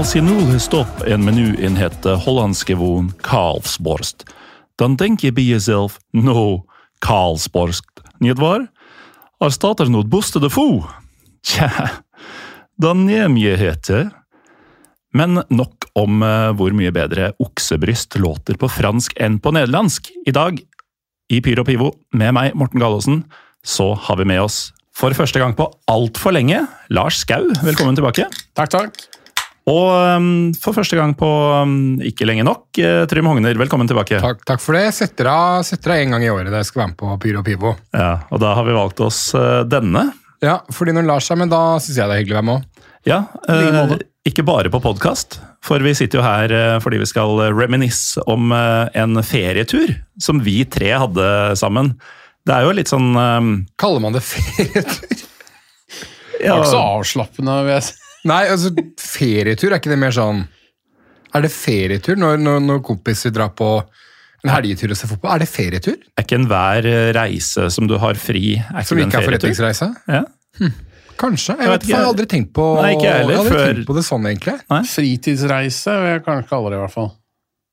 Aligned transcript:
Je 0.00 0.22
nu 0.22 0.58
stopt 0.58 1.02
en 1.02 1.24
menu 1.24 1.56
in 1.56 1.76
het 1.76 2.06
uh, 2.06 2.22
Hollandsgewoon 2.22 3.12
kalfsborst, 3.20 4.22
dan 4.74 4.96
denk 4.96 5.20
je 5.20 5.32
bij 5.32 5.42
jezelf, 5.42 5.98
no, 6.10 6.64
kalfsborst, 6.98 7.84
niet 8.18 8.38
waar? 8.38 8.72
Er 9.38 9.52
staat 9.52 9.80
er 9.80 9.90
nog 9.90 10.08
boste 10.08 10.40
de 10.40 10.50
foo. 10.50 10.88
Tja, 11.40 11.90
dan 12.76 13.04
neem 13.04 13.36
je 13.36 13.56
het, 13.56 13.86
hè? 13.86 14.04
Men 15.08 15.44
nok 15.48 15.72
om 15.92 16.22
eh, 16.22 16.50
hvor 16.56 16.74
mye 16.74 16.90
bedre 16.90 17.34
oksebryst 17.36 18.18
låter 18.18 18.56
på 18.56 18.68
fransk 18.68 19.12
enn 19.12 19.40
på 19.40 19.50
nederlandsk. 19.50 20.10
I 20.24 20.30
dag, 20.30 20.58
i 21.26 21.40
Pyro 21.40 21.62
Pivo, 21.62 21.92
med 22.08 22.32
meg, 22.32 22.54
Morten 22.54 22.80
Galaasen, 22.80 23.24
så 23.62 23.92
har 23.94 24.16
vi 24.16 24.24
med 24.24 24.40
oss, 24.40 24.72
for 24.90 25.14
første 25.14 25.38
gang 25.38 25.54
på 25.54 25.68
altfor 25.84 26.32
lenge, 26.32 26.64
Lars 26.88 27.22
Skau. 27.22 27.52
Velkommen 27.62 27.94
tilbake. 27.94 28.30
Takk, 28.54 28.70
takk. 28.70 29.19
Og 29.68 30.16
um, 30.16 30.28
for 30.56 30.76
første 30.76 30.96
gang 30.96 31.12
på 31.18 31.28
um, 31.28 32.00
ikke 32.04 32.24
lenge 32.28 32.46
nok, 32.46 32.64
uh, 32.80 33.04
Trym 33.10 33.28
Hogner, 33.28 33.58
velkommen 33.60 33.90
tilbake. 33.90 34.20
Takk, 34.22 34.40
takk 34.48 34.62
for 34.62 34.78
det. 34.78 34.86
Setter 34.96 35.28
av, 35.28 35.60
setter 35.68 35.94
av 35.94 36.04
en 36.04 36.16
gang 36.16 36.24
i 36.24 36.30
året 36.32 36.48
da 36.48 36.62
jeg 36.62 36.70
skal 36.70 36.84
være 36.84 36.92
med 36.94 37.00
på 37.02 37.18
Pyro 37.24 37.44
Pivo. 37.46 37.74
Ja, 37.92 38.14
og 38.32 38.40
da 38.42 38.54
har 38.56 38.66
vi 38.66 38.76
valgt 38.76 39.02
oss 39.04 39.20
uh, 39.36 39.60
denne. 39.68 40.08
Ja, 40.40 40.62
fordi 40.72 40.96
når 40.96 41.08
lar 41.10 41.24
seg, 41.24 41.42
men 41.42 41.52
da 41.52 41.76
syns 41.76 42.00
jeg 42.00 42.08
det 42.08 42.16
er 42.16 42.22
hyggelig 42.22 42.38
å 42.38 42.40
være 42.40 42.48
med 42.48 42.56
òg. 42.56 42.86
Ja, 43.08 43.18
eh, 43.48 43.92
ikke 44.28 44.44
bare 44.44 44.68
på 44.72 44.76
podkast, 44.84 45.38
for 45.64 45.80
vi 45.80 45.94
sitter 45.96 46.20
jo 46.20 46.24
her 46.24 46.52
uh, 46.52 46.76
fordi 46.84 46.98
vi 47.00 47.08
skal 47.08 47.38
reminisce 47.56 48.20
om 48.28 48.52
en 48.52 49.22
ferietur 49.24 49.94
som 50.20 50.40
vi 50.44 50.62
tre 50.68 50.94
hadde 51.04 51.30
sammen. 51.60 51.94
Det 52.48 52.56
er 52.56 52.64
jo 52.64 52.76
litt 52.76 52.88
sånn 52.88 53.12
um, 53.12 53.50
Kaller 53.80 54.04
man 54.04 54.16
det 54.16 54.24
ferietur? 54.24 55.26
Det 56.40 56.48
var 56.48 56.62
ikke 56.62 56.72
så 56.72 56.84
avslappende. 56.96 57.58
vil 57.66 57.76
jeg 57.76 57.90
si. 57.90 58.09
Nei, 58.28 58.42
altså, 58.52 58.72
ferietur, 59.00 59.70
er 59.72 59.78
ikke 59.80 59.92
det 59.94 59.98
mer 60.02 60.12
sånn 60.12 60.42
Er 61.34 61.44
det 61.46 61.50
ferietur 61.54 62.18
når, 62.20 62.36
når, 62.42 62.58
når 62.66 62.82
kompiser 62.84 63.32
drar 63.32 63.52
på 63.56 63.70
en 64.44 64.50
helgetur 64.52 64.92
og 64.92 64.96
ser 64.98 65.08
fotball? 65.12 65.34
Er 65.38 65.42
det 65.44 65.48
ferietur? 65.52 65.96
Er 66.18 66.24
ikke 66.26 66.38
enhver 66.40 66.86
uh, 66.88 67.10
reise 67.16 67.66
som 67.72 67.88
du 67.88 67.96
har 68.00 68.14
fri, 68.20 68.56
er 68.60 68.84
Som 68.88 68.98
ikke 69.00 69.06
ikke 69.06 69.06
en 69.06 69.08
er 69.08 69.26
ferietur? 69.26 69.26
forretningsreise? 69.30 69.90
Ja. 70.08 70.22
Kanskje. 71.20 71.52
Jeg, 71.58 71.66
Jeg 71.66 71.72
vet 71.74 71.88
jeg 71.90 71.96
har 72.00 72.06
aldri 72.08 72.26
tenkt 72.32 72.52
på 72.56 72.66
Nei, 72.80 72.94
heller, 72.96 73.04
jeg 73.04 73.16
har 73.20 73.40
aldri 73.44 73.52
før- 73.56 73.66
tenkt 73.74 73.88
på 73.90 73.96
det 73.98 74.04
sånn, 74.06 74.28
egentlig. 74.30 74.54
Fritidsreise 74.94 75.96
vil 76.00 76.10
jeg 76.14 76.22
kanskje 76.24 76.48
kalle 76.48 76.70
det, 76.72 76.78
i 76.78 76.82
hvert 76.84 76.94
fall. 76.94 77.10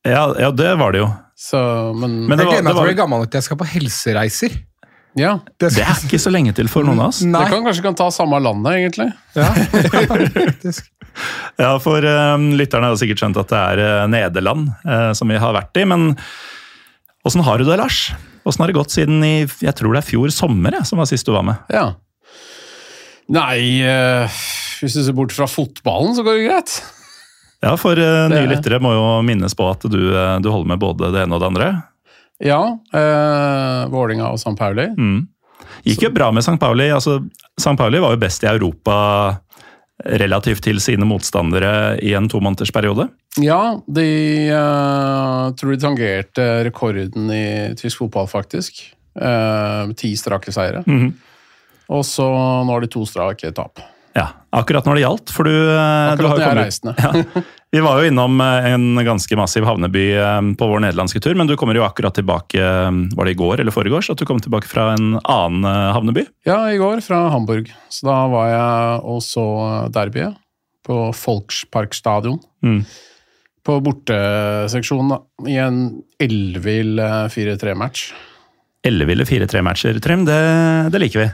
Ja, 0.08 0.24
ja, 0.40 0.50
det 0.56 0.74
var 0.80 0.92
det 0.96 1.00
jo. 1.04 1.08
Så, 1.38 1.60
men, 1.96 2.18
Men 2.28 2.40
det 2.40 2.46
jeg 2.48 2.52
gleder 2.58 2.66
meg 2.68 2.76
til 2.76 2.82
å 2.84 2.88
bli 2.90 2.98
gammel 3.00 3.24
at 3.28 3.38
jeg 3.38 3.46
skal 3.48 3.60
på 3.60 3.68
helsereiser. 3.72 4.56
Ja. 5.18 5.34
Det, 5.58 5.72
Det 5.76 5.84
er 5.84 6.04
ikke 6.06 6.20
så 6.22 6.32
lenge 6.34 6.54
til 6.58 6.70
for 6.72 6.88
noen 6.88 7.02
av 7.02 7.12
oss. 7.12 7.24
Nei. 7.26 7.42
Det 7.42 7.54
kan 7.56 7.66
kanskje 7.66 7.86
kan 7.86 7.98
ta 7.98 8.10
samme 8.14 8.40
landet, 8.44 8.78
egentlig. 8.84 9.12
Ja. 9.38 9.52
Ja, 11.58 11.72
for 11.82 12.06
uh, 12.06 12.38
lytterne 12.54 12.92
har 12.92 12.98
sikkert 13.00 13.24
skjønt 13.24 13.40
at 13.42 13.50
det 13.50 13.58
er 13.58 13.80
uh, 13.82 14.10
Nederland 14.12 14.68
uh, 14.86 15.12
som 15.18 15.32
vi 15.32 15.40
har 15.42 15.56
vært 15.56 15.80
i, 15.82 15.86
men 15.90 16.12
åssen 17.26 17.42
har 17.42 17.58
du 17.58 17.66
det, 17.66 17.80
Lars? 17.80 18.12
Åssen 18.46 18.62
har 18.62 18.70
det 18.70 18.78
gått 18.78 18.94
siden 18.94 19.24
i 19.26 19.32
jeg 19.42 19.74
tror 19.80 19.96
det 19.96 20.04
er 20.04 20.08
fjor 20.08 20.30
sommer 20.36 20.78
jeg, 20.78 20.86
som 20.86 21.02
var 21.02 21.10
sist 21.10 21.26
du 21.26 21.34
var 21.34 21.48
med? 21.48 21.64
Ja. 21.74 21.88
Nei, 23.34 23.82
uh, 23.82 24.38
hvis 24.80 24.96
du 24.96 25.02
ser 25.04 25.18
bort 25.18 25.34
fra 25.36 25.50
fotballen, 25.50 26.14
så 26.16 26.24
går 26.24 26.38
det 26.38 26.46
greit. 26.48 26.78
Ja, 27.66 27.74
for 27.82 27.98
uh, 27.98 28.28
nye 28.32 28.48
lyttere 28.52 28.80
må 28.84 28.94
jo 28.94 29.06
minnes 29.26 29.58
på 29.58 29.68
at 29.68 29.84
du, 29.90 30.00
uh, 30.14 30.38
du 30.40 30.52
holder 30.54 30.76
med 30.76 30.82
både 30.84 31.12
det 31.16 31.26
ene 31.26 31.36
og 31.36 31.44
det 31.44 31.50
andre. 31.50 31.72
Ja. 32.44 32.62
Eh, 32.94 33.90
Vålinga 33.90 34.30
og 34.30 34.40
San 34.42 34.58
Pauli. 34.58 34.88
Mm. 34.98 35.26
Gikk 35.88 36.08
jo 36.08 36.14
bra 36.14 36.30
med 36.32 36.46
St. 36.46 36.60
Pauli. 36.62 36.90
Altså, 36.94 37.20
St. 37.58 37.76
Pauli 37.80 38.02
var 38.04 38.16
jo 38.16 38.22
best 38.22 38.44
i 38.46 38.50
Europa 38.52 38.98
relativt 40.06 40.62
til 40.68 40.80
sine 40.84 41.08
motstandere 41.10 41.98
i 42.06 42.14
en 42.18 42.28
tomånedersperiode. 42.30 43.08
Ja, 43.42 43.78
de 43.86 44.10
uh, 44.54 45.50
tror 45.58 45.74
de 45.74 45.82
tangerte 45.82 46.46
rekorden 46.68 47.32
i 47.34 47.48
tysk 47.78 48.04
fotball, 48.04 48.30
faktisk. 48.30 48.84
Uh, 49.18 49.90
ti 49.98 50.14
strake 50.18 50.54
seire. 50.54 50.84
Mhm. 50.86 51.14
Og 51.88 52.04
så 52.04 52.26
nå 52.28 52.74
har 52.74 52.84
de 52.84 52.90
to 52.92 53.06
strake 53.08 53.50
tap. 53.56 53.80
Ja, 54.18 54.32
akkurat 54.58 54.88
når 54.88 54.98
det 54.98 55.06
gjaldt, 55.06 55.32
for 55.36 55.46
du, 55.46 55.54
uh, 55.54 56.18
du 56.18 56.26
har 56.26 56.34
jo 56.34 56.42
kommet 56.42 56.66
reiste. 56.66 56.96
Ja. 56.98 57.46
Vi 57.72 57.82
var 57.84 58.00
jo 58.00 58.08
innom 58.08 58.40
eh, 58.42 58.66
en 58.72 58.96
ganske 59.04 59.36
massiv 59.36 59.66
havneby 59.68 60.06
eh, 60.16 60.38
på 60.58 60.68
vår 60.72 60.86
nederlandske 60.86 61.20
tur, 61.20 61.36
men 61.36 61.50
du 61.50 61.58
kommer 61.60 61.76
jo 61.76 61.84
akkurat 61.84 62.16
tilbake 62.16 62.62
eh, 62.64 63.00
Var 63.12 63.28
det 63.28 63.34
i 63.34 63.40
går 63.42 63.60
eller 63.60 63.76
foregårs 63.76 64.08
at 64.14 64.22
du 64.22 64.26
kom 64.28 64.40
tilbake 64.44 64.70
fra 64.72 64.94
en 64.94 65.18
annen 65.20 65.68
eh, 65.68 65.90
havneby? 65.98 66.24
Ja, 66.48 66.62
i 66.72 66.80
går 66.80 67.04
fra 67.04 67.26
Hamburg. 67.34 67.68
Så 67.92 68.08
da 68.08 68.22
var 68.32 68.54
jeg 68.54 69.02
og 69.12 69.20
så 69.26 69.48
derbyet 69.92 70.40
på 70.88 71.02
Folksparkstadion. 71.12 72.40
Mm. 72.64 72.80
På 73.68 73.82
borteseksjonen. 73.84 75.20
I 75.52 75.60
en 75.60 75.82
ellevill 76.24 77.04
eh, 77.04 77.26
4-3-match. 77.34 78.08
Elleville 78.88 79.28
4-3-matcher, 79.28 80.00
Trym. 80.00 80.24
Det, 80.24 80.40
det 80.94 81.04
liker 81.04 81.26
vi. 81.26 81.28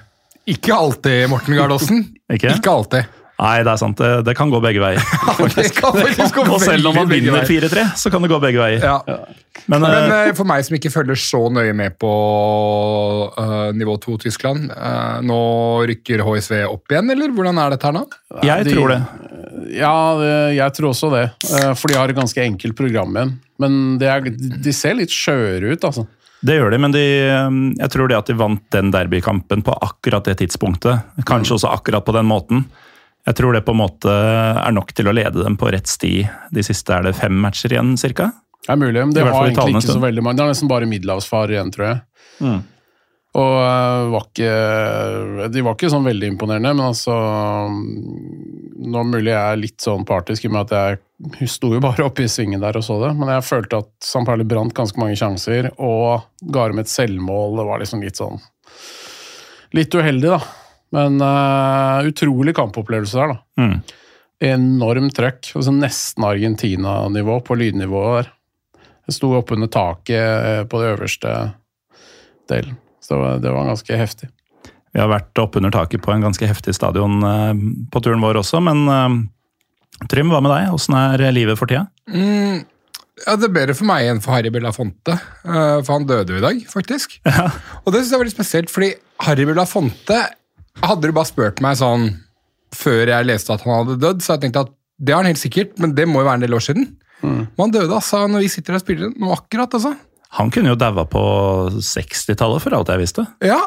Ikke 0.50 0.76
alltid, 0.76 1.28
Morten 1.32 1.56
Gardåsen. 1.56 2.08
Ikke? 2.32 2.56
Ikke 2.58 2.72
alltid. 2.72 3.20
Nei, 3.44 3.64
det 3.66 3.72
er 3.72 3.80
sant. 3.82 3.98
Det, 3.98 4.10
det 4.28 4.36
kan 4.38 4.52
gå 4.54 4.60
begge 4.64 4.82
veier. 4.84 5.02
Det 5.56 5.66
kan 5.76 5.96
faktisk 5.98 6.38
gå 6.38 6.44
Og 6.46 6.62
selv 6.62 6.92
om 6.92 6.96
man 6.96 7.10
vinner 7.10 7.48
4-3, 7.50 7.86
så 8.00 8.12
kan 8.14 8.24
det 8.24 8.30
gå 8.32 8.38
begge 8.44 8.62
veier. 8.62 8.84
Ja. 8.86 9.18
Men, 9.66 9.82
Men 9.82 9.90
eh, 9.90 10.14
eh, 10.30 10.34
for 10.38 10.48
meg 10.48 10.64
som 10.68 10.78
ikke 10.78 10.92
følger 10.94 11.18
så 11.20 11.42
nøye 11.52 11.74
med 11.76 11.98
på 12.02 12.12
uh, 13.34 13.72
nivå 13.76 13.98
2 14.04 14.18
Tyskland, 14.26 14.70
uh, 14.72 15.20
nå 15.26 15.40
rykker 15.90 16.24
HSV 16.24 16.62
opp 16.70 16.94
igjen, 16.94 17.10
eller 17.16 17.34
hvordan 17.36 17.62
er 17.64 17.74
dette 17.76 17.90
her 17.90 17.98
nå? 17.98 18.06
jeg 18.46 18.68
de- 18.68 18.76
tror 18.78 18.94
det. 18.94 19.02
Ja, 19.74 19.96
jeg 20.54 20.76
tror 20.78 20.92
også 20.92 21.10
det. 21.14 21.26
Uh, 21.50 21.72
For 21.80 21.90
de 21.90 21.98
har 21.98 22.12
et 22.12 22.20
ganske 22.20 22.44
enkelt 22.44 22.78
program 22.78 23.18
igjen. 23.18 23.38
Men 23.64 23.80
det 24.02 24.12
er, 24.12 24.30
de 24.30 24.76
ser 24.76 25.00
litt 25.00 25.14
skjøre 25.14 25.74
ut, 25.74 25.90
altså. 25.90 26.06
Det 26.44 26.58
gjør 26.58 26.74
de, 26.74 26.80
men 26.84 26.92
de, 26.92 27.04
eh, 27.24 27.60
jeg 27.80 27.92
tror 27.94 28.12
det 28.12 28.20
at 28.20 28.30
de 28.30 28.38
vant 28.40 28.64
den 28.76 28.92
derbykampen 28.92 29.64
på 29.64 29.76
akkurat 29.86 30.26
det 30.28 30.42
tidspunktet, 30.42 31.24
kanskje 31.30 31.56
også 31.58 31.72
akkurat 31.72 32.04
på 32.04 32.16
den 32.16 32.28
måten, 32.28 32.66
jeg 33.24 33.38
tror 33.40 33.56
det 33.56 33.64
på 33.64 33.72
en 33.72 33.80
måte 33.80 34.12
er 34.12 34.74
nok 34.76 34.92
til 34.96 35.08
å 35.08 35.16
lede 35.16 35.46
dem 35.46 35.56
på 35.60 35.70
rett 35.72 35.88
sti 35.88 36.26
de 36.52 36.64
siste 36.66 36.92
er 36.92 37.06
det 37.08 37.16
fem 37.16 37.36
matcher 37.46 37.72
igjen, 37.72 37.96
cirka. 38.00 38.34
Det 38.64 38.74
er 38.76 38.80
mulig, 38.80 39.00
men 39.00 39.14
det 39.16 39.24
var 39.24 39.38
har 39.38 39.50
egentlig 39.50 39.80
ikke 39.80 39.96
så 39.96 40.04
veldig 40.04 40.24
mange. 40.24 40.40
Det 40.40 40.44
er 40.44 40.52
nesten 40.52 40.72
bare 40.72 40.90
middelhavsfare 40.92 41.56
igjen, 41.56 41.72
tror 41.72 41.88
jeg. 41.88 42.02
Mm. 42.44 42.60
Og 43.34 43.54
eh, 43.58 44.12
var 44.14 44.26
ikke, 44.28 44.50
de 45.50 45.64
var 45.66 45.74
ikke 45.74 45.90
sånn 45.90 46.06
veldig 46.06 46.30
imponerende, 46.36 46.74
men 46.78 46.86
altså 46.92 47.16
Nå 48.84 49.02
mulig 49.10 49.32
jeg 49.32 49.40
er 49.40 49.58
litt 49.62 49.82
sånn 49.82 50.04
partisk 50.06 50.46
i 50.46 50.50
og 50.52 50.54
med 50.54 50.74
at 50.74 51.00
jeg 51.40 51.50
sto 51.50 51.72
jo 51.74 51.82
bare 51.88 52.06
oppe 52.06 52.26
i 52.26 52.30
svingen 52.30 52.62
der 52.62 52.78
og 52.78 52.86
så 52.86 53.00
det, 53.02 53.14
men 53.18 53.32
jeg 53.34 53.48
følte 53.48 53.80
at 53.82 53.92
San 54.06 54.28
Pauli 54.28 54.46
brant 54.46 54.76
ganske 54.78 55.00
mange 55.02 55.18
sjanser, 55.18 55.72
og 55.82 56.28
ga 56.54 56.68
dem 56.70 56.84
et 56.84 56.92
selvmål. 56.92 57.58
Det 57.58 57.68
var 57.70 57.84
liksom 57.84 58.06
litt 58.06 58.22
sånn 58.22 58.42
Litt 59.74 59.96
uheldig, 59.98 60.30
da. 60.30 60.38
Men 60.94 61.16
uh, 61.18 62.06
utrolig 62.06 62.54
kampopplevelse 62.54 63.18
der, 63.18 63.32
da. 63.32 63.40
Mm. 63.58 63.80
Enormt 64.44 65.16
trøkk. 65.18 65.50
Altså 65.58 65.74
nesten 65.74 66.28
Argentina-nivå 66.28 67.40
på 67.48 67.58
lydnivået 67.58 68.20
der. 68.20 68.32
Jeg 69.08 69.18
sto 69.18 69.32
oppunder 69.36 69.72
taket 69.74 70.22
eh, 70.22 70.62
på 70.70 70.80
det 70.80 70.92
øverste 70.94 71.32
delen. 72.52 72.78
Så 73.04 73.20
det 73.44 73.52
var, 73.52 73.68
ganske 73.68 74.00
heftig. 74.00 74.30
Vi 74.94 75.02
har 75.02 75.10
vært 75.12 75.40
oppunder 75.42 75.74
taket 75.74 76.04
på 76.06 76.14
en 76.14 76.24
ganske 76.24 76.48
heftig 76.48 76.76
stadion 76.78 77.24
eh, 77.28 77.64
på 77.92 78.02
turen 78.04 78.24
vår 78.24 78.40
også, 78.44 78.62
men 78.64 78.86
eh, 78.88 79.18
Trym, 80.10 80.32
hva 80.34 80.42
med 80.44 80.52
deg? 80.52 80.72
Åssen 80.74 80.96
er 80.98 81.22
livet 81.36 81.60
for 81.60 81.70
tida? 81.70 81.86
Mm, 82.10 82.64
ja, 83.24 83.36
Det 83.40 83.48
er 83.48 83.56
bedre 83.56 83.76
for 83.78 83.88
meg 83.88 84.10
enn 84.10 84.22
for 84.24 84.36
Harry 84.36 84.52
Belafonte, 84.54 85.16
eh, 85.16 85.80
for 85.84 85.92
han 85.96 86.08
døde 86.10 86.36
jo 86.36 86.42
i 86.42 86.46
dag, 86.46 86.62
faktisk. 86.72 87.20
Og 87.84 87.92
det 87.94 88.02
synes 88.02 88.14
jeg 88.14 88.18
er 88.18 88.24
veldig 88.24 88.36
spesielt, 88.36 88.74
fordi 88.74 88.94
Harry 89.28 89.50
Belafonte 89.50 90.24
Hadde 90.82 91.06
du 91.06 91.14
bare 91.14 91.30
spurt 91.30 91.60
meg 91.62 91.76
sånn 91.78 92.08
før 92.74 93.12
jeg 93.12 93.28
leste 93.30 93.54
at 93.54 93.62
han 93.62 93.84
hadde 93.84 94.00
dødd, 94.02 94.24
så 94.26 94.34
jeg 94.34 94.48
tenkte 94.48 94.64
at 94.66 94.72
det 94.98 95.14
har 95.14 95.22
han 95.22 95.30
helt 95.30 95.42
sikkert, 95.42 95.76
men 95.78 95.92
det 95.94 96.08
må 96.10 96.24
jo 96.24 96.26
være 96.26 96.40
en 96.40 96.46
del 96.48 96.56
år 96.58 96.64
siden. 96.66 96.88
Men 97.22 97.62
han 97.62 97.76
døde 97.76 97.94
altså 97.94 98.24
når 98.26 98.42
vi 98.42 98.50
sitter 98.52 98.80
og 98.80 98.82
spiller 98.82 99.12
nå 99.14 99.30
akkurat, 99.36 99.78
altså. 99.78 99.94
Han 100.40 100.50
kunne 100.54 100.72
jo 100.72 100.78
daua 100.80 101.04
på 101.06 101.22
60-tallet, 101.78 102.64
for 102.64 102.74
alt 102.74 102.90
jeg 102.90 103.02
visste. 103.04 103.26
Ja, 103.44 103.60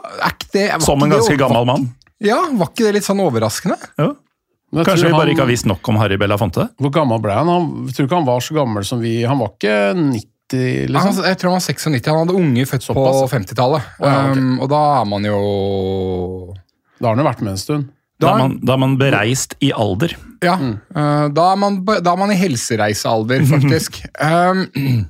det, 0.53 0.69
Som 0.83 1.05
en 1.05 1.13
ganske 1.15 1.37
gammel 1.39 1.67
mann. 1.69 1.89
Ja, 2.23 2.41
var 2.59 2.73
ikke 2.73 2.89
det 2.89 2.97
litt 2.99 3.07
sånn 3.07 3.21
overraskende? 3.23 3.77
Ja. 4.01 4.13
Kanskje 4.75 5.07
vi 5.07 5.13
bare 5.13 5.21
han- 5.29 5.31
ikke 5.31 5.45
har 5.45 5.51
visst 5.53 5.67
nok 5.69 5.89
om 5.89 5.97
Harry 6.01 6.17
Belafonte? 6.19 6.69
Hvor 6.83 6.91
gammel 6.93 7.21
ble 7.23 7.33
han? 7.37 7.47
han? 7.49 7.69
Jeg 7.87 7.95
tror 7.95 8.09
ikke 8.09 8.19
han 8.19 8.27
var 8.27 8.41
så 8.43 8.57
gammel 8.57 8.85
som 8.85 9.01
vi 9.01 9.23
Han 9.23 9.39
var 9.39 9.53
ikke 9.55 9.77
90, 9.95 10.89
liksom. 10.91 11.15
Han, 11.15 11.25
jeg 11.31 11.39
tror 11.39 11.51
han 11.51 11.61
var 11.61 11.67
96, 11.67 12.07
han 12.11 12.19
hadde 12.27 12.37
unge 12.41 12.67
født 12.67 12.87
på 12.99 13.07
50-tallet. 13.31 13.83
Å, 14.01 14.07
ja, 14.11 14.31
okay. 14.31 14.43
um, 14.43 14.61
og 14.61 14.69
da 14.75 14.81
er 15.01 15.05
man 15.07 15.25
jo 15.25 15.39
Da 16.99 17.09
har 17.09 17.15
han 17.15 17.23
jo 17.25 17.29
vært 17.31 17.43
med 17.47 17.53
en 17.55 17.63
stund. 17.63 17.93
Da 18.19 18.33
er 18.33 18.39
man, 18.41 18.59
da 18.65 18.73
er 18.73 18.81
man 18.81 18.95
bereist 18.97 19.55
i 19.61 19.71
alder. 19.77 20.15
Ja, 20.43 20.57
uh, 20.57 21.27
da, 21.29 21.51
er 21.53 21.59
man, 21.61 21.83
da 21.85 22.15
er 22.15 22.17
man 22.17 22.33
i 22.33 22.39
helsereisealder, 22.41 23.45
faktisk. 23.55 24.01
um, 24.19 25.05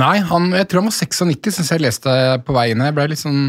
nei, 0.00 0.16
han, 0.26 0.50
jeg 0.56 0.66
tror 0.70 0.82
han 0.82 0.90
var 0.90 0.96
96, 0.96 1.54
syns 1.58 1.70
jeg 1.72 1.82
leste 1.84 2.16
på 2.46 2.56
vei 2.56 2.70
inn. 2.72 2.82
Jeg 2.84 2.94
ble 2.96 3.06
litt 3.12 3.20
sånn 3.20 3.40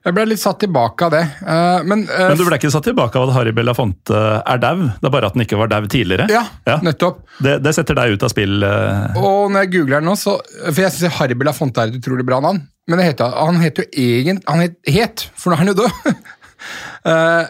Jeg 0.00 0.14
ble 0.16 0.24
litt 0.30 0.40
satt 0.40 0.60
tilbake 0.62 1.06
av 1.06 1.12
det. 1.12 1.22
Uh, 1.44 1.82
men, 1.84 2.06
uh, 2.08 2.30
Men 2.30 2.38
du 2.40 2.44
ble 2.46 2.56
ikke 2.56 2.70
satt 2.72 2.86
tilbake 2.88 3.20
av 3.20 3.28
at 3.28 3.34
Harry 3.36 3.52
Belafonte 3.56 4.16
er 4.40 4.60
dau? 4.62 4.86
Det 4.96 5.08
er 5.08 5.12
bare 5.12 5.28
at 5.28 5.36
han 5.36 5.44
ikke 5.44 5.58
var 5.60 5.72
dau 5.72 5.84
tidligere? 5.92 6.28
Ja, 6.32 6.46
Ja. 6.68 6.78
nettopp. 6.86 7.20
Det, 7.44 7.58
det 7.64 7.74
setter 7.76 7.98
deg 7.98 8.16
ut 8.16 8.24
av 8.24 8.32
spill. 8.32 8.64
Uh. 8.64 9.20
Og 9.20 9.52
når 9.52 9.66
jeg 9.66 9.72
googler 9.76 10.00
den 10.00 10.08
nå, 10.08 10.16
så 10.20 10.38
For 10.62 10.82
jeg 10.86 10.94
syns 10.96 11.18
Harry 11.20 11.36
Belafonte 11.36 11.84
er 11.84 11.92
et 11.92 12.00
utrolig 12.00 12.24
bra 12.28 12.40
navn. 12.44 12.62
Men 12.88 13.00
det 13.02 13.10
heter, 13.10 13.36
han 13.36 13.60
heter 13.60 13.84
jo 13.84 13.90
egentlig 14.02 14.48
Han 14.48 14.62
het, 14.64 14.78
het, 14.88 15.26
for 15.38 15.52
nå 15.52 15.58
er 15.58 15.62
han 15.64 15.72
jo 15.74 15.76
død. 15.82 16.22
uh, 17.12 17.44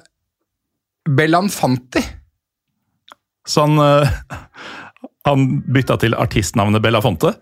Belanfanti. 1.21 2.03
Så 3.49 3.65
han, 3.67 3.79
han 5.33 5.47
bytta 5.67 5.97
til 6.03 6.15
artistnavnet 6.19 6.83
Bella 6.85 7.01
Fonte. 7.05 7.35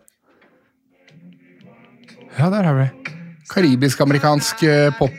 Ja, 2.38 2.50
der 2.52 2.62
har 2.69 2.76
vi. 2.79 2.88
Karibisk-amerikansk 3.50 4.62
eh, 4.69 4.90
pop. 4.99 5.14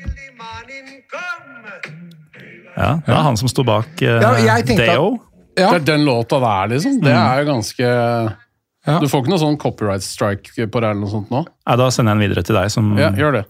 Ja, 2.80 2.94
Det 3.06 3.12
er 3.12 3.24
han 3.26 3.36
som 3.40 3.50
sto 3.52 3.66
bak 3.68 3.90
uh, 4.06 4.22
Ja, 4.24 4.62
Deo. 4.64 5.08
at- 5.16 5.26
Ja, 5.60 5.72
Det 5.74 5.82
er 5.82 5.86
den 5.98 6.06
låta 6.08 6.40
der, 6.40 6.68
liksom. 6.72 7.02
Det 7.04 7.12
er 7.12 7.42
jo 7.42 7.50
ganske 7.52 7.84
Ja. 8.88 9.00
Du 9.00 9.08
får 9.12 9.22
ikke 9.26 9.30
noe 9.34 9.42
sånn 9.42 9.58
copyright 9.60 10.02
strike 10.02 10.56
på 10.72 10.80
det 10.80 10.88
eller 10.88 11.02
noe 11.02 11.12
sånt 11.12 11.30
nå? 11.30 11.42
Nei, 11.68 11.76
da 11.76 11.90
sender 11.92 12.14
jeg 12.14 12.18
den 12.20 12.30
videre 12.30 12.44
til 12.48 12.56
deg. 12.56 12.72
Som, 12.72 12.94
Ja, 12.98 13.10
gjør 13.12 13.34
det. 13.42 13.44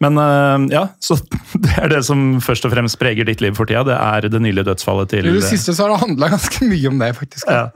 Men 0.00 0.16
uh, 0.16 0.68
ja, 0.70 0.84
så 1.02 1.18
det 1.64 1.74
er 1.76 1.88
det 1.88 2.04
som 2.06 2.38
først 2.40 2.64
og 2.64 2.72
fremst 2.72 2.96
preger 3.00 3.26
ditt 3.26 3.42
liv 3.42 3.56
for 3.58 3.66
tida. 3.66 3.82
Det 3.84 3.96
er 3.98 4.28
det 4.30 4.40
nylige 4.40 4.64
dødsfallet 4.70 5.10
til 5.10 5.26
I 5.26 5.34
det 5.34 5.42
siste 5.50 5.74
så 5.74 5.88
har 5.88 5.96
det 5.96 6.04
handla 6.06 6.30
ganske 6.30 6.64
mye 6.70 6.88
om 6.88 7.02
det, 7.02 7.10
faktisk. 7.18 7.50
Ja. 7.50 7.66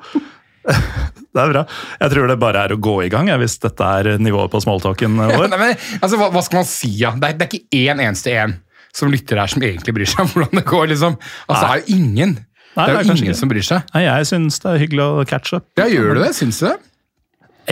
Det 1.34 1.42
er 1.42 1.50
bra. 1.50 1.64
Jeg 1.98 2.12
tror 2.12 2.28
det 2.30 2.34
bare 2.38 2.60
er 2.62 2.72
å 2.76 2.78
gå 2.78 2.92
i 3.02 3.08
gang, 3.10 3.26
jeg, 3.26 3.40
hvis 3.42 3.56
dette 3.58 3.86
er 3.98 4.20
nivået 4.22 4.52
på 4.52 4.60
smalltalken 4.62 5.16
vår. 5.18 5.32
Ja, 5.34 5.58
men, 5.58 5.72
altså, 5.98 6.18
hva, 6.20 6.28
hva 6.30 6.42
skal 6.46 6.60
man 6.60 6.68
si, 6.70 6.92
ja? 7.00 7.10
Det 7.18 7.26
er, 7.32 7.38
det 7.40 7.48
er 7.48 7.56
ikke 7.58 7.80
én 7.90 8.02
eneste 8.04 8.36
en 8.38 8.54
som 8.94 9.10
lytter 9.10 9.40
her 9.42 9.50
som 9.50 9.64
egentlig 9.66 9.96
bryr 9.96 10.06
seg 10.12 10.22
om 10.22 10.30
hvordan 10.30 10.60
det 10.60 10.64
går, 10.68 10.84
liksom. 10.92 11.16
Altså, 11.48 11.58
det 11.64 11.72
er 11.72 11.80
jo 11.82 11.96
ingen. 11.98 12.36
Nei, 12.74 12.86
det 12.86 12.94
er 12.94 13.00
jo 13.00 13.16
ingen 13.16 13.32
ikke. 13.32 13.40
som 13.40 13.50
bryr 13.50 13.66
seg. 13.66 13.90
Nei, 13.96 14.04
jeg 14.06 14.30
syns 14.30 14.62
det 14.62 14.70
er 14.70 14.80
hyggelig 14.84 15.04
å 15.08 15.26
catch 15.30 15.56
up. 15.58 15.66
Ja, 15.80 15.88
gjør 15.90 16.14
du 16.14 16.22
det? 16.22 16.30
Syns 16.38 16.62
du 16.62 16.68
det? 16.68 16.76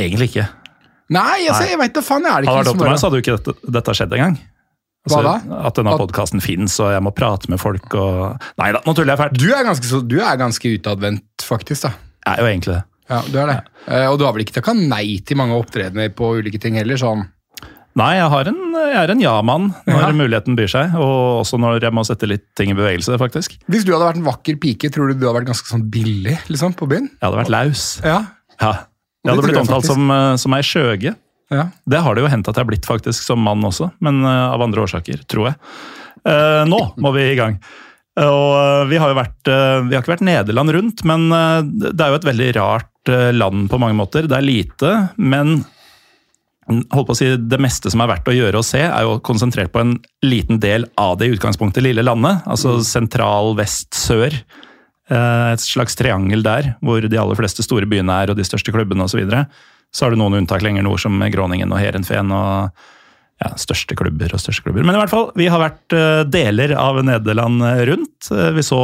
Egentlig 0.03 0.33
ikke. 0.33 0.49
Nei, 1.13 1.47
altså, 1.47 1.65
jeg 1.71 1.79
veit 1.79 1.95
da 1.95 2.03
faen. 2.03 2.27
Jeg 2.27 2.35
er 2.35 2.45
det 2.47 2.51
Hadde 2.51 2.59
det 2.59 2.67
vært 2.67 2.75
opp 2.75 2.83
til 2.83 2.91
meg, 2.91 2.99
så 2.99 3.09
hadde 3.09 3.21
jo 3.21 3.25
ikke 3.25 3.39
dette, 3.39 3.73
dette 3.79 3.95
skjedd 3.99 4.17
engang. 4.19 4.39
Altså, 5.03 5.19
Hva 5.19 5.23
da? 5.27 5.59
At 5.67 5.79
denne 5.79 5.97
podkasten 5.99 6.43
fins, 6.43 6.77
og 6.83 6.93
jeg 6.95 7.03
må 7.03 7.11
prate 7.15 7.51
med 7.51 7.59
folk 7.59 7.95
og 7.99 8.45
Nei 8.63 8.69
da, 8.75 8.83
nå 8.87 8.95
tuller 8.95 9.15
jeg 9.15 9.23
fælt. 9.23 9.39
Du 9.43 9.49
er 9.51 9.67
ganske, 9.67 10.03
du 10.07 10.17
er 10.23 10.39
ganske 10.39 10.75
utadvendt, 10.79 11.47
faktisk. 11.47 11.89
da. 11.89 12.12
Er 12.27 12.39
jo 12.43 12.47
egentlig 12.49 12.75
det. 12.77 12.83
Ja, 13.11 13.21
du 13.29 13.39
er 13.43 13.47
det. 13.51 13.59
Ja. 13.89 14.09
og 14.13 14.19
du 14.21 14.25
har 14.25 14.33
vel 14.33 14.45
ikke 14.45 14.55
takka 14.61 14.73
nei 14.79 15.19
til 15.27 15.37
mange 15.37 15.57
opptredener 15.59 16.13
på 16.17 16.37
ulike 16.39 16.61
ting 16.63 16.77
heller? 16.79 16.97
sånn. 17.01 17.25
Nei, 17.99 18.15
jeg, 18.17 18.29
har 18.33 18.49
en, 18.49 18.61
jeg 18.73 18.97
er 19.03 19.11
en 19.13 19.21
ja-mann 19.21 19.67
når 19.85 19.99
Ja. 20.01 20.13
muligheten 20.17 20.55
byr 20.57 20.71
seg, 20.73 20.95
og 20.97 21.43
også 21.43 21.59
når 21.61 21.83
jeg 21.85 21.93
må 21.93 22.05
sette 22.09 22.25
litt 22.31 22.47
ting 22.57 22.71
i 22.73 22.77
bevegelse, 22.79 23.19
faktisk. 23.21 23.59
Hvis 23.69 23.85
du 23.85 23.91
hadde 23.93 24.07
vært 24.07 24.17
en 24.23 24.25
vakker 24.31 24.57
pike, 24.63 24.89
tror 24.95 25.11
du 25.11 25.19
du 25.19 25.27
hadde 25.27 25.43
vært 25.43 25.51
ganske 25.51 25.69
sånn 25.69 25.85
billig 25.93 26.39
liksom, 26.49 26.73
på 26.79 26.89
byen? 26.89 27.11
Jeg 27.13 27.27
hadde 27.27 27.43
vært 27.43 27.53
laus. 27.53 27.83
Ja. 28.07 28.23
Ja. 28.63 28.73
Jeg 29.23 29.35
hadde 29.35 29.45
blitt 29.45 29.59
jeg 29.59 29.67
omtalt 29.67 29.85
som, 29.91 30.09
eh, 30.11 30.37
som 30.41 30.55
ei 30.57 30.63
skjøge. 30.65 31.15
ja. 31.53 31.67
Det 31.87 32.01
har 32.01 32.15
det 32.17 32.23
jo 32.25 32.29
hendt 32.33 32.49
at 32.49 32.57
jeg 32.57 32.65
har 32.65 32.71
blitt 32.71 32.87
faktisk 32.89 33.23
som 33.29 33.39
mann 33.45 33.61
også, 33.69 33.91
men 34.01 34.25
eh, 34.25 34.49
av 34.55 34.63
andre 34.65 34.87
årsaker, 34.87 35.27
tror 35.29 35.51
jeg. 35.53 35.57
Eh, 36.25 36.65
nå 36.73 36.81
må 36.97 37.13
vi 37.13 37.29
i 37.33 37.37
gang. 37.37 37.61
Og 38.21 38.49
eh, 38.61 38.87
vi 38.91 38.99
har 39.01 39.13
jo 39.13 39.17
vært 39.17 39.49
eh, 39.49 39.85
Vi 39.87 39.97
har 39.97 40.03
ikke 40.03 40.17
vært 40.17 40.27
Nederland 40.27 40.73
rundt, 40.77 41.05
men 41.09 41.31
eh, 41.33 41.61
det 41.65 41.97
er 41.97 42.13
jo 42.13 42.19
et 42.21 42.33
veldig 42.33 42.51
rart 42.59 42.89
land 43.35 43.65
på 43.67 43.79
mange 43.83 43.97
måter. 43.99 44.29
Det 44.31 44.37
er 44.37 44.45
lite, 44.47 44.91
men 45.19 45.65
holdt 46.95 47.09
på 47.09 47.15
å 47.17 47.19
si, 47.19 47.33
det 47.35 47.59
meste 47.59 47.91
som 47.91 48.05
er 48.05 48.13
verdt 48.13 48.29
å 48.31 48.35
gjøre 48.37 48.61
og 48.61 48.67
se, 48.69 48.79
er 48.85 49.03
jo 49.03 49.17
konsentrert 49.27 49.73
på 49.75 49.81
en 49.83 49.97
liten 50.23 50.61
del 50.63 50.87
av 51.01 51.17
det 51.19 51.27
i 51.27 51.33
utgangspunktet 51.35 51.83
lille 51.83 52.05
landet. 52.07 52.45
Altså 52.47 52.77
sentral, 52.87 53.57
vest, 53.59 53.91
sør. 53.99 54.37
Et 55.11 55.65
slags 55.65 55.99
triangel 55.99 56.47
der, 56.47 56.77
hvor 56.79 57.03
de 57.03 57.19
aller 57.19 57.41
fleste 57.43 57.67
store 57.67 57.91
byene 57.91 58.21
er, 58.23 58.31
og 58.31 58.39
de 58.39 58.47
største 58.47 58.71
klubbene 58.71 59.03
osv. 59.03 59.17
Så, 59.17 59.25
videre. 59.25 59.43
så 59.91 60.07
har 60.07 60.15
du 60.15 60.23
noen 60.23 60.39
unntak 60.39 60.63
lenger 60.63 60.87
nord, 60.87 61.03
som 61.03 61.19
Groningen 61.35 61.75
og 61.75 61.83
Heerenveen 61.83 62.31
og 62.39 62.87
ja, 63.43 63.53
største 63.61 63.97
klubber 63.99 64.35
og 64.35 64.43
største 64.43 64.65
klubber. 64.65 64.85
Men 64.87 64.97
i 64.97 65.01
hvert 65.03 65.13
fall, 65.13 65.31
vi 65.39 65.49
har 65.51 65.63
vært 65.63 65.97
eh, 65.97 66.23
deler 66.31 66.77
av 66.79 67.01
Nederland 67.05 67.65
rundt. 67.89 68.31
Eh, 68.31 68.53
Vi 68.57 68.65
så 68.67 68.83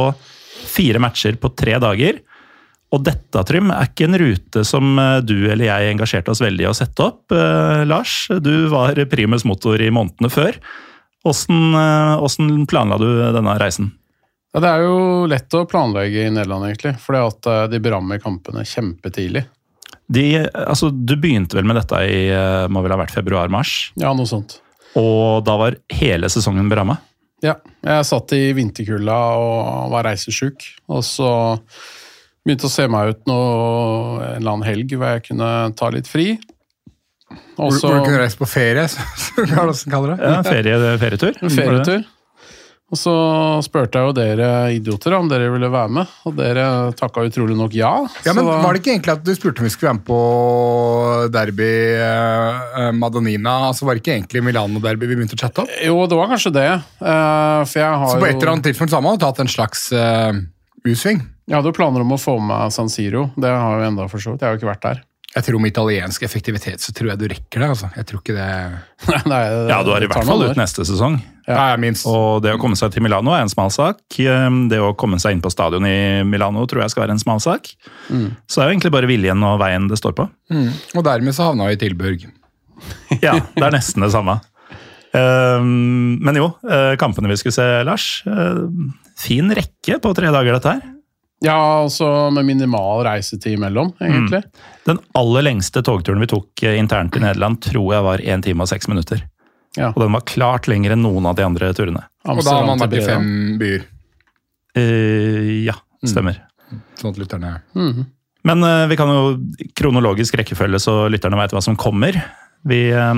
fire 0.69 1.01
matcher 1.01 1.39
på 1.39 1.53
tre 1.57 1.77
dager. 1.81 2.19
Og 2.89 3.03
dette, 3.05 3.43
Trym, 3.45 3.69
er 3.69 3.89
ikke 3.89 4.07
en 4.07 4.17
rute 4.17 4.65
som 4.65 4.97
eh, 4.97 5.19
du 5.21 5.37
eller 5.45 5.67
jeg 5.69 5.93
engasjerte 5.93 6.33
oss 6.33 6.41
veldig 6.43 6.65
i 6.65 6.69
å 6.71 6.75
sette 6.77 7.05
opp. 7.05 7.25
Eh, 7.35 7.85
Lars, 7.89 8.23
du 8.41 8.67
var 8.71 8.99
primus 9.11 9.45
motor 9.47 9.81
i 9.81 9.91
månedene 9.93 10.31
før. 10.33 10.57
Eh, 11.29 12.65
planla 12.69 12.97
du 12.97 13.07
denne 13.35 13.57
reisen? 13.61 13.91
Ja, 14.53 14.61
det 14.63 14.69
er 14.71 14.87
jo 14.87 15.27
lett 15.29 15.53
å 15.53 15.67
planlegge 15.69 16.25
i 16.25 16.31
Nederland, 16.33 16.65
egentlig. 16.71 16.95
Eh, 16.97 17.65
de 17.69 17.81
berammer 17.83 18.21
kampene 18.23 18.65
kjempetidlig. 18.65 19.45
De, 20.09 20.23
altså, 20.49 20.89
du 20.91 21.13
begynte 21.21 21.53
vel 21.59 21.67
med 21.69 21.77
dette 21.77 21.99
i 22.09 22.21
eh, 22.33 22.65
må 22.71 22.81
vel 22.81 22.95
ha 22.95 22.97
vært 23.03 23.13
februar-mars, 23.13 23.91
Ja, 24.01 24.09
noe 24.17 24.25
sånt. 24.29 24.55
og 24.97 25.43
da 25.45 25.53
var 25.61 25.77
hele 25.93 26.29
sesongen 26.33 26.69
beramma? 26.71 26.97
Ja. 27.45 27.53
Jeg 27.85 28.05
satt 28.09 28.33
i 28.35 28.49
vinterkulda 28.57 29.15
og 29.39 29.91
var 29.93 30.03
reisesjuk. 30.09 30.65
Og 30.91 31.05
så 31.07 31.29
begynte 32.43 32.67
å 32.67 32.73
se 32.73 32.87
meg 32.91 33.13
ut 33.13 33.21
noe, 33.29 34.19
en 34.25 34.39
eller 34.41 34.51
annen 34.57 34.65
helg 34.67 34.91
hvor 34.97 35.13
jeg 35.13 35.23
kunne 35.29 35.51
ta 35.79 35.91
litt 35.93 36.09
fri. 36.09 36.33
Også, 37.29 37.61
Hvor, 37.61 37.77
så 37.77 37.91
du 37.93 37.99
kunne 38.09 38.19
reise 38.23 38.39
på 38.41 38.47
ferie, 38.49 38.87
som 39.23 39.45
Karlsen 39.53 39.93
kaller 39.93 40.15
det. 40.17 40.25
Ja, 40.33 40.41
ferie, 40.43 40.79
ferietur. 41.05 41.37
ferietur. 41.53 42.03
Og 42.89 42.97
så 42.97 43.11
spurte 43.61 43.99
jeg 43.99 44.07
jo 44.09 44.13
dere 44.17 44.47
idioter 44.73 45.13
om 45.13 45.27
dere 45.29 45.51
ville 45.53 45.67
være 45.69 45.91
med, 45.93 46.07
og 46.25 46.33
dere 46.39 46.63
takka 46.97 47.21
utrolig 47.27 47.53
nok 47.59 47.75
ja. 47.77 47.91
Ja, 48.25 48.33
men 48.33 48.41
Så 48.43 48.47
da- 48.49 48.61
Var 48.63 48.73
det 48.73 48.81
ikke 48.81 48.93
egentlig 48.95 49.13
at 49.13 49.23
du 49.27 49.33
spurte 49.37 49.61
om 49.61 49.67
vi 49.67 49.69
skulle 49.69 49.91
være 49.91 49.99
med 49.99 50.05
på 50.09 51.29
derby 51.35 51.69
eh, 52.01 52.91
Madonina? 52.97 53.53
Altså 53.69 53.85
Var 53.85 53.97
det 53.97 54.03
ikke 54.03 54.15
egentlig 54.17 54.43
Milano-derby 54.47 55.05
vi 55.09 55.17
begynte 55.19 55.37
å 55.37 55.41
chatte 55.43 55.63
om? 55.65 55.69
Jo, 55.85 55.99
det 56.09 56.17
var 56.17 56.31
kanskje 56.33 56.53
det. 56.55 56.67
eh, 56.73 57.59
for 57.69 57.77
jeg 57.83 57.99
har 58.03 58.07
Så 58.15 58.19
på 58.23 58.29
et 58.29 58.35
eller 58.39 58.53
annet 58.55 58.65
tidspunkt 58.71 58.89
så 58.93 58.97
har 58.99 59.05
man 59.05 59.17
jo 59.19 59.23
tatt 59.25 59.39
en 59.45 59.51
slags 59.53 59.91
eh, 59.93 60.41
U-sving. 60.89 61.21
Jeg 61.49 61.57
hadde 61.57 61.69
jo 61.71 61.77
planer 61.77 62.01
om 62.05 62.11
å 62.15 62.19
få 62.21 62.37
med 62.41 62.73
San 62.73 62.89
Siro. 62.89 63.29
Det 63.37 63.49
har 63.49 63.77
jeg 63.77 63.85
jo 63.85 63.91
enda 63.93 64.09
for 64.09 64.17
så 64.21 64.33
vidt. 64.33 64.41
Jeg 64.41 64.49
har 64.49 64.57
jo 64.57 64.61
ikke 64.63 64.73
vært 64.73 64.85
der. 64.89 65.03
Jeg 65.29 65.45
tror 65.45 65.61
med 65.61 65.69
italiensk 65.69 66.23
effektivitet 66.25 66.81
så 66.81 66.89
tror 66.95 67.11
jeg 67.11 67.19
du 67.21 67.27
rekker 67.29 67.61
det. 67.61 67.67
altså. 67.69 67.89
Jeg 67.95 68.05
tror 68.09 68.21
ikke 68.23 68.33
det 68.33 69.25
Nei, 69.29 69.41
Ja, 69.69 69.83
du 69.85 69.91
er 69.93 70.05
i 70.05 70.09
hvert 70.09 70.25
fall 70.25 70.41
ut 70.49 70.57
neste 70.57 70.85
sesong. 70.89 71.19
Ja, 71.49 71.77
minst. 71.81 72.05
Og 72.05 72.43
det 72.45 72.51
å 72.53 72.59
komme 72.61 72.77
seg 72.77 72.91
til 72.93 73.01
Milano 73.01 73.33
er 73.33 73.41
en 73.41 73.49
smal 73.49 73.71
sak. 73.73 73.97
Det 74.13 74.79
å 74.79 74.91
komme 74.99 75.17
seg 75.19 75.33
inn 75.33 75.41
på 75.41 75.49
stadion 75.49 75.85
i 75.89 76.21
Milano 76.27 76.65
tror 76.69 76.83
jeg 76.83 76.93
skal 76.93 77.07
være 77.07 77.15
en 77.17 77.21
smal 77.23 77.41
sak. 77.41 77.71
Så 78.07 78.59
det 78.59 78.61
er 78.61 78.69
jo 78.69 78.75
egentlig 78.75 78.93
bare 78.93 79.09
viljen 79.09 79.41
og 79.47 79.57
veien 79.63 79.87
det 79.89 79.97
står 79.97 80.13
på. 80.19 80.27
Mm. 80.53 80.69
Og 80.93 81.03
dermed 81.09 81.33
så 81.33 81.49
havna 81.49 81.71
vi 81.71 81.79
i 81.79 81.81
Tilburg. 81.87 82.27
Ja, 83.25 83.33
det 83.57 83.65
er 83.65 83.73
nesten 83.75 84.05
det 84.05 84.13
samme. 84.13 84.37
Ehm, 85.17 86.19
Men 86.23 86.37
jo, 86.37 86.51
eh, 86.69 86.93
kampene 87.01 87.27
vi 87.31 87.37
skulle 87.41 87.55
se, 87.57 87.65
Lars. 87.83 88.23
eh, 88.29 88.63
Fin 89.19 89.49
rekke 89.51 89.99
på 89.99 90.13
tre 90.15 90.29
dager, 90.31 90.53
dette 90.55 90.75
her. 90.77 90.81
Ja, 91.43 91.55
altså 91.85 92.31
med 92.35 92.45
minimal 92.45 93.03
reisetid 93.07 93.55
imellom, 93.57 93.93
egentlig. 94.03 94.43
Den 94.85 94.99
aller 95.15 95.43
lengste 95.47 95.81
togturen 95.83 96.19
vi 96.19 96.27
tok 96.27 96.63
eh, 96.63 96.77
internt 96.79 97.15
i 97.15 97.19
Nederland, 97.23 97.61
tror 97.63 97.93
jeg 97.95 98.03
var 98.03 98.23
1 98.23 98.43
time 98.43 98.63
og 98.63 98.67
6 98.71 98.87
minutter. 98.91 99.23
Ja. 99.77 99.91
Og 99.93 100.01
den 100.01 100.15
var 100.15 100.25
klart 100.27 100.67
lenger 100.71 100.95
enn 100.95 101.03
noen 101.05 101.27
av 101.29 101.37
de 101.37 101.45
andre 101.45 101.71
turene. 101.77 102.05
Og 102.25 102.41
da 102.45 102.57
har 102.57 102.67
man 102.67 102.81
vært 102.81 102.97
i 102.97 103.03
fem 103.05 103.27
byer. 103.61 103.83
Eh, 104.77 105.51
ja, 105.65 105.75
stemmer. 106.05 106.41
Sånn 106.99 107.13
at 107.13 107.19
lytterne 107.21 107.55
Men 107.73 108.65
eh, 108.65 108.85
vi 108.89 108.97
kan 108.99 109.09
jo 109.09 109.21
kronologisk 109.77 110.37
rekkefølge 110.39 110.81
så 110.83 110.95
lytterne 111.11 111.39
veit 111.39 111.53
hva 111.55 111.61
som 111.65 111.77
kommer. 111.79 112.17
Vi, 112.67 112.89
uh, 112.91 113.13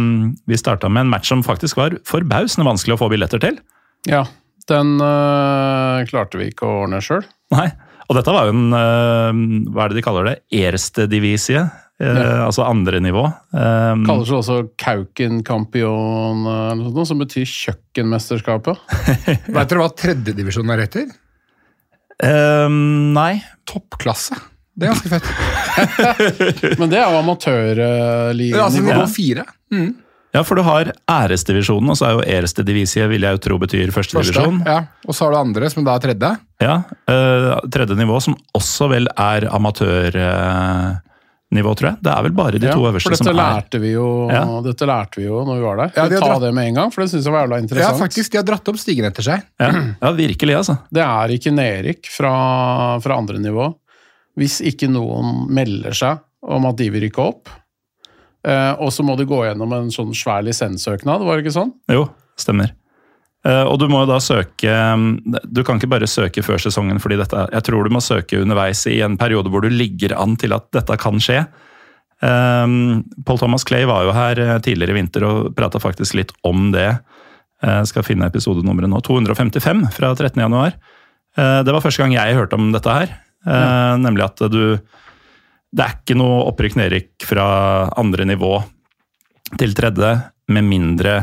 vi 0.46 0.58
starta 0.60 0.89
med 0.89 1.08
en 1.08 1.13
match 1.15 1.31
som 1.31 1.41
faktisk 1.41 1.79
var 1.79 1.96
forbausende 2.05 2.67
vanskelig 2.67 2.93
å 2.93 3.01
få 3.01 3.10
billetter 3.10 3.41
til. 3.41 3.58
Ja, 4.10 4.25
Den 4.70 5.01
øh, 5.01 6.03
klarte 6.10 6.38
vi 6.38 6.51
ikke 6.51 6.67
å 6.67 6.84
ordne 6.84 7.01
sjøl. 7.01 7.25
Nei. 7.53 7.72
Og 8.12 8.17
dette 8.17 8.34
var 8.36 8.48
jo 8.48 8.53
en 8.55 8.75
eh, 8.75 9.70
Hva 9.72 9.86
er 9.86 9.91
det 9.91 9.98
de 10.01 10.03
kaller 10.03 10.27
det? 10.27 10.36
Erste 10.51 11.08
divisie. 11.08 11.62
eh, 11.63 11.70
Ja. 12.01 12.46
Altså 12.48 12.63
andre 12.65 12.98
nivå. 13.03 13.22
Um, 13.53 14.05
Kaller 14.08 14.25
seg 14.25 14.38
også 14.39 14.55
Kauken-kampion, 14.81 16.46
sånt, 16.81 17.08
som 17.12 17.20
betyr 17.22 17.46
kjøkkenmesterskapet. 17.46 18.79
Vet 19.53 19.70
dere 19.70 19.84
hva 19.84 19.89
tredjedivisjon 19.93 20.72
er 20.74 20.86
etter? 20.88 21.12
Um, 22.22 23.12
nei. 23.15 23.41
Toppklasse. 23.70 24.38
Det 24.77 24.88
er 24.88 24.93
ganske 24.96 25.12
fett. 25.12 26.77
Men 26.81 26.89
det 26.91 26.98
er 27.01 27.12
jo 27.12 27.20
amatørligaen. 27.22 28.63
Altså 28.63 28.81
Ja. 28.81 28.88
nivå 28.96 29.05
fire. 29.12 29.46
Mm. 29.74 29.91
Ja, 30.31 30.46
for 30.48 30.55
du 30.55 30.63
har 30.63 30.93
æresdivisjonen, 31.12 31.89
og 31.91 31.98
så 32.00 32.05
er 32.08 32.13
jo 32.15 32.22
erste 32.39 32.63
divisie 32.63 33.03
vil 33.12 33.25
jeg 33.27 33.36
jo 33.36 33.41
tro 33.43 33.58
betyr 33.60 33.89
Første. 33.91 34.15
førstedivisjon. 34.15 34.62
Ja. 34.65 34.77
Og 35.05 35.13
så 35.17 35.25
har 35.27 35.34
du 35.36 35.39
andre, 35.41 35.70
som 35.74 35.84
da 35.84 35.98
er 35.98 36.05
tredje. 36.05 36.29
Ja, 36.63 36.77
eh, 37.12 37.48
tredje 37.74 37.98
nivå, 38.00 38.22
som 38.24 38.38
også 38.55 38.88
vel 38.93 39.10
er 39.20 39.50
amatørnivå, 41.51 41.74
tror 41.77 41.89
jeg. 41.91 41.98
Det 42.03 42.12
er 42.12 42.24
vel 42.24 42.31
bare 42.36 42.60
de 42.60 42.67
Ja, 42.67 42.74
to 42.74 42.86
øverste 42.88 43.15
som 43.17 43.27
er 43.27 43.34
lærte 43.38 43.79
vi 43.81 43.91
jo 43.93 44.29
Ja. 44.31 44.62
Dette 44.62 44.86
lærte 44.88 45.15
vi 45.17 45.24
jo 45.25 45.43
når 45.46 45.55
vi 45.60 45.62
var 45.65 45.77
der. 45.77 45.91
Ja, 45.96 46.08
de 46.08 46.20
ta 46.20 46.25
dratt- 46.27 46.41
det 46.41 46.53
med 46.53 46.67
en 46.67 46.74
gang? 46.75 46.91
For 46.91 47.01
det 47.01 47.10
syns 47.12 47.24
jeg 47.25 47.34
var 47.34 47.48
jævla 47.48 47.60
interessant. 47.62 48.00
Ja, 48.00 48.05
faktisk. 48.05 48.31
De 48.31 48.38
har 48.38 48.43
dratt 48.43 48.67
opp 48.70 48.75
stigen 48.77 49.05
etter 49.05 49.22
seg. 49.24 49.43
ja, 49.60 49.72
ja, 50.01 50.12
virkelig, 50.12 50.55
altså. 50.58 50.77
Det 50.91 51.01
er 51.03 51.27
ikke 51.38 51.51
nedrykk 51.53 52.05
fra, 52.08 53.00
fra 53.01 53.17
andre 53.17 53.38
nivå 53.39 53.75
hvis 54.38 54.62
ikke 54.63 54.88
noen 54.89 55.50
melder 55.51 55.91
seg 55.93 56.20
om 56.41 56.65
at 56.65 56.77
de 56.77 56.89
vil 56.89 57.01
rykke 57.10 57.20
opp. 57.20 57.50
Eh, 58.48 58.72
og 58.79 58.89
så 58.89 59.03
må 59.03 59.15
de 59.17 59.25
gå 59.25 59.43
gjennom 59.46 59.72
en 59.74 59.89
sånn 59.91 60.13
svær 60.15 60.41
lisenssøknad, 60.41 61.22
var 61.24 61.38
det 61.38 61.46
ikke 61.46 61.53
sånn? 61.60 61.74
Jo, 61.91 62.08
stemmer. 62.39 62.72
Eh, 63.41 63.63
og 63.65 63.79
du 63.81 63.88
må 63.89 64.03
jo 64.03 64.10
da 64.12 64.19
søke 64.21 64.69
Du 65.50 65.63
kan 65.65 65.79
ikke 65.79 65.89
bare 65.89 66.10
søke 66.10 66.43
før 66.45 66.62
sesongen, 66.62 67.00
fordi 67.01 67.17
dette 67.17 67.48
Jeg 67.50 67.65
tror 67.65 67.88
du 67.88 67.95
må 67.95 68.01
søke 68.05 68.38
underveis 68.38 68.83
i 68.86 69.00
en 69.01 69.17
periode 69.17 69.50
hvor 69.50 69.65
du 69.65 69.74
ligger 69.74 70.13
an 70.19 70.36
til 70.38 70.53
at 70.53 70.67
dette 70.75 70.98
kan 71.01 71.17
skje. 71.21 71.41
Um, 72.21 73.01
Paul 73.25 73.39
Thomas 73.41 73.65
Clay 73.65 73.88
var 73.89 74.05
jo 74.05 74.13
her 74.13 74.38
eh, 74.38 74.60
tidligere 74.62 74.93
i 74.93 75.00
vinter 75.00 75.25
og 75.25 75.55
prata 75.57 75.81
faktisk 75.81 76.19
litt 76.19 76.36
om 76.45 76.69
det. 76.75 76.91
Jeg 77.62 77.89
skal 77.89 78.05
finne 78.05 78.25
episodenummeret 78.29 78.89
nå. 78.89 79.00
255 79.05 79.83
fra 79.93 80.13
13. 80.13 80.38
januar. 80.41 80.77
Eh, 81.38 81.60
det 81.65 81.74
var 81.74 81.81
første 81.81 82.01
gang 82.01 82.13
jeg 82.13 82.38
hørte 82.38 82.57
om 82.57 82.69
dette 82.74 82.93
her. 82.93 83.15
Ja. 83.41 83.98
Nemlig 83.98 84.21
at 84.27 84.38
du 84.53 84.77
Det 85.71 85.81
er 85.81 85.93
ikke 85.95 86.17
noe 86.19 86.43
opprykk-nedrykk 86.51 87.25
fra 87.25 87.45
andre 87.98 88.25
nivå 88.27 88.60
til 89.57 89.74
tredje, 89.74 90.12
med 90.51 90.67
mindre 90.67 91.13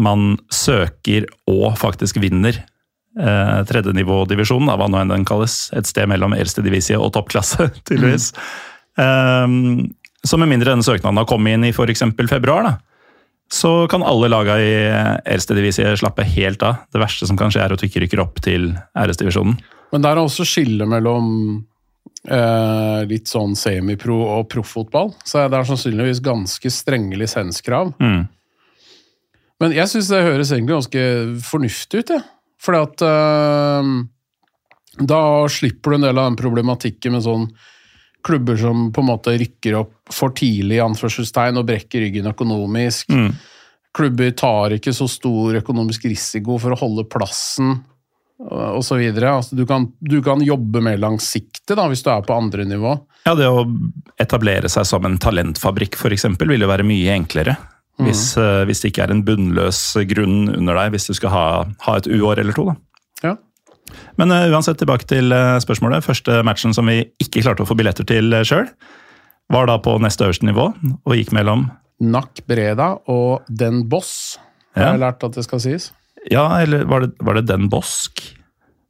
man 0.00 0.36
søker 0.52 1.26
og 1.50 1.76
faktisk 1.80 2.18
vinner 2.22 2.56
eh, 2.58 3.58
tredjenivådivisjonen, 3.68 4.72
hva 4.74 4.88
nå 4.90 5.02
enn 5.02 5.12
den 5.14 5.26
kalles. 5.28 5.68
Et 5.76 5.86
sted 5.88 6.08
mellom 6.10 6.34
eldstedivisie 6.36 6.98
og 6.98 7.12
toppklasse, 7.16 7.70
tydeligvis. 7.88 8.32
Um, 8.98 9.92
så 10.24 10.38
med 10.40 10.50
mindre 10.50 10.72
denne 10.72 10.86
søknaden 10.86 11.20
har 11.20 11.28
kommet 11.28 11.56
inn 11.56 11.68
i 11.68 11.72
f.eks. 11.74 12.06
februar, 12.30 12.66
da, 12.66 12.74
så 13.52 13.84
kan 13.90 14.02
alle 14.02 14.30
laga 14.32 14.56
i 14.58 14.72
eldstedivisie 15.30 15.92
slappe 16.00 16.24
helt 16.26 16.62
av. 16.64 16.86
Det 16.92 17.02
verste 17.02 17.28
som 17.28 17.38
kan 17.38 17.52
skje, 17.52 17.62
er 17.62 17.74
at 17.74 17.80
du 17.82 17.86
ikke 17.86 18.02
rykker 18.04 18.22
opp 18.24 18.40
til 18.44 18.72
æresdivisjonen. 18.98 19.58
Men 19.94 20.02
der 20.02 20.16
er 20.16 20.24
også 20.24 20.46
skille 20.48 20.88
mellom 20.90 21.28
eh, 22.26 23.02
litt 23.10 23.30
sånn 23.30 23.54
semipro 23.58 24.16
og 24.38 24.48
proffotball. 24.50 25.12
Så 25.22 25.44
det 25.44 25.60
er 25.60 25.68
sannsynligvis 25.68 26.22
ganske 26.24 26.72
strenge 26.72 27.20
lisenskrav. 27.20 27.92
Mm. 28.02 28.24
Men 29.62 29.74
jeg 29.76 29.90
syns 29.90 30.10
det 30.10 30.24
høres 30.26 30.50
egentlig 30.52 30.78
ganske 30.78 31.04
fornuftig 31.46 32.02
ut, 32.02 32.12
jeg. 32.16 32.26
Fordi 32.64 32.80
at 32.86 33.04
eh, 33.06 33.92
da 35.04 35.22
slipper 35.50 35.94
du 35.94 35.98
en 35.98 36.06
del 36.08 36.18
av 36.18 36.30
den 36.30 36.40
problematikken 36.40 37.16
med 37.16 37.24
sånn 37.26 37.48
klubber 38.24 38.56
som 38.56 38.86
på 38.94 39.02
en 39.02 39.10
måte 39.10 39.34
rykker 39.36 39.76
opp 39.76 40.12
for 40.14 40.32
tidlig 40.36 40.78
i 40.78 40.84
anførselstegn 40.84 41.60
og 41.60 41.66
brekker 41.68 42.06
ryggen 42.06 42.30
økonomisk. 42.30 43.10
Mm. 43.12 43.34
Klubber 43.94 44.30
tar 44.38 44.78
ikke 44.78 44.94
så 44.96 45.06
stor 45.10 45.60
økonomisk 45.60 46.06
risiko 46.08 46.56
for 46.62 46.74
å 46.74 46.80
holde 46.80 47.04
plassen 47.10 47.76
osv. 48.38 49.02
Altså, 49.20 49.56
du, 49.56 49.66
kan, 49.68 49.86
du 50.00 50.18
kan 50.24 50.42
jobbe 50.42 50.80
mer 50.82 50.98
langsiktig 50.98 51.76
da, 51.76 51.86
hvis 51.90 52.02
du 52.04 52.10
er 52.10 52.24
på 52.26 52.34
andre 52.34 52.64
nivå. 52.68 52.96
Ja, 53.28 53.36
det 53.38 53.48
å 53.48 53.66
etablere 54.20 54.72
seg 54.72 54.88
som 54.88 55.06
en 55.06 55.20
talentfabrikk 55.20 55.98
f.eks. 56.00 56.26
vil 56.40 56.64
jo 56.64 56.70
være 56.70 56.86
mye 56.86 57.14
enklere. 57.14 57.56
Hvis, 58.02 58.22
eh, 58.40 58.64
hvis 58.66 58.82
det 58.82 58.90
ikke 58.90 59.04
er 59.04 59.12
en 59.14 59.22
bunnløs 59.26 59.80
grunn 60.10 60.48
under 60.50 60.78
deg, 60.80 60.94
hvis 60.96 61.06
du 61.06 61.14
skal 61.14 61.30
ha, 61.30 61.46
ha 61.86 61.96
et 61.98 62.08
uår 62.10 62.42
eller 62.42 62.56
to. 62.56 62.66
da. 62.72 62.74
Ja. 63.22 63.34
Men 64.18 64.34
uh, 64.34 64.48
uansett, 64.50 64.80
tilbake 64.80 65.06
til 65.10 65.30
uh, 65.30 65.60
spørsmålet. 65.62 66.02
Første 66.06 66.40
matchen 66.46 66.74
som 66.74 66.90
vi 66.90 67.04
ikke 67.22 67.44
klarte 67.44 67.62
å 67.62 67.68
få 67.68 67.76
billetter 67.78 68.06
til 68.08 68.34
uh, 68.34 68.42
sjøl, 68.46 68.66
var 69.52 69.68
da 69.70 69.78
på 69.82 69.94
neste 70.02 70.26
øverste 70.26 70.48
nivå, 70.48 70.70
og 71.04 71.14
gikk 71.14 71.34
mellom 71.36 71.68
Nack 72.02 72.42
Breda 72.48 72.96
og 73.12 73.44
Den 73.46 73.84
Boss, 73.90 74.40
har 74.74 74.96
jeg 74.96 75.02
lært 75.04 75.22
at 75.22 75.36
det 75.38 75.44
skal 75.46 75.62
sies. 75.62 75.92
Ja, 76.32 76.48
eller 76.64 76.88
var 76.90 77.04
det, 77.04 77.12
var 77.22 77.38
det 77.38 77.44
Den 77.46 77.68
Bosk? 77.70 78.24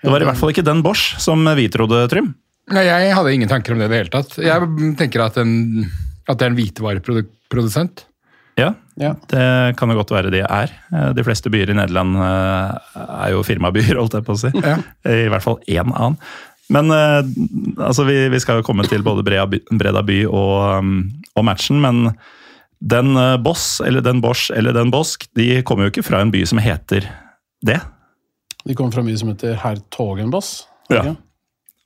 Det 0.04 0.12
var 0.12 0.22
i 0.22 0.28
hvert 0.28 0.38
fall 0.38 0.52
ikke 0.54 0.64
Den 0.64 0.80
Bosch, 0.84 1.18
som 1.20 1.44
vi 1.58 1.66
trodde, 1.72 2.06
Trym. 2.12 2.32
Nei, 2.72 2.86
jeg 2.86 3.12
hadde 3.12 3.32
ingen 3.36 3.50
tanker 3.50 3.74
om 3.74 3.82
det 3.82 3.90
i 3.90 3.92
det 3.92 4.00
hele 4.04 4.12
tatt. 4.14 4.38
Jeg 4.40 4.94
tenker 4.96 5.26
at, 5.26 5.36
en, 5.42 5.84
at 6.24 6.38
det 6.38 6.46
er 6.46 6.52
en 6.52 6.56
hvitevareprodusent. 6.56 8.06
Ja, 8.60 8.72
Ja. 9.00 9.14
det 9.26 9.76
kan 9.76 9.90
jo 9.90 9.96
godt 9.98 10.12
være 10.14 10.30
de 10.30 10.44
er. 10.46 10.70
Eh, 10.94 11.08
De 11.16 11.24
fleste 11.26 11.50
byer 11.50 11.70
i 11.72 11.74
Nederland 11.74 12.14
eh, 12.16 12.98
er 13.26 13.32
jo 13.34 13.42
firmabyer, 13.42 13.96
holdt 14.00 14.14
jeg 14.20 14.26
på 14.28 14.36
å 14.36 14.38
si. 14.44 14.52
Ja. 14.62 14.76
I 15.10 15.28
hvert 15.32 15.42
fall 15.42 15.58
én 15.66 15.90
annen. 15.90 16.18
Men 16.72 16.90
eh, 16.94 17.22
altså, 17.84 18.06
vi, 18.08 18.28
vi 18.32 18.40
skal 18.40 18.60
jo 18.60 18.66
komme 18.66 18.86
til 18.88 19.02
både 19.04 19.24
Breda 19.26 20.02
by, 20.06 20.20
og, 20.30 20.86
og 21.34 21.44
matchen, 21.44 21.80
men 21.82 22.12
den 22.84 23.16
eh, 23.18 23.34
Boss, 23.42 23.80
eller 23.84 24.04
den 24.06 24.22
Bosch, 24.24 24.50
eller 24.54 24.72
den 24.76 24.90
Bosk, 24.94 25.26
de 25.36 25.62
kommer 25.66 25.88
jo 25.88 25.94
ikke 25.96 26.06
fra 26.06 26.22
en 26.22 26.30
by 26.32 26.44
som 26.48 26.62
heter 26.62 27.10
det. 27.64 27.80
De 28.64 28.74
kommer 28.78 28.94
fra 28.94 29.02
en 29.04 29.10
by 29.10 29.16
som 29.20 29.28
heter 29.34 29.58
Herr 29.60 29.82
Togenboss. 29.92 30.54
Ja. 30.94 31.14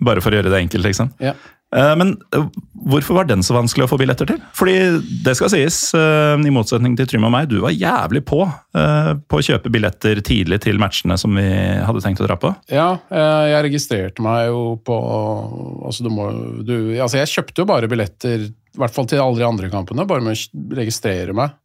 Bare 0.04 0.20
for 0.22 0.30
å 0.30 0.38
gjøre 0.38 0.52
det 0.52 0.60
enkelt, 0.60 0.84
liksom. 0.87 1.10
Ja. 1.22 1.32
Eh, 1.76 1.96
Men 1.96 2.14
eh, 2.34 2.46
hvorfor 2.88 3.18
var 3.18 3.28
den 3.28 3.42
så 3.44 3.56
vanskelig 3.56 3.84
å 3.87 3.90
få 3.90 3.98
billetter 4.00 4.28
til? 4.30 4.40
Fordi 4.56 4.76
det 5.25 5.34
skal 5.37 5.52
sies, 5.52 5.80
eh, 5.96 6.34
i 6.40 6.52
motsetning 6.54 6.96
til 6.96 7.08
Trym 7.10 7.26
og 7.28 7.34
meg, 7.34 7.50
du 7.50 7.58
var 7.64 7.76
jævlig 7.76 8.25
på 8.28 8.40
på 8.78 9.38
å 9.40 9.42
kjøpe 9.42 9.70
billetter 9.72 10.20
tidlig 10.22 10.60
til 10.62 10.76
matchene 10.78 11.16
som 11.18 11.34
vi 11.34 11.42
hadde 11.42 12.02
tenkt 12.04 12.20
å 12.22 12.26
dra 12.28 12.37
på. 12.38 12.52
Ja, 12.70 13.00
jeg 13.10 13.64
registrerte 13.66 14.22
meg 14.22 14.52
jo 14.52 14.76
på 14.87 14.98
altså, 15.88 16.04
du 16.06 16.12
må, 16.14 16.28
du, 16.62 16.75
altså 17.02 17.18
Jeg 17.18 17.32
kjøpte 17.32 17.64
jo 17.64 17.66
bare 17.66 17.90
billetter, 17.90 18.44
i 18.46 18.78
hvert 18.78 18.94
fall 18.94 19.08
til 19.10 19.22
alle 19.25 19.40
de 19.40 19.48
andre 19.48 19.70
kampene, 19.72 20.06
bare 20.06 20.22
med 20.22 20.38
å 20.38 20.76
registrere 20.78 21.34
meg 21.34 21.56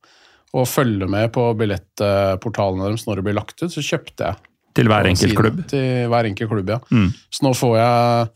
og 0.57 0.65
følge 0.69 1.05
med 1.09 1.29
på 1.35 1.45
billettportalene 1.59 2.89
deres 2.89 3.05
når 3.05 3.21
det 3.21 3.27
blir 3.27 3.37
lagt 3.37 3.61
ut. 3.61 3.69
Så 3.73 3.85
kjøpte 3.85 4.31
jeg. 4.31 4.51
Til 4.77 4.89
hver 4.89 5.11
enkelt 5.11 5.37
klubb. 5.37 5.61
Til 5.69 6.09
hver 6.09 6.31
enkelt 6.31 6.53
klubb, 6.55 6.73
ja. 6.73 6.81
Mm. 6.89 7.11
Så 7.29 7.45
nå 7.45 7.53
får 7.57 7.77
jeg 7.77 8.27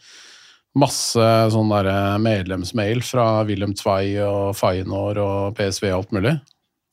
masse 0.78 1.28
sånn 1.54 1.72
der 1.74 1.90
medlemsmail 2.22 3.02
fra 3.06 3.26
Wilhelm 3.48 3.74
Tvei 3.78 4.18
og 4.24 4.54
Feinor 4.58 5.18
og 5.24 5.58
PSV 5.58 5.90
og 5.92 5.98
alt 6.02 6.16
mulig. 6.18 6.36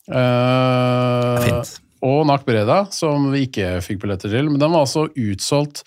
Uh, 0.04 1.62
og 2.04 2.26
Nak 2.28 2.44
Breda, 2.44 2.82
som 2.92 3.30
vi 3.32 3.46
ikke 3.46 3.78
fikk 3.84 4.02
billetter 4.02 4.32
til. 4.32 4.50
Men 4.50 4.60
den 4.60 4.72
var 4.74 4.84
altså 4.84 5.06
utsolgt 5.08 5.84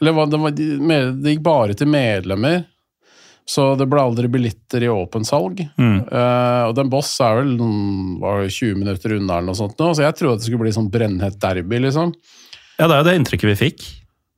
Eller 0.00 0.12
var- 0.12 0.26
den 0.28 0.42
var, 0.44 0.50
det 0.52 1.30
gikk 1.32 1.40
bare 1.42 1.72
til 1.72 1.88
medlemmer, 1.88 2.66
så 3.48 3.70
det 3.78 3.86
ble 3.88 4.02
aldri 4.02 4.28
billetter 4.28 4.82
i 4.84 4.90
åpent 4.92 5.24
salg. 5.24 5.62
Mm. 5.78 6.02
Uh, 6.10 6.64
og 6.68 6.74
den 6.76 6.90
Boss 6.92 7.14
er 7.24 7.38
vel 7.38 7.54
den 7.56 8.18
var 8.20 8.42
20 8.44 8.74
minutter 8.76 9.14
unna, 9.16 9.38
eller 9.38 9.46
noe 9.54 9.56
sånt 9.56 9.78
nå, 9.80 9.94
så 9.96 10.04
jeg 10.04 10.18
trodde 10.18 10.42
det 10.42 10.50
skulle 10.50 10.66
bli 10.66 10.74
sånn 10.76 10.90
brennhett 10.92 11.38
derby, 11.40 11.80
liksom. 11.86 12.12
Ja, 12.76 12.90
det 12.90 12.92
er 12.92 13.00
jo 13.00 13.06
det 13.08 13.14
inntrykket 13.22 13.48
vi 13.54 13.56
fikk. 13.62 13.86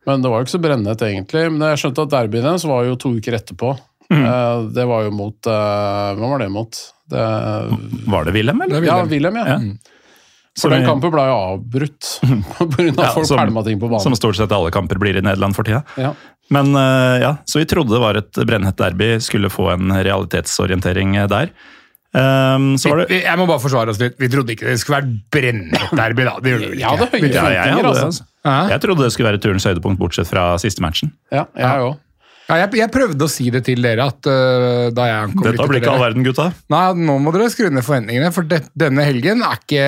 Men 0.09 0.25
det 0.25 0.33
var 0.33 0.41
jo 0.41 0.47
ikke 0.49 0.57
så 0.57 0.63
brennhett, 0.65 1.05
egentlig. 1.05 1.45
Men 1.53 1.67
jeg 1.73 1.83
skjønte 1.85 2.07
at 2.09 2.15
derbyen 2.17 2.47
deres 2.49 2.65
var 2.69 2.87
jo 2.89 2.97
to 3.01 3.13
uker 3.19 3.37
etterpå. 3.39 3.75
Mm. 4.09 4.73
det 4.73 4.87
var 4.89 5.03
jo 5.05 5.11
mot 5.13 5.47
eh, 5.53 6.11
Hva 6.17 6.29
var 6.31 6.41
det 6.41 6.47
mot? 6.49 6.79
Det, 7.13 7.25
Var 8.09 8.25
det 8.25 8.33
Wilhelm, 8.33 8.63
eller? 8.65 8.81
Er 8.81 8.87
ja, 8.89 8.97
Wilhelm. 9.05 9.37
Ja. 9.37 9.47
Ja. 9.53 9.59
For 10.59 10.73
den 10.75 10.87
kampen 10.89 11.13
ble 11.13 11.27
jo 11.29 11.35
avbrutt 11.37 12.09
pga. 12.57 12.89
Ja, 12.89 13.05
at 13.05 13.15
folk 13.15 13.31
pælma 13.37 13.63
ting 13.67 13.79
på 13.79 13.91
banen. 13.91 14.03
Som 14.07 14.17
stort 14.19 14.39
sett 14.41 14.53
alle 14.55 14.73
kamper 14.75 14.99
blir 15.01 15.21
i 15.21 15.23
Nederland 15.23 15.57
for 15.57 15.69
tida. 15.69 15.83
Ja. 16.01 16.15
Men 16.55 16.73
eh, 16.73 17.19
ja, 17.23 17.35
Så 17.45 17.61
vi 17.61 17.69
trodde 17.69 17.93
det 17.95 18.01
var 18.03 18.19
et 18.19 18.41
brennhett 18.49 18.81
derby, 18.81 19.19
skulle 19.23 19.53
få 19.53 19.69
en 19.77 19.93
realitetsorientering 19.93 21.19
eh, 21.21 21.29
der. 21.31 21.53
Um, 22.17 22.73
så 22.81 22.89
var 22.89 23.03
det 23.03 23.11
Vi- 23.13 23.21
Jeg 23.21 23.37
må 23.37 23.45
bare 23.47 23.61
forsvare 23.61 23.93
oss 23.93 24.01
litt. 24.01 24.17
Vi 24.19 24.31
trodde 24.33 24.55
ikke 24.57 24.71
det 24.73 24.79
skulle 24.81 25.03
være 25.03 25.19
brennhett 25.37 25.93
derby, 25.93 26.25
da. 26.25 26.39
Det 26.41 26.55
gjorde 26.55 26.71
vi 26.73 26.81
ja, 26.81 26.95
ikke. 26.97 27.11
høye 27.13 27.29
ja, 27.29 27.45
jeg, 27.53 27.75
jeg, 27.77 27.85
jeg, 27.85 27.85
det, 27.85 28.29
altså. 28.49 28.75
Jeg 28.75 28.85
trodde 28.85 29.07
det 29.07 29.15
skulle 29.15 29.31
være 29.33 29.41
turens 29.43 29.67
høydepunkt, 29.69 30.01
bortsett 30.01 30.29
fra 30.31 30.51
siste 30.63 30.85
matchen. 30.85 31.15
Ja, 31.35 31.47
jeg 31.59 31.89
òg. 31.89 31.97
Ja, 32.49 32.63
jeg, 32.63 32.79
jeg 32.79 32.89
prøvde 32.89 33.27
å 33.27 33.29
si 33.29 33.51
det 33.53 33.61
til 33.67 33.83
dere 33.85 34.07
at 34.09 34.25
uh, 34.25 34.87
da 34.97 35.05
jeg 35.05 35.33
kom 35.35 35.45
Dette 35.45 35.67
blir 35.69 35.83
ikke 35.83 35.91
all 35.93 36.01
verden, 36.01 36.25
gutta. 36.25 36.47
Nei, 36.73 36.81
nå 36.97 37.19
må 37.21 37.33
dere 37.35 37.51
skru 37.53 37.69
ned 37.69 37.85
forventningene, 37.85 38.31
for 38.33 38.49
det, 38.49 38.63
denne 38.73 39.05
helgen 39.05 39.45
er 39.45 39.59
ikke 39.61 39.83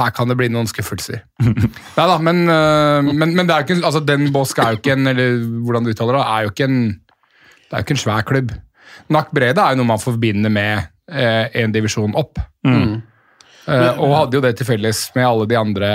Her 0.00 0.10
kan 0.16 0.32
det 0.32 0.36
bli 0.40 0.48
noen 0.50 0.66
skuffelser. 0.66 1.22
Nei 1.98 2.08
da, 2.10 2.16
men, 2.18 2.42
uh, 2.50 3.12
men, 3.12 3.36
men 3.38 3.46
det 3.46 3.54
er 3.54 3.62
jo 3.62 3.68
ikke, 3.68 3.78
altså, 3.92 4.02
den 4.02 4.26
Bosk 4.34 4.58
er 4.58 4.74
jo 4.74 4.82
ikke 4.82 4.96
en 4.96 5.12
Eller 5.12 5.38
hvordan 5.62 5.86
du 5.86 5.92
uttaler 5.94 6.18
det, 6.18 6.24
er 6.26 6.48
jo 6.48 6.52
ikke 6.56 6.66
en 6.66 6.82
Det 6.90 7.70
er 7.70 7.78
jo 7.78 7.86
ikke 7.86 7.98
en 7.98 8.04
svær 8.08 8.26
klubb. 8.26 8.52
Nack 9.14 9.30
Brede 9.30 9.62
er 9.62 9.76
jo 9.76 9.82
noe 9.84 9.92
man 9.94 10.02
forbinder 10.02 10.50
med 10.50 10.90
uh, 11.14 11.46
en 11.62 11.78
divisjon 11.78 12.18
opp. 12.18 12.42
Eh, 13.68 14.00
og 14.00 14.14
hadde 14.16 14.38
jo 14.38 14.42
det 14.42 14.56
til 14.58 14.66
felles 14.66 15.04
med 15.16 15.26
alle 15.26 15.46
de 15.50 15.58
andre 15.58 15.90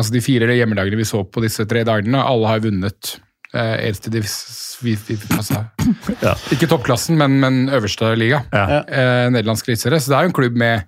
Altså 0.00 0.16
de 0.16 0.22
fire 0.24 0.48
hjemmedagene 0.56 0.96
vi 0.98 1.04
så 1.08 1.20
på 1.28 1.44
disse 1.44 1.66
tre 1.70 1.84
dagene. 1.86 2.22
Alle 2.24 2.48
har 2.50 2.62
vunnet 2.64 3.14
eh, 3.52 3.76
eneste 3.88 4.10
divis... 4.14 4.38
vi- 4.82 4.96
vi- 5.06 5.18
Altså, 5.36 5.60
Ja. 6.26 6.32
ikke 6.56 6.66
toppklassen, 6.70 7.18
men, 7.20 7.36
men 7.42 7.60
øverste 7.76 8.14
liga. 8.16 8.42
Ja. 8.54 8.80
Eh, 8.88 9.26
nederlandsk 9.34 9.68
eliteserie. 9.68 10.00
Så 10.00 10.08
det 10.14 10.16
er 10.18 10.24
jo 10.28 10.32
en 10.32 10.38
klubb 10.40 10.56
med 10.56 10.86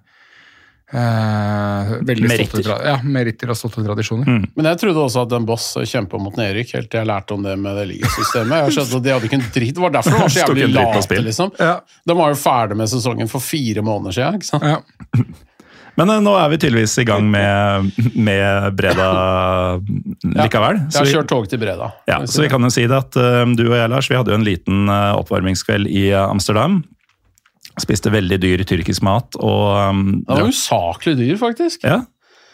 eh, 0.92 1.92
veldig 2.04 2.28
Meritter. 2.28 2.62
stolte 2.62 2.88
Ja, 2.88 2.96
meritter 3.04 3.52
og 3.52 3.56
stolte 3.58 3.84
tradisjoner. 3.86 4.46
Men 4.56 4.68
jeg 4.70 4.80
trodde 4.82 5.04
også 5.06 5.24
at 5.26 5.34
en 5.38 5.46
boss 5.48 5.70
kjempa 5.88 6.20
mot 6.20 6.36
nedrykk, 6.40 6.74
helt 6.76 6.90
til 6.92 7.00
jeg 7.02 7.08
lærte 7.12 7.36
om 7.36 7.44
det 7.46 7.54
med 7.60 7.78
det 7.80 7.86
ligasystemet. 7.92 8.66
Jeg 8.66 8.76
skjønte 8.78 8.98
at 9.00 9.06
de 9.06 9.14
hadde 9.16 9.30
ikke 9.30 9.38
en 9.40 9.46
dritt. 9.54 9.74
Det 9.78 9.84
var 9.86 9.94
derfor 9.98 10.16
de 10.16 10.20
var 10.24 10.34
så 10.34 10.42
jævlig 10.46 10.68
late, 10.74 11.20
liksom. 11.28 11.54
Ja. 11.60 11.74
De 12.08 12.18
var 12.18 12.34
jo 12.34 12.40
ferdig 12.42 12.76
med 12.82 12.92
sesongen 12.92 13.30
for 13.32 13.44
fire 13.44 13.84
måneder 13.86 14.18
siden. 14.18 14.40
ikke 14.40 14.50
sant? 14.52 14.68
Ja. 14.68 14.80
Men 16.00 16.08
eh, 16.14 16.20
nå 16.24 16.32
er 16.40 16.48
vi 16.52 16.58
tydeligvis 16.62 16.94
i 17.02 17.04
gang 17.08 17.26
med, 17.28 17.90
med 18.16 18.76
Breda 18.78 19.08
likevel. 20.42 20.80
Jeg 20.88 20.98
har 20.98 21.10
kjørt 21.10 21.28
tog 21.32 21.48
til 21.50 21.60
Breda. 21.60 21.90
ja, 22.08 22.22
så 22.26 22.44
vi 22.44 22.48
kan 22.52 22.64
jo 22.64 22.70
si 22.72 22.86
det 22.88 22.96
at 22.96 23.18
eh, 23.20 23.42
du 23.58 23.66
og 23.68 23.76
jeg, 23.76 23.90
Lars, 23.92 24.08
vi 24.10 24.16
hadde 24.16 24.32
jo 24.32 24.38
en 24.40 24.46
liten 24.46 24.88
eh, 24.88 25.10
oppvarmingskveld 25.20 25.90
i 25.92 26.06
Amsterdam. 26.16 26.80
Spiste 27.80 28.10
veldig 28.12 28.36
dyr 28.42 28.64
tyrkisk 28.68 29.00
mat 29.06 29.36
og 29.40 29.68
um, 29.92 30.00
Det 30.26 30.34
var 30.42 30.50
usaklig 30.50 31.14
dyr, 31.20 31.36
faktisk. 31.40 31.86
Ja, 31.88 32.02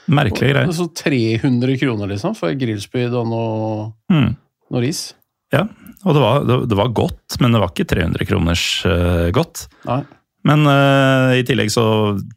merkelige 0.07 0.53
greier. 0.55 0.71
Så 0.77 0.87
300 0.95 1.75
kroner, 1.81 2.11
liksom, 2.13 2.37
for 2.39 2.55
grillspyd 2.55 3.15
og 3.19 3.27
noe, 3.27 3.89
Mm. 4.13 4.29
noe 4.71 4.83
ris. 4.85 5.09
Ja, 5.53 5.65
og 6.05 6.15
det 6.15 6.23
var, 6.23 6.45
det, 6.47 6.59
det 6.71 6.77
var 6.79 6.93
godt, 6.95 7.39
men 7.43 7.55
det 7.57 7.61
var 7.65 7.73
ikke 7.73 7.89
300 7.91 8.29
kroners 8.29 8.63
uh, 8.87 9.27
godt. 9.35 9.65
Nei. 9.89 10.03
Men 10.47 10.63
uh, 10.71 11.35
i 11.35 11.45
tillegg 11.47 11.73
så, 11.75 11.85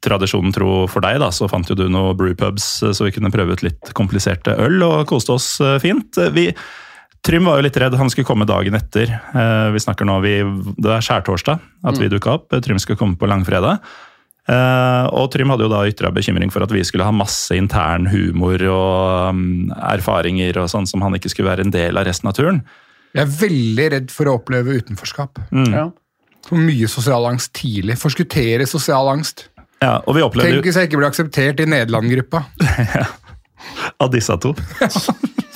tradisjonen 0.03 0.53
tro 0.55 0.86
for 0.89 1.05
deg, 1.05 1.20
da, 1.22 1.29
så 1.34 1.50
fant 1.51 1.70
jo 1.70 1.77
du 1.77 1.86
noen 1.86 2.17
brewpubs, 2.17 2.67
eh, 2.84 2.96
så 2.98 3.05
vi 3.05 3.13
kunne 3.13 3.29
prøve 3.31 3.53
ut 3.53 3.65
litt 3.65 3.91
kompliserte 3.98 4.55
øl, 4.60 4.81
og 4.88 5.05
koste 5.12 5.36
oss 5.38 5.51
uh, 5.62 5.77
fint. 5.84 6.17
Vi, 6.34 6.50
Trym 7.22 7.46
var 7.46 7.60
jo 7.60 7.67
litt 7.67 7.77
redd, 7.77 7.96
han 8.00 8.10
skulle 8.10 8.27
komme 8.27 8.50
dagen 8.50 8.75
etter. 8.75 9.13
Uh, 9.36 9.70
vi 9.75 9.84
snakker 9.84 10.10
nå, 10.10 10.17
vi, 10.25 10.39
Det 10.81 10.96
er 10.96 11.05
skjærtorsdag 11.05 11.62
at 11.86 12.01
vi 12.01 12.10
dukka 12.10 12.39
opp. 12.39 12.50
Trym 12.65 12.81
skulle 12.81 13.00
komme 13.00 13.20
på 13.22 13.29
langfredag. 13.29 13.86
Eh, 14.50 15.08
og 15.13 15.29
Trym 15.31 15.51
hadde 15.53 15.67
jo 15.67 15.72
da 15.72 15.84
ytra 15.88 16.10
bekymring 16.13 16.51
for 16.53 16.65
at 16.65 16.72
vi 16.74 16.81
skulle 16.88 17.05
ha 17.05 17.13
masse 17.13 17.53
intern 17.55 18.08
humor 18.10 18.63
og 18.74 19.36
um, 19.36 19.43
erfaringer 19.91 20.58
og 20.63 20.72
sånn 20.72 20.89
som 20.89 21.03
han 21.05 21.15
ikke 21.17 21.29
skulle 21.31 21.51
være 21.51 21.67
en 21.67 21.74
del 21.74 22.00
av 22.00 22.08
resten 22.10 22.31
av 22.31 22.36
turen. 22.38 22.63
Jeg 23.13 23.25
er 23.25 23.36
veldig 23.41 23.88
redd 23.93 24.13
for 24.13 24.31
å 24.31 24.38
oppleve 24.39 24.79
utenforskap. 24.81 25.43
Ja. 25.70 25.89
For 26.48 26.60
mye 26.60 26.89
sosial 26.89 27.27
angst 27.29 27.53
tidlig. 27.57 27.98
Forskuttere 28.01 28.65
sosial 28.69 29.10
angst. 29.12 29.48
Ja, 29.81 29.98
og 30.05 30.15
vi 30.17 30.21
opplevde 30.21 30.57
Tenk 30.57 30.67
hvis 30.67 30.77
jeg 30.77 30.89
ikke 30.89 31.00
blir 31.00 31.10
akseptert 31.10 31.62
i 31.63 31.65
Nederland-gruppa. 31.69 32.43
ja. 32.95 33.05
av 34.01 34.12
disse 34.13 34.38
to. 34.41 34.53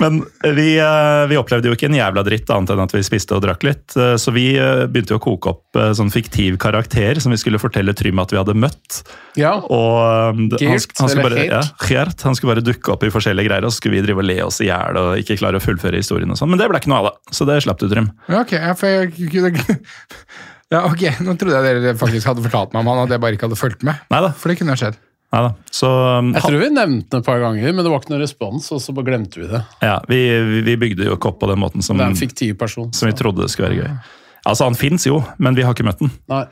Men 0.00 0.20
vi, 0.56 0.76
eh, 0.80 1.22
vi 1.30 1.38
opplevde 1.40 1.70
jo 1.70 1.76
ikke 1.76 1.88
en 1.90 1.96
jævla 1.96 2.24
dritt 2.26 2.50
annet 2.52 2.72
enn 2.74 2.82
at 2.84 2.94
vi 2.94 3.02
spiste 3.06 3.36
og 3.36 3.42
drakk 3.44 3.64
litt. 3.66 3.96
Eh, 3.96 4.14
Så 4.20 4.34
vi 4.34 4.52
eh, 4.58 4.84
begynte 4.90 5.14
jo 5.14 5.20
å 5.20 5.24
koke 5.24 5.52
opp 5.52 5.80
sånn 5.96 6.12
fiktiv 6.12 6.58
karakter 6.62 7.20
som 7.22 7.32
vi 7.32 7.40
skulle 7.40 7.60
fortelle 7.62 7.94
Trym 7.96 8.20
at 8.22 8.32
vi 8.34 8.40
hadde 8.40 8.56
møtt. 8.58 9.02
Ja. 9.40 9.54
Og 9.62 9.98
han, 10.02 10.48
han, 10.52 10.82
skulle 10.84 11.24
bare, 11.24 11.46
ja, 11.48 11.62
Geert. 11.86 12.24
Han 12.26 12.36
skulle 12.38 12.54
bare 12.54 12.64
dukke 12.66 12.94
opp 12.94 13.04
i 13.06 13.12
forskjellige 13.12 13.48
greier, 13.48 13.66
og 13.66 13.72
så 13.72 13.80
skulle 13.80 13.98
vi 13.98 14.06
drive 14.06 14.22
og 14.22 14.28
le 14.28 14.38
oss 14.44 14.60
i 14.64 14.68
hjel 14.68 15.00
og 15.00 15.20
ikke 15.22 15.38
klare 15.40 15.60
å 15.60 15.64
fullføre 15.64 16.00
historien 16.00 16.32
og 16.32 16.40
sånn. 16.40 16.52
Men 16.52 16.60
det 16.60 16.68
ble 16.70 16.82
ikke 16.82 16.92
noe 16.92 17.02
av 17.04 17.10
det, 17.10 17.36
så 17.36 17.48
det 17.48 17.60
slapp 17.64 17.80
du, 17.82 17.88
Trym. 17.92 18.10
Ja, 18.28 18.42
ok, 18.44 18.56
ja, 18.58 18.74
for 18.78 18.92
jeg 18.92 19.54
Ja, 20.72 20.86
ok, 20.88 21.02
nå 21.20 21.34
trodde 21.36 21.58
jeg 21.60 21.80
dere 21.82 21.96
faktisk 22.00 22.30
hadde 22.30 22.44
fortalt 22.46 22.72
meg 22.72 22.80
om 22.80 22.92
han, 22.94 23.02
at 23.04 23.12
jeg 23.12 23.20
bare 23.20 23.36
ikke 23.36 23.50
hadde 23.50 23.60
fulgt 23.60 23.82
med. 23.84 23.98
Neida. 24.12 24.30
For 24.40 24.48
det 24.48 24.56
kunne 24.60 24.72
ha 24.72 24.80
skjedd. 24.80 24.96
Neida. 25.32 25.54
Så 25.72 25.88
um, 25.88 26.32
Jeg 26.36 26.44
tror 26.44 26.58
vi 26.60 26.68
nevnte 26.74 27.08
det 27.14 27.20
et 27.22 27.28
par 27.28 27.40
ganger, 27.40 27.72
men 27.72 27.84
det 27.86 27.92
var 27.92 28.02
ikke 28.02 28.12
noen 28.12 28.20
respons, 28.24 28.66
og 28.74 28.82
så 28.84 28.92
bare 28.96 29.08
glemte 29.08 29.40
vi 29.40 29.46
det. 29.48 29.62
ja, 29.80 29.94
vi, 30.10 30.18
vi- 30.66 30.76
bygde 30.82 31.06
jo 31.08 31.16
ikke 31.16 31.30
opp 31.32 31.38
på 31.40 31.48
den 31.48 31.60
måten 31.62 31.84
som, 31.84 32.00
er 32.00 32.12
person. 32.58 32.90
som 32.92 33.08
vi 33.08 33.14
trodde 33.16 33.40
det 33.46 33.50
skulle 33.52 33.70
være 33.70 33.86
gøy. 33.86 33.96
Altså, 34.44 34.66
han 34.66 34.76
fins 34.76 35.06
jo, 35.06 35.22
men 35.38 35.54
vi 35.56 35.62
har 35.64 35.72
ikke 35.72 35.86
møtt 35.86 36.02
den. 36.02 36.10
Nei, 36.28 36.42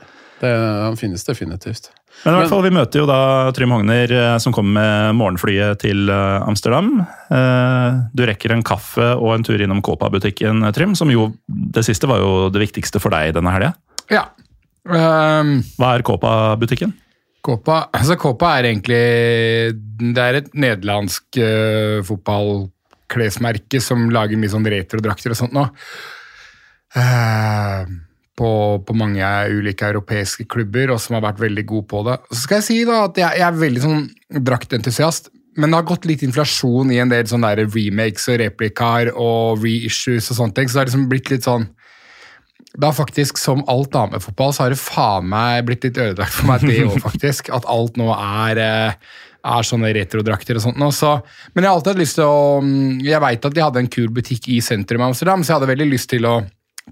det, 0.41 0.51
han 0.57 0.97
finnes 0.97 1.25
definitivt. 1.27 1.91
Men 2.25 2.33
i 2.35 2.37
hvert 2.41 2.51
fall, 2.51 2.63
vi 2.65 2.71
møter 2.75 3.01
jo 3.01 3.05
da 3.07 3.19
Trym 3.55 3.71
Hogner 3.71 4.11
eh, 4.11 4.33
som 4.43 4.53
kommer 4.53 4.75
med 4.77 5.15
morgenflyet 5.19 5.79
til 5.83 6.09
eh, 6.11 6.41
Amsterdam. 6.47 6.89
Eh, 7.31 7.99
Du 8.17 8.25
rekker 8.27 8.51
en 8.55 8.63
kaffe 8.67 9.13
og 9.15 9.31
en 9.35 9.45
tur 9.47 9.61
innom 9.61 9.79
Copa-butikken, 9.85 10.65
eh, 10.67 10.73
Trym, 10.75 10.95
som 10.97 11.09
jo 11.13 11.29
Det 11.47 11.85
siste 11.87 12.09
var 12.11 12.19
jo 12.23 12.49
det 12.53 12.61
viktigste 12.65 12.99
for 13.01 13.13
deg 13.15 13.33
denne 13.37 13.53
helga. 13.55 13.71
Ja. 14.11 14.25
Um, 14.85 15.59
Hva 15.79 15.93
er 15.95 16.03
Copa-butikken? 16.05 16.93
Kåpa, 17.41 17.87
altså 17.97 18.17
Kåpa 18.21 18.51
er 18.59 18.67
egentlig 18.69 19.01
Det 20.13 20.21
er 20.21 20.37
et 20.41 20.51
nederlandsk 20.53 21.39
uh, 21.41 21.99
fotballklesmerke 22.05 23.81
som 23.81 24.09
lager 24.13 24.37
mye 24.37 24.53
sånn 24.53 24.69
retrodrakter 24.69 25.33
og 25.33 25.39
sånt 25.39 25.55
nå. 25.57 25.65
Uh, 26.91 27.89
på, 28.37 28.51
på 28.85 28.95
mange 28.97 29.27
ulike 29.51 29.89
europeiske 29.91 30.47
klubber, 30.49 30.93
og 30.93 31.01
som 31.01 31.17
har 31.17 31.25
vært 31.27 31.43
veldig 31.43 31.65
gode 31.69 31.87
på 31.91 32.01
det. 32.07 32.17
Så 32.31 32.45
skal 32.45 32.59
jeg 32.61 32.67
si 32.67 32.79
da 32.87 33.03
at 33.07 33.19
jeg, 33.19 33.37
jeg 33.41 33.47
er 33.47 33.61
veldig 33.61 33.83
sånn 33.83 34.07
draktentusiast, 34.47 35.29
men 35.59 35.71
det 35.71 35.81
har 35.81 35.89
gått 35.89 36.07
litt 36.07 36.23
inflasjon 36.25 36.93
i 36.93 37.01
en 37.03 37.11
del 37.11 37.27
sånne 37.27 37.51
der 37.57 37.69
remakes 37.73 38.29
og 38.31 38.39
replikaer 38.39 39.11
og 39.11 39.61
reissues 39.65 40.31
og 40.31 40.39
sånne 40.39 40.57
ting, 40.57 40.69
så 40.69 40.77
det 40.77 40.81
har 40.81 40.91
liksom 40.91 41.09
blitt 41.11 41.31
litt 41.33 41.47
sånn 41.47 41.67
det 42.73 42.87
har 42.87 42.95
faktisk, 42.95 43.37
som 43.37 43.63
alt 43.67 43.91
damefotball, 43.91 44.53
så 44.55 44.63
har 44.63 44.71
det 44.71 44.79
faen 44.79 45.27
meg 45.31 45.65
blitt 45.67 45.83
litt 45.83 45.97
ødelagt 45.99 46.37
for 46.37 46.47
meg 46.47 46.63
det 46.63 46.79
òg, 46.87 46.95
faktisk. 47.03 47.51
At 47.51 47.67
alt 47.69 47.99
nå 47.99 48.07
er, 48.15 48.61
eh, 48.63 49.17
er 49.51 49.67
sånne 49.67 49.91
retrodrakter 49.97 50.55
og 50.55 50.63
sånt. 50.63 50.79
nå, 50.79 50.87
Så, 50.95 51.17
men 51.51 51.65
jeg 51.65 51.71
har 51.71 51.79
alltid 51.79 51.93
hatt 51.93 52.01
lyst 52.03 52.19
til 52.19 52.29
å 52.29 52.61
mm, 52.63 53.01
Jeg 53.03 53.23
veit 53.23 53.47
at 53.47 53.55
de 53.57 53.63
hadde 53.65 53.83
en 53.83 53.91
kul 53.91 54.07
butikk 54.15 54.47
i 54.55 54.61
sentrum 54.63 55.03
av 55.03 55.11
Amsterdam, 55.11 55.43
så 55.43 55.51
jeg 55.51 55.59
hadde 55.59 55.71
veldig 55.73 55.87
lyst 55.91 56.11
til 56.13 56.27
å, 56.29 56.37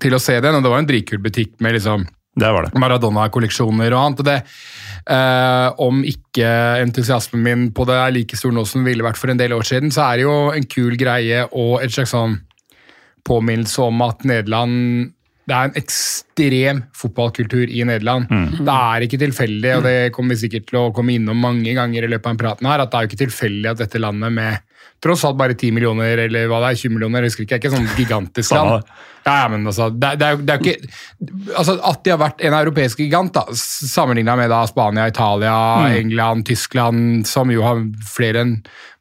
til 0.04 0.15
å 0.15 0.20
se 0.22 0.36
den. 0.44 0.58
Og 0.58 0.65
det 0.65 0.74
var 0.74 0.84
en 0.84 0.89
dritkul 0.89 1.22
butikk 1.24 1.54
med 1.63 1.78
liksom 1.78 2.04
Det 2.39 2.52
var 2.58 2.68
det. 2.68 2.74
Maradona-kolleksjoner 2.84 3.96
og 3.96 4.02
annet. 4.02 4.20
og 4.20 4.28
det 4.28 4.36
eh, 5.15 5.70
Om 5.88 6.04
ikke 6.12 6.50
entusiasmen 6.84 7.46
min 7.46 7.63
på 7.72 7.88
det 7.88 7.96
er 8.02 8.12
like 8.18 8.36
stor 8.39 8.52
nå 8.52 8.65
som 8.68 8.84
den 8.84 8.92
ville 8.92 9.08
vært 9.08 9.22
for 9.22 9.32
en 9.32 9.39
del 9.39 9.56
år 9.56 9.63
siden, 9.63 9.96
så 9.96 10.10
er 10.10 10.20
det 10.20 10.28
jo 10.28 10.36
en 10.52 10.68
kul 10.76 11.00
greie 11.00 11.48
og 11.54 11.80
et 11.86 11.96
slags 11.96 12.12
sånn 12.18 12.36
påminnelse 13.30 13.80
om 13.88 14.04
at 14.04 14.28
Nederland 14.28 15.15
det 15.49 15.57
er 15.57 15.67
en 15.71 15.77
ekstrem 15.81 16.79
fotballkultur 16.95 17.67
i 17.73 17.83
Nederland. 17.89 18.29
Det 18.62 18.75
er 18.77 19.05
ikke 19.07 19.19
tilfeldig, 19.25 19.75
og 19.79 19.83
det 19.88 19.95
kommer 20.15 20.35
vi 20.38 20.43
sikkert 20.47 20.69
til 20.69 20.79
å 20.79 20.88
komme 20.95 21.17
innom 21.17 21.38
mange 21.43 21.73
ganger 21.77 22.05
i 22.05 22.12
løpet 22.13 22.29
av 22.29 22.35
en 22.38 22.41
praten 22.45 22.69
her, 22.69 22.83
at 22.85 22.91
det 22.93 22.97
er 23.01 23.05
jo 23.07 23.12
ikke 23.12 23.23
tilfeldig 23.25 23.71
at 23.73 23.81
dette 23.83 24.01
landet 24.01 24.31
med 24.38 24.65
tross 25.03 25.21
alt 25.23 25.38
bare 25.39 25.55
10 25.55 25.71
millioner, 25.71 26.19
eller 26.25 26.47
hva 26.51 26.57
det 26.59 26.73
er, 26.73 26.79
20 26.81 26.91
millioner, 26.95 27.23
jeg 27.23 27.31
husker 27.31 27.45
ikke, 27.45 27.55
er 27.55 27.62
ikke 27.62 27.71
sånn 27.71 27.85
gigantisk 27.95 28.51
land. 28.57 28.89
Ja, 29.29 29.38
men 29.51 29.63
altså, 29.67 29.88
det, 29.95 30.09
er- 30.09 30.17
det, 30.19 30.25
er, 30.27 30.35
jo- 30.35 30.43
det 30.43 30.51
er 30.51 30.59
jo 30.59 30.73
ikke 30.73 31.55
altså, 31.59 31.75
At 31.91 32.03
de 32.03 32.12
har 32.13 32.19
vært 32.19 32.43
en 32.47 32.55
europeisk 32.57 32.99
gigant, 33.03 33.31
da, 33.35 33.43
sammenligna 33.55 34.35
med 34.39 34.51
da 34.51 34.62
Spania, 34.67 35.07
Italia, 35.12 35.55
England, 35.95 36.45
Tyskland, 36.51 37.23
som 37.29 37.51
jo 37.53 37.63
har 37.63 37.79
flere 38.12 38.43
enn 38.43 38.53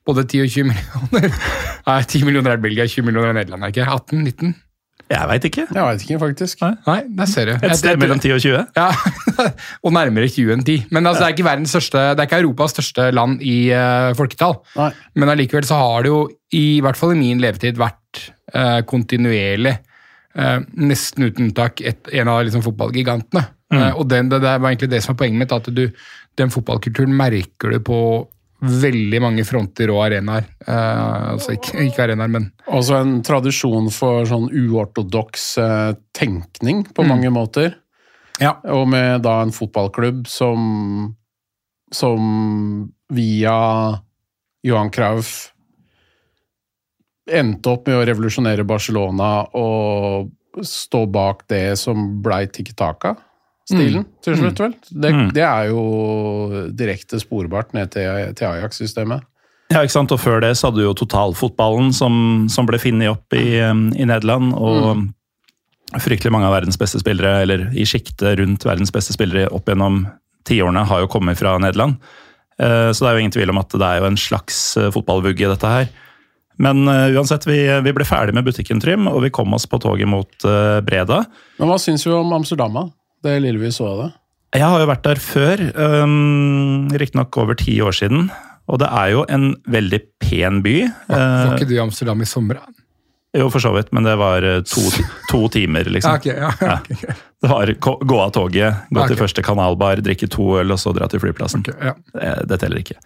både 0.08 0.22
10 0.24 0.44
og 0.46 0.54
20 0.54 0.70
millioner. 0.70 1.34
Nei, 1.88 1.98
10 2.06 2.24
millioner 2.30 2.54
er 2.54 2.62
Belgia, 2.62 2.86
20 2.88 3.04
millioner 3.10 3.32
er 3.34 3.38
Nederland, 3.42 3.66
er 3.66 3.74
ikke 3.74 3.88
18? 3.90 4.54
19? 5.08 5.16
Jeg 5.16 5.28
veit 5.30 5.48
ikke. 5.48 5.64
Jeg 5.74 5.86
veit 5.88 6.04
ikke, 6.04 6.18
faktisk. 6.22 6.62
Nei. 6.62 6.70
Nei, 6.86 6.98
der 7.18 7.30
ser 7.30 7.50
du. 7.50 7.66
Et 7.66 7.80
sted 7.80 8.00
mellom 8.00 8.20
10 8.20 8.36
og 8.36 8.40
20? 8.44 8.64
Ja, 8.76 8.88
og 9.84 9.94
nærmere 9.96 10.28
20 10.28 10.54
enn 10.54 10.64
10. 10.64 10.78
Men 10.92 11.08
altså, 11.08 11.24
det 11.24 11.28
er 11.28 11.36
ikke 11.36 11.48
verdens 11.48 11.74
største, 11.74 12.04
det 12.12 12.24
er 12.24 12.30
ikke 12.30 12.40
Europas 12.44 12.76
største 12.76 13.10
land 13.16 13.42
i 13.42 13.58
uh, 13.72 14.14
folketall. 14.18 14.58
Nei. 14.78 14.90
Men 15.18 15.34
allikevel 15.34 15.68
så 15.68 15.80
har 15.80 16.06
det 16.06 16.14
jo, 16.14 16.22
i 16.56 16.80
hvert 16.84 17.00
fall 17.00 17.16
i 17.16 17.20
min 17.20 17.40
levetid, 17.42 17.80
vært 17.80 18.24
uh, 18.54 18.80
kontinuerlig, 18.88 19.78
uh, 20.38 20.58
nesten 20.78 21.28
uten 21.28 21.48
unntak, 21.48 21.80
et, 21.80 22.12
en 22.12 22.34
av 22.34 22.44
liksom, 22.44 22.66
fotballgigantene. 22.68 23.48
Eh, 23.74 23.92
og 23.92 24.08
den, 24.08 24.30
det, 24.32 24.40
det 24.44 24.54
var 24.62 24.70
egentlig 24.70 24.90
det 24.94 25.02
som 25.04 25.14
er 25.14 25.20
poenget 25.20 25.42
mitt, 25.42 25.52
at 25.52 25.68
du, 25.76 25.84
den 26.40 26.52
fotballkulturen 26.52 27.14
merker 27.16 27.74
du 27.74 27.82
på 27.84 28.00
veldig 28.58 29.20
mange 29.22 29.44
fronter 29.46 29.90
og 29.94 30.00
arenaer. 30.08 30.48
Eh, 30.66 31.28
altså 31.34 31.54
ikke, 31.54 31.76
ikke 31.86 32.06
arenaer, 32.08 32.32
men 32.32 32.48
Også 32.66 32.96
en 32.98 33.18
tradisjon 33.26 33.90
for 33.94 34.26
sånn 34.28 34.48
uortodoks 34.50 35.44
eh, 35.62 35.92
tenkning 36.16 36.82
på 36.94 37.06
mange 37.06 37.30
måter. 37.34 37.76
Ja. 38.42 38.56
Og 38.70 38.86
med 38.90 39.22
da 39.26 39.40
en 39.42 39.54
fotballklubb 39.54 40.26
som 40.30 41.14
som 41.94 42.92
via 43.08 43.58
Johan 44.62 44.90
Krauf 44.92 45.54
endte 47.28 47.72
opp 47.72 47.88
med 47.88 47.96
å 47.96 48.04
revolusjonere 48.08 48.64
Barcelona 48.68 49.30
og 49.56 50.28
stå 50.64 51.04
bak 51.12 51.44
det 51.52 51.78
som 51.80 52.18
blei 52.24 52.46
Tiki 53.68 53.78
Taka-stilen 53.92 54.06
til 54.24 54.36
slutt, 54.40 54.60
vel. 54.64 54.74
Det, 54.90 55.10
Mm. 55.14 55.32
det 55.36 55.42
er 55.44 55.68
jo 55.68 55.82
direkte 56.72 57.20
sporbart 57.20 57.74
ned 57.76 57.90
til, 57.92 58.32
til 58.34 58.46
Ajax-systemet. 58.48 59.22
Ja, 59.70 59.82
ikke 59.84 59.92
sant? 59.92 60.12
Og 60.12 60.20
før 60.20 60.40
det 60.40 60.54
så 60.56 60.68
hadde 60.70 60.80
du 60.80 60.86
jo 60.86 60.94
totalfotballen 60.96 61.92
som, 61.92 62.46
som 62.48 62.64
ble 62.66 62.78
funnet 62.80 63.10
opp 63.12 63.34
i, 63.36 63.60
um, 63.60 63.90
i 63.92 64.06
Nederland. 64.08 64.54
Og 64.56 65.04
fryktelig 66.00 66.32
mange 66.32 66.48
av 66.48 66.54
verdens 66.56 66.78
beste 66.80 67.00
spillere, 67.00 67.42
eller 67.44 67.68
i 67.76 67.84
sjiktet 67.88 68.38
rundt 68.40 68.64
verdens 68.64 68.92
beste 68.92 69.12
spillere 69.12 69.48
opp 69.52 69.68
gjennom 69.68 70.06
tiårene, 70.48 70.86
har 70.88 71.00
jo 71.04 71.08
kommet 71.12 71.36
fra 71.40 71.58
Nederland. 71.60 71.98
Eh, 72.58 72.90
Så 72.92 73.04
det 73.04 73.10
er 73.10 73.14
jo 73.16 73.22
ingen 73.26 73.36
tvil 73.36 73.50
om 73.52 73.58
at 73.60 73.68
det 73.70 73.84
er 73.86 74.00
jo 74.00 74.08
en 74.08 74.16
slags 74.16 74.76
eh, 74.76 74.90
fotballvugge, 74.90 75.48
dette 75.52 75.68
her. 75.68 75.88
Men 76.58 76.88
uh, 76.88 77.06
uansett, 77.14 77.44
vi, 77.46 77.60
vi 77.84 77.92
ble 77.94 78.02
ferdig 78.04 78.34
med 78.34 78.42
butikken 78.44 78.80
Trym, 78.82 79.06
og 79.06 79.20
vi 79.22 79.30
kom 79.30 79.52
oss 79.54 79.68
på 79.70 79.78
toget 79.78 80.08
mot 80.10 80.26
uh, 80.44 80.80
Breda. 80.82 81.20
Men 81.60 81.68
hva 81.70 81.76
syns 81.78 82.02
du 82.02 82.10
om 82.16 82.32
Amsterdam, 82.34 82.74
da? 82.74 82.82
Det 83.24 83.36
lille 83.42 83.58
vi 83.62 83.70
så 83.74 83.86
av 83.92 84.02
det? 84.04 84.08
Jeg 84.58 84.64
har 84.64 84.80
jo 84.80 84.88
vært 84.88 85.04
der 85.04 85.18
før, 85.20 85.62
um, 85.76 86.88
riktignok 86.96 87.36
over 87.42 87.56
ti 87.58 87.74
år 87.84 87.92
siden. 87.96 88.28
Og 88.68 88.78
det 88.80 88.88
er 88.92 89.10
jo 89.14 89.22
en 89.32 89.50
veldig 89.68 89.98
pen 90.20 90.62
by. 90.64 90.74
Ja, 90.84 90.92
var 91.08 91.46
Eh, 91.48 91.54
ikke 91.56 91.68
du 91.68 91.74
i 91.76 91.80
Amsterdam 91.82 92.20
i 92.20 92.28
sommer? 92.28 92.60
Jo, 93.36 93.50
for 93.52 93.60
så 93.60 93.74
vidt, 93.74 93.90
men 93.92 94.04
det 94.08 94.14
var 94.20 94.44
eh, 94.44 94.60
to, 94.64 94.80
to 95.30 95.40
timer, 95.52 95.84
liksom. 95.92 96.16
Ja, 96.16 96.16
ok, 96.16 96.26
ja, 96.26 96.52
Ja. 96.64 96.78
ok, 96.80 97.16
Det 97.42 97.50
var 97.52 97.72
gå 98.08 98.18
av 98.20 98.32
toget, 98.34 98.74
gå 98.90 99.06
til 99.06 99.16
første 99.20 99.42
kanalbar, 99.46 100.00
drikke 100.02 100.26
to 100.32 100.46
øl 100.58 100.72
og 100.74 100.78
så 100.80 100.94
dra 100.96 101.06
til 101.12 101.20
flyplassen. 101.22 101.64
ja. 101.80 101.92
Det, 102.14 102.48
det 102.48 102.58
teller 102.60 102.80
ikke. 102.82 102.96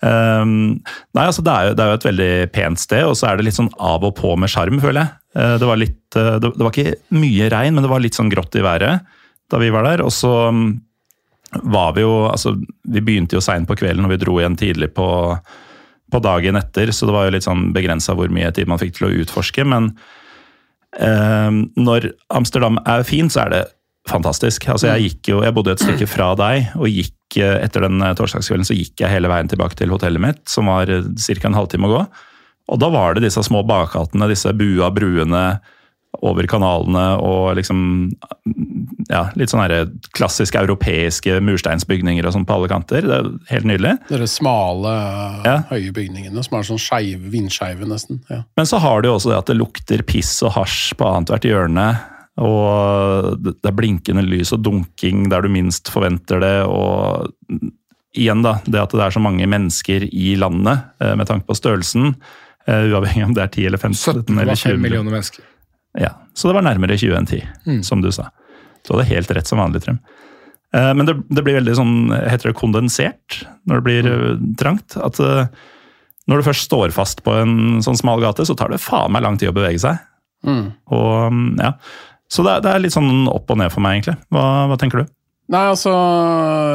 Um, 0.00 0.78
nei, 1.14 1.24
altså 1.26 1.42
det 1.42 1.52
er, 1.52 1.68
jo, 1.68 1.74
det 1.74 1.84
er 1.84 1.88
jo 1.92 1.98
et 1.98 2.06
veldig 2.08 2.30
pent 2.54 2.78
sted, 2.80 3.04
og 3.04 3.16
så 3.18 3.28
er 3.32 3.36
det 3.38 3.48
litt 3.48 3.56
sånn 3.58 3.70
av 3.82 4.04
og 4.06 4.14
på 4.18 4.32
med 4.38 4.50
sjarm, 4.50 4.80
føler 4.82 5.04
jeg. 5.04 5.14
Eh, 5.36 5.54
Det 5.60 5.68
var, 5.68 5.76
litt, 5.80 5.98
det, 6.14 6.52
det 6.54 6.64
var 6.64 6.72
ikke 6.74 6.96
mye 7.18 7.48
regn, 7.54 7.74
men 7.76 7.82
det 7.86 7.90
var 7.92 8.02
litt 8.02 8.18
sånn 8.18 8.30
grått 8.32 8.54
i 8.58 8.64
været 8.66 9.00
da 9.52 9.60
vi 9.62 9.70
var 9.74 9.86
der. 9.88 10.04
Og 10.06 10.12
så 10.14 10.32
um, 10.52 10.78
var 11.64 11.94
vi 11.96 12.04
jo 12.04 12.28
Altså, 12.28 12.54
vi 12.84 13.04
begynte 13.04 13.38
jo 13.38 13.44
seint 13.44 13.68
på 13.68 13.78
kvelden, 13.78 14.04
og 14.06 14.12
vi 14.14 14.20
dro 14.20 14.38
igjen 14.40 14.58
tidlig 14.58 14.92
på, 14.96 15.08
på 16.12 16.22
dagen 16.24 16.60
etter, 16.60 16.92
så 16.92 17.08
det 17.08 17.16
var 17.16 17.28
jo 17.28 17.36
litt 17.36 17.48
sånn 17.48 17.70
begrensa 17.76 18.16
hvor 18.18 18.32
mye 18.32 18.52
tid 18.54 18.68
man 18.70 18.80
fikk 18.80 18.98
til 18.98 19.08
å 19.08 19.14
utforske. 19.24 19.64
Men 19.68 19.92
eh, 20.98 21.50
når 21.76 22.12
Amsterdam 22.34 22.80
er 22.84 23.06
fint, 23.08 23.32
så 23.32 23.46
er 23.46 23.54
det 23.54 23.64
fantastisk. 24.08 24.68
Altså 24.72 24.90
jeg 24.92 25.08
gikk 25.08 25.32
jo, 25.34 25.42
jeg 25.44 25.54
bodde 25.56 25.74
et 25.74 25.84
stykke 25.84 26.08
fra 26.08 26.32
deg, 26.38 26.72
og 26.80 26.88
gikk 26.88 27.40
eh, 27.40 27.58
etter 27.64 27.84
den 27.86 28.00
eh, 28.04 28.14
torsdagskvelden 28.18 28.68
så 28.68 28.76
gikk 28.76 29.04
jeg 29.04 29.12
hele 29.12 29.30
veien 29.30 29.50
tilbake 29.50 29.78
til 29.78 29.92
hotellet 29.92 30.24
mitt, 30.24 30.44
som 30.48 30.70
var 30.70 30.88
ca. 30.88 31.40
en 31.48 31.58
halvtime 31.58 31.88
å 31.88 31.94
gå. 31.96 32.04
Og 32.68 32.80
da 32.82 32.90
var 32.92 33.16
det 33.16 33.24
disse 33.24 33.42
små 33.46 33.62
bakgatene, 33.64 34.28
disse 34.28 34.52
bua 34.56 34.90
bruene 34.92 35.44
over 36.26 36.46
kanalene 36.50 37.04
og 37.22 37.54
liksom 37.58 37.80
ja, 39.08 39.28
litt 39.38 39.52
sånn 39.52 39.62
her 39.62 39.86
klassiske 40.16 40.58
europeiske 40.60 41.38
mursteinsbygninger 41.44 42.26
og 42.26 42.34
sånn 42.34 42.46
på 42.48 42.56
alle 42.56 42.68
kanter. 42.70 43.06
Det 43.06 43.18
er 43.20 43.28
helt 43.52 43.68
nydelig. 43.70 43.94
De 44.10 44.26
smale, 44.30 44.94
Ja. 45.46 45.56
høye 45.70 45.92
bygningene 45.94 46.42
som 46.44 46.58
er 46.58 46.62
sånn 46.68 46.80
skeive, 46.82 47.30
vindskeive 47.30 47.86
nesten. 47.88 48.20
Ja. 48.30 48.42
Men 48.56 48.66
så 48.66 48.78
har 48.82 49.02
du 49.02 49.08
jo 49.08 49.14
også 49.16 49.30
det 49.32 49.38
at 49.38 49.46
det 49.52 49.56
lukter 49.60 50.02
piss 50.06 50.42
og 50.42 50.52
hasj 50.58 50.94
på 50.98 51.06
annethvert 51.08 51.46
hjørne. 51.48 51.88
Og 52.38 53.38
det 53.42 53.56
det 53.62 53.70
er 53.72 53.76
blinkende 53.78 54.22
lys 54.26 54.52
og 54.54 54.62
dunking 54.62 55.28
der 55.32 55.42
du 55.42 55.48
minst 55.50 55.90
forventer 55.90 56.40
det. 56.42 56.56
Og 56.70 57.28
igjen, 58.14 58.42
da, 58.42 58.58
det 58.66 58.80
at 58.82 58.94
det 58.94 59.00
er 59.06 59.14
så 59.14 59.22
mange 59.22 59.46
mennesker 59.50 60.06
i 60.10 60.34
landet 60.38 60.84
eh, 61.02 61.14
med 61.18 61.26
tanke 61.28 61.46
på 61.46 61.56
størrelsen. 61.58 62.14
eh, 62.66 62.88
Uavhengig 62.92 63.24
om 63.26 63.34
det 63.34 63.42
er 63.42 63.48
10 63.54 63.66
eller 63.66 63.78
15 63.78 64.38
eller 64.38 64.54
20 64.58 64.78
millioner 64.82 65.10
mennesker. 65.14 65.44
Ja, 65.96 66.12
Så 66.36 66.48
det 66.48 66.54
var 66.58 66.66
nærmere 66.66 66.98
20 66.98 67.16
enn 67.16 67.26
10, 67.26 67.82
som 67.86 68.02
du 68.04 68.10
sa. 68.12 68.28
Du 68.86 68.92
hadde 68.94 69.08
helt 69.08 69.30
rett 69.34 69.48
som 69.48 69.58
vanlig, 69.58 69.82
Trym. 69.84 69.98
Eh, 70.74 70.92
Men 70.94 71.06
det, 71.08 71.16
det 71.32 71.42
blir 71.46 71.58
veldig 71.58 71.74
sånn, 71.78 71.96
heter 72.12 72.50
det 72.52 72.58
kondensert 72.60 73.40
når 73.66 73.80
det 73.80 73.86
blir 73.88 74.10
eh, 74.12 74.36
trangt? 74.60 74.98
At 75.00 75.18
eh, 75.20 75.48
når 76.28 76.40
du 76.40 76.46
først 76.50 76.68
står 76.68 76.92
fast 76.92 77.24
på 77.24 77.32
en 77.40 77.80
sånn 77.84 77.96
smal 77.96 78.20
gate, 78.20 78.44
så 78.44 78.56
tar 78.58 78.68
det 78.72 78.82
faen 78.84 79.12
meg 79.14 79.24
lang 79.24 79.38
tid 79.40 79.48
å 79.50 79.56
bevege 79.56 79.80
seg. 79.80 80.00
Mm. 80.46 80.66
Og 80.94 81.32
mm, 81.32 81.46
ja, 81.58 81.72
Så 82.30 82.44
det 82.46 82.60
det 82.62 82.70
er 82.70 82.82
litt 82.84 82.94
sånn 82.94 83.26
opp 83.32 83.48
og 83.50 83.58
ned 83.58 83.72
for 83.72 83.82
meg, 83.82 83.98
egentlig. 83.98 84.18
Hva, 84.34 84.44
hva 84.68 84.76
tenker 84.78 85.02
du? 85.02 85.14
Nei, 85.48 85.64
altså 85.70 85.90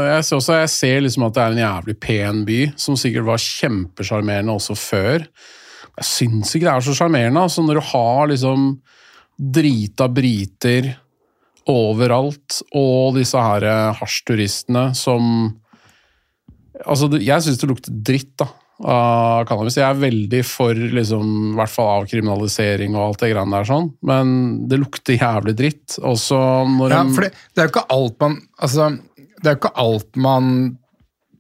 jeg 0.10 0.26
ser, 0.26 0.40
også, 0.40 0.56
jeg 0.64 0.72
ser 0.74 1.04
liksom 1.06 1.28
at 1.28 1.36
det 1.36 1.44
er 1.44 1.54
en 1.54 1.62
jævlig 1.62 1.94
pen 2.02 2.40
by, 2.48 2.62
som 2.82 2.98
sikkert 2.98 3.28
var 3.28 3.44
kjempesjarmerende 3.44 4.56
også 4.58 4.74
før. 4.80 5.28
Jeg 6.02 6.08
syns 6.10 6.56
ikke 6.56 6.66
det 6.66 6.74
er 6.74 6.86
så 6.88 6.96
sjarmerende. 6.98 7.44
Altså, 7.46 7.62
når 7.62 7.78
du 7.78 7.84
har 7.92 8.32
liksom 8.32 8.64
drita 9.54 10.08
briter 10.12 10.94
overalt, 11.70 12.62
og 12.76 13.18
disse 13.18 13.40
her 13.40 13.68
eh, 13.68 14.00
hasjturistene 14.02 14.92
som 14.98 15.54
Altså, 16.90 17.06
jeg 17.22 17.44
syns 17.46 17.60
det 17.62 17.68
lukter 17.70 17.94
dritt, 18.10 18.32
da. 18.42 18.48
Av 18.90 19.44
cannabis. 19.48 19.76
Jeg 19.78 19.86
er 19.86 20.00
veldig 20.02 20.40
for 20.44 20.74
liksom, 20.74 21.28
i 21.54 21.58
hvert 21.60 21.72
fall 21.72 21.92
avkriminalisering 22.02 22.98
og 22.98 23.04
alt 23.06 23.22
det 23.22 23.30
greiene 23.30 23.54
der, 23.54 23.68
sånn, 23.70 23.92
men 24.10 24.32
det 24.68 24.80
lukter 24.82 25.16
jævlig 25.16 25.54
dritt. 25.60 26.00
Også 26.02 26.40
når 26.74 26.96
Ja, 26.96 27.04
for 27.14 27.28
det, 27.28 27.30
det 27.54 27.62
er 27.62 27.70
jo 27.70 27.74
ikke 27.76 27.86
alt 27.94 28.18
man 28.26 28.40
altså, 28.58 28.90
Det 29.38 29.46
er 29.46 29.54
jo 29.54 29.62
ikke 29.62 29.74
alt 29.86 30.20
man 30.26 30.50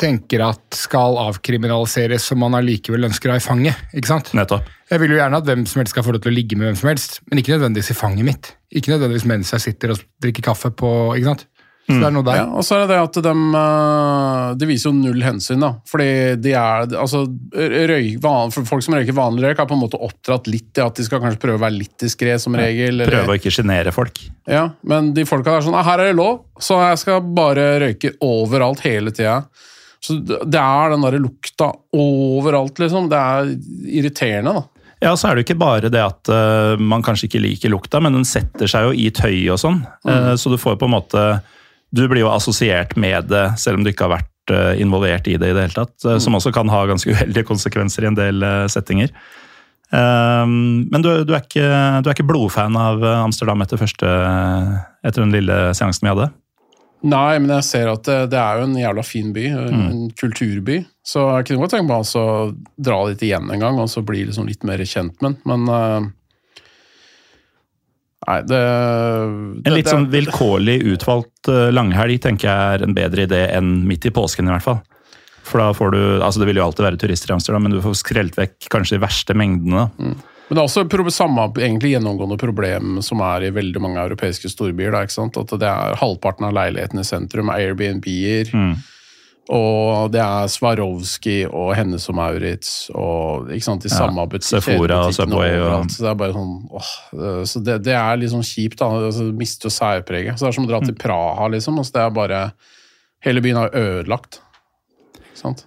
tenker 0.01 0.41
at 0.47 0.59
skal 0.77 1.17
avkriminaliseres 1.21 2.25
som 2.31 2.39
man 2.43 2.55
allikevel 2.57 3.05
ønsker 3.09 3.29
å 3.29 3.35
ha 3.35 3.41
i 3.41 3.43
fanget. 3.45 3.75
ikke 3.93 4.09
sant? 4.09 4.33
Nettopp. 4.33 4.65
Jeg 4.89 4.99
vil 4.99 5.13
jo 5.15 5.19
gjerne 5.21 5.37
at 5.39 5.45
hvem 5.47 5.65
som 5.69 5.79
helst 5.81 5.93
skal 5.95 6.03
få 6.05 6.13
lov 6.15 6.21
til 6.25 6.33
å 6.33 6.35
ligge 6.35 6.57
med 6.57 6.67
hvem 6.71 6.77
som 6.81 6.89
helst, 6.91 7.19
men 7.29 7.39
ikke 7.41 7.55
nødvendigvis 7.55 7.93
i 7.93 7.97
fanget 7.97 8.25
mitt. 8.27 8.51
Ikke 8.73 8.93
nødvendigvis 8.93 9.25
mens 9.29 9.53
jeg 9.53 9.61
sitter 9.69 9.93
og 9.95 10.01
drikker 10.21 10.43
kaffe 10.51 10.71
på 10.75 10.89
ikke 11.17 11.31
sant? 11.31 11.47
Så 11.83 11.97
det 11.99 12.05
er 12.07 12.13
noe 12.15 12.23
der. 12.23 12.37
Ja, 12.39 12.43
og 12.47 12.63
så 12.63 12.77
er 12.77 12.85
det 12.87 12.93
det 12.93 12.99
at 13.03 13.17
de, 13.25 13.31
eh, 13.59 14.53
de 14.55 14.67
viser 14.69 14.87
jo 14.87 14.93
null 14.95 15.19
hensyn, 15.25 15.59
da. 15.59 15.73
Fordi 15.91 16.05
de 16.39 16.53
er 16.55 16.85
Altså, 16.95 17.25
røy, 17.51 18.13
van, 18.23 18.53
for 18.55 18.63
folk 18.69 18.85
som 18.85 18.95
røyker 18.95 19.11
vanlig 19.17 19.43
røyk, 19.49 19.57
har 19.59 19.67
på 19.67 19.75
en 19.75 19.81
måte 19.81 19.99
oppdratt 19.99 20.47
litt 20.47 20.69
til 20.73 20.85
at 20.87 20.95
de 20.95 21.03
skal 21.03 21.19
kanskje 21.19 21.41
prøve 21.43 21.59
å 21.59 21.63
være 21.65 21.75
litt 21.81 21.97
diskré 21.99 22.37
som 22.39 22.55
regel. 22.55 23.01
eller- 23.01 23.11
Prøve 23.11 23.35
å 23.35 23.37
ikke 23.37 23.51
sjenere 23.51 23.91
folk. 23.91 24.17
Ja, 24.47 24.69
men 24.81 25.11
de 25.13 25.25
folka 25.25 25.51
der 25.51 25.57
er 25.57 25.61
sånn 25.67 25.75
«Ah, 25.75 25.83
Her 25.83 25.99
er 25.99 26.13
det 26.13 26.15
lov, 26.15 26.45
så 26.57 26.79
jeg 26.87 26.99
skal 26.99 27.19
bare 27.19 27.67
røyke 27.83 28.15
overalt 28.21 28.79
hele 28.79 29.11
tida. 29.11 29.43
Så 30.03 30.17
det 30.19 30.59
er 30.59 30.91
den 30.91 31.03
derre 31.05 31.21
lukta 31.23 31.69
overalt, 31.95 32.79
liksom. 32.81 33.07
Det 33.11 33.19
er 33.19 33.51
irriterende, 34.01 34.57
da. 34.57 34.83
Ja, 35.03 35.13
så 35.19 35.27
er 35.27 35.35
det 35.35 35.43
jo 35.43 35.47
ikke 35.49 35.59
bare 35.59 35.91
det 35.91 35.99
at 35.99 36.31
uh, 36.31 36.79
man 36.79 37.03
kanskje 37.03 37.27
ikke 37.27 37.43
liker 37.43 37.71
lukta, 37.73 37.99
men 38.03 38.15
den 38.15 38.27
setter 38.27 38.69
seg 38.71 38.87
jo 38.87 38.93
i 38.95 39.09
tøy 39.15 39.49
og 39.51 39.59
sånn. 39.59 39.81
Eh, 40.07 40.33
så 40.39 40.51
du 40.51 40.55
får 40.59 40.77
på 40.79 40.87
en 40.87 40.95
måte 40.95 41.23
Du 41.93 42.05
blir 42.07 42.23
jo 42.23 42.31
assosiert 42.31 42.95
med 42.97 43.27
det, 43.29 43.45
selv 43.61 43.77
om 43.77 43.83
du 43.83 43.91
ikke 43.91 44.07
har 44.07 44.15
vært 44.17 44.53
uh, 44.53 44.73
involvert 44.81 45.27
i 45.27 45.37
det 45.37 45.51
i 45.51 45.55
det 45.55 45.67
hele 45.67 45.77
tatt. 45.77 45.95
Mm. 46.03 46.19
Som 46.23 46.39
også 46.39 46.53
kan 46.55 46.71
ha 46.71 46.83
ganske 46.89 47.11
uheldige 47.15 47.47
konsekvenser 47.47 48.07
i 48.07 48.11
en 48.11 48.19
del 48.19 48.45
settinger. 48.71 49.15
Men 49.93 51.03
du, 51.05 51.09
du, 51.21 51.35
er 51.35 51.43
ikke, 51.43 51.67
du 52.01 52.07
er 52.07 52.15
ikke 52.15 52.25
blodfan 52.25 52.73
av 52.81 53.03
Amsterdam 53.05 53.61
etter, 53.61 53.77
første, 53.77 54.07
etter 55.05 55.21
den 55.21 55.35
lille 55.35 55.57
seansen 55.77 56.07
vi 56.07 56.09
hadde? 56.09 56.31
Nei, 57.03 57.35
men 57.43 57.51
jeg 57.57 57.67
ser 57.67 57.89
at 57.91 58.05
det, 58.07 58.17
det 58.31 58.39
er 58.39 58.59
jo 58.59 58.67
en 58.69 58.75
jævla 58.79 59.03
fin 59.03 59.31
by. 59.35 59.45
En 59.51 60.03
kulturby. 60.19 60.79
Så 61.03 61.25
jeg 61.27 61.49
kunne 61.49 61.65
godt 61.65 61.73
tenke 61.75 61.87
meg 61.89 61.99
altså 61.99 62.21
å 62.23 62.35
dra 62.79 62.99
dit 63.09 63.25
igjen 63.27 63.49
en 63.51 63.63
gang 63.63 63.79
og 63.83 63.89
så 63.91 64.05
bli 64.07 64.23
liksom 64.29 64.47
litt 64.47 64.63
mer 64.67 64.79
kjent 64.87 65.17
med 65.19 65.33
den. 65.33 65.39
Men 65.49 65.67
uh, 65.67 66.11
Nei, 68.23 68.37
det, 68.47 68.59
det 69.59 69.67
En 69.67 69.75
litt 69.75 69.91
sånn 69.91 70.05
vilkårlig 70.13 70.77
utvalgt 70.93 71.49
eh, 71.51 71.73
langhelg 71.73 72.21
tenker 72.23 72.47
jeg 72.47 72.75
er 72.77 72.85
en 72.85 72.95
bedre 72.95 73.25
idé 73.27 73.41
enn 73.51 73.81
midt 73.83 74.07
i 74.07 74.13
påsken, 74.15 74.47
i 74.47 74.53
hvert 74.53 74.63
fall. 74.63 74.79
For 75.43 75.59
da 75.59 75.73
får 75.75 75.91
du 75.91 75.99
Altså, 76.23 76.39
det 76.39 76.47
vil 76.47 76.61
jo 76.61 76.67
alltid 76.69 76.85
være 76.87 77.01
turister 77.01 77.33
i 77.33 77.35
Amsterdam, 77.35 77.65
men 77.67 77.75
du 77.75 77.81
får 77.83 77.97
skrelt 77.99 78.37
vekk 78.39 78.69
kanskje 78.71 78.95
de 78.95 79.03
verste 79.03 79.35
mengdene. 79.35 79.89
da. 79.89 80.13
Men 80.49 80.57
det 80.57 80.61
er 80.61 80.67
også 80.67 80.83
pro- 80.91 81.09
samme 81.09 81.45
egentlig 81.55 81.93
gjennomgående 81.95 82.37
problem 82.37 82.97
som 83.01 83.21
er 83.25 83.45
i 83.47 83.53
veldig 83.55 83.81
mange 83.81 84.01
europeiske 84.03 84.49
storbyer. 84.51 84.91
Da? 84.91 85.03
At 85.05 85.53
det 85.59 85.69
er 85.69 85.95
Halvparten 86.01 86.45
av 86.49 86.53
leilighetene 86.57 87.01
i 87.01 87.07
sentrum 87.07 87.49
er 87.49 87.69
Airbnb-er. 87.69 88.51
Mm. 88.53 88.73
Og 89.53 90.11
det 90.13 90.21
er 90.23 90.47
Swarovski 90.47 91.41
og 91.49 91.73
Hennes 91.75 92.05
og 92.07 92.15
Maurits 92.15 92.89
og 92.95 93.49
ikke 93.51 93.65
sant, 93.65 93.83
de 93.83 93.89
Ja, 93.91 93.97
samme 93.97 94.23
Sephora 94.39 95.01
og 95.09 95.13
Subway 95.17 95.57
og-. 95.59 95.89
Så 95.91 96.05
det 96.05 96.11
er 96.13 96.19
bare 96.21 96.35
sånn, 96.37 96.53
åh, 96.71 96.91
eh, 97.17 97.41
så 97.51 97.59
det, 97.63 97.75
det 97.83 97.95
er 97.99 98.21
litt 98.21 98.31
sånn 98.31 98.45
kjipt. 98.47 98.77
da, 98.79 98.87
altså, 99.09 99.25
det 99.27 99.35
Mister 99.41 99.67
jo 99.67 99.73
særpreget. 99.75 100.37
Så 100.39 100.45
det 100.45 100.51
er 100.53 100.57
som 100.59 100.67
å 100.67 100.71
dra 100.71 100.79
Mm. 100.79 100.85
til 100.87 100.95
Praha, 100.95 101.49
liksom. 101.51 101.77
Altså, 101.77 101.91
det 101.97 102.01
er 102.05 102.09
bare 102.21 102.53
Hele 103.23 103.39
byen 103.39 103.55
er 103.55 103.69
ødelagt. 103.71 104.41
Ikke 105.15 105.39
sant? 105.39 105.65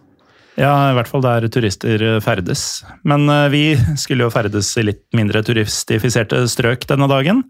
Ja, 0.56 0.72
i 0.88 0.94
hvert 0.96 1.10
fall 1.10 1.24
der 1.24 1.46
turister 1.52 2.02
eh, 2.02 2.18
ferdes. 2.24 2.80
Men 3.04 3.28
eh, 3.28 3.48
vi 3.52 3.64
skulle 4.00 4.24
jo 4.26 4.32
ferdes 4.32 4.72
i 4.80 4.86
litt 4.88 5.04
mindre 5.16 5.42
turistifiserte 5.44 6.46
strøk 6.48 6.86
denne 6.88 7.08
dagen. 7.12 7.44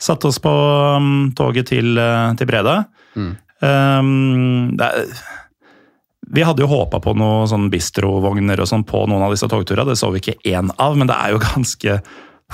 Satte 0.00 0.30
oss 0.30 0.38
på 0.42 0.50
mm, 0.50 1.32
toget 1.38 1.72
til, 1.72 1.96
eh, 1.98 2.28
til 2.38 2.50
Breda. 2.50 2.76
Mm. 3.18 3.32
Um, 3.64 4.76
er, 4.82 5.06
Vi 6.34 6.42
hadde 6.46 6.62
jo 6.64 6.70
håpa 6.70 7.00
på 7.02 7.14
noen 7.18 7.50
sånn 7.50 7.68
bistrovogner 7.72 8.60
og 8.62 8.70
sånn 8.70 8.86
på 8.86 9.02
noen 9.10 9.26
av 9.26 9.34
disse 9.34 9.50
togturene. 9.50 9.90
Det 9.90 9.98
så 9.98 10.12
vi 10.14 10.22
ikke 10.22 10.38
én 10.46 10.70
av, 10.78 10.94
men 10.98 11.10
det 11.10 11.18
er 11.18 11.34
jo 11.34 11.42
ganske 11.50 12.00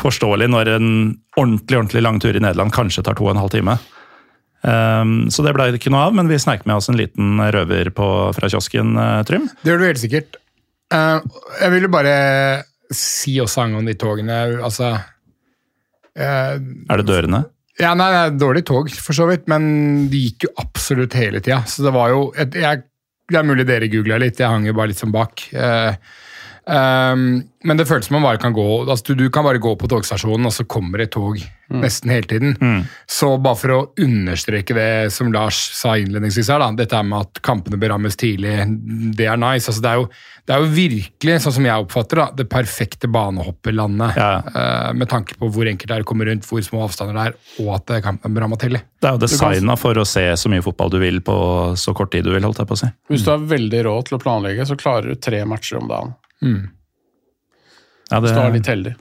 forståelig 0.00 0.48
når 0.48 0.76
en 0.78 0.90
ordentlig 1.36 1.76
ordentlig 1.76 2.04
lang 2.06 2.20
tur 2.22 2.36
i 2.36 2.40
Nederland 2.40 2.72
kanskje 2.72 3.04
tar 3.04 3.18
to 3.18 3.28
og 3.28 3.34
en 3.34 3.42
halv 3.42 3.52
time. 3.52 3.76
Um, 4.60 5.30
så 5.32 5.44
det 5.46 5.54
ble 5.56 5.70
det 5.70 5.80
ikke 5.80 5.92
noe 5.94 6.08
av, 6.10 6.16
men 6.16 6.28
vi 6.28 6.38
sneik 6.40 6.66
med 6.68 6.76
oss 6.76 6.90
en 6.92 6.98
liten 7.00 7.40
røver 7.54 7.88
på, 7.96 8.08
fra 8.36 8.50
kiosken, 8.52 8.92
uh, 8.98 9.22
Trym. 9.28 9.48
Det 9.62 9.72
gjør 9.72 9.80
du 9.80 9.86
helt 9.88 10.02
sikkert. 10.02 10.36
Uh, 10.92 11.22
jeg 11.62 11.84
jo 11.86 11.92
bare 11.92 12.14
si 12.90 13.36
også 13.40 13.62
angående 13.62 13.92
de 13.92 14.00
togene 14.00 14.36
Altså 14.66 14.88
uh, 14.90 16.54
Er 16.58 16.98
det 16.98 17.06
dørene? 17.06 17.44
Ja, 17.80 17.92
nei, 17.96 18.08
er 18.12 18.34
dårlig 18.34 18.64
tog, 18.68 18.90
for 18.92 19.16
så 19.16 19.28
vidt, 19.30 19.46
men 19.48 20.08
de 20.12 20.24
gikk 20.26 20.48
jo 20.48 20.54
absolutt 20.60 21.16
hele 21.16 21.40
tida. 21.40 21.62
Så 21.70 21.86
det 21.86 21.94
var 21.94 22.10
jo 22.12 22.26
et, 22.36 22.56
jeg, 22.58 22.82
Det 23.30 23.38
er 23.38 23.46
mulig 23.46 23.64
dere 23.68 23.88
googla 23.88 24.18
litt, 24.20 24.40
jeg 24.42 24.50
hang 24.50 24.66
jo 24.68 24.74
bare 24.76 24.90
litt 24.90 25.00
sånn 25.00 25.14
bak. 25.14 25.46
Eh, 25.54 25.94
ehm, 26.72 27.24
men 27.66 27.76
det 27.76 27.86
føles 27.88 28.08
som 28.08 28.16
man 28.16 28.24
bare 28.24 28.40
kan 28.40 28.54
gå 28.56 28.66
altså 28.86 29.10
du, 29.10 29.26
du 29.26 29.30
kan 29.32 29.44
bare 29.44 29.60
gå 29.60 29.74
på 29.76 29.88
togstasjonen, 29.90 30.48
og 30.48 30.54
så 30.54 30.64
kommer 30.64 31.04
et 31.04 31.12
tog 31.12 31.40
nesten 31.70 32.10
hele 32.10 32.26
tiden. 32.26 32.86
Så 33.06 33.28
bare 33.38 33.58
for 33.58 33.74
å 33.74 33.80
understreke 34.00 34.74
det 34.74 35.12
som 35.14 35.30
Lars 35.32 35.58
sa 35.76 35.92
innledningsvis 36.00 36.50
her, 36.50 36.62
da, 36.62 36.70
dette 36.74 37.02
med 37.06 37.28
at 37.28 37.42
kampene 37.46 37.78
berammes 37.80 38.18
tidlig, 38.18 38.56
det 39.14 39.28
er 39.30 39.38
nice. 39.38 39.68
Altså, 39.70 39.82
det, 39.84 39.92
er 39.92 40.00
jo, 40.00 40.08
det 40.48 40.56
er 40.56 40.64
jo 40.64 40.72
virkelig, 40.74 41.36
sånn 41.44 41.56
som 41.60 41.68
jeg 41.68 41.84
oppfatter 41.84 42.22
det, 42.22 42.26
det 42.40 42.48
perfekte 42.50 43.10
banehopperlandet. 43.12 44.18
Ja. 44.18 44.32
Uh, 44.50 44.90
med 44.98 45.12
tanke 45.12 45.38
på 45.38 45.50
hvor 45.52 45.70
enkelt 45.70 45.92
det 45.92 46.00
er 46.00 46.06
å 46.06 46.10
komme 46.10 46.26
rundt, 46.26 46.48
hvor 46.48 46.64
små 46.66 46.82
avstander 46.88 47.14
det 47.20 47.28
er, 47.28 47.38
og 47.62 47.76
at 47.76 47.94
kampene 48.00 48.20
kampen 48.20 48.32
er 48.32 48.40
beramma 48.40 48.58
tidlig. 48.60 48.80
Det 49.00 49.08
er 49.08 49.16
jo 49.16 49.22
designa 49.22 49.76
for 49.80 50.00
å 50.00 50.06
se 50.08 50.24
så 50.36 50.50
mye 50.52 50.64
fotball 50.64 50.90
du 50.92 50.98
vil 51.00 51.20
på 51.24 51.36
så 51.78 51.94
kort 51.96 52.12
tid 52.12 52.26
du 52.26 52.34
vil, 52.34 52.44
holdt 52.44 52.60
jeg 52.62 52.70
på 52.70 52.76
å 52.76 52.82
si. 52.82 52.90
Hvis 53.12 53.24
du 53.26 53.30
har 53.32 53.46
veldig 53.52 53.84
råd 53.86 54.08
til 54.08 54.18
å 54.18 54.22
planlegge, 54.22 54.66
så 54.68 54.76
klarer 54.80 55.12
du 55.12 55.20
tre 55.20 55.44
matcher 55.48 55.80
om 55.80 55.88
dagen. 55.90 56.16
Ja, 58.10 58.20
det... 58.20 58.32
Står 58.32 58.52
litt 58.56 58.70
heldig. 58.70 58.94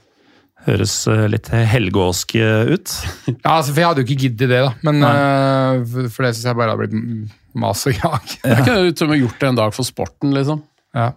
høres 0.67 0.95
eh, 1.09 1.25
litt 1.31 1.47
helgåsk 1.49 2.35
eh, 2.39 2.73
ut. 2.75 2.95
Ja, 3.31 3.55
altså, 3.57 3.71
for 3.71 3.81
jeg 3.81 3.87
hadde 3.89 4.03
jo 4.03 4.07
ikke 4.09 4.23
giddet 4.25 4.51
det, 4.51 4.59
da. 4.65 4.73
Men 4.85 5.03
uh, 5.05 6.09
for- 6.11 6.27
det 6.27 6.33
syns 6.35 6.49
jeg 6.49 6.59
bare 6.59 6.73
hadde 6.75 6.83
blitt 6.83 7.37
mas 7.59 7.85
og 7.89 7.95
jag. 7.95 8.33
Det 8.43 8.51
er 8.51 8.59
ikke 8.61 8.75
det 8.83 8.97
du 8.99 9.07
har 9.09 9.21
gjort 9.23 9.39
det 9.41 9.49
en 9.49 9.61
dag 9.63 9.73
for 9.77 9.87
sporten, 9.87 10.35
liksom. 10.35 10.61
Ja. 10.97 11.11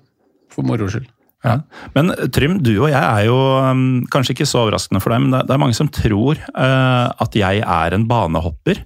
For 0.52 0.64
moro 0.66 0.88
skyld. 0.92 1.10
Ja. 1.42 1.56
Men 1.96 2.12
Trym, 2.30 2.60
du 2.62 2.70
og 2.76 2.88
jeg 2.92 3.02
er 3.02 3.24
jo 3.26 3.36
um, 3.66 4.04
kanskje 4.12 4.36
ikke 4.36 4.46
så 4.46 4.60
overraskende 4.62 5.00
for 5.02 5.10
deg, 5.10 5.24
men 5.24 5.32
det, 5.34 5.40
det 5.48 5.56
er 5.56 5.60
mange 5.64 5.74
som 5.74 5.88
tror 5.90 6.38
uh, 6.54 7.08
at 7.24 7.34
jeg 7.34 7.64
er 7.66 7.96
en 7.96 8.06
banehopper. 8.06 8.84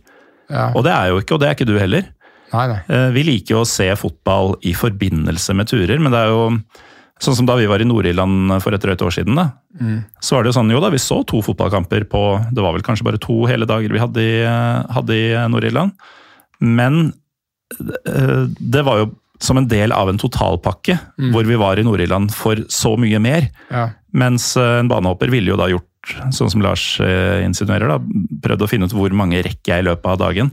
Ja. 0.49 0.70
Og 0.72 0.87
det 0.87 0.94
er 0.94 1.11
jo 1.12 1.20
ikke, 1.20 1.37
og 1.37 1.42
det 1.42 1.51
er 1.51 1.59
ikke 1.59 1.68
du 1.68 1.77
heller. 1.77 2.09
Nei, 2.55 2.64
nei. 2.72 2.79
Uh, 2.88 3.11
vi 3.12 3.27
liker 3.29 3.59
jo 3.59 3.62
å 3.64 3.68
se 3.68 3.90
fotball 4.01 4.55
i 4.64 4.72
forbindelse 4.79 5.57
med 5.59 5.68
turer, 5.68 6.01
men 6.01 6.14
det 6.14 6.22
er 6.22 6.33
jo 6.33 6.46
sånn 7.22 7.37
som 7.38 7.46
da 7.48 7.57
vi 7.57 7.68
var 7.68 7.81
i 7.81 7.87
Nord-Irland 7.88 8.59
for 8.61 8.76
et 8.76 8.83
drøyt 8.83 9.02
år 9.07 9.14
siden. 9.14 9.38
da, 9.38 9.50
Så 10.20 10.37
var 10.37 10.44
det 10.44 10.52
jo 10.52 10.59
sånn, 10.59 10.72
jo 10.72 10.81
da, 10.85 10.90
vi 10.92 11.00
så 11.00 11.22
to 11.24 11.40
fotballkamper 11.44 12.05
på 12.12 12.22
Det 12.52 12.64
var 12.64 12.76
vel 12.76 12.85
kanskje 12.85 13.07
bare 13.09 13.20
to 13.22 13.46
hele 13.48 13.68
dager 13.68 13.92
vi 13.92 14.02
hadde 14.02 14.20
i, 14.20 14.42
eh, 14.44 14.92
hadde 14.92 15.16
i 15.16 15.31
Nord-Irland. 15.48 15.96
Men 16.61 17.14
eh, 17.81 18.44
det 18.61 18.85
var 18.85 19.05
jo 19.05 19.14
som 19.38 19.59
en 19.61 19.68
del 19.68 19.92
av 19.92 20.09
en 20.09 20.18
totalpakke, 20.18 20.96
hvor 21.33 21.44
vi 21.44 21.59
var 21.61 21.76
i 21.76 21.85
Nord-Irland 21.85 22.33
for 22.33 22.57
så 22.72 22.94
mye 22.96 23.18
mer. 23.20 23.50
Ja. 23.70 23.90
Mens 24.12 24.57
eh, 24.57 24.79
en 24.81 24.88
banehopper 24.88 25.33
ville 25.33 25.52
jo 25.52 25.59
da 25.61 25.68
gjort, 25.68 26.16
sånn 26.33 26.50
som 26.52 26.62
Lars 26.64 27.00
eh, 27.05 27.44
insinuerer, 27.44 27.88
da, 27.90 27.98
prøvd 28.44 28.64
å 28.64 28.70
finne 28.70 28.88
ut 28.88 28.96
hvor 28.96 29.12
mange 29.12 29.42
rekker 29.44 29.74
jeg 29.74 29.85
i 29.85 29.88
løpet 29.88 30.09
av 30.12 30.20
dagen. 30.22 30.52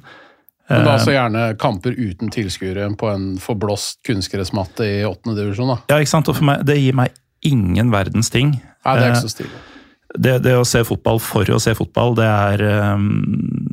Men 0.70 0.86
da 0.88 0.94
Eh, 0.96 1.02
så 1.04 1.12
gjerne 1.12 1.58
kamper 1.60 1.92
uten 1.98 2.30
tilskuere 2.32 2.86
på 2.98 3.10
en 3.12 3.38
forblåst 3.38 4.00
kunstgressmatte 4.08 4.86
i 4.88 5.04
åttende 5.06 5.36
divisjon, 5.42 5.68
da. 5.76 5.78
Ja, 5.92 6.00
ikke 6.00 6.14
sant? 6.16 6.30
Og 6.32 6.38
for 6.40 6.48
meg, 6.48 6.64
det 6.66 6.78
gir 6.80 6.96
meg 6.96 7.12
ingen 7.44 7.92
verdens 7.92 8.30
ting. 8.32 8.56
Nei, 8.86 8.96
det 8.96 9.04
er 9.04 9.10
Eh, 9.10 9.14
ikke 9.18 9.28
så 9.28 9.34
stilig. 9.36 9.52
det, 10.18 10.38
det 10.44 10.54
å 10.56 10.64
se 10.66 10.84
fotball 10.88 11.20
for 11.20 11.44
å 11.52 11.60
se 11.60 11.74
fotball, 11.76 12.16
det 12.16 12.24
er, 12.30 12.62
eh, 12.64 12.98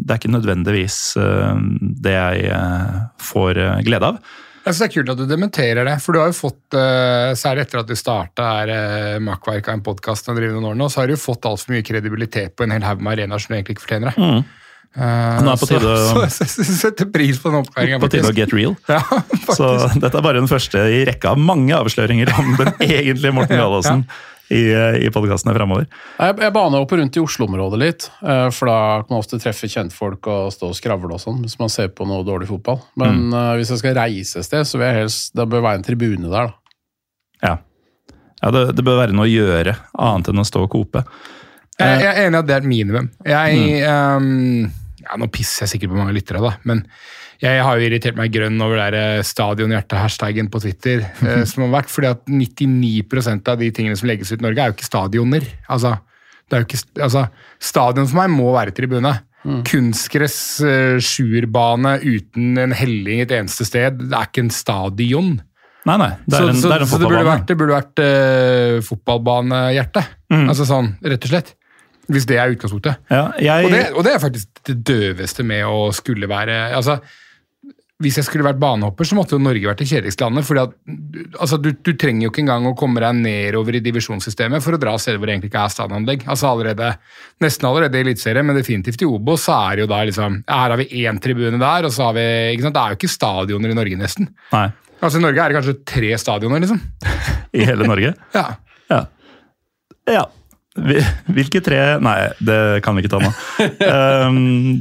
det 0.03 0.11
er 0.11 0.19
ikke 0.19 0.35
nødvendigvis 0.35 1.17
eh, 1.17 1.59
det 2.03 2.13
jeg 2.17 2.45
eh, 2.51 3.01
får 3.23 3.59
eh, 3.59 3.83
glede 3.87 4.07
av. 4.15 4.19
Jeg 4.61 4.75
synes 4.75 4.79
Det 4.79 4.87
er 4.91 4.95
kult 4.99 5.11
at 5.15 5.17
du 5.23 5.27
dementerer 5.31 5.85
det, 5.89 5.95
for 6.05 6.13
du 6.13 6.19
har 6.21 6.27
jo 6.29 6.37
fått, 6.37 6.75
eh, 6.77 7.31
særlig 7.39 7.63
etter 7.65 7.81
at 7.81 7.87
du 7.89 7.95
starta 7.97 8.49
eh, 8.69 9.19
makkverk 9.25 9.69
av 9.71 9.79
en 9.79 9.83
podkast 9.87 10.29
og 10.29 10.37
driver 10.37 10.59
noen 10.59 10.73
år 10.75 10.77
nå, 10.83 10.89
så 10.93 11.01
har 11.01 11.07
du 11.09 11.15
jo 11.15 11.23
fått 11.23 11.47
altfor 11.49 11.73
mye 11.73 11.83
kredibilitet 11.87 12.57
på 12.59 12.67
en 12.67 12.75
hel 12.75 12.83
haug 12.85 13.01
med 13.01 13.15
arenaer 13.15 13.39
som 13.41 13.55
du 13.55 13.57
egentlig 13.57 13.79
ikke 13.79 13.87
fortjener. 13.87 14.11
det. 14.13 14.19
Eh, 14.21 14.41
Mm. 14.41 14.45
Nå 14.97 15.53
er 15.53 15.61
på 15.63 15.69
tide 15.71 15.87
å- 15.87 16.25
så, 16.27 16.47
så, 16.49 16.65
jeg 16.65 16.79
setter 16.81 17.11
pris 17.15 17.39
på 17.39 17.53
den 17.53 17.61
oppklaringa. 17.63 18.01
På 18.03 18.09
tide 18.11 18.31
å 18.33 18.35
get 18.35 18.53
real. 18.57 18.75
Ja, 18.91 18.99
Så 19.59 19.69
dette 20.01 20.17
er 20.19 20.25
bare 20.25 20.41
den 20.43 20.51
første 20.51 20.83
i 20.91 21.05
rekka 21.09 21.35
av 21.37 21.39
mange 21.41 21.77
avsløringer 21.79 22.33
om 22.41 22.57
den 22.59 22.73
egentlige 22.89 23.35
Morten 23.37 23.61
Galaasen 23.61 24.03
i, 24.51 24.65
eh, 24.75 24.97
i 25.07 25.11
podkastene 25.15 25.55
framover. 25.55 25.87
Jeg, 26.19 26.35
Jeg, 26.43 26.53
baner 26.57 26.83
opp 26.83 26.91
rundt 26.99 27.15
i 27.15 27.23
Oslo-området 27.23 27.79
litt, 27.79 28.09
eh, 28.27 28.49
for 28.51 28.67
da 28.73 28.79
kan 29.05 29.15
man 29.15 29.23
ofte 29.23 29.39
treffe 29.39 29.71
kjentfolk 29.71 30.27
og 30.27 30.51
stå 30.57 30.73
og 30.73 30.79
skravle 30.79 31.15
og 31.15 31.23
sånn, 31.23 31.39
hvis 31.47 31.55
man 31.63 31.71
ser 31.71 31.93
på 31.95 32.03
noe 32.11 32.27
dårlig 32.27 32.51
fotball. 32.51 32.81
Men 32.99 33.29
eh, 33.31 33.53
hvis 33.61 33.71
jeg 33.77 33.85
skal 33.85 33.95
reise 34.01 34.43
et 34.43 34.49
sted, 34.51 34.67
så 34.67 34.81
vil 34.81 34.89
jeg 34.91 35.05
helst 35.05 35.37
Det 35.39 35.47
bør 35.55 35.63
være 35.69 35.79
en 35.83 35.87
tribune 35.87 36.27
der, 36.35 36.51
da. 36.51 36.57
Ja, 37.47 37.55
ja 38.43 38.51
det, 38.59 38.65
det 38.75 38.83
bør 38.91 38.99
være 39.05 39.15
noe 39.15 39.29
å 39.29 39.31
gjøre, 39.31 39.77
annet 40.03 40.33
enn 40.35 40.43
å 40.43 40.49
stå 40.51 40.67
og 40.67 40.75
kope. 40.75 41.05
Jeg, 41.81 42.03
jeg 42.03 42.11
er 42.11 42.27
enig 42.27 42.37
i 42.37 42.41
at 42.43 42.49
det 42.51 42.55
er 42.59 42.61
et 42.61 42.69
minimum. 42.69 43.07
Jeg, 43.25 43.61
ehm, 43.89 44.67
ja, 45.11 45.19
Nå 45.19 45.27
pisser 45.35 45.67
jeg 45.67 45.75
sikkert 45.75 45.95
på 45.95 45.99
mange 45.99 46.15
lyttere, 46.15 46.43
da, 46.45 46.55
men 46.69 46.85
jeg 47.41 47.63
har 47.65 47.79
jo 47.79 47.87
irritert 47.87 48.19
meg 48.19 48.33
grønn 48.35 48.61
over 48.61 48.77
det 48.77 48.91
der 48.93 49.25
stadionhjerte-hashtagen 49.25 50.51
på 50.53 50.61
Twitter. 50.61 51.07
eh, 51.25 51.43
som 51.49 51.65
har 51.65 51.73
vært, 51.79 51.91
fordi 51.93 52.11
at 52.13 52.23
99% 52.29 53.49
av 53.49 53.63
de 53.63 53.71
tingene 53.75 53.97
som 53.97 54.11
legges 54.11 54.33
ut 54.33 54.39
i 54.39 54.45
Norge, 54.45 54.61
er 54.61 54.71
jo 54.71 54.77
ikke 54.77 54.91
stadioner. 54.91 55.49
Altså, 55.73 55.97
er 56.53 56.67
ikke, 56.67 56.83
altså, 57.01 57.27
stadion 57.63 58.09
for 58.11 58.21
meg 58.21 58.33
må 58.35 58.53
være 58.55 58.75
tribune. 58.77 59.15
Kunstgress, 59.41 60.39
eh, 60.69 60.99
sjuerbane 61.01 61.95
uten 62.05 62.61
en 62.61 62.75
helling 62.77 63.23
et 63.25 63.33
eneste 63.33 63.65
sted. 63.65 64.03
Det 64.03 64.13
er 64.13 64.29
ikke 64.29 64.45
en 64.45 64.53
stadion. 64.53 65.39
Nei, 65.89 65.97
nei, 65.97 66.11
det 66.27 66.37
er 66.37 66.51
en, 66.51 66.59
så, 66.61 66.69
det 66.69 66.77
er 66.77 66.83
en 66.85 66.91
så, 66.91 66.99
så 66.99 67.01
det 67.01 67.09
burde 67.09 67.25
vært, 67.25 67.47
det 67.49 67.57
burde 67.57 67.79
vært 67.79 68.03
eh, 68.05 68.75
fotballbanehjerte. 68.85 70.05
Mm. 70.29 70.45
Altså 70.45 70.69
sånn, 70.69 70.93
rett 71.01 71.25
og 71.25 71.33
slett. 71.33 71.55
Hvis 72.11 72.27
det 72.27 72.39
er 72.41 72.53
utgangspunktet. 72.55 73.01
Ja, 73.11 73.25
jeg, 73.39 73.67
Og 73.67 73.75
det, 73.75 73.83
og 73.95 74.07
det 74.07 74.15
er 74.15 74.23
faktisk 74.23 74.63
det 74.67 74.79
døveste 74.87 75.47
med 75.47 75.67
å 75.69 75.91
skulle 75.95 76.27
være 76.31 76.73
altså, 76.75 76.99
Hvis 78.01 78.17
jeg 78.17 78.27
skulle 78.27 78.47
vært 78.47 78.59
banehopper, 78.61 79.05
så 79.05 79.17
måtte 79.19 79.37
jo 79.37 79.43
Norge 79.45 79.69
vært 79.69 79.83
det 79.83 79.89
kjedeligste 79.91 80.25
landet. 80.25 80.47
fordi 80.49 80.63
at, 80.63 80.75
altså, 81.37 81.59
du, 81.61 81.71
du 81.77 81.93
trenger 82.01 82.25
jo 82.27 82.33
ikke 82.33 82.43
engang 82.47 82.67
å 82.71 82.75
komme 82.79 83.03
deg 83.05 83.19
nedover 83.21 83.77
i 83.77 83.83
divisjonssystemet 83.85 84.65
for 84.65 84.75
å 84.75 84.81
dra 84.81 84.97
steder 84.99 85.21
hvor 85.21 85.29
det 85.29 85.37
egentlig 85.37 85.53
ikke 85.53 85.65
er 85.67 85.75
stadionanlegg. 85.75 86.25
Altså 86.33 86.49
allerede, 86.49 86.95
Nesten 87.45 87.69
allerede 87.69 88.01
i 88.01 88.07
Eliteserien, 88.07 88.49
men 88.49 88.57
definitivt 88.57 89.05
i 89.05 89.11
Obos, 89.11 89.45
så 89.47 89.59
er 89.69 89.79
det 89.79 89.85
jo 89.85 89.93
da 89.93 90.01
liksom 90.09 90.41
Her 90.49 90.75
har 90.75 90.81
vi 90.81 91.05
én 91.05 91.21
tribune 91.23 91.61
der, 91.61 91.87
og 91.87 91.95
så 91.95 92.09
har 92.09 92.17
vi 92.17 92.27
ikke 92.57 92.67
sant, 92.67 92.79
Det 92.79 92.87
er 92.87 92.95
jo 92.97 93.01
ikke 93.03 93.15
stadioner 93.19 93.75
i 93.75 93.79
Norge, 93.83 94.01
nesten. 94.01 94.33
Nei, 94.57 94.69
Altså 95.01 95.17
I 95.17 95.25
Norge 95.25 95.41
er 95.41 95.53
det 95.53 95.61
kanskje 95.61 95.79
tre 95.89 96.11
stadioner, 96.21 96.61
liksom. 96.61 96.81
i 97.57 97.65
hele 97.69 97.87
Norge. 97.89 98.13
Ja. 98.37 98.47
Ja. 98.91 99.05
ja. 100.11 100.27
Vi- 100.79 101.03
Hvilke 101.35 101.59
tre 101.67 101.79
Nei, 101.99 102.29
det 102.39 102.59
kan 102.87 102.95
vi 102.95 103.03
ikke 103.03 103.11
ta 103.11 103.19
nå. 103.19 103.31
Um, 104.31 104.37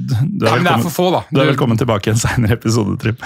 du, 0.38 0.45
er 0.45 0.60
velkommen, 0.60 0.86
er 0.86 0.91
få, 0.93 1.08
du 1.34 1.39
er 1.41 1.47
velkommen 1.49 1.80
tilbake 1.82 2.12
i 2.12 2.13
en 2.13 2.19
seinere 2.21 2.54
episode, 2.60 2.93
Trym. 3.02 3.17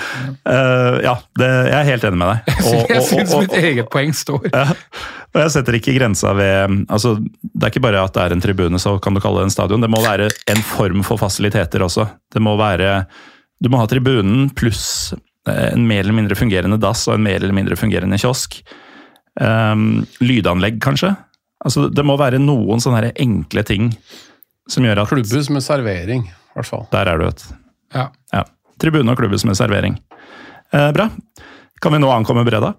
Uh, 0.47 1.01
ja, 1.03 1.17
det, 1.39 1.49
jeg 1.67 1.75
er 1.81 1.89
helt 1.91 2.05
enig 2.07 2.21
med 2.21 2.31
deg. 2.31 2.53
Og- 2.63 2.87
jeg 2.93 3.01
og- 3.01 3.09
syns 3.09 3.33
mitt 3.41 3.57
eget 3.59 3.89
poeng 3.91 4.15
står. 4.15 4.47
Ja, 4.53 4.63
og 5.33 5.41
jeg 5.43 5.51
setter 5.57 5.75
ikke 5.79 5.95
grensa 5.97 6.31
ved 6.37 6.77
altså, 6.93 7.15
Det 7.41 7.65
er 7.67 7.71
ikke 7.73 7.83
bare 7.83 8.03
at 8.05 8.13
det 8.15 8.23
er 8.27 8.35
en 8.37 8.43
tribune, 8.43 8.79
så 8.79 8.95
kan 9.03 9.15
du 9.17 9.21
kalle 9.23 9.41
det 9.43 9.49
en 9.49 9.55
stadion. 9.57 9.83
Det 9.83 9.89
må 9.91 9.99
være 10.05 10.29
en 10.53 10.63
form 10.71 11.03
for 11.03 11.19
fasiliteter 11.19 11.83
også. 11.83 12.07
Det 12.31 12.41
må 12.45 12.55
være 12.59 13.03
Du 13.63 13.67
må 13.73 13.81
ha 13.81 13.87
tribunen 13.91 14.47
pluss 14.55 15.11
eh, 15.49 15.73
en 15.73 15.83
mer 15.89 16.03
eller 16.05 16.15
mindre 16.15 16.37
fungerende 16.39 16.79
dass 16.79 17.07
og 17.09 17.17
en 17.17 17.25
mer 17.27 17.41
eller 17.41 17.55
mindre 17.59 17.75
fungerende 17.79 18.19
kiosk. 18.21 18.61
Um, 19.41 20.03
lydanlegg, 20.21 20.77
kanskje. 20.83 21.15
Altså, 21.63 21.87
det 21.93 22.03
må 22.05 22.17
være 22.19 22.39
noen 22.43 22.81
sånne 22.83 23.13
enkle 23.23 23.63
ting 23.67 23.91
som 24.69 24.83
gjør 24.83 25.03
at 25.03 25.09
Klubbhus 25.11 25.49
med 25.51 25.63
servering, 25.63 26.25
i 26.27 26.55
hvert 26.57 26.69
fall. 26.69 26.85
Der 26.91 27.07
er 27.11 27.19
du, 27.19 27.25
vet 27.29 27.43
du. 27.43 27.55
Ja. 27.93 28.07
Ja. 28.33 28.43
Tribune 28.81 29.11
og 29.13 29.17
klubbhus 29.19 29.45
med 29.47 29.55
servering. 29.55 29.97
Eh, 30.73 30.89
bra. 30.95 31.09
Kan 31.83 31.93
vi 31.93 31.99
nå 32.03 32.09
ankomme 32.11 32.43
Breda? 32.47 32.73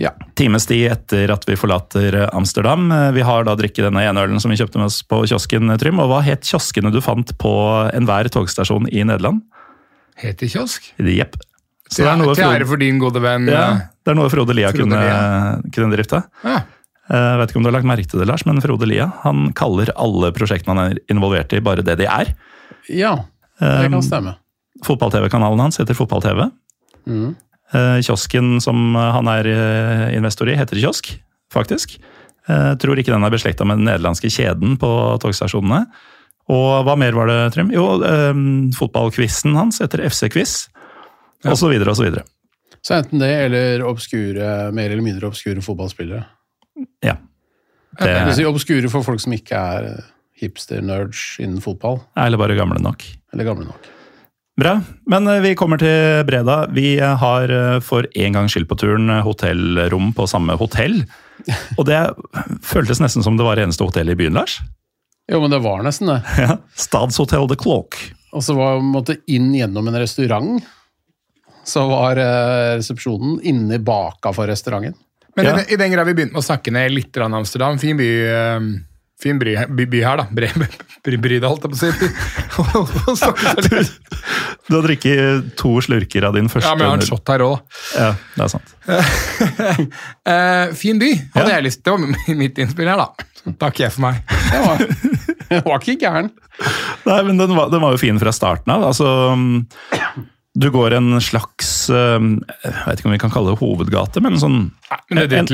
Ja. 0.00 0.14
Times 0.38 0.64
tid 0.68 0.86
etter 0.92 1.28
at 1.34 1.44
vi 1.48 1.56
forlater 1.60 2.14
Amsterdam. 2.32 2.86
Eh, 2.92 3.10
Vi 3.12 3.24
har 3.26 3.44
da 3.44 3.54
drikket 3.58 3.84
denne 3.88 4.04
ene 4.08 4.22
ølen 4.24 4.40
som 4.40 4.50
vi 4.52 4.56
kjøpte 4.56 4.80
med 4.80 4.88
oss 4.88 5.02
på 5.04 5.22
kiosken, 5.28 5.70
eh, 5.72 5.76
Trym. 5.80 6.00
Og 6.00 6.08
hva 6.08 6.22
het 6.24 6.46
kioskene 6.48 6.92
du 6.92 7.00
fant 7.04 7.34
på 7.38 7.52
enhver 7.92 8.30
togstasjon 8.32 8.88
i 8.92 9.02
Nederland? 9.04 9.42
Heter 10.16 10.48
kiosk. 10.48 10.92
Jepp. 10.98 11.36
Til 11.92 12.06
ære 12.08 12.64
for 12.66 12.80
din 12.80 12.98
gode 12.98 13.20
venn. 13.20 13.46
ja, 13.48 13.64
eh, 13.72 13.80
det 14.04 14.12
er 14.12 14.16
noe 14.16 14.30
Frode 14.32 14.54
Lia 14.56 14.70
Frode 14.72 14.86
kunne, 14.86 15.02
Lia. 15.02 15.60
kunne 15.74 15.92
drifte. 15.96 16.22
Ja. 16.44 16.62
Jeg 17.10 17.38
vet 17.40 17.50
ikke 17.50 17.58
om 17.58 17.64
du 17.64 17.68
har 17.68 17.74
lagt 17.74 17.88
merke 17.88 18.06
til 18.08 18.22
det, 18.22 18.28
Lars, 18.30 18.44
men 18.46 18.60
Frode 18.62 18.86
Lia 18.86 19.08
han 19.24 19.50
kaller 19.58 19.90
alle 20.00 20.30
prosjektene 20.34 20.74
han 20.76 20.92
er 20.92 21.00
involvert 21.12 21.52
i, 21.52 21.60
bare 21.64 21.82
det 21.84 21.96
de 21.98 22.06
er. 22.06 22.34
Ja, 22.88 23.16
det 23.58 23.86
Um, 23.86 23.92
kan 23.92 24.02
stemme. 24.02 24.30
Fotball-TV-kanalen 24.82 25.60
hans 25.60 25.78
heter 25.78 25.94
Fotball-TV. 25.94 26.48
Mm. 27.06 27.34
Eh, 27.72 27.98
kiosken 28.04 28.56
som 28.60 28.96
han 28.96 29.28
er 29.30 29.48
eh, 29.48 30.16
investor 30.16 30.50
i, 30.50 30.56
heter 30.58 30.80
Kiosk, 30.80 31.12
faktisk. 31.52 31.94
Jeg 32.48 32.78
tror 32.82 32.98
ikke 32.98 33.12
den 33.12 33.22
er 33.22 33.30
beslekta 33.30 33.62
med 33.68 33.78
den 33.78 33.86
nederlandske 33.86 34.26
kjeden 34.32 34.74
på 34.80 34.88
togstasjonene. 35.22 35.84
Og 36.50 36.82
hva 36.88 36.96
mer 36.98 37.14
var 37.14 37.30
det, 37.30 37.38
Trym? 37.54 37.70
Jo, 37.70 37.86
eh, 38.02 38.42
fotballquizen 38.74 39.54
hans 39.54 39.78
heter 39.84 40.02
FC-quiz. 40.08 40.56
Og 41.46 41.58
så 41.58 41.70
videre 41.70 41.94
og 41.94 41.98
så 41.98 42.06
videre. 42.06 42.26
Så 42.82 42.96
enten 42.98 43.22
det, 43.22 43.30
eller 43.46 43.84
obskure, 43.86 44.72
mer 44.74 44.90
eller 44.90 45.04
mindre 45.04 45.30
obskure 45.30 45.62
fotballspillere. 45.62 46.24
Ja. 47.04 47.16
Det 48.00 48.12
Det 48.28 48.36
si 48.38 48.44
obskure 48.48 48.88
for 48.92 49.04
folk 49.04 49.20
som 49.20 49.34
ikke 49.36 49.58
er 49.58 49.88
hipster-nerds 50.42 51.36
innen 51.42 51.60
fotball. 51.62 52.00
er 52.16 52.26
eller 52.26 52.40
bare 52.40 52.56
gamle 52.58 52.80
nok. 52.82 53.04
Eller 53.32 53.44
gamle 53.44 53.66
nok. 53.68 53.90
Bra, 54.60 54.74
men 55.08 55.28
eh, 55.28 55.40
vi 55.40 55.54
kommer 55.56 55.80
til 55.80 56.24
Breda. 56.28 56.66
Vi 56.72 56.98
eh, 57.00 57.16
har 57.16 57.48
eh, 57.48 57.78
for 57.80 58.04
en 58.14 58.34
gangs 58.36 58.52
skyld 58.52 58.68
på 58.68 58.76
turen 58.76 59.08
eh, 59.08 59.22
hotellrom 59.24 60.10
på 60.12 60.26
samme 60.28 60.58
hotell. 60.60 60.98
Og 61.78 61.86
det 61.88 62.00
føltes 62.64 63.00
nesten 63.00 63.24
som 63.24 63.38
det 63.38 63.46
var 63.46 63.56
det 63.56 63.64
eneste 63.64 63.86
hotellet 63.86 64.12
i 64.12 64.20
byen, 64.20 64.36
Lars. 64.36 64.58
Jo, 65.30 65.40
men 65.40 65.54
det 65.54 65.62
var 65.64 65.80
nesten 65.86 66.10
det. 66.12 66.20
Ja. 66.44 66.58
Stadshotell 66.76 67.48
The 67.48 67.56
Clock. 67.56 67.96
Og 68.32 68.44
så 68.44 68.56
var 68.56 68.80
måtte 68.84 69.18
inn 69.30 69.52
gjennom 69.56 69.88
en 69.88 69.96
restaurant. 70.00 70.60
Så 71.64 71.86
var 71.88 72.20
eh, 72.20 72.74
resepsjonen 72.76 73.38
inni 73.46 73.78
baka 73.80 74.34
for 74.36 74.50
restauranten. 74.50 74.98
Men 75.36 75.44
Ja. 75.46 75.58
i, 75.68 75.76
den- 75.80 75.92
grad 75.92 76.06
vi 76.06 76.14
begynte 76.14 76.34
med 76.36 76.42
å 76.42 76.46
snakke 76.46 76.72
ned 76.72 76.90
litt 76.92 77.16
om 77.24 77.34
Amsterdam, 77.34 77.78
fin 77.80 77.96
by, 77.96 78.08
eh, 78.28 78.60
fin 79.22 79.38
by, 79.38 79.54
by, 79.68 79.86
by 79.86 80.00
her, 80.04 80.16
da. 80.20 80.26
Bre, 80.30 80.50
bry, 81.04 81.16
bry 81.16 81.38
deg, 81.40 81.46
holdt 81.48 81.64
jeg 81.64 81.72
på 81.72 81.76
å 81.76 81.80
si. 81.80 81.90
Å. 82.52 82.62
Du 84.68 84.76
har 84.76 84.84
drukket 84.84 85.54
to 85.56 85.72
slurker 85.84 86.26
av 86.28 86.34
din 86.36 86.48
første 86.52 86.68
ja, 86.68 86.74
men 86.76 86.84
jeg 86.84 86.90
har 86.92 87.00
en 87.00 87.06
shot 87.08 87.32
her 87.32 87.44
òg, 87.46 87.54
da. 87.56 87.96
Ja, 87.96 88.10
det 88.36 88.44
er 88.44 88.52
sant. 88.52 88.68
Eh, 90.32 90.66
fin 90.78 90.98
by, 91.00 91.08
hadde 91.34 91.48
Ja. 91.50 91.56
jeg 91.56 91.64
lyst 91.66 91.82
Det 91.84 91.90
var 91.90 92.36
mitt 92.38 92.58
innspill 92.62 92.88
her, 92.92 93.00
da. 93.00 93.08
Så 93.42 93.52
Takker 93.58 93.86
jeg 93.88 93.92
for 93.96 94.04
meg. 94.04 94.20
Det 94.28 94.60
var, 94.62 94.78
det 95.48 95.62
var 95.66 95.80
ikke 95.82 95.96
gæren. 96.04 96.28
Nei, 97.08 97.16
men 97.26 97.40
den 97.40 97.56
var, 97.56 97.70
den 97.72 97.82
var 97.82 97.90
jo 97.96 97.98
fin 98.04 98.20
fra 98.22 98.30
starten 98.36 98.70
av. 98.70 98.84
Altså, 98.92 99.08
du 100.54 100.66
går 100.70 100.92
en 100.98 101.14
slags 101.24 101.88
eh, 101.88 102.20
Jeg 102.20 102.72
vet 102.86 103.00
ikke 103.00 103.08
om 103.08 103.14
vi 103.14 103.20
kan 103.22 103.32
kalle 103.32 103.54
det 103.54 103.60
hovedgate, 103.62 104.20
men 104.20 104.34
en 104.36 104.42
sånn 104.42 104.58
Men 105.08 105.22
det 105.30 105.38
en, 105.38 105.48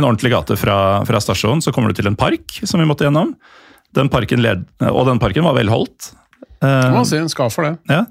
en 0.00 0.04
ordentlig 0.08 0.32
gate 0.34 0.56
fra, 0.58 0.76
fra 1.06 1.20
stasjonen. 1.22 1.62
Så 1.62 1.70
kommer 1.72 1.92
du 1.92 2.00
til 2.00 2.08
en 2.10 2.18
park 2.18 2.58
som 2.66 2.82
vi 2.82 2.88
måtte 2.90 3.06
gjennom. 3.06 3.36
Den 3.94 4.10
parken 4.10 4.42
led, 4.42 4.66
og 4.90 5.06
den 5.06 5.18
parken 5.22 5.46
var 5.46 5.54
velholdt. 5.58 6.12
Det 6.14 6.18
Uh, 6.60 6.90
må 6.92 6.98
man 7.00 7.06
si, 7.08 7.16
en 7.16 7.30
skal 7.32 7.48
for 7.48 7.64
det. 7.64 7.76
ja. 7.88 8.02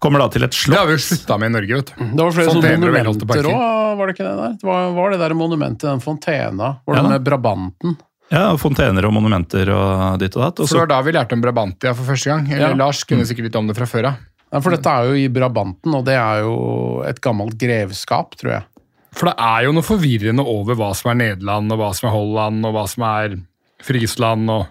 Kommer 0.00 0.20
da 0.22 0.26
til 0.32 0.44
et 0.46 0.52
Det 0.52 0.76
har 0.76 0.86
vi 0.88 0.94
jo 0.94 1.00
slutta 1.00 1.36
med 1.40 1.50
i 1.50 1.52
Norge, 1.54 1.76
vet 1.76 1.90
du. 1.90 2.04
Det 2.16 2.24
var 2.24 2.32
flere 2.36 2.52
sånne 2.54 2.70
monumenter 2.80 3.28
parker. 3.28 3.48
òg, 3.52 3.96
var 3.98 4.06
det 4.08 4.14
ikke 4.14 4.24
det 4.26 4.34
der? 4.38 4.54
Det 4.60 4.68
var, 4.68 4.86
var 4.96 5.10
det 5.12 5.18
der 5.20 5.34
monumentet 5.36 5.86
den 5.88 6.00
fontena? 6.04 6.70
Var 6.86 6.96
det 6.96 7.02
Ja 7.02 7.10
med 7.10 7.24
Brabanten? 7.26 7.96
Ja, 8.32 8.44
Fontener 8.60 9.06
og 9.06 9.12
monumenter 9.14 9.68
og 9.72 10.16
ditt 10.20 10.36
og 10.36 10.42
datt. 10.46 10.60
Og 10.64 10.68
så 10.68 10.74
det 10.78 10.82
var 10.86 10.90
da 10.94 11.00
vi 11.06 11.14
lærte 11.16 11.36
om 11.36 11.44
Brabantia 11.44 11.92
for 11.94 12.08
første 12.08 12.32
gang. 12.32 12.48
Eller 12.52 12.72
Ja. 12.74 12.80
Lars 12.80 13.04
kunne 13.08 13.24
sikkert 13.28 13.48
litt 13.50 13.56
om 13.60 13.68
det 13.68 13.76
fra 13.78 13.86
før 13.88 14.08
av. 14.10 14.16
Ja, 14.16 14.35
for 14.64 14.74
dette 14.76 14.92
er 14.92 15.10
jo 15.10 15.18
i 15.18 15.28
Brabanten, 15.32 15.94
og 15.98 16.04
det 16.06 16.16
er 16.18 16.44
jo 16.44 16.54
et 17.08 17.20
gammelt 17.24 17.56
grevskap, 17.60 18.36
tror 18.40 18.52
jeg. 18.58 18.66
For 19.16 19.30
det 19.30 19.36
er 19.40 19.64
jo 19.66 19.72
noe 19.76 19.86
forvirrende 19.86 20.44
over 20.44 20.76
hva 20.76 20.90
som 20.96 21.10
er 21.12 21.20
Nederland, 21.22 21.72
og 21.72 21.80
hva 21.80 21.90
som 21.96 22.08
er 22.10 22.14
Holland, 22.16 22.66
og 22.68 22.74
hva 22.76 22.84
som 22.90 23.06
er 23.08 23.38
Friesland, 23.86 24.50
og 24.52 24.66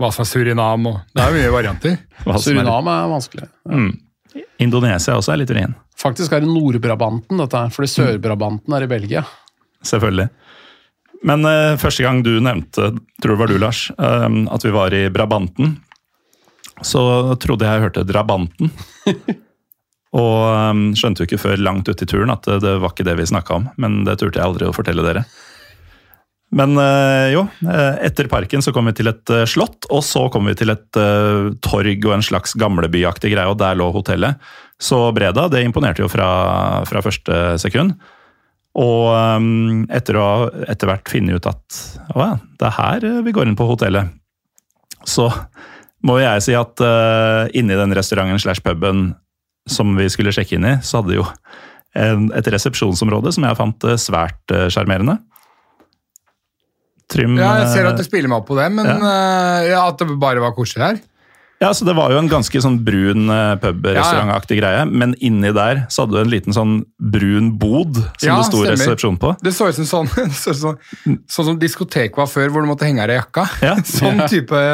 hva 0.00 0.08
som 0.14 0.24
er 0.24 0.30
Surinam. 0.30 0.88
Og 0.88 1.00
det 1.12 1.22
er 1.22 1.28
jo 1.30 1.38
mye 1.40 1.52
varianter. 1.58 1.98
hva 2.24 2.38
som 2.38 2.38
er- 2.38 2.62
Surinam 2.62 2.88
er 2.92 3.10
vanskelig. 3.12 3.48
Indonesia 4.62 5.16
også 5.18 5.34
er 5.34 5.42
litt 5.42 5.52
urin. 5.52 5.74
Faktisk 6.02 6.32
er 6.32 6.42
det 6.42 6.50
Nord-Brabanten, 6.50 7.38
dette 7.38 7.58
her, 7.60 7.72
fordi 7.74 7.90
Sør-Brabanten 7.92 8.74
er 8.74 8.86
i 8.86 8.90
Belgia. 8.90 9.22
Selvfølgelig. 9.86 10.30
Men 11.28 11.44
uh, 11.46 11.76
første 11.78 12.02
gang 12.02 12.22
du 12.26 12.32
nevnte, 12.42 12.88
tror 13.22 13.34
det 13.36 13.40
var 13.42 13.52
du, 13.52 13.58
Lars, 13.62 13.84
uh, 13.94 14.26
at 14.50 14.64
vi 14.66 14.72
var 14.74 14.94
i 14.96 15.04
Brabanten, 15.14 15.76
så 16.86 17.02
trodde 17.42 17.66
jeg 17.66 17.78
jeg 17.78 17.86
hørte 17.86 18.06
Drabanten. 18.08 18.72
Og 20.12 20.36
eh, 20.44 20.82
skjønte 20.98 21.22
jo 21.22 21.30
ikke 21.30 21.40
før 21.40 21.62
langt 21.62 21.88
ute 21.88 22.04
i 22.04 22.10
turen 22.10 22.32
at 22.34 22.44
det, 22.48 22.60
det 22.64 22.76
var 22.82 22.92
ikke 22.92 23.08
det 23.08 23.16
vi 23.20 23.30
snakka 23.30 23.58
om, 23.60 23.70
men 23.80 24.02
det 24.08 24.18
turte 24.20 24.40
jeg 24.40 24.44
aldri 24.44 24.68
å 24.68 24.76
fortelle 24.76 25.04
dere. 25.06 25.24
Men 26.52 26.76
eh, 26.76 27.32
jo, 27.32 27.46
eh, 27.64 28.02
etter 28.04 28.28
parken 28.28 28.64
så 28.64 28.74
kom 28.76 28.90
vi 28.90 28.96
til 28.98 29.08
et 29.08 29.34
slott, 29.48 29.88
og 29.88 30.04
så 30.04 30.26
kom 30.32 30.50
vi 30.50 30.56
til 30.58 30.74
et 30.74 31.00
torg 31.64 32.08
og 32.08 32.16
en 32.18 32.26
slags 32.26 32.52
gamlebyaktig 32.60 33.32
greie, 33.32 33.48
og 33.48 33.60
der 33.62 33.78
lå 33.80 33.88
hotellet. 33.94 34.42
Så 34.82 34.98
Breda, 35.16 35.46
det 35.48 35.62
imponerte 35.64 36.04
jo 36.04 36.10
fra, 36.12 36.28
fra 36.88 37.04
første 37.04 37.56
sekund. 37.62 37.96
Og 38.72 39.10
um, 39.12 39.82
etter 39.92 40.16
å 40.16 40.26
etter 40.64 40.88
hvert 40.88 41.10
finne 41.12 41.36
ut 41.36 41.46
at 41.48 41.80
å 42.14 42.22
ja, 42.24 42.30
det 42.56 42.68
er 42.70 42.78
her 42.78 43.04
vi 43.26 43.34
går 43.36 43.50
inn 43.50 43.56
på 43.58 43.66
hotellet, 43.68 44.14
så 45.04 45.28
må 46.06 46.18
jeg 46.22 46.44
si 46.44 46.54
at 46.58 46.82
uh, 46.82 47.50
inni 47.54 47.76
den 47.78 47.94
restauranten 47.96 48.40
slash 48.42 48.64
puben 48.64 49.12
som 49.70 49.94
vi 49.98 50.08
skulle 50.10 50.32
sjekke 50.34 50.56
inn 50.58 50.66
i, 50.66 50.76
så 50.82 51.00
hadde 51.00 51.20
jo 51.20 51.26
en, 51.94 52.30
et 52.34 52.48
resepsjonsområde 52.50 53.32
som 53.34 53.46
jeg 53.46 53.58
fant 53.58 53.86
eh, 53.86 54.00
svært 54.00 54.54
eh, 54.54 54.66
sjarmerende. 54.72 55.18
Trym 57.12 57.36
Ja, 57.38 57.54
jeg 57.60 57.72
ser 57.74 57.88
at 57.90 57.94
eh, 57.98 58.02
du 58.02 58.08
spiller 58.08 58.32
meg 58.32 58.40
opp 58.40 58.48
på 58.48 58.58
det, 58.58 58.68
men 58.74 58.88
eh, 58.88 59.70
ja, 59.70 59.84
at 59.86 60.00
det 60.00 60.16
bare 60.20 60.42
var 60.42 60.54
koselig 60.56 60.86
her. 60.88 61.02
Ja, 61.62 61.68
så 61.70 61.86
Det 61.86 61.94
var 61.94 62.10
jo 62.10 62.18
en 62.18 62.26
ganske 62.26 62.58
sånn 62.64 62.80
brun 62.82 63.30
eh, 63.30 63.52
pub-restaurantaktig 63.62 64.58
greie, 64.58 64.82
men 64.90 65.12
inni 65.22 65.52
der 65.54 65.84
så 65.92 66.02
hadde 66.02 66.16
du 66.16 66.22
en 66.24 66.32
liten 66.32 66.56
sånn 66.56 66.80
brun 66.98 67.52
bod 67.60 68.00
som 68.16 68.26
Ja, 68.26 68.40
det 68.40 68.48
sto 68.48 68.64
stemmer. 68.64 68.72
resepsjon 68.72 69.20
på. 69.22 69.36
Det 69.44 69.52
så 69.54 69.68
ut 69.70 69.78
som 69.78 69.86
sånn, 69.92 70.10
så, 70.42 70.56
så, 70.58 70.74
sånn 71.04 71.52
som 71.52 71.60
diskotek 71.60 72.18
var 72.18 72.26
før, 72.32 72.50
hvor 72.50 72.66
du 72.66 72.72
måtte 72.72 72.88
henge 72.88 73.04
av 73.04 73.12
deg 73.12 73.20
jakka. 73.20 73.46
Ja. 73.62 73.76
Sånn 74.00 74.24
type 74.32 74.64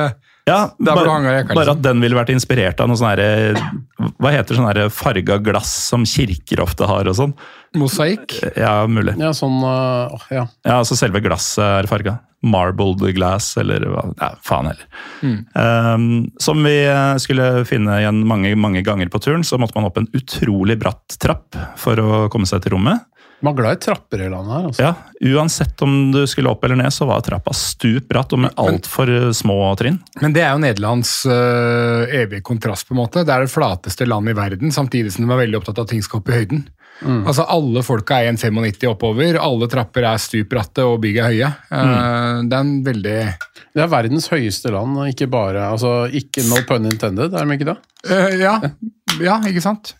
Ja, 0.49 0.59
bare, 0.81 1.05
bare 1.05 1.45
liksom. 1.45 1.71
at 1.77 1.85
den 1.85 2.03
ville 2.03 2.19
vært 2.19 2.33
inspirert 2.35 2.81
av 2.81 2.91
noe 2.91 2.99
sånn 2.99 3.13
herre 3.13 4.11
Hva 4.19 4.33
heter 4.35 4.59
sånn 4.59 4.69
herre 4.71 4.89
farga 4.95 5.39
glass 5.45 5.71
som 5.91 6.07
kirker 6.09 6.65
ofte 6.65 6.89
har 6.89 7.11
og 7.11 7.19
sånn? 7.19 7.37
mosaikk. 7.77 8.33
Ja, 8.57 8.87
mulig. 8.89 9.15
Ja, 9.21 9.33
sånn 9.37 9.61
uh, 9.61 10.15
ja. 10.33 10.47
Ja, 10.65 10.79
altså 10.79 10.97
selve 10.99 11.21
glasset 11.25 11.65
er 11.65 11.89
farga. 11.91 12.19
Marbled 12.47 13.03
glass, 13.17 13.51
eller 13.59 13.83
hva 13.91 14.05
Ja, 14.15 14.31
faen 14.47 14.71
heller. 14.71 14.85
Mm. 15.27 15.39
Um, 15.59 16.05
som 16.39 16.63
vi 16.63 16.77
eh, 16.87 17.17
skulle 17.19 17.65
finne 17.67 17.97
igjen 17.99 18.21
mange, 18.31 18.53
mange 18.55 18.85
ganger 18.87 19.11
på 19.11 19.21
turen, 19.25 19.43
så 19.47 19.59
måtte 19.59 19.75
man 19.75 19.89
opp 19.89 19.99
en 19.99 20.07
utrolig 20.15 20.79
bratt 20.79 21.19
trapp 21.19 21.59
for 21.81 21.99
å 21.99 22.27
komme 22.31 22.47
seg 22.47 22.63
til 22.63 22.77
rommet. 22.77 23.03
Man 23.45 23.55
er 23.55 23.59
glad 23.61 23.77
i 23.77 23.83
trapper 23.87 24.23
i 24.25 24.31
landet 24.33 24.55
her. 24.55 24.65
Altså. 24.71 24.83
Ja, 24.83 25.35
Uansett 25.39 25.83
om 25.87 25.93
du 26.15 26.21
skulle 26.31 26.51
opp 26.51 26.65
eller 26.67 26.81
ned, 26.81 26.91
så 26.95 27.07
var 27.07 27.23
trappa 27.27 27.55
stup 27.55 28.09
bratt 28.11 28.35
og 28.35 28.43
med 28.45 28.59
altfor 28.59 29.13
små 29.37 29.61
trinn. 29.79 30.01
Men 30.23 30.35
det 30.35 30.43
er 30.43 30.57
jo 30.57 30.63
Nederlands 30.65 31.13
øh, 31.31 32.09
evige 32.19 32.43
kontrast, 32.47 32.89
på 32.89 32.97
en 32.97 33.03
måte. 33.05 33.23
Det 33.27 33.35
er 33.35 33.47
det 33.47 33.53
flateste 33.53 34.09
landet 34.09 34.35
i 34.35 34.39
verden, 34.41 34.75
samtidig 34.75 35.15
som 35.15 35.27
de 35.27 35.35
er 35.35 35.45
veldig 35.45 35.61
opptatt 35.61 35.79
av 35.79 35.87
at 35.87 35.95
ting 35.95 36.03
skal 36.03 36.23
opp 36.23 36.33
i 36.33 36.41
høyden. 36.41 36.67
Altså 36.99 37.45
Alle 37.47 37.83
folka 37.87 38.19
er 38.19 38.33
1,95 38.33 38.89
oppover, 38.91 39.39
alle 39.39 39.69
trapper 39.71 40.07
er 40.09 40.19
stup 40.23 40.51
bratte 40.51 40.83
og 40.87 40.99
bygg 41.05 41.21
er 41.21 41.31
høye. 41.31 41.51
Eh, 41.71 42.41
det 42.49 42.57
er 42.57 42.65
en 42.65 42.73
veldig 42.87 43.19
Det 43.77 43.85
er 43.85 43.93
verdens 43.93 44.27
høyeste 44.33 44.73
land, 44.75 44.99
ikke 45.13 45.29
bare 45.31 45.69
altså, 45.71 46.09
ikke 46.11 46.43
No 46.49 46.59
pun 46.67 46.89
intended, 46.91 47.35
er 47.35 47.47
de 47.47 47.59
ikke 47.59 47.71
det? 47.71 47.79
Uh, 48.09 48.35
ja, 48.41 48.57
ja, 49.23 49.39
ikke 49.47 49.63
sant? 49.63 49.95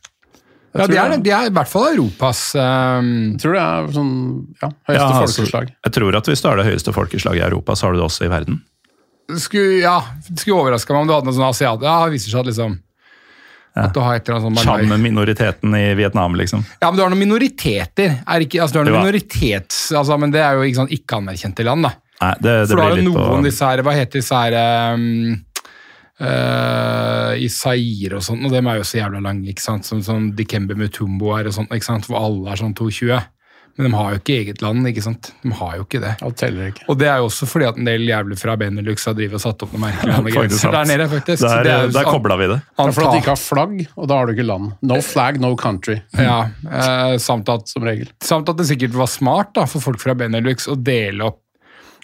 Ja, 0.79 0.87
tror 0.87 0.95
de 0.95 0.99
er, 1.03 1.13
det. 1.13 1.21
de 1.27 1.35
er 1.35 1.51
i 1.51 1.53
hvert 1.59 1.71
fall 1.71 1.87
Europas 1.91 2.41
um... 2.55 3.13
Jeg 3.35 3.43
tror 3.43 3.57
det 3.59 3.63
er 3.67 3.93
sånn 3.99 4.17
ja, 4.63 4.73
høyeste 4.89 4.97
Ja, 4.97 5.07
altså, 5.11 5.43
folkeslag. 5.43 5.71
jeg 5.89 5.95
tror 5.99 6.19
at 6.21 6.31
hvis 6.31 6.45
du 6.45 6.51
er 6.51 6.61
det 6.61 6.67
høyeste 6.71 6.95
folkeslaget 6.97 7.43
i 7.43 7.47
Europa, 7.49 7.77
så 7.79 7.89
har 7.89 7.97
du 7.97 8.01
det 8.01 8.07
også 8.09 8.29
i 8.29 8.33
verden. 8.33 8.61
skulle, 9.37 9.81
ja, 9.83 9.97
det 10.29 10.43
skulle 10.43 10.61
overraska 10.63 10.95
meg 10.95 11.05
om 11.05 11.11
du 11.11 11.17
hadde 11.17 11.31
noe 11.31 11.39
sånn 11.41 11.49
asiat... 11.51 11.89
Ja, 11.89 11.97
det 12.07 12.17
viser 12.17 12.33
seg 12.35 12.45
at 12.45 12.51
liksom 12.53 12.77
At 13.79 13.95
du 13.95 14.01
har 14.03 14.19
et 14.19 14.27
eller 14.27 14.39
annet 14.41 14.49
sånn 14.49 14.65
Sammen 14.71 14.95
med 14.95 15.05
minoriteten 15.11 15.79
i 15.79 15.87
Vietnam, 15.99 16.39
liksom. 16.39 16.65
Ja, 16.81 16.89
men 16.89 16.99
du 16.99 17.05
har 17.05 17.13
noen 17.13 17.23
minoriteter. 17.27 18.21
Er 18.25 18.47
ikke, 18.47 18.63
altså, 18.65 18.79
du 18.79 18.81
har 18.83 18.89
noen 18.91 19.09
minoritets... 19.11 19.89
Altså, 19.93 20.19
men 20.19 20.35
det 20.35 20.43
er 20.43 20.59
jo 20.59 20.67
ikke, 20.67 20.81
sånn, 20.83 20.95
ikke 20.99 21.21
anerkjente 21.23 21.67
land, 21.67 21.87
da. 21.91 21.95
Nei, 22.19 22.33
det, 22.43 22.55
det 22.67 22.73
For 22.73 22.75
du 22.75 22.83
har 22.83 22.91
jo 22.91 23.03
litt 23.03 23.15
av 23.15 23.29
på 23.31 23.43
disse 23.47 23.69
her 23.69 23.83
Hva 23.87 23.93
heter 23.95 24.19
disse 24.19 24.39
her 24.41 24.57
um, 24.99 25.37
uh, 26.21 27.33
I 27.39 27.49
Zaire 27.53 28.19
og 28.19 28.27
sånn, 28.27 28.45
og 28.47 28.55
dem 28.55 28.69
er 28.71 28.81
jo 28.81 28.87
så 28.89 29.01
jævla 29.01 29.23
lange, 29.25 29.49
ikke 29.53 29.65
sant? 29.65 29.89
Som, 29.89 30.03
som 30.05 30.31
Dikembe 30.39 30.77
Mutumbo 30.79 31.35
er 31.39 31.51
og 31.51 31.59
sånt, 31.59 31.75
ikke 31.75 31.91
sant? 31.91 32.09
Hvor 32.11 32.23
alle 32.23 32.55
er 32.55 32.63
sånn 32.63 32.77
220. 32.79 33.27
Men 33.79 33.93
de 33.93 33.95
har 33.95 34.11
jo 34.11 34.19
ikke 34.19 34.35
eget 34.35 34.63
land, 34.65 34.87
ikke 34.91 35.03
sant? 35.05 35.29
De 35.45 35.53
har 35.55 35.77
jo 35.79 35.85
ikke 35.85 36.01
det. 36.03 36.17
Og, 36.27 36.41
ikke. 36.43 36.87
Og 36.91 36.97
det 36.99 37.07
er 37.07 37.21
jo 37.23 37.29
også 37.29 37.47
fordi 37.47 37.69
at 37.69 37.77
en 37.79 37.87
del 37.87 38.09
jævler 38.09 38.41
fra 38.41 38.57
Benelux 38.59 39.05
har 39.07 39.15
drivet 39.15 39.39
og 39.39 39.43
satt 39.45 39.63
opp 39.63 39.77
noen 39.77 39.85
merkelige 39.85 40.17
landegrenser 40.17 40.75
der 40.75 40.89
nede, 40.91 41.07
faktisk. 41.13 41.45
Der, 41.45 41.53
Der, 41.55 41.63
det 41.63 41.75
er 41.77 41.93
der 41.95 42.09
kobla 42.11 42.39
vi 42.41 42.49
det. 42.51 42.59
Det 42.67 42.87
er 42.89 42.97
fordi 42.97 43.13
de 43.15 43.23
ikke 43.23 43.35
har 43.37 43.43
flagg, 43.43 43.77
og 43.95 44.11
da 44.11 44.19
har 44.19 44.27
du 44.27 44.35
ikke 44.35 44.49
land. 44.49 44.73
No 44.91 44.99
flag, 45.07 45.39
no 45.39 45.53
country, 45.61 46.01
Ja, 46.19 46.41
uh, 46.67 47.15
samt, 47.23 47.53
at, 47.55 47.71
som 47.71 47.87
regel. 47.87 48.11
samt 48.19 48.51
at 48.51 48.59
det 48.59 48.67
sikkert 48.67 48.99
var 48.99 49.13
smart 49.15 49.55
da, 49.55 49.69
for 49.71 49.85
folk 49.85 50.03
fra 50.03 50.19
Benelux 50.19 50.67
å 50.67 50.75
dele 50.75 51.31
opp 51.31 51.45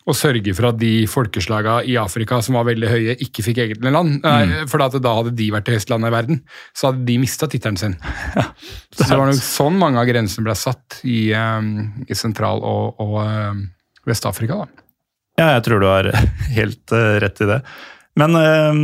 å 0.04 0.12
sørge 0.12 0.52
for 0.56 0.68
at 0.68 0.76
de 0.76 1.06
folkeslaga 1.08 1.78
i 1.88 1.96
Afrika 1.96 2.36
som 2.44 2.58
var 2.58 2.66
veldig 2.68 2.90
høye, 2.90 3.16
ikke 3.24 3.44
fikk 3.46 3.62
eget 3.64 3.86
land. 3.86 4.18
Mm. 4.20 4.54
For 4.68 4.84
at 4.84 4.96
da 5.00 5.14
hadde 5.16 5.32
de 5.38 5.48
vært 5.54 5.64
det 5.68 5.78
høyeste 5.78 5.94
landet 5.94 6.12
i 6.12 6.14
verden. 6.14 6.40
Så 6.76 6.90
hadde 6.90 7.06
de 7.08 7.16
mista 7.22 7.48
tittelen 7.48 7.80
sin. 7.80 7.96
så 8.94 9.06
det 9.06 9.16
var 9.16 9.30
nok 9.30 9.40
sånn 9.40 9.80
mange 9.80 10.02
av 10.02 10.08
grensene 10.10 10.44
ble 10.44 10.56
satt 10.60 11.00
i, 11.08 11.32
um, 11.32 12.04
i 12.04 12.18
Sentral- 12.18 12.60
og, 12.60 13.00
og 13.00 13.18
um, 13.24 13.66
Vest-Afrika. 14.04 14.60
da. 14.64 14.86
Ja, 15.40 15.50
jeg 15.56 15.66
tror 15.66 15.80
du 15.80 15.88
har 15.88 16.12
helt 16.58 16.92
uh, 16.92 17.16
rett 17.24 17.40
i 17.40 17.50
det. 17.54 17.62
Men 18.20 18.36
um, 18.36 18.82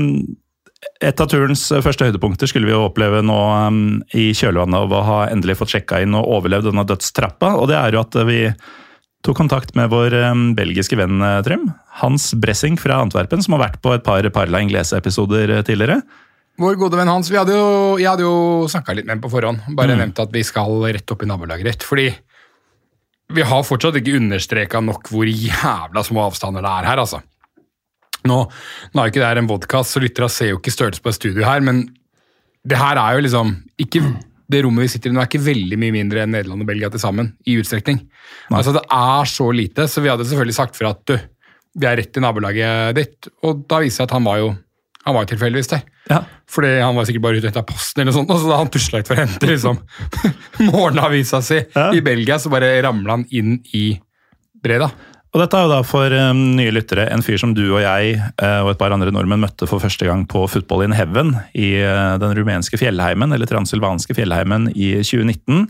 et 1.04 1.20
av 1.20 1.28
turens 1.28 1.68
første 1.84 2.08
høydepunkter 2.08 2.48
skulle 2.48 2.70
vi 2.70 2.72
jo 2.72 2.86
oppleve 2.88 3.20
nå 3.20 3.40
i 4.16 4.30
kjølvannet 4.32 4.86
av 4.86 4.94
å 4.96 5.04
ha 5.04 5.18
endelig 5.28 5.60
fått 5.60 5.76
sjekka 5.76 6.00
inn 6.00 6.16
og 6.16 6.28
overlevd 6.40 6.70
denne 6.70 6.88
dødstrappa, 6.88 7.58
og 7.60 7.68
det 7.68 7.76
er 7.76 7.92
jo 7.92 8.00
at 8.00 8.16
vi 8.24 8.46
tok 9.26 9.36
kontakt 9.36 9.74
med 9.76 9.90
vår 9.92 10.14
eh, 10.16 10.34
belgiske 10.56 10.96
venn 10.98 11.20
eh, 11.22 11.40
Trym. 11.46 11.68
Hans 12.00 12.30
Bressing 12.40 12.78
fra 12.80 13.00
Antwerpen, 13.04 13.42
som 13.44 13.56
har 13.56 13.66
vært 13.68 13.80
på 13.84 13.92
et 13.96 14.04
par 14.06 14.24
Parla 14.34 14.62
Inglese-episoder 14.64 15.56
eh, 15.58 15.62
tidligere. 15.66 16.00
Vår 16.60 16.76
gode 16.80 16.98
venn 16.98 17.08
Hans, 17.08 17.30
vi 17.32 17.38
hadde 17.40 17.54
jo, 17.56 17.68
jeg 18.00 18.08
hadde 18.10 18.24
jo 18.26 18.66
snakka 18.68 18.92
litt 18.96 19.06
med 19.08 19.16
ham 19.18 19.22
på 19.24 19.30
forhånd. 19.32 19.62
Bare 19.76 19.94
Mm. 19.94 20.02
nevnt 20.04 20.18
at 20.20 20.32
vi 20.34 20.42
skal 20.44 20.82
rett 20.92 21.10
opp 21.14 21.22
i 21.24 21.28
nabolaget 21.30 21.64
ditt. 21.70 21.82
Fordi 21.86 22.08
vi 23.32 23.42
har 23.46 23.62
fortsatt 23.64 23.96
ikke 24.00 24.16
understreka 24.18 24.80
nok 24.84 25.08
hvor 25.08 25.24
jævla 25.30 26.02
små 26.04 26.26
avstander 26.26 26.60
det 26.66 26.72
er 26.80 26.88
her, 26.90 26.98
altså. 27.04 27.22
Nå, 28.28 28.36
nå 28.92 29.00
er 29.00 29.08
ikke 29.08 29.22
det 29.22 29.28
her 29.30 29.38
en 29.40 29.48
vodkast, 29.48 29.94
så 29.94 30.02
lytterne 30.02 30.28
ser 30.28 30.50
jo 30.50 30.58
ikke 30.58 30.74
størrelse 30.74 31.00
på 31.00 31.08
et 31.08 31.16
studio 31.16 31.44
her, 31.46 31.60
men 31.64 31.86
det 32.68 32.76
her 32.76 32.98
er 33.00 33.16
jo 33.16 33.22
liksom 33.24 33.54
ikke 33.80 34.02
Det 34.50 34.62
rommet 34.64 34.82
vi 34.86 34.90
sitter 34.92 35.12
i 35.12 35.14
nå, 35.14 35.20
er 35.22 35.28
ikke 35.30 35.44
veldig 35.46 35.76
mye 35.78 35.94
mindre 35.94 36.24
enn 36.24 36.32
Nederland 36.34 36.64
og 36.64 36.68
Belgia 36.70 36.88
til 36.90 37.02
sammen, 37.02 37.28
i 37.46 37.54
utstrekning. 37.60 38.00
Altså, 38.50 38.72
det 38.74 38.82
er 38.90 39.28
så 39.30 39.46
lite, 39.54 39.86
så 39.90 40.02
vi 40.02 40.10
hadde 40.10 40.26
selvfølgelig 40.26 40.56
sagt 40.56 40.78
fra 40.78 40.90
at 40.96 41.04
du, 41.06 41.14
vi 41.78 41.86
er 41.86 42.00
rett 42.00 42.18
i 42.18 42.24
nabolaget 42.24 42.96
ditt, 42.98 43.30
og 43.46 43.62
da 43.70 43.78
viser 43.84 43.92
det 43.92 43.96
seg 44.00 44.08
at 44.10 44.16
han 44.18 44.26
var 44.26 44.42
jo 44.42 44.50
han 45.00 45.14
var 45.16 45.24
jo 45.24 45.30
tilfeldigvis 45.30 45.70
der. 45.70 45.84
Ja. 46.10 46.18
Fordi 46.50 46.70
han 46.82 46.92
var 46.98 47.06
sikkert 47.08 47.22
bare 47.24 47.38
ute 47.40 47.48
etter 47.48 47.64
posten, 47.64 48.02
eller 48.02 48.10
noe 48.10 48.16
sånt, 48.18 48.32
og 48.34 48.42
så 48.42 48.50
da 48.50 48.58
han 48.60 48.68
tusla 48.74 48.98
ut 49.00 49.08
for 49.08 49.16
å 49.16 49.22
hente 49.22 49.48
liksom, 49.48 49.78
morgenavisa 50.68 51.40
si 51.44 51.60
Ja. 51.74 51.86
i 51.96 52.02
Belgia, 52.04 52.36
så 52.38 52.52
bare 52.52 52.68
ramla 52.84 53.16
han 53.16 53.24
inn 53.30 53.54
i 53.72 53.84
Breda. 54.60 54.90
Og 55.30 55.38
dette 55.38 55.54
er 55.54 55.66
jo 55.66 55.70
da 55.70 55.80
for 55.86 56.10
um, 56.10 56.40
nye 56.58 56.72
lyttere 56.74 57.04
en 57.14 57.22
fyr 57.22 57.38
som 57.38 57.52
du 57.54 57.62
og 57.68 57.78
jeg 57.84 58.16
uh, 58.18 58.62
og 58.64 58.72
et 58.72 58.80
par 58.80 58.90
andre 58.94 59.12
nordmenn 59.14 59.44
møtte 59.44 59.68
for 59.70 59.82
første 59.82 60.08
gang 60.08 60.24
på 60.30 60.42
Football 60.50 60.88
in 60.88 60.96
Heaven 60.96 61.36
i 61.54 61.76
uh, 61.84 62.16
den 62.18 62.34
rumenske 62.34 62.80
fjellheimen, 62.80 63.30
eller 63.36 63.50
transylvanske 63.50 64.16
fjellheimen, 64.18 64.72
i 64.74 64.96
2019. 65.06 65.68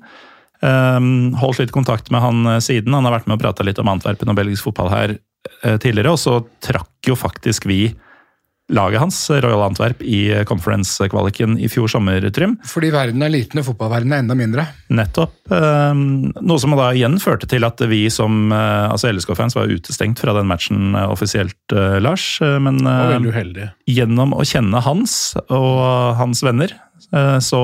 Um, 0.61 1.11
holdt 1.41 1.61
litt 1.61 1.75
kontakt 1.77 2.09
med 2.13 2.25
han 2.25 2.41
uh, 2.49 2.57
siden. 2.65 2.97
Han 2.97 3.09
har 3.09 3.19
vært 3.19 3.29
med 3.29 3.37
og 3.37 3.45
prata 3.45 3.67
litt 3.67 3.81
om 3.83 3.93
Antwerpen 3.93 4.33
og 4.33 4.41
belgisk 4.41 4.71
fotball 4.71 4.93
her 4.95 5.19
tidligere, 5.81 6.13
og 6.13 6.21
så 6.21 6.35
trakk 6.61 7.09
jo 7.09 7.15
faktisk 7.17 7.65
vi 7.69 7.87
laget 8.71 9.03
hans, 9.03 9.19
Royal 9.43 9.65
Antwerp, 9.67 10.03
i 10.03 10.45
conference-kvaliken 10.49 11.59
i 11.61 11.69
fjor 11.71 11.91
sommer, 11.91 12.25
Trym. 12.35 12.57
Fordi 12.67 12.91
verden 12.95 13.23
er 13.27 13.33
liten, 13.33 13.61
og 13.61 13.67
fotballverdenen 13.71 14.17
er 14.17 14.25
enda 14.25 14.37
mindre. 14.39 14.67
Nettopp. 14.95 15.35
eh, 15.51 15.95
Noe 16.41 16.59
som 16.63 16.77
da 16.79 16.91
igjen 16.95 17.19
førte 17.23 17.49
til 17.51 17.67
at 17.67 17.83
vi 17.91 18.05
som 18.13 18.53
eh, 18.55 18.87
altså 18.91 19.11
LSK-fans 19.13 19.57
var 19.59 19.71
utestengt 19.71 20.23
fra 20.23 20.35
den 20.37 20.49
matchen 20.51 20.95
eh, 20.95 21.09
offisielt, 21.11 21.59
eh, 21.75 21.99
Lars. 22.03 22.27
Men 22.41 22.81
og 22.87 23.15
veldig 23.15 23.33
uheldig. 23.35 23.71
gjennom 23.91 24.35
å 24.37 24.47
kjenne 24.47 24.81
Hans 24.85 25.35
og 25.49 26.17
hans 26.21 26.43
venner, 26.47 26.73
så 27.41 27.61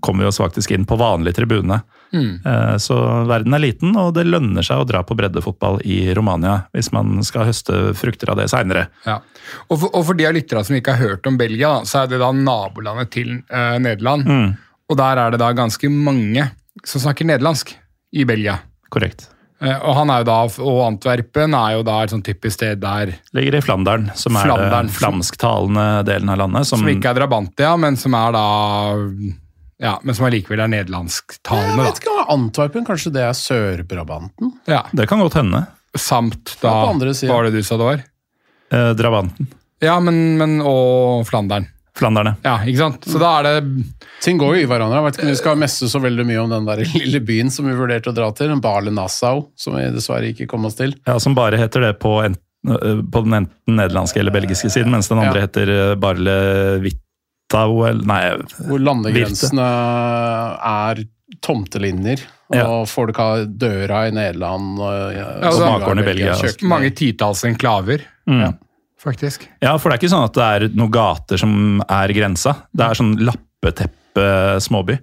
kommer 0.00 0.24
vi 0.24 0.28
oss 0.28 0.40
faktisk 0.40 0.72
inn 0.74 0.86
på 0.88 0.98
vanlig 1.00 1.34
tribune. 1.36 1.78
Mm. 2.12 2.40
Så 2.82 2.96
verden 3.28 3.54
er 3.56 3.62
liten, 3.62 3.94
og 3.98 4.12
det 4.16 4.26
lønner 4.26 4.64
seg 4.66 4.82
å 4.82 4.86
dra 4.88 5.02
på 5.06 5.16
breddefotball 5.18 5.80
i 5.84 6.14
Romania 6.16 6.58
hvis 6.74 6.90
man 6.94 7.20
skal 7.26 7.48
høste 7.48 7.92
frukter 7.98 8.32
av 8.32 8.40
det 8.40 8.48
seinere. 8.52 8.86
Ja. 9.06 9.18
Og, 9.68 9.78
for, 9.78 9.90
og 9.90 10.06
for 10.10 10.18
de 10.18 10.26
av 10.28 10.34
lytterne 10.36 10.64
som 10.66 10.78
ikke 10.78 10.96
har 10.96 11.12
hørt 11.12 11.30
om 11.30 11.38
Belgia, 11.40 11.76
da, 11.78 11.88
så 11.88 12.02
er 12.02 12.12
det 12.12 12.20
da 12.22 12.32
nabolandet 12.34 13.12
til 13.14 13.32
eh, 13.38 13.76
Nederland. 13.82 14.26
Mm. 14.26 14.50
Og 14.90 15.00
der 15.00 15.22
er 15.22 15.34
det 15.34 15.42
da 15.42 15.52
ganske 15.56 15.90
mange 15.92 16.50
som 16.84 17.02
snakker 17.02 17.28
nederlandsk 17.28 17.72
i 18.16 18.26
Belgia. 18.28 18.60
Korrekt. 18.92 19.28
Eh, 19.62 19.78
og 19.88 19.94
han 19.96 20.10
er 20.12 20.20
jo 20.20 20.26
da, 20.28 20.36
og 20.68 20.78
Antwerpen 20.84 21.54
er 21.56 21.78
jo 21.78 21.84
da 21.86 22.02
et 22.04 22.12
sånn 22.12 22.24
typisk 22.26 22.58
sted 22.58 22.82
der 22.82 23.14
Ligger 23.36 23.56
i 23.56 23.62
Flandern, 23.64 24.10
som 24.18 24.36
er 24.36 24.50
Flandern. 24.50 24.74
den 24.74 24.92
flamsktalende 24.92 25.86
delen 26.08 26.32
av 26.32 26.42
landet. 26.42 26.68
Som, 26.68 26.84
som 26.84 26.92
ikke 26.92 27.14
er 27.14 27.20
Drabantia, 27.22 27.72
men 27.80 27.96
som 28.00 28.16
er 28.18 28.36
da 28.36 28.46
ja, 29.76 29.98
men 30.02 30.16
som 30.16 30.24
allikevel 30.24 30.62
er 30.62 30.70
Jeg 30.70 30.72
nederlandsktalende, 30.72 31.84
vet 31.84 31.98
ikke 32.00 32.26
Antwerpen, 32.32 32.86
kanskje 32.88 33.12
det 33.12 33.24
er 33.26 33.36
Sør-Brabanten? 33.36 34.54
Ja, 34.68 34.86
Det 34.92 35.08
kan 35.08 35.20
godt 35.20 35.36
hende. 35.36 35.66
Samt 35.96 36.56
da. 36.62 36.82
Hva 36.88 37.32
var 37.32 37.48
det 37.48 37.56
du 37.56 37.62
sa 37.64 37.76
det 37.76 37.88
var? 37.88 38.04
Eh, 38.72 38.90
Drabanten. 38.96 39.48
Ja, 39.84 39.98
men, 40.00 40.36
men 40.40 40.58
og 40.64 41.26
Flandern. 41.28 41.68
Flanderne. 41.96 42.34
Ja, 42.44 42.58
ikke 42.68 42.78
sant? 42.82 43.06
Så 43.08 43.18
da 43.22 43.30
er 43.40 43.46
det 43.48 43.84
Ting 44.24 44.38
går 44.40 44.56
jo 44.56 44.62
i 44.64 44.68
hverandre. 44.68 44.96
Jeg 44.98 45.04
vet 45.06 45.16
ikke 45.18 45.24
om 45.26 45.30
vi 45.32 45.38
skal 45.40 45.56
messe 45.60 45.88
så 45.88 46.00
veldig 46.02 46.24
mye 46.28 46.40
om 46.42 46.50
den 46.52 46.66
der 46.68 46.82
lille 47.00 47.20
byen 47.24 47.50
som 47.52 47.66
vi 47.68 47.72
vurderte 47.78 48.10
å 48.12 48.16
dra 48.16 48.30
til, 48.36 48.52
Bale 48.60 48.90
Nassau, 48.92 49.46
som 49.56 49.76
vi 49.76 49.84
dessverre 49.94 50.32
ikke 50.32 50.46
kom 50.50 50.64
oss 50.68 50.76
til. 50.78 50.94
Ja, 51.06 51.18
Som 51.22 51.34
bare 51.34 51.56
heter 51.60 51.80
det 51.86 51.94
på, 52.02 52.12
øh, 52.24 53.02
på 53.12 53.22
den 53.26 53.32
enten 53.42 53.76
nederlandske 53.80 54.20
eller 54.20 54.32
belgiske 54.34 54.70
siden, 54.72 54.90
mens 54.92 55.08
den 55.08 55.18
andre 55.22 55.40
Ja. 55.40 55.46
heter 55.46 55.68
øh, 55.68 55.96
Barle 56.00 56.36
Wittau 56.84 57.92
Nei, 58.04 58.22
Hvor 58.66 58.80
landegrensene 58.82 59.66
er 60.66 61.04
tomtelinjer, 61.44 62.20
og 62.50 62.56
Ja. 62.56 62.84
folk 62.86 63.16
har 63.16 63.44
døra 63.46 64.06
i 64.08 64.12
Nederland 64.14 64.78
og, 64.80 65.12
Ja, 65.14 65.26
og 65.50 65.60
og 65.60 65.80
bakgården 65.80 66.00
i 66.02 66.06
Belgia, 66.06 66.32
altså. 66.32 66.46
kjøkken. 66.52 66.68
mange 66.68 66.90
titalls 66.94 67.44
enklaver, 67.44 68.00
Mm. 68.28 68.40
Ja. 68.42 68.52
Faktisk. 69.06 69.46
Ja, 69.64 69.76
for 69.78 69.90
det 69.90 69.96
er 69.96 70.02
ikke 70.02 70.12
sånn 70.12 70.26
at 70.26 70.36
det 70.36 70.46
er 70.46 70.66
noen 70.76 70.94
gater 70.94 71.40
som 71.40 71.82
er 71.86 72.14
grensa. 72.16 72.56
Det 72.74 72.86
er 72.86 72.98
sånn 72.98 73.14
lappeteppe 73.22 74.26
småby. 74.64 74.98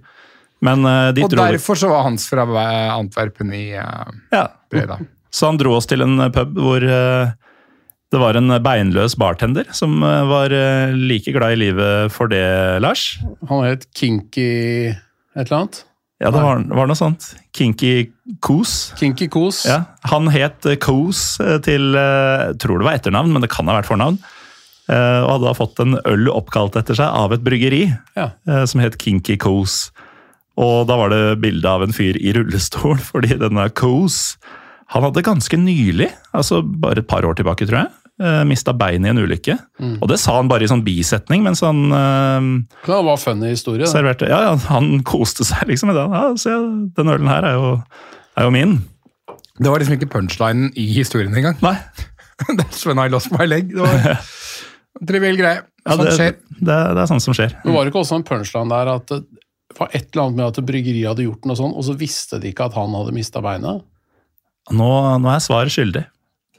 Men 0.64 0.84
øh, 0.88 1.10
dit 1.16 1.26
Og 1.26 1.32
dro 1.32 1.44
derfor 1.44 1.78
så 1.78 1.90
var 1.90 2.06
Hans 2.06 2.28
fra 2.30 2.46
eh, 2.46 2.92
Antwerpen 2.94 3.52
i 3.52 3.66
uh, 3.76 4.08
Ja. 4.32 4.46
Breda. 4.72 5.00
Så 5.34 5.50
han 5.50 5.58
dro 5.58 5.74
oss 5.76 5.88
til 5.90 6.04
en 6.04 6.28
pub 6.32 6.54
hvor 6.56 6.84
uh, 6.86 7.32
det 8.14 8.20
var 8.22 8.38
en 8.38 8.54
beinløs 8.62 9.16
bartender 9.18 9.66
som 9.74 9.98
uh, 10.04 10.22
var 10.30 10.54
uh, 10.54 10.94
like 10.94 11.34
glad 11.34 11.56
i 11.56 11.60
livet 11.66 12.14
for 12.14 12.30
det, 12.30 12.44
Lars. 12.84 13.16
Han 13.50 13.64
het 13.66 13.88
Kinky 13.98 14.94
et 15.34 15.42
eller 15.48 15.58
annet. 15.64 15.82
Ja, 16.22 16.30
det 16.30 16.40
var, 16.40 16.60
var 16.78 16.86
noe 16.88 16.96
sånt. 16.96 17.32
Kinky 17.56 18.10
Kos. 18.44 18.92
Kinky 19.00 19.26
Kos. 19.28 19.64
Ja, 19.66 19.80
Han 20.12 20.28
het 20.32 20.62
Kos 20.80 21.40
eh, 21.42 21.58
til 21.64 21.90
eh, 21.98 22.44
Jeg 22.52 22.58
tror 22.62 22.78
det 22.80 22.86
var 22.86 22.96
etternavn, 23.00 23.32
men 23.34 23.42
det 23.44 23.50
kan 23.52 23.66
ha 23.68 23.74
vært 23.80 23.90
fornavn. 23.90 24.20
Eh, 24.88 25.20
Og 25.24 25.30
hadde 25.34 25.48
da 25.48 25.54
fått 25.58 25.80
en 25.82 25.98
øl 26.06 26.30
oppkalt 26.32 26.76
etter 26.80 26.96
seg 26.98 27.08
av 27.08 27.34
et 27.34 27.42
bryggeri 27.44 27.82
Ja. 28.16 28.30
eh, 28.48 28.62
som 28.70 28.80
het 28.84 28.96
Kinky 29.02 29.36
Kos. 29.42 29.90
Og 30.60 30.86
da 30.86 30.96
var 31.00 31.10
det 31.10 31.40
bilde 31.42 31.66
av 31.66 31.82
en 31.82 31.92
fyr 31.96 32.14
i 32.22 32.30
rullestol, 32.36 33.00
fordi 33.10 33.34
denne 33.40 33.66
Kos 33.74 34.36
Han 34.94 35.02
hadde 35.08 35.24
ganske 35.26 35.58
nylig, 35.58 36.12
altså 36.36 36.60
bare 36.62 37.02
et 37.02 37.08
par 37.10 37.24
år 37.26 37.34
tilbake, 37.40 37.66
tror 37.66 37.82
jeg, 37.82 37.92
eh, 38.22 38.40
mista 38.48 38.74
beinet 38.76 39.08
i 39.08 39.12
en 39.12 39.22
ulykke. 39.24 39.56
Og 40.00 40.08
det 40.10 40.18
sa 40.22 40.36
han 40.38 40.50
bare 40.50 40.66
i 40.66 40.70
sånn 40.70 40.84
bisetning, 40.86 41.42
mens 41.46 41.62
han 41.64 41.84
uh, 41.90 42.48
Det 42.86 42.98
var 43.08 43.20
funny 43.20 43.52
historie. 43.54 43.88
serverte 43.90 44.28
Ja, 44.30 44.40
ja, 44.50 44.56
han 44.70 44.98
koste 45.12 45.46
seg 45.48 45.68
liksom 45.70 45.92
med 45.92 45.98
det. 46.00 46.08
Ja, 46.14 46.24
se, 46.40 46.56
den 46.98 47.14
ølen 47.14 47.30
her 47.30 47.46
er 47.50 47.58
jo, 47.58 47.70
er 48.38 48.48
jo 48.48 48.54
min. 48.54 48.76
Det 49.58 49.70
var 49.70 49.78
liksom 49.82 49.98
ikke 49.98 50.10
punchlinen 50.10 50.72
i 50.78 50.88
historien 50.96 51.34
engang. 51.34 51.58
Nei, 51.62 51.76
That's 52.58 52.82
when 52.86 52.98
I 52.98 53.08
lost 53.12 53.30
my 53.34 53.46
leg. 53.46 53.70
Det 53.74 53.82
var 53.84 54.18
triviell 55.08 55.38
greie. 55.38 55.62
Ja, 55.84 55.94
Sånt 55.98 56.08
det, 56.08 56.16
skjer. 56.16 56.36
det, 56.58 56.76
det 56.96 57.02
er 57.02 57.08
sånt 57.10 57.22
som 57.22 57.36
skjer. 57.36 57.58
Men 57.64 57.76
var 57.76 57.84
det 57.84 57.92
ikke 57.92 58.00
også 58.00 58.16
en 58.18 58.24
punchline 58.26 58.72
der 58.72 58.90
at 58.94 59.10
det 59.10 59.78
var 59.78 59.90
et 59.92 60.06
eller 60.12 60.22
annet 60.28 60.38
med 60.38 60.46
at 60.48 60.60
bryggeriet 60.66 61.10
hadde 61.10 61.26
gjort 61.26 61.46
noe 61.48 61.58
sånn, 61.58 61.74
og 61.74 61.84
så 61.86 61.94
visste 61.98 62.38
de 62.40 62.52
ikke 62.52 62.68
at 62.70 62.76
han 62.78 62.94
hadde 62.94 63.12
mista 63.16 63.42
beinet? 63.44 63.82
Nå, 64.72 64.88
nå 65.20 65.28
er 65.28 65.36
jeg 65.36 65.44
svar 65.44 65.70
skyldig. 65.72 66.04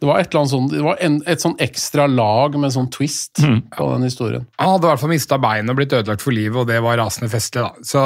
Det 0.01 0.07
var 0.09 0.19
et 0.19 0.27
eller 0.27 0.41
annet 0.43 0.51
sånn, 0.51 0.65
det 0.73 0.81
var 0.83 0.97
en, 1.01 1.13
et 1.31 1.39
sånn 1.41 1.55
ekstra 1.63 2.05
lag 2.11 2.55
med 2.59 2.73
sånn 2.75 2.89
twist 2.91 3.39
Mm. 3.41 3.61
på 3.71 3.85
den 3.93 4.03
historien. 4.03 4.45
Han 4.59 4.73
hadde 4.75 4.85
i 4.87 4.89
hvert 4.91 4.99
fall 5.05 5.09
mista 5.13 5.37
beinet 5.39 5.71
og 5.71 5.77
blitt 5.79 5.93
ødelagt 5.95 6.21
for 6.21 6.35
livet, 6.35 6.57
og 6.61 6.67
det 6.67 6.81
var 6.83 6.97
rasende 6.99 7.29
festlig. 7.31 7.63
da. 7.63 7.71
Så 7.81 8.01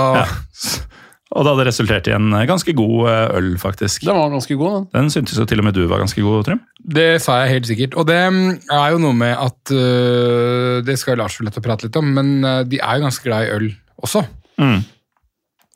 Og 1.31 1.43
det 1.45 1.51
hadde 1.51 1.65
resultert 1.67 2.07
i 2.09 2.13
en 2.15 2.31
ganske 2.49 2.73
god 2.73 3.09
eh, 3.09 3.35
øl, 3.37 3.49
faktisk. 3.61 4.01
Den 4.05 4.17
var 4.17 4.29
ganske 4.33 4.55
god, 4.57 4.71
den. 4.77 4.87
Den 4.95 5.09
syntes 5.13 5.37
jo 5.37 5.45
til 5.45 5.59
og 5.61 5.65
med 5.67 5.73
du 5.77 5.83
var 5.87 5.99
ganske 6.01 6.21
god, 6.25 6.45
Trym. 6.47 6.61
det 6.81 7.21
sa 7.21 7.41
jeg 7.43 7.51
helt 7.53 7.67
sikkert. 7.69 7.97
Og 8.01 8.07
det 8.09 8.17
mm, 8.33 8.47
er 8.73 8.87
jo 8.95 9.01
noe 9.03 9.13
med 9.13 9.35
at 9.37 9.73
øh, 9.75 10.79
Det 10.85 10.95
skal 10.97 11.17
Lars 11.21 11.37
få 11.37 11.45
lett 11.45 11.57
å 11.57 11.61
prate 11.61 11.85
litt 11.85 11.99
om, 12.01 12.05
men 12.15 12.31
de 12.69 12.79
er 12.81 12.97
jo 12.97 13.05
ganske 13.05 13.23
glad 13.27 13.45
i 13.45 13.51
øl 13.57 13.67
også. 14.01 14.23
Mm. 14.57 14.79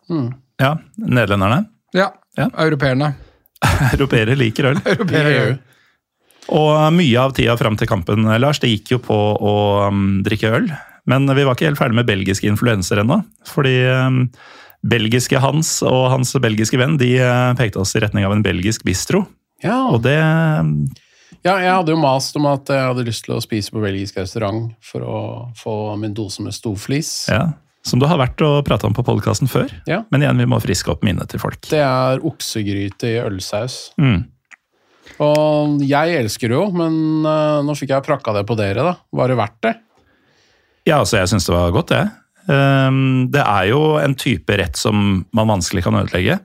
Mm. 0.09 0.31
Ja, 0.61 0.73
nederlenderne. 0.97 1.65
Ja. 1.93 2.09
Ja. 2.37 2.49
Europeerne. 2.65 3.13
Europeere 3.93 4.33
liker 4.37 4.71
øl. 4.73 4.81
Europeere 4.85 5.33
gjør 5.37 5.53
det. 5.53 5.59
Og 6.51 6.73
mye 6.95 7.19
av 7.21 7.35
tida 7.37 7.55
fram 7.59 7.77
til 7.79 7.87
kampen, 7.87 8.27
Lars, 8.41 8.59
det 8.59 8.71
gikk 8.73 8.95
jo 8.95 8.99
på 9.03 9.15
å 9.15 9.53
um, 9.87 10.21
drikke 10.25 10.51
øl. 10.57 10.67
Men 11.09 11.27
vi 11.35 11.43
var 11.43 11.55
ikke 11.55 11.69
helt 11.69 11.79
ferdig 11.79 11.99
med 11.99 12.07
belgiske 12.07 12.47
influenser 12.47 13.01
ennå. 13.03 13.21
Fordi 13.47 13.75
um, 13.91 14.19
belgiske 14.83 15.39
Hans 15.39 15.77
og 15.87 16.09
hans 16.11 16.35
belgiske 16.43 16.79
venn 16.79 16.97
de 16.99 17.15
uh, 17.23 17.55
pekte 17.59 17.81
oss 17.83 17.95
i 17.95 18.03
retning 18.03 18.27
av 18.27 18.35
en 18.35 18.43
belgisk 18.43 18.83
bistro. 18.87 19.25
Ja, 19.63 19.85
Og 19.87 20.01
det, 20.03 20.19
um, 20.19 20.89
Ja, 21.43 21.57
jeg 21.59 21.71
hadde 21.71 21.91
jo 21.95 21.99
mast 21.99 22.35
om 22.39 22.47
at 22.51 22.67
jeg 22.71 22.83
hadde 22.87 23.07
lyst 23.07 23.25
til 23.27 23.35
å 23.37 23.43
spise 23.43 23.71
på 23.71 23.83
belgisk 23.83 24.19
restaurant 24.19 24.71
for 24.83 25.03
å 25.03 25.19
få 25.59 25.75
min 25.99 26.15
dose 26.15 26.43
med 26.43 26.55
storflis. 26.55 27.29
Ja. 27.31 27.53
Som 27.83 27.99
du 27.99 28.07
har 28.07 28.19
vært 28.19 28.39
og 28.43 28.61
prata 28.63 28.87
om 28.87 28.95
på 28.95 29.03
podkasten 29.03 29.49
før. 29.51 29.71
Ja. 29.89 30.05
Men 30.11 30.23
igjen, 30.23 30.39
vi 30.39 30.47
må 30.47 30.59
friske 30.63 30.91
opp 30.93 31.03
minnet 31.03 31.33
til 31.33 31.41
folk. 31.43 31.59
Det 31.67 31.81
er 31.83 32.23
oksegryte 32.23 33.09
i 33.11 33.17
ølsaus. 33.19 33.89
Mm. 33.99 34.21
Og 35.21 35.81
jeg 35.85 36.17
elsker 36.17 36.49
det 36.49 36.57
jo, 36.57 36.67
men 36.73 37.25
eh, 37.29 37.61
nå 37.65 37.75
fikk 37.77 37.93
jeg 37.93 38.05
prakka 38.05 38.33
det 38.37 38.45
på 38.49 38.57
dere, 38.57 38.85
da. 38.85 38.95
Var 39.13 39.29
det 39.29 39.39
verdt 39.39 39.59
det? 39.67 39.73
Ja, 40.89 40.99
altså, 40.99 41.19
jeg 41.19 41.31
syns 41.31 41.47
det 41.47 41.55
var 41.55 41.73
godt, 41.75 41.93
det. 41.93 42.03
Ehm, 42.51 43.29
det 43.31 43.43
er 43.43 43.69
jo 43.69 43.81
en 44.01 44.15
type 44.19 44.57
rett 44.59 44.79
som 44.79 45.23
man 45.35 45.51
vanskelig 45.51 45.85
kan 45.85 45.99
ødelegge. 46.01 46.39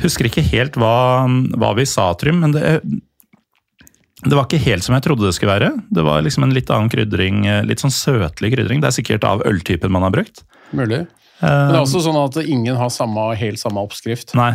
Husker 0.00 0.28
ikke 0.28 0.46
helt 0.46 0.76
hva, 0.78 1.26
hva 1.58 1.72
vi 1.78 1.86
sa, 1.88 2.12
Trym, 2.18 2.38
men 2.44 2.54
det, 2.54 2.76
det 4.22 4.36
var 4.36 4.46
ikke 4.46 4.62
helt 4.62 4.86
som 4.86 4.94
jeg 4.94 5.06
trodde 5.08 5.26
det 5.26 5.34
skulle 5.34 5.56
være. 5.56 5.72
Det 5.90 6.04
var 6.06 6.22
liksom 6.22 6.46
en 6.46 6.54
litt 6.54 6.70
annen 6.70 6.92
krydring, 6.92 7.42
eh, 7.50 7.64
litt 7.66 7.82
sånn 7.82 7.94
søtlig 7.94 8.52
krydring. 8.54 8.84
Det 8.84 8.92
er 8.92 8.98
sikkert 9.00 9.26
av 9.26 9.42
øltypen 9.48 9.90
man 9.90 10.06
har 10.06 10.14
brukt. 10.14 10.44
Mulig. 10.70 11.06
Men 11.40 11.72
det 11.72 11.78
er 11.78 11.82
også 11.86 12.02
sånn 12.04 12.18
at 12.20 12.36
ingen 12.44 12.76
har 12.76 12.90
samme, 12.92 13.30
helt 13.40 13.58
samme 13.58 13.80
oppskrift. 13.80 14.34
Nei. 14.36 14.52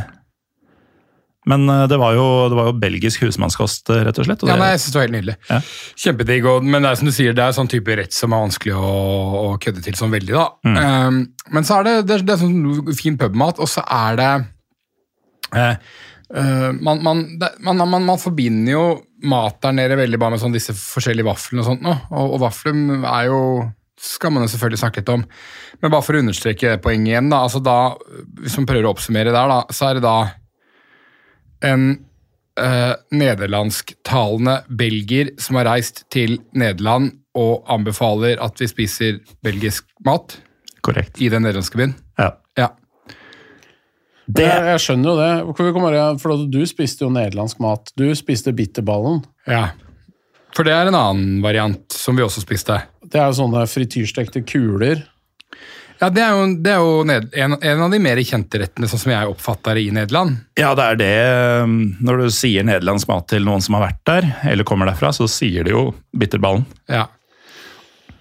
Men 1.50 1.68
eh, 1.70 1.84
det 1.90 1.98
var 2.02 2.16
jo, 2.18 2.26
det 2.50 2.58
var 2.58 2.70
jo 2.70 2.78
belgisk 2.82 3.26
husmannskost, 3.26 3.90
eh, 3.94 4.02
rett 4.08 4.22
og 4.22 4.28
slett. 4.28 4.46
Og 4.46 4.50
Ja, 4.50 4.58
nei, 4.60 4.72
jeg 4.74 4.82
synes 4.84 4.96
det 4.96 5.00
var 5.00 5.06
helt 5.08 5.18
nydelig. 5.18 5.36
Ja. 5.52 5.60
Kjempedigg. 6.06 6.50
Men 6.66 6.86
det 6.86 6.92
er 6.92 7.00
som 7.02 7.10
du 7.10 7.14
sier, 7.16 7.38
det 7.38 7.46
er 7.46 7.58
sånn 7.58 7.72
type 7.72 8.00
rett 8.02 8.16
som 8.16 8.34
er 8.34 8.44
vanskelig 8.48 8.74
å, 8.80 8.96
å 9.44 9.46
kødde 9.62 9.86
til 9.86 10.00
sånn 10.00 10.14
veldig. 10.14 10.34
da. 10.34 10.48
Mm. 10.66 10.82
Um, 10.82 11.22
men 11.54 11.68
så 11.68 11.80
er 11.80 11.88
det, 11.88 11.96
det, 12.10 12.20
det 12.26 12.36
er 12.36 12.42
sånn 12.42 12.98
fin 12.98 13.20
pubmat, 13.22 13.62
og 13.62 13.70
så 13.70 13.86
er 13.86 14.20
det 14.20 14.32
eh, 15.54 15.78
eh, 16.34 16.70
man, 16.74 17.04
man, 17.06 17.26
det, 17.42 17.54
man, 17.66 17.86
man, 17.86 18.10
man 18.10 18.22
forbinder 18.22 18.76
jo 18.76 18.86
mat 19.26 19.62
der 19.64 19.74
nede 19.78 19.98
veldig 19.98 20.20
bare 20.22 20.36
med 20.36 20.42
sånn 20.42 20.56
disse 20.56 20.74
forskjellige 20.78 21.28
vaflene 21.30 21.64
og 21.64 21.70
sånt 21.70 21.86
nå. 21.86 21.94
Og, 22.12 22.38
og 22.38 22.46
vafler 22.46 22.78
er 23.06 23.30
jo 23.30 23.42
skal 24.06 24.34
man 24.34 24.44
jo 24.44 24.52
selvfølgelig 24.52 24.82
snakke 24.82 25.02
litt 25.02 25.12
om. 25.14 25.22
Men 25.82 25.92
bare 25.94 26.04
for 26.04 26.18
å 26.18 26.22
understreke 26.22 26.74
det 26.74 26.82
poenget 26.84 27.14
igjen, 27.14 27.30
da, 27.32 27.46
altså 27.46 27.62
da, 27.64 27.96
hvis 28.42 28.58
man 28.60 28.68
prøver 28.70 28.90
å 28.90 28.92
oppsummere 28.92 29.32
der, 29.32 29.52
da, 29.52 29.62
så 29.74 29.88
er 29.88 29.98
det 29.98 30.04
da 30.06 30.18
en 31.64 31.86
uh, 32.60 32.94
nederlandsktalende 33.12 34.62
belgier 34.70 35.34
som 35.42 35.60
har 35.60 35.70
reist 35.70 36.04
til 36.14 36.40
Nederland 36.56 37.14
og 37.36 37.68
anbefaler 37.72 38.40
at 38.44 38.60
vi 38.62 38.68
spiser 38.72 39.20
belgisk 39.44 39.88
mat 40.06 40.38
korrekt. 40.86 41.20
i 41.22 41.30
den 41.30 41.44
nederlandske 41.44 41.80
byen. 41.80 41.96
Ja. 42.20 42.32
Ja. 42.58 42.70
Det, 44.26 44.46
jeg, 44.48 44.68
jeg 44.72 44.82
skjønner 44.82 45.10
jo 45.12 45.16
det. 45.20 46.20
For 46.24 46.46
Du 46.50 46.62
spiste 46.66 47.06
jo 47.06 47.12
nederlandsk 47.14 47.60
mat. 47.62 47.92
Du 47.98 48.08
spiste 48.18 48.56
bitterballen. 48.56 49.24
ja. 49.48 49.74
For 50.56 50.64
det 50.64 50.72
er 50.72 50.88
en 50.88 50.96
annen 50.96 51.42
variant 51.44 51.92
som 51.92 52.16
vi 52.16 52.24
også 52.24 52.40
spiste. 52.40 52.78
Det 53.04 53.20
er 53.20 53.28
jo 53.28 53.36
sånne 53.42 53.66
frityrstekte 53.68 54.40
kuler. 54.48 55.02
Ja, 56.06 56.12
Det 56.14 56.22
er 56.22 56.36
jo, 56.38 56.46
det 56.62 56.70
er 56.72 56.84
jo 56.84 57.04
ned, 57.10 57.28
en, 57.34 57.56
en 57.58 57.80
av 57.82 57.94
de 57.94 58.00
mer 58.04 58.20
kjente 58.22 58.60
rettene, 58.62 58.86
sånn 58.92 59.02
som 59.02 59.14
jeg 59.16 59.32
oppfatter 59.32 59.80
det 59.80 59.88
i 59.88 59.94
Nederland. 59.96 60.36
Ja, 60.60 60.76
det 60.78 60.86
er 60.86 61.00
det. 61.02 61.12
um, 61.66 61.76
Når 62.06 62.22
du 62.22 62.26
sier 62.36 62.66
nederlandsk 62.68 63.10
mat 63.10 63.26
til 63.32 63.46
noen 63.48 63.64
som 63.66 63.80
har 63.80 63.88
vært 63.88 64.02
der, 64.06 64.28
eller 64.52 64.68
kommer 64.68 64.92
derfra, 64.92 65.10
så 65.16 65.26
sier 65.32 65.66
de 65.66 65.74
jo 65.74 65.88
bitterballen. 66.14 66.68
Ja. 66.92 67.08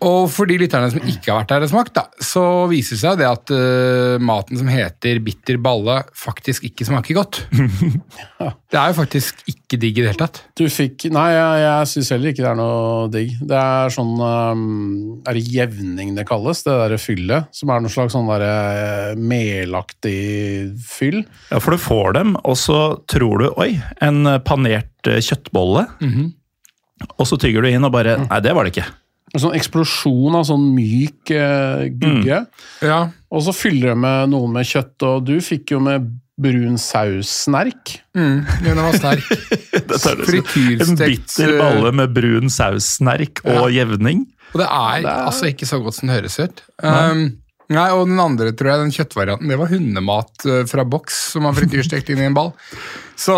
Og 0.05 0.27
for 0.33 0.49
de 0.49 0.57
lytterne 0.61 0.91
som 0.93 1.05
ikke 1.07 1.31
har 1.31 1.43
vært 1.43 1.53
der 1.53 1.65
og 1.67 1.71
smakt, 1.71 1.95
da, 1.97 2.05
så 2.23 2.43
viser 2.71 2.97
det 2.97 3.03
seg 3.03 3.21
det 3.21 3.29
at 3.29 3.53
uh, 3.55 4.17
maten 4.23 4.59
som 4.61 4.69
heter 4.71 5.21
bitter 5.25 5.61
balle, 5.63 6.01
faktisk 6.19 6.67
ikke 6.69 6.87
smaker 6.89 7.21
godt. 7.21 7.41
Det 8.75 8.81
er 8.81 8.91
jo 8.91 8.97
faktisk 8.97 9.45
ikke 9.47 9.79
digg 9.79 10.01
i 10.01 10.03
det 10.03 10.09
hele 10.11 10.19
tatt. 10.19 10.41
Du 10.59 10.65
fikk 10.73 11.05
Nei, 11.15 11.29
jeg, 11.31 11.61
jeg 11.63 11.91
syns 11.93 12.09
heller 12.11 12.33
ikke 12.33 12.43
det 12.43 12.49
er 12.51 12.59
noe 12.59 13.05
digg. 13.13 13.37
Det 13.47 13.61
er 13.61 13.93
sånn 13.95 14.11
um, 14.19 14.65
Er 15.23 15.39
det 15.39 15.45
jevning 15.47 16.11
det 16.17 16.25
kalles? 16.27 16.65
Det 16.67 16.75
derre 16.75 16.99
fyllet? 16.99 17.53
Som 17.55 17.71
er 17.71 17.85
noe 17.85 17.95
slags 17.95 18.17
sånn 18.17 18.27
derre 18.27 18.51
eh, 18.81 19.13
melaktig 19.15 20.17
fyll? 20.83 21.21
Ja, 21.53 21.63
for 21.63 21.77
du 21.77 21.85
får 21.85 22.19
dem, 22.19 22.35
og 22.43 22.59
så 22.59 22.81
tror 23.11 23.45
du 23.45 23.47
oi, 23.53 23.71
en 24.03 24.27
panert 24.43 24.91
kjøttbolle. 25.07 25.87
Og 27.15 27.27
så 27.31 27.39
tygger 27.41 27.63
du 27.65 27.71
inn 27.71 27.87
og 27.87 27.95
bare 27.95 28.19
Nei, 28.25 28.43
det 28.43 28.59
var 28.59 28.67
det 28.67 28.75
ikke. 28.75 28.89
En 29.35 29.43
sånn 29.43 29.57
eksplosjon 29.59 30.37
av 30.39 30.45
sånn 30.47 30.69
myk 30.77 31.33
eh, 31.35 31.89
gugge. 31.91 32.45
Ja, 32.87 33.01
Og 33.35 33.43
så 33.43 33.55
fyller 33.57 33.93
det 33.93 33.97
med 34.05 34.31
noe 34.31 34.51
med 34.53 34.69
kjøtt, 34.69 34.95
og 35.09 35.25
du 35.27 35.35
fikk 35.43 35.75
jo 35.75 35.81
med 35.83 36.07
brun 36.41 36.79
saus-snerk. 36.79 37.97
mm, 38.15 38.47
den 38.63 38.79
var 38.83 38.97
sterk. 38.99 39.27
Er 39.75 39.91
En 39.91 40.27
Frityrstekt 40.27 41.03
bitter 41.03 41.57
balle 41.59 41.93
med 41.95 42.15
brun 42.15 42.51
saus-snerk 42.51 43.43
og 43.47 43.69
jevning. 43.75 44.25
Og 44.55 44.61
det 44.63 44.69
er, 44.71 45.07
altså 45.07 45.51
ikke 45.51 45.67
så 45.67 45.81
godt 45.83 45.99
som 45.99 46.11
det 46.11 46.21
høres 46.21 46.39
ut. 46.39 46.63
Um, 46.83 47.25
nei, 47.75 47.87
og 47.91 48.07
den 48.07 48.21
andre, 48.23 48.53
tror 48.55 48.71
jeg, 48.71 48.83
den 48.85 48.95
kjøttvarianten, 48.95 49.51
det 49.51 49.59
var 49.59 49.73
hundemat 49.73 50.47
eh, 50.47 50.63
fra 50.71 50.87
boks 50.87 51.19
som 51.35 51.47
man 51.47 51.57
frityrstekte 51.59 52.15
inn 52.15 52.23
i 52.23 52.29
en 52.31 52.37
ball. 52.39 52.53
Så 53.19 53.35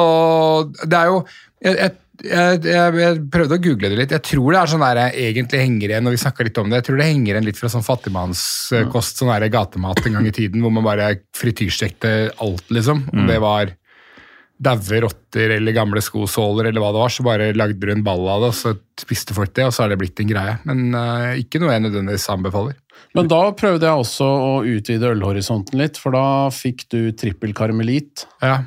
det 0.85 0.99
er 0.99 1.13
jo 1.13 1.23
jeg, 1.65 1.73
jeg, 1.73 1.95
jeg, 2.25 2.61
jeg, 2.65 2.99
jeg 3.01 3.23
prøvde 3.33 3.59
å 3.59 3.63
google 3.63 3.91
det 3.93 3.99
litt. 4.01 4.15
Jeg 4.17 4.25
tror 4.25 4.55
det 4.55 4.61
er 4.61 4.71
sånn 4.73 4.85
der 4.85 5.01
jeg 5.03 5.31
egentlig 5.31 5.63
henger 5.63 5.93
igjen, 5.93 6.07
når 6.07 6.17
vi 6.17 6.21
snakker 6.23 6.49
litt 6.49 6.61
om 6.63 6.71
det, 6.71 6.81
jeg 6.81 6.89
tror 6.89 7.01
det 7.01 7.09
henger 7.11 7.33
igjen 7.33 7.49
litt 7.49 7.61
fra 7.61 7.73
sånn 7.73 7.87
fattigmannskost, 7.87 9.21
sånn 9.21 9.33
der 9.33 9.49
gatemat 9.53 10.05
en 10.05 10.19
gang 10.19 10.29
i 10.31 10.37
tiden, 10.37 10.63
hvor 10.65 10.75
man 10.75 10.87
bare 10.87 11.11
frityrstekte 11.37 12.15
alt, 12.45 12.65
liksom. 12.73 13.05
Om 13.13 13.29
det 13.31 13.41
var 13.45 13.75
daue 14.57 15.01
rotter 15.05 15.53
eller 15.59 15.77
gamle 15.77 16.01
skosåler 16.01 16.71
eller 16.71 16.81
hva 16.81 16.93
det 16.95 17.01
var, 17.03 17.13
så 17.13 17.25
bare 17.27 17.51
lagde 17.57 17.83
du 17.83 17.93
en 17.93 18.05
ball 18.07 18.25
av 18.33 18.47
det, 18.47 18.53
og 18.55 18.57
så 18.57 18.73
spiste 19.01 19.37
folk 19.37 19.53
det, 19.57 19.67
og 19.69 19.75
så 19.77 19.85
er 19.85 19.93
det 19.93 20.01
blitt 20.01 20.23
en 20.23 20.31
greie. 20.31 20.57
Men 20.69 20.87
uh, 20.97 21.35
ikke 21.37 21.61
noe 21.61 21.75
jeg 21.75 21.85
nødvendigvis 21.85 22.31
anbefaler. 22.33 22.79
Men 23.17 23.29
da 23.29 23.43
prøvde 23.57 23.85
jeg 23.85 24.05
også 24.07 24.27
å 24.27 24.55
utvide 24.69 25.13
ølhorisonten 25.13 25.77
litt, 25.81 26.01
for 26.01 26.17
da 26.17 26.49
fikk 26.55 26.87
du 26.93 27.01
trippel 27.17 27.53
karmelit. 27.57 28.25
Ja. 28.45 28.63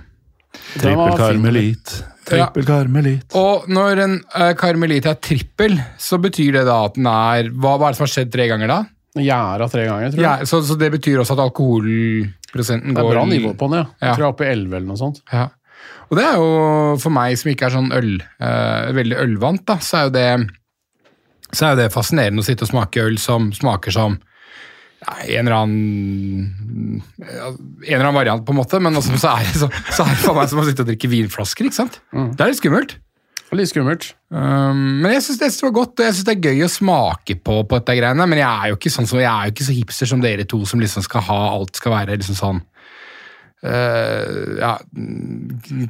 Trippel 0.50 1.12
fin. 1.12 1.18
karmelitt, 1.20 1.92
trippel 2.30 2.66
karmelitt. 2.68 3.36
Og 3.38 3.68
når 3.72 4.02
en 4.06 4.16
uh, 4.34 4.52
karmelitt 4.58 5.08
er 5.10 5.20
trippel, 5.22 5.78
så 6.02 6.20
betyr 6.22 6.60
det 6.60 6.66
da 6.70 6.80
at 6.88 6.98
den 6.98 7.10
er 7.10 7.52
Hva, 7.54 7.76
hva 7.78 7.90
er 7.90 7.94
det 7.94 8.00
som 8.00 8.06
har 8.08 8.14
skjedd 8.16 8.34
tre 8.34 8.50
ganger 8.52 8.72
da? 8.72 8.80
Gjæra 9.20 9.70
tre 9.72 9.86
ganger, 9.88 10.12
tror 10.14 10.22
jeg. 10.22 10.26
Ja, 10.26 10.50
så, 10.50 10.62
så 10.66 10.78
det 10.80 10.92
betyr 10.94 11.22
også 11.22 11.36
at 11.38 11.44
alkoholprosenten 11.48 12.94
går 12.94 13.02
det 13.02 13.08
er 13.08 13.16
bra 13.18 13.26
nivå 13.30 13.54
på 13.58 13.70
den, 13.72 13.82
ja. 13.82 13.88
Ja. 13.98 14.12
Jeg 14.12 14.20
tror 14.20 14.26
jeg 14.26 14.30
er 14.30 14.36
oppe 14.36 14.46
i 14.46 14.52
11 14.54 14.78
eller 14.78 14.88
noe 14.92 15.02
sånt. 15.02 15.24
Ja. 15.34 15.48
Og 16.10 16.18
det 16.18 16.26
er 16.26 16.40
jo 16.42 16.54
for 17.02 17.14
meg 17.14 17.38
som 17.38 17.52
ikke 17.52 17.68
er 17.68 17.76
sånn 17.76 17.92
øl, 17.96 18.16
uh, 18.42 18.90
veldig 18.98 19.20
ølvant, 19.26 19.66
da, 19.70 19.78
så 19.84 20.02
er 20.02 20.10
jo 20.10 20.16
det 20.18 20.30
så 21.50 21.66
er 21.66 21.74
jo 21.74 21.80
det 21.80 21.94
fascinerende 21.94 22.44
å 22.44 22.46
sitte 22.46 22.66
og 22.68 22.70
smake 22.70 23.02
øl 23.02 23.18
som 23.22 23.50
smaker 23.56 23.94
som 23.94 24.20
ja, 25.00 25.16
en 25.40 25.48
eller 25.48 25.56
annen 25.56 26.56
En 27.00 27.94
eller 27.94 28.04
annen 28.04 28.18
variant, 28.18 28.44
på 28.46 28.52
en 28.52 28.60
måte, 28.60 28.82
men 28.84 29.00
også, 29.00 29.16
så, 29.22 29.36
er 29.38 29.48
det, 29.48 29.62
så, 29.62 29.70
så 29.96 30.06
er 30.06 30.16
det 30.16 30.24
for 30.26 30.38
meg 30.38 30.50
som 30.52 30.60
å 30.60 30.66
sitte 30.68 30.84
og 30.84 30.90
drikke 30.92 31.12
vinflasker. 31.12 31.70
ikke 31.70 31.80
sant? 31.80 32.02
Det 32.12 32.44
er 32.44 32.52
litt 32.52 32.60
skummelt. 32.60 32.98
Litt 33.56 33.72
skummelt. 33.72 34.12
Um, 34.30 35.00
men 35.02 35.16
jeg 35.16 35.24
syns 35.26 35.40
det 35.42 35.50
var 35.64 35.74
godt, 35.74 35.96
og 35.98 36.06
jeg 36.06 36.18
synes 36.18 36.28
det 36.28 36.36
er 36.36 36.52
gøy 36.52 36.66
å 36.68 36.70
smake 36.70 37.38
på, 37.42 37.56
på 37.66 37.80
dette 37.80 37.96
greiene. 37.98 38.28
Men 38.30 38.42
jeg 38.44 38.50
er 38.50 38.70
jo 38.70 38.78
ikke 38.78 38.92
sånn 38.94 39.10
som, 39.10 39.22
jeg 39.22 39.30
er 39.32 39.48
jo 39.48 39.56
ikke 39.56 39.66
så 39.66 39.78
hipster 39.78 40.12
som 40.12 40.22
dere 40.22 40.46
to, 40.50 40.60
som 40.70 40.84
liksom 40.84 41.06
skal 41.06 41.26
ha 41.32 41.40
alt 41.56 41.80
skal 41.80 41.96
være 41.96 42.20
liksom 42.20 42.38
sånn 42.38 42.62
ja, 43.64 44.72
mm, 44.96 45.88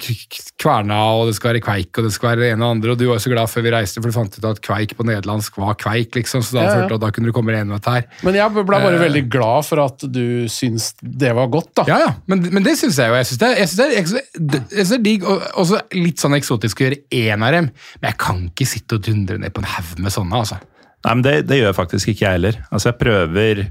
Kverna, 0.59 0.97
og 1.19 1.27
det 1.29 1.35
skal 1.37 1.51
være 1.53 1.61
kveik, 1.63 1.91
og 1.99 2.07
det 2.07 2.11
skal 2.15 2.31
være 2.31 2.41
det 2.41 2.47
ene 2.55 2.65
og 2.65 2.73
andre. 2.75 2.93
Og 2.95 2.99
du 2.99 3.05
var 3.09 3.19
jo 3.19 3.23
så 3.23 3.31
glad 3.33 3.51
før 3.51 3.65
vi 3.67 3.73
reiste, 3.73 4.01
for 4.01 4.09
du 4.09 4.15
fant 4.15 4.37
ut 4.39 4.47
at 4.49 4.61
kveik 4.65 4.95
på 4.97 5.05
nederlandsk 5.07 5.59
var 5.61 5.77
kveik, 5.79 6.15
liksom. 6.17 6.41
Så 6.45 6.57
da 6.57 6.63
Ja, 6.65 6.71
ja. 6.79 6.87
jeg 6.89 6.99
da 7.03 7.11
kunne 7.13 7.29
du 7.29 7.35
komme 7.35 7.53
deg 7.53 7.61
gjennom 7.61 7.77
dette 7.77 7.93
her. 7.93 8.07
Men 8.25 8.39
jeg 8.39 8.55
ble 8.55 8.63
bare 8.69 8.95
uh, 8.95 9.03
veldig 9.03 9.23
glad 9.31 9.67
for 9.69 9.83
at 9.85 10.05
du 10.09 10.23
syns 10.51 10.91
det 11.01 11.33
var 11.37 11.51
godt, 11.53 11.71
da. 11.81 11.85
Ja, 11.91 11.99
ja, 12.07 12.11
men, 12.31 12.41
men 12.53 12.65
det 12.65 12.75
syns 12.79 12.97
jeg 13.01 13.11
jo. 13.13 13.19
Jeg 13.19 13.29
syns 13.29 13.43
det, 13.43 13.51
synes 13.69 13.77
det, 13.77 13.85
er- 13.85 14.75
jeg 14.79 14.87
er 14.97 15.05
digg, 15.05 15.27
og 15.29 15.45
også 15.63 15.83
litt 15.97 16.21
sånn 16.21 16.37
eksotisk 16.39 16.81
å 16.81 16.87
gjøre 16.87 17.01
én 17.21 17.45
av 17.45 17.53
dem. 17.55 17.69
Men 18.01 18.11
jeg 18.11 18.19
kan 18.25 18.41
ikke 18.49 18.69
sitte 18.73 18.97
og 18.97 19.05
dundre 19.05 19.37
ned 19.41 19.53
på 19.53 19.61
en 19.63 19.69
haug 19.75 19.93
med 20.01 20.15
sånne, 20.15 20.41
altså. 20.41 20.57
Nei, 21.05 21.13
men 21.15 21.21
det, 21.23 21.35
det 21.47 21.61
gjør 21.61 21.77
faktisk 21.77 22.09
ikke 22.11 22.25
jeg 22.25 22.39
heller. 22.39 22.57
Altså, 22.73 22.89
jeg 22.91 22.99
prøver 22.99 23.61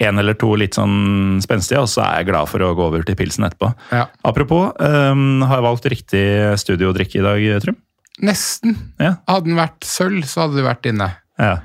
en 0.00 0.18
eller 0.22 0.36
to 0.38 0.52
litt 0.58 0.76
sånn 0.78 1.40
spenstige, 1.42 1.80
og 1.82 1.88
så 1.90 2.04
er 2.04 2.20
jeg 2.20 2.28
glad 2.30 2.48
for 2.50 2.62
å 2.62 2.72
gå 2.78 2.84
over 2.86 3.02
til 3.06 3.16
pilsen 3.18 3.46
etterpå. 3.48 3.72
Ja. 3.90 4.04
Apropos, 4.28 4.70
um, 4.78 5.42
har 5.42 5.58
jeg 5.58 5.66
valgt 5.66 5.88
riktig 5.90 6.24
studiodrikke 6.62 7.18
i 7.18 7.24
dag, 7.26 7.46
Trym? 7.64 7.76
Nesten. 8.22 8.76
Ja. 8.98 9.16
Hadde 9.30 9.46
den 9.50 9.58
vært 9.58 9.86
sølv, 9.86 10.24
så 10.26 10.44
hadde 10.46 10.58
du 10.58 10.64
vært 10.66 10.86
inne. 10.90 11.12
ja. 11.38 11.58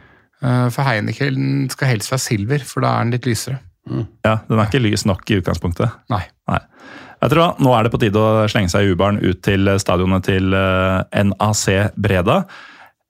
Eh, 0.43 0.65
For 0.75 0.83
Heineken 0.83 1.69
skal 1.71 1.87
helst 1.93 2.11
være 2.11 2.19
silver, 2.19 2.63
for 2.67 2.83
da 2.83 2.89
er 2.97 3.05
den 3.05 3.13
litt 3.15 3.25
lysere. 3.29 3.61
Ja, 4.25 4.41
den 4.49 4.59
er 4.59 4.65
ikke 4.67 4.81
lys 4.83 5.05
nok 5.07 5.23
i 5.31 5.37
utgangspunktet. 5.39 5.93
Nei. 6.11 6.25
Nei. 6.51 6.59
Jeg 7.23 7.31
tror? 7.31 7.53
Nå 7.63 7.71
er 7.77 7.85
det 7.87 7.91
på 7.93 7.99
tide 8.01 8.19
å 8.19 8.43
slenge 8.51 8.67
seg 8.73 8.83
i 8.83 8.91
U-baren 8.91 9.21
ut 9.23 9.39
til 9.45 9.71
stadionet 9.79 10.25
til 10.27 10.51
eh, 10.57 11.23
NAC 11.29 11.63
Breda. 11.95 12.41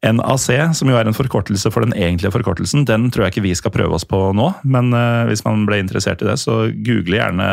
NAC, 0.03 0.47
som 0.75 0.89
jo 0.91 0.97
er 0.99 1.07
en 1.07 1.15
forkortelse 1.15 1.71
for 1.71 1.85
den 1.85 1.95
egentlige 1.95 2.33
forkortelsen, 2.33 2.83
den 2.89 3.07
tror 3.13 3.25
jeg 3.25 3.33
ikke 3.33 3.45
vi 3.45 3.55
skal 3.55 3.71
prøve 3.71 3.95
oss 3.95 4.05
på 4.07 4.19
nå. 4.35 4.49
Men 4.67 4.91
uh, 4.91 5.23
hvis 5.29 5.45
man 5.45 5.63
ble 5.69 5.79
interessert 5.83 6.23
i 6.23 6.27
det, 6.27 6.35
så 6.41 6.65
google 6.85 7.21
gjerne 7.21 7.47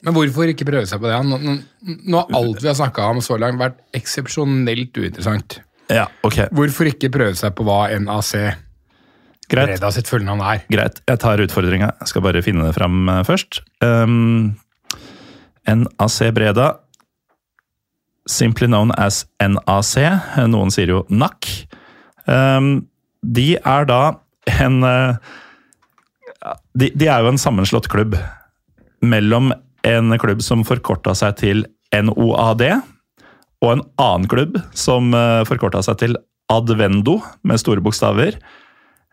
Men 0.00 0.16
hvorfor 0.16 0.48
ikke 0.52 0.68
prøve 0.68 0.88
seg 0.88 1.02
på 1.02 1.10
det? 1.10 1.20
Nå, 1.28 1.38
nå, 1.42 2.16
har 2.16 2.38
alt 2.40 2.62
vi 2.64 2.70
har 2.70 2.78
snakka 2.78 3.10
om 3.12 3.20
så 3.24 3.36
langt, 3.40 3.60
vært 3.60 3.82
eksepsjonelt 3.98 4.96
uinteressant. 4.96 5.60
Ja, 5.92 6.06
ok. 6.24 6.46
Hvorfor 6.56 6.88
ikke 6.88 7.12
prøve 7.12 7.36
seg 7.36 7.52
på 7.58 7.66
hva 7.68 7.84
NAC 8.00 8.32
Greit. 9.52 9.68
Breda 9.68 9.90
sitt 9.92 10.08
fulle 10.08 10.24
navn 10.24 10.40
er? 10.46 10.62
Greit, 10.72 11.02
jeg 11.08 11.20
tar 11.20 11.42
utfordringa. 11.44 11.90
Skal 12.08 12.24
bare 12.24 12.40
finne 12.44 12.64
det 12.64 12.76
fram 12.76 13.04
eh, 13.10 13.20
først. 13.26 13.60
Um, 13.84 14.54
NAC 15.68 16.16
Breda, 16.32 16.70
simply 18.24 18.70
known 18.70 18.94
as 18.96 19.26
NAC, 19.42 19.92
noen 20.48 20.72
sier 20.72 20.94
jo 20.94 21.02
NAC. 21.12 21.50
Um, 22.26 22.86
de 23.22 23.56
er 23.58 23.86
da 23.88 24.00
en 24.60 24.82
eh, 24.86 25.32
de, 26.78 26.88
de 26.94 27.06
er 27.06 27.22
jo 27.22 27.30
en 27.32 27.40
sammenslått 27.40 27.88
klubb 27.92 28.16
mellom 29.02 29.52
en 29.86 30.18
klubb 30.22 30.42
som 30.42 30.64
forkorta 30.66 31.14
seg 31.18 31.38
til 31.40 31.64
NOAD, 31.92 32.64
og 33.62 33.70
en 33.70 33.84
annen 34.00 34.28
klubb 34.30 34.58
som 34.78 35.10
uh, 35.14 35.42
forkorta 35.46 35.82
seg 35.84 35.98
til 36.02 36.18
Advendo, 36.52 37.18
med 37.46 37.60
store 37.60 37.82
bokstaver. 37.84 38.36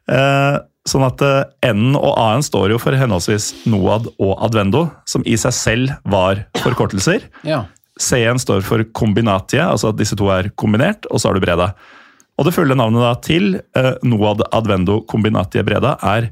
Eh, 0.10 0.56
sånn 0.90 1.06
at 1.06 1.22
eh, 1.24 1.70
N-en 1.70 1.96
og 1.96 2.18
A-en 2.18 2.44
står 2.44 2.74
jo 2.74 2.80
for 2.82 2.98
henholdsvis 2.98 3.52
NOAD 3.70 4.10
og 4.18 4.34
Advendo, 4.44 4.88
som 5.08 5.24
i 5.24 5.38
seg 5.40 5.56
selv 5.56 5.94
var 6.10 6.42
forkortelser. 6.64 7.30
Ja. 7.48 7.62
C-en 8.00 8.42
står 8.42 8.66
for 8.66 8.84
kombinatie, 8.98 9.62
altså 9.64 9.94
at 9.94 10.00
disse 10.00 10.18
to 10.20 10.28
er 10.34 10.52
kombinert, 10.60 11.08
og 11.08 11.22
så 11.22 11.30
har 11.30 11.38
du 11.38 11.44
Breda. 11.46 11.72
Og 12.40 12.48
det 12.48 12.54
fulle 12.56 12.76
navnet 12.80 13.04
da 13.04 13.14
til 13.26 13.50
eh, 13.76 13.96
NOAD 14.08 14.46
Advendo 14.56 15.02
Combinatie 15.12 15.64
Breda 15.68 15.98
er 16.08 16.30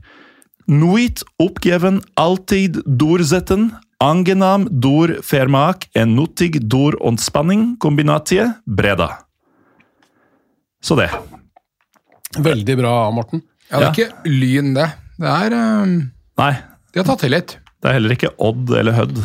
Nuit 0.67 1.21
oppgeven 1.39 2.01
alltid 2.19 2.81
durzetten, 2.99 3.69
angenam 4.03 4.65
dur 4.83 5.13
fermak 5.23 5.85
en 5.95 6.11
nuttig 6.17 6.57
dur 6.67 6.97
ontspanning 7.07 7.77
kombinatie 7.79 8.49
Breda. 8.67 9.07
Så 10.83 10.97
det. 10.99 11.07
Veldig 12.43 12.75
bra, 12.81 12.91
Morten. 13.15 13.41
Ja, 13.71 13.79
det 13.79 13.87
er 13.87 13.87
Ja. 13.87 13.93
ikke 13.95 14.29
Lyn, 14.31 14.73
det. 14.75 14.89
Det 15.17 15.31
er 15.31 15.55
um, 15.55 15.95
Nei, 16.37 16.51
De 16.93 16.99
har 16.99 17.07
tatt 17.07 17.23
til 17.23 17.31
litt. 17.33 17.55
det 17.81 17.89
er 17.89 17.95
heller 17.97 18.13
ikke 18.17 18.33
Odd 18.37 18.69
eller 18.79 18.95
Hødd. 18.99 19.23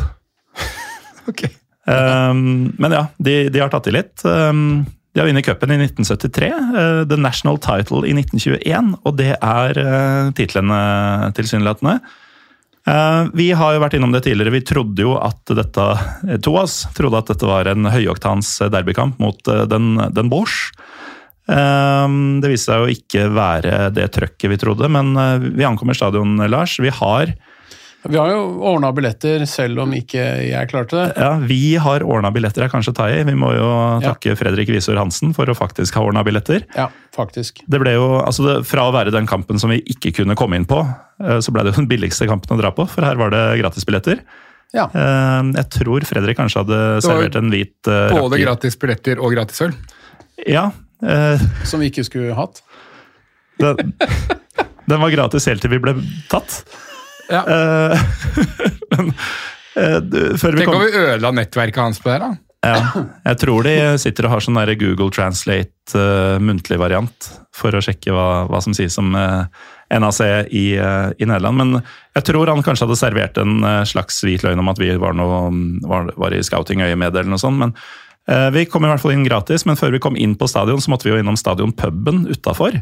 Ok. 1.30 1.45
Um, 1.87 2.72
men 2.78 2.95
ja, 2.95 3.05
de, 3.18 3.49
de 3.51 3.61
har 3.62 3.68
tatt 3.70 3.85
til 3.87 3.95
litt. 3.99 4.22
Um, 4.26 4.87
de 5.13 5.21
har 5.21 5.29
vunnet 5.29 5.45
cupen 5.45 5.75
i 5.75 5.77
1973, 5.77 6.49
uh, 6.57 7.05
The 7.09 7.19
National 7.21 7.59
Title 7.61 8.07
i 8.09 8.15
1921, 8.17 8.95
og 9.05 9.17
det 9.19 9.35
er 9.37 9.81
uh, 9.85 10.31
titlene 10.37 10.79
tilsynelatende. 11.37 11.99
Uh, 12.89 13.29
vi 13.37 13.51
har 13.55 13.77
jo 13.77 13.83
vært 13.85 13.99
innom 13.99 14.15
det 14.15 14.25
tidligere. 14.25 14.55
Vi 14.57 14.65
trodde 14.67 15.05
jo 15.05 15.13
at 15.21 15.53
dette 15.55 15.85
eh, 16.27 16.41
to 16.43 16.57
oss 16.59 16.81
trodde 16.97 17.21
at 17.21 17.29
dette 17.31 17.47
var 17.47 17.69
en 17.71 17.87
høyoktans 17.93 18.57
derbykamp 18.73 19.21
mot 19.23 19.39
den, 19.71 19.95
den 20.11 20.33
Bosch. 20.33 20.73
Det 21.43 22.49
viste 22.49 22.71
seg 22.71 22.81
jo 22.81 22.95
ikke 22.95 23.25
være 23.35 23.89
det 23.93 24.07
trøkket 24.15 24.51
vi 24.51 24.59
trodde, 24.63 24.89
men 24.95 25.11
vi 25.59 25.67
ankommer 25.67 25.97
stadion, 25.99 26.39
Lars. 26.49 26.77
Vi 26.81 26.91
har 26.95 27.35
Vi 28.03 28.18
har 28.18 28.32
jo 28.32 28.38
ordna 28.66 28.88
billetter, 28.94 29.44
selv 29.46 29.78
om 29.84 29.92
ikke 29.94 30.22
jeg 30.48 30.68
klarte 30.72 30.96
det. 30.98 31.05
Ja, 31.22 31.36
vi 31.46 31.76
har 31.78 32.03
ordna 32.03 32.32
billetter, 32.34 32.64
er 32.66 32.72
kanskje 32.72 32.90
å 32.90 32.96
ta 32.98 33.07
i. 33.14 33.20
Vi 33.28 33.34
må 33.38 33.53
jo 33.55 33.68
takke 34.03 34.34
Fredrik 34.38 34.72
Visor 34.74 34.98
Hansen 34.98 35.30
for 35.36 35.46
å 35.46 35.55
faktisk 35.55 35.94
ha 35.94 36.03
ordna 36.09 36.24
billetter. 36.26 36.64
Ja, 36.74 36.88
faktisk. 37.14 37.62
Det 37.70 37.78
ble 37.82 37.94
jo, 37.94 38.09
altså 38.24 38.42
det, 38.48 38.57
Fra 38.66 38.88
å 38.90 38.94
være 38.96 39.14
den 39.14 39.28
kampen 39.30 39.62
som 39.62 39.70
vi 39.70 39.78
ikke 39.94 40.11
kunne 40.18 40.34
komme 40.38 40.59
inn 40.59 40.66
på, 40.66 40.80
eh, 41.22 41.38
så 41.38 41.55
ble 41.55 41.62
det 41.62 41.76
jo 41.76 41.78
den 41.84 41.90
billigste 41.94 42.26
kampen 42.26 42.57
å 42.57 42.61
dra 42.64 42.72
på, 42.74 42.88
for 42.90 43.07
her 43.07 43.20
var 43.22 43.30
det 43.30 43.44
gratisbilletter. 43.62 44.24
Ja. 44.74 44.88
Eh, 44.90 45.53
Jeg 45.61 45.68
tror 45.78 46.03
Fredrik 46.09 46.40
kanskje 46.42 46.64
hadde 46.64 46.82
servert 47.07 47.38
en 47.38 47.50
hvit 47.55 47.76
rakker. 47.86 48.18
Både 48.18 48.34
rakker. 48.34 48.46
gratis 48.48 48.78
billetter 48.82 49.22
og 49.22 49.34
gratis 49.38 49.62
øl. 49.68 49.76
Ja. 50.50 50.72
eh, 51.07 51.38
Som 51.68 51.80
vi 51.86 51.92
ikke 51.94 52.03
skulle 52.09 52.34
hatt. 52.34 52.64
Den, 53.62 53.94
den 54.90 54.98
var 55.07 55.11
gratis 55.14 55.46
helt 55.46 55.62
til 55.62 55.70
vi 55.70 55.78
ble 55.86 55.94
tatt. 56.32 56.64
Ja. 57.33 57.43
Eh, 57.49 58.07
men 58.93 59.12
eh, 59.80 59.99
før 60.39 60.57
vi 60.57 60.62
Tenk 60.62 60.68
kom 60.68 60.80
om 60.80 60.87
vi 60.87 61.05
ødela 61.07 61.33
nettverket 61.41 61.80
hans 61.83 62.03
på 62.03 62.12
det 62.12 62.22
da. 62.24 62.33
Ja, 62.62 62.78
jeg 63.26 63.39
tror 63.43 63.64
de 63.66 63.74
sitter 63.99 64.28
og 64.28 64.37
har 64.37 64.45
sånn 64.45 64.61
Google 64.78 65.11
Translate 65.11 65.99
uh, 65.99 66.39
muntlig 66.39 66.76
variant 66.78 67.26
for 67.51 67.74
å 67.74 67.80
sjekke 67.83 68.14
hva, 68.14 68.45
hva 68.47 68.61
som 68.62 68.74
sies 68.76 68.95
om 69.03 69.16
uh, 69.18 69.51
NAC 69.91 70.20
i, 70.55 70.78
uh, 70.78 71.11
i 71.18 71.26
Nederland. 71.26 71.59
Men 71.59 71.80
jeg 72.14 72.28
tror 72.28 72.53
han 72.53 72.62
kanskje 72.62 72.87
hadde 72.87 73.01
servert 73.01 73.41
en 73.43 73.66
slags 73.89 74.22
hvit 74.22 74.47
løgn 74.47 74.62
om 74.62 74.70
at 74.70 74.78
vi 74.78 74.93
var, 74.95 75.18
noe, 75.18 75.43
var, 75.91 76.12
var 76.14 76.37
i 76.37 76.43
scouting-øyemed 76.47 77.18
eller 77.18 77.33
noe 77.35 77.43
sånt. 77.43 77.59
Men 77.59 77.74
vi 78.55 78.62
kom 78.70 78.85
i 78.87 78.91
hvert 78.93 79.03
fall 79.03 79.16
inn 79.16 79.26
gratis, 79.26 79.64
men 79.66 79.74
før 79.74 79.97
vi 79.97 80.01
kom 80.05 80.14
inn 80.14 80.37
på 80.39 80.47
stadion, 80.47 80.78
så 80.78 80.93
måtte 80.93 81.09
vi 81.09 81.11
jo 81.11 81.18
innom 81.18 81.35
stadionpuben 81.35 82.28
utafor. 82.30 82.76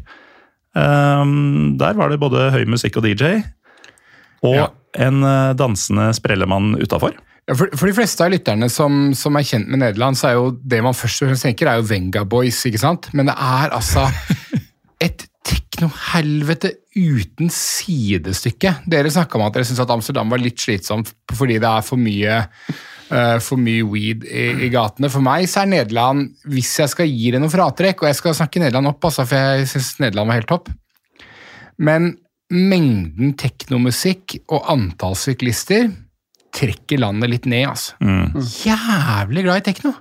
der 0.77 1.97
var 1.97 2.13
det 2.13 2.21
både 2.21 2.51
høy 2.53 2.67
musikk 2.69 3.01
og 3.01 3.07
DJ. 3.09 3.39
Og 4.47 4.55
Ja. 4.57 4.69
en 5.07 5.23
eh, 5.25 5.53
dansende 5.59 6.11
sprellemann 6.17 6.75
utafor. 6.81 7.15
Ja, 7.49 7.55
for, 7.57 7.73
for 7.77 7.87
de 7.91 7.95
fleste 7.97 8.25
av 8.25 8.31
lytterne 8.33 8.69
som, 8.71 9.11
som 9.17 9.37
er 9.37 9.47
kjent 9.47 9.69
med 9.69 9.83
Nederland, 9.83 10.17
så 10.17 10.29
er 10.31 10.39
jo 10.39 10.51
det 10.63 10.83
man 10.85 10.95
først 10.97 11.23
og 11.25 11.31
fremst 11.33 11.47
tenker, 11.49 11.69
er 11.69 11.81
jo 11.81 11.89
Venga 11.89 12.25
Boys, 12.25 12.61
ikke 12.69 12.81
sant? 12.83 13.09
Men 13.17 13.27
det 13.31 13.35
er 13.37 13.75
altså 13.75 14.07
et 15.07 15.27
teknohelvete 15.47 16.75
uten 16.97 17.49
sidestykke. 17.51 18.75
Dere 18.91 19.11
snakka 19.11 19.39
om 19.39 19.47
at 19.47 19.55
dere 19.57 19.67
syns 19.69 19.81
at 19.83 19.91
Amsterdam 19.95 20.31
var 20.31 20.43
litt 20.43 20.61
slitsomt 20.61 21.13
fordi 21.33 21.59
det 21.63 21.69
er 21.71 21.85
for 21.87 22.01
mye 22.01 22.41
Uh, 23.11 23.41
for 23.43 23.59
mye 23.59 23.83
weed 23.91 24.23
i, 24.23 24.43
i 24.63 24.69
gatene. 24.71 25.09
For 25.11 25.19
meg 25.19 25.49
så 25.51 25.65
er 25.65 25.71
Nederland, 25.73 26.29
hvis 26.47 26.69
jeg 26.79 26.93
skal 26.93 27.09
gi 27.11 27.33
det 27.35 27.41
noe 27.43 27.51
fratrekk, 27.51 28.05
og 28.05 28.07
jeg 28.07 28.19
skal 28.21 28.37
snakke 28.39 28.61
Nederland 28.63 28.87
opp, 28.87 29.03
altså, 29.09 29.25
for 29.27 29.35
jeg 29.35 29.67
syns 29.67 29.89
Nederland 29.99 30.31
var 30.31 30.39
helt 30.39 30.47
topp 30.47 30.71
Men 31.83 32.07
mengden 32.51 33.35
teknomusikk 33.39 34.41
og 34.51 34.65
antall 34.73 35.15
syklister 35.15 35.91
trekker 36.53 36.99
landet 36.99 37.31
litt 37.31 37.45
ned, 37.47 37.69
altså. 37.71 37.95
Jævlig 38.67 39.45
glad 39.47 39.61
i 39.63 39.67
tekno! 39.73 39.93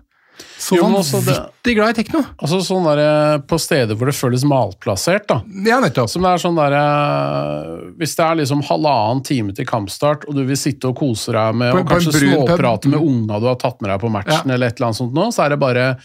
Så 0.60 0.78
Jo, 0.78 0.88
det- 0.88 1.12
vanvittig 1.12 1.74
glad 1.76 1.90
i 1.90 2.02
tekno! 2.02 2.22
Altså 2.42 2.62
sånn 2.64 2.86
der, 2.88 3.00
eh, 3.36 3.38
På 3.40 3.60
steder 3.60 3.94
hvor 3.96 4.06
det 4.08 4.16
føles 4.16 4.44
malplassert. 4.48 5.28
da. 5.28 5.42
Ja, 5.66 5.80
nettopp. 5.82 6.10
Som 6.10 6.22
det 6.24 6.30
er 6.32 6.38
sånn 6.38 6.56
der, 6.56 6.74
eh, 6.74 7.92
Hvis 8.00 8.16
det 8.16 8.26
er 8.26 8.36
liksom 8.36 8.64
halvannen 8.64 9.24
time 9.24 9.52
til 9.54 9.66
kampstart, 9.66 10.24
og 10.28 10.36
du 10.36 10.46
vil 10.46 10.56
sitte 10.56 10.86
og 10.88 10.96
kose 10.96 11.32
deg 11.34 11.56
med 11.56 11.74
På- 11.74 11.80
og 11.82 11.88
kanskje 11.90 12.14
småprate 12.14 12.86
med 12.88 13.00
unga 13.02 13.40
du 13.40 13.46
har 13.48 13.56
tatt 13.56 13.82
med 13.82 13.92
deg 13.92 14.00
på 14.00 14.10
matchen, 14.12 14.48
Ja. 14.48 14.54
eller 14.54 14.68
et 14.68 14.80
eller 14.80 14.88
annet 14.88 14.98
sånt 14.98 15.14
nå, 15.14 15.28
så 15.34 15.46
er 15.46 15.50
det 15.50 15.60
bare 15.60 15.98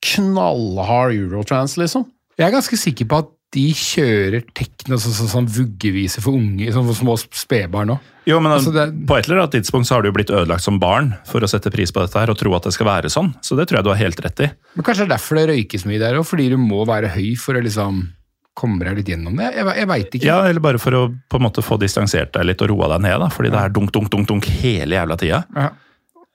knallhard 0.00 1.12
eurotrans, 1.12 1.76
liksom. 1.76 2.06
Jeg 2.38 2.48
er 2.52 2.56
ganske 2.56 2.76
sikker 2.78 3.04
på 3.06 3.18
at 3.18 3.28
de 3.50 3.64
kjører 3.74 4.44
tekno 4.54 4.94
sånn 5.02 5.14
sånn, 5.16 5.30
sånn 5.32 5.48
vuggeviser 5.50 6.22
for 6.22 6.36
unge, 6.38 6.68
sånn 6.70 6.86
for 6.86 6.94
små 6.94 7.16
spedbarn 7.18 7.90
òg. 7.96 7.98
Jo, 8.28 8.38
men 8.38 8.52
Altså, 8.52 8.70
det- 8.72 9.06
På 9.06 9.16
et 9.18 9.26
eller 9.26 9.40
annet 9.42 9.52
tidspunkt 9.58 9.86
så 9.88 9.94
har 9.96 10.02
du 10.02 10.08
jo 10.08 10.12
blitt 10.14 10.30
ødelagt 10.30 10.60
som 10.62 10.78
barn 10.78 11.16
for 11.26 11.40
å 11.40 11.48
sette 11.48 11.72
pris 11.72 11.90
på 11.90 12.00
dette 12.00 12.14
her 12.20 12.30
og 12.30 12.38
tro 12.38 12.54
at 12.54 12.62
det 12.62 12.72
skal 12.74 12.86
være 12.86 13.10
sånn. 13.10 13.34
Så 13.42 13.56
det 13.56 13.66
tror 13.68 13.78
jeg 13.78 13.84
du 13.84 13.90
har 13.90 13.96
helt 13.96 14.20
rett 14.20 14.40
i. 14.40 14.50
Men 14.76 14.84
kanskje 14.84 15.02
det 15.02 15.10
er 15.10 15.16
derfor 15.16 15.34
det 15.36 15.48
røykes 15.50 15.84
mye 15.86 15.98
der 15.98 16.14
òg, 16.14 16.26
fordi 16.26 16.48
du 16.50 16.56
må 16.58 16.86
være 16.86 17.08
høy 17.10 17.34
for 17.36 17.54
å 17.54 17.62
liksom 17.64 18.08
komme 18.54 18.84
deg 18.84 18.96
litt 18.98 19.06
gjennom 19.06 19.36
det. 19.36 19.54
Jeg, 19.56 19.64
jeg 19.76 19.86
veit 19.88 20.10
ikke. 20.14 20.22
Ja, 20.24 20.42
Eller 20.46 20.60
bare 20.60 20.78
for 20.78 20.90
å 20.92 21.02
på 21.30 21.36
en 21.40 21.42
måte 21.50 21.62
få 21.64 21.78
distansert 21.80 22.32
deg 22.32 22.44
litt 22.44 22.62
og 22.62 22.68
roa 22.68 22.88
deg 22.92 23.00
ned, 23.02 23.18
da, 23.18 23.28
fordi 23.28 23.50
det 23.50 23.58
er 23.58 23.68
dunk, 23.70 23.90
dunk, 23.90 24.10
dunk, 24.10 24.28
dunk 24.28 24.44
hele 24.44 24.94
jævla 24.94 25.16
tida. 25.18 25.44
Ja. 25.56 25.70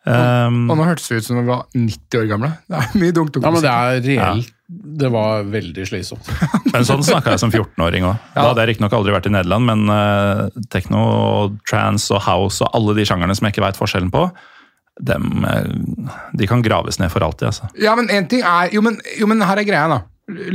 Um, 0.05 0.67
Og 0.69 0.77
nå 0.77 0.85
hørtes 0.85 1.07
det 1.09 1.17
ut 1.17 1.25
som 1.25 1.39
vi 1.39 1.47
var 1.47 1.63
90 1.73 2.19
år 2.19 2.27
gamle. 2.29 2.51
Det 2.69 2.77
er 2.77 2.97
mye 3.01 3.15
dumt. 3.17 3.39
Ja, 3.41 3.51
men 3.51 3.63
det 3.65 3.71
er 3.71 4.03
reelt. 4.05 4.51
Det 4.65 5.09
var 5.13 5.45
veldig 5.49 5.85
slitsomt. 5.85 6.29
men 6.73 6.85
sånn 6.87 7.03
snakka 7.05 7.35
jeg 7.35 7.41
som 7.41 7.53
14-åring 7.53 8.05
òg. 8.07 8.21
Da 8.33 8.47
hadde 8.47 8.63
jeg 8.63 8.73
riktignok 8.73 8.95
aldri 8.97 9.13
vært 9.13 9.29
i 9.29 9.33
Nederland, 9.33 9.69
men 9.69 9.89
uh, 9.89 10.65
techno 10.73 11.01
og 11.05 11.57
trance 11.69 12.13
og 12.13 12.21
house 12.25 12.65
og 12.65 12.73
alle 12.77 12.95
de 12.97 13.05
sjangerne 13.05 13.35
som 13.37 13.45
jeg 13.45 13.55
ikke 13.55 13.65
veit 13.65 13.81
forskjellen 13.81 14.13
på, 14.13 14.27
dem, 15.05 15.45
eh, 15.45 15.65
de 16.39 16.47
kan 16.47 16.61
graves 16.63 17.01
ned 17.01 17.11
for 17.11 17.25
alltid, 17.25 17.49
altså. 17.49 17.69
Ja, 17.81 17.95
men 17.99 18.07
en 18.13 18.29
ting 18.31 18.45
er 18.47 18.71
jo 18.71 18.79
men, 18.85 18.99
jo, 19.19 19.27
men 19.27 19.43
her 19.43 19.59
er 19.59 19.67
greia, 19.67 19.89
da. 19.91 20.01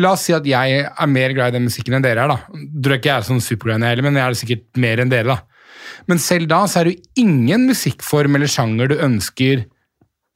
La 0.00 0.14
oss 0.16 0.24
si 0.26 0.34
at 0.34 0.46
jeg 0.48 0.80
er 0.88 1.10
mer 1.10 1.34
glad 1.36 1.52
i 1.52 1.58
den 1.58 1.68
musikken 1.68 1.94
enn 1.98 2.02
dere 2.02 2.24
er. 2.24 2.32
da. 2.32 2.38
Tror 2.50 2.96
jeg 2.96 3.02
ikke 3.02 3.12
jeg 3.12 3.18
er 3.18 3.28
sånn 3.28 3.44
superglad 3.44 3.76
i 3.76 3.82
den 3.82 3.90
heller, 3.90 4.06
men 4.08 4.18
jeg 4.18 4.24
er 4.24 4.34
det 4.34 4.40
sikkert 4.40 4.80
mer 4.82 5.02
enn 5.04 5.12
dere. 5.12 5.36
da. 5.36 5.49
Men 6.10 6.22
selv 6.22 6.48
da 6.50 6.62
så 6.68 6.80
er 6.80 6.88
det 6.88 6.96
jo 6.96 7.26
ingen 7.26 7.68
musikkform 7.70 8.38
eller 8.38 8.50
sjanger 8.50 8.90
du 8.90 8.96
ønsker 9.00 9.66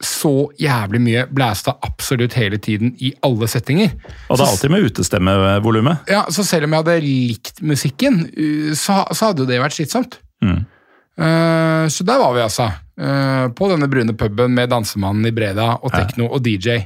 så 0.03 0.49
jævlig 0.59 0.99
mye 0.99 1.21
blæsta 1.31 1.77
absolutt 1.87 2.35
hele 2.35 2.57
tiden 2.59 2.91
i 2.99 3.13
alle 3.23 3.47
settinger. 3.47 3.93
Og 4.27 4.35
det 4.35 4.43
er 4.43 4.51
alltid 4.51 4.73
med 4.73 4.87
utestemmevolumet. 4.89 6.11
Ja, 6.11 6.25
Så 6.29 6.43
selv 6.43 6.67
om 6.67 6.75
jeg 6.75 6.83
hadde 6.83 6.97
likt 7.05 7.61
musikken, 7.63 8.25
uh, 8.35 8.73
så, 8.75 9.05
så 9.15 9.29
hadde 9.31 9.45
jo 9.45 9.49
det 9.49 9.61
vært 9.63 9.77
slitsomt. 9.77 10.19
Mm. 10.43 10.65
Eh, 11.15 11.87
så 11.87 12.03
der 12.03 12.19
var 12.19 12.33
vi, 12.35 12.41
altså. 12.43 12.71
eh, 12.99 13.45
på 13.55 13.69
denne 13.71 13.87
brune 13.87 14.13
puben 14.19 14.51
med 14.51 14.69
dansemannen 14.69 15.29
i 15.29 15.31
Breda 15.31 15.77
og 15.77 15.93
tekno 15.93 16.27
og 16.27 16.43
DJ. 16.43 16.81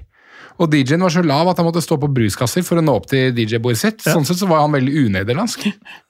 Og 0.59 0.69
DJ-en 0.69 1.05
var 1.05 1.13
så 1.13 1.23
lav 1.23 1.47
at 1.49 1.57
han 1.57 1.65
måtte 1.69 1.81
stå 1.81 1.95
på 2.01 2.11
bruskasser 2.11 2.65
for 2.67 2.77
å 2.77 2.83
nå 2.83 2.93
opp 2.99 3.07
til 3.09 3.31
DJ-bordet 3.33 3.79
sitt. 3.79 4.01
Sånn 4.03 4.27
sett 4.27 4.41
så 4.41 4.49
var 4.49 4.65
han 4.65 4.75
veldig 4.75 5.05
unederlandsk. 5.07 5.69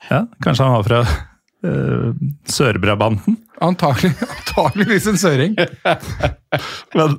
Ja, 0.09 0.23
kanskje 0.43 0.65
han 0.65 0.73
var 0.79 0.87
fra 0.87 1.01
uh, 1.67 2.09
Sør-Brabanten? 2.49 3.37
Antagelig, 3.63 4.13
antageligvis 4.37 5.07
en 5.11 5.19
søring. 5.19 5.55
Men 6.97 7.17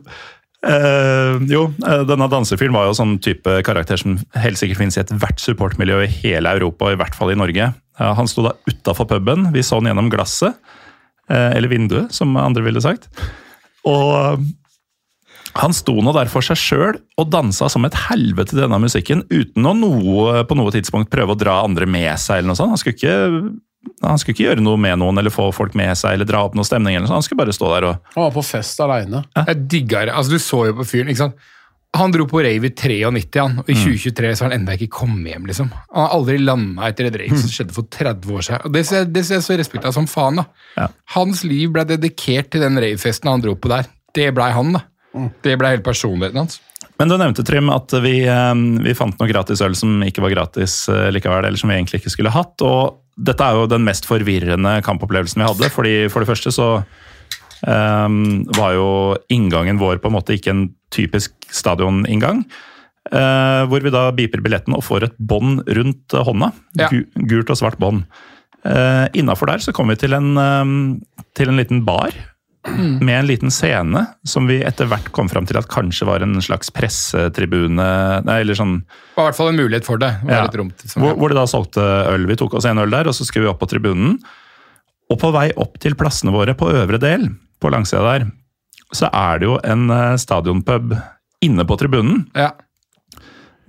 eh, 0.67 1.35
jo, 1.53 1.67
eh, 1.87 2.03
denne 2.09 2.29
dansefyren 2.33 2.75
var 2.77 2.89
jo 2.89 2.97
sånn 2.97 3.19
type 3.25 3.59
karakter 3.67 4.01
som 4.01 4.19
helt 4.41 4.61
sikkert 4.61 4.81
finnes 4.81 4.97
i 4.99 5.03
ethvert 5.05 5.41
supportmiljø 5.41 6.03
i 6.05 6.13
hele 6.23 6.53
Europa, 6.57 6.93
i 6.93 6.99
hvert 7.01 7.17
fall 7.17 7.33
i 7.35 7.39
Norge. 7.39 7.71
Ja, 8.01 8.13
han 8.17 8.29
sto 8.31 8.45
da 8.47 8.55
utafor 8.69 9.09
puben. 9.11 9.51
Vi 9.55 9.65
så 9.67 9.81
han 9.81 9.91
gjennom 9.91 10.09
glasset. 10.13 10.57
eh, 11.31 11.53
eller 11.57 11.69
vinduet, 11.71 12.13
som 12.17 12.33
andre 12.41 12.65
ville 12.67 12.81
sagt. 12.83 13.09
Og 13.89 14.17
eh, 14.17 14.49
han 15.61 15.75
sto 15.75 15.97
nå 15.99 16.13
der 16.15 16.31
for 16.31 16.47
seg 16.47 16.59
sjøl 16.59 16.99
og 17.19 17.31
dansa 17.33 17.69
som 17.73 17.85
et 17.87 17.97
helvete 18.09 18.55
til 18.55 18.63
denne 18.65 18.79
musikken, 18.83 19.25
uten 19.33 19.67
å 19.67 19.75
noe, 19.75 20.45
på 20.47 20.57
noe 20.59 20.73
tidspunkt 20.75 21.11
prøve 21.11 21.35
å 21.35 21.39
dra 21.39 21.61
andre 21.65 21.89
med 21.91 22.13
seg. 22.23 22.39
eller 22.41 22.53
noe 22.53 22.59
sånt. 22.59 22.75
Han 22.75 22.81
skulle 22.81 22.99
ikke 22.99 23.17
han 24.03 24.19
skulle 24.21 24.35
ikke 24.37 24.47
gjøre 24.51 24.65
noe 24.65 24.77
med 24.81 24.99
noen 25.01 25.19
eller 25.21 25.33
få 25.33 25.51
folk 25.57 25.75
med 25.79 25.93
seg 25.99 26.15
eller 26.17 26.29
dra 26.29 26.43
opp 26.47 26.55
noe 26.57 26.65
stemning. 26.69 26.97
eller 26.97 27.09
noe. 27.09 27.19
Han 27.19 27.25
skulle 27.25 27.41
bare 27.43 27.53
stå 27.57 27.71
der 27.75 27.87
og 27.91 28.13
Han 28.17 28.27
var 28.27 28.35
på 28.37 28.45
fest 28.45 28.81
aleine. 28.85 29.25
Jeg 29.37 29.65
digga 29.73 30.05
det. 30.09 30.15
Altså, 30.17 30.37
du 30.37 30.39
så 30.45 30.67
jo 30.69 30.77
på 30.81 30.87
fyren. 30.89 31.09
ikke 31.13 31.25
sant? 31.25 31.35
Han 31.99 32.13
dro 32.15 32.23
på 32.31 32.39
rave 32.45 32.69
i 32.69 32.71
93, 32.71 33.01
han, 33.43 33.57
og 33.65 33.71
i 33.73 33.75
2023 33.75 34.29
så 34.39 34.45
har 34.45 34.53
han 34.53 34.61
enda 34.61 34.77
ikke 34.77 34.93
kommet 34.95 35.33
hjem. 35.33 35.49
liksom. 35.51 35.73
Han 35.91 36.05
har 36.05 36.13
aldri 36.15 36.37
landa 36.39 36.87
etter 36.87 37.09
et 37.09 37.17
rave 37.19 37.41
som 37.41 37.51
skjedde 37.51 37.75
for 37.75 37.89
30 37.91 38.37
år 38.37 38.45
siden. 38.47 38.63
Og 38.69 38.73
Det 38.77 38.85
ser 38.87 39.05
det 39.11 39.25
ser 39.27 39.41
jeg 39.41 39.47
så 39.49 39.57
respekt 39.59 39.89
av 39.89 39.97
som 39.97 40.07
faen. 40.07 40.37
da. 40.39 40.45
Ja. 40.77 40.87
Hans 41.17 41.43
liv 41.43 41.73
ble 41.75 41.85
dedikert 41.89 42.53
til 42.55 42.61
den 42.63 42.79
ravefesten 42.79 43.29
han 43.33 43.43
dro 43.43 43.57
på 43.57 43.73
der. 43.73 43.91
Det 44.15 44.29
blei 44.37 44.53
han, 44.55 44.73
da. 44.79 44.85
Det 45.43 45.59
blei 45.59 45.73
hele 45.75 45.83
personligheten 45.83 46.39
hans. 46.45 46.61
Men 47.01 47.09
du 47.09 47.17
nevnte, 47.19 47.43
Trym, 47.49 47.71
at 47.75 47.91
vi, 48.05 48.21
eh, 48.29 48.55
vi 48.87 48.95
fant 48.95 49.19
noe 49.19 49.29
gratis 49.29 49.61
øl 49.65 49.75
som 49.75 50.03
ikke 50.07 50.23
var 50.23 50.31
gratis 50.37 50.85
eh, 50.93 51.11
likevel, 51.11 51.45
eller 51.49 51.59
som 51.59 51.71
vi 51.73 51.75
egentlig 51.81 52.05
ikke 52.05 52.13
skulle 52.15 52.31
hatt. 52.31 52.61
Og 52.63 53.01
dette 53.21 53.45
er 53.45 53.59
jo 53.59 53.69
den 53.71 53.85
mest 53.87 54.09
forvirrende 54.09 54.79
kampopplevelsen 54.87 55.43
vi 55.43 55.49
hadde. 55.49 55.71
fordi 55.73 55.95
For 56.13 56.23
det 56.23 56.31
første 56.31 56.53
så 56.55 56.69
um, 57.67 58.43
var 58.57 58.75
jo 58.77 58.89
inngangen 59.33 59.81
vår 59.81 60.01
på 60.01 60.11
en 60.11 60.17
måte 60.17 60.37
ikke 60.37 60.55
en 60.55 60.67
typisk 60.95 61.37
stadioninngang. 61.53 62.45
Uh, 63.11 63.67
hvor 63.71 63.83
vi 63.83 63.93
da 63.93 64.11
beeper 64.15 64.43
billetten 64.45 64.77
og 64.77 64.85
får 64.87 65.09
et 65.09 65.15
bånd 65.19 65.65
rundt 65.67 66.15
eh, 66.15 66.27
hånda. 66.27 66.51
Ja. 66.79 66.91
Gult 67.17 67.51
og 67.51 67.59
svart 67.59 67.81
bånd. 67.81 68.05
Uh, 68.61 69.09
Innafor 69.17 69.49
der 69.49 69.65
så 69.65 69.73
kom 69.75 69.89
vi 69.91 69.97
til 69.99 70.15
en, 70.15 70.35
um, 70.37 70.75
til 71.37 71.51
en 71.51 71.61
liten 71.61 71.85
bar. 71.87 72.15
Med 72.69 73.15
en 73.15 73.27
liten 73.27 73.51
scene 73.51 74.03
som 74.29 74.45
vi 74.51 74.59
etter 74.67 74.89
hvert 74.91 75.07
kom 75.17 75.31
fram 75.33 75.47
til 75.49 75.57
at 75.57 75.69
kanskje 75.73 76.05
var 76.05 76.21
en 76.25 76.37
slags 76.45 76.69
pressetribune. 76.75 77.87
Nei, 78.27 78.41
eller 78.43 78.59
sånn 78.59 78.75
Det 78.85 79.17
var 79.17 79.25
i 79.25 79.29
hvert 79.31 79.39
fall 79.39 79.53
en 79.53 79.61
mulighet 79.63 79.87
for 79.89 80.01
det. 80.03 80.11
det 80.27 80.35
Ja. 80.35 80.45
et 80.45 80.59
rom 80.61 80.69
hvor, 80.95 81.15
hvor 81.17 81.33
de 81.33 81.39
da 81.39 81.47
solgte 81.49 81.81
øl. 81.81 82.27
Vi 82.29 82.37
tok 82.37 82.55
oss 82.55 82.69
en 82.69 82.79
øl 82.83 82.91
der, 82.93 83.09
og 83.09 83.17
så 83.17 83.25
skulle 83.25 83.47
vi 83.47 83.53
opp 83.53 83.63
på 83.63 83.71
tribunen. 83.71 84.19
Og 85.11 85.19
på 85.19 85.33
vei 85.33 85.49
opp 85.57 85.81
til 85.81 85.97
plassene 85.99 86.35
våre 86.35 86.55
på 86.55 86.69
øvre 86.69 87.01
del, 87.01 87.31
på 87.61 87.73
langsida 87.73 88.05
der, 88.05 88.29
så 88.93 89.09
er 89.09 89.41
det 89.41 89.49
jo 89.49 89.57
en 89.65 89.89
eh, 89.91 90.17
stadionpub 90.21 90.95
inne 91.43 91.65
på 91.65 91.79
tribunen. 91.81 92.27
Ja. 92.37 92.53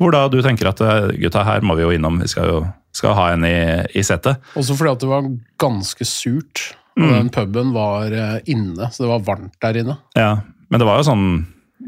Hvor 0.01 0.11
da 0.11 0.27
du 0.27 0.41
tenker 0.41 0.67
at 0.69 0.81
eh, 0.81 1.15
gutta, 1.21 1.45
her 1.47 1.61
må 1.61 1.77
vi 1.77 1.85
jo 1.85 1.95
innom, 1.95 2.19
vi 2.21 2.27
skal 2.27 2.47
jo 2.49 2.61
skal 2.91 3.15
ha 3.15 3.29
en 3.31 3.45
i, 3.47 3.55
i 3.95 4.03
settet. 4.03 4.41
Også 4.59 4.75
fordi 4.75 4.91
at 4.91 5.03
det 5.03 5.09
var 5.09 5.27
ganske 5.63 6.07
surt. 6.07 6.73
Og 6.97 7.03
Mm. 7.07 7.11
den 7.15 7.29
puben 7.31 7.69
var 7.73 8.11
eh, 8.11 8.39
inne, 8.51 8.89
så 8.91 9.03
det 9.05 9.09
var 9.09 9.21
varmt 9.23 9.53
der 9.61 9.77
inne. 9.79 9.97
Ja, 10.15 10.41
Men 10.69 10.79
det 10.79 10.85
var 10.87 10.97
jo 10.99 11.07
sånn 11.07 11.45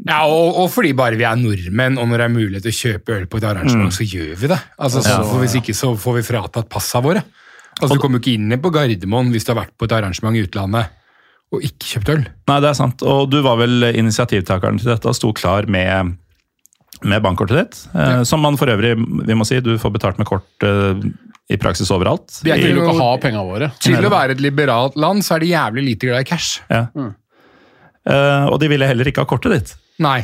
Ja, 0.08 0.24
og, 0.26 0.56
og 0.58 0.70
fordi 0.72 0.92
bare 0.96 1.14
vi 1.16 1.24
er 1.28 1.36
nordmenn, 1.36 1.98
og 2.00 2.08
når 2.08 2.18
det 2.18 2.24
er 2.24 2.32
mulighet 2.34 2.62
til 2.64 2.72
å 2.72 2.78
kjøpe 2.80 3.14
øl 3.20 3.26
på 3.30 3.36
et 3.38 3.44
arrangement, 3.44 3.92
så 3.94 4.02
gjør 4.02 4.34
vi 4.40 4.48
det. 4.50 4.58
Altså, 4.80 5.02
så, 5.04 5.20
Ja. 5.22 5.38
Hvis 5.38 5.54
ikke 5.60 5.74
så 5.76 5.92
får 5.96 6.14
vi 6.16 6.22
fratatt 6.32 6.68
passa 6.68 7.00
våre. 7.04 7.22
Altså, 7.80 7.94
Du 7.94 8.00
kommer 8.00 8.18
jo 8.18 8.24
ikke 8.24 8.34
inn 8.34 8.50
på 8.60 8.72
Gardermoen 8.74 9.30
hvis 9.30 9.44
du 9.46 9.52
har 9.54 9.60
vært 9.64 9.76
på 9.78 9.84
et 9.86 9.92
arrangement 9.92 10.34
i 10.36 10.42
utlandet 10.46 10.88
og 11.52 11.62
ikke 11.62 11.86
kjøpt 11.92 12.08
øl. 12.16 12.26
Nei, 12.48 12.58
det 12.60 12.68
er 12.70 12.74
sant. 12.74 13.02
Og 13.06 13.30
du 13.30 13.40
var 13.42 13.56
vel 13.60 13.82
initiativtakeren 13.94 14.78
til 14.80 14.90
dette 14.90 15.06
og 15.06 15.14
sto 15.14 15.32
klar 15.32 15.68
med, 15.70 16.16
med 17.04 17.22
bankkortet 17.22 17.60
ditt. 17.60 17.80
Eh, 17.94 18.22
Som 18.24 18.40
man 18.42 18.56
for 18.56 18.66
øvrig, 18.66 18.96
vi 19.26 19.34
må 19.38 19.46
si, 19.46 19.60
du 19.60 19.76
får 19.78 19.92
betalt 19.94 20.18
med 20.18 20.26
kort 20.26 20.66
eh, 20.66 20.98
i 21.52 21.58
praksis 21.60 21.90
overalt. 21.92 22.38
De 22.44 22.50
er 22.52 22.60
ikke 22.60 22.70
vil 22.72 22.80
til 22.80 22.90
å 22.94 22.98
ha 23.02 23.10
penga 23.20 23.42
våre. 23.44 23.68
Til 23.84 24.00
å 24.06 24.10
være 24.12 24.36
et 24.36 24.40
liberalt 24.44 24.96
land, 24.96 25.24
så 25.26 25.36
er 25.36 25.44
de 25.44 25.50
jævlig 25.52 25.84
lite 25.90 26.08
glad 26.08 26.24
i 26.24 26.28
cash. 26.28 26.62
Ja. 26.72 26.86
Eh, 28.04 28.44
og 28.48 28.58
de 28.62 28.70
ville 28.72 28.88
heller 28.88 29.10
ikke 29.10 29.24
ha 29.24 29.28
kortet 29.28 29.52
ditt. 29.54 29.74
Nei. 30.04 30.22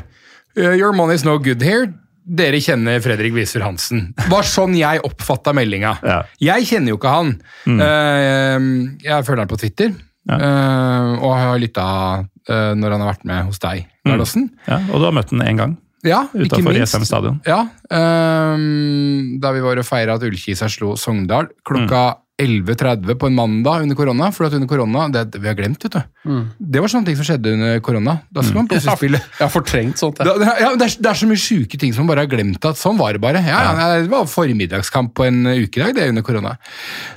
Uh, 0.58 0.72
your 0.74 0.92
money 0.96 1.14
is 1.14 1.24
no 1.24 1.36
good 1.38 1.62
here. 1.62 1.90
Dere 2.30 2.58
kjenner 2.62 3.00
Fredrik 3.02 3.32
Wiser 3.36 3.62
Hansen. 3.64 4.10
Var 4.30 4.46
sånn 4.48 4.74
jeg 4.78 5.02
oppfatta 5.06 5.52
meldinga. 5.56 5.92
Ja. 6.06 6.18
Jeg 6.42 6.66
kjenner 6.68 6.92
jo 6.94 6.98
ikke 6.98 7.12
han. 7.14 7.34
Uh, 7.66 8.96
jeg 9.04 9.26
følger 9.28 9.44
han 9.44 9.52
på 9.52 9.60
Twitter, 9.60 9.92
Ja. 10.28 10.36
uh, 10.36 11.12
og 11.24 11.32
har 11.36 11.60
lytta 11.62 11.84
uh, 12.20 12.72
når 12.76 12.92
han 12.96 13.00
har 13.04 13.12
vært 13.14 13.24
med 13.28 13.46
hos 13.48 13.62
deg, 13.62 13.86
Gardassen. 14.06 14.50
Ja, 14.68 14.80
og 14.90 15.00
du 15.00 15.06
har 15.08 15.14
møtt 15.16 15.32
han 15.32 15.44
én 15.46 15.60
gang 15.60 15.78
Ja, 16.06 16.22
ikke 16.32 16.56
utenfor 16.56 16.72
minst. 16.72 16.94
ESM-stadion. 16.94 17.40
Ja, 17.48 17.60
um, 18.54 19.36
da 19.42 19.52
vi 19.52 19.64
var 19.64 19.82
og 19.82 19.86
feira 19.88 20.16
at 20.16 20.24
Ullkisa 20.24 20.68
slo 20.72 20.94
Sogndal 21.00 21.50
klokka 21.66 22.04
11.30 22.40 23.18
på 23.20 23.28
en 23.30 23.36
mandag 23.36 23.84
under 23.84 23.98
korona. 23.98 24.30
For 24.34 24.48
at 24.48 24.56
under 24.56 24.68
korona, 24.70 25.06
det, 25.12 25.26
vi 25.36 25.48
har 25.50 25.56
glemt, 25.58 25.84
vet 25.84 25.98
du. 25.98 26.40
Det 26.58 26.82
var 26.82 26.90
sånne 26.92 27.08
ting 27.08 27.16
som 27.18 27.26
skjedde 27.28 27.54
under 27.56 27.78
korona. 27.84 28.18
Da 28.32 28.42
skulle 28.44 28.62
man 28.62 28.68
plutselig 28.70 28.96
spille 28.98 29.20
Jeg 29.22 29.40
har 29.44 29.52
fortrengt 29.52 30.00
sånt. 30.00 30.18
da, 30.20 30.34
ja, 30.60 30.72
det, 30.76 30.86
er, 30.88 30.96
det 31.00 31.10
er 31.12 31.18
så 31.20 31.28
mye 31.30 31.40
sjuke 31.40 31.78
ting 31.80 31.94
som 31.96 32.04
man 32.04 32.12
bare 32.14 32.24
har 32.26 32.32
glemt 32.32 32.64
at 32.68 32.80
sånn 32.80 32.98
var 33.00 33.16
det 33.16 33.22
bare. 33.22 33.40
Ja, 33.44 33.60
ja, 33.70 33.88
Det 34.02 34.10
var 34.12 34.28
formiddagskamp 34.30 35.14
på 35.16 35.26
en 35.28 35.40
ukedag 35.48 35.94
det 35.96 36.04
er 36.04 36.12
under 36.12 36.24
korona. 36.26 36.56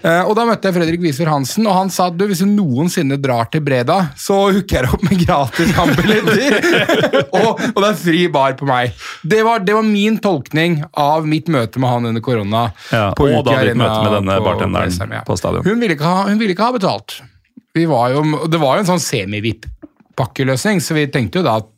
Eh, 0.04 0.22
og 0.24 0.36
Da 0.38 0.46
møtte 0.48 0.70
jeg 0.70 0.78
Fredrik 0.78 1.04
Wieser 1.04 1.30
Hansen, 1.32 1.68
og 1.70 1.76
han 1.78 1.92
sa 1.94 2.08
at 2.12 2.18
du, 2.20 2.26
hvis 2.30 2.44
du 2.44 2.50
noensinne 2.50 3.18
drar 3.22 3.50
til 3.54 3.64
Breda, 3.66 4.00
så 4.20 4.40
hooker 4.56 4.80
jeg 4.82 4.94
opp 4.96 5.04
med 5.08 5.22
gratis 5.26 5.74
kampbilletter! 5.78 6.58
og, 7.38 7.62
og 7.74 7.80
det 7.84 7.90
er 7.90 8.00
fri 8.02 8.24
bar 8.34 8.58
på 8.60 8.68
meg. 8.70 8.96
Det 9.24 9.44
var, 9.46 9.64
det 9.64 9.76
var 9.78 9.86
min 9.88 10.18
tolkning 10.24 10.80
av 11.00 11.28
mitt 11.30 11.52
møte 11.52 11.80
med 11.82 11.92
han 11.92 12.10
under 12.12 12.24
korona. 12.24 12.66
Ja, 12.94 13.10
på 13.18 13.30
og 13.30 13.46
da 13.48 13.60
ditt 13.64 13.78
møte 13.80 14.00
med 14.04 14.18
denne 14.20 14.40
bartenderen 14.44 14.94
ja. 15.14 15.22
på 15.28 15.38
stadion. 15.40 15.64
Hun 15.66 15.80
ville 15.84 15.96
ikke 15.98 16.08
ha, 16.10 16.26
hun 16.30 16.40
ville 16.42 16.56
ikke 16.56 16.68
ha 16.68 16.76
betalt. 16.76 17.20
Vi 17.74 17.86
var 17.90 18.12
jo, 18.14 18.22
det 18.52 18.60
var 18.62 18.78
jo 18.78 18.84
en 18.84 18.90
sånn 18.92 19.02
semi-VIP-pakkeløsning, 19.02 20.82
så 20.84 20.98
vi 20.98 21.08
tenkte 21.14 21.42
jo 21.42 21.46
da 21.48 21.56
at 21.62 21.70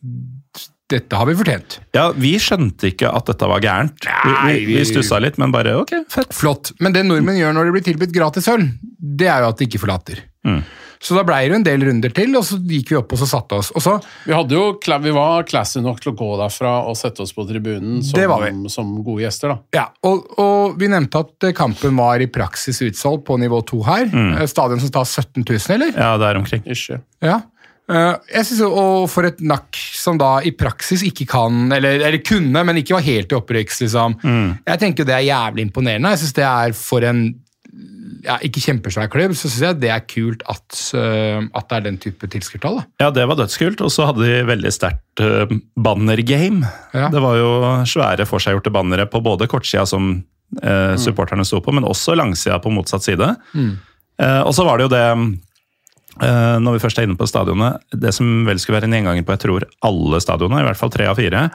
dette 0.91 1.17
har 1.17 1.25
vi 1.25 1.33
fortjent. 1.39 1.79
Ja, 1.97 2.11
Vi 2.13 2.35
skjønte 2.37 2.91
ikke 2.91 3.09
at 3.09 3.25
dette 3.31 3.47
var 3.49 3.63
gærent. 3.63 4.05
Nei, 4.05 4.59
vi 4.67 4.75
vi- 4.77 4.85
stussa 4.85 5.17
litt, 5.23 5.39
men 5.41 5.51
bare 5.51 5.73
ok, 5.81 5.93
fett. 6.13 6.33
Flott. 6.35 6.73
Men 6.79 6.93
det 6.93 7.05
nordmenn 7.07 7.39
gjør 7.39 7.55
når 7.57 7.65
det 7.65 7.73
blir 7.77 7.85
tilbudt 7.87 8.13
gratis 8.13 8.47
øl, 8.51 8.67
det 8.99 9.27
er 9.31 9.41
jo 9.41 9.49
at 9.49 9.57
de 9.57 9.65
ikke 9.65 9.81
forlater. 9.81 10.21
Mm. 10.45 10.61
Så 11.05 11.13
da 11.13 11.21
blei 11.27 11.43
det 11.51 11.59
en 11.59 11.65
del 11.65 11.83
runder 11.85 12.13
til, 12.15 12.33
og 12.37 12.45
så 12.47 12.57
gikk 12.57 12.91
vi 12.93 12.97
opp 12.97 13.13
og 13.13 13.21
så 13.21 13.27
satte 13.29 13.59
oss. 13.59 13.69
Og 13.77 13.83
så, 13.83 13.95
Vi, 14.25 14.33
hadde 14.33 14.57
jo, 14.57 14.71
vi 15.03 15.13
var 15.13 15.45
classy 15.45 15.83
nok 15.85 16.01
til 16.01 16.13
å 16.13 16.17
gå 16.17 16.29
derfra 16.41 16.75
og 16.89 16.97
sette 16.97 17.21
oss 17.21 17.33
på 17.35 17.45
tribunen 17.49 18.01
som, 18.05 18.65
som 18.73 18.93
gode 19.05 19.27
gjester. 19.27 19.53
da. 19.53 19.59
ja, 19.77 19.85
og, 20.09 20.25
og 20.41 20.79
vi 20.81 20.89
nevnte 20.89 21.21
at 21.21 21.49
eh, 21.49 21.55
kampen 21.57 21.93
var 21.99 22.23
i 22.23 22.29
praksis 22.31 22.81
utsolgt 22.85 23.27
på 23.29 23.37
nivå 23.41 23.61
2 23.69 23.81
her. 23.85 24.07
Mm. 24.09 24.31
Stadion 24.49 24.81
som 24.81 24.93
tar 24.97 25.05
17 25.05 25.43
000, 25.43 25.67
eller? 25.77 25.93
Ja, 25.93 26.15
der 26.21 26.41
omkring. 26.41 26.65
Ikke. 26.65 27.01
Ja. 27.23 27.41
Eh, 27.85 28.13
jeg 28.33 28.47
synes 28.49 28.61
Og 28.65 29.05
for 29.13 29.27
et 29.29 29.41
nakk 29.45 29.77
som 29.93 30.17
da 30.17 30.39
i 30.41 30.55
praksis 30.57 31.03
ikke 31.05 31.27
kan, 31.29 31.67
eller, 31.75 32.01
eller 32.01 32.21
kunne, 32.25 32.65
men 32.65 32.81
ikke 32.81 32.97
var 32.97 33.05
helt 33.05 33.33
i 33.33 33.37
opprykks, 33.37 33.83
liksom. 33.85 34.17
Jeg 34.65 34.81
tenker 34.81 35.03
jo 35.03 35.09
det 35.11 35.19
er 35.19 35.27
jævlig 35.29 35.67
imponerende. 35.67 36.15
Jeg 36.15 36.23
synes 36.25 36.37
det 36.41 36.47
er 36.49 36.77
for 36.77 37.05
en 37.05 37.27
ja, 38.25 38.37
ikke 38.45 38.63
kjempesvær 38.63 39.09
klubb, 39.13 39.35
så 39.37 39.49
syns 39.49 39.63
jeg 39.67 39.79
det 39.83 39.91
er 39.93 40.05
kult 40.09 40.45
at, 40.49 40.77
eh, 40.97 41.41
at 41.45 41.67
det 41.69 41.77
er 41.77 41.87
den 41.87 41.99
type 42.01 42.29
tilskuertall. 42.31 42.79
Ja, 43.01 43.11
det 43.13 43.25
var 43.29 43.37
dødskult. 43.39 43.83
Og 43.85 43.91
så 43.93 44.07
hadde 44.09 44.25
de 44.25 44.45
veldig 44.47 44.71
sterkt 44.73 45.23
uh, 45.23 45.45
bannergame. 45.77 46.65
Ja. 46.95 47.09
Det 47.13 47.21
var 47.21 47.37
jo 47.37 47.51
svære 47.89 48.27
forseggjorte 48.29 48.73
bannere 48.73 49.05
på 49.11 49.21
både 49.25 49.49
kortsida 49.51 49.85
som 49.89 50.15
uh, 50.63 50.95
supporterne 51.01 51.45
sto 51.45 51.61
på, 51.61 51.75
men 51.75 51.85
også 51.85 52.17
langsida 52.17 52.57
på 52.63 52.73
motsatt 52.73 53.05
side. 53.05 53.35
Eh, 54.21 54.41
og 54.41 54.53
så 54.55 54.65
var 54.67 54.79
det 54.79 54.87
jo 54.87 54.93
det 54.93 55.03
eh, 56.23 56.55
når 56.63 56.77
vi 56.77 56.83
først 56.83 57.01
er 57.01 57.07
inne 57.07 57.19
på 57.19 57.27
stadionet, 57.29 57.83
det 57.91 58.13
som 58.15 58.45
vel 58.47 58.61
skulle 58.61 58.79
være 58.79 58.89
en 58.89 58.97
gjenganger 58.97 59.27
på 59.27 59.35
jeg 59.35 59.43
tror 59.43 59.67
alle 59.87 60.21
stadionene, 60.23 60.63
i 60.63 60.69
hvert 60.69 60.79
fall 60.79 60.93
tre 60.93 61.09
av 61.11 61.19
fire, 61.19 61.47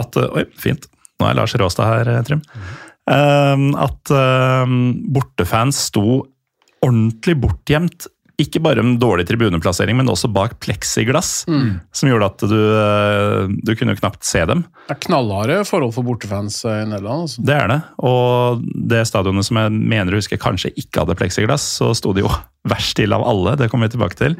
at 0.00 0.20
Oi, 0.24 0.46
fint. 0.58 0.88
Nå 1.20 1.28
er 1.28 1.36
Lars 1.38 1.54
Råstad 1.60 1.90
her, 1.90 2.12
eh, 2.14 2.24
Trym. 2.26 2.40
Eh, 2.40 2.72
at 3.10 4.10
eh, 4.14 4.74
bortefans 5.12 5.86
sto 5.90 6.24
ordentlig 6.84 7.36
bortgjemt. 7.42 8.06
Ikke 8.42 8.58
bare 8.58 8.82
en 8.82 8.96
dårlig 8.98 9.28
tribuneplassering, 9.28 9.94
men 9.94 10.08
også 10.10 10.26
bak 10.34 10.56
pleksiglass. 10.64 11.44
Som 11.46 12.08
gjorde 12.10 12.26
at 12.32 12.42
du, 12.50 12.56
eh, 12.58 13.52
du 13.62 13.70
kunne 13.78 13.94
knapt 13.94 14.26
se 14.26 14.42
dem. 14.50 14.64
Det 14.88 14.96
er 14.96 15.02
knallharde 15.06 15.60
forhold 15.68 15.94
for 15.94 16.02
bortefans 16.08 16.56
eh, 16.66 16.80
i 16.82 16.88
Nederland. 16.90 17.28
Altså. 17.28 17.44
Det 17.46 17.54
er 17.54 17.70
det. 17.70 17.78
Og 18.10 18.64
det 18.90 19.04
stadionet 19.06 19.46
som 19.46 19.60
jeg 19.62 19.76
mener 19.76 20.10
å 20.16 20.18
huske 20.18 20.40
kanskje 20.42 20.72
ikke 20.82 21.04
hadde 21.04 21.16
pleksiglass, 21.20 21.68
så 21.78 21.92
sto 21.94 22.12
de 22.16 22.24
jo 22.26 22.32
verst 22.74 22.96
til 22.98 23.14
av 23.14 23.22
alle. 23.22 23.54
Det 23.60 23.70
kommer 23.70 23.86
vi 23.86 23.94
tilbake 23.94 24.18
til. 24.18 24.34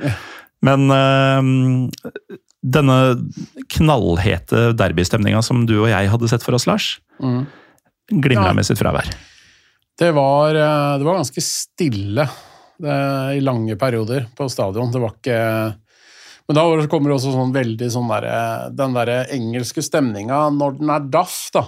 Men 0.64 0.88
øh, 0.90 1.52
denne 2.64 2.98
knallhete 3.76 4.70
derbystemninga 4.78 5.42
som 5.44 5.66
du 5.68 5.76
og 5.84 5.90
jeg 5.92 6.08
hadde 6.10 6.30
sett 6.32 6.42
for 6.46 6.56
oss, 6.58 6.66
Lars, 6.70 6.96
Mm. 7.22 7.44
Glimra 8.10 8.52
med 8.56 8.66
sitt 8.66 8.80
fravær. 8.80 9.08
Det 9.98 10.10
var, 10.10 10.54
eh, 10.54 10.98
det 10.98 11.06
var 11.06 11.20
ganske 11.20 11.42
stille 11.42 12.26
det, 12.78 13.36
i 13.36 13.40
lange 13.40 13.76
perioder 13.76 14.26
på 14.36 14.48
stadion. 14.50 14.92
Det 14.92 15.02
var 15.02 15.14
ikke 15.14 15.40
Men 16.46 16.58
da 16.58 16.86
kommer 16.92 17.08
det 17.08 17.16
også 17.16 17.32
sånn 17.32 17.54
veldig 17.54 17.86
sånn 17.88 18.10
derre 18.10 18.68
Den 18.76 18.92
derre 18.92 19.22
engelske 19.32 19.80
stemninga 19.80 20.50
når 20.52 20.78
den 20.80 20.90
er 20.92 21.06
daff, 21.08 21.48
da. 21.54 21.62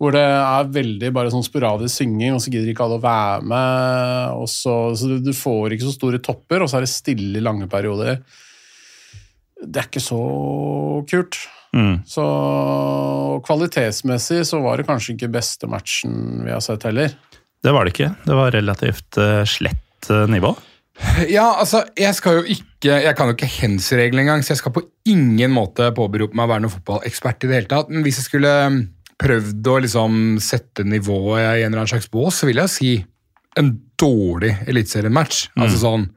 Hvor 0.00 0.10
det 0.10 0.24
er 0.24 0.72
veldig 0.74 1.12
bare 1.14 1.30
sånn 1.30 1.44
sporadisk 1.46 2.00
synging, 2.00 2.34
og 2.34 2.40
så 2.42 2.50
gidder 2.50 2.72
ikke 2.72 2.82
alle 2.88 2.96
å 2.98 3.04
være 3.04 3.44
med. 3.46 4.32
Og 4.42 4.48
så, 4.50 4.74
så 4.98 5.20
du 5.22 5.30
får 5.30 5.76
ikke 5.76 5.86
så 5.86 5.94
store 5.94 6.18
topper, 6.18 6.64
og 6.64 6.70
så 6.72 6.80
er 6.80 6.86
det 6.86 6.90
stille 6.90 7.38
i 7.38 7.44
lange 7.44 7.68
perioder. 7.70 8.18
Det 9.62 9.78
er 9.78 9.86
ikke 9.86 10.02
så 10.02 10.18
kult. 11.06 11.38
Mm. 11.72 12.02
Så 12.08 12.24
kvalitetsmessig 13.46 14.42
så 14.48 14.60
var 14.64 14.78
det 14.78 14.88
kanskje 14.88 15.14
ikke 15.16 15.30
beste 15.32 15.68
matchen 15.70 16.42
vi 16.44 16.52
har 16.52 16.60
sett 16.64 16.84
heller. 16.88 17.14
Det 17.62 17.72
var 17.72 17.86
det 17.86 17.94
ikke. 17.94 18.10
Det 18.26 18.36
var 18.36 18.52
relativt 18.54 19.18
eh, 19.20 19.42
slett 19.48 20.10
eh, 20.10 20.28
nivå. 20.30 20.54
Ja, 21.32 21.54
altså, 21.56 21.80
jeg 21.96 22.12
skal 22.14 22.34
jo 22.36 22.42
ikke 22.52 22.98
Jeg 23.00 23.14
kan 23.16 23.30
jo 23.30 23.32
ikke 23.32 23.48
hens-regelen 23.48 24.24
engang, 24.24 24.42
så 24.44 24.52
jeg 24.52 24.60
skal 24.60 24.74
på 24.74 24.82
ingen 25.08 25.54
måte 25.54 25.86
påberope 25.96 26.36
meg 26.36 26.44
å 26.44 26.50
være 26.50 26.64
noen 26.64 26.74
fotballekspert 26.74 27.46
i 27.46 27.48
det 27.48 27.56
hele 27.56 27.70
tatt. 27.70 27.92
Men 27.92 28.04
hvis 28.04 28.18
jeg 28.20 28.26
skulle 28.26 28.50
um, 28.66 28.80
prøvd 29.22 29.70
å 29.70 29.76
liksom 29.84 30.16
sette 30.42 30.84
nivået 30.84 31.40
i 31.40 31.62
en 31.62 31.70
eller 31.70 31.84
annen 31.84 31.92
slags 31.94 32.10
bås, 32.12 32.40
så 32.42 32.48
vil 32.50 32.60
jeg 32.60 32.72
si 32.74 32.92
en 33.60 33.70
dårlig 34.02 34.50
eliteseriematch. 34.66 35.44
Altså 35.54 35.78
sånn 35.84 36.08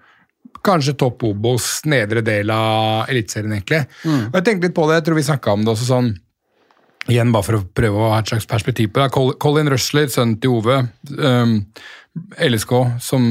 Kanskje 0.65 0.95
topp 0.99 1.23
Obos, 1.29 1.69
nedre 1.89 2.23
del 2.25 2.51
av 2.53 3.09
Eliteserien, 3.11 3.53
egentlig. 3.57 3.83
Og 4.31 4.39
jeg 4.39 4.47
tenkte 4.47 4.69
litt 4.69 4.77
på 4.77 4.87
det, 4.89 4.99
jeg 4.99 5.07
tror 5.09 5.19
vi 5.19 5.27
snakka 5.29 5.53
om 5.53 5.65
det 5.65 5.75
også 5.75 5.89
sånn 5.91 6.13
Igjen 7.05 7.29
bare 7.29 7.45
for 7.45 7.59
å 7.59 7.65
prøve 7.77 7.99
å 8.01 8.07
ha 8.15 8.21
et 8.21 8.31
slags 8.31 8.47
perspektiv 8.49 8.89
på 8.93 9.03
det. 9.03 9.35
Colin 9.41 9.69
Rushler, 9.69 10.07
sønnen 10.09 10.39
til 10.41 10.55
Ove. 10.57 10.79
Um, 11.19 11.59
LSK, 12.41 12.73
som 13.03 13.27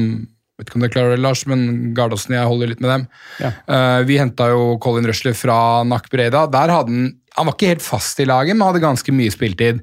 vet 0.55 0.69
ikke 0.69 0.79
om 0.79 0.85
du 0.85 0.91
klarer 0.93 1.15
det, 1.15 1.23
Lars, 1.23 1.43
men 1.51 1.91
Gardåsen 1.97 2.31
og 2.31 2.37
jeg 2.37 2.51
holder 2.51 2.71
litt 2.71 2.83
med 2.85 2.91
dem. 2.93 3.03
Ja. 3.43 3.51
Uh, 3.67 3.99
vi 4.07 4.19
henta 4.21 4.47
jo 4.53 4.77
Colin 4.83 5.07
Rushler 5.09 5.35
fra 5.35 5.57
Nack 5.87 6.07
Breda. 6.13 6.45
Der 6.51 6.71
hadde 6.71 6.93
han 6.93 7.13
Han 7.35 7.49
var 7.49 7.57
ikke 7.57 7.73
helt 7.73 7.83
fast 7.83 8.19
i 8.23 8.25
laget, 8.25 8.55
men 8.55 8.63
hadde 8.63 8.79
ganske 8.79 9.11
mye 9.11 9.27
spiltid. 9.33 9.81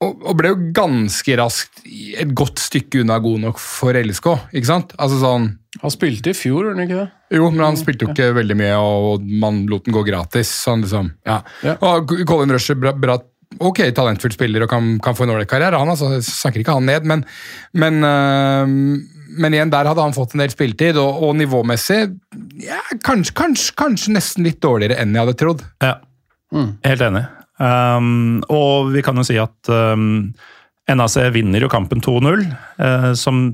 Og, 0.00 0.22
og 0.24 0.36
ble 0.38 0.52
jo 0.54 0.60
ganske 0.72 1.34
raskt 1.36 1.82
et 1.84 2.30
godt 2.36 2.60
stykke 2.62 3.02
unna 3.02 3.18
god 3.20 3.42
nok 3.42 3.58
for 3.60 3.96
LSK. 3.96 4.30
ikke 4.56 4.70
sant? 4.70 4.94
Altså 4.96 5.18
sånn 5.20 5.50
Han 5.82 5.92
spilte 5.92 6.32
i 6.32 6.36
fjor, 6.36 6.70
gjorde 6.70 6.78
han 6.78 6.86
ikke 6.86 7.00
det? 7.02 7.08
jo, 7.36 7.50
men 7.52 7.62
han 7.62 7.76
spilte 7.78 8.06
jo 8.06 8.14
ikke 8.14 8.32
veldig 8.40 8.56
mye, 8.58 8.78
og 8.80 9.26
man 9.42 9.60
lot 9.70 9.84
den 9.86 9.94
gå 9.94 10.02
gratis. 10.08 10.50
Sånn 10.64 10.82
liksom, 10.82 11.12
ja. 11.28 11.36
Ja. 11.62 11.76
Og 11.86 12.10
Colin 12.26 12.50
Rusher, 12.56 12.78
bra, 12.80 12.90
bra 12.96 13.20
ok, 13.58 13.82
talentfull 13.94 14.34
spiller 14.34 14.64
og 14.64 14.70
kan, 14.72 14.92
kan 15.04 15.16
få 15.16 15.26
en 15.26 15.34
ålreit 15.34 15.50
karriere. 15.50 15.78
Han 15.78 15.92
altså, 15.92 16.16
snakker 16.24 16.62
ikke 16.62 16.76
han 16.78 16.88
ned, 16.88 17.06
men, 17.06 17.24
men, 17.78 18.00
øh, 18.06 18.74
men 19.40 19.56
igjen, 19.56 19.72
der 19.72 19.90
hadde 19.90 20.06
han 20.06 20.16
fått 20.16 20.34
en 20.34 20.44
del 20.44 20.52
spilletid, 20.54 20.98
og, 21.00 21.22
og 21.26 21.36
nivåmessig 21.38 22.00
ja, 22.64 22.80
kanskje, 23.06 23.36
kanskje, 23.38 23.76
kanskje 23.78 24.16
nesten 24.16 24.46
litt 24.46 24.62
dårligere 24.64 24.98
enn 25.02 25.14
jeg 25.14 25.26
hadde 25.26 25.38
trodd. 25.38 25.66
Ja, 25.84 25.98
helt 26.86 27.06
enig. 27.10 27.28
Um, 27.60 28.40
og 28.48 28.90
vi 28.94 29.02
kan 29.04 29.18
jo 29.20 29.24
si 29.26 29.36
at 29.40 29.68
um, 29.68 30.30
NAC 30.88 31.18
vinner 31.34 31.60
jo 31.60 31.68
kampen 31.72 32.00
2-0, 32.00 32.46
uh, 32.80 33.10
som 33.18 33.50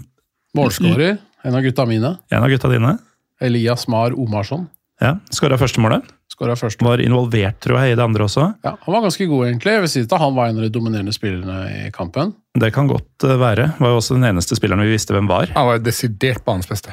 Målskårer, 0.56 1.18
en 1.44 1.58
av 1.58 1.64
gutta 1.66 1.84
mine. 1.90 2.14
en 2.30 2.42
av 2.42 2.48
gutta 2.48 2.70
dine 2.70 2.94
Elias 3.42 3.88
Mar 3.92 4.14
Omarsson. 4.16 4.68
ja, 5.02 5.18
skåra 5.34 5.58
førstemålet. 5.60 6.06
Skåra 6.36 6.56
først. 6.58 6.82
Var 6.84 7.00
involvert, 7.00 7.58
tror 7.64 7.78
jeg, 7.80 7.92
i 7.92 7.96
det 7.96 8.02
andre 8.04 8.26
også. 8.26 8.42
Ja, 8.66 8.74
han 8.82 8.92
var 8.92 9.04
ganske 9.06 9.26
god, 9.28 9.46
egentlig. 9.46 9.72
Jeg 9.72 9.82
vil 9.84 9.90
si 9.92 10.02
at 10.04 10.14
han 10.20 10.34
var 10.36 10.50
en 10.50 10.58
av 10.58 10.66
de 10.66 10.72
dominerende 10.74 11.14
spillerne 11.14 11.86
i 11.86 11.92
kampen. 11.94 12.34
Det 12.60 12.68
kan 12.74 12.90
godt 12.90 13.24
eh, 13.24 13.38
være. 13.40 13.70
Var 13.78 13.92
jo 13.94 14.00
også 14.02 14.16
den 14.18 14.26
eneste 14.28 14.58
spilleren 14.58 14.84
vi 14.84 14.92
visste 14.92 15.16
hvem 15.16 15.30
var. 15.30 15.48
Han 15.56 15.68
var 15.70 15.80
desidert 15.80 16.44
banens 16.44 16.68
beste. 16.68 16.92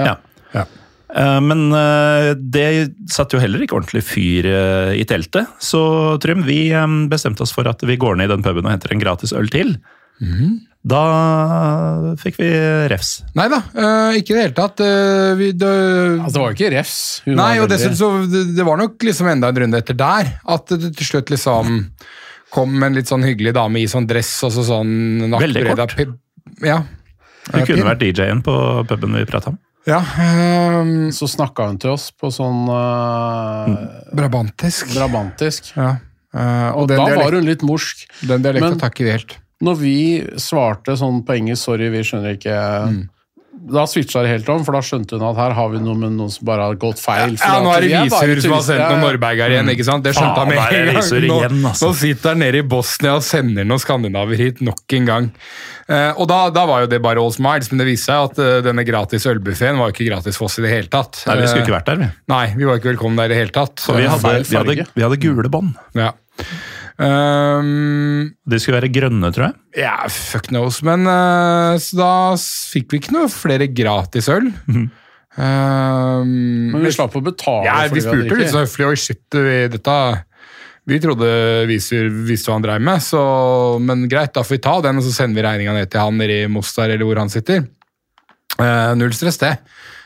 Ja. 0.00 0.14
Ja. 0.54 0.64
Eh, 0.64 0.80
Men 1.14 1.68
eh, 1.72 2.32
det 2.34 2.68
satte 3.12 3.36
jo 3.36 3.42
heller 3.42 3.62
ikke 3.62 3.78
ordentlig 3.78 4.02
fyr 4.06 4.48
eh, 4.50 4.92
i 4.98 5.06
teltet. 5.08 5.50
Så 5.62 5.80
Trym, 6.22 6.42
vi 6.46 6.66
eh, 6.74 6.94
bestemte 7.10 7.44
oss 7.46 7.54
for 7.54 7.68
at 7.70 7.82
vi 7.86 7.98
går 8.00 8.18
ned 8.18 8.30
i 8.30 8.34
den 8.34 8.46
puben 8.46 8.66
og 8.66 8.72
henter 8.74 8.94
en 8.94 9.02
gratis 9.02 9.34
øl 9.36 9.50
til. 9.52 9.76
Da 10.84 11.02
fikk 12.20 12.36
vi 12.42 12.48
refs. 12.92 13.16
Nei 13.38 13.46
da, 13.48 13.62
ikke 14.18 14.34
i 14.34 14.36
det 14.36 14.42
hele 14.42 14.56
tatt. 14.56 14.82
vi, 15.38 15.48
det, 15.56 15.70
Altså, 16.18 16.34
det 16.34 16.42
var 16.42 16.50
jo 16.50 16.58
ikke 16.58 16.72
refs. 16.74 16.98
Hun 17.24 17.38
Nei, 17.38 17.54
var 17.56 17.64
og 17.64 17.72
dessuten 17.72 17.96
så 17.98 18.10
det, 18.28 18.42
det 18.58 18.66
var 18.68 18.78
nok 18.82 19.06
liksom 19.08 19.30
enda 19.32 19.50
en 19.50 19.62
runde 19.64 19.80
etter 19.80 19.96
der. 19.98 20.34
At 20.44 20.74
det 20.74 20.92
til 20.98 21.08
slutt 21.08 21.32
liksom 21.32 21.80
kom 22.54 22.86
en 22.86 22.94
litt 22.94 23.10
sånn 23.10 23.24
hyggelig 23.26 23.56
dame 23.56 23.82
i 23.82 23.88
sånn 23.90 24.06
dress 24.06 24.36
og 24.46 24.52
så 24.54 24.66
sånn 24.66 25.34
Veldig 25.34 25.64
kort. 25.72 25.96
Ja. 26.62 26.82
Hun 27.50 27.66
kunne 27.66 27.88
vært 27.88 28.04
DJ-en 28.04 28.44
på 28.44 28.54
puben 28.88 29.16
vi 29.18 29.24
prata 29.28 29.54
om. 29.54 29.58
Ja, 29.84 30.00
um, 30.80 31.12
Så 31.12 31.28
snakka 31.28 31.66
hun 31.68 31.78
til 31.80 31.92
oss 31.92 32.08
på 32.16 32.30
sånn 32.32 32.64
uh, 32.70 33.68
Brabantisk. 34.16 34.94
Brabantisk. 34.94 35.72
Ja. 35.76 35.96
Uh, 36.34 36.70
og 36.72 36.84
Og 36.84 36.88
den, 36.90 37.02
da 37.02 37.18
var 37.20 37.36
hun 37.36 37.46
litt 37.46 37.62
morsk. 37.62 38.06
den 38.26 38.42
dialekten 38.42 38.80
takker 38.80 39.06
vi 39.06 39.12
helt. 39.14 39.36
Når 39.64 39.76
vi 39.80 39.96
svarte 40.40 40.96
sånn 40.98 41.22
på 41.24 41.36
engelsk 41.36 41.68
'sorry, 41.68 41.90
vi 41.92 42.02
skjønner 42.02 42.34
ikke' 42.36 43.08
Da 43.64 43.86
switcha 43.88 44.20
det 44.24 44.28
helt 44.28 44.48
om, 44.52 44.60
for 44.66 44.76
da 44.76 44.80
skjønte 44.84 45.16
hun 45.16 45.22
at 45.24 45.38
her 45.40 45.54
har 45.56 45.70
vi 45.72 45.78
noe 45.80 45.96
med 45.96 46.12
noen 46.18 46.32
som 46.32 46.44
bare 46.44 46.66
har 46.68 46.74
gått 46.80 47.00
feil. 47.00 47.36
Ja, 47.40 47.62
nå 47.64 47.70
er 47.72 47.86
det 47.86 48.02
Visur 48.10 48.42
som 48.44 48.52
har 48.58 48.64
sendt 48.66 48.82
noen 48.90 49.00
Norberger 49.06 49.54
igjen, 49.54 49.70
ikke 49.72 49.86
sant? 49.88 50.04
Det 50.04 50.12
skjønte 50.16 50.42
han 50.42 50.50
med 50.50 50.60
en 50.60 50.90
gang. 50.90 51.28
Nå, 51.30 51.38
altså. 51.70 51.88
nå 51.88 51.92
sitter 52.02 52.34
han 52.34 52.42
nede 52.44 52.60
i 52.60 52.66
Bosnia 52.74 53.14
og 53.16 53.24
sender 53.24 53.64
noen 53.64 53.80
skandinaver 53.80 54.36
hit 54.36 54.60
nok 54.64 54.96
en 54.98 55.08
gang. 55.08 55.30
Uh, 55.88 56.12
og 56.16 56.28
da, 56.28 56.42
da 56.52 56.66
var 56.68 56.84
jo 56.84 56.90
det 56.92 57.00
bare 57.04 57.20
all 57.20 57.32
smiles, 57.32 57.70
men 57.72 57.80
det 57.82 57.88
viste 57.90 58.08
seg 58.12 58.30
at 58.30 58.38
uh, 58.40 58.52
denne 58.64 58.84
gratis 58.88 59.26
ølbuffeen 59.28 59.80
var 59.80 59.90
jo 59.90 59.96
ikke 59.96 60.06
gratis 60.10 60.38
for 60.40 60.48
oss 60.48 60.60
i 60.60 60.64
det 60.64 60.72
hele 60.72 60.92
tatt. 60.92 61.24
Nei, 61.28 61.40
vi 61.40 61.48
skulle 61.48 61.64
Eh, 61.64 61.66
ikke 61.68 61.76
vært 61.78 61.90
der, 61.90 62.00
vi. 62.04 62.08
Nei, 62.32 62.44
vi 62.56 62.68
var 62.68 62.80
ikke 62.80 62.92
velkommen 62.92 63.20
der 63.20 63.28
i 63.28 63.34
det 63.34 63.42
hele 63.42 63.52
tatt. 63.56 63.80
For 63.84 64.00
vi 64.00 64.08
hadde, 64.08 64.36
vi 64.48 64.60
hadde, 64.60 64.88
vi 64.92 65.04
hadde 65.08 65.20
gule 65.24 65.52
bånd. 65.52 65.76
ja. 65.96 66.12
Ehm, 67.02 68.34
De 68.46 68.58
skulle 68.62 68.78
være 68.78 68.92
grønne, 68.94 69.30
tror 69.34 69.48
jeg. 69.48 69.56
ja, 69.82 69.96
fuck 70.06 70.46
knows, 70.52 70.78
men 70.86 71.08
uh, 71.10 71.74
så 71.82 71.96
da 71.98 72.10
fikk 72.38 72.92
vi 72.92 73.00
ikke 73.02 73.16
noe 73.16 73.30
flere 73.32 73.66
gratis 73.66 74.28
øl. 74.30 74.52
Ehm, 75.34 76.70
Men 76.70 76.84
vi 76.84 76.92
slapp 76.94 77.16
å 77.18 77.22
betale 77.24 77.66
Ja, 77.66 77.80
for 77.88 77.96
vi 77.98 78.04
spurte 78.04 78.38
litt 78.38 78.52
så 78.52 78.60
høflig 78.62 78.86
Oi, 78.86 78.98
shit, 79.02 79.24
vi, 79.34 79.56
dette 79.72 79.96
Vi 80.86 81.00
trodde 81.02 81.30
Visur 81.66 82.06
visste 82.28 82.52
hva 82.52 82.60
han 82.60 82.66
dreiv 82.68 82.84
med, 82.86 83.02
så, 83.02 83.22
men 83.82 84.06
greit, 84.10 84.30
da 84.36 84.44
får 84.46 84.54
vi 84.58 84.62
ta 84.68 84.76
den, 84.84 85.00
og 85.00 85.06
så 85.06 85.10
sender 85.16 85.40
vi 85.40 85.46
regninga 85.48 85.74
ned 85.74 85.90
til 85.90 86.04
han 86.04 86.20
nede 86.20 86.44
i 86.44 86.50
Mostar, 86.52 86.92
eller 86.94 87.08
hvor 87.08 87.18
han 87.18 87.32
sitter. 87.32 87.64
Uh, 88.60 88.92
null 88.94 89.14
stress, 89.16 89.40
det. 89.42 89.56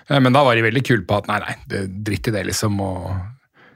Eh, 0.08 0.20
men 0.24 0.32
da 0.32 0.40
var 0.46 0.56
de 0.56 0.64
veldig 0.64 0.84
kule 0.86 1.04
på 1.04 1.18
at 1.18 1.28
nei, 1.28 1.40
nei, 1.44 1.56
det, 1.68 1.82
dritt 2.06 2.30
i 2.30 2.34
det, 2.38 2.46
liksom. 2.48 2.78
Og 2.80 3.10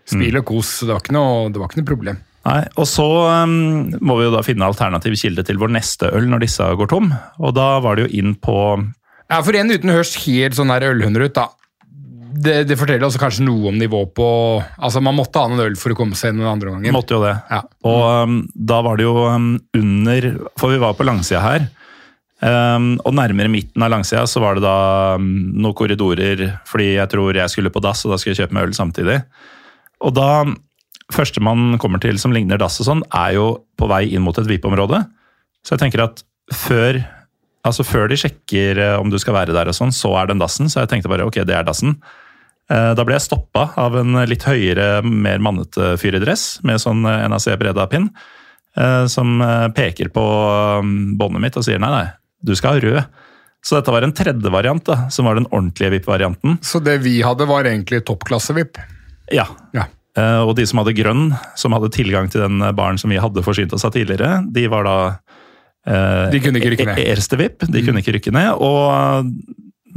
smil 0.09 0.39
og 0.41 0.47
kos. 0.49 0.79
Det 0.87 0.95
var 0.95 1.03
ikke 1.03 1.17
noe, 1.19 1.51
det 1.53 1.61
var 1.61 1.69
ikke 1.69 1.83
noe 1.83 1.91
problem. 1.91 2.23
Nei, 2.43 2.63
og 2.75 2.87
så 2.91 3.07
um, 3.45 3.93
må 4.03 4.17
vi 4.19 4.27
jo 4.27 4.35
da 4.35 4.43
finne 4.43 4.67
alternativ 4.67 5.15
kilde 5.21 5.45
til 5.47 5.61
vår 5.63 5.71
neste 5.77 6.11
øl 6.11 6.27
når 6.31 6.43
disse 6.43 6.67
går 6.79 6.91
tom. 6.91 7.13
Og 7.39 7.55
da 7.55 7.77
var 7.85 7.99
det 7.99 8.09
jo 8.09 8.23
inn 8.23 8.35
på 8.35 8.57
Ja, 9.31 9.41
For 9.45 9.55
en 9.57 9.71
uten 9.71 9.93
hørs 9.95 10.17
helt 10.25 10.59
sånn 10.59 10.73
der 10.73 10.89
ølhunder 10.91 11.29
ut, 11.29 11.37
da. 11.39 11.49
Det, 12.33 12.63
det 12.67 12.79
forteller 12.81 13.05
også 13.07 13.21
kanskje 13.21 13.45
noe 13.45 13.69
om 13.69 13.77
nivå 13.77 14.07
på 14.17 14.27
Altså, 14.81 15.03
Man 15.05 15.19
måtte 15.19 15.43
ha 15.43 15.51
noen 15.51 15.61
øl 15.67 15.75
for 15.79 15.93
å 15.93 15.99
komme 15.99 16.17
seg 16.19 16.33
inn 16.33 16.41
den 16.41 16.49
andre 16.49 16.73
gangen. 16.73 16.97
Måtte 16.97 17.15
jo 17.15 17.21
det. 17.23 17.37
Ja. 17.53 17.61
Og 17.87 18.03
um, 18.25 18.41
da 18.57 18.81
var 18.89 18.99
det 18.99 19.07
jo 19.07 19.15
um, 19.29 19.53
under 19.79 20.29
For 20.59 20.73
vi 20.73 20.81
var 20.83 20.97
på 20.99 21.07
langsida 21.07 21.45
her. 21.45 21.69
Um, 22.43 22.97
og 23.07 23.15
nærmere 23.15 23.53
midten 23.53 23.85
av 23.87 23.93
langsida 23.93 24.25
så 24.27 24.43
var 24.43 24.59
det 24.59 24.65
da 24.65 25.15
um, 25.15 25.29
noen 25.63 25.77
korridorer, 25.79 26.41
fordi 26.67 26.97
jeg 26.97 27.11
tror 27.13 27.39
jeg 27.39 27.53
skulle 27.53 27.71
på 27.71 27.83
dass, 27.85 28.03
og 28.03 28.11
da 28.11 28.19
skulle 28.19 28.35
jeg 28.35 28.43
kjøpe 28.43 28.57
meg 28.57 28.67
øl 28.67 28.75
samtidig. 28.75 29.21
Og 30.03 30.17
da 30.17 30.31
Førstemann 31.13 31.79
kommer 31.83 32.01
til 32.03 32.19
som 32.21 32.33
ligner 32.35 32.61
dass 32.61 32.81
og 32.83 32.89
sånn, 32.89 33.03
er 33.13 33.37
jo 33.37 33.47
på 33.79 33.89
vei 33.91 34.07
inn 34.13 34.25
mot 34.25 34.39
et 34.41 34.49
VIP-område. 34.49 35.03
Så 35.63 35.77
jeg 35.77 35.85
tenker 35.87 36.07
at 36.09 36.25
før 36.53 37.03
Altså 37.63 37.85
Før 37.87 38.09
de 38.11 38.17
sjekker 38.19 38.79
eh, 38.83 38.97
om 38.99 39.07
du 39.07 39.15
skal 39.23 39.37
være 39.37 39.55
der, 39.55 39.69
og 39.71 39.77
sånn, 39.77 39.93
så 39.95 40.11
er 40.19 40.27
den 40.27 40.41
dassen. 40.43 40.67
Så 40.67 40.81
jeg 40.81 40.89
tenkte 40.91 41.07
bare 41.13 41.29
ok, 41.29 41.45
det 41.47 41.55
er 41.55 41.63
dassen. 41.63 41.93
Eh, 42.67 42.89
Da 42.99 43.05
ble 43.07 43.15
jeg 43.15 43.23
stoppa 43.29 43.69
av 43.79 43.95
en 44.01 44.19
litt 44.27 44.43
høyere, 44.43 44.97
mer 45.07 45.39
mannete 45.39 45.93
fyr 46.03 46.19
i 46.19 46.23
dress 46.25 46.59
med 46.67 46.83
sånn 46.83 47.07
eh, 47.07 47.29
NAC 47.31 47.47
Breda-pinn, 47.61 48.11
som 49.13 49.37
peker 49.77 50.09
på 50.09 50.23
um, 50.81 50.93
båndet 51.21 51.43
mitt 51.45 51.57
og 51.61 51.65
sier 51.67 51.77
nei, 51.79 51.91
nei, 51.93 52.07
du 52.41 52.55
skal 52.57 52.79
ha 52.79 52.81
rød. 52.81 53.19
Så 53.61 53.77
dette 53.77 53.93
var 53.93 54.03
en 54.07 54.15
tredje 54.17 54.51
variant, 54.51 54.81
da, 54.87 55.11
som 55.13 55.29
var 55.29 55.37
den 55.37 55.45
ordentlige 55.51 55.93
VIP-varianten. 55.93 56.57
Så 56.65 56.81
det 56.81 56.97
vi 57.05 57.19
hadde, 57.23 57.45
var 57.47 57.69
egentlig 57.69 58.01
toppklasse-VIP. 58.09 58.81
Ja. 59.37 59.45
Ja. 59.77 59.85
Eh, 60.19 60.41
Og 60.45 60.55
de 60.59 60.67
som 60.69 60.83
hadde 60.83 60.95
grønn, 60.97 61.31
som 61.57 61.73
hadde 61.73 61.93
tilgang 61.95 62.29
til 62.33 62.45
den 62.45 62.61
baren 62.77 62.99
som 63.01 63.13
vi 63.13 63.21
hadde 63.21 63.45
forsynt 63.45 63.73
oss 63.73 63.87
av 63.89 63.95
tidligere, 63.95 64.43
de 64.53 64.67
var 64.69 64.85
da 64.85 64.97
eh, 65.87 66.31
De 66.35 66.41
kunne 66.45 66.61
ikke 66.61 66.75
rykke 66.75 66.89
ned. 66.91 67.03
Erste 67.15 67.39
VIP, 67.41 67.67
de 67.73 67.85
kunne 67.87 68.03
ikke 68.05 68.17
rykke 68.19 68.35
ned. 68.37 68.51
Og 68.61 69.33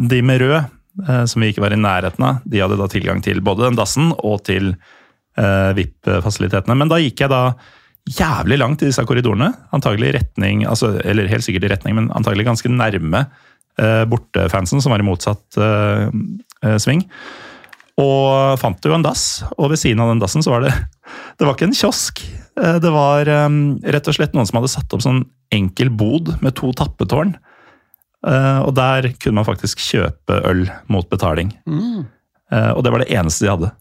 de 0.09 0.22
med 0.24 0.41
rød, 0.43 0.59
eh, 1.07 1.24
som 1.28 1.43
vi 1.43 1.51
ikke 1.51 1.63
var 1.66 1.76
i 1.76 1.80
nærheten 1.80 2.24
av, 2.28 2.43
de 2.47 2.63
hadde 2.63 2.80
da 2.80 2.88
tilgang 2.91 3.24
til 3.26 3.41
både 3.43 3.68
den 3.68 3.80
dassen 3.80 4.13
og 4.16 4.43
til 4.47 4.74
eh, 4.74 5.72
VIP-fasilitetene. 5.78 6.78
Men 6.80 6.91
da 6.91 7.01
gikk 7.03 7.26
jeg 7.26 7.34
da 7.34 7.43
jævlig 8.05 8.59
langt 8.61 8.84
i 8.84 8.89
disse 8.91 9.03
korridorene. 9.07 9.49
Antagelig 9.76 10.11
i 10.11 10.16
retning, 10.20 10.63
altså, 10.70 10.93
eller 11.03 11.28
helt 11.32 11.43
sikkert 11.43 11.66
i 11.68 11.74
retning, 11.74 11.95
men 11.97 12.11
antagelig 12.16 12.45
ganske 12.47 12.70
nærme 12.72 13.26
eh, 13.82 14.03
bortefansen, 14.07 14.80
som 14.84 14.93
var 14.93 15.01
i 15.01 15.07
motsatt 15.07 15.57
eh, 15.59 16.07
eh, 16.63 16.78
sving. 16.80 17.03
Og 18.02 18.58
fant 18.60 18.84
jo 18.84 18.91
en 18.91 19.06
dass, 19.06 19.43
og 19.56 19.70
ved 19.72 19.80
siden 19.80 20.02
av 20.04 20.10
den 20.12 20.20
dassen 20.20 20.43
så 20.43 20.52
var 20.52 20.66
det 20.66 20.74
Det 21.39 21.46
var 21.48 21.56
ikke 21.56 21.70
en 21.70 21.78
kiosk. 21.78 22.20
Eh, 22.60 22.80
Det 22.84 22.91
var 22.91 23.28
eh, 23.32 23.48
rett 23.96 24.10
og 24.12 24.18
slett 24.18 24.34
noen 24.36 24.48
som 24.50 24.60
hadde 24.60 24.74
satt 24.74 24.91
opp 24.98 25.04
sånn 25.06 25.24
enkel 25.56 25.89
bod 25.96 26.34
med 26.43 26.56
to 26.60 26.74
tappetårn. 26.76 27.36
Eh, 28.28 28.60
Og 28.66 28.74
der 28.76 29.12
kunne 29.22 29.39
man 29.39 29.48
faktisk 29.48 29.80
kjøpe 29.80 30.41
øl 30.50 30.66
mot 30.91 31.08
betaling. 31.12 31.54
Mm. 31.70 32.06
Og 32.76 32.84
det 32.86 32.91
var 32.93 33.02
det 33.02 33.10
eneste 33.16 33.43
de 33.48 33.50
hadde. 33.52 33.72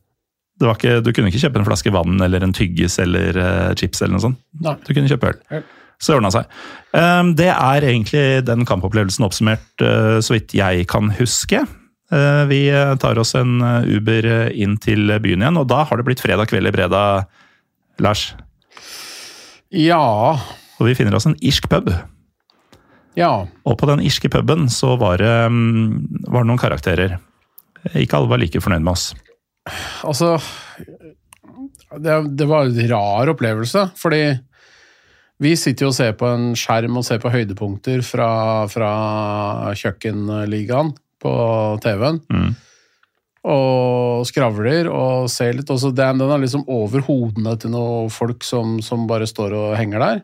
Det 0.58 0.66
var 0.66 0.78
ikke, 0.78 0.94
du 1.04 1.10
kunne 1.12 1.28
ikke 1.30 1.42
kjøpe 1.42 1.58
en 1.60 1.66
flaske 1.66 1.90
vann 1.92 2.16
eller 2.24 2.42
en 2.46 2.54
tyggis 2.56 2.96
eller 3.02 3.36
eh, 3.36 3.72
chips 3.78 4.00
eller 4.02 4.14
noe 4.16 4.22
sånt. 4.24 4.38
Nei. 4.64 4.72
Du 4.86 4.92
kunne 4.96 5.10
kjøpe 5.10 5.30
øl. 5.34 5.64
Så 6.00 6.10
det 6.12 6.16
ordna 6.20 6.30
seg. 6.34 6.48
Eh, 6.96 7.22
Det 7.38 7.50
er 7.52 7.86
egentlig 7.90 8.22
den 8.48 8.64
kampopplevelsen 8.66 9.26
oppsummert, 9.26 9.66
eh, 9.84 10.16
så 10.24 10.34
vidt 10.36 10.54
jeg 10.56 10.86
kan 10.90 11.10
huske. 11.18 11.60
Eh, 12.12 12.44
Vi 12.50 12.60
tar 13.00 13.18
oss 13.18 13.34
en 13.38 13.60
eh, 13.62 13.96
Uber 13.96 14.28
inn 14.52 14.76
til 14.82 15.08
byen 15.22 15.44
igjen, 15.44 15.60
og 15.60 15.68
da 15.70 15.84
har 15.88 15.96
det 16.00 16.06
blitt 16.08 16.22
fredag 16.24 16.50
kveld 16.50 16.68
i 16.68 16.74
Breda, 16.74 17.04
Lars. 18.02 18.32
Ja. 19.74 20.02
Og 20.78 20.88
vi 20.88 20.96
finner 20.98 21.16
oss 21.16 21.26
en 21.26 21.38
irsk 21.40 21.68
pub. 21.70 21.90
Ja. 23.18 23.46
Og 23.64 23.76
på 23.78 23.88
den 23.88 24.02
irske 24.02 24.28
puben 24.30 24.66
så 24.72 24.96
var 24.98 25.22
det, 25.22 25.34
mm, 25.50 26.24
var 26.28 26.42
det 26.42 26.50
noen 26.50 26.60
karakterer. 26.60 27.18
Ikke 27.94 28.18
alle 28.18 28.30
var 28.30 28.40
like 28.42 28.62
fornøyd 28.62 28.82
med 28.82 28.94
oss. 28.94 29.12
Altså 30.04 30.34
det, 32.00 32.16
det 32.36 32.48
var 32.48 32.66
en 32.66 32.90
rar 32.90 33.30
opplevelse, 33.32 33.86
fordi 33.96 34.24
vi 35.44 35.54
sitter 35.58 35.86
jo 35.86 35.92
og 35.92 35.96
ser 35.96 36.12
på 36.18 36.28
en 36.30 36.52
skjerm 36.58 36.98
og 36.98 37.06
ser 37.06 37.20
på 37.22 37.32
høydepunkter 37.32 38.02
fra, 38.06 38.28
fra 38.70 38.90
kjøkkenligaen 39.78 40.92
på 41.24 41.32
TV-en. 41.84 42.20
Mm. 42.28 42.52
Og 43.44 44.24
skravler 44.28 44.88
og 44.88 45.26
ser 45.32 45.56
litt. 45.56 45.72
Også 45.72 45.90
den, 45.92 46.20
den 46.22 46.32
er 46.32 46.40
liksom 46.44 46.64
over 46.70 47.04
hodene 47.08 47.56
til 47.60 47.74
noen 47.74 48.12
folk 48.12 48.44
som, 48.46 48.78
som 48.84 49.08
bare 49.10 49.28
står 49.28 49.56
og 49.56 49.74
henger 49.80 50.04
der. 50.04 50.22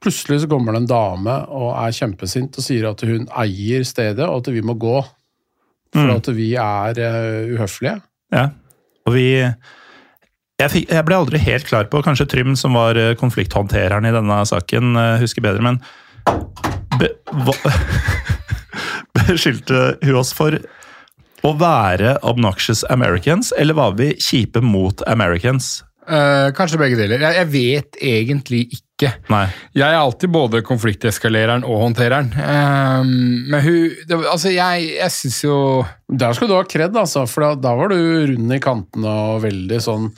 Plutselig 0.00 0.42
så 0.44 0.48
kommer 0.48 0.72
det 0.72 0.84
en 0.84 0.92
dame 0.92 1.34
og 1.52 1.74
er 1.76 1.92
kjempesint 1.92 2.56
og 2.56 2.64
sier 2.64 2.86
at 2.88 3.02
hun 3.04 3.26
eier 3.42 3.84
stedet, 3.84 4.24
og 4.24 4.40
at 4.40 4.54
vi 4.54 4.62
må 4.64 4.76
gå. 4.80 5.00
For 5.90 6.06
Mm. 6.06 6.10
at 6.20 6.28
vi 6.36 6.52
er 6.54 6.98
uh, 7.02 7.50
uhøflige. 7.50 7.96
Ja, 8.30 8.44
og 9.02 9.14
vi 9.16 9.24
jeg, 9.34 10.68
fikk, 10.70 10.84
jeg 10.92 11.04
ble 11.08 11.16
aldri 11.18 11.40
helt 11.42 11.66
klar 11.66 11.88
på, 11.90 11.98
kanskje 12.06 12.28
Trym 12.30 12.52
som 12.58 12.76
var 12.78 12.94
eh, 13.00 13.16
konflikthåndtereren 13.18 14.06
i 14.06 14.12
denne 14.14 14.36
saken, 14.46 14.92
eh, 15.00 15.16
husker 15.22 15.42
bedre, 15.42 15.64
men 15.64 15.80
be, 17.00 17.08
hva, 17.42 17.54
Beskyldte 19.34 19.94
hun 20.02 20.16
oss 20.18 20.32
for 20.34 20.56
å 21.46 21.50
være 21.54 22.16
obnoxious 22.26 22.82
Americans, 22.90 23.52
eller 23.56 23.76
var 23.78 23.94
vi 24.00 24.10
kjipe 24.18 24.58
mot 24.64 25.04
Americans? 25.06 25.84
Eh, 26.10 26.50
kanskje 26.58 26.78
begge 26.80 26.96
deler. 26.98 27.20
Jeg, 27.22 27.36
jeg 27.38 27.50
vet 27.52 27.98
egentlig 28.02 28.60
ikke. 28.74 29.12
Nei. 29.32 29.44
Jeg 29.78 29.86
er 29.86 29.96
alltid 29.96 30.28
både 30.34 30.58
konflikteskalereren 30.66 31.62
og 31.64 31.78
håndtereren. 31.86 32.26
Um, 32.36 33.12
men 33.48 33.62
hun 33.64 33.94
det, 34.10 34.18
Altså, 34.28 34.50
jeg, 34.52 34.90
jeg 34.98 35.14
syns 35.14 35.38
jo 35.46 35.54
Der 36.20 36.34
skal 36.36 36.50
du 36.50 36.52
ha 36.58 36.66
kred, 36.68 36.92
altså, 37.00 37.22
for 37.30 37.46
da, 37.46 37.54
da 37.56 37.72
var 37.78 37.88
du 37.94 37.96
rund 38.28 38.52
i 38.52 38.58
kantene 38.60 39.14
og 39.30 39.40
veldig 39.46 39.78
sånn 39.80 40.10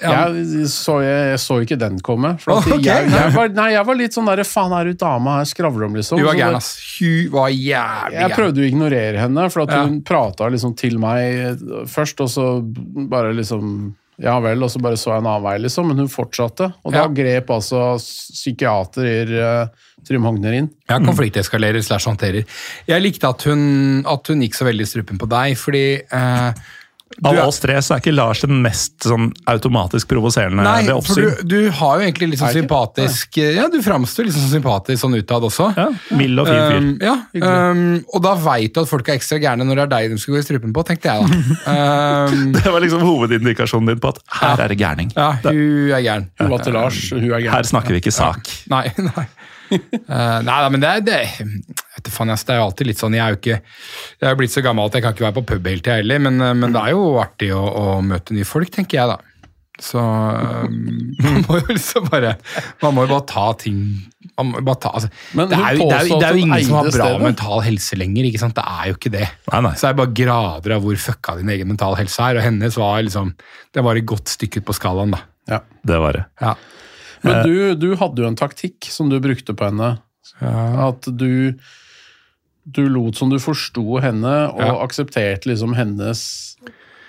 Ja. 0.00 0.30
jeg, 0.30 0.64
så, 0.72 1.00
jeg, 1.04 1.28
jeg 1.34 1.42
så 1.44 1.58
ikke 1.66 1.80
den 1.82 1.98
komme. 2.06 2.32
For 2.40 2.56
at 2.56 2.70
Ok. 2.78 2.86
jeg, 2.86 3.10
jeg, 3.12 3.34
var, 3.36 3.52
nei, 3.60 3.68
jeg 3.74 3.84
var 3.90 4.00
litt 4.00 4.16
sånn 4.16 4.30
derre 4.32 4.46
Faen, 4.48 4.72
er 4.78 4.88
du 4.88 4.96
dama 5.04 5.36
her 5.42 5.50
skravler 5.52 5.90
om, 5.90 6.00
liksom? 6.00 6.22
Hun 6.22 6.30
var 6.30 6.40
gæren, 6.40 6.60
ass. 6.62 6.72
Hun 6.96 7.28
var 7.36 7.52
jævlig 7.52 8.22
Jeg 8.24 8.36
prøvde 8.38 8.62
å 8.64 8.68
ignorere 8.72 9.24
henne, 9.26 9.50
for 9.52 9.66
at 9.66 9.74
Ja. 9.76 9.82
hun 9.84 10.00
prata 10.06 10.48
liksom 10.54 10.72
til 10.80 10.96
meg 11.02 11.60
først, 11.92 12.24
og 12.24 12.32
så 12.32 12.46
bare 13.10 13.34
liksom 13.36 13.90
Ja 14.20 14.34
vel, 14.44 14.60
og 14.62 14.68
så 14.68 14.80
bare 14.84 14.98
så 15.00 15.14
jeg 15.14 15.22
en 15.22 15.28
annen 15.30 15.44
vei, 15.46 15.54
liksom. 15.64 15.86
Men 15.88 16.02
hun 16.02 16.10
fortsatte. 16.12 16.66
Og 16.84 16.92
da 16.92 17.06
Ja. 17.06 17.08
grep 17.08 17.48
altså 17.54 17.96
psykiater 17.96 19.32
uh, 19.40 19.86
Trym 20.06 20.24
Hogner 20.28 20.52
inn. 20.58 20.68
Ja, 20.90 20.98
konflikteskalerer 21.00 21.80
slash 21.84 22.08
håndterer. 22.08 22.44
Jeg 22.88 23.02
likte 23.04 23.28
at 23.28 23.42
hun, 23.48 24.04
at 24.08 24.28
hun 24.32 24.40
gikk 24.44 24.56
så 24.58 24.66
veldig 24.68 24.84
i 24.84 24.90
strupen 24.92 25.20
på 25.20 25.28
deg, 25.30 25.56
fordi 25.60 25.84
du 26.04 26.60
Av 27.26 27.34
oss 27.42 27.58
tre 27.58 27.74
så 27.82 27.96
er 27.96 28.00
ikke 28.04 28.12
Lars 28.14 28.40
den 28.44 28.60
mest 28.62 29.02
sånn, 29.02 29.32
automatisk 29.50 30.06
provoserende 30.12 30.62
Nei, 30.62 30.84
ved 30.86 30.92
for 30.92 31.00
oppsyn. 31.00 31.40
du, 31.42 31.48
du 31.50 31.72
har 31.80 31.98
jo 31.98 32.04
egentlig 32.06 32.28
litt 32.30 32.38
sånn 32.40 32.52
sympatisk 32.54 33.40
Ja, 33.42 33.64
du 33.72 33.80
framstår 33.82 34.28
litt 34.28 34.36
sånn 34.36 34.52
sympatisk 34.52 35.02
sånn 35.02 35.16
utad 35.18 35.42
også. 35.48 35.72
Ja, 35.74 35.88
Mild 36.14 36.38
og 36.38 36.46
fin 36.46 36.60
fyr. 36.70 36.78
Um, 36.78 36.92
ja, 37.02 37.16
um, 37.74 37.82
og 38.14 38.22
da 38.28 38.36
veit 38.38 38.76
du 38.76 38.82
at 38.84 38.92
folk 38.92 39.10
er 39.10 39.18
ekstra 39.18 39.40
gærne 39.42 39.66
når 39.66 39.82
det 39.82 39.86
er 39.88 39.92
deg 39.96 40.14
de 40.14 40.20
skal 40.22 40.36
gå 40.36 40.42
i 40.44 40.46
strupen 40.46 40.76
på, 40.76 40.86
tenkte 40.86 41.10
jeg 41.16 41.26
da. 41.26 41.42
Um, 42.30 42.52
Det 42.54 42.70
var 42.70 42.82
liksom 42.82 43.02
hovedindikasjonen 43.04 43.90
din 43.90 44.00
på 44.02 44.14
at 44.14 44.22
her 44.40 44.62
er 44.64 44.72
det 44.72 44.78
gærning. 44.80 45.10
ja, 45.16 45.32
hun 45.44 45.90
er 45.90 46.02
gæren. 46.06 46.30
Hun 46.40 46.54
var 46.54 46.62
til 46.64 46.78
Lars, 46.78 47.02
hun 47.10 47.26
er 47.26 47.40
gæren. 47.42 47.52
Her 47.58 47.68
snakker 47.74 47.96
vi 47.96 48.00
ikke 48.04 48.14
sak. 48.14 48.50
Nei, 48.70 48.86
nei. 49.10 49.26
Uh, 49.70 50.38
nei 50.46 50.58
men 50.74 50.82
det 50.82 50.90
er 50.90 51.06
det, 51.06 51.20
vet 51.38 52.06
du 52.06 52.10
faen, 52.12 52.32
det 52.32 52.54
er 52.54 52.60
jo 52.60 52.66
alltid 52.68 52.88
litt 52.88 53.00
sånn 53.00 53.14
Jeg 53.14 53.22
er 53.22 53.34
jo 53.34 53.38
ikke 53.38 53.56
Jeg 53.60 54.26
er 54.26 54.32
jo 54.32 54.38
blitt 54.40 54.54
så 54.54 54.62
gammel 54.66 54.90
at 54.90 54.96
jeg 54.98 55.04
kan 55.04 55.14
ikke 55.14 55.26
være 55.28 55.36
på 55.38 55.46
pub 55.52 55.68
hele 55.70 55.84
tida 55.84 55.98
heller, 56.00 56.22
men, 56.26 56.40
uh, 56.42 56.54
men 56.58 56.74
det 56.74 56.84
er 56.84 56.94
jo 56.96 57.04
artig 57.22 57.52
å, 57.54 57.60
å 57.62 57.98
møte 58.04 58.36
nye 58.36 58.48
folk, 58.48 58.72
tenker 58.74 59.00
jeg, 59.00 59.12
da. 59.14 59.18
Så 59.80 60.00
um, 60.00 60.74
man 61.24 61.44
må 61.46 61.60
jo 61.60 61.66
liksom 61.72 62.08
bare 62.12 62.34
Man 62.82 62.96
må 62.96 63.06
jo 63.06 63.14
bare 63.14 63.26
ta 63.30 63.46
ting 63.60 63.84
man 64.40 64.50
må 64.54 64.60
bare 64.64 64.80
ta, 64.80 64.90
altså, 64.96 65.08
Men 65.36 65.48
det, 65.50 65.58
er 65.58 65.76
jo, 65.76 65.86
det, 65.88 65.96
er 65.96 66.06
jo, 66.08 66.18
det 66.20 66.26
er 66.28 66.36
jo 66.36 66.44
ingen 66.46 66.64
som 66.64 66.76
har 66.78 66.86
bra 66.86 67.06
stedet. 67.08 67.24
mental 67.24 67.62
helse 67.64 67.96
lenger. 67.98 68.28
ikke 68.28 68.40
sant? 68.40 68.56
Det 68.56 68.64
er 68.64 68.86
jo 68.88 68.96
ikke 68.96 69.12
det. 69.12 69.26
Nei, 69.50 69.60
nei. 69.66 69.72
Så 69.76 69.84
det 69.84 69.90
er 69.90 69.98
bare 70.00 70.14
grader 70.20 70.74
av 70.76 70.86
hvor 70.86 71.00
fucka 71.04 71.34
din 71.40 71.52
egen 71.52 71.68
mental 71.68 71.96
helse 71.98 72.24
er. 72.24 72.40
Og 72.40 72.46
hennes 72.46 72.78
var 72.80 73.02
liksom 73.04 73.34
Det 73.74 73.84
var 73.84 74.00
et 74.00 74.08
godt 74.08 74.32
stykke 74.32 74.62
ut 74.62 74.68
på 74.70 74.76
skalaen, 74.76 75.12
da. 75.16 75.20
Ja. 75.50 75.60
Det 75.92 76.00
var 76.00 76.16
det. 76.16 76.24
Ja. 76.40 76.54
Men 77.22 77.42
du, 77.46 77.74
du 77.76 77.94
hadde 78.00 78.22
jo 78.22 78.28
en 78.30 78.38
taktikk 78.38 78.88
som 78.90 79.10
du 79.12 79.18
brukte 79.20 79.54
på 79.56 79.68
henne. 79.70 79.98
At 80.40 81.08
du 81.10 81.54
du 82.70 82.84
lot 82.88 83.16
som 83.16 83.30
du 83.32 83.38
forsto 83.42 83.98
henne 84.04 84.32
og 84.52 84.60
Ja. 84.60 84.74
aksepterte 84.84 85.48
liksom 85.48 85.72
hennes 85.74 86.20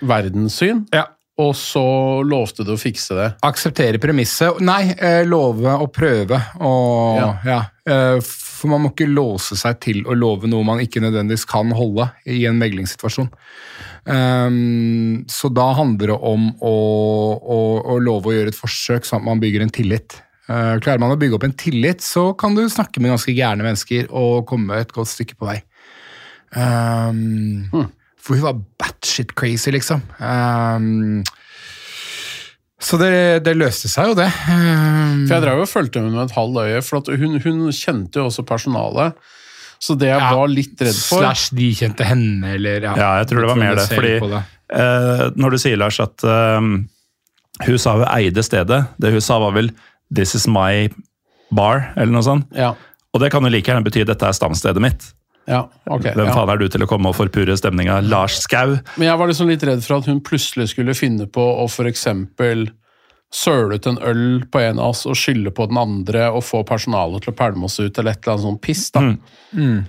verdenssyn, 0.02 0.86
ja. 0.90 1.04
og 1.38 1.52
så 1.54 1.84
lovte 2.26 2.64
du 2.66 2.72
å 2.74 2.80
fikse 2.80 3.14
det. 3.14 3.28
Akseptere 3.46 4.00
premisset. 4.02 4.58
Nei, 4.64 4.94
eh, 4.98 5.22
love 5.28 5.76
å 5.78 5.86
prøve. 5.92 6.40
Og, 6.58 7.20
ja. 7.46 7.60
Eh, 7.82 8.18
for 8.22 8.70
man 8.70 8.84
må 8.84 8.92
ikke 8.92 9.08
låse 9.10 9.56
seg 9.58 9.80
til 9.82 10.04
å 10.06 10.14
love 10.14 10.46
noe 10.50 10.62
man 10.66 10.82
ikke 10.82 11.02
nødvendigvis 11.02 11.46
kan 11.50 11.72
holde 11.74 12.06
i 12.30 12.44
en 12.46 12.60
meglingssituasjon. 12.60 13.30
Ehm, 14.12 15.24
så 15.30 15.50
da 15.50 15.68
handler 15.78 16.12
det 16.12 16.18
om 16.30 16.48
å, 16.62 16.74
å, 17.42 17.58
å 17.94 17.96
love 18.02 18.30
å 18.30 18.36
gjøre 18.36 18.54
et 18.54 18.58
forsøk, 18.58 19.08
sånn 19.08 19.22
at 19.22 19.26
man 19.26 19.42
bygger 19.42 19.66
en 19.66 19.74
tillit. 19.74 20.20
Eh, 20.46 20.76
klarer 20.82 21.02
man 21.02 21.14
å 21.14 21.18
bygge 21.18 21.38
opp 21.38 21.48
en 21.48 21.58
tillit, 21.58 22.06
så 22.06 22.30
kan 22.38 22.54
du 22.54 22.62
snakke 22.70 23.02
med 23.02 23.14
ganske 23.14 23.34
gærne 23.34 23.66
mennesker 23.66 24.06
og 24.10 24.46
komme 24.50 24.78
et 24.78 24.94
godt 24.94 25.10
stykke 25.10 25.38
på 25.40 25.50
vei. 25.50 25.58
Ehm, 26.54 27.66
For 28.22 28.38
hun 28.38 28.46
var 28.46 28.60
batshit 28.78 29.34
crazy, 29.34 29.72
liksom. 29.74 30.04
Ehm, 30.22 31.24
så 32.82 32.98
det, 33.00 33.12
det 33.46 33.54
løste 33.56 33.88
seg 33.90 34.10
jo, 34.10 34.14
det. 34.18 34.28
For 34.34 35.34
jeg 35.36 35.44
drev 35.44 35.62
og 35.62 35.68
fulgte 35.70 36.02
med 36.02 36.16
med 36.16 36.24
et 36.26 36.34
halvt 36.36 36.58
øye, 36.64 36.82
for 36.82 36.98
at 37.02 37.10
hun, 37.20 37.38
hun 37.44 37.60
kjente 37.74 38.18
jo 38.20 38.26
også 38.28 38.44
personalet. 38.48 39.14
Så 39.82 39.96
det 39.98 40.12
jeg 40.12 40.20
Ja, 40.22 40.32
var 40.38 40.50
litt 40.50 40.78
redd 40.82 40.94
for 40.98 41.24
Slash 41.24 41.54
de 41.58 41.68
kjente 41.74 42.06
henne, 42.06 42.52
eller 42.56 42.84
Ja, 42.86 42.92
ja 42.98 43.10
jeg 43.22 43.30
tror 43.32 43.40
det 43.42 43.48
var 43.50 43.58
mer 43.62 43.78
det. 43.78 43.86
Fordi 43.90 44.12
det. 44.34 44.42
eh, 44.78 45.24
når 45.42 45.50
du 45.56 45.58
sier, 45.58 45.78
Lars, 45.80 45.98
at 46.02 46.22
eh, 46.22 46.60
hun 47.66 47.78
sa 47.82 47.96
hun 47.98 48.06
eide 48.12 48.42
stedet, 48.46 48.82
det 49.02 49.12
hun 49.14 49.20
sa 49.24 49.38
var 49.42 49.56
vel 49.58 49.72
'this 50.12 50.34
is 50.38 50.46
my 50.46 50.88
bar', 51.50 51.90
eller 51.96 52.12
noe 52.12 52.22
sånt. 52.22 52.46
Ja, 52.54 52.74
Og 53.12 53.20
det 53.20 53.30
kan 53.32 53.42
jo 53.44 53.50
like 53.50 53.66
gjerne 53.68 53.84
bety 53.84 54.04
'dette 54.06 54.22
er 54.26 54.32
stamstedet 54.32 54.80
mitt'. 54.80 55.12
Ja, 55.48 55.64
ok. 55.84 56.04
Hvem 56.12 56.28
ja. 56.28 56.34
faen 56.36 56.52
er 56.52 56.60
du 56.60 56.68
til 56.70 56.84
å 56.84 56.88
komme 56.90 57.10
og 57.10 57.16
forpurre 57.18 57.56
stemninga? 57.58 58.00
Lars 58.06 58.38
Skau? 58.44 58.76
Men 58.94 59.08
jeg 59.08 59.18
var 59.18 59.30
liksom 59.30 59.50
litt 59.50 59.64
redd 59.66 59.82
for 59.84 59.98
at 59.98 60.10
hun 60.10 60.22
plutselig 60.24 60.70
skulle 60.74 60.94
finne 60.98 61.26
på 61.30 61.42
å 61.42 61.66
for 61.70 61.90
eksempel 61.90 62.68
søle 63.32 63.78
ut 63.80 63.88
en 63.88 63.98
øl 64.04 64.44
på 64.52 64.60
en 64.60 64.78
av 64.78 64.92
oss 64.92 65.06
og 65.08 65.16
skylde 65.16 65.54
på 65.56 65.66
den 65.70 65.80
andre 65.80 66.28
og 66.30 66.44
få 66.44 66.62
personalet 66.68 67.24
til 67.24 67.32
å 67.32 67.38
pælme 67.38 67.66
oss 67.68 67.80
ut, 67.80 67.96
eller 67.96 68.12
et 68.12 68.22
eller 68.22 68.34
annet 68.34 68.44
sånt 68.44 68.62
piss. 68.62 68.90
da. 68.92 69.06
Mm. 69.56 69.82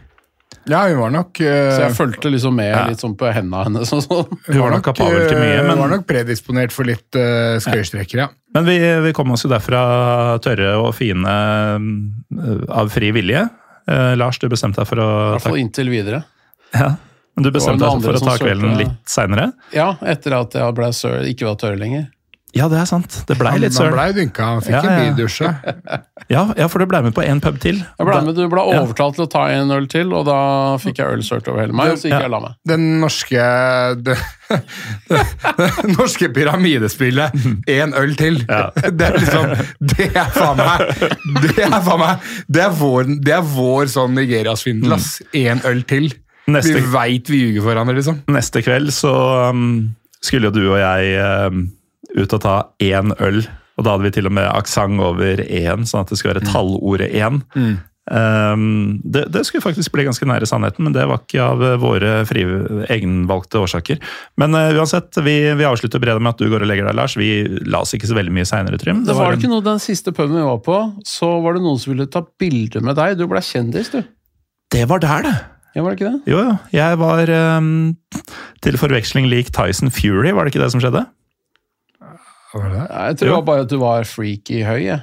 Ja, 0.70 0.86
hun 0.88 1.02
var 1.02 1.12
nok 1.12 1.40
uh, 1.44 1.48
Så 1.76 1.82
jeg 1.82 1.96
fulgte 1.98 2.30
liksom 2.32 2.56
med 2.56 2.70
Ja. 2.72 2.86
litt 2.88 3.02
sånn 3.04 3.18
på 3.20 3.28
hendene 3.36 3.66
hennes 3.68 3.90
sånn. 3.92 4.06
Hun 4.48 4.62
var 4.62 4.72
nok 4.72 4.86
kapabel 4.86 5.26
til 5.28 5.42
mye, 5.42 5.58
men... 5.60 5.74
Hun 5.74 5.82
var 5.82 5.92
nok 5.98 6.06
predisponert 6.08 6.72
for 6.76 6.88
litt 6.88 7.20
uh, 7.20 7.60
skøyestreker, 7.64 8.22
ja. 8.24 8.30
men 8.56 8.70
vi, 8.70 8.78
vi 9.04 9.12
kom 9.18 9.34
oss 9.36 9.44
jo 9.44 9.52
derfra 9.52 9.84
tørre 10.44 10.78
og 10.80 10.94
fine 10.96 11.28
uh, 11.28 12.64
av 12.72 12.94
fri 12.94 13.12
vilje. 13.16 13.44
Eh, 13.88 14.14
Lars, 14.16 14.40
du 14.40 14.48
bestemte 14.52 14.82
deg 14.82 14.88
for 14.90 15.02
å 15.04 15.10
I 15.10 15.32
hvert 15.36 15.48
fall 15.48 15.60
inntil 15.62 15.92
videre. 15.92 16.24
Ja. 16.74 16.94
Men 17.36 17.48
du 17.48 17.52
bestemte 17.54 17.86
deg 17.88 18.04
for 18.06 18.20
å 18.20 18.24
ta 18.24 18.36
kvelden 18.42 18.76
litt 18.80 19.10
seinere? 19.10 19.52
Ja, 19.74 19.94
etter 20.06 20.38
at 20.38 20.54
jeg 20.58 20.76
ble 20.78 20.90
ikke 21.32 21.50
var 21.50 21.58
tørr 21.62 21.80
lenger. 21.80 22.08
Ja, 22.54 22.68
det 22.70 22.78
er 22.78 22.86
sant. 22.86 23.16
Det 23.26 23.34
blei 23.40 23.56
litt 23.58 23.74
Han 23.82 23.94
blei 23.96 24.12
dynka, 24.14 24.46
han 24.46 24.60
fikk 24.62 24.76
Ja, 24.76 24.82
en 24.86 25.18
ja. 25.18 25.98
Ja, 26.30 26.44
ja, 26.56 26.68
for 26.70 26.80
du 26.80 26.86
ble 26.86 27.00
med 27.02 27.16
på 27.18 27.24
én 27.26 27.42
pub 27.42 27.58
til. 27.60 27.80
Jeg 27.82 28.06
ble 28.08 28.20
med, 28.28 28.36
Du 28.38 28.48
ble 28.52 28.62
Ja. 28.70 28.82
overtalt 28.84 29.16
til 29.18 29.26
å 29.26 29.30
ta 29.30 29.48
en 29.50 29.72
øl 29.74 29.88
til, 29.90 30.14
og 30.14 30.26
da 30.30 30.78
fikk 30.78 31.02
jeg 31.02 31.08
øl 31.18 31.24
sølt 31.26 31.48
over 31.50 31.62
hele 31.66 31.74
meg. 31.74 31.92
Og 31.96 31.98
så 31.98 32.08
gikk 32.08 32.14
Ja. 32.14 32.20
jeg 32.20 32.30
og 32.30 32.32
la 32.36 32.40
meg. 32.46 32.54
Den 32.70 32.86
norske 33.02 34.04
det, 34.06 34.18
det 35.10 35.98
norske 35.98 36.30
pyramidespillet 36.34 37.34
én 37.70 37.94
øl 37.98 38.16
til. 38.22 38.40
Det 38.46 39.02
er 39.10 39.18
liksom 39.18 39.54
Det 39.82 40.10
er 40.16 40.30
faen 40.38 40.58
meg 40.62 40.88
Det 41.42 41.58
er 41.66 41.82
faen 41.82 42.00
meg 42.06 42.32
Det 42.48 42.64
er 42.68 42.74
vår, 42.80 43.12
det 43.24 43.34
er 43.34 43.42
vår 43.42 43.90
sånn 43.98 44.14
Nigeria-svindel, 44.18 44.94
ass. 44.94 45.22
Én 45.34 45.64
øl 45.66 45.82
til. 45.90 46.12
Neste- 46.48 46.76
Vi 46.76 46.82
veit 46.94 47.30
vi 47.32 47.40
ljuger 47.48 47.62
for 47.64 47.74
hverandre, 47.74 47.96
liksom. 47.98 48.22
Neste 48.28 48.62
kveld 48.62 48.92
så 48.94 49.50
um, 49.50 49.96
skulle 50.22 50.52
jo 50.52 50.52
du 50.52 50.66
og 50.74 50.78
jeg 50.78 51.18
um, 51.50 51.72
ut 52.18 52.36
og 52.38 52.44
ta 52.44 52.58
én 52.84 53.16
øl. 53.20 53.44
Og 53.78 53.86
da 53.86 53.96
hadde 53.96 54.06
vi 54.06 54.14
til 54.14 54.30
og 54.30 54.36
med 54.38 54.46
aksent 54.52 55.02
over 55.02 55.42
én, 55.42 55.88
sånn 55.90 56.04
at 56.04 56.14
det 56.14 56.20
skulle 56.20 56.36
være 56.38 56.52
tallordet 56.52 57.10
én. 57.18 57.42
Um, 58.04 59.00
det, 59.00 59.30
det 59.32 59.46
skulle 59.48 59.64
faktisk 59.64 59.94
bli 59.96 60.04
ganske 60.04 60.28
nære 60.28 60.48
sannheten, 60.50 60.84
men 60.84 60.96
det 60.96 61.06
var 61.08 61.22
ikke 61.22 61.40
av 61.40 61.62
uh, 61.64 61.78
våre 61.80 62.12
fri, 62.28 62.44
egenvalgte 62.92 63.62
årsaker. 63.64 64.02
Men 64.42 64.58
uh, 64.58 64.76
uansett, 64.76 65.16
vi, 65.24 65.38
vi 65.56 65.68
avslutter 65.68 66.04
bredet 66.04 66.20
med 66.20 66.34
at 66.36 66.44
du 66.44 66.52
går 66.52 66.66
og 66.66 66.70
legger 66.70 66.90
deg, 66.90 66.98
Lars. 67.00 67.16
Vi 67.20 67.32
la 67.64 67.82
oss 67.86 67.96
ikke 67.96 68.12
så 68.12 68.18
veldig 68.20 68.36
mye 68.36 68.50
seinere, 68.50 68.80
Trym. 68.82 69.06
Det 69.08 69.16
var 69.16 69.32
det 69.32 69.40
ikke 69.42 69.54
noe 69.56 69.66
Den 69.66 69.82
siste 69.82 70.12
puben 70.12 70.36
vi 70.36 70.44
var 70.46 70.60
på, 70.66 70.78
så 71.08 71.32
var 71.46 71.56
det 71.56 71.64
noen 71.64 71.80
som 71.80 71.96
ville 71.96 72.10
ta 72.12 72.26
bilde 72.44 72.84
med 72.84 73.00
deg. 73.00 73.16
Du 73.18 73.26
ble 73.32 73.42
kjendis, 73.44 73.94
du. 73.96 74.04
det 74.76 74.86
var 74.92 75.04
der, 75.04 75.30
det! 75.30 75.36
Ja, 75.74 75.82
var 75.82 75.96
det 75.96 76.02
ikke 76.04 76.12
det? 76.12 76.30
Jo, 76.30 76.44
jo. 76.46 76.54
Jeg 76.76 76.98
var 77.02 77.30
um, 77.58 77.96
til 78.62 78.76
forveksling 78.78 79.26
lik 79.32 79.50
Tyson 79.56 79.90
Fury, 79.90 80.30
var 80.36 80.46
det 80.46 80.54
ikke 80.54 80.62
det 80.62 80.74
som 80.76 80.84
skjedde? 80.84 81.08
Ja, 82.54 83.08
Jeg 83.10 83.18
tror 83.20 83.28
det 83.28 83.36
var 83.40 83.48
bare 83.48 83.66
at 83.66 83.72
du 83.72 83.80
var 83.82 84.06
freaky 84.08 84.62
høy. 84.68 84.84
Jeg. 84.86 85.02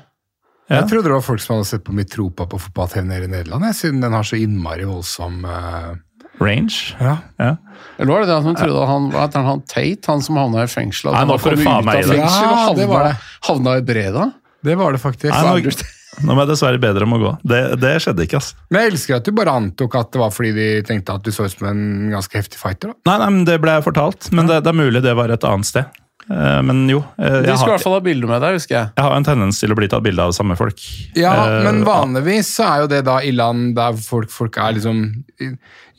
Ja. 0.70 0.84
Jeg 0.84 0.90
trodde 0.92 1.09
det 1.09 1.16
var 1.16 1.24
folk 1.26 1.42
som 1.42 1.57
hadde 1.57 1.66
sett 1.66 1.82
på 1.82 1.94
Mitropa 1.96 2.46
på 2.46 2.61
fotball-TV 2.62 3.03
i 3.26 3.26
Nederland, 3.26 3.66
jeg, 3.66 3.78
siden 3.80 4.05
den 4.05 4.14
har 4.14 4.26
så 4.26 4.38
innmari 4.38 4.86
voldsom 4.86 5.42
uh... 5.42 5.96
Range. 6.40 6.72
Ja. 6.96 7.16
Ja. 7.36 7.57
Eller 7.98 8.12
var 8.12 8.22
det 8.22 8.30
det 8.30 8.36
at 8.38 8.46
man 8.46 8.57
trodde 8.57 8.80
at 8.80 8.88
han, 8.88 9.09
han, 9.12 9.46
han 9.48 9.64
Tate, 9.68 10.07
han 10.09 10.22
som 10.24 10.38
havna 10.40 10.62
i 10.64 10.70
fengsel? 10.70 11.11
at 11.11 11.18
Nei, 11.18 11.24
nå 11.28 11.36
får 11.42 11.59
du 11.59 11.64
faen 11.66 11.84
meg 11.84 11.98
i 11.98 12.07
det. 12.07 12.14
fengsel 12.14 12.46
ja, 12.46 12.53
havna, 12.55 12.76
det 12.78 12.86
var 12.88 13.09
det. 13.09 13.14
havna 13.48 13.74
i 13.76 13.82
Breda? 13.90 14.28
Det 14.64 14.76
var 14.80 14.96
det 14.96 15.01
faktisk. 15.03 15.34
Nei, 15.34 15.61
nå, 15.66 16.24
nå 16.24 16.36
må 16.36 16.44
jeg 16.44 16.51
dessverre 16.53 16.80
bedre 16.80 17.09
om 17.09 17.16
å 17.16 17.20
gå. 17.20 17.34
Det, 17.51 17.61
det 17.82 17.92
skjedde 18.05 18.24
ikke, 18.24 18.40
ass. 18.40 18.55
Men 18.70 18.86
jeg 18.86 18.94
elsker 18.94 19.18
at 19.18 19.28
du 19.28 19.34
bare 19.36 19.57
antok 19.61 19.98
at 20.01 20.14
det 20.14 20.22
var 20.22 20.32
fordi 20.32 20.55
de 20.57 20.68
tenkte 20.88 21.18
at 21.18 21.26
du 21.26 21.32
så 21.34 21.48
ut 21.48 21.57
som 21.59 21.68
en 21.74 21.82
ganske 22.14 22.40
heftig 22.40 22.61
fighter. 22.62 22.94
da. 22.94 23.11
Nei, 23.11 23.18
nei, 23.24 23.30
men 23.36 23.48
det 23.48 23.59
ble 23.61 23.76
jeg 23.76 23.88
fortalt. 23.90 24.30
Men 24.32 24.48
det, 24.48 24.62
det 24.64 24.72
er 24.72 24.80
mulig 24.80 25.05
det 25.05 25.16
var 25.18 25.34
et 25.34 25.48
annet 25.51 25.68
sted. 25.68 26.01
Eh, 26.28 26.62
Men 26.62 26.88
jo, 26.88 26.98
eh, 27.18 27.40
De 27.42 27.48
jeg 27.48 27.56
skulle 27.58 27.72
i 27.72 27.76
hvert 27.78 27.82
fall 27.86 27.94
ha 27.96 28.00
bilde 28.04 28.26
med 28.28 28.42
deg, 28.42 28.52
husker 28.58 28.74
jeg. 28.76 28.90
jeg 28.96 29.04
har 29.06 29.16
en 29.16 29.24
tendens 29.24 29.58
til 29.58 29.72
å 29.72 29.76
bli 29.78 29.88
tatt 29.88 30.02
bilde 30.04 30.20
av 30.22 30.32
samme 30.36 30.56
folk. 30.58 30.78
Ja, 31.16 31.32
Eh, 31.46 31.64
men 31.64 31.84
vanligvis 31.84 32.50
så 32.58 32.66
er 32.68 32.80
jo 32.82 32.86
det 32.92 33.04
da 33.04 33.18
i 33.24 33.32
land 33.32 33.74
der 33.76 33.92
folk, 33.96 34.30
folk 34.30 34.56
er 34.58 34.74
liksom 34.76 35.24
i, 35.40 35.48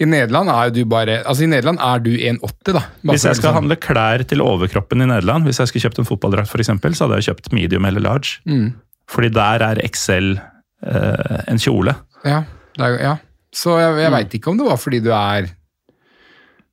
I 0.01 0.05
Nederland 0.05 0.49
er 0.49 0.69
du 0.72 0.84
bare 0.86 1.24
Altså, 1.26 1.43
i 1.43 1.47
Nederland 1.51 1.80
er 1.80 1.99
du 1.99 2.11
1,80, 2.17 2.74
da. 2.74 2.80
Bare 2.80 3.13
Hvis 3.15 3.24
jeg 3.26 3.36
skal 3.36 3.51
liksom- 3.51 3.53
handle 3.55 3.76
klær 3.76 4.24
til 4.28 4.39
overkroppen 4.41 5.01
i 5.01 5.05
Nederland, 5.05 5.43
hvis 5.45 5.57
jeg 5.59 5.67
skulle 5.67 5.89
kjøpt 5.89 5.99
en 5.99 6.05
fotballdrakt 6.05 6.47
for 6.49 6.57
eksempel, 6.59 6.91
så 6.95 7.07
hadde 7.07 7.22
jeg 7.22 7.36
kjøpt 7.36 7.51
medium 7.53 7.86
eller 7.86 7.99
large. 8.01 8.39
Mm. 8.47 8.74
Fordi 9.09 9.30
der 9.34 9.59
er 9.61 9.76
XL 9.88 10.39
eh, 10.86 11.43
en 11.47 11.57
kjole. 11.57 11.95
Ja, 12.26 12.43
det 12.78 12.86
er, 12.86 12.97
ja. 13.01 13.15
Så 13.53 13.78
jeg, 13.78 14.09
Mm. 14.09 14.13
veit 14.15 14.30
ikke 14.39 14.47
om 14.49 14.57
det 14.57 14.65
var 14.65 14.78
fordi 14.78 15.03
du 15.03 15.11
er 15.11 15.49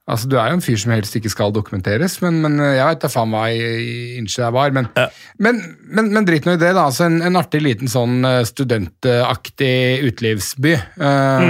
Altså, 0.09 0.29
Du 0.31 0.37
er 0.41 0.49
jo 0.51 0.57
en 0.59 0.65
fyr 0.65 0.79
som 0.81 0.93
helst 0.95 1.17
ikke 1.19 1.31
skal 1.33 1.53
dokumenteres, 1.53 2.15
men, 2.25 2.39
men 2.41 2.57
jeg 2.65 2.81
veit 2.89 3.03
da 3.05 3.11
faen 3.13 3.33
hva 3.35 3.43
innsjø 3.53 4.43
jeg 4.47 4.55
var. 4.57 4.73
Men, 4.73 4.89
men, 5.39 5.59
men, 5.93 6.09
men 6.17 6.25
dritt 6.29 6.47
nå 6.49 6.55
i 6.57 6.61
det, 6.61 6.71
da. 6.77 6.87
Altså, 6.89 7.05
en, 7.11 7.19
en 7.29 7.37
artig 7.37 7.61
liten 7.65 7.91
sånn 7.93 8.23
eh, 8.25 8.41
studentaktig 8.49 9.73
utelivsby. 10.09 10.73
Eh, 10.97 11.49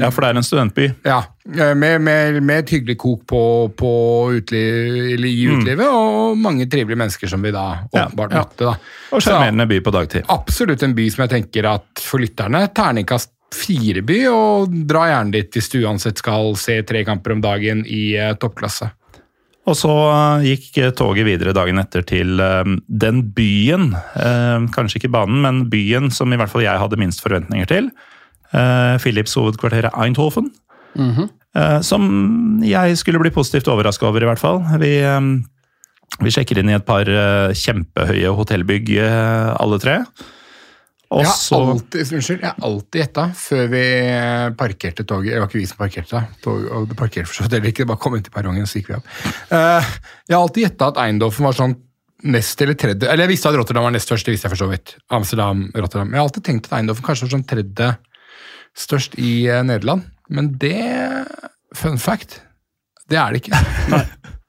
Ja, 0.00 0.10
for 0.12 0.22
det 0.22 0.28
er 0.30 0.38
en 0.40 0.46
studentby. 0.46 0.86
Ja, 1.06 1.18
eh, 1.50 1.72
med, 1.78 2.00
med, 2.04 2.38
med 2.44 2.62
et 2.64 2.72
hyggelig 2.76 2.98
kok 3.02 3.24
på, 3.30 3.42
på 3.78 3.92
uteliv, 4.36 5.24
i 5.26 5.46
utelivet, 5.50 5.86
og 5.88 6.36
mange 6.38 6.66
trivelige 6.70 7.00
mennesker 7.02 7.30
som 7.32 7.42
vi 7.44 7.54
da 7.54 7.66
Mm. 7.76 7.88
Ja, 7.96 8.02
åpenbart 8.06 8.32
ja. 8.32 8.40
møtte. 8.42 8.64
da. 8.66 8.74
Og 9.16 9.22
sjarmerende 9.24 9.66
by 9.70 9.78
på 9.84 9.92
dagtid. 9.94 10.24
absolutt 10.32 10.82
en 10.86 10.94
by 10.96 11.06
som 11.12 11.22
jeg 11.24 11.30
tenker 11.32 11.66
at 11.70 12.02
for 12.02 12.22
lytterne, 12.22 12.60
terningkast 12.74 13.30
fire 13.54 14.02
by, 14.06 14.20
og 14.32 14.76
dra 14.88 15.06
gjerne 15.10 15.34
dit 15.36 15.56
hvis 15.58 15.70
du 15.72 15.80
uansett 15.84 16.18
skal 16.22 16.54
se 16.60 16.80
tre 16.88 17.04
kamper 17.06 17.36
om 17.36 17.42
dagen 17.44 17.84
i 17.86 18.16
eh, 18.18 18.34
toppklasse. 18.40 18.90
Og 19.66 19.74
så 19.78 19.92
eh, 19.92 20.50
gikk 20.52 20.80
eh, 20.82 20.92
toget 20.94 21.26
videre 21.26 21.54
dagen 21.56 21.80
etter 21.82 22.04
til 22.06 22.38
den 22.86 23.24
byen, 23.36 23.92
eh, 24.18 24.68
kanskje 24.74 25.00
ikke 25.00 25.14
banen, 25.16 25.40
men 25.46 25.64
byen 25.72 26.12
som 26.14 26.32
i 26.32 26.38
hvert 26.38 26.52
fall 26.52 26.66
jeg 26.66 26.82
hadde 26.82 27.00
minst 27.00 27.24
forventninger 27.24 27.70
til. 27.70 27.90
Uh, 28.54 28.94
Philips 29.02 29.34
hovedkvarter 29.34 29.88
Eindhoven. 29.90 30.52
Eh, 31.56 31.80
som 31.84 32.06
jeg 32.64 32.96
skulle 33.00 33.20
bli 33.22 33.32
positivt 33.34 33.68
overraska 33.72 34.08
over, 34.08 34.22
i 34.22 34.28
hvert 34.28 34.42
fall. 34.42 34.62
Vi, 34.82 34.92
vi 36.22 36.32
sjekker 36.32 36.60
inn 36.60 36.70
i 36.72 36.76
et 36.76 36.86
par 36.88 37.08
eh, 37.08 37.56
kjempehøye 37.56 38.32
hotellbygg, 38.38 38.92
alle 39.56 39.80
tre. 39.82 40.00
Og 41.14 41.22
Jeg 41.22 41.28
har 41.28 41.36
så 41.38 41.58
alltid, 41.62 42.12
unnskyld, 42.16 42.40
jeg 42.42 42.50
har 42.50 42.64
alltid 42.66 42.98
gjetta 42.98 43.24
før 43.38 43.68
vi 43.70 43.82
eh, 44.10 44.46
parkerte 44.58 45.04
toget 45.06 45.36
Det 45.36 45.42
var 45.42 45.50
ikke 45.50 45.60
vi 45.60 45.66
som 45.70 45.78
parkerte, 45.78 46.18
da. 46.18 46.38
Tog, 46.42 46.64
og 46.66 46.88
det 46.90 46.96
parkerte 46.98 47.30
for 47.30 47.38
så 47.38 47.46
vidt 47.46 47.68
ikke, 47.70 47.84
det 47.84 47.90
bare 47.92 48.02
kom 48.02 48.16
inn 48.18 48.24
til 48.26 48.34
perrongen, 48.34 48.66
så 48.66 48.80
gikk 48.80 48.90
vi 48.90 48.96
opp. 48.96 49.12
Uh, 49.52 49.92
jeg 50.26 50.34
har 50.34 50.40
alltid 50.40 50.66
gjetta 50.66 50.88
at 50.90 50.98
Eindhoven 51.04 51.46
var 51.46 51.58
sånn 51.60 51.76
nest 52.26 52.62
eller 52.64 52.78
tredje 52.80 53.06
Eller 53.12 53.26
jeg 53.26 53.34
visste 53.34 53.50
at 53.52 53.58
Rotterdam 53.60 53.86
var 53.86 53.94
nest 53.94 54.08
størst, 54.08 54.26
det 54.26 54.34
visste 54.34 54.48
jeg 54.48 54.54
for 54.56 54.62
så 54.64 54.70
vidt. 54.72 54.96
Amsterdam, 55.14 55.62
Rotterdam. 55.76 56.10
Jeg 56.10 56.18
har 56.18 56.26
alltid 56.26 56.46
tenkt 56.48 56.66
at 56.70 56.78
Eindhoven 56.80 57.06
kanskje 57.06 57.28
var 57.28 57.34
sånn 57.36 57.46
tredje 57.54 57.92
størst 58.86 59.14
i 59.22 59.32
uh, 59.46 59.62
Nederland, 59.66 60.08
men 60.32 60.50
det 60.58 60.74
Fun 61.76 61.98
fact, 62.00 62.38
det 63.10 63.18
er 63.20 63.34
det 63.34 63.44
ikke. 63.44 63.58
Nei, 63.92 64.04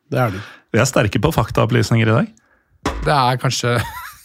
Det 0.10 0.20
er 0.24 0.32
du. 0.32 0.42
Vi 0.72 0.80
er 0.80 0.88
sterke 0.88 1.20
på 1.20 1.32
faktaopplysninger 1.36 2.08
i 2.08 2.14
dag. 2.14 2.28
Det 3.04 3.14
er 3.14 3.40
kanskje 3.42 3.78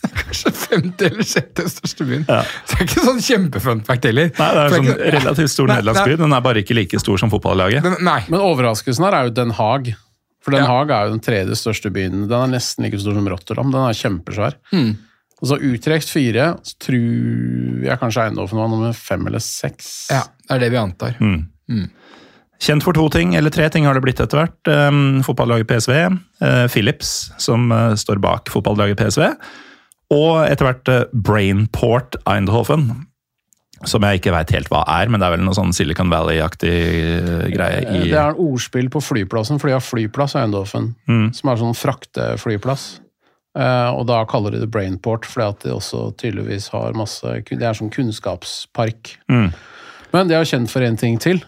Kanskje 0.03 0.53
femte 0.57 1.09
eller 1.09 1.27
sjette 1.27 1.67
største 1.71 2.07
byen. 2.09 2.25
Ja. 2.29 2.41
Det 2.69 2.79
er 2.79 2.87
ikke 2.89 3.05
sånn 3.07 3.21
kjempefunfact 3.23 4.09
heller. 4.09 4.33
Nei, 4.39 4.49
Det 4.53 4.63
er 4.63 4.65
en 4.65 4.89
sånn 4.89 5.05
relativt 5.17 5.53
stor 5.55 5.71
nederlandsby. 5.71 6.17
Den 6.21 6.37
er 6.37 6.45
bare 6.45 6.65
ikke 6.65 6.77
like 6.77 7.01
stor 7.03 7.21
som 7.23 7.33
fotballaget. 7.33 7.87
Den, 7.87 7.97
nei. 8.07 8.19
Men 8.33 8.43
overraskelsen 8.43 9.07
her 9.07 9.19
er 9.21 9.31
jo 9.31 9.37
Den 9.37 9.55
Haag. 9.59 9.95
For 10.43 10.55
Den 10.57 10.65
Ja. 10.65 10.73
Haag 10.73 10.91
er 10.91 11.07
jo 11.07 11.15
den 11.15 11.23
tredje 11.23 11.57
største 11.61 11.93
byen. 11.95 12.27
Den 12.27 12.39
er 12.41 12.51
nesten 12.57 12.85
like 12.87 12.99
stor 12.99 13.15
som 13.15 13.29
Rotterdam. 13.31 13.71
Den 13.71 13.87
er 13.87 13.95
kjempesvær. 13.95 14.59
Mm. 14.75 14.93
Og 15.43 15.51
så 15.51 15.59
Utrecht 15.59 16.11
fire, 16.11 16.53
så 16.63 16.77
tror 16.87 17.83
jeg 17.87 17.99
kanskje 17.99 18.29
Eindhoven 18.29 18.61
var 18.63 18.71
nummer 18.71 18.95
fem 18.95 19.27
eller 19.27 19.43
seks. 19.43 20.09
Ja, 20.11 20.23
det 20.47 20.55
er 20.57 20.63
det 20.63 20.71
vi 20.75 20.79
antar. 20.79 21.17
Kjent 22.63 22.85
for 22.87 22.95
to 22.95 23.09
ting, 23.11 23.35
eller 23.35 23.51
tre 23.51 23.67
ting 23.75 23.89
har 23.89 23.99
det 23.99 24.05
blitt 24.05 24.23
etter 24.23 24.39
hvert. 24.39 24.71
Um, 24.71 25.19
fotballaget 25.27 25.67
PSV, 25.67 25.97
uh, 26.45 26.67
Philips, 26.71 27.33
som 27.43 27.67
uh, 27.75 27.97
står 27.99 28.23
bak 28.23 28.53
fotballaget 28.55 29.01
PSV, 29.01 29.33
og 30.13 30.43
etter 30.47 30.69
hvert 30.69 30.91
eh, 30.93 31.05
Brainport 31.13 32.19
Eindhoven. 32.29 32.91
Som 33.89 34.05
jeg 34.07 34.21
ikke 34.21 34.31
veit 34.31 34.53
helt 34.55 34.69
hva 34.71 34.85
er, 34.87 35.09
men 35.11 35.19
det 35.19 35.27
er 35.27 35.33
vel 35.35 35.41
noe 35.43 35.57
sånn 35.59 35.73
Silicon 35.75 36.11
Valley-aktig 36.13 36.71
eh, 36.71 37.47
greie 37.51 37.81
i 37.83 38.03
Det 38.13 38.19
er 38.21 38.31
en 38.37 38.43
ordspill 38.45 38.87
på 38.95 39.01
flyplassen, 39.03 39.59
for 39.59 39.67
de 39.67 39.75
har 39.75 39.83
flyplass 39.83 40.37
i 40.37 40.43
Eindhoven, 40.45 40.93
Mm. 41.11 41.33
som 41.35 41.51
er 41.51 41.59
sånn 41.59 41.75
frakteflyplass. 41.75 42.85
Eh, 43.59 43.89
og 43.93 44.07
da 44.09 44.21
kaller 44.31 44.55
de 44.55 44.61
det 44.63 44.71
Brainport, 44.73 45.27
fordi 45.29 45.49
at 45.49 45.65
de 45.67 45.75
også 45.75 46.05
tydeligvis 46.17 46.69
har 46.73 46.95
masse 46.97 47.35
Det 47.49 47.59
er 47.61 47.75
sånn 47.75 47.91
kunnskapspark. 47.93 49.17
Mm. 49.29 49.51
Men 50.13 50.29
de 50.31 50.35
er 50.39 50.45
kjent 50.49 50.71
for 50.71 50.81
én 50.87 50.97
ting 51.01 51.19
til. 51.19 51.43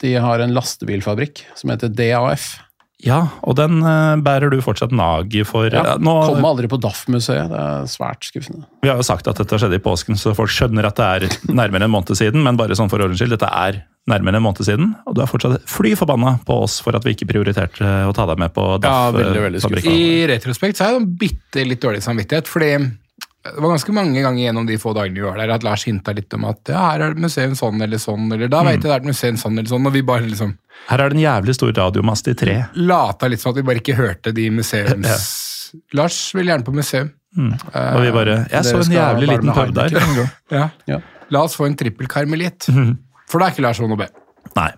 De 0.00 0.14
har 0.14 0.40
en 0.40 0.54
lastebilfabrikk 0.54 1.42
som 1.58 1.70
heter 1.70 1.88
DAF. 1.90 2.58
Ja, 3.04 3.20
og 3.44 3.56
den 3.58 3.80
eh, 3.84 4.16
bærer 4.24 4.52
du 4.52 4.58
fortsatt 4.64 4.92
nag 4.96 5.34
for. 5.48 5.68
Ja, 5.68 5.96
nå, 6.00 6.14
Kom 6.30 6.46
aldri 6.48 6.70
på 6.72 6.78
DAF-museet. 6.80 7.50
Det 7.52 7.60
er 7.60 7.88
svært 7.90 8.24
skuffende. 8.28 8.64
vi 8.84 8.90
har 8.92 9.00
jo 9.00 9.06
sagt 9.06 9.28
at 9.30 9.40
dette 9.40 9.60
skjedde 9.60 9.78
i 9.80 9.84
påsken, 9.84 10.16
så 10.20 10.34
folk 10.36 10.52
skjønner 10.52 10.88
at 10.88 11.00
det 11.00 11.10
er 11.30 11.52
nærmere 11.52 11.88
en 11.88 11.94
måned 11.94 12.16
siden, 12.18 12.42
men 12.44 12.58
bare 12.60 12.76
sånn 12.78 12.90
for 12.92 13.04
ordens 13.04 13.20
skyld, 13.20 13.36
dette 13.36 13.50
er 13.50 13.82
nærmere 14.10 14.36
en 14.36 14.44
måned 14.44 14.66
siden, 14.66 14.90
og 15.08 15.16
du 15.16 15.22
er 15.24 15.28
fortsatt 15.30 15.62
fly 15.70 15.94
forbanna 15.96 16.34
på 16.44 16.58
oss 16.66 16.76
for 16.84 16.96
at 16.96 17.06
vi 17.06 17.14
ikke 17.16 17.28
prioriterte 17.30 17.88
å 18.04 18.12
ta 18.16 18.26
deg 18.28 18.40
med 18.42 18.52
på 18.56 18.66
Ja, 18.84 19.08
veldig, 19.14 19.46
veldig 19.46 19.62
skuffende. 19.64 19.94
I 19.94 20.26
retrospekt 20.28 20.76
så 20.80 20.84
har 20.84 20.96
jeg 20.96 21.04
en 21.04 21.14
bitte 21.22 21.64
litt 21.64 21.80
dårlig 21.84 22.02
samvittighet, 22.04 22.50
fordi 22.50 22.74
det 23.44 23.60
var 23.60 23.74
ganske 23.74 23.92
mange 23.92 24.22
ganger 24.24 24.40
gjennom 24.46 24.66
de 24.68 24.76
få 24.80 24.94
dagene 24.96 25.20
vi 25.20 25.24
var 25.26 25.36
der, 25.36 25.50
at 25.52 25.64
Lars 25.66 25.82
hinta 25.84 26.14
litt 26.16 26.32
om 26.32 26.46
at 26.48 26.70
ja, 26.72 26.80
her 26.94 27.02
er 27.04 27.16
det 27.16 27.24
museum 27.26 27.56
sånn 27.58 27.82
eller 27.84 28.00
sånn, 28.00 28.30
eller 28.32 28.48
da 28.48 28.62
vet 28.64 28.78
jeg 28.78 28.86
det 28.86 28.92
er 28.94 29.02
et 29.02 29.08
museum 29.10 29.40
sånn 29.40 29.58
eller 29.58 29.68
sånn, 29.68 29.88
og 29.90 29.92
vi 29.92 30.00
bare 30.06 30.24
liksom 30.24 30.54
Her 30.88 31.02
er 31.04 31.12
det 31.12 31.18
en 31.18 31.24
jævlig 31.24 31.56
stor 31.58 31.74
radiomast 31.76 32.30
i 32.32 32.34
tre. 32.40 32.54
lata 32.74 33.28
litt 33.28 33.42
som 33.42 33.52
at 33.52 33.60
vi 33.60 33.66
bare 33.68 33.82
ikke 33.84 33.98
hørte 34.00 34.32
de 34.36 34.48
museums... 34.54 35.26
Lars 35.92 36.16
vil 36.36 36.46
gjerne 36.46 36.62
på 36.62 36.70
museum. 36.70 37.08
Og 37.34 37.96
vi 37.98 38.12
bare 38.14 38.36
Jeg 38.46 38.62
så 38.68 38.78
en 38.78 38.92
jævlig 38.94 39.26
liten 39.32 39.50
pub 39.50 39.74
der. 39.74 39.96
Ja. 40.54 40.68
Ja. 40.92 41.00
La 41.34 41.42
oss 41.48 41.56
få 41.58 41.66
en 41.66 41.74
trippel 41.74 42.06
karmelitt. 42.10 42.68
For 43.26 43.42
da 43.42 43.48
er 43.48 43.56
ikke 43.56 43.64
Lars 43.64 43.80
sånn 43.80 43.94
å 43.94 43.98
be. 43.98 44.06
Nei. 44.54 44.70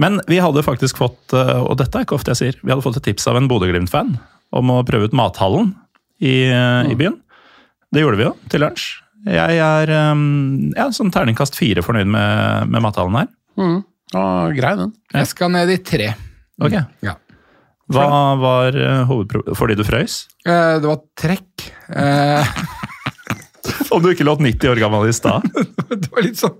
Men 0.00 0.18
vi 0.26 0.40
hadde 0.42 0.64
faktisk 0.66 0.98
fått, 0.98 1.32
eh, 1.36 1.60
og 1.62 1.76
dette 1.78 2.00
er 2.00 2.06
ikke 2.06 2.16
ofte 2.16 2.32
jeg 2.34 2.40
sier, 2.40 2.56
vi 2.64 2.72
hadde 2.72 2.82
fått 2.82 2.98
et 2.98 3.06
tips 3.12 3.28
av 3.30 3.38
en 3.38 3.46
Bodø-Glimt-fan 3.50 4.16
om 4.58 4.72
å 4.74 4.80
prøve 4.86 5.06
ut 5.06 5.14
mathallen 5.14 5.70
i, 6.18 6.50
mm. 6.50 6.90
i 6.90 6.96
byen. 6.98 7.20
Det 7.94 8.02
gjorde 8.02 8.18
vi 8.18 8.26
jo, 8.26 8.34
til 8.50 8.64
lunsj. 8.64 8.86
Jeg 9.24 9.58
er 9.64 9.90
um, 10.12 10.72
ja, 10.76 10.90
sånn 10.92 11.12
terningkast 11.14 11.56
fire 11.56 11.80
fornøyd 11.84 12.10
med, 12.12 12.68
med 12.74 12.82
mathallen 12.84 13.22
her. 13.22 13.28
Mm. 13.56 13.78
Og 14.20 14.56
grei, 14.58 14.72
den. 14.82 14.90
Jeg 15.14 15.30
skal 15.30 15.52
ned 15.54 15.70
i 15.72 15.78
tre. 15.86 16.10
Ok. 16.60 16.74
Ja. 17.06 17.14
Hva 17.94 18.08
var 18.40 18.76
uh, 18.76 19.02
hovedproblemet? 19.08 19.58
Fordi 19.58 19.76
du 19.78 19.84
frøys? 19.86 20.24
Eh, 20.46 20.76
det 20.80 20.88
var 20.88 21.00
trekk. 21.20 21.66
Eh, 21.92 22.54
Om 23.94 24.02
du 24.02 24.10
ikke 24.10 24.26
låt 24.26 24.40
90 24.44 24.72
år 24.72 24.80
gammel 24.80 25.08
i 25.08 25.14
stad? 25.16 25.44
det 25.88 26.08
var 26.12 26.24
litt 26.24 26.40
sånn, 26.40 26.56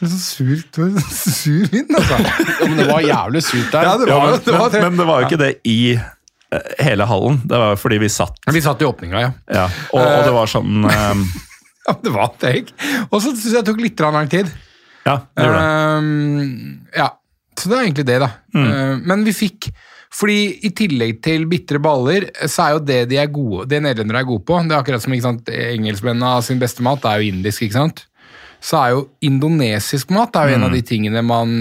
litt 0.00 0.14
sånn 0.14 0.22
sur, 0.24 0.54
det 0.62 0.82
var 0.82 0.94
sånn 0.96 1.34
sur 1.36 1.66
vind, 1.72 1.92
altså. 1.94 2.20
Ja, 2.22 2.68
men 2.68 2.78
det 2.80 2.86
var 2.90 3.04
jævlig 3.06 3.42
surt 3.46 3.74
der. 3.74 3.86
Ja, 3.86 3.96
det 4.00 4.08
Ja, 4.10 4.16
var, 4.18 4.32
men, 4.32 4.42
det 4.46 4.56
var 4.56 4.74
men, 4.74 4.86
men 4.86 5.02
det 5.02 5.08
var 5.10 5.22
jo 5.22 5.30
ikke 5.30 5.40
det 5.42 5.52
i 5.68 5.78
eh, 5.94 6.08
hele 6.78 7.06
hallen. 7.06 7.38
Det 7.44 7.60
var 7.62 7.78
fordi 7.78 8.00
vi 8.02 8.08
satt. 8.12 8.40
Vi 8.52 8.62
satt 8.62 8.82
i 8.82 8.88
åpninga, 8.88 9.20
ja. 9.22 9.30
Ja, 9.50 9.68
og, 9.92 10.00
og 10.02 10.26
det 10.26 10.34
var 10.34 10.50
sånn 10.50 10.88
um, 10.88 11.22
ja 11.86 11.94
det 12.02 12.14
var 12.14 12.34
trekk. 12.40 12.74
Og 13.08 13.20
så 13.20 13.30
syns 13.32 13.46
jeg 13.52 13.60
det 13.60 13.68
tok 13.70 13.84
litt 13.84 14.02
lang 14.04 14.28
tid. 14.30 14.50
Ja, 15.06 15.20
det 15.34 15.46
gjorde 15.46 15.60
det. 15.60 15.68
Ehm, 15.68 16.74
ja, 16.96 17.08
så 17.58 17.70
det 17.70 17.76
er 17.76 17.86
egentlig 17.86 18.08
det, 18.10 18.18
da. 18.22 18.30
Ehm, 18.56 19.00
men 19.08 19.24
vi 19.26 19.36
fikk 19.36 19.70
fordi 20.10 20.38
i 20.66 20.72
tillegg 20.74 21.20
til 21.22 21.44
bitre 21.46 21.78
baller, 21.82 22.26
så 22.50 22.64
er 22.64 22.72
jo 22.74 22.80
det 22.82 23.00
de 23.12 23.18
er 23.22 23.28
gode, 23.30 23.68
det 23.70 23.78
nederlendere 23.84 24.24
er 24.24 24.26
gode 24.26 24.42
på 24.42 24.56
Det 24.66 24.74
er 24.74 24.80
akkurat 24.80 25.04
som 25.04 25.14
ikke 25.14 25.54
engelskmennene 25.54 26.32
har 26.34 26.42
sin 26.42 26.58
beste 26.58 26.82
mat, 26.82 26.98
det 27.04 27.12
er 27.12 27.20
jo 27.22 27.30
indisk, 27.30 27.62
ikke 27.62 27.78
sant? 27.78 28.02
Så 28.60 28.80
er 28.80 28.96
jo 28.96 29.04
indonesisk 29.24 30.10
mat 30.12 30.32
det 30.34 30.40
er 30.40 30.50
jo 30.50 30.58
en 30.58 30.66
av 30.66 30.74
de 30.74 30.82
tingene 30.84 31.22
man 31.24 31.52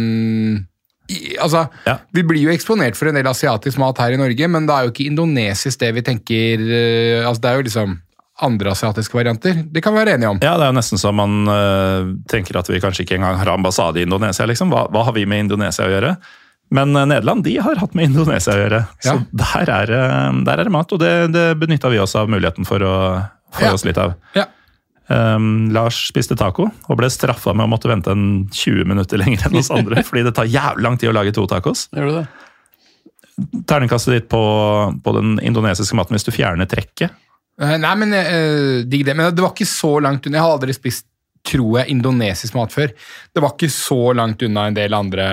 altså, 1.42 1.66
Ja. 1.86 1.98
Vi 2.14 2.24
blir 2.24 2.44
jo 2.48 2.52
eksponert 2.54 2.96
for 3.00 3.10
en 3.10 3.16
del 3.20 3.28
asiatisk 3.30 3.78
mat 3.82 3.98
her 4.02 4.14
i 4.16 4.20
Norge, 4.22 4.48
men 4.52 4.68
det 4.70 4.76
er 4.76 4.86
jo 4.88 4.92
ikke 4.94 5.08
indonesisk 5.10 5.80
det 5.82 5.94
vi 5.96 6.02
tenker 6.06 6.62
eh, 6.70 7.28
altså 7.28 7.42
Det 7.42 7.50
er 7.52 7.60
jo 7.60 7.68
liksom 7.70 7.98
andre 8.42 8.72
asiatiske 8.72 9.14
varianter. 9.18 9.58
Det 9.68 9.82
kan 9.84 9.92
vi 9.92 10.00
være 10.00 10.14
enige 10.16 10.30
om. 10.32 10.38
Ja, 10.40 10.54
det 10.56 10.64
er 10.64 10.70
jo 10.72 10.78
nesten 10.78 10.98
så 11.02 11.12
man 11.12 11.42
uh, 11.52 12.08
tenker 12.32 12.56
at 12.62 12.70
vi 12.72 12.80
kanskje 12.80 13.04
ikke 13.04 13.18
engang 13.18 13.36
har 13.36 13.50
ambassade 13.52 14.00
i 14.00 14.06
Indonesia. 14.08 14.46
liksom. 14.48 14.70
Hva, 14.72 14.86
hva 14.94 15.02
har 15.10 15.12
vi 15.18 15.26
med 15.28 15.42
Indonesia 15.44 15.84
å 15.84 15.92
gjøre? 15.92 16.14
Men 16.72 16.96
øh, 16.96 17.04
Nederland 17.10 17.44
de 17.44 17.58
har 17.60 17.76
hatt 17.82 17.96
med 17.98 18.14
Indonesia 18.14 18.54
å 18.54 18.62
gjøre. 18.62 18.80
Så 19.04 19.18
Ja. 19.18 19.18
der, 19.44 19.74
er, 19.82 19.92
der 20.46 20.54
er 20.62 20.64
det 20.64 20.72
mat, 20.72 20.92
og 20.96 21.00
det, 21.02 21.12
det 21.34 21.46
benytta 21.60 21.90
vi 21.92 22.00
oss 22.00 22.16
av 22.16 22.30
muligheten 22.32 22.64
for 22.70 22.80
å 22.80 22.94
få 23.58 23.66
Ja. 23.66 23.74
oss 23.74 23.84
litt 23.84 23.98
av. 24.00 24.14
Ja. 24.38 24.46
Um, 25.10 25.72
Lars 25.74 26.04
spiste 26.12 26.36
taco 26.38 26.68
og 26.70 26.98
ble 27.00 27.08
straffa 27.10 27.56
med 27.58 27.66
å 27.66 27.72
måtte 27.72 27.90
vente 27.90 28.14
en 28.14 28.44
20 28.54 28.86
minutter 28.86 29.18
lenger 29.18 29.48
enn 29.48 29.58
oss 29.58 29.72
andre, 29.74 30.04
fordi 30.08 30.22
det 30.28 30.36
tar 30.38 30.50
jævlig 30.50 30.86
lang 30.86 31.00
tid 31.02 31.10
å 31.10 31.16
lage 31.18 31.34
to 31.34 31.48
tacos. 31.50 31.88
Gjør 31.96 32.12
du 32.12 32.18
det? 32.20 32.26
Terningkastet 33.72 34.14
ditt 34.14 34.28
på, 34.30 34.42
på 35.02 35.16
den 35.16 35.40
indonesiske 35.42 35.98
maten 35.98 36.18
hvis 36.18 36.28
du 36.28 36.34
fjerner 36.36 36.70
trekket. 36.70 37.16
Uh, 37.60 37.78
Nei, 37.82 37.96
men 38.04 38.14
uh, 38.14 38.76
digg 38.86 39.08
det. 39.08 39.16
Men 39.18 39.34
det 39.34 39.44
var 39.44 39.56
ikke 39.56 39.70
så 39.70 39.96
langt 40.04 40.28
unna. 40.28 40.38
Jeg 40.38 40.46
har 40.46 40.58
aldri 40.60 40.76
spist, 40.78 41.08
tror 41.50 41.80
jeg, 41.80 41.96
indonesisk 41.96 42.54
mat 42.60 42.76
før. 42.76 42.94
Det 43.34 43.42
var 43.42 43.56
ikke 43.56 43.72
så 43.74 44.12
langt 44.14 44.46
unna 44.46 44.68
en 44.70 44.78
del 44.78 44.94
andre 44.94 45.26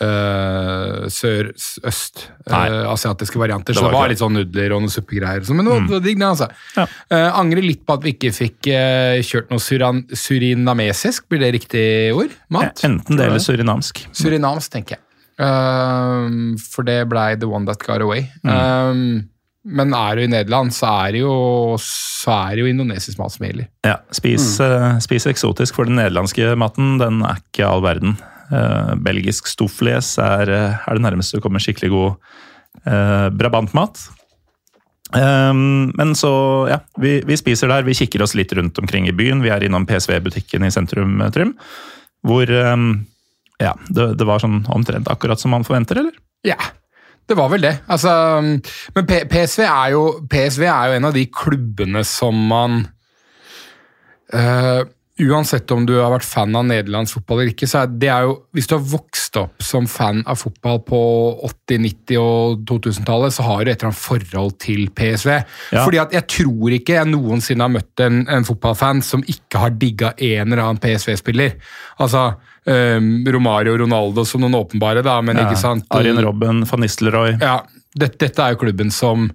uh, 0.00 1.06
sør-øst 1.12 2.22
Nei. 2.50 2.62
uh, 2.72 2.90
asiatiske 2.92 3.40
varianter. 3.40 3.74
Det 3.74 3.80
så 3.80 3.86
det 3.88 3.96
var 3.96 4.12
litt 4.12 4.22
sånn 4.22 4.36
nudler 4.36 4.74
og 4.76 4.84
noe 4.84 4.92
suppegreier. 4.92 5.44
sånn, 5.46 5.60
Men 5.60 5.68
det 5.68 5.74
var, 5.74 5.86
det 5.86 5.96
var 5.96 6.04
digg, 6.06 6.20
det, 6.22 6.32
altså. 6.32 6.50
Ja. 6.76 6.86
Uh, 7.12 7.40
angrer 7.42 7.66
litt 7.66 7.84
på 7.86 7.96
at 7.96 8.06
vi 8.06 8.14
ikke 8.16 8.32
fikk 8.34 8.70
eh, 8.72 9.22
kjørt 9.26 9.52
noe 9.52 9.62
suran, 9.62 10.04
surinamesisk. 10.10 11.28
Blir 11.30 11.44
det 11.44 11.54
riktig 11.60 11.86
ord? 12.16 12.34
Mat? 12.54 12.84
Enten 12.86 13.18
det 13.18 13.30
eller 13.30 13.42
surinamsk. 13.42 14.06
Surinamsk, 14.16 14.72
tenker 14.74 14.98
jeg. 14.98 15.02
Um, 15.36 16.54
for 16.56 16.86
det 16.86 17.02
blei 17.10 17.34
the 17.36 17.48
one 17.48 17.68
that 17.68 17.82
got 17.84 18.00
away. 18.00 18.30
Mm. 18.42 18.52
Um, 18.56 19.30
men 19.66 19.94
er 19.98 20.14
du 20.14 20.22
i 20.22 20.30
Nederland, 20.30 20.70
så 20.74 20.88
er 21.02 21.16
det 21.16 21.24
jo, 21.24 21.34
så 21.82 22.36
er 22.36 22.54
det 22.54 22.62
jo 22.62 22.70
indonesisk 22.70 23.18
mat 23.18 23.34
som 23.34 23.48
gjelder. 23.48 23.66
Ja, 23.86 23.98
spis, 24.14 24.46
eh, 24.62 24.86
spis 25.02 25.26
eksotisk, 25.26 25.74
for 25.74 25.90
den 25.90 25.98
nederlandske 25.98 26.54
maten 26.58 27.00
den 27.02 27.24
er 27.26 27.40
ikke 27.42 27.66
all 27.66 27.82
verden. 27.82 28.14
Eh, 28.46 28.92
belgisk 29.02 29.48
stoffles 29.50 30.12
er, 30.22 30.50
eh, 30.52 30.76
er 30.86 30.98
det 30.98 31.02
nærmeste 31.02 31.38
du 31.38 31.42
kommer 31.44 31.62
skikkelig 31.62 31.90
god 31.90 32.14
uh, 32.86 33.28
brabantmat. 33.34 33.98
Um, 35.14 35.92
men 35.94 36.14
så, 36.18 36.30
ja, 36.70 36.80
vi, 36.98 37.20
vi 37.26 37.36
spiser 37.38 37.70
der. 37.70 37.86
Vi 37.86 37.94
kikker 37.94 38.24
oss 38.24 38.34
litt 38.38 38.52
rundt 38.58 38.78
omkring 38.82 39.06
i 39.06 39.14
byen. 39.14 39.42
Vi 39.44 39.52
er 39.54 39.66
innom 39.66 39.86
PSV-butikken 39.86 40.66
i 40.66 40.72
sentrum, 40.74 41.20
eh, 41.22 41.30
Trym. 41.34 41.54
Hvor 42.26 42.50
um, 42.50 42.88
ja, 43.62 43.72
det, 43.88 44.12
det 44.18 44.26
var 44.26 44.42
sånn 44.42 44.64
omtrent 44.74 45.08
akkurat 45.10 45.40
som 45.40 45.54
man 45.54 45.66
forventer, 45.66 46.02
eller? 46.02 46.18
Ja, 46.46 46.58
det 47.26 47.38
var 47.38 47.50
vel 47.50 47.64
det. 47.66 47.76
Altså, 47.90 48.10
men 48.42 49.06
P 49.06 49.22
PSV, 49.30 49.62
er 49.66 49.94
jo, 49.94 50.02
PSV 50.30 50.66
er 50.66 50.90
jo 50.90 50.98
en 50.98 51.08
av 51.08 51.16
de 51.16 51.24
klubbene 51.30 52.02
som 52.06 52.42
man 52.50 52.84
eh, 54.34 54.82
Uansett 55.16 55.70
om 55.72 55.86
du 55.88 55.94
har 55.96 56.10
vært 56.12 56.26
fan 56.28 56.52
av 56.58 56.66
nederlandsk 56.68 57.16
fotball 57.16 57.38
eller 57.40 57.54
ikke, 57.54 57.68
så 57.70 57.86
er 57.86 57.92
det 58.02 58.08
er 58.12 58.26
jo 58.26 58.34
Hvis 58.52 58.66
du 58.68 58.74
har 58.76 58.82
vokst 58.90 59.38
opp 59.40 59.64
som 59.64 59.86
fan 59.88 60.20
av 60.28 60.36
fotball 60.36 60.82
på 60.84 61.00
80-, 61.48 61.78
90- 61.86 62.18
og 62.20 62.66
2000-tallet, 62.68 63.32
så 63.32 63.46
har 63.46 63.62
du 63.64 63.70
et 63.70 63.78
eller 63.78 63.90
annet 63.90 64.00
forhold 64.00 64.58
til 64.60 64.90
PSV. 64.96 65.32
Ja. 65.72 65.84
Fordi 65.86 66.02
at 66.02 66.12
jeg 66.18 66.28
tror 66.34 66.76
ikke 66.76 66.98
jeg 66.98 67.10
noensinne 67.10 67.64
har 67.64 67.72
møtt 67.72 68.04
en, 68.04 68.22
en 68.28 68.44
fotballfan 68.48 69.00
som 69.04 69.24
ikke 69.24 69.64
har 69.64 69.78
digga 69.80 70.12
en 70.12 70.52
eller 70.52 70.64
annen 70.66 70.82
PSV-spiller. 70.84 71.56
Altså 72.04 72.28
um, 72.68 73.10
Romario 73.32 73.76
Ronaldo 73.80 74.24
som 74.28 74.44
noen 74.44 74.58
åpenbare, 74.60 75.04
da, 75.06 75.16
men 75.24 75.40
ikke 75.46 75.56
sant 75.60 75.88
Arjen 75.96 76.20
Robben, 76.24 76.64
van 76.68 76.84
Nistelrooy. 76.84 77.38
ja, 77.40 77.62
dette, 77.96 78.20
dette 78.26 78.44
er 78.44 78.52
jo 78.52 78.66
klubben 78.66 78.92
som 78.92 79.30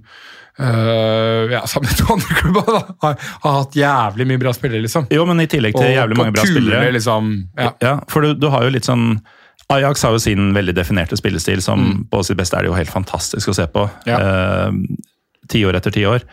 ja, 0.59 1.61
sammen 1.67 1.87
med 1.89 1.97
to 1.97 2.07
andre 2.13 2.35
klubber 2.37 2.67
da, 2.75 2.81
har, 3.05 3.15
har 3.43 3.53
hatt 3.61 3.75
jævlig 3.79 4.27
mye 4.29 4.41
bra 4.41 4.51
spillere, 4.53 4.83
liksom. 4.83 5.07
Jo, 5.13 5.23
men 5.29 5.39
i 5.43 5.47
tillegg 5.49 5.77
til 5.77 5.93
jævlig 5.95 6.17
mange 6.19 6.33
bra 6.35 6.43
kule, 6.45 6.57
spillere. 6.59 6.91
liksom. 6.97 7.31
Ja. 7.57 7.71
Ja, 7.81 7.93
for 8.11 8.21
du, 8.27 8.33
du 8.37 8.49
har 8.53 8.67
jo 8.67 8.73
litt 8.75 8.87
sånn 8.89 9.21
Ajax 9.71 10.01
har 10.03 10.11
jo 10.11 10.19
sin 10.19 10.49
veldig 10.51 10.73
definerte 10.75 11.15
spillestil, 11.15 11.61
som 11.63 12.01
på 12.11 12.19
sitt 12.27 12.35
beste 12.35 12.57
er 12.59 12.65
det 12.65 12.71
jo 12.73 12.75
helt 12.75 12.91
fantastisk 12.91 13.53
å 13.53 13.55
se 13.55 13.63
på. 13.71 13.85
Ja. 14.09 14.17
Eh, 14.19 14.73
Tiår 15.51 15.77
etter 15.79 15.93
tiår. 15.95 16.25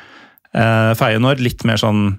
Uh, 0.54 0.90
Feyenoord 0.98 1.38
litt 1.42 1.62
mer 1.68 1.78
sånn 1.78 2.16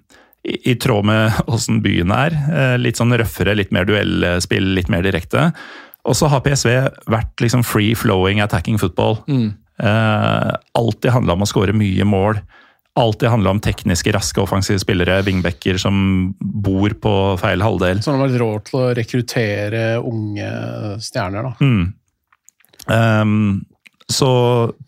i, 0.48 0.56
i 0.72 0.76
tråd 0.80 1.06
med 1.10 1.36
åssen 1.52 1.82
byen 1.84 2.14
er. 2.16 2.36
eh, 2.56 2.76
litt 2.80 3.00
sånn 3.02 3.12
røffere, 3.20 3.52
litt 3.60 3.74
mer 3.76 3.84
duellspill, 3.90 4.72
litt 4.78 4.88
mer 4.88 5.04
direkte. 5.04 5.50
Og 6.08 6.16
så 6.16 6.30
har 6.32 6.40
PSV 6.46 6.72
vært 7.12 7.44
liksom 7.44 7.66
free 7.68 7.92
flowing 8.00 8.40
attacking 8.40 8.80
football. 8.80 9.20
Eh, 9.84 10.54
alltid 10.80 11.12
handla 11.12 11.36
om 11.38 11.46
å 11.46 11.50
skåre 11.50 11.76
mye 11.76 12.08
mål. 12.08 12.42
Alltid 13.00 13.30
handla 13.32 13.54
om 13.56 13.62
tekniske, 13.64 14.12
raske, 14.12 14.42
offensive 14.42 14.82
spillere, 14.82 15.22
wingbacker 15.24 15.78
som 15.80 16.34
bor 16.40 16.96
på 17.00 17.14
feil 17.40 17.64
halvdel. 17.64 18.04
Så 18.04 18.12
han 18.12 18.20
har 18.20 18.28
vært 18.28 18.42
råd 18.42 18.68
til 18.68 18.80
å 18.80 18.86
rekruttere 18.98 19.84
unge 20.04 20.50
stjerner, 21.04 21.48
da. 21.48 21.54
Mm. 21.64 21.94
Um, 22.90 23.36
så 24.10 24.30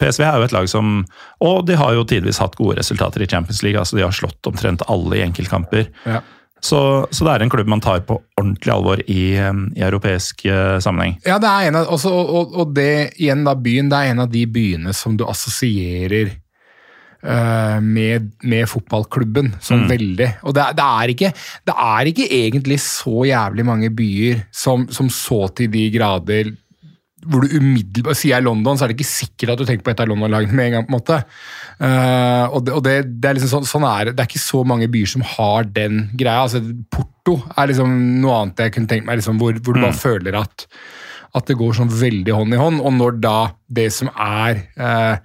PSV 0.02 0.26
er 0.26 0.40
jo 0.40 0.46
et 0.48 0.54
lag 0.56 0.68
som 0.72 1.04
Og 1.46 1.60
de 1.68 1.76
har 1.78 1.92
jo 1.94 2.06
tidvis 2.10 2.40
hatt 2.42 2.56
gode 2.58 2.80
resultater 2.80 3.22
i 3.22 3.28
Champions 3.30 3.62
League. 3.62 3.78
altså 3.78 4.00
De 4.00 4.02
har 4.02 4.16
slått 4.16 4.48
omtrent 4.50 4.82
alle 4.90 5.20
i 5.20 5.26
enkeltkamper. 5.28 5.92
Ja. 6.10 6.24
Så, 6.62 7.08
så 7.10 7.26
det 7.26 7.34
er 7.34 7.44
en 7.46 7.50
klubb 7.50 7.70
man 7.72 7.82
tar 7.82 8.04
på 8.06 8.20
ordentlig 8.38 8.74
alvor 8.74 9.02
i, 9.10 9.34
i 9.34 9.82
europeisk 9.82 10.46
eh, 10.46 10.78
sammenheng. 10.84 11.18
Ja, 11.26 11.40
det 11.42 11.50
er 11.50 11.72
en 11.72 11.80
av, 11.80 11.90
også, 11.96 12.14
og, 12.14 12.30
og, 12.38 12.56
og 12.62 12.76
det 12.78 12.94
igjen 13.18 13.42
da, 13.48 13.56
byen, 13.58 13.90
det 13.90 13.98
er 13.98 14.14
en 14.14 14.24
av 14.28 14.30
de 14.32 14.46
byene 14.46 14.94
som 14.94 15.18
du 15.18 15.26
assosierer 15.26 16.36
uh, 17.26 17.80
med, 17.82 18.30
med 18.46 18.70
fotballklubben 18.70 19.56
sånn 19.58 19.88
veldig. 19.90 20.30
Og 20.46 20.56
det, 20.58 20.68
det, 20.78 20.88
er 21.02 21.16
ikke, 21.16 21.34
det 21.66 21.78
er 21.88 22.12
ikke 22.14 22.30
egentlig 22.44 22.78
så 22.86 23.26
jævlig 23.26 23.66
mange 23.68 23.90
byer 23.98 24.46
som, 24.54 24.86
som 24.94 25.10
så 25.10 25.48
til 25.58 25.72
de 25.74 25.88
grader 25.98 26.54
hvor 27.28 27.44
du 27.46 27.56
umiddelbart 27.58 28.18
Sier 28.18 28.36
jeg 28.36 28.46
London, 28.46 28.78
så 28.78 28.86
er 28.86 28.92
det 28.92 28.98
ikke 29.00 29.10
sikkert 29.10 29.54
at 29.54 29.62
du 29.62 29.68
tenker 29.68 29.86
på 29.86 29.94
et 29.94 30.04
av 30.04 30.10
London-lagene 30.10 30.58
med 30.58 30.70
en 30.70 30.78
gang. 30.78 30.88
på 30.88 30.94
en 30.94 30.98
måte. 30.98 31.20
Uh, 31.82 32.46
og 32.54 32.66
det, 32.66 32.74
og 32.78 32.84
det, 32.86 32.96
det 33.22 33.30
er 33.30 33.38
liksom 33.38 33.54
sånn, 33.56 33.70
sånn 33.70 33.88
er 33.90 34.10
det. 34.10 34.16
Det 34.18 34.24
er 34.24 34.32
ikke 34.32 34.44
så 34.44 34.64
mange 34.68 34.90
byer 34.92 35.12
som 35.14 35.26
har 35.36 35.70
den 35.78 36.08
greia. 36.18 36.46
altså 36.46 36.64
Porto 36.94 37.38
er 37.56 37.72
liksom 37.72 37.94
noe 38.24 38.40
annet 38.40 38.66
jeg 38.66 38.76
kunne 38.78 38.92
tenkt 38.92 39.10
meg, 39.10 39.22
liksom, 39.22 39.42
hvor, 39.42 39.60
hvor 39.62 39.78
du 39.78 39.84
bare 39.84 39.98
føler 39.98 40.40
at, 40.42 40.66
at 41.38 41.50
det 41.50 41.60
går 41.60 41.78
sånn 41.78 41.94
veldig 41.94 42.36
hånd 42.38 42.58
i 42.58 42.62
hånd. 42.62 42.82
Og 42.82 42.98
når 42.98 43.22
da 43.24 43.38
det 43.72 43.90
som 43.96 44.12
er 44.16 44.66
eh, 44.82 45.16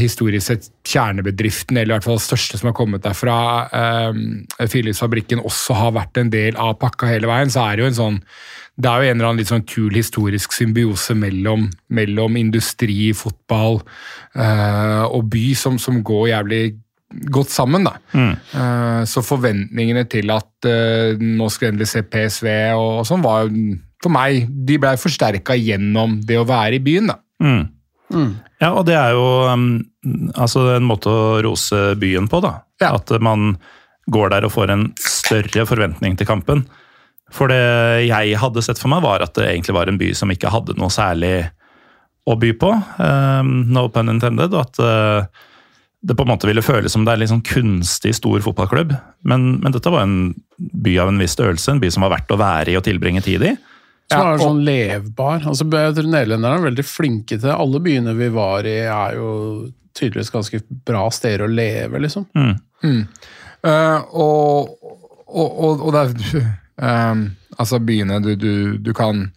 historisk 0.00 0.46
sett 0.46 0.70
kjernebedriften, 0.88 1.76
eller 1.76 1.94
i 1.94 1.96
hvert 1.98 2.06
fall 2.06 2.22
største 2.22 2.60
som 2.60 2.70
har 2.70 2.76
kommet 2.78 3.04
derfra, 3.04 3.38
eh, 3.68 4.66
Philips-fabrikken, 4.66 5.42
også 5.44 5.76
har 5.76 5.96
vært 5.98 6.22
en 6.22 6.30
del 6.32 6.56
av 6.56 6.78
pakka 6.80 7.10
hele 7.10 7.28
veien, 7.30 7.52
så 7.52 7.66
er 7.66 7.76
det 7.76 7.84
jo 7.84 7.90
en 7.90 8.00
sånn 8.00 8.20
det 8.76 8.90
er 8.90 9.02
jo 9.02 9.10
en 9.10 9.16
eller 9.16 9.28
annen 9.30 9.40
litt 9.40 9.50
sånn 9.50 9.64
kul 9.68 9.94
historisk 9.96 10.52
symbiose 10.52 11.16
mellom, 11.16 11.68
mellom 11.88 12.36
industri, 12.36 13.12
fotball 13.16 13.80
eh, 14.36 15.04
og 15.06 15.30
by 15.32 15.46
som, 15.56 15.78
som 15.80 16.02
går 16.04 16.26
jævlig 16.34 16.64
godt 17.32 17.54
sammen. 17.54 17.86
da. 17.88 17.94
Eh, 18.12 19.00
så 19.08 19.24
forventningene 19.24 20.04
til 20.12 20.32
at 20.34 20.68
eh, 20.68 21.16
nå 21.16 21.48
skal 21.52 21.72
endelig 21.72 21.88
se 21.94 22.04
PSV 22.04 22.50
og, 22.76 22.90
og 23.00 23.08
sånn, 23.08 23.24
var 23.24 23.46
jo 23.46 23.78
for 24.02 24.12
meg, 24.12 24.44
de 24.68 24.76
blei 24.80 24.92
forsterka 25.00 25.56
gjennom 25.56 26.20
det 26.26 26.36
å 26.36 26.46
være 26.46 26.76
i 26.76 26.84
byen, 26.84 27.14
da. 27.14 27.18
Ja, 28.60 28.70
og 28.76 28.84
det 28.88 28.94
er 28.96 29.16
jo 29.16 29.24
um, 29.50 29.70
altså 30.36 30.66
en 30.76 30.86
måte 30.86 31.10
å 31.10 31.40
rose 31.44 31.96
byen 32.00 32.28
på, 32.30 32.42
da. 32.44 32.58
Ja. 32.82 32.92
At 33.00 33.10
man 33.24 33.56
går 34.12 34.36
der 34.36 34.46
og 34.46 34.52
får 34.54 34.72
en 34.74 34.90
større 35.00 35.64
forventning 35.66 36.14
til 36.20 36.28
kampen. 36.28 36.66
For 37.34 37.50
det 37.50 38.06
jeg 38.06 38.38
hadde 38.38 38.62
sett 38.62 38.78
for 38.78 38.92
meg, 38.92 39.02
var 39.04 39.24
at 39.24 39.34
det 39.38 39.48
egentlig 39.50 39.74
var 39.76 39.90
en 39.90 39.98
by 39.98 40.12
som 40.14 40.30
ikke 40.30 40.52
hadde 40.52 40.76
noe 40.78 40.92
særlig 40.94 41.48
å 42.26 42.36
by 42.38 42.52
på. 42.58 42.70
Um, 42.98 43.52
no 43.74 43.86
pun 43.92 44.10
intended. 44.12 44.54
Og 44.54 44.62
at 44.62 44.80
uh, 44.82 45.46
det 46.06 46.14
på 46.14 46.26
en 46.26 46.30
måte 46.30 46.46
ville 46.46 46.62
føles 46.62 46.94
som 46.94 47.06
det 47.06 47.12
er 47.12 47.18
en 47.18 47.24
liksom 47.24 47.42
kunstig 47.46 48.14
stor 48.18 48.42
fotballklubb. 48.44 48.94
Men, 49.26 49.56
men 49.62 49.74
dette 49.74 49.90
var 49.90 50.06
en 50.06 50.34
by 50.56 50.98
av 51.02 51.10
en 51.10 51.22
viss 51.22 51.34
størrelse, 51.34 51.72
en 51.72 51.82
by 51.82 51.90
som 51.94 52.06
var 52.06 52.14
verdt 52.14 52.34
å 52.34 52.38
være 52.40 52.74
i 52.74 52.76
og 52.78 52.84
tilbringe 52.86 53.22
tid 53.26 53.46
i. 53.46 53.56
Som 54.06 54.20
Ja, 54.22 54.34
er 54.34 54.42
sånn 54.42 54.60
levbar. 54.66 55.40
Altså, 55.50 55.66
jeg 55.66 55.96
tror 55.96 56.12
Nederlenderne 56.12 56.60
er 56.60 56.68
veldig 56.68 56.86
flinke 56.86 57.34
til 57.34 57.48
det. 57.48 57.56
Alle 57.56 57.80
byene 57.82 58.14
vi 58.14 58.28
var 58.34 58.68
i, 58.70 58.76
er 58.86 59.16
jo 59.18 59.30
tydeligvis 59.96 60.30
ganske 60.30 60.60
bra 60.86 61.08
steder 61.14 61.46
å 61.46 61.50
leve, 61.50 62.02
liksom. 62.04 62.28
Eh, 63.66 63.98
og, 64.14 64.76
og, 65.26 65.48
og, 65.50 65.82
og 65.88 65.96
det 65.96 66.04
er 66.04 66.46
eh, 66.82 67.26
Altså, 67.56 67.78
byene 67.80 68.20
du, 68.20 68.34
du, 68.36 68.54
du 68.82 68.92
kan 68.92 69.30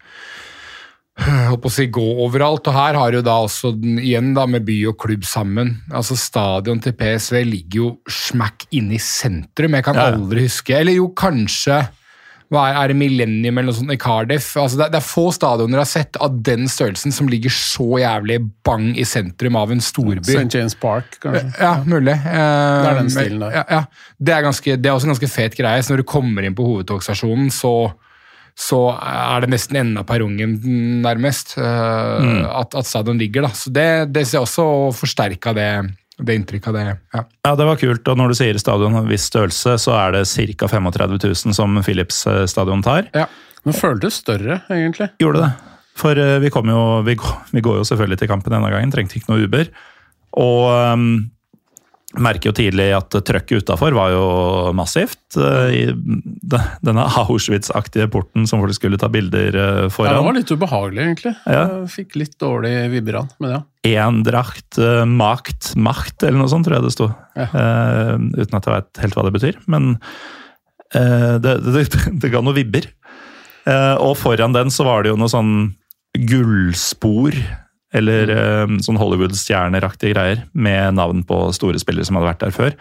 holdt 1.20 1.61
på 1.64 1.70
å 1.70 1.74
si 1.74 1.86
gå 1.91 2.03
overalt, 2.24 2.68
og 2.70 2.76
her 2.76 2.98
har 2.99 3.16
jo 3.16 3.22
da 3.26 3.36
også 3.45 3.74
den, 3.76 3.99
igjen 4.02 4.34
da 4.36 4.45
med 4.49 4.66
by 4.68 4.78
og 4.91 4.98
klubb 5.03 5.26
sammen. 5.28 5.76
Altså 5.91 6.18
Stadion 6.20 6.82
til 6.84 6.95
PSV 6.99 7.41
ligger 7.48 7.82
jo 7.82 7.90
smack 8.11 8.68
inne 8.76 8.98
i 8.98 9.03
sentrum. 9.03 9.78
Jeg 9.78 9.88
kan 9.88 9.99
ja. 9.99 10.10
aldri 10.14 10.45
huske 10.48 10.78
Eller 10.78 10.99
jo, 10.99 11.10
kanskje 11.18 11.82
hva 12.50 12.64
er, 12.66 12.78
er 12.82 12.90
det 12.90 12.98
Millennium 12.98 13.60
eller 13.60 13.70
noe 13.70 13.78
sånt 13.78 13.94
i 13.94 14.00
Cardiff? 14.02 14.48
Altså 14.58 14.80
det, 14.80 14.88
det 14.96 14.98
er 14.98 15.06
få 15.06 15.28
stadioner 15.36 15.78
jeg 15.78 15.84
har 15.84 15.92
sett 15.92 16.18
av 16.26 16.40
den 16.48 16.66
størrelsen 16.72 17.14
som 17.14 17.30
ligger 17.30 17.54
så 17.54 18.00
jævlig 18.02 18.40
bang 18.66 18.88
i 18.98 19.06
sentrum 19.06 19.58
av 19.60 19.74
en 19.76 19.84
storby. 19.86 20.24
St. 20.26 20.48
James 20.58 20.74
Park, 20.82 21.20
kanskje. 21.22 21.46
Ja, 21.62 21.76
mulig. 21.86 22.16
Uh, 22.24 22.34
Det 22.34 22.90
er 22.90 23.00
den 23.04 23.14
stilen 23.14 23.44
der. 23.46 23.54
Ja, 23.60 23.64
ja. 23.70 23.84
Det, 24.18 24.34
er 24.34 24.46
ganske, 24.48 24.78
det 24.82 24.90
er 24.90 24.98
også 24.98 25.10
en 25.10 25.14
ganske 25.14 25.30
fet 25.30 25.58
greie. 25.60 25.86
Så 25.86 25.94
når 25.94 26.02
du 26.02 26.08
kommer 26.10 26.48
inn 26.48 26.58
på 26.58 26.66
hovedtogstasjonen, 26.66 27.54
så, 27.54 27.74
så 28.58 28.82
er 28.98 29.46
det 29.46 29.54
nesten 29.54 29.78
enden 29.84 30.02
av 30.02 30.10
perrongen, 30.10 30.58
nærmest, 31.06 31.54
eh, 31.62 32.50
at, 32.50 32.74
at 32.74 32.90
stadion 32.90 33.22
ligger. 33.22 33.46
Da. 33.46 33.54
Så 33.62 33.70
det, 33.78 33.90
det 34.16 34.26
ser 34.26 34.42
også 34.42 34.66
forsterka 34.98 35.54
det, 35.54 35.72
det 36.26 36.36
inntrykket 36.36 36.70
av 36.72 36.78
det. 36.78 36.86
Ja. 37.16 37.24
Ja, 37.48 37.54
det 37.56 37.68
var 37.70 37.80
kult. 37.80 38.08
Og 38.12 38.20
når 38.20 38.32
du 38.32 38.38
sier 38.40 38.60
stadion 38.62 38.98
en 39.00 39.10
viss 39.10 39.28
størrelse, 39.30 39.78
så 39.82 39.96
er 39.98 40.18
det 40.18 40.26
ca. 40.28 40.70
35 40.72 41.18
000 41.18 41.56
som 41.58 41.80
Philips 41.86 42.26
eh, 42.28 42.46
stadion 42.50 42.84
tar. 42.86 43.10
Ja, 43.16 43.28
Men 43.68 43.76
føltes 43.76 44.20
større, 44.22 44.62
egentlig. 44.72 45.10
Gjorde 45.22 45.46
det. 45.46 45.52
For 46.00 46.20
eh, 46.20 46.38
vi, 46.44 46.52
kom 46.54 46.70
jo, 46.72 47.02
vi, 47.08 47.16
går, 47.20 47.36
vi 47.56 47.64
går 47.66 47.82
jo 47.82 47.88
selvfølgelig 47.88 48.22
til 48.22 48.32
kampen 48.32 48.56
denne 48.56 48.72
gangen, 48.72 48.91
trengte 48.94 49.20
ikke 49.20 49.34
noe 49.34 49.48
Uber. 49.48 49.72
Og 50.40 50.66
um, 50.94 51.10
merker 52.18 52.49
jo 52.49 52.56
tidlig 52.57 52.88
at 52.98 53.14
trøkket 53.26 53.61
utafor 53.61 53.94
var 53.94 54.14
jo 54.15 54.23
massivt. 54.73 55.38
eh, 55.38 55.76
I 55.77 55.84
denne 56.81 57.06
Auschwitz-aktige 57.22 58.10
porten 58.10 58.48
som 58.49 58.64
folk 58.64 58.73
skulle 58.73 58.98
ta 58.98 59.11
bilder 59.14 59.90
foran. 59.94 60.15
Ja, 60.15 60.18
det 60.18 60.26
var 60.26 60.38
litt 60.40 60.53
ubehagelig, 60.53 61.03
egentlig. 61.06 61.36
Ja. 61.45 61.64
Jeg 61.68 61.91
fikk 61.94 62.18
litt 62.18 62.38
dårlig 62.41 62.73
vibber 62.95 63.22
av 63.22 63.30
men 63.40 63.53
ja. 63.53 63.61
Endracht, 64.03 64.76
uh, 64.81 65.06
makt, 65.07 65.73
makt, 65.80 66.26
eller 66.26 66.41
noe 66.41 66.52
sånt, 66.52 66.68
tror 66.68 66.80
jeg 66.80 66.88
det 66.88 66.95
sto. 66.95 67.10
Ja. 67.38 67.48
Uh, 67.53 68.15
uten 68.36 68.57
at 68.57 68.68
jeg 68.68 68.76
vet 68.76 69.03
helt 69.06 69.18
hva 69.18 69.26
det 69.27 69.36
betyr. 69.38 69.60
Men 69.72 69.91
uh, 70.95 71.36
det, 71.40 71.56
det, 71.64 71.86
det 72.23 72.34
ga 72.34 72.41
noen 72.44 72.57
vibber. 72.57 72.90
Uh, 73.69 73.95
og 74.02 74.18
foran 74.19 74.56
den 74.56 74.73
så 74.73 74.88
var 74.88 75.06
det 75.06 75.14
jo 75.14 75.19
noe 75.19 75.31
sånn 75.31 75.53
gullspor, 76.18 77.38
eller 77.95 78.32
eh, 78.34 78.74
sånn 78.86 78.99
Hollywood-stjerneraktige 79.02 80.14
greier, 80.14 80.44
med 80.53 80.98
navn 80.99 81.24
på 81.28 81.48
store 81.56 81.82
spillere 81.82 82.06
som 82.07 82.20
hadde 82.20 82.32
vært 82.32 82.44
der 82.45 82.56
før. 82.56 82.76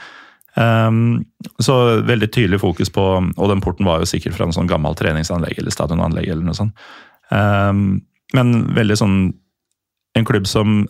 Um, 0.58 1.26
så 1.62 2.00
veldig 2.02 2.30
tydelig 2.34 2.58
fokus 2.58 2.88
på 2.90 3.02
Og 3.04 3.50
den 3.50 3.60
porten 3.62 3.86
var 3.86 4.00
jo 4.00 4.08
sikkert 4.10 4.34
fra 4.34 4.48
en 4.48 4.54
sånn 4.56 4.66
gammel 4.66 4.96
treningsanlegg 4.98 5.60
eller 5.60 5.70
stadionanlegg. 5.70 6.26
eller 6.32 6.48
noe 6.48 6.56
sånt. 6.56 6.74
Um, 7.30 8.00
men 8.34 8.64
veldig 8.74 8.96
sånn 8.98 9.18
En 10.18 10.26
klubb 10.26 10.48
som 10.50 10.80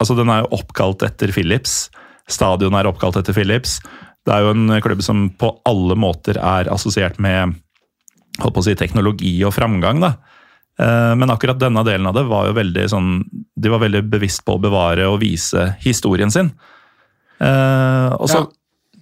Altså, 0.00 0.16
den 0.18 0.32
er 0.32 0.42
jo 0.42 0.50
oppkalt 0.56 1.02
etter 1.06 1.30
Philips. 1.34 1.90
Stadion 2.30 2.74
er 2.78 2.86
oppkalt 2.86 3.16
etter 3.20 3.34
Philips. 3.34 3.78
Det 4.26 4.34
er 4.34 4.44
jo 4.44 4.52
en 4.54 4.80
klubb 4.82 5.02
som 5.02 5.24
på 5.34 5.52
alle 5.66 5.96
måter 5.98 6.38
er 6.38 6.70
assosiert 6.70 7.18
med 7.22 7.56
holdt 8.38 8.54
på 8.54 8.62
å 8.62 8.66
si, 8.66 8.76
teknologi 8.78 9.32
og 9.42 9.54
framgang. 9.56 9.98
da. 10.00 10.12
Eh, 10.78 11.14
Men 11.16 11.30
akkurat 11.30 11.58
denne 11.58 11.82
delen 11.84 12.06
av 12.06 12.14
det 12.14 12.26
var 12.28 12.46
jo 12.46 12.58
veldig 12.58 12.86
sånn 12.88 13.10
De 13.58 13.72
var 13.72 13.82
veldig 13.82 14.04
bevisst 14.10 14.44
på 14.46 14.56
å 14.56 14.62
bevare 14.62 15.08
og 15.10 15.20
vise 15.22 15.72
historien 15.82 16.30
sin. 16.30 16.52
Eh, 17.40 18.08
og 18.18 18.28
så 18.30 18.44
Ja. 18.44 18.46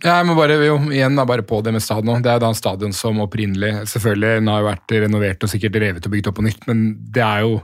Ja, 0.05 0.19
Jeg 0.19 0.27
må 0.29 0.35
bare, 0.37 0.59
jo, 0.61 0.75
igjen 0.93 1.17
da, 1.17 1.25
bare 1.25 1.41
på 1.43 1.63
det 1.65 1.73
med 1.73 1.81
stadion. 1.81 2.21
Det 2.21 2.29
er 2.29 2.39
da 2.43 2.51
en 2.53 2.55
stadion 2.59 2.93
som 2.93 3.17
opprinnelig 3.25 3.87
Selvfølgelig 3.89 4.43
den 4.43 4.51
har 4.53 4.61
jo 4.61 4.67
vært 4.69 4.93
renovert 4.93 5.47
og 5.47 5.49
sikkert 5.49 5.79
revet 5.81 6.05
og 6.05 6.13
bygd 6.13 6.29
opp 6.29 6.37
på 6.37 6.45
nytt, 6.45 6.67
men 6.69 6.83
det 7.17 7.23
er 7.25 7.47
jo 7.47 7.63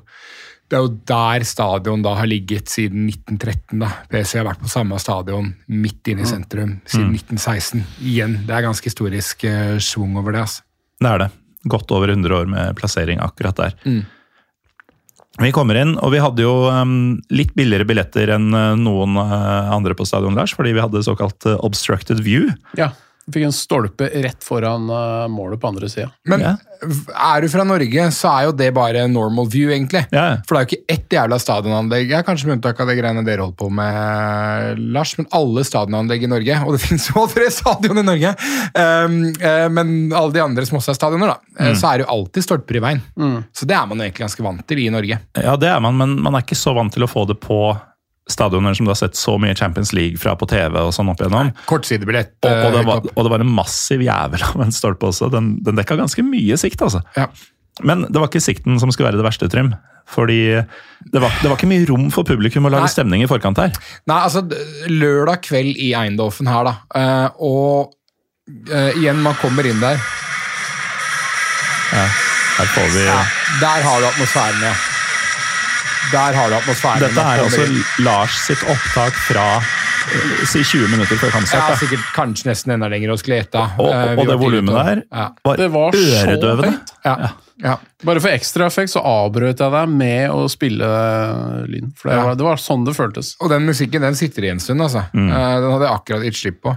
det 0.73 0.79
er 0.79 0.87
jo 0.87 0.95
der 1.05 1.45
stadion 1.45 2.01
da 2.01 2.15
har 2.17 2.25
ligget 2.25 2.71
siden 2.73 3.05
1913. 3.11 3.83
da. 3.83 3.91
PC 4.09 4.39
har 4.39 4.47
vært 4.49 4.63
på 4.65 4.71
samme 4.73 4.97
stadion 4.99 5.51
midt 5.69 6.09
inne 6.09 6.25
i 6.25 6.31
sentrum 6.31 6.79
siden 6.89 7.13
1916. 7.13 7.83
Igjen, 8.01 8.39
det 8.49 8.57
er 8.57 8.65
ganske 8.65 8.89
historisk 8.89 9.45
eh, 9.45 9.77
schwung 9.77 10.17
over 10.17 10.33
det. 10.33 10.47
altså. 10.47 10.63
Det 11.05 11.11
er 11.11 11.19
det. 11.27 11.31
Godt 11.69 11.93
over 11.93 12.09
100 12.09 12.39
år 12.39 12.49
med 12.49 12.73
plassering 12.81 13.21
akkurat 13.21 13.61
der. 13.61 13.77
Vi 15.41 15.53
kommer 15.55 15.79
inn, 15.81 15.95
og 15.97 16.13
vi 16.13 16.21
hadde 16.21 16.45
jo 16.45 16.67
um, 16.69 17.15
litt 17.33 17.55
billigere 17.57 17.87
billetter 17.89 18.35
enn 18.35 18.51
uh, 18.53 18.75
noen 18.77 19.17
uh, 19.17 19.73
andre 19.73 19.97
på 19.97 20.05
stadion, 20.09 20.37
Lars, 20.37 20.53
fordi 20.57 20.75
vi 20.77 20.83
hadde 20.85 21.05
såkalt 21.07 21.47
uh, 21.49 21.57
obstructed 21.65 22.21
view. 22.25 22.51
ja. 22.77 22.93
Fikk 23.31 23.45
en 23.47 23.53
stolpe 23.55 24.09
rett 24.25 24.43
foran 24.43 24.89
eh, 24.91 25.29
målet 25.31 25.61
på 25.63 25.69
andre 25.71 25.89
sida. 25.89 26.09
Men 26.27 26.41
Ja. 26.43 26.57
er 26.83 27.41
du 27.45 27.49
fra 27.49 27.63
Norge, 27.63 28.09
så 28.11 28.31
er 28.33 28.45
jo 28.49 28.53
det 28.59 28.73
bare 28.75 29.05
normal 29.07 29.47
view, 29.47 29.71
egentlig. 29.71 30.01
Ja. 30.11 30.39
For 30.49 30.57
det 30.57 30.59
er 30.59 30.65
jo 30.67 30.71
ikke 30.73 30.95
ett 30.97 31.15
jævla 31.15 31.39
stadionanlegg. 31.39 32.09
Jeg 32.11 32.19
er 32.19 32.27
kanskje 32.27 32.49
med 32.51 32.57
unntak 32.59 32.81
av 32.83 32.89
det 32.91 32.97
greiene 32.99 33.23
dere 33.25 33.45
holdt 33.47 33.57
på 33.61 33.69
med, 33.71 34.81
Lars, 34.93 35.13
men 35.21 35.29
alle 35.39 35.63
stadionanlegg 35.69 36.25
i 36.27 36.31
Norge, 36.33 36.59
og 36.67 36.75
det 36.75 36.83
finnes 36.87 37.07
jo 37.13 37.27
tre 37.31 37.47
stadion 37.55 38.03
i 38.03 38.07
Norge, 38.09 38.35
um, 38.75 39.17
uh, 39.39 39.69
men 39.71 39.95
alle 40.11 40.35
de 40.35 40.43
andre 40.43 40.67
som 40.67 40.81
også 40.81 40.91
er 40.97 40.99
stadioner, 40.99 41.37
da, 41.37 41.39
Mm. 41.53 41.67
eh, 41.69 41.75
så 41.79 41.87
er 41.93 41.99
det 42.01 42.07
jo 42.07 42.13
alltid 42.15 42.45
stolper 42.47 42.77
i 42.79 42.81
veien. 42.83 43.01
Så 43.55 43.67
det 43.69 43.77
er 43.77 43.87
man 43.87 43.99
jo 44.01 44.05
egentlig 44.07 44.25
ganske 44.25 44.43
vant 44.43 44.63
til 44.67 44.79
i 44.81 44.89
Norge. 44.91 45.19
Ja, 45.37 45.55
det 45.61 45.69
er 45.69 45.81
man, 45.85 45.95
men 46.01 46.15
man 46.25 46.35
er 46.35 46.43
ikke 46.43 46.57
så 46.59 46.73
vant 46.75 46.91
til 46.97 47.05
å 47.05 47.11
få 47.13 47.27
det 47.29 47.37
på 47.45 47.59
stadioner 48.31 48.75
som 48.75 48.87
du 48.87 48.93
har 48.93 48.99
sett 48.99 49.17
så 49.19 49.35
mye 49.41 49.55
Champions 49.59 49.93
League 49.93 50.21
fra 50.21 50.35
på 50.39 50.47
TV 50.51 50.79
og 50.79 50.93
sånn 50.95 51.11
opp 51.11 51.23
igjennom. 51.23 51.51
Kortsidebillett. 51.71 52.37
Og, 52.45 52.51
og, 52.51 52.75
det 52.75 52.83
eh, 52.83 52.87
var, 52.89 53.09
og 53.13 53.27
det 53.27 53.33
var 53.35 53.45
en 53.45 53.55
massiv 53.57 54.05
jævel 54.05 54.45
av 54.47 54.63
en 54.63 54.75
stolpe 54.75 55.09
også. 55.11 55.31
Den, 55.33 55.57
den 55.67 55.81
dekka 55.81 55.99
ganske 55.99 56.25
mye 56.27 56.59
sikt, 56.61 56.85
altså. 56.87 57.03
ja. 57.19 57.29
Men 57.81 58.05
det 58.13 58.21
var 58.21 58.29
ikke 58.29 58.45
sikten 58.45 58.77
som 58.79 58.93
skulle 58.93 59.09
være 59.09 59.19
det 59.19 59.25
verste, 59.27 59.49
Trym. 59.51 59.73
Fordi 60.13 60.43
det 60.53 61.21
var, 61.23 61.33
det 61.41 61.49
var 61.49 61.57
ikke 61.57 61.71
mye 61.71 61.87
rom 61.89 62.11
for 62.13 62.27
publikum 62.29 62.67
å 62.69 62.73
lage 62.73 62.85
Nei. 62.85 62.93
stemning 62.95 63.25
i 63.25 63.31
forkant 63.31 63.59
her. 63.63 63.73
Nei, 64.11 64.19
altså, 64.19 64.45
lørdag 64.91 65.41
kveld 65.47 65.81
i 65.81 65.93
Eindhoven 65.97 66.51
her, 66.53 66.69
da. 66.69 66.75
eh, 66.99 67.29
og 67.49 67.95
uh, 68.69 68.91
igjen, 68.99 69.23
man 69.25 69.39
kommer 69.41 69.67
inn 69.69 69.81
der. 69.83 70.01
Her 71.93 72.69
får 72.73 72.89
vi 72.95 73.05
Ja, 73.05 73.21
der 73.61 73.85
har 73.85 74.01
du 74.01 74.11
atmosfæren, 74.11 74.67
ja. 74.69 74.92
Der 76.13 76.35
har 76.37 76.49
du 76.51 76.55
atmosfæren. 76.59 77.01
Dette 77.05 77.21
er 77.21 77.43
altså. 77.45 77.67
Lars 78.03 78.35
sitt 78.49 78.63
opptak 78.69 79.15
fra 79.29 79.45
eh, 79.61 80.43
si 80.51 80.65
20 80.65 80.89
minutter 80.93 81.17
før 81.21 81.31
kampstart. 81.37 81.71
Ja, 81.71 81.77
sikkert 81.79 82.09
kanskje 82.17 82.51
nesten 82.51 82.75
enda 82.75 82.89
lenger 82.93 83.15
hos 83.15 83.23
Gleta. 83.27 83.69
Og, 83.79 83.87
og, 83.93 84.11
vi 84.17 84.25
og 84.25 84.33
det 84.33 84.39
volumet 84.43 84.75
der 84.75 85.03
Ja. 85.13 85.29
var, 85.45 85.57
Det 85.63 85.71
var 85.73 85.93
så 85.97 86.27
øredøvende. 86.27 86.75
Ja. 87.07 87.17
Ja. 87.63 87.77
Bare 88.03 88.19
for 88.19 88.33
ekstra 88.35 88.67
effekt 88.67 88.91
så 88.91 88.99
avbrøt 89.07 89.61
jeg 89.63 89.71
deg 89.71 89.89
med 89.95 90.31
å 90.35 90.49
spille 90.51 90.87
lyn. 91.71 91.93
For 91.95 92.11
det 92.11 92.17
Ja. 92.17 92.25
var, 92.27 92.35
det 92.35 92.43
var 92.49 92.57
sånn 92.59 92.85
det 92.85 92.95
føltes. 92.97 93.37
Og 93.41 93.49
den 93.53 93.63
musikken 93.69 94.03
den 94.03 94.17
sitter 94.19 94.43
i 94.45 94.51
en 94.51 94.59
stund, 94.59 94.83
altså. 94.83 95.05
Mm. 95.15 95.29
Eh, 95.31 95.61
den 95.63 95.71
hadde 95.71 95.87
jeg 95.87 95.95
akkurat 96.01 96.25
gitt 96.27 96.39
slipp 96.41 96.59
på. 96.67 96.73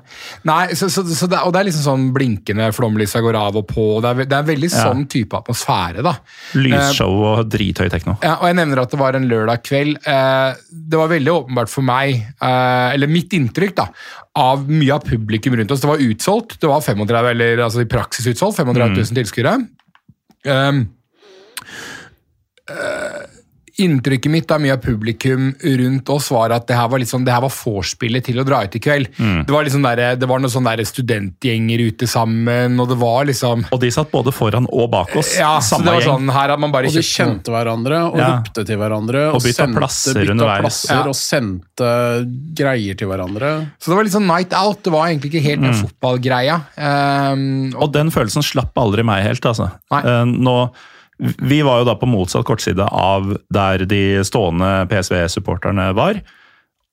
Nei, 0.45 0.67
så, 0.77 0.85
så, 0.93 1.01
så 1.09 1.27
det, 1.31 1.39
Og 1.41 1.51
det 1.55 1.59
er 1.63 1.67
liksom 1.71 1.85
sånn 1.87 2.05
blinkende 2.13 2.67
flomlysa 2.77 3.21
går 3.25 3.35
av 3.39 3.57
og 3.57 3.67
på. 3.71 3.87
og 3.97 4.03
Det 4.05 4.11
er, 4.11 4.25
det 4.29 4.37
er 4.37 4.43
veldig 4.51 4.69
Ja. 4.71 4.83
sånn 4.91 5.07
type 5.09 5.33
atmosfære, 5.41 6.03
da. 6.05 6.13
Lysshow 6.53 7.23
og 7.31 7.49
drithøy 7.49 7.89
tekno. 7.89 8.17
Ja, 8.23 8.35
og 8.39 8.45
jeg 8.51 8.55
nevner 8.61 8.81
at 8.83 8.91
det 8.93 8.99
var 9.01 9.17
en 9.17 9.27
lørdag 9.29 9.63
kveld. 9.65 9.97
Eh, 10.05 10.53
det 10.71 10.97
var 11.01 11.09
veldig 11.09 11.33
åpenbart 11.33 11.69
for 11.73 11.81
meg, 11.81 12.21
eh, 12.41 12.93
eller 12.93 13.07
mitt 13.11 13.33
inntrykk, 13.33 13.75
da, 13.75 13.87
av 14.35 14.67
mye 14.69 14.93
av 14.93 15.03
publikum 15.07 15.55
rundt 15.57 15.71
oss. 15.71 15.81
Det 15.81 15.89
var 15.89 15.97
utsolgt. 16.05 16.59
Det 16.59 16.67
var 16.69 16.81
35, 16.81 17.29
eller 17.33 17.57
altså 17.65 17.81
i 17.81 17.89
praksis 17.89 18.27
utsolgt. 18.27 18.57
35 18.61 18.93
000 18.95 19.15
tilskuere. 19.23 19.57
Um, 20.45 20.95
eh, 22.67 23.27
inntrykket 23.81 24.31
mitt 24.31 24.51
av 24.51 24.61
mye 24.63 24.73
av 24.73 24.81
publikum 24.83 25.49
rundt 25.61 26.09
oss 26.13 26.29
var 26.31 26.53
at 26.55 26.67
det 26.69 26.75
her 26.77 26.87
var, 26.91 26.99
sånn, 27.07 27.25
det 27.27 27.33
her 27.35 27.41
var 27.43 27.51
vorspielet 27.51 28.23
til 28.23 28.39
å 28.39 28.45
dra 28.47 28.61
ut 28.63 28.75
i 28.75 28.79
kveld. 28.79 29.09
Det 29.17 29.51
var 29.51 29.65
liksom 29.67 29.83
der, 29.83 30.15
det 30.15 30.29
var 30.29 30.39
noen 30.39 30.53
sånne 30.53 30.75
der 30.77 30.87
studentgjenger 30.87 31.83
ute 31.89 32.07
sammen, 32.07 32.79
og 32.79 32.87
det 32.89 32.97
var 33.01 33.25
liksom 33.27 33.65
Og 33.75 33.81
de 33.81 33.89
satt 33.91 34.11
både 34.13 34.31
foran 34.35 34.67
og 34.71 34.89
bak 34.93 35.15
oss. 35.19 35.33
Ja, 35.37 35.57
så 35.59 35.81
det 35.81 35.89
var 35.91 35.99
gjeng. 36.01 36.07
sånn, 36.25 36.31
her 36.31 36.47
hadde 36.53 36.59
man 36.63 36.71
bare 36.71 36.87
Og 36.87 36.95
de 36.95 37.03
kjente 37.03 37.51
hverandre 37.51 37.99
og 38.11 38.17
Ja. 38.19 38.29
ropte 38.37 38.65
til 38.65 38.77
hverandre. 38.79 39.25
Og 39.35 39.41
bytta 39.43 39.67
plasser 39.75 40.13
bytta 40.21 40.31
underveis. 40.37 40.61
plasser 40.61 40.95
Ja. 40.95 41.03
og 41.11 41.15
sendte 41.15 41.91
greier 42.55 42.95
til 42.97 43.07
hverandre. 43.11 43.71
Så 43.79 43.91
det 43.91 43.95
var 43.99 44.03
litt 44.07 44.13
sånn 44.13 44.27
night 44.27 44.53
out. 44.53 44.83
Det 44.83 44.91
var 44.93 45.07
egentlig 45.09 45.33
ikke 45.33 45.43
helt 45.49 45.61
den 45.61 45.73
fotballgreia. 45.83 46.61
Um, 46.77 47.73
og 47.75 47.83
Og 47.83 47.91
den 47.93 48.09
følelsen 48.11 48.43
slapp 48.43 48.73
aldri 48.77 49.03
meg 49.05 49.23
helt, 49.23 49.41
altså. 49.45 49.71
Nei. 49.91 50.01
Uh, 50.01 50.25
Nå, 50.25 50.55
vi 51.17 51.61
var 51.63 51.81
jo 51.81 51.87
da 51.87 51.95
på 51.99 52.09
motsatt 52.09 52.45
kortside 52.47 52.87
av 52.91 53.35
der 53.53 53.85
de 53.87 54.01
stående 54.27 54.87
PSV-supporterne 54.91 55.91
var. 55.95 56.19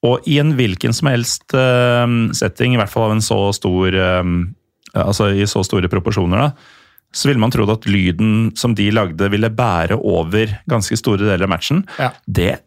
Og 0.07 0.27
i 0.31 0.39
en 0.43 0.55
hvilken 0.59 0.94
som 0.94 1.11
helst 1.11 1.55
eh, 1.55 2.07
setting, 2.39 2.74
i 2.74 2.81
hvert 2.81 2.93
fall 2.93 3.09
av 3.09 3.16
en 3.16 3.24
så 3.24 3.44
stor 3.57 3.94
eh, 3.94 4.24
Altså 4.93 5.31
i 5.32 5.47
så 5.49 5.62
store 5.65 5.89
proporsjoner, 5.89 6.36
da, 6.36 6.82
så 7.16 7.31
ville 7.31 7.40
man 7.40 7.53
trodd 7.53 7.70
at 7.73 7.86
lyden 7.89 8.51
som 8.61 8.74
de 8.77 8.90
lagde, 8.93 9.31
ville 9.32 9.49
bære 9.49 9.97
over 9.97 10.53
ganske 10.69 10.99
store 11.01 11.24
deler 11.24 11.47
av 11.47 11.53
matchen. 11.55 11.81
Ja. 11.97 12.11
Det 12.27 12.59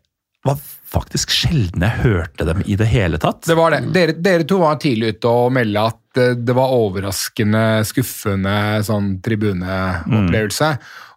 var 0.46 0.58
faktisk 0.90 1.34
sjelden 1.34 1.84
jeg 1.86 2.02
hørte 2.04 2.46
dem 2.48 2.62
i 2.66 2.78
det 2.80 2.88
hele 2.90 3.20
tatt. 3.22 3.44
Det 3.48 3.58
var 3.58 3.74
det. 3.74 3.84
Dere, 3.96 4.18
dere 4.26 4.48
to 4.48 4.60
var 4.62 4.78
tidlig 4.82 5.16
ute 5.16 5.32
og 5.32 5.54
melde 5.54 5.86
at 5.90 6.22
eh, 6.22 6.36
det 6.38 6.56
var 6.58 6.76
overraskende 6.76 7.66
skuffende 7.90 8.56
sånn 8.86 9.16
tribuneopplevelse. 9.26 10.72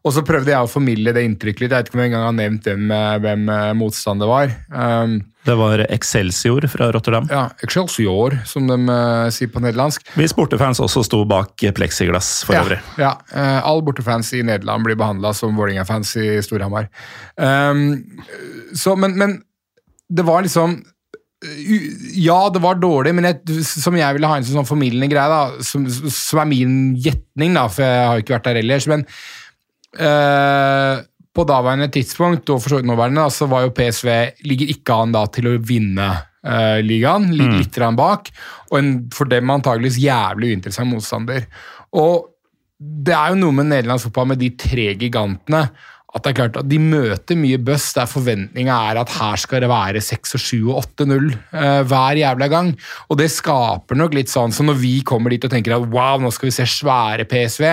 Og 0.07 0.15
så 0.15 0.23
prøvde 0.27 0.53
jeg 0.53 0.63
å 0.63 0.71
formidle 0.71 1.13
det 1.17 1.25
inntrykket 1.27 1.65
litt. 1.65 1.73
Jeg 1.73 1.83
vet 1.83 1.89
ikke 1.91 1.99
om 1.99 2.03
jeg 2.05 2.13
engang 2.13 2.27
har 2.29 2.37
nevnt 2.37 2.69
hvem, 2.69 2.85
eh, 2.95 3.17
hvem 3.25 3.49
eh, 3.55 3.73
motstander 3.79 4.31
var. 4.31 4.53
Um, 4.71 5.17
Det 5.49 5.57
var 5.59 5.83
Excelsior 5.89 6.67
fra 6.71 6.91
Rotterdam. 6.95 7.27
ja, 7.33 7.49
Excelsior, 7.65 8.37
som 8.47 8.69
de 8.69 8.77
uh, 8.87 9.31
sier 9.35 9.51
på 9.51 9.63
nederlandsk. 9.65 10.05
Vi 10.15 10.29
bortefans 10.37 10.81
også 10.85 11.03
sto 11.07 11.25
bak 11.29 11.65
pleksiglass 11.75 12.45
for 12.47 12.55
ja, 12.55 12.63
øvrig. 12.63 12.79
Ja, 13.01 13.15
uh, 13.33 13.59
Alle 13.67 13.87
bortefans 13.87 14.31
i 14.37 14.45
Nederland 14.45 14.87
blir 14.87 14.99
behandla 15.01 15.33
som 15.35 15.57
Vålerenga-fans 15.57 16.15
i 16.21 16.29
Storhamar. 16.45 16.91
Um, 17.37 18.23
så, 18.77 18.95
men, 18.97 19.17
men 19.19 19.41
det 20.09 20.25
var 20.25 20.45
liksom 20.47 20.79
Ja, 22.19 22.49
det 22.51 22.61
var 22.63 22.79
dårlig, 22.83 23.13
men 23.15 23.29
jeg, 23.29 23.63
som 23.63 23.95
jeg 23.97 24.17
ville 24.17 24.27
ha 24.31 24.39
en 24.39 24.47
sånn 24.47 24.67
formidlende 24.67 25.07
greie, 25.11 25.29
da, 25.31 25.63
som, 25.63 25.85
som 25.87 26.41
er 26.43 26.49
min 26.51 26.79
gjetning, 26.99 27.55
da, 27.55 27.69
for 27.71 27.87
jeg 27.87 28.07
har 28.09 28.17
jo 28.19 28.25
ikke 28.25 28.35
vært 28.35 28.49
der 28.49 28.59
ellers, 28.63 28.89
men 28.91 29.05
eh, 29.97 31.05
på 31.39 31.45
daværende 31.47 31.89
tidspunkt, 31.95 32.51
og 32.51 32.63
for 32.63 32.73
så 32.73 32.81
vidt 32.81 32.89
nåværende, 32.91 33.29
så 33.31 33.47
var 33.51 33.65
jo 33.65 33.75
PSV 33.77 34.11
ligger 34.49 34.73
ikke 34.75 34.97
an 35.05 35.15
da 35.15 35.25
til 35.33 35.51
å 35.51 35.59
vinne 35.63 36.09
eh, 36.43 36.81
ligaen. 36.85 37.31
Ligger 37.33 37.61
litt 37.63 37.77
grann 37.77 37.99
bak. 37.99 38.33
Og 38.73 38.81
en 38.81 38.91
for 39.15 39.31
dem 39.31 39.55
antageligvis 39.55 40.01
jævlig 40.03 40.55
uinteressant 40.55 40.91
motstander. 40.91 41.47
Og 41.97 42.27
det 42.79 43.15
er 43.15 43.33
jo 43.33 43.41
noe 43.41 43.55
med 43.57 43.71
nederlandsk 43.73 44.09
fotball 44.09 44.33
med 44.33 44.43
de 44.43 44.53
tre 44.59 44.93
gigantene 44.99 45.65
at 46.19 46.27
det 46.27 46.33
er 46.33 46.39
klart 46.41 46.59
at 46.61 46.69
de 46.69 46.81
møter 46.83 47.39
mye 47.39 47.61
bøss 47.63 47.91
der 47.97 48.11
forventninga 48.11 48.77
er 48.91 49.01
at 49.01 49.15
her 49.17 49.41
skal 49.41 49.65
det 49.65 49.71
være 49.73 50.03
6 50.05 50.37
og 50.37 50.45
7 50.45 50.57
og 50.67 50.81
8-0 50.83 51.31
eh, 51.33 51.81
hver 51.89 52.21
jævla 52.21 52.51
gang. 52.53 52.75
Og 53.09 53.21
det 53.21 53.31
skaper 53.35 53.99
nok 53.99 54.19
litt 54.19 54.33
sånn 54.33 54.55
så 54.55 54.67
når 54.67 54.81
vi 54.83 54.95
kommer 55.07 55.35
dit 55.35 55.47
og 55.47 55.55
tenker 55.55 55.77
at 55.77 55.89
wow, 55.95 56.21
nå 56.21 56.33
skal 56.35 56.51
vi 56.51 56.57
se 56.59 56.69
svære 56.69 57.29
PSV, 57.31 57.65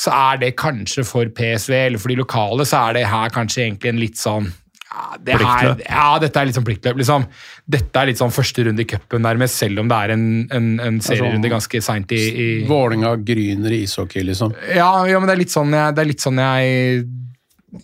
så 0.00 0.14
er 0.16 0.40
det 0.44 0.56
kanskje 0.60 1.04
for 1.04 1.28
PSV, 1.36 1.76
eller 1.90 2.00
for 2.00 2.12
de 2.12 2.20
lokale, 2.22 2.64
så 2.68 2.86
er 2.88 3.00
det 3.00 3.10
her 3.10 3.34
kanskje 3.34 3.66
egentlig 3.66 3.92
en 3.92 4.02
litt 4.02 4.20
sånn 4.20 4.50
ja, 4.90 5.04
det 5.22 5.36
er, 5.38 5.68
ja, 5.84 6.06
dette 6.18 6.40
er 6.40 6.48
litt 6.48 6.56
sånn 6.56 6.66
pliktløp, 6.66 6.96
liksom. 6.98 7.24
Dette 7.70 8.00
er 8.00 8.08
litt 8.10 8.18
sånn 8.18 8.32
første 8.34 8.64
runde 8.66 8.82
i 8.82 8.88
cupen, 8.90 9.22
nærmest, 9.22 9.60
selv 9.62 9.84
om 9.84 9.90
det 9.90 9.98
er 10.02 10.14
en, 10.16 10.24
en, 10.50 10.66
en 10.82 10.98
serierunde 11.04 11.52
ganske 11.52 11.82
seint 11.84 12.10
i, 12.16 12.18
i 12.18 12.48
Vålinga 12.66 13.14
gryner 13.22 13.76
i 13.76 13.84
ishockey, 13.84 14.24
liksom. 14.26 14.56
ja, 14.74 14.90
ja, 15.06 15.20
men 15.20 15.30
det 15.30 15.36
er 15.36 15.42
litt 15.44 15.54
sånn 15.54 15.76
jeg, 15.78 15.94
det 15.94 16.02
er 16.02 16.10
litt 16.10 16.26
sånn 16.26 16.42
jeg 16.42 17.04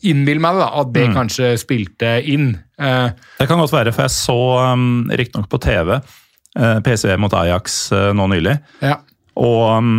innbiller 0.03 0.43
meg 0.43 0.59
da, 0.61 0.69
at 0.83 0.93
det 0.95 1.07
kanskje 1.15 1.53
spilte 1.61 2.17
inn. 2.27 2.53
Uh, 2.81 3.09
Det 3.39 3.47
kan 3.49 3.61
godt 3.63 3.73
være, 3.75 3.93
for 3.95 4.07
jeg 4.07 4.15
så 4.17 4.39
um, 4.75 5.07
riktignok 5.15 5.49
på 5.53 5.61
TV 5.63 5.95
uh, 5.97 6.79
PCV 6.85 7.17
mot 7.23 7.35
Ajax 7.39 7.93
uh, 7.95 8.11
nå 8.17 8.27
nylig. 8.35 8.57
ja. 8.83 8.99
Og 9.37 9.67
um, 9.77 9.97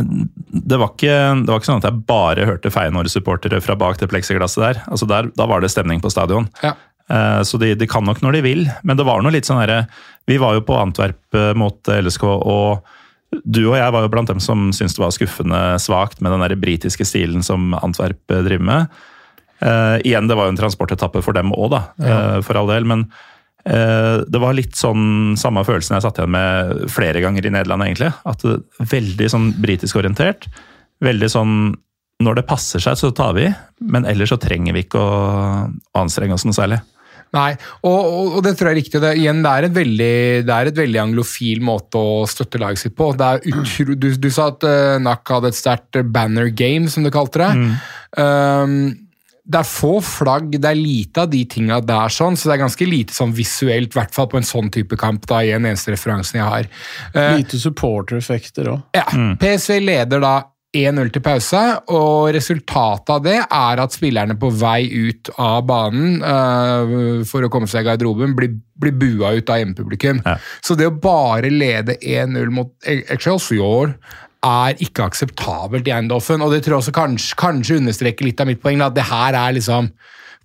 det, 0.00 0.76
var 0.80 0.88
ikke, 0.94 1.16
det 1.44 1.50
var 1.52 1.58
ikke 1.60 1.68
sånn 1.68 1.82
at 1.82 1.88
jeg 1.90 2.04
bare 2.08 2.46
hørte 2.48 2.70
Feyenoord-supportere 2.72 3.58
fra 3.60 3.76
bak 3.76 3.98
det 4.00 4.08
pleksiglasset 4.08 4.62
der. 4.62 4.78
Altså 4.88 5.08
der. 5.10 5.28
Da 5.36 5.46
var 5.50 5.60
det 5.60 5.68
stemning 5.74 6.00
på 6.00 6.08
stadion. 6.12 6.48
Ja. 6.64 6.72
Eh, 7.12 7.42
Så 7.44 7.60
de, 7.60 7.74
de 7.76 7.86
kan 7.86 8.04
nok 8.08 8.22
når 8.24 8.38
de 8.38 8.40
vil, 8.46 8.64
men 8.82 8.96
det 8.96 9.04
var 9.06 9.20
noe 9.22 9.34
litt 9.34 9.46
sånn 9.46 9.60
herre 9.60 9.82
Vi 10.26 10.38
var 10.42 10.56
jo 10.56 10.64
på 10.66 10.78
Antwerp 10.80 11.36
eh, 11.36 11.52
mot 11.54 11.76
LSK, 11.92 12.24
og 12.24 12.88
du 13.44 13.62
og 13.66 13.76
jeg 13.78 13.92
var 13.94 14.04
jo 14.04 14.10
blant 14.12 14.30
dem 14.30 14.40
som 14.42 14.70
syntes 14.74 14.96
det 14.96 15.02
var 15.02 15.14
skuffende 15.14 15.60
svakt 15.82 16.22
med 16.24 16.34
den 16.34 16.44
der 16.44 16.56
britiske 16.60 17.06
stilen 17.08 17.44
som 17.46 17.74
Antwerp 17.78 18.20
eh, 18.32 18.44
driver 18.46 18.66
med. 18.70 18.98
Uh, 19.56 19.96
igjen, 20.04 20.26
det 20.28 20.36
var 20.36 20.48
jo 20.48 20.52
en 20.52 20.58
transportetappe 20.58 21.22
for 21.24 21.32
dem 21.32 21.48
òg, 21.56 21.70
da, 21.72 21.78
eh, 22.04 22.38
for 22.44 22.58
all 22.60 22.68
del. 22.68 22.84
Men 22.88 23.06
uh, 23.64 24.20
det 24.28 24.42
var 24.42 24.56
litt 24.56 24.76
sånn 24.76 25.32
samme 25.40 25.64
følelsen 25.64 25.96
jeg 25.96 26.04
satt 26.04 26.20
igjen 26.20 26.34
med 26.34 26.86
flere 26.92 27.22
ganger 27.24 27.48
i 27.48 27.54
Nederland, 27.54 27.86
egentlig. 27.86 28.12
At 28.28 28.44
Veldig 28.92 29.30
sånn 29.32 29.50
britisk 29.62 29.96
orientert. 30.02 30.50
Veldig 31.04 31.32
sånn 31.32 31.56
når 32.24 32.38
det 32.38 32.48
passer 32.48 32.80
seg, 32.80 32.96
så 32.96 33.10
tar 33.16 33.34
vi, 33.36 33.48
men 33.92 34.06
ellers 34.08 34.30
så 34.32 34.38
trenger 34.40 34.76
vi 34.76 34.86
ikke 34.86 35.00
å 35.00 35.16
anstrenge 36.00 36.36
oss 36.36 36.46
noe 36.48 36.56
særlig. 36.56 36.78
Nei, 37.36 37.52
og, 37.82 37.96
og, 37.96 38.36
og 38.38 38.44
det 38.46 38.54
tror 38.56 38.70
jeg 38.70 38.76
er 38.76 38.80
riktig. 38.80 39.00
Det, 39.02 39.12
igjen, 39.20 39.42
det 39.44 39.52
er, 39.52 39.68
et 39.68 39.76
veldig, 39.76 40.12
det 40.48 40.58
er 40.58 40.70
et 40.70 40.82
veldig 40.82 41.02
anglofil 41.02 41.64
måte 41.66 42.00
å 42.00 42.20
støtte 42.30 42.60
laget 42.62 42.82
sitt 42.82 42.96
på. 42.98 43.10
Det 43.18 43.32
er 43.32 43.48
utro, 43.52 43.96
du, 43.96 44.10
du 44.20 44.30
sa 44.32 44.50
at 44.54 44.66
uh, 44.66 44.96
NAC 45.02 45.34
hadde 45.36 45.52
et 45.52 45.58
sterkt 45.58 46.00
banner 46.14 46.52
game, 46.56 46.90
som 46.92 47.06
du 47.06 47.12
kalte 47.14 47.44
det. 47.44 47.66
Um, 48.16 48.78
det 49.46 49.60
er 49.60 49.68
få 49.68 49.92
flagg, 50.02 50.56
det 50.58 50.66
er 50.66 50.78
lite 50.78 51.22
av 51.22 51.30
de 51.30 51.44
tinga 51.46 51.78
der, 51.86 52.10
sånn, 52.10 52.34
så 52.34 52.48
det 52.48 52.56
er 52.56 52.64
ganske 52.64 52.88
lite 52.88 53.14
sånn 53.14 53.34
visuelt, 53.36 53.92
i 53.92 53.98
hvert 54.00 54.16
fall 54.16 54.26
på 54.32 54.40
en 54.40 54.48
sånn 54.48 54.72
type 54.74 54.98
kamp. 54.98 55.22
da, 55.30 55.44
i 55.46 55.52
en 55.54 55.68
eneste 55.68 55.94
referansen 55.94 56.40
jeg 56.40 56.48
har. 56.50 56.68
Uh, 57.14 57.36
Lite 57.38 57.60
supportereffekter 57.62 58.72
òg. 58.72 58.82
Ja, 58.96 59.06
PSV 59.38 59.78
leder 59.84 60.22
da 60.24 60.34
1-0 60.76 61.10
til 61.14 61.22
pause, 61.24 61.62
og 61.94 62.30
resultatet 62.36 63.12
av 63.14 63.24
det 63.24 63.38
er 63.42 63.82
at 63.82 63.96
spillerne 63.96 64.36
på 64.40 64.50
vei 64.54 64.86
ut 64.90 65.30
av 65.42 65.64
banen 65.68 66.20
uh, 66.22 67.22
for 67.28 67.46
å 67.46 67.50
komme 67.52 67.70
seg 67.70 67.84
i 67.84 67.88
garderoben 67.90 68.36
blir, 68.38 68.54
blir 68.80 68.94
bua 68.96 69.34
ut 69.36 69.50
av 69.52 69.62
hjemmepublikum. 69.62 70.22
Ja. 70.26 70.36
Så 70.64 70.76
det 70.78 70.90
å 70.90 70.94
bare 70.94 71.52
lede 71.52 71.98
1-0 72.00 72.52
mot 72.54 72.72
Excelsior 72.86 73.96
er 74.46 74.84
ikke 74.84 75.08
akseptabelt 75.08 75.88
i 75.88 75.94
Eindhoven, 75.96 76.44
og 76.44 76.52
det 76.54 76.62
tror 76.64 76.76
jeg 76.76 76.84
også 76.84 76.96
kanskje, 76.96 77.40
kanskje 77.40 77.80
understreker 77.80 78.28
litt 78.28 78.42
av 78.42 78.50
mitt 78.50 78.62
poeng, 78.62 78.84
at 78.84 78.94
det 78.96 79.08
her 79.08 79.36
er 79.38 79.56
liksom 79.56 79.90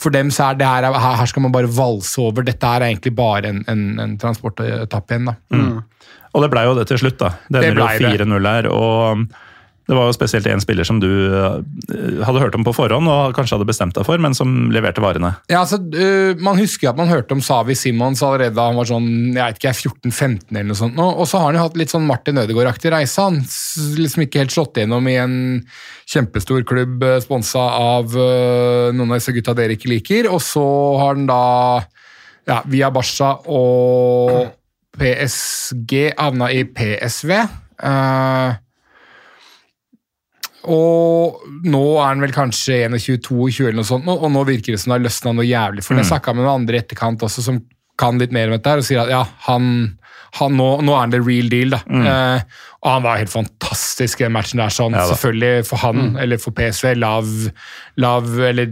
for 0.02 0.14
dem 0.14 0.32
så 0.34 0.50
er 0.50 0.58
det 0.58 0.66
her, 0.66 0.88
her 0.98 1.18
her 1.20 1.30
skal 1.30 1.44
man 1.46 1.54
bare 1.54 1.70
valse 1.70 2.18
over. 2.18 2.42
Dette 2.42 2.66
her 2.66 2.82
er 2.82 2.90
egentlig 2.90 3.14
bare 3.14 3.52
en, 3.52 3.60
en, 3.70 3.84
en 4.02 4.16
transportetappe 4.18 5.14
igjen. 5.14 5.30
da. 5.30 5.36
Og 6.32 6.42
det 6.42 6.50
blei 6.54 6.64
jo 6.66 6.76
det 6.78 6.88
til 6.90 7.02
slutt, 7.04 7.20
da. 7.20 7.36
Det 7.46 7.62
Det 7.62 7.72
ender 7.74 8.00
jo 8.00 8.14
4-0 8.26 8.48
her. 8.50 8.70
og 8.72 9.26
det 9.90 9.96
var 9.98 10.08
jo 10.08 10.14
spesielt 10.16 10.46
én 10.48 10.62
spiller 10.62 10.86
som 10.88 11.00
du 11.02 11.08
eh, 11.10 11.56
hadde 12.24 12.42
hørt 12.44 12.56
om 12.56 12.64
på 12.64 12.74
forhånd 12.76 13.10
og 13.10 13.34
kanskje 13.36 13.58
hadde 13.58 13.68
bestemt 13.68 13.96
deg 13.98 14.06
for, 14.08 14.22
men 14.22 14.36
som 14.38 14.70
leverte 14.72 15.02
varene. 15.04 15.34
Ja, 15.52 15.64
altså, 15.64 15.80
øh, 15.82 16.38
Man 16.40 16.60
husker 16.62 16.92
at 16.92 17.00
man 17.00 17.10
hørte 17.10 17.34
om 17.36 17.42
Savi 17.44 17.76
Simons 17.76 18.22
allerede 18.24 18.56
da 18.56 18.68
han 18.70 18.78
var 18.78 18.88
sånn, 18.88 19.10
jeg 19.34 19.42
vet 19.42 19.60
ikke, 19.60 19.74
14-15 19.90 20.54
eller 20.54 20.70
noe 20.70 20.80
sånt. 20.80 21.02
Og 21.02 21.26
så 21.28 21.42
har 21.42 21.50
han 21.50 21.60
jo 21.60 21.66
hatt 21.66 21.82
litt 21.82 21.94
sånn 21.94 22.06
Martin 22.08 22.40
Ødegaard-aktig 22.44 22.94
reise. 22.94 23.26
Han 23.26 23.42
liksom 23.98 24.26
ikke 24.28 24.44
helt 24.46 24.56
slått 24.56 24.80
gjennom 24.84 25.10
i 25.12 25.18
en 25.22 25.36
kjempestor 26.12 26.64
klubb 26.70 27.04
øh, 27.08 27.18
sponsa 27.26 27.66
av 27.82 28.14
noen 28.16 29.10
av 29.10 29.18
disse 29.18 29.34
gutta 29.36 29.58
dere 29.58 29.76
ikke 29.80 29.92
liker. 29.92 30.30
Og 30.32 30.42
så 30.46 30.64
har 31.02 31.16
han 31.18 31.28
da, 31.30 31.44
ja, 32.48 32.62
via 32.70 32.94
Barca 32.94 33.34
og 33.50 34.52
PSG 34.98 36.12
havna 36.18 36.52
i 36.54 36.64
PSV. 36.68 37.32
eh, 37.82 38.60
og 40.64 41.42
nå 41.66 41.84
er 41.98 42.08
han 42.12 42.22
vel 42.22 42.34
kanskje 42.36 42.84
21-22 42.90 43.68
eller 43.70 43.80
noe 43.82 43.88
sånt, 43.88 44.08
og 44.08 44.28
nå 44.32 44.44
virker 44.48 44.76
det 44.76 44.82
som 44.84 44.92
det 44.92 45.00
har 45.00 45.06
løsna 45.08 45.34
noe 45.38 45.48
jævlig. 45.48 45.84
For 45.86 45.96
jeg 45.98 46.06
snakka 46.12 46.36
med 46.36 46.46
noen 46.46 46.62
andre 46.62 46.78
i 46.78 46.84
etterkant 46.84 47.24
også 47.26 47.42
som 47.46 47.62
kan 47.98 48.18
litt 48.22 48.32
mer 48.34 48.48
om 48.50 48.58
dette, 48.58 48.70
her, 48.70 48.78
og 48.82 48.86
sier 48.88 49.02
at 49.04 49.10
ja, 49.14 49.24
han, 49.48 49.98
han 50.40 50.56
nå, 50.58 50.82
nå 50.82 50.94
er 50.96 51.00
han 51.04 51.12
the 51.14 51.20
real 51.22 51.50
deal. 51.50 51.70
da. 51.76 51.82
Eh, 51.86 52.42
Og 52.82 52.90
han 52.90 53.04
var 53.04 53.18
helt 53.22 53.30
fantastisk 53.30 54.22
i 54.22 54.26
den 54.26 54.34
matchen 54.34 54.58
der. 54.58 54.70
sånn, 54.74 54.94
Ja. 54.98 55.04
Selvfølgelig 55.12 55.66
for 55.68 55.78
han, 55.78 56.16
eller 56.18 56.38
for 56.42 56.52
PSV, 56.58 56.96
lav, 56.98 57.28
lav 58.02 58.40
eller 58.40 58.72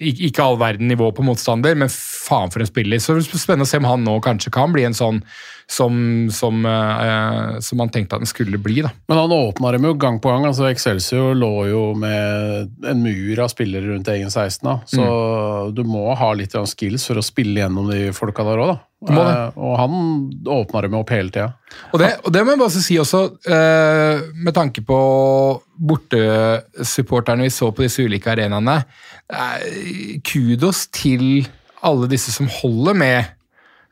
ikke 0.00 0.40
all 0.42 0.56
verden 0.56 0.88
nivå 0.88 1.10
på 1.12 1.22
motstander, 1.26 1.74
men 1.76 1.88
faen 1.92 2.50
for 2.50 2.60
en 2.64 2.66
spiller. 2.70 2.96
Så 2.96 3.18
det 3.18 3.28
blir 3.28 3.40
spennende 3.42 3.68
å 3.68 3.68
se 3.68 3.76
om 3.82 3.84
han 3.84 4.04
nå 4.04 4.16
kanskje 4.24 4.50
kan 4.54 4.72
bli 4.72 4.84
en 4.88 4.96
sånn 4.96 5.20
som, 5.70 5.94
som, 6.34 6.64
eh, 6.66 7.58
som 7.62 7.78
man 7.78 7.88
tenkte 7.94 8.16
at 8.18 8.24
den 8.24 8.26
skulle 8.30 8.58
bli. 8.58 8.80
da. 8.82 8.90
Men 9.08 9.18
han 9.20 9.30
åpna 9.36 9.70
dem 9.76 9.84
jo 9.86 9.94
gang 9.94 10.18
på 10.20 10.32
gang. 10.32 10.44
altså 10.48 10.66
Excelsior 10.70 11.34
lå 11.38 11.52
jo 11.70 11.82
med 11.94 12.70
en 12.90 13.02
mur 13.04 13.38
av 13.44 13.52
spillere 13.52 13.86
rundt 13.92 14.08
egen 14.10 14.30
16. 14.30 14.64
da, 14.66 14.80
Så 14.86 15.00
Mm. 15.06 15.74
du 15.74 15.82
må 15.84 16.14
ha 16.16 16.32
litt 16.34 16.52
skills 16.66 17.06
for 17.06 17.14
å 17.20 17.22
spille 17.22 17.60
gjennom 17.62 17.88
de 17.90 18.10
folka 18.12 18.42
der 18.44 18.58
òg, 18.58 18.72
da. 18.74 18.80
Eh, 19.08 19.50
Og 19.56 19.76
han 19.78 20.30
åpna 20.44 20.82
dem 20.82 20.94
opp 20.94 21.08
hele 21.10 21.30
tida. 21.30 21.54
Og 21.94 22.00
og 22.24 22.32
det 22.32 22.42
må 22.44 22.50
jeg 22.50 22.58
bare 22.58 22.70
si 22.70 22.96
også, 22.98 23.22
eh, 23.46 24.20
med 24.34 24.52
tanke 24.54 24.82
på 24.84 25.62
bortesupporterne 25.80 27.42
vi 27.46 27.48
så 27.54 27.70
på 27.72 27.82
disse 27.86 28.02
ulike 28.04 28.30
arenaene. 28.32 28.84
Eh, 29.32 30.18
kudos 30.26 30.86
til 30.92 31.46
alle 31.82 32.08
disse 32.10 32.32
som 32.32 32.48
holder 32.60 32.94
med. 32.94 33.24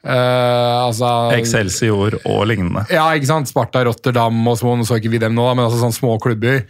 Eh, 0.06 0.78
altså 0.86 1.08
Excelsior 1.34 2.14
og 2.22 2.44
lignende. 2.46 2.84
Ja, 2.94 3.08
ikke 3.18 3.28
sant? 3.32 3.50
Sparta, 3.50 3.82
Rotterdam 3.88 4.36
og 4.46 4.58
små, 4.60 4.76
nå 4.78 4.86
så 4.86 5.00
ikke 5.00 5.10
vi 5.10 5.20
dem 5.22 5.34
nå, 5.34 5.46
men 5.50 5.64
altså 5.64 5.80
sånne 5.82 5.96
små 5.96 6.14
klubber. 6.22 6.62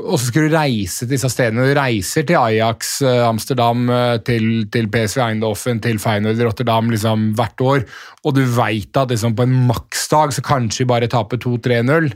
Og 0.00 0.16
så 0.16 0.30
skulle 0.30 0.48
du 0.48 0.56
reise 0.56 1.04
til 1.04 1.12
disse 1.12 1.28
stedene. 1.32 1.68
Du 1.68 1.76
reiser 1.76 2.24
til 2.26 2.40
Ajax, 2.40 2.96
eh, 3.04 3.22
Amsterdam, 3.26 3.84
eh, 3.92 4.16
til, 4.26 4.48
til 4.72 4.88
PSV 4.92 5.24
Eindhoven, 5.26 5.82
til 5.84 6.00
Feyenoord 6.00 6.40
Rotterdam 6.48 6.90
liksom 6.92 7.30
hvert 7.38 7.66
år, 7.66 7.84
og 8.24 8.36
du 8.36 8.42
veit 8.56 8.96
at 8.96 9.12
liksom, 9.12 9.36
på 9.36 9.46
en 9.46 9.58
maksdag 9.68 10.32
så 10.36 10.44
kanskje 10.44 10.84
vi 10.84 10.92
bare 10.94 11.10
taper 11.10 11.40
2-3-0. 11.40 12.14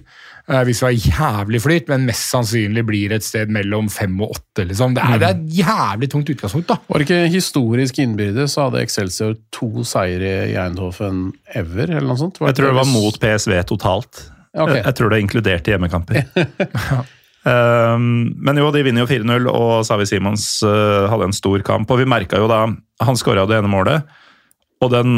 Eh, 0.51 0.63
hvis 0.69 0.83
vi 0.83 0.87
har 0.87 1.41
jævlig 1.41 1.61
flyt, 1.65 1.89
men 1.93 2.07
mest 2.09 2.29
sannsynlig 2.33 2.85
blir 2.89 3.15
et 3.17 3.25
sted 3.27 3.53
mellom 3.53 3.89
5 3.93 4.15
og 4.25 4.37
8. 4.37 4.67
Liksom. 4.71 4.95
Det, 4.97 5.05
er, 5.05 5.19
det 5.23 5.29
er 5.29 5.39
et 5.39 5.59
jævlig 5.61 6.11
tungt 6.13 6.31
utgangspunkt. 6.35 6.69
da. 6.71 6.79
Var 6.89 7.01
det 7.01 7.09
ikke 7.09 7.33
historisk 7.33 7.99
innbyrde, 8.05 8.47
så 8.51 8.69
hadde 8.69 8.85
Excelsior 8.85 9.35
to 9.55 9.87
seire 9.89 10.37
i 10.51 10.57
Eindhoven 10.61 11.27
ever, 11.55 11.89
eller 11.91 12.09
noe 12.13 12.21
sånt? 12.21 12.41
Jeg 12.45 12.59
tror 12.59 12.73
det 12.73 12.79
var 12.81 12.91
mot 12.93 13.21
PSV 13.21 13.59
totalt. 13.73 14.25
Okay. 14.55 14.79
Jeg, 14.79 14.87
jeg 14.87 14.99
tror 15.01 15.11
det 15.11 15.21
inkluderte 15.25 15.75
hjemmekamper. 15.75 16.27
um, 17.51 18.09
men 18.47 18.61
jo, 18.61 18.71
de 18.75 18.85
vinner 18.87 19.03
jo 19.03 19.11
4-0, 19.11 19.49
og 19.51 19.73
Savi 19.89 20.07
Simons 20.09 20.47
uh, 20.63 21.11
hadde 21.11 21.31
en 21.31 21.37
stor 21.37 21.65
kamp. 21.67 21.91
Og 21.91 22.03
vi 22.03 22.09
merka 22.09 22.39
jo 22.39 22.51
da 22.51 22.67
Han 23.03 23.19
skåra 23.19 23.49
det 23.51 23.59
ene 23.59 23.71
målet, 23.73 24.05
og 24.85 24.93
den 24.93 25.15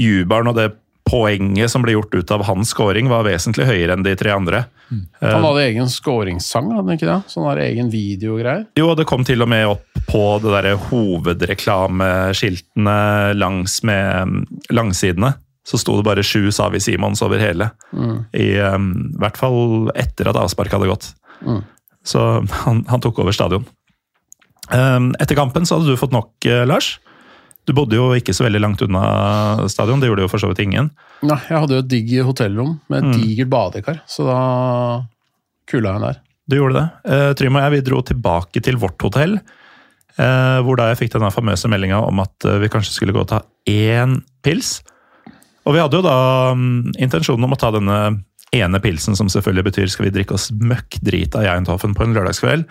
jubelen 0.00 0.48
og 0.48 0.56
det 0.56 0.70
poenget 1.08 1.70
som 1.72 1.82
ble 1.84 1.92
gjort 1.96 2.14
ut 2.14 2.30
av 2.34 2.40
hans 2.48 2.68
scoring, 2.74 3.06
var 3.10 3.26
vesentlig 3.26 3.66
høyere 3.68 3.92
enn 3.96 4.06
de 4.06 4.14
tre 4.18 4.30
andre. 4.34 4.58
Han 5.20 5.44
hadde 5.44 5.66
egen 5.66 5.88
scoringssang, 5.92 6.66
hadde 6.72 6.88
han 6.88 6.96
ikke 6.96 7.10
det? 7.10 7.20
Sånn 7.32 7.48
der 7.50 7.58
egen 7.66 7.88
videogreier. 7.92 8.64
Jo, 8.78 8.86
det 8.96 9.06
kom 9.08 9.22
til 9.28 9.40
og 9.44 9.50
med 9.52 9.64
opp 9.74 9.86
på 10.08 10.22
det 10.42 10.50
derre 10.54 10.74
hovedreklameskiltene 10.88 13.00
langs 13.36 13.72
med 13.88 14.02
um, 14.22 14.36
langsidene. 14.72 15.30
Så 15.68 15.74
sto 15.82 15.92
det 15.98 16.06
bare 16.06 16.24
sju 16.24 16.42
Savi 16.54 16.80
Simons 16.80 17.22
over 17.24 17.38
hele. 17.42 17.66
I 18.32 18.56
um, 18.72 19.12
hvert 19.20 19.36
fall 19.36 19.90
etter 19.98 20.28
at 20.30 20.40
avspark 20.40 20.72
hadde 20.72 20.88
gått. 20.88 21.06
Så 22.08 22.20
han, 22.64 22.76
han 22.88 23.02
tok 23.04 23.18
over 23.20 23.32
stadion. 23.36 23.64
Um, 24.72 25.12
etter 25.20 25.36
kampen 25.36 25.66
så 25.68 25.76
hadde 25.76 25.92
du 25.92 26.00
fått 26.00 26.12
nok, 26.12 26.44
eh, 26.48 26.64
Lars. 26.68 27.00
Du 27.68 27.74
bodde 27.76 27.98
jo 27.98 28.08
ikke 28.16 28.32
så 28.32 28.46
veldig 28.46 28.62
langt 28.64 28.82
unna 28.86 29.02
stadion, 29.68 30.00
det 30.00 30.08
gjorde 30.08 30.24
jo 30.24 30.30
for 30.32 30.40
så 30.40 30.48
vidt 30.48 30.62
ingen. 30.64 30.88
Nei, 31.20 31.36
jeg 31.50 31.60
hadde 31.60 31.76
jo 31.76 31.84
et 31.84 31.90
digg 31.90 32.14
hotellrom 32.24 32.78
med 32.88 33.04
et 33.04 33.20
digert 33.20 33.52
badekar, 33.52 34.00
så 34.08 34.24
da 34.24 34.38
kula 35.68 35.94
jeg 35.98 36.04
der. 36.06 36.20
Du 36.48 36.56
gjorde 36.56 36.80
det. 36.80 36.86
Uh, 37.04 37.30
Trym 37.36 37.58
og 37.58 37.66
jeg 37.66 37.74
vi 37.74 37.82
dro 37.90 38.00
tilbake 38.08 38.62
til 38.64 38.80
vårt 38.80 39.04
hotell. 39.04 39.36
eh, 40.18 40.58
hvor 40.66 40.78
da 40.78 40.90
jeg 40.90 41.02
fikk 41.02 41.14
denne 41.14 41.30
famøse 41.34 41.70
meldinga 41.70 42.00
om 42.08 42.22
at 42.24 42.46
eh, 42.48 42.60
vi 42.62 42.70
kanskje 42.72 42.96
skulle 42.96 43.14
gå 43.14 43.22
og 43.22 43.30
ta 43.30 43.42
én 43.70 44.18
pils. 44.42 44.78
Og 45.68 45.76
vi 45.76 45.82
hadde 45.82 45.98
jo 46.00 46.04
da 46.06 46.54
um, 46.56 46.88
intensjonen 46.96 47.44
om 47.44 47.52
å 47.52 47.60
ta 47.60 47.70
denne 47.74 47.98
ene 48.56 48.80
pilsen, 48.80 49.16
som 49.18 49.28
selvfølgelig 49.28 49.66
betyr 49.66 49.90
skal 49.92 50.08
vi 50.08 50.14
drikke 50.14 50.38
oss 50.38 50.48
møkk 50.50 50.96
drit 51.04 51.36
av 51.36 51.44
Jeintoffen 51.44 51.92
på 51.94 52.06
en 52.06 52.16
lørdagskveld. 52.16 52.64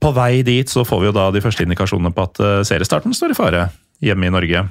På 0.00 0.14
vei 0.16 0.40
dit 0.46 0.70
så 0.70 0.86
får 0.88 1.02
vi 1.02 1.10
jo 1.10 1.16
da 1.16 1.26
de 1.34 1.42
første 1.44 1.66
indikasjonene 1.66 2.14
på 2.16 2.24
at 2.24 2.40
eh, 2.40 2.62
seriestarten 2.66 3.14
står 3.16 3.34
i 3.34 3.38
fare 3.38 3.68
hjemme 4.04 4.28
i 4.28 4.34
Norge. 4.34 4.66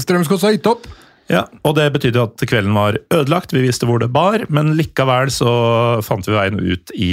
Strømsgodset 0.00 0.48
har 0.48 0.54
gitt 0.56 0.66
opp. 0.70 0.86
Ja, 1.30 1.46
og 1.64 1.76
det 1.78 1.86
betydde 1.94 2.20
at 2.26 2.42
kvelden 2.44 2.74
var 2.76 2.98
ødelagt. 3.14 3.54
Vi 3.56 3.62
visste 3.64 3.86
hvor 3.88 3.98
det 4.02 4.10
bar, 4.12 4.42
men 4.52 4.74
likevel 4.76 5.30
så 5.32 6.02
fant 6.04 6.26
vi 6.28 6.34
veien 6.36 6.58
ut 6.60 6.92
i 7.00 7.12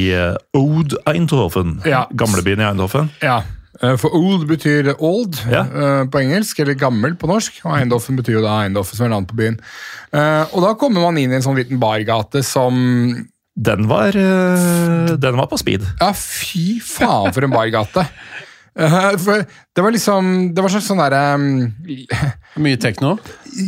Old 0.57 0.97
Oud 0.97 0.97
Eindhoven. 1.07 1.77
Ja. 1.87 2.03
Gamlebyen 2.19 2.59
i 2.59 2.67
Eindhoven. 2.67 3.07
Ja, 3.23 3.37
eh, 3.79 3.95
for 4.01 4.11
old 4.17 4.43
betyr 4.49 4.91
old 4.99 5.39
Ja. 5.47 5.61
eh, 5.63 6.03
på 6.11 6.19
engelsk, 6.19 6.59
eller 6.59 6.75
gammel 6.75 7.15
på 7.15 7.29
norsk. 7.31 7.61
Og 7.63 7.77
Eindhoven 7.79 8.19
betyr 8.19 8.39
jo 8.41 8.43
da 8.43 8.57
Eindhoven 8.65 8.95
som 8.99 9.05
er 9.07 9.13
navnet 9.15 9.31
på 9.31 9.39
byen. 9.39 9.59
Eh, 10.11 10.45
Og 10.51 10.61
da 10.65 10.73
kommer 10.75 11.01
man 11.07 11.17
inn 11.17 11.31
i 11.31 11.35
en 11.39 11.41
sånn 11.47 11.55
liten 11.55 11.79
bargate 11.79 12.43
som 12.43 13.27
Den 13.55 13.87
var, 13.87 14.07
eh, 14.15 15.15
den 15.15 15.35
var 15.37 15.47
på 15.47 15.57
speed. 15.59 15.83
Ja, 16.01 16.11
fy 16.11 16.79
faen 16.83 17.31
for 17.33 17.43
en 17.43 17.51
bargate! 17.51 18.07
Eh, 18.79 19.17
For 19.19 19.43
det 19.75 19.83
var 19.83 19.91
liksom 19.91 20.53
Det 20.55 20.63
var 20.63 20.71
slags 20.71 20.85
sånn 20.87 21.01
derre 21.01 21.21
Mye 22.63 22.79
tekno. 22.79 23.17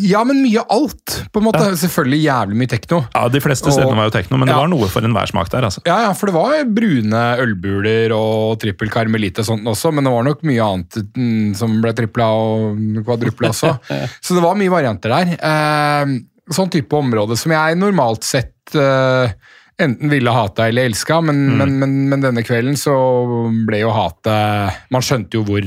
Ja, 0.08 0.22
men 0.28 0.42
mye 0.44 0.64
alt, 0.72 1.14
på 1.32 1.40
en 1.40 1.46
måte. 1.48 1.62
Selvfølgelig 1.80 2.20
jævlig 2.26 2.58
mye 2.60 2.72
tekno. 2.72 2.98
Ja, 3.14 3.22
De 3.32 3.40
fleste 3.44 3.72
stedene 3.72 3.96
var 3.96 4.10
jo 4.10 4.14
tekno, 4.16 4.40
men 4.40 4.52
det 4.52 4.58
var 4.58 4.68
noe 4.72 4.90
for 4.92 5.08
enhver 5.08 5.30
smak 5.32 5.48
der. 5.54 5.68
altså. 5.70 5.84
Ja, 5.88 6.02
ja, 6.06 6.10
for 6.16 6.28
det 6.28 6.36
var 6.36 6.68
brune 6.68 7.22
ølbuler 7.44 8.12
og 8.16 8.60
trippel 8.60 8.92
karmelite 8.92 9.44
og 9.44 9.48
sånt 9.48 9.72
også, 9.72 9.94
men 9.96 10.04
det 10.04 10.12
var 10.12 10.28
nok 10.28 10.44
mye 10.48 10.68
annet 10.68 11.00
mm, 11.16 11.56
som 11.60 11.80
ble 11.84 11.96
tripla 11.96 12.28
og 12.36 12.84
kvadrupla 13.08 13.54
også. 13.56 13.72
Så 14.26 14.36
det 14.36 14.44
var 14.44 14.60
mye 14.60 14.76
varianter 14.76 15.16
der. 15.16 15.34
Uh, 15.40 16.20
sånn 16.52 16.72
type 16.76 17.00
område 17.00 17.40
som 17.40 17.56
jeg 17.56 17.80
normalt 17.80 18.28
sett 18.28 18.76
eh, 18.76 19.32
enten 19.82 20.10
ville 20.10 20.32
hata 20.32 20.68
eller 20.68 20.86
elska, 20.86 21.22
men, 21.22 21.58
men, 21.58 21.80
men, 21.80 21.96
men 22.10 22.22
denne 22.24 22.44
kvelden 22.46 22.78
så 22.80 22.94
ble 23.68 23.82
jo 23.84 23.94
hatet. 23.96 24.84
Man 24.94 25.06
skjønte 25.06 25.40
jo 25.40 25.46
hvor 25.48 25.66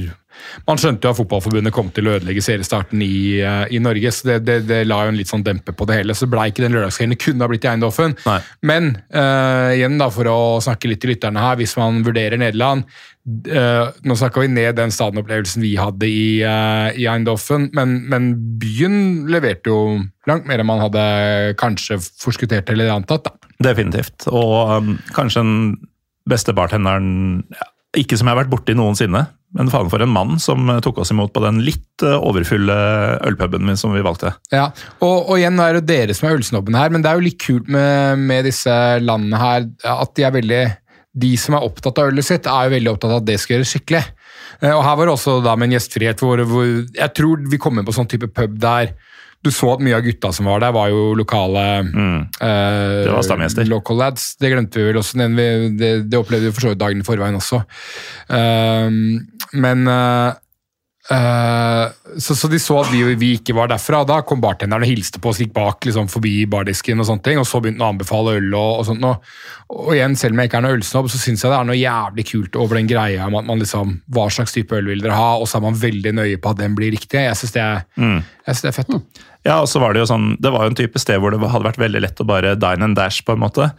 man 0.66 0.80
skjønte 0.80 1.06
jo 1.06 1.12
at 1.12 1.18
Fotballforbundet 1.18 1.74
kom 1.74 1.90
til 1.94 2.08
å 2.08 2.16
ødelegge 2.16 2.44
seriestarten 2.44 3.02
i, 3.04 3.38
eh, 3.40 3.64
i 3.76 3.80
Norge, 3.82 4.12
så 4.14 4.30
det, 4.30 4.38
det, 4.46 4.56
det 4.68 4.82
la 4.88 5.02
jo 5.04 5.12
en 5.12 5.18
litt 5.18 5.30
sånn 5.30 5.44
dempe 5.46 5.74
på 5.76 5.88
det 5.88 6.00
hele. 6.00 6.16
Så 6.16 6.28
blei 6.30 6.48
ikke 6.52 6.64
den 6.64 6.76
lørdagskvelden. 6.76 7.16
Det 7.16 7.22
kunne 7.24 7.44
ha 7.44 7.50
blitt 7.52 7.66
i 7.66 7.70
Eiendoffen. 7.72 8.16
Nei. 8.26 8.38
Men 8.66 8.94
uh, 9.14 9.74
igjen 9.74 9.98
da, 10.00 10.08
for 10.12 10.30
å 10.30 10.38
snakke 10.64 10.90
litt 10.90 11.02
til 11.04 11.14
lytterne 11.14 11.42
her, 11.42 11.58
hvis 11.60 11.76
man 11.78 12.02
vurderer 12.06 12.40
Nederland 12.40 12.86
uh, 12.86 13.92
Nå 14.06 14.16
snakka 14.18 14.42
vi 14.42 14.50
ned 14.52 14.76
den 14.78 14.92
stadionopplevelsen 14.94 15.64
vi 15.64 15.74
hadde 15.80 16.08
i, 16.10 16.26
uh, 16.46 16.90
i 16.94 17.08
Eiendoffen, 17.10 17.70
men, 17.76 17.98
men 18.10 18.30
byen 18.60 19.26
leverte 19.32 19.72
jo 19.72 19.80
langt 20.28 20.48
mer 20.48 20.62
enn 20.62 20.68
man 20.68 20.82
hadde 20.84 21.04
kanskje 21.60 21.98
forskuttert 22.22 22.70
eller 22.72 22.94
antatt. 22.94 23.28
da. 23.28 23.52
Definitivt. 23.70 24.28
Og 24.30 24.76
um, 24.76 24.96
kanskje 25.16 25.44
den 25.44 25.56
beste 26.28 26.54
bartenderen 26.56 27.44
ja, 27.54 27.70
Ikke 28.02 28.18
som 28.18 28.28
jeg 28.28 28.34
har 28.34 28.42
vært 28.42 28.52
borti 28.52 28.74
noensinne, 28.76 29.22
men 29.56 29.70
faen 29.72 29.88
for 29.92 30.04
en 30.04 30.12
mann 30.12 30.36
som 30.42 30.68
eh, 30.70 30.80
tok 30.84 31.02
oss 31.02 31.12
imot 31.14 31.32
på 31.34 31.42
den 31.44 31.62
litt 31.66 32.04
eh, 32.04 32.16
overfulle 32.16 32.76
ølpuben 33.26 33.72
som 33.80 33.94
vi 33.96 34.04
valgte. 34.04 34.34
Ja, 34.52 34.68
og, 35.00 35.30
og 35.30 35.36
igjen 35.40 35.56
nå 35.56 35.64
er 35.66 35.80
det 35.80 35.86
dere 35.88 36.16
som 36.16 36.28
er 36.28 36.36
ølsnobben 36.38 36.76
her, 36.78 36.92
men 36.92 37.04
det 37.04 37.10
er 37.10 37.20
jo 37.20 37.26
litt 37.26 37.40
kult 37.42 37.70
med, 37.72 38.20
med 38.28 38.46
disse 38.48 38.74
landene 39.02 39.40
her 39.40 39.66
at 39.96 40.12
de 40.16 40.26
er 40.28 40.36
veldig 40.36 40.64
de 41.16 41.32
som 41.40 41.56
er 41.56 41.64
opptatt 41.64 41.96
av 42.02 42.10
ølet 42.10 42.26
sitt, 42.28 42.44
er 42.44 42.66
jo 42.68 42.74
veldig 42.74 42.90
opptatt 42.92 43.14
av 43.14 43.22
at 43.22 43.28
det 43.30 43.38
skal 43.40 43.56
gjøres 43.56 43.70
skikkelig. 43.72 44.02
Eh, 44.60 44.72
Og 44.74 44.82
Her 44.84 44.96
var 45.00 45.08
det 45.08 45.14
også 45.16 45.38
da 45.44 45.54
med 45.56 45.70
en 45.70 45.76
gjestfrihet 45.78 46.20
hvor, 46.20 46.42
hvor 46.44 46.66
jeg 46.68 47.12
tror 47.16 47.46
vi 47.48 47.60
kom 47.62 47.80
inn 47.80 47.88
på 47.88 47.94
sånn 47.96 48.10
type 48.12 48.28
pub 48.36 48.58
der 48.60 48.92
du 49.46 49.54
så 49.54 49.72
at 49.74 49.84
mye 49.84 49.96
av 49.98 50.04
gutta 50.06 50.32
som 50.34 50.48
var 50.50 50.62
der, 50.64 50.74
var 50.76 50.90
jo 50.92 51.12
lokale 51.18 51.64
eh, 51.82 53.02
Det 53.06 53.12
var 53.12 53.26
stamgjester. 53.26 53.68
Local 53.70 54.00
lads. 54.00 54.32
Det 54.40 54.52
glemte 54.52 54.80
vi 54.80 54.88
vel 54.90 55.00
også. 55.00 55.18
det, 55.78 55.92
det 56.10 56.18
opplevde 56.18 56.50
vi 56.50 56.56
for 56.56 56.66
så 56.66 56.74
vidt 56.74 56.82
dagen 56.82 57.02
i 57.02 57.06
forveien 57.06 57.38
også. 57.38 57.62
Eh, 58.28 58.90
men 59.56 59.86
eh, 59.92 60.34
Eh, 61.10 61.88
så, 62.18 62.34
så 62.34 62.48
de 62.50 62.58
så 62.58 62.80
at 62.80 62.88
vi, 62.90 63.02
vi 63.14 63.28
ikke 63.38 63.54
var 63.54 63.70
derfra, 63.70 64.00
da 64.08 64.18
kom 64.26 64.40
bartenderen 64.42 64.82
og 64.82 64.90
hilste 64.90 65.20
på 65.22 65.30
oss, 65.30 65.38
gikk 65.42 65.52
bak 65.54 65.86
liksom, 65.86 66.08
forbi 66.10 66.34
bardisken 66.50 67.02
og 67.02 67.06
sånne 67.06 67.22
ting, 67.28 67.38
og 67.38 67.46
så 67.46 67.60
begynte 67.62 67.84
han 67.84 67.92
å 67.92 67.94
anbefale 67.94 68.34
øl 68.40 68.48
og, 68.50 68.80
og 68.80 68.88
sånt. 68.88 69.06
Og, 69.06 69.28
og 69.76 69.92
igjen, 69.94 70.16
selv 70.18 70.34
om 70.34 70.42
jeg 70.42 70.50
ikke 70.50 70.60
er 70.60 70.66
noe 70.66 70.78
ølsnobb, 70.80 71.10
så 71.12 71.20
syns 71.22 71.44
jeg 71.44 71.52
det 71.52 71.60
er 71.60 71.68
noe 71.70 71.78
jævlig 71.78 72.26
kult 72.32 72.58
over 72.58 72.80
den 72.80 72.90
greia 72.90 73.28
om 73.28 73.38
at 73.38 73.46
man 73.46 73.62
liksom 73.62 73.96
Hva 74.12 74.26
slags 74.32 74.54
type 74.54 74.74
øl 74.74 74.90
vil 74.90 75.02
dere 75.04 75.16
ha? 75.18 75.30
Og 75.38 75.46
så 75.48 75.58
er 75.58 75.66
man 75.66 75.78
veldig 75.78 76.12
nøye 76.18 76.40
på 76.42 76.52
at 76.52 76.60
den 76.60 76.74
blir 76.78 76.92
riktig. 76.94 77.22
Jeg 77.22 77.38
syns 77.38 77.54
det, 77.54 77.68
mm. 78.00 78.18
det 78.48 78.56
er 78.70 78.74
fett. 78.74 78.92
Ja, 79.46 79.60
og 79.60 79.70
så 79.70 79.82
var 79.82 79.94
det 79.94 80.02
jo 80.02 80.10
sånn, 80.10 80.32
det 80.42 80.50
var 80.54 80.66
jo 80.66 80.72
en 80.72 80.78
type 80.78 81.00
sted 81.02 81.22
hvor 81.22 81.34
det 81.34 81.40
hadde 81.42 81.68
vært 81.68 81.82
veldig 81.82 82.02
lett 82.02 82.22
å 82.22 82.26
bare 82.26 82.56
dine 82.58 82.90
and 82.90 82.98
dash, 82.98 83.22
på 83.26 83.36
en 83.36 83.44
måte. 83.44 83.70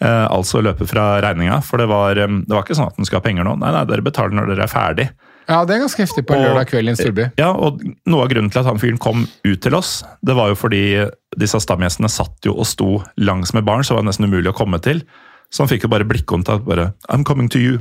Eh, 0.00 0.26
altså 0.32 0.62
løpe 0.64 0.86
fra 0.88 1.16
regninga. 1.24 1.58
For 1.66 1.82
det 1.82 1.90
var, 1.90 2.16
eh, 2.16 2.38
det 2.46 2.54
var 2.54 2.64
ikke 2.64 2.78
sånn 2.78 2.92
at 2.92 3.00
den 3.00 3.08
skal 3.08 3.20
ha 3.20 3.26
penger 3.26 3.48
nå. 3.48 3.58
Nei, 3.60 3.74
nei, 3.74 3.84
dere 3.90 4.06
betaler 4.06 4.38
når 4.38 4.54
dere 4.54 4.68
er 4.68 4.72
ferdig. 4.72 5.08
Ja, 5.48 5.64
det 5.66 5.74
er 5.74 5.80
ganske 5.82 6.02
heftig 6.04 6.26
på 6.26 6.34
en 6.36 6.40
Og- 6.44 6.50
lørdag 6.50 6.68
kveld 6.70 6.86
i 6.86 6.90
en 6.92 6.96
storby. 6.96 7.24
Ja, 7.38 7.50
og 7.52 7.80
Noe 8.06 8.22
av 8.24 8.28
grunnen 8.30 8.50
til 8.52 8.60
at 8.60 8.66
han 8.66 8.78
fyren 8.78 8.98
kom 8.98 9.26
ut 9.44 9.60
til 9.60 9.74
oss, 9.74 10.04
det 10.24 10.34
var 10.36 10.48
jo 10.52 10.54
fordi 10.54 11.10
disse 11.36 11.58
stamgjestene 11.60 12.10
satt 12.10 12.44
jo 12.46 12.54
og 12.58 12.66
sto 12.66 13.02
langs 13.18 13.52
med 13.54 13.64
baren, 13.64 13.82
så 13.82 13.94
det 13.94 14.02
var 14.04 14.08
nesten 14.12 14.26
umulig 14.28 14.52
å 14.52 14.56
komme 14.56 14.80
til. 14.82 15.02
Så 15.50 15.64
han 15.64 15.68
fikk 15.68 15.82
jo 15.82 15.88
bare 15.88 16.04
blikkontakt. 16.06 16.64
bare, 16.64 16.92
I'm 17.08 17.24
coming 17.24 17.48
to 17.48 17.58
you. 17.58 17.80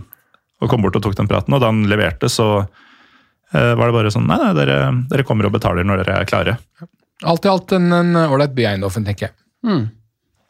Og 0.62 0.70
kom 0.70 0.82
bort 0.82 0.96
og 0.96 1.04
tok 1.04 1.16
den 1.16 1.28
praten. 1.28 1.54
Og 1.54 1.62
da 1.62 1.68
han 1.68 1.86
leverte, 1.88 2.28
så 2.28 2.68
eh, 3.54 3.74
var 3.76 3.86
det 3.88 3.94
bare 3.94 4.12
sånn 4.12 4.26
Nei, 4.28 4.38
nei, 4.38 4.54
dere, 4.54 4.80
dere 5.10 5.24
kommer 5.24 5.46
og 5.46 5.54
betaler 5.54 5.84
når 5.86 6.04
dere 6.04 6.20
er 6.22 6.26
klare. 6.26 6.58
Alt 7.24 7.46
i 7.46 7.50
alt 7.50 7.72
en 7.72 7.92
en 7.94 8.14
ålreit 8.16 8.54
by 8.56 8.66
Eindhoven, 8.74 9.06
tenker 9.06 9.30
jeg. 9.30 9.90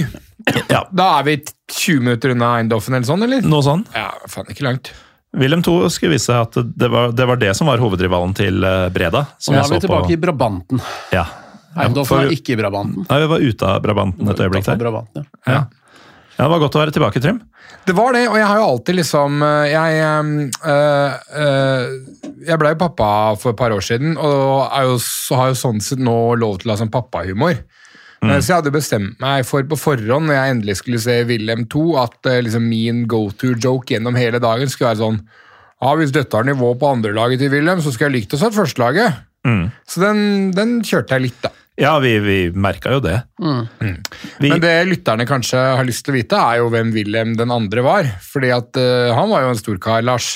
Ja, 0.71 0.85
Da 0.95 1.09
er 1.19 1.27
vi 1.27 1.35
20 1.73 2.05
minutter 2.07 2.33
unna 2.37 2.55
Eindhoven 2.61 2.97
eller 2.97 3.09
sånn, 3.09 3.25
eller? 3.27 3.45
noe 3.45 3.65
sånn. 3.67 3.83
Ja, 3.97 4.09
faen, 4.31 4.49
ikke 4.53 4.65
langt. 4.69 4.93
Wilhelm 5.37 5.61
II 5.67 5.91
skulle 5.93 6.15
vise 6.17 6.33
at 6.39 6.55
det 6.57 6.89
var, 6.89 7.11
det 7.13 7.27
var 7.29 7.41
det 7.41 7.51
som 7.59 7.69
var 7.69 7.83
hovedrivalen 7.83 8.33
til 8.39 8.63
eh, 8.65 8.87
Breda. 8.95 9.27
Som 9.43 9.53
Nå 9.53 9.59
jeg 9.61 9.67
er 9.67 9.73
vi 9.75 9.81
så 9.81 9.85
tilbake 9.85 10.15
i. 10.15 10.21
Brabanten. 10.23 10.81
Ja. 11.13 11.27
Eindhoven 11.77 12.23
er 12.25 12.33
ikke 12.33 12.55
i 12.55 12.61
Brabanten. 12.61 13.05
Nei, 13.11 13.19
vi 13.21 13.27
var 13.35 13.45
ute 13.45 13.73
av 13.75 13.83
Brabanten 13.85 14.31
et 14.33 14.41
øyeblikk 14.47 14.65
der. 14.71 14.79
Brabanten, 14.81 15.27
ja. 15.45 15.59
Ja. 15.59 15.65
Ja, 16.37 16.45
Det 16.45 16.51
var 16.53 16.61
godt 16.61 16.77
å 16.77 16.83
være 16.83 16.93
tilbake, 16.93 17.21
Trym. 17.25 17.39
Det 17.87 17.95
var 17.97 18.13
det, 18.17 18.27
og 18.29 18.37
jeg 18.37 18.47
har 18.47 18.59
jo 18.61 18.67
alltid 18.67 18.99
liksom 18.99 19.43
øh, 19.43 19.69
Jeg, 19.71 20.03
øh, 20.67 21.15
øh, 21.43 21.87
jeg 22.47 22.61
ble 22.61 22.73
jo 22.75 22.81
pappa 22.83 23.09
for 23.41 23.55
et 23.55 23.59
par 23.59 23.73
år 23.75 23.85
siden, 23.85 24.19
og 24.21 24.69
er 24.69 24.91
jo, 24.91 24.99
så 25.03 25.41
har 25.41 25.51
jo 25.53 25.59
sånn 25.59 25.81
sett 25.83 26.03
nå 26.03 26.37
lov 26.39 26.61
til 26.61 26.71
å 26.71 26.75
ha 26.75 26.81
sånn 26.83 26.93
pappahumor. 26.93 27.57
Mm. 28.25 28.31
Så 28.41 28.51
jeg 28.51 28.57
hadde 28.59 28.75
bestemt 28.75 29.21
meg 29.23 29.45
for 29.49 29.65
på 29.69 29.79
forhånd, 29.79 30.29
når 30.29 30.39
jeg 30.39 30.55
endelig 30.55 30.79
skulle 30.81 31.01
se 31.03 31.19
Wilhelm 31.29 31.67
2, 31.73 31.85
at 32.01 32.31
eh, 32.31 32.41
liksom 32.47 32.65
min 32.69 33.05
go-to-joke 33.11 33.93
gjennom 33.93 34.17
hele 34.19 34.41
dagen 34.43 34.71
skulle 34.73 34.95
være 34.95 35.03
sånn 35.03 35.21
ja, 35.21 35.91
Hvis 36.01 36.15
dette 36.17 36.33
har 36.33 36.47
nivå 36.49 36.71
på 36.81 36.89
andrelaget 36.89 37.43
til 37.43 37.53
Wilhelm, 37.53 37.83
så 37.85 37.93
skulle 37.93 38.09
jeg 38.09 38.23
likt 38.23 38.37
å 38.37 38.41
satt 38.41 38.57
førstelaget. 38.57 39.23
Så 39.87 40.01
den, 40.03 40.21
den 40.57 40.79
kjørte 40.85 41.19
jeg 41.19 41.29
litt, 41.29 41.43
da. 41.45 41.53
Ja, 41.77 41.99
vi, 42.01 42.15
vi 42.25 42.37
merka 42.57 42.95
jo 42.97 43.01
det. 43.05 43.19
Vi, 44.41 44.49
Men 44.49 44.63
det 44.63 44.73
lytterne 44.89 45.27
kanskje 45.29 45.61
har 45.77 45.85
lyst 45.85 46.07
til 46.07 46.15
å 46.15 46.17
vite, 46.17 46.39
er 46.41 46.63
jo 46.63 46.71
hvem 46.73 46.93
Wilhelm 46.95 47.35
den 47.37 47.53
andre 47.53 47.85
var. 47.85 48.09
Fordi 48.25 48.49
at 48.57 48.79
uh, 48.81 49.13
han 49.13 49.29
var 49.29 49.45
jo 49.45 49.51
en 49.53 49.61
storkar, 49.61 50.01
Lars. 50.07 50.31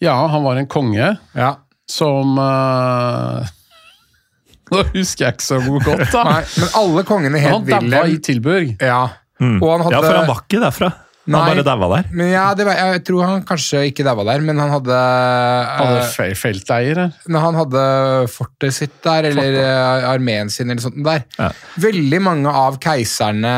ja, 0.00 0.14
han 0.32 0.42
var 0.44 0.56
en 0.60 0.66
konge 0.70 1.10
Ja. 1.36 1.50
som 1.90 2.38
uh, 2.40 3.44
Nå 4.72 4.80
husker 4.94 5.26
jeg 5.26 5.36
ikke 5.36 5.44
så 5.44 5.60
godt, 5.60 6.08
da. 6.08 6.24
Nei, 6.24 6.40
men 6.56 6.72
alle 6.80 7.04
kongene 7.04 7.38
het 7.44 7.52
Han 7.52 7.68
dabba 7.68 8.06
i 8.08 8.16
Tilburg. 8.24 8.72
Ja. 8.80 9.02
Og 9.44 9.66
han 9.68 9.84
hadde, 9.84 9.92
ja, 9.92 10.00
for 10.00 10.16
han 10.16 10.30
var 10.30 10.40
ikke 10.46 10.60
derfra. 10.62 10.88
Han 11.24 11.32
Nei. 11.32 11.54
bare 11.54 11.62
daua 11.64 11.86
der. 11.96 12.08
men 12.12 12.26
ja, 12.34 12.42
det 12.52 12.66
var, 12.68 12.74
Jeg 12.76 13.00
tror 13.06 13.22
han 13.24 13.44
kanskje 13.48 13.78
ikke 13.88 14.04
daua 14.04 14.24
der, 14.28 14.42
men 14.44 14.58
han 14.60 14.68
hadde 14.74 14.92
Han 14.98 15.86
Hadde 15.86 16.02
eh, 16.02 16.10
fe- 16.12 16.34
felteier. 16.36 17.00
når 17.32 17.40
han 17.46 17.54
hadde 17.62 17.84
fortet 18.28 18.74
sitt 18.76 18.98
der, 19.06 19.30
eller 19.30 19.56
eh, 19.62 20.08
armeen 20.10 20.50
sin, 20.52 20.68
eller 20.70 20.84
sånt 20.84 21.00
der. 21.06 21.24
Ja. 21.38 21.48
Veldig 21.80 22.20
mange 22.20 22.52
av 22.52 22.76
keiserne 22.78 23.54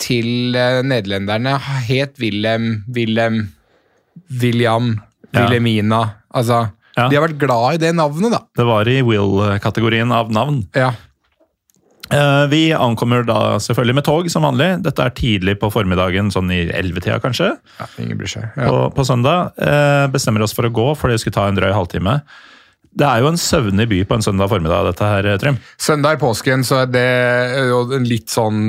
til 0.00 0.56
eh, 0.56 0.80
nederlenderne 0.82 1.58
het 1.90 2.16
Wilhelm, 2.24 2.84
Wilhelm, 2.88 3.42
William, 4.40 4.94
Ja. 5.34 5.42
Wilhelmina. 5.44 6.00
Altså, 6.34 6.70
Ja. 6.96 7.08
de 7.10 7.16
har 7.18 7.24
vært 7.28 7.38
glad 7.40 7.74
i 7.74 7.78
det 7.84 7.92
navnet, 7.98 8.30
da. 8.30 8.38
Det 8.56 8.64
var 8.64 8.86
i 8.88 9.00
Will-kategorien 9.02 10.12
av 10.14 10.30
navn. 10.30 10.62
Ja. 10.74 10.92
Eh, 12.14 12.46
Vi 12.52 12.62
ankommer 12.76 13.24
da 13.26 13.56
selvfølgelig 13.62 13.94
med 13.98 14.06
tog, 14.06 14.30
som 14.30 14.46
vanlig. 14.46 14.70
Dette 14.84 15.02
er 15.08 15.14
tidlig 15.18 15.56
på 15.60 15.70
formiddagen, 15.74 16.30
sånn 16.34 16.50
i 16.54 16.62
ellevetida 16.70 17.18
kanskje. 17.24 17.52
ja 17.80 17.86
ingen 17.98 18.18
bryr 18.20 18.30
seg. 18.30 18.48
Ja. 18.56 18.68
På, 18.70 18.90
på 18.94 19.04
søndag. 19.08 19.52
Eh, 19.58 20.06
Bestemmer 20.14 20.44
oss 20.46 20.54
for 20.56 20.68
å 20.68 20.72
gå, 20.74 20.88
for 20.96 21.10
det 21.10 21.20
skulle 21.22 21.34
ta 21.38 21.48
en 21.50 21.58
drøy 21.58 21.72
halvtime. 21.74 22.20
Det 22.94 23.06
er 23.08 23.24
jo 23.24 23.32
en 23.32 23.40
søvnig 23.40 23.88
by 23.90 24.04
på 24.06 24.14
en 24.14 24.22
søndag 24.22 24.48
formiddag, 24.52 24.84
dette 24.86 25.08
her, 25.10 25.26
Trym. 25.42 25.56
Søndag 25.82 26.14
i 26.14 26.20
påsken 26.22 26.62
så 26.62 26.84
er 26.84 26.92
det 26.94 27.08
jo 27.72 27.80
en 27.96 28.04
litt 28.06 28.30
sånn 28.30 28.60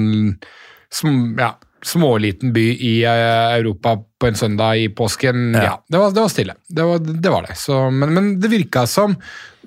ja, 1.38 1.52
småliten 1.86 2.50
by 2.56 2.64
i 2.74 2.94
eh, 3.06 3.58
Europa 3.60 3.98
på 4.18 4.32
en 4.32 4.40
søndag 4.40 4.80
i 4.82 4.88
påsken. 4.90 5.52
Ja, 5.54 5.64
Ja. 5.68 5.76
det, 5.88 5.98
var, 6.02 6.16
det 6.16 6.24
var 6.26 6.34
stille. 6.34 6.56
Det 6.68 6.88
var 6.90 6.98
det. 7.06 7.30
Var 7.30 7.46
det. 7.52 7.58
Så, 7.62 7.78
men, 7.94 8.14
men 8.18 8.32
det 8.42 8.50
virka 8.50 8.88
som 8.90 9.14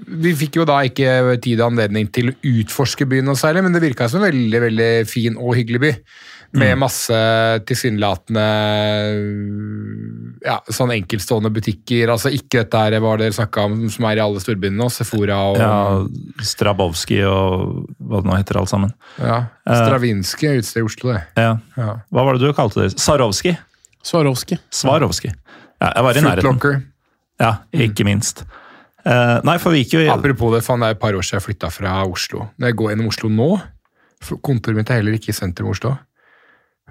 Vi 0.06 0.32
fikk 0.38 0.60
jo 0.60 0.66
da 0.68 0.80
ikke 0.86 1.36
tid 1.42 1.60
og 1.60 1.72
anledning 1.72 2.08
til 2.14 2.32
å 2.32 2.36
utforske 2.46 3.06
byen 3.08 3.26
noe 3.28 3.38
særlig, 3.38 3.64
men 3.66 3.74
det 3.74 3.84
virka 3.84 4.08
som 4.08 4.22
en 4.22 4.30
veldig 4.30 4.60
veldig 4.68 4.90
fin 5.10 5.38
og 5.38 5.56
hyggelig 5.58 5.80
by. 5.84 5.92
Med 6.58 6.78
masse 6.80 7.16
tilsynelatende 7.68 8.44
ja, 10.46 10.54
sånn 10.72 10.94
enkeltstående 10.94 11.50
butikker. 11.52 12.08
altså 12.14 12.30
Ikke 12.32 12.62
dette 12.62 12.80
her 12.80 12.96
hva 13.04 13.18
dere 13.20 13.36
snakka 13.36 13.66
om 13.68 13.74
som 13.92 14.06
er 14.08 14.20
i 14.20 14.22
alle 14.24 14.40
storbyene 14.40 14.78
nå, 14.78 14.88
Sephora 14.92 15.36
og 15.50 15.58
Ja, 15.60 15.74
Strabowski 16.48 17.20
og 17.28 17.84
hva 18.00 18.22
det 18.22 18.30
nå 18.30 18.38
heter 18.38 18.62
alt 18.62 18.72
sammen. 18.72 18.94
Ja, 19.20 19.42
Stravinskij 19.66 20.48
er 20.54 20.62
utested 20.62 20.80
i 20.80 20.86
Oslo, 20.88 21.12
det. 21.12 21.24
Ja. 21.36 21.58
Ja. 21.76 21.98
Hva 22.08 22.24
var 22.24 22.38
det 22.38 22.48
du 22.48 22.56
kalte 22.56 22.86
det? 22.86 22.94
Sarovski? 22.96 23.52
Svarovski. 24.08 24.56
Svarovski. 24.72 25.34
Ja, 25.82 25.92
jeg 25.92 26.06
var 26.06 26.16
i 26.16 26.24
nærheten. 26.24 26.48
Footlocker. 26.48 26.80
Ja, 27.42 27.52
ikke 27.76 28.08
minst. 28.08 28.46
Eh, 29.08 29.38
nei, 29.46 29.56
for 29.62 29.72
vi 29.72 29.84
gikk 29.84 29.94
jo 29.96 30.02
Apropos 30.12 30.52
det, 30.52 30.60
faen, 30.66 30.82
det 30.84 30.90
er 30.90 30.96
et 30.98 31.00
par 31.00 31.16
år 31.16 31.24
siden 31.24 31.38
jeg 31.38 31.46
flytta 31.46 31.70
fra 31.72 31.94
Oslo. 32.04 32.50
Når 32.60 32.70
jeg 32.70 32.76
går 32.80 32.92
gjennom 32.92 33.08
Oslo 33.08 33.30
nå 33.32 33.48
Kontoret 34.44 34.76
mitt 34.76 34.90
er 34.90 34.98
heller 35.00 35.14
ikke 35.16 35.30
i 35.30 35.36
sentrum 35.36 35.70
av 35.70 35.76
Oslo. 35.76 35.94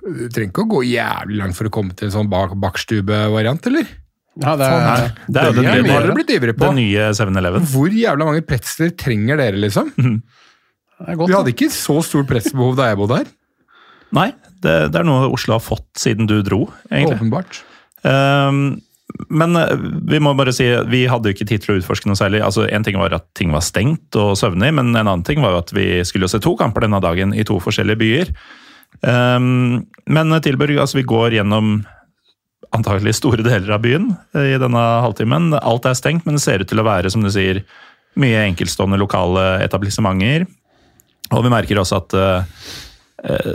Du 0.07 0.25
trenger 0.31 0.49
ikke 0.53 0.63
å 0.63 0.69
gå 0.71 0.81
jævlig 0.87 1.37
langt 1.41 1.57
for 1.57 1.67
å 1.67 1.71
komme 1.73 1.95
til 1.97 2.07
en 2.07 2.13
sånn 2.13 2.29
bak 2.31 2.53
bakstube-variant, 2.63 3.67
eller? 3.67 3.89
Ja, 4.37 4.53
det 4.55 4.69
Faen, 4.69 4.85
er, 4.87 5.15
Det 5.27 5.41
er 5.41 5.47
jo 5.49 5.51
Det 5.51 5.57
den 5.57 5.65
det, 5.65 5.73
nye, 5.73 6.01
det, 6.07 6.25
det, 6.29 6.39
det 6.45 6.55
på. 6.55 6.69
det 6.69 6.77
nye 6.77 7.07
7-Eleven. 7.19 7.67
Hvor 7.73 7.97
jævla 7.99 8.27
mange 8.29 8.43
pretzler 8.47 8.93
trenger 8.95 9.41
dere, 9.41 9.59
liksom? 9.59 9.91
er 11.03 11.19
godt. 11.19 11.29
Vi 11.29 11.35
hadde 11.35 11.53
ikke 11.53 11.69
så 11.73 11.99
stort 12.05 12.29
pretzelbehov 12.29 12.77
da 12.79 12.91
jeg 12.91 12.99
bodde 13.01 13.19
her. 13.21 13.31
Nei, 14.15 14.29
det, 14.63 14.75
det 14.93 15.01
er 15.01 15.07
noe 15.07 15.27
Oslo 15.33 15.57
har 15.57 15.63
fått 15.63 15.89
siden 15.99 16.29
du 16.29 16.37
dro, 16.45 16.63
egentlig. 16.87 17.17
Åpenbart. 17.19 17.59
Ehm, 18.07 18.61
men 19.29 19.55
eh, 19.55 19.73
vi 20.11 20.19
må 20.23 20.33
bare 20.37 20.53
si, 20.55 20.67
vi 20.91 21.05
hadde 21.09 21.29
jo 21.29 21.37
ikke 21.37 21.47
tid 21.47 21.63
til 21.63 21.75
å 21.75 21.79
utforske 21.81 22.09
noe 22.09 22.19
særlig. 22.19 22.41
Altså, 22.43 22.67
En 22.67 22.85
ting 22.85 22.97
var 22.99 23.15
at 23.15 23.27
ting 23.37 23.53
var 23.55 23.65
stengt 23.65 24.15
og 24.19 24.35
søvnig, 24.39 24.73
men 24.75 24.91
en 24.93 25.03
annen 25.05 25.25
ting 25.27 25.41
var 25.43 25.55
jo 25.55 25.61
at 25.63 25.73
vi 25.75 25.87
skulle 26.07 26.29
se 26.31 26.41
to 26.43 26.55
kamper 26.59 26.85
denne 26.85 27.01
dagen 27.03 27.35
i 27.35 27.45
to 27.47 27.59
forskjellige 27.63 28.01
byer. 28.03 28.33
Um, 29.01 29.85
men 30.09 30.33
Tilburg, 30.41 30.79
altså 30.79 31.01
vi 31.01 31.07
går 31.07 31.35
gjennom 31.37 31.81
antagelig 32.75 33.17
store 33.19 33.43
deler 33.45 33.69
av 33.75 33.83
byen 33.83 34.09
eh, 34.35 34.55
i 34.55 34.59
denne 34.61 34.83
halvtimen. 35.05 35.53
Alt 35.59 35.87
er 35.87 35.97
stengt, 35.97 36.27
men 36.27 36.37
det 36.37 36.43
ser 36.43 36.63
ut 36.63 36.71
til 36.71 36.81
å 36.83 36.87
være, 36.87 37.11
som 37.13 37.23
du 37.23 37.31
sier, 37.31 37.63
mye 38.17 38.47
enkeltstående 38.47 38.97
lokale 38.99 39.59
etablissementer. 39.61 40.47
Og 41.35 41.43
vi 41.43 41.51
merker 41.53 41.79
også 41.79 41.99
at 41.99 42.15
uh, 42.17 42.69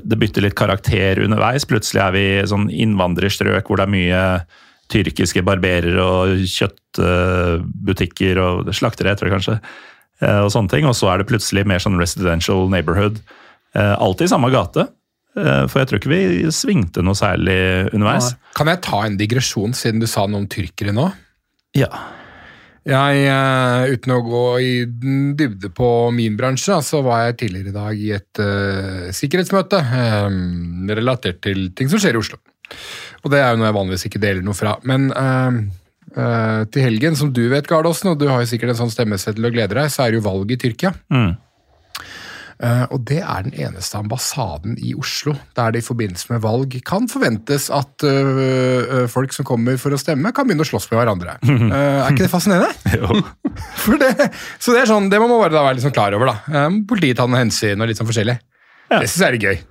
det 0.05 0.19
bytter 0.21 0.45
litt 0.45 0.57
karakter 0.59 1.23
underveis. 1.25 1.67
Plutselig 1.67 2.03
er 2.05 2.13
vi 2.15 2.27
i 2.37 2.45
sånn 2.47 2.69
innvandrerstrøk 2.71 3.67
hvor 3.67 3.81
det 3.81 3.89
er 3.89 3.95
mye 3.97 4.21
tyrkiske 4.93 5.43
barberer 5.47 5.99
og 6.03 6.45
kjøttbutikker 6.49 8.41
og 8.43 8.73
slaktere, 8.77 9.17
tror 9.19 9.31
jeg 9.31 9.37
kanskje. 9.39 9.59
Uh, 10.23 10.45
og 10.45 10.51
sånne 10.55 10.73
ting. 10.73 10.89
Og 10.89 10.97
så 10.99 11.11
er 11.13 11.23
det 11.23 11.29
plutselig 11.31 11.67
mer 11.69 11.83
sånn 11.83 12.01
residential 12.01 12.69
neighborhood. 12.73 13.23
Uh, 13.77 13.95
alltid 13.97 14.29
i 14.29 14.35
samme 14.35 14.53
gate. 14.55 14.89
For 15.33 15.81
jeg 15.81 15.89
tror 15.89 15.97
ikke 15.97 16.11
vi 16.11 16.51
svingte 16.53 17.01
noe 17.01 17.17
særlig 17.17 17.55
underveis. 17.97 18.35
Kan 18.53 18.69
jeg 18.69 18.83
ta 18.85 18.99
en 19.07 19.15
digresjon, 19.17 19.73
siden 19.73 20.03
du 20.03 20.05
sa 20.05 20.27
noe 20.29 20.43
om 20.43 20.49
tyrkere 20.53 20.93
nå? 20.93 21.07
Ja. 21.73 21.89
Jeg, 22.83 23.31
Uten 23.95 24.13
å 24.13 24.23
gå 24.27 24.45
i 24.59 24.73
dybde 24.85 25.71
på 25.73 25.89
min 26.15 26.37
bransje, 26.39 26.81
så 26.83 27.01
var 27.07 27.29
jeg 27.29 27.39
tidligere 27.45 27.71
i 27.71 27.77
dag 27.77 28.01
i 28.01 28.11
et 28.17 28.43
uh, 28.43 29.09
sikkerhetsmøte 29.15 29.79
um, 30.27 30.91
relatert 30.91 31.41
til 31.47 31.69
ting 31.79 31.89
som 31.89 32.03
skjer 32.03 32.19
i 32.19 32.23
Oslo. 32.23 32.41
Og 33.23 33.31
det 33.33 33.41
er 33.41 33.53
jo 33.53 33.61
noe 33.61 33.71
jeg 33.71 33.79
vanligvis 33.79 34.09
ikke 34.09 34.23
deler 34.23 34.43
noe 34.45 34.59
fra. 34.59 34.75
Men 34.89 35.09
uh, 35.15 36.67
til 36.75 36.87
helgen, 36.89 37.17
som 37.19 37.31
du 37.35 37.45
vet, 37.53 37.69
Gardåsen, 37.71 38.13
og 38.13 38.21
du 38.21 38.27
har 38.31 38.43
jo 38.43 38.51
sikkert 38.51 38.75
en 38.75 38.83
sånn 38.83 38.93
stemmeseddel 38.93 39.49
og 39.49 39.55
gleder 39.55 39.83
deg, 39.83 39.95
så 39.95 40.05
er 40.05 40.13
det 40.13 40.21
jo 40.21 40.27
valg 40.27 40.51
i 40.53 40.59
Tyrkia. 40.61 40.95
Mm. 41.13 41.33
Uh, 42.63 42.85
og 42.95 43.01
det 43.09 43.19
er 43.19 43.43
den 43.43 43.57
eneste 43.59 43.99
ambassaden 43.99 44.77
i 44.79 44.93
Oslo 44.95 45.33
der 45.59 45.73
det 45.75 45.81
i 45.83 45.87
forbindelse 45.87 46.29
med 46.31 46.45
valg 46.45 46.77
kan 46.87 47.09
forventes 47.11 47.67
at 47.75 48.05
uh, 48.07 49.09
folk 49.11 49.35
som 49.35 49.47
kommer 49.49 49.81
for 49.83 49.91
å 49.91 49.99
stemme, 49.99 50.31
kan 50.31 50.47
begynne 50.47 50.63
å 50.63 50.69
slåss 50.69 50.87
med 50.93 51.01
hverandre. 51.01 51.35
Uh, 51.43 51.73
er 52.05 52.13
ikke 52.13 52.29
det 52.29 52.31
fascinerende? 52.31 52.71
Jo. 53.03 53.19
Det, 53.99 54.29
så 54.63 54.75
det 54.77 54.83
er 54.83 54.89
sånn, 54.89 55.09
det 55.11 55.19
må 55.19 55.27
man 55.27 55.41
bare 55.43 55.65
være 55.65 55.83
sånn 55.83 55.95
klar 55.95 56.15
over. 56.15 56.31
da. 56.31 56.69
Politiet 56.89 57.19
tar 57.19 57.27
noen 57.27 57.47
hensyn 57.47 57.83
og 57.83 57.89
litt 57.91 57.99
sånn 57.99 58.09
forskjellig. 58.09 58.37
Ja. 58.93 59.01
Det 59.01 59.09
syns 59.11 59.25
jeg 59.25 59.33
er 59.41 59.47
gøy. 59.49 59.63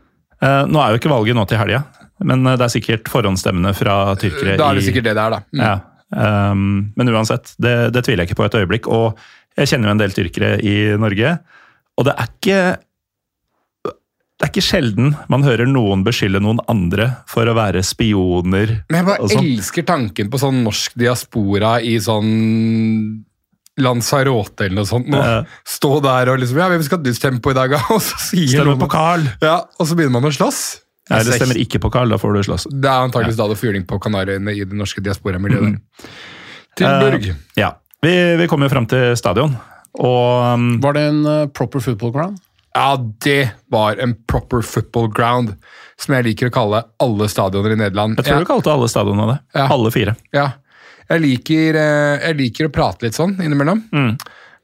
nå 0.73 0.81
er 0.81 0.91
jo 0.91 0.99
ikke 0.99 1.11
valget 1.13 1.37
nå 1.37 1.45
til 1.47 1.61
helga, 1.61 1.83
men 2.27 2.45
det 2.45 2.65
er 2.65 2.73
sikkert 2.73 3.09
forhåndsstemmene 3.11 3.73
fra 3.77 4.15
tyrkere 4.21 4.57
Da 4.59 4.69
er 4.69 4.77
det 4.77 4.83
i 4.83 4.89
sikkert 4.89 5.09
det 5.09 5.15
det 5.17 5.23
er, 5.25 5.35
da. 5.37 5.41
Mm. 5.51 5.63
Ja. 5.65 5.73
Um, 6.11 6.69
men 6.99 7.11
uansett, 7.13 7.53
det, 7.61 7.75
det 7.95 8.03
tviler 8.05 8.25
jeg 8.25 8.31
ikke 8.31 8.41
på 8.41 8.47
et 8.49 8.57
øyeblikk. 8.61 8.89
Og 8.91 9.19
jeg 9.59 9.71
kjenner 9.71 9.89
jo 9.89 9.95
en 9.95 10.01
del 10.01 10.15
tyrkere 10.15 10.53
i 10.63 10.75
Norge, 10.99 11.35
og 11.99 12.07
det 12.07 12.15
er 12.17 12.31
ikke 12.31 12.61
det 14.41 14.47
er 14.47 14.49
ikke 14.55 14.65
sjelden 14.65 15.11
man 15.29 15.43
hører 15.45 15.69
noen 15.69 16.01
beskylde 16.01 16.39
noen 16.41 16.57
andre 16.71 17.11
for 17.29 17.45
å 17.45 17.53
være 17.53 17.83
spioner. 17.85 18.79
Men 18.89 18.97
jeg 18.97 19.07
bare 19.11 19.35
elsker 19.37 19.85
tanken 19.85 20.31
på 20.33 20.39
sånn 20.41 20.63
norsk 20.65 20.95
diaspora 20.97 21.75
i 21.85 21.99
sånn 22.01 22.31
Lanzarote 23.81 24.65
eller 24.65 24.81
noe 24.81 24.89
sånt. 24.89 25.11
Nå. 25.13 25.19
Ja. 25.21 25.43
Stå 25.67 25.99
der 26.03 26.33
og 26.33 26.41
liksom 26.41 26.57
Ja, 26.59 26.71
hvem 26.73 26.81
skal 26.83 27.05
ha 27.05 27.31
på 27.37 27.53
i 27.53 27.57
dag, 27.57 27.75
da? 27.77 27.83
Og 27.95 28.01
så 28.03 28.17
sier 28.31 28.49
Stemmer 28.49 28.73
noen 28.73 28.81
på 28.81 28.89
Carl! 28.91 29.29
Ja, 29.45 29.61
og 29.77 29.87
så 29.87 29.95
begynner 29.97 30.17
man 30.17 30.27
å 30.27 30.33
slåss. 30.33 30.63
Nei, 31.11 31.21
det 31.27 31.37
stemmer 31.39 31.59
ikke 31.61 31.81
på 31.83 31.91
Carl, 31.93 32.09
da 32.13 32.17
får 32.21 32.37
du 32.37 32.43
slåss. 32.49 32.67
Det 32.71 32.87
er 32.89 33.07
antakeligvis 33.07 33.39
da 33.39 33.47
det 33.51 33.57
fyring 33.59 33.83
på 33.89 33.99
Kanariøyene 34.03 34.53
i 34.55 34.63
det 34.63 34.77
norske 34.79 35.03
diasporamiljøet. 35.03 35.75
der. 35.75 36.13
Tilburg. 36.79 37.27
Uh, 37.29 37.35
ja. 37.59 37.73
Vi, 38.01 38.13
vi 38.39 38.47
kommer 38.49 38.65
jo 38.69 38.73
fram 38.73 38.87
til 38.89 39.11
stadion, 39.19 39.53
og 40.01 40.55
um, 40.55 40.69
Var 40.81 40.95
det 40.97 41.03
en 41.11 41.19
uh, 41.27 41.45
proper 41.53 41.83
football 41.83 42.13
ground? 42.15 42.39
Ja, 42.71 42.95
det 43.25 43.51
var 43.69 43.99
en 43.99 44.15
proper 44.31 44.63
football 44.63 45.09
ground, 45.11 45.57
som 45.99 46.15
jeg 46.15 46.29
liker 46.29 46.47
å 46.47 46.53
kalle 46.55 46.79
alle 47.03 47.27
stadioner 47.29 47.75
i 47.75 47.79
Nederland. 47.81 48.15
jeg 48.17 48.25
tror 48.29 48.39
Ja. 48.39 48.45
du 48.45 48.47
kalte 48.47 48.71
alle 48.71 48.87
stadionene 48.89 49.33
det. 49.33 49.39
Ja. 49.59 49.67
Alle 49.75 49.91
fire. 49.91 50.15
Ja. 50.33 50.45
Jeg 51.11 51.19
liker, 51.25 51.75
eh, 51.75 52.21
jeg 52.29 52.37
liker 52.39 52.69
å 52.69 52.71
prate 52.71 53.03
litt 53.03 53.17
sånn 53.17 53.33
innimellom. 53.43 53.83
Mm. 53.91 54.13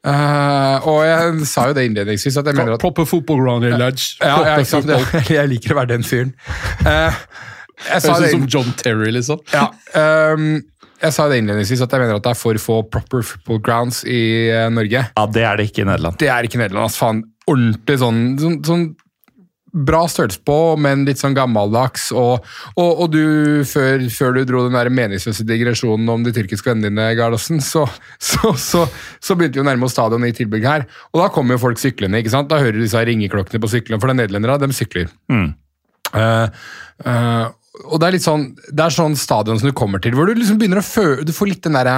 Eh, 0.07 0.87
og 0.87 1.01
jeg 1.07 1.49
sa 1.49 1.67
jo 1.69 1.75
det 1.75 1.87
innledningsvis, 1.89 2.37
at 2.39 2.47
jeg 2.47 2.55
mener 2.55 2.77
at 2.77 2.83
Proper 2.83 3.07
football 3.09 3.41
ground, 3.41 3.65
Lodge. 3.79 4.15
ja, 4.21 4.29
ja, 4.29 4.35
Proper 4.37 4.63
ikke 4.63 4.71
sant? 4.71 4.89
football. 4.91 5.29
Jeg 5.37 5.51
liker 5.51 5.73
å 5.73 5.79
være 5.81 5.91
den 5.95 6.05
fyren. 6.07 6.33
Uh, 6.85 7.11
jeg 7.77 8.01
sa 8.01 8.15
Høres 8.15 8.23
det 8.23 8.29
ut 8.29 8.35
som 8.37 8.45
John 8.49 8.69
Terry, 8.79 9.11
liksom. 9.13 9.41
ja, 9.53 9.67
um, 10.33 10.55
jeg 10.97 11.13
sa 11.13 11.27
det 11.29 11.37
innledningsvis 11.43 11.83
at 11.85 11.91
jeg 11.93 12.01
mener 12.01 12.17
at 12.17 12.23
det 12.25 12.31
er 12.31 12.39
for 12.39 12.57
få 12.57 12.77
proper 12.89 13.21
football 13.21 13.59
grounds 13.61 13.99
i 14.09 14.49
eh, 14.49 14.63
Norge. 14.73 15.03
Ja, 15.13 15.25
det 15.29 15.43
er 15.45 15.59
det 15.59 15.67
ikke 15.69 15.83
i 15.83 15.85
Nederland. 15.85 16.17
Det 16.17 16.31
er 16.33 16.47
ikke 16.47 16.57
i 16.57 16.61
Nederland. 16.63 16.89
ass, 16.89 16.97
faen. 16.97 17.19
Ordentlig 17.45 17.99
sånn, 18.01 18.23
sånn, 18.41 18.55
sånn 18.65 18.87
bra 19.87 20.03
størrelse 20.09 20.41
på, 20.47 20.57
men 20.81 21.05
litt 21.07 21.21
sånn 21.21 21.35
gammeldags. 21.37 22.09
Og, 22.15 22.45
og, 22.75 23.03
og 23.03 23.11
du, 23.13 23.21
før, 23.67 24.07
før 24.13 24.37
du 24.37 24.41
dro 24.47 24.63
den 24.67 24.77
der 24.77 24.89
meningsløse 24.93 25.45
digresjonen 25.47 26.09
om 26.13 26.25
de 26.25 26.33
tyrkiske 26.35 26.71
vennene 26.71 26.89
dine, 26.89 27.07
Gardasen, 27.19 27.61
så, 27.63 27.85
så, 28.29 28.53
så, 28.57 28.85
så 29.23 29.37
begynte 29.37 29.59
vi 29.59 29.65
å 29.65 29.67
nærme 29.67 29.87
oss 29.87 29.95
stadion 29.97 30.25
i 30.27 30.33
tilbygg 30.35 30.67
her. 30.67 30.87
Og 31.13 31.23
da 31.23 31.29
kommer 31.33 31.57
jo 31.57 31.63
folk 31.67 31.81
syklende. 31.81 32.21
ikke 32.21 32.33
sant? 32.33 32.51
Da 32.51 32.61
hører 32.61 32.79
du 32.79 32.85
disse 32.85 33.05
ringeklokkene 33.09 33.63
på 33.63 33.71
syklene, 33.71 34.01
for 34.01 34.09
det 34.09 34.17
er 34.17 34.21
nederlendere, 34.23 34.59
de 34.63 34.77
sykler. 34.77 35.09
Mm. 35.31 35.49
Uh, 36.13 36.47
uh, 37.03 37.47
og 37.85 37.99
det 37.99 38.07
er 38.07 38.15
litt 38.15 38.23
sånn 38.25 38.45
det 38.55 38.85
er 38.85 38.93
sånn 38.95 39.17
stadion 39.19 39.59
som 39.59 39.69
du 39.69 39.75
kommer 39.77 40.01
til, 40.01 40.15
hvor 40.17 40.29
du 40.29 40.37
liksom 40.37 40.57
begynner 40.57 40.79
å 40.79 40.85
føle 40.87 41.25
Du 41.27 41.33
får 41.35 41.51
litt 41.51 41.65
den 41.67 41.75
derre 41.77 41.97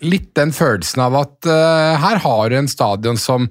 Litt 0.00 0.30
den 0.38 0.54
følelsen 0.56 1.02
av 1.04 1.16
at 1.20 1.48
uh, 1.48 2.00
her 2.00 2.20
har 2.24 2.50
du 2.50 2.56
en 2.58 2.70
stadion 2.70 3.18
som 3.20 3.48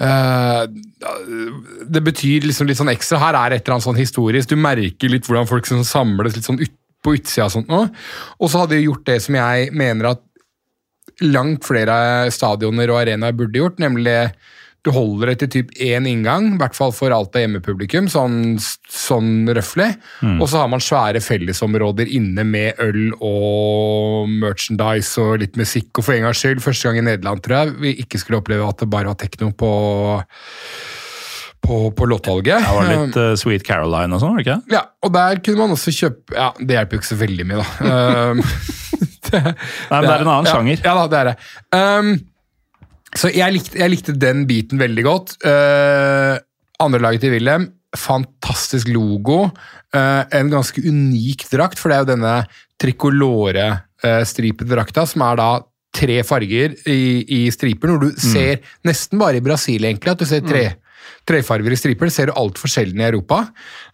uh, 0.00 0.62
Det 0.66 2.02
betyr 2.02 2.48
liksom 2.48 2.70
litt 2.70 2.80
sånn 2.80 2.92
ekstra. 2.92 3.20
Her 3.22 3.38
er 3.38 3.56
et 3.56 3.66
eller 3.66 3.76
annet 3.76 3.88
sånn 3.90 4.00
historisk. 4.00 4.50
Du 4.50 4.56
merker 4.56 5.12
litt 5.12 5.28
hvordan 5.28 5.50
folk 5.50 5.68
sånn 5.68 5.86
samles 5.86 6.38
litt 6.38 6.48
sånn 6.48 6.62
ut, 6.62 6.74
på 7.02 7.16
utsida 7.18 7.48
og 7.48 7.56
sånt 7.56 7.70
nå. 7.70 7.84
Og 8.38 8.50
så 8.50 8.62
hadde 8.62 8.76
de 8.78 8.86
gjort 8.86 9.06
det 9.08 9.18
som 9.24 9.34
jeg 9.34 9.72
mener 9.74 10.12
at 10.14 10.22
langt 11.22 11.66
flere 11.66 12.30
stadioner 12.34 12.90
og 12.90 13.02
arenaer 13.02 13.34
burde 13.36 13.58
gjort, 13.58 13.80
nemlig 13.82 14.16
du 14.82 14.90
holder 14.90 15.30
det 15.30 15.36
til 15.42 15.50
typ 15.56 15.74
én 15.78 16.08
inngang, 16.10 16.48
i 16.54 16.58
hvert 16.58 16.74
fall 16.74 16.90
for 16.94 17.14
alt 17.14 17.36
av 17.38 17.44
hjemmepublikum, 17.44 18.08
sånn, 18.10 18.56
sånn 18.90 19.46
røftlig. 19.54 19.92
Og 20.40 20.48
så 20.50 20.62
har 20.64 20.72
man 20.72 20.82
svære 20.82 21.22
fellesområder 21.22 22.10
inne 22.10 22.42
med 22.46 22.80
øl 22.82 23.12
og 23.22 24.32
merchandise 24.42 25.22
og 25.22 25.38
litt 25.44 25.60
musikk. 25.60 25.92
Og 25.94 26.08
for 26.08 26.16
en 26.16 26.26
gangs 26.26 26.42
skyld, 26.42 26.64
første 26.64 26.88
gang 26.88 26.98
i 26.98 27.06
Nederland, 27.12 27.44
tror 27.44 27.60
jeg, 27.60 27.76
vi 27.84 27.94
ikke 28.02 28.18
skulle 28.22 28.42
oppleve 28.42 28.66
at 28.66 28.82
det 28.82 28.90
bare 28.90 29.12
var 29.12 29.20
tekno 29.22 29.52
på, 29.54 29.70
på, 31.62 31.78
på 31.94 32.10
låtvalget. 32.10 32.66
Det 32.66 32.74
var 32.80 32.90
litt 32.90 33.20
uh, 33.22 33.30
Sweet 33.38 33.62
Caroline 33.68 34.18
og 34.18 34.24
sånn, 34.24 34.34
var 34.34 34.42
det 34.42 34.48
ikke? 34.48 34.74
Ja, 34.74 34.82
og 35.06 35.14
der 35.14 35.44
kunne 35.46 35.62
man 35.62 35.78
også 35.78 35.94
kjøpe 35.94 36.34
Ja, 36.34 36.50
det 36.58 36.80
hjelper 36.80 36.98
jo 36.98 37.04
ikke 37.04 37.12
så 37.12 37.22
veldig 37.22 37.48
mye, 37.52 37.62
da. 37.62 38.34
Det, 39.32 39.38
Nei, 39.38 39.98
men 40.02 40.04
det 40.08 40.12
er 40.12 40.24
en 40.24 40.28
annen 40.28 40.48
ja, 40.48 40.52
sjanger. 40.56 40.80
Ja 40.82 40.92
da, 40.98 41.04
det 41.08 41.18
er 41.20 41.28
det. 41.30 41.34
Um, 41.78 42.12
så 43.18 43.30
jeg 43.32 43.56
likte, 43.56 43.78
jeg 43.80 43.92
likte 43.92 44.16
den 44.16 44.46
biten 44.48 44.80
veldig 44.80 45.04
godt. 45.06 45.36
Uh, 45.44 46.38
Andrelaget 46.82 47.26
til 47.26 47.34
Wilhelm, 47.36 47.68
fantastisk 47.96 48.88
logo. 48.92 49.44
Uh, 49.92 50.22
en 50.32 50.52
ganske 50.52 50.80
unik 50.80 51.46
drakt, 51.52 51.80
for 51.80 51.92
det 51.92 51.98
er 51.98 52.06
jo 52.06 52.12
denne 52.14 52.36
trikolore-stripete 52.82 54.70
drakta, 54.72 55.04
som 55.06 55.26
er 55.28 55.38
da 55.38 55.50
tre 55.92 56.22
farger 56.24 56.72
i, 56.88 57.02
i 57.28 57.42
striper, 57.52 57.92
når 57.92 58.00
du 58.00 58.22
ser 58.22 58.62
nesten 58.88 59.20
bare 59.20 59.38
i 59.38 59.44
Brasil 59.44 59.84
egentlig, 59.84 60.14
at 60.14 60.22
du 60.22 60.28
ser 60.28 60.40
tre, 60.46 60.64
trefarger 61.28 61.74
i 61.74 61.78
striper. 61.78 62.08
Det 62.08 62.14
ser 62.14 62.30
du 62.30 62.38
altfor 62.38 62.70
sjelden 62.72 63.02
i 63.02 63.08
Europa. 63.10 63.44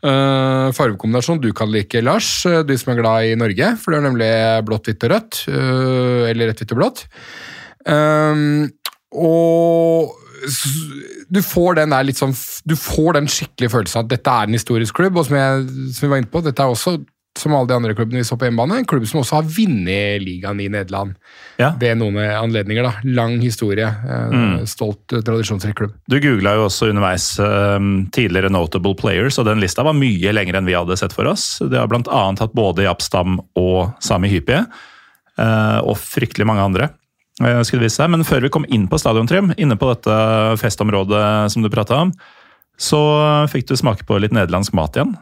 Uh, 0.05 0.71
fargekombinasjon 0.77 1.43
du 1.43 1.51
kan 1.57 1.71
like, 1.73 2.03
Lars, 2.05 2.31
uh, 2.47 2.63
du 2.63 2.75
som 2.79 2.95
er 2.95 3.03
glad 3.03 3.29
i 3.29 3.37
Norge, 3.41 3.75
for 3.83 3.93
det 3.93 4.01
er 4.01 4.09
nemlig 4.09 4.33
blått, 4.69 4.91
hvitt 4.91 5.09
og 5.09 5.15
rødt. 5.15 5.45
uh, 5.51 6.25
eller 6.31 6.53
rødt, 6.53 6.63
hvitt 6.63 6.77
og 6.77 6.83
blått. 6.83 7.07
Um, 7.89 8.69
og 9.15 10.15
du 11.29 11.41
får 11.43 11.79
den 11.81 11.91
der 11.91 12.07
litt 12.07 12.21
sånn 12.21 12.35
Du 12.69 12.77
får 12.79 13.17
den 13.19 13.27
skikkelige 13.29 13.73
følelsen 13.73 14.05
at 14.05 14.11
dette 14.13 14.31
er 14.33 14.49
en 14.49 14.55
historisk 14.57 14.95
klubb, 15.01 15.17
og 15.19 15.27
som, 15.27 15.37
jeg, 15.39 15.65
som 15.97 16.07
vi 16.07 16.13
var 16.13 16.21
inne 16.23 16.31
på, 16.33 16.43
dette 16.45 16.63
er 16.65 16.75
også 16.75 16.99
som 17.39 17.55
alle 17.55 17.69
de 17.71 17.77
andre 17.77 17.95
klubbene 17.95 18.19
vi 18.19 18.27
så 18.27 18.35
på 18.35 18.49
hjemmebane, 18.49 18.81
en 18.81 18.87
klubb 18.89 19.05
som 19.07 19.21
også 19.21 19.37
har 19.39 19.45
vunnet 19.47 20.25
ligaen 20.25 20.59
i 20.59 20.69
Nederland 20.73 21.15
Ja. 21.61 21.69
ved 21.79 22.01
noen 22.01 22.17
anledninger. 22.19 22.83
da. 22.83 22.93
Lang 23.05 23.39
historie. 23.41 23.87
Mm. 23.87 24.67
Stolt, 24.67 25.13
eh, 25.13 25.23
tradisjonsrik 25.23 25.77
klubb. 25.79 25.95
Du 26.11 26.19
googla 26.19 26.57
jo 26.57 26.67
også 26.67 26.91
underveis 26.91 27.39
um, 27.39 28.09
tidligere 28.11 28.51
notable 28.51 28.95
players, 28.99 29.39
og 29.39 29.47
den 29.47 29.61
lista 29.63 29.85
var 29.87 29.95
mye 29.95 30.33
lenger 30.35 30.59
enn 30.59 30.67
vi 30.67 30.75
hadde 30.75 30.99
sett 30.99 31.15
for 31.15 31.31
oss. 31.31 31.61
Det 31.63 31.79
har 31.79 31.87
bl.a. 31.87 32.03
hatt 32.35 32.55
både 32.59 32.89
Japstam 32.89 33.39
og 33.55 33.95
Sami 34.03 34.33
Hypie, 34.33 34.65
uh, 35.39 35.79
og 35.87 35.95
fryktelig 35.95 36.47
mange 36.47 36.67
andre. 36.67 36.91
Eh, 37.45 37.63
skulle 37.67 37.87
vise 37.87 38.01
seg. 38.01 38.11
Men 38.15 38.27
før 38.27 38.47
vi 38.47 38.53
kom 38.55 38.67
inn 38.69 38.89
på 38.91 39.01
stadiontrym, 39.01 39.55
inne 39.57 39.79
på 39.79 39.93
dette 39.93 40.19
festområdet 40.63 41.53
som 41.55 41.65
du 41.65 41.71
prata 41.73 42.03
om, 42.07 42.13
så 42.79 43.01
fikk 43.51 43.71
du 43.71 43.79
smake 43.79 44.07
på 44.07 44.21
litt 44.23 44.35
nederlandsk 44.35 44.77
mat 44.79 44.95
igjen. 44.97 45.17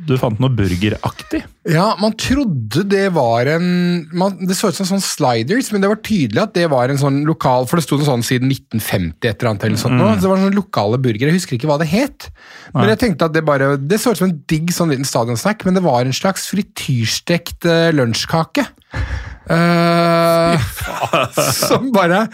du 0.00 0.14
fant 0.16 0.38
noe 0.40 0.48
burgeraktig. 0.56 1.42
Ja, 1.68 1.90
man 2.00 2.14
trodde 2.16 2.86
det 2.88 3.10
var 3.12 3.44
en 3.52 3.66
man, 4.16 4.38
Det 4.48 4.56
så 4.56 4.70
ut 4.70 4.78
som 4.78 4.88
sånn 4.88 5.02
sliders, 5.04 5.68
men 5.72 5.82
det 5.84 5.90
var 5.90 6.00
tydelig 6.00 6.40
at 6.40 6.54
det 6.56 6.70
var 6.72 6.88
en 6.88 7.00
sånn 7.00 7.18
lokal 7.28 7.66
For 7.68 7.76
det 7.76 7.84
sto 7.84 7.98
noe 8.00 8.08
sånn 8.08 8.24
siden 8.24 8.48
1950 8.48 9.28
et 9.28 9.34
eller 9.34 9.50
annet. 9.50 9.66
Eller 9.68 9.82
sånt, 9.82 9.98
nå, 10.00 10.08
så 10.14 10.24
det 10.24 10.30
var 10.32 10.40
sånne 10.40 10.56
lokale 10.56 11.00
burgere. 11.04 11.28
Jeg 11.28 11.42
husker 11.42 11.58
ikke 11.58 11.68
hva 11.68 11.76
det 11.82 11.90
het. 11.92 12.30
Men 12.72 12.88
jeg 12.94 13.02
tenkte 13.04 13.28
at 13.28 13.36
det 13.36 13.44
bare 13.44 13.74
Det 13.76 14.00
så 14.00 14.14
ut 14.14 14.22
som 14.22 14.30
en 14.30 14.38
digg 14.48 14.72
sånn 14.72 14.94
liten 14.94 15.08
stadionsnack, 15.08 15.66
men 15.68 15.76
det 15.76 15.84
var 15.84 16.00
en 16.04 16.16
slags 16.16 16.48
frityrstekt 16.48 17.68
eh, 17.68 17.90
lunsjkake. 17.92 18.64
Eh, 19.50 20.68
som 21.66 21.90
bare 21.94 22.26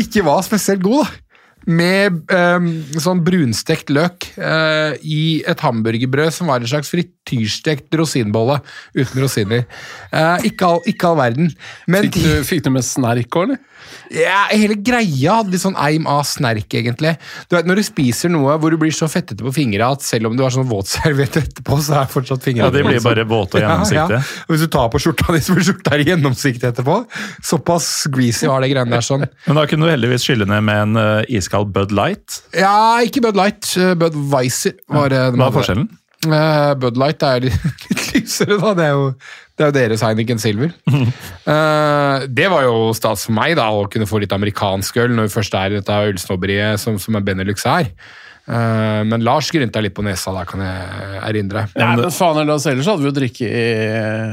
ikke 0.00 0.24
var 0.26 0.42
spesielt 0.46 0.82
god, 0.84 1.04
da. 1.04 1.20
Med 1.64 2.28
eh, 2.28 2.64
sånn 3.00 3.22
brunstekt 3.24 3.88
løk 3.94 4.26
eh, 4.36 4.98
i 5.00 5.20
et 5.48 5.62
hamburgerbrød 5.64 6.34
som 6.36 6.50
var 6.52 6.60
en 6.60 6.68
slags 6.68 6.90
frityrstekt 6.92 7.94
rosinbolle 7.96 8.58
uten 8.92 9.22
rosiner. 9.22 9.64
Eh, 10.10 10.50
ikke, 10.50 10.68
all, 10.68 10.82
ikke 10.90 11.08
all 11.08 11.22
verden. 11.22 11.48
Men 11.88 12.10
Fikk 12.10 12.20
du, 12.20 12.28
fikk 12.44 12.66
du 12.66 12.74
med 12.74 12.84
snerk 12.84 13.40
òg, 13.40 13.54
eller? 13.54 13.62
Ja, 14.14 14.44
hele 14.52 14.76
greia 14.84 15.38
hadde 15.40 15.54
litt 15.54 15.62
sånn 15.62 15.76
eim 15.80 16.06
av 16.10 16.22
snerk, 16.28 16.66
egentlig. 16.76 17.14
Du 17.48 17.56
vet, 17.56 17.66
Når 17.68 17.80
du 17.80 17.84
spiser 17.86 18.32
noe 18.32 18.56
hvor 18.60 18.74
du 18.74 18.78
blir 18.80 18.92
så 18.94 19.08
fettete 19.10 19.44
på 19.44 19.52
fingra 19.54 19.90
at 19.96 20.04
selv 20.06 20.28
om 20.30 20.36
du 20.38 20.42
har 20.44 20.52
sånn 20.54 20.68
våtserviett 20.70 21.38
etterpå, 21.42 21.78
så 21.84 22.00
er 22.02 22.10
fortsatt 22.12 22.44
fingrene 22.44 22.68
Ja, 22.68 22.74
De 22.74 22.84
blir 22.86 23.02
bare 23.04 23.24
våte 23.28 23.58
og 23.58 23.64
gjennomsiktige. 23.64 24.20
Ja, 24.20 24.22
ja. 24.22 24.44
Og 24.46 24.54
Hvis 24.54 24.64
du 24.66 24.70
tar 24.76 24.88
på 24.92 25.00
skjorta 25.02 25.34
di, 25.34 25.42
så 25.44 25.56
blir 25.56 25.68
skjorta 25.70 25.98
gjennomsiktig 26.04 26.68
etterpå. 26.70 26.98
Såpass 27.44 27.90
greasy 28.14 28.48
var 28.50 28.64
det 28.64 28.70
greiene 28.74 28.94
der. 28.96 29.04
sånn. 29.04 29.26
Men 29.48 29.60
da 29.60 29.66
kunne 29.70 29.88
du 29.88 29.94
heldigvis 29.94 30.24
skylle 30.28 30.46
ned 30.50 30.64
med 30.68 30.82
en 30.86 31.00
uh, 31.00 31.24
iskald 31.28 31.72
Bud 31.74 31.92
Light. 31.96 32.40
Ja, 32.56 33.00
ikke 33.04 33.24
Bud 33.24 33.36
Light. 33.40 33.68
uh, 33.80 33.92
Bud 33.98 34.16
Weiser 34.32 34.76
var 34.88 35.12
det. 35.12 35.20
de 35.34 35.40
Hva 35.42 35.50
er 35.50 35.58
forskjellen? 35.58 35.90
Uh, 36.24 36.72
Bud 36.80 36.96
Light 36.96 37.20
er 37.26 37.42
litt 37.44 37.88
lysere, 38.14 38.56
da. 38.62 38.70
Det 38.78 38.84
er 38.86 38.94
jo, 38.96 39.08
det 39.54 39.62
er 39.62 39.70
jo 39.70 39.76
deres 39.76 40.02
Heineken 40.02 40.40
Silver. 40.42 40.72
uh, 40.90 42.26
det 42.38 42.50
var 42.50 42.66
jo 42.66 42.90
stas 42.96 43.28
for 43.28 43.36
meg 43.36 43.54
da, 43.58 43.68
å 43.70 43.86
kunne 43.90 44.08
få 44.10 44.18
litt 44.22 44.34
amerikansk 44.34 44.98
øl 45.04 45.14
når 45.14 45.28
vi 45.28 45.34
først 45.36 45.56
er 45.58 45.72
i 45.72 45.78
dette 45.78 45.98
ølsnobberiet 46.10 46.82
som, 46.82 46.98
som 46.98 47.14
en 47.14 47.26
Benelux 47.26 47.66
er. 47.70 47.92
Uh, 48.44 49.00
men 49.08 49.22
Lars 49.24 49.48
grynta 49.54 49.80
litt 49.80 49.94
på 49.96 50.04
nesa, 50.04 50.34
da 50.34 50.42
kan 50.48 50.60
jeg 50.64 51.22
erindre. 51.30 51.68
Nei, 51.78 51.94
men 52.02 52.12
faen 52.12 52.42
eller 52.42 52.58
ellers 52.58 52.90
hadde 52.90 53.04
vi 53.04 53.08
jo 53.08 53.16
drikke 53.16 53.48
i 53.48 53.64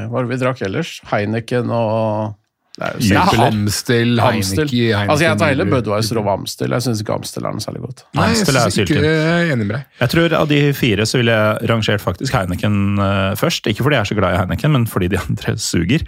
Hva 0.07 0.11
var 0.15 0.25
det 0.25 0.33
vi 0.33 0.41
drakk 0.41 0.65
ellers? 0.67 0.97
Heineken 1.13 1.69
og 1.71 2.33
det 2.77 2.87
er 2.87 2.93
jo 2.95 3.07
Ja, 3.11 3.23
Amstel. 3.49 4.13
Heineken, 4.15 4.69
Heineken 4.71 5.09
Altså, 5.11 5.23
jeg 5.25 5.37
tar 5.41 5.49
heller 5.51 5.67
Budwiser 5.67 6.19
over 6.21 6.37
Amstel. 6.37 6.71
Jeg 6.71 6.85
syns 6.85 7.01
ikke 7.03 7.17
Amstel 7.17 7.45
er 7.45 7.55
noe 7.57 7.63
særlig 7.63 7.81
godt. 7.83 8.03
Nei, 8.15 8.29
jeg 8.29 8.37
Amstel 8.37 8.59
er 8.61 8.75
syltynn. 8.77 9.07
jeg 9.07 9.57
med 9.59 9.73
deg. 9.75 9.83
Jeg 9.99 10.13
tror 10.13 10.35
Av 10.39 10.47
de 10.47 10.61
fire 10.77 11.07
så 11.09 11.19
ville 11.19 11.35
jeg 11.35 11.69
rangert 11.73 12.01
faktisk 12.05 12.37
Heineken 12.37 12.77
eh, 13.03 13.33
først. 13.41 13.67
Ikke 13.67 13.83
fordi 13.83 13.99
jeg 13.99 14.05
er 14.07 14.11
så 14.13 14.17
glad 14.21 14.37
i 14.37 14.39
Heineken, 14.39 14.71
men 14.77 14.87
fordi 14.87 15.11
de 15.11 15.19
andre 15.25 15.57
suger. 15.59 16.05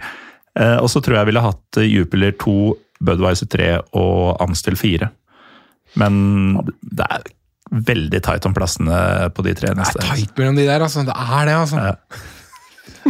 Eh, 0.56 0.76
og 0.80 0.88
så 0.88 1.02
tror 1.04 1.18
jeg 1.18 1.20
jeg 1.24 1.30
ville 1.34 1.44
hatt 1.44 1.80
eh, 1.82 1.90
Jupiler 1.90 2.32
2, 2.40 2.56
Budwiser 3.04 3.50
3 3.52 3.70
og 4.00 4.40
Amstel 4.40 4.78
4. 4.80 5.10
Men 6.00 6.16
det 6.80 7.04
er 7.10 7.26
veldig 7.74 8.20
tight 8.24 8.46
om 8.48 8.54
plassene 8.56 8.96
på 9.34 9.44
de 9.46 9.52
tre 9.58 9.74
neste. 9.76 10.00
Det 10.00 10.08
er 10.08 10.16
tight 10.22 10.38
mellom 10.40 10.56
de 10.58 10.66
der, 10.68 10.84
altså. 10.84 11.04
Det 11.06 11.14
er 11.16 11.50
det, 11.50 11.54
altså. 11.58 11.76
Ja. 11.90 11.94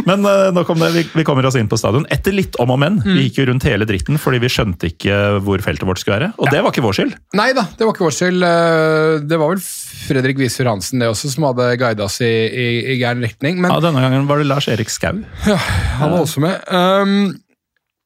Men 0.05 0.25
uh, 0.27 0.51
nok 0.55 0.69
om 0.73 0.81
det. 0.83 0.89
Vi, 0.95 1.03
vi 1.15 1.23
kommer 1.27 1.45
oss 1.47 1.55
inn 1.59 1.69
på 1.71 1.77
stadion. 1.79 2.05
Etter 2.13 2.35
litt 2.35 2.57
om 2.61 2.73
og 2.73 2.79
men. 2.81 2.99
Mm. 3.03 3.13
Vi 3.15 3.27
gikk 3.27 3.39
jo 3.41 3.47
rundt 3.51 3.67
hele 3.67 3.87
dritten 3.87 4.19
fordi 4.21 4.41
vi 4.43 4.51
skjønte 4.51 4.89
ikke 4.91 5.19
hvor 5.45 5.63
feltet 5.63 5.87
vårt 5.87 6.01
skulle 6.03 6.19
være. 6.19 6.31
Og 6.41 6.51
det 6.51 6.61
var 6.63 6.73
ikke 6.73 6.83
vår 6.85 6.97
skyld. 6.99 7.15
Nei 7.37 7.49
da, 7.57 7.65
det 7.77 7.87
var 7.87 7.95
ikke 7.95 8.07
vår 8.07 8.17
skyld. 8.19 8.45
Eh, 8.49 9.13
Det 9.31 9.39
var 9.41 9.53
vel 9.55 9.63
Fredrik 10.05 10.37
Wiesur 10.41 10.67
Hansen 10.69 11.01
det 11.01 11.07
også 11.09 11.31
som 11.33 11.47
hadde 11.47 11.69
guida 11.81 12.05
oss 12.05 12.19
i, 12.23 12.29
i, 12.49 12.67
i 12.93 12.99
gæren 13.01 13.23
retning. 13.25 13.57
Men 13.63 13.71
Ja, 13.73 13.79
denne 13.83 14.03
gangen 14.03 14.27
var 14.29 14.41
det 14.41 14.49
Lars 14.51 14.67
Erik 14.71 14.91
Skau. 14.93 15.23
Ja, 15.47 15.57
han 16.01 16.11
var 16.13 16.21
også 16.25 16.43
med. 16.43 16.61
Um, 16.69 17.33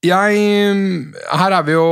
jeg 0.06 0.36
Her 1.42 1.54
er 1.58 1.64
vi 1.68 1.74
jo 1.76 1.88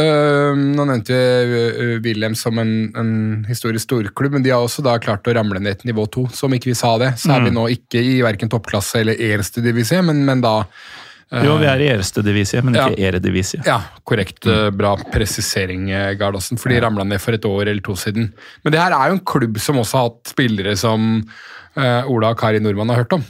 øh, 0.00 0.56
Nå 0.56 0.86
nevnte 0.88 1.18
vi 1.50 1.58
uh, 1.76 1.98
Wilhelm 2.04 2.36
som 2.38 2.56
en, 2.62 2.70
en 2.96 3.10
historisk 3.48 3.84
storklubb, 3.88 4.32
men 4.38 4.46
de 4.46 4.52
har 4.54 4.64
også 4.64 4.84
da 4.86 4.94
klart 5.02 5.28
å 5.28 5.34
ramle 5.36 5.60
ned 5.60 5.82
til 5.82 5.90
nivå 5.92 6.06
to. 6.08 6.24
Som 6.32 6.56
ikke 6.56 6.70
vi 6.72 6.78
sa 6.78 6.94
det, 7.02 7.12
så 7.20 7.34
er 7.36 7.44
vi 7.44 7.52
nå 7.52 7.66
ikke 7.74 8.00
i 8.00 8.16
verken 8.24 8.48
toppklasse 8.52 9.02
eller 9.02 9.20
erste 9.30 9.60
divisie, 9.64 10.00
men, 10.06 10.24
men 10.24 10.40
da 10.44 10.54
øh, 10.62 11.44
Jo, 11.44 11.58
vi 11.60 11.68
er 11.68 11.84
i 11.84 11.90
Erste 11.92 12.24
Divisie, 12.26 12.62
men 12.64 12.74
ikke 12.80 12.96
Eredivisie. 13.10 13.60
Ja, 13.68 13.76
korrekt. 14.08 14.46
eh, 14.48 14.70
Bra 14.74 14.96
presisering, 15.12 15.86
Gardassen, 16.18 16.58
For 16.58 16.72
de 16.72 16.80
ramla 16.80 17.04
ned 17.04 17.20
for 17.20 17.36
et 17.36 17.44
år 17.44 17.68
eller 17.68 17.84
to 17.84 17.94
siden. 17.94 18.32
Men 18.64 18.72
det 18.72 18.80
her 18.80 18.96
er 18.96 19.12
jo 19.12 19.20
en 19.20 19.24
klubb 19.34 19.60
som 19.62 19.78
også 19.84 20.00
har 20.00 20.08
hatt 20.08 20.32
spillere 20.32 20.76
som 20.80 21.10
øh, 21.20 22.10
Ola 22.10 22.32
og 22.32 22.40
Kari 22.40 22.58
Nordmann 22.64 22.90
har 22.94 23.04
hørt 23.04 23.18
om. 23.20 23.26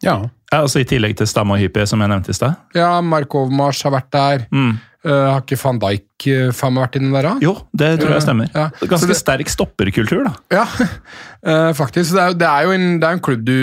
Ja. 0.00 0.14
Ja, 0.50 0.64
altså 0.64 0.80
I 0.82 0.86
tillegg 0.90 1.16
til 1.20 1.28
Stamme 1.30 1.54
og 1.54 1.60
Hyppie, 1.62 1.84
som 1.86 2.00
jeg 2.02 2.10
nevnte 2.10 2.32
i 2.32 2.34
stad. 2.34 2.56
Ja, 2.74 2.96
Mark 3.06 3.34
Overmars 3.38 3.82
har 3.86 3.92
vært 3.94 4.10
der. 4.14 4.46
Mm. 4.50 4.72
Uh, 5.00 5.12
har 5.32 5.38
ikke 5.44 5.56
van 5.62 5.78
Dijk 5.80 6.26
uh, 6.28 6.48
faen 6.52 6.74
meg 6.76 6.82
vært 6.88 6.96
inni 6.98 7.12
der, 7.14 7.28
da? 7.30 7.36
Jo, 7.40 7.52
det 7.72 7.92
tror 8.02 8.16
jeg 8.18 8.24
stemmer. 8.26 8.50
Ja. 8.52 8.66
Så 8.82 8.88
Ganske 8.90 9.08
det- 9.14 9.20
sterk 9.22 9.48
stopperkultur, 9.54 10.26
da. 10.26 10.34
Ja, 10.52 10.66
uh, 11.46 11.70
faktisk. 11.80 12.12
Det 12.18 12.24
er, 12.24 12.34
det, 12.42 12.50
er 12.50 12.66
jo 12.66 12.74
en, 12.76 12.88
det 13.00 13.08
er 13.08 13.16
en 13.16 13.22
klubb 13.24 13.46
du 13.46 13.56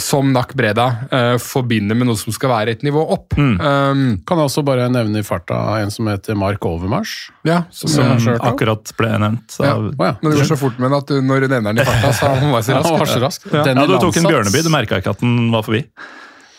som 0.00 0.30
Nack 0.32 0.54
Breda 0.56 0.86
eh, 1.12 1.34
forbinder 1.36 1.92
med 1.92 2.08
noe 2.08 2.16
som 2.16 2.32
skal 2.32 2.48
være 2.48 2.72
et 2.72 2.80
nivå 2.86 3.02
opp. 3.12 3.34
Mm. 3.36 3.58
Um, 3.60 4.04
Kan 4.24 4.40
jeg 4.40 4.48
også 4.48 4.62
bare 4.64 4.86
nevne 4.88 5.20
i 5.20 5.26
farta 5.26 5.58
en 5.82 5.92
som 5.92 6.08
heter 6.08 6.32
Mark 6.40 6.64
Overmars. 6.64 7.12
ja, 7.44 7.58
som, 7.68 7.90
Som 7.92 8.06
ja. 8.06 8.14
jeg 8.16 8.38
har. 8.40 8.54
Akkurat 8.54 8.94
ble 8.96 9.10
nevnt. 9.20 9.58
Ja. 9.60 9.74
av- 9.74 9.90
Å 9.92 10.06
ja. 10.08 10.14
Men 10.22 10.32
det 10.32 10.38
går 10.40 10.48
så 10.48 10.56
fort 10.62 10.80
med 10.80 10.88
den 10.88 10.96
at 10.96 11.12
du, 11.12 11.18
når 11.20 11.44
du 11.44 11.48
nevner 11.52 11.76
den 11.76 11.84
i 11.84 11.86
farta, 11.90 12.14
så 12.16 12.32
han 12.40 12.54
var 12.56 12.64
så 12.64 12.78
rask. 12.78 12.96
han 13.02 13.10
så 13.12 13.20
rask. 13.26 13.44
Ja. 13.52 13.66
Den 13.68 13.82
Ja, 13.82 13.86
du 13.92 13.94
tok 14.00 14.16
en 14.22 14.30
Bjørneby, 14.32 14.62
du 14.64 14.72
merka 14.72 15.02
ikke 15.04 15.12
at 15.12 15.20
den 15.20 15.36
var 15.52 15.68
forbi. 15.68 15.84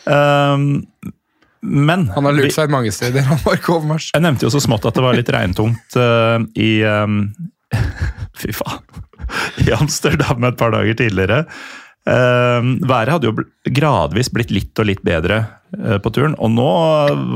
Ehm, 0.10 0.84
men 1.64 2.10
Han 2.12 2.28
har 2.28 2.36
lurt 2.36 2.56
seg 2.56 2.72
mange 2.74 2.92
steder, 2.92 3.24
han 3.30 3.40
Mark 3.46 3.70
Overmars. 3.72 4.10
jeg 4.14 4.24
nevnte 4.26 4.48
jo 4.48 4.52
så 4.52 4.60
smått 4.64 4.86
at 4.90 4.98
det 4.98 5.06
var 5.06 5.16
litt 5.16 5.32
regntungt 5.32 5.96
uh, 5.96 6.44
i 6.60 6.84
um, 6.84 7.22
Fy 8.42 8.52
faen. 8.56 8.84
I 9.64 9.72
Amsterdam 9.78 10.44
et 10.50 10.60
par 10.60 10.74
dager 10.76 10.98
tidligere. 11.00 11.46
Uh, 12.04 12.76
været 12.84 13.14
hadde 13.16 13.30
jo 13.30 13.36
bl- 13.38 13.48
gradvis 13.72 14.28
blitt 14.36 14.52
litt 14.52 14.80
og 14.84 14.90
litt 14.90 15.04
bedre 15.08 15.38
uh, 15.80 15.98
på 16.04 16.12
turen, 16.12 16.36
og 16.36 16.52
nå 16.52 16.70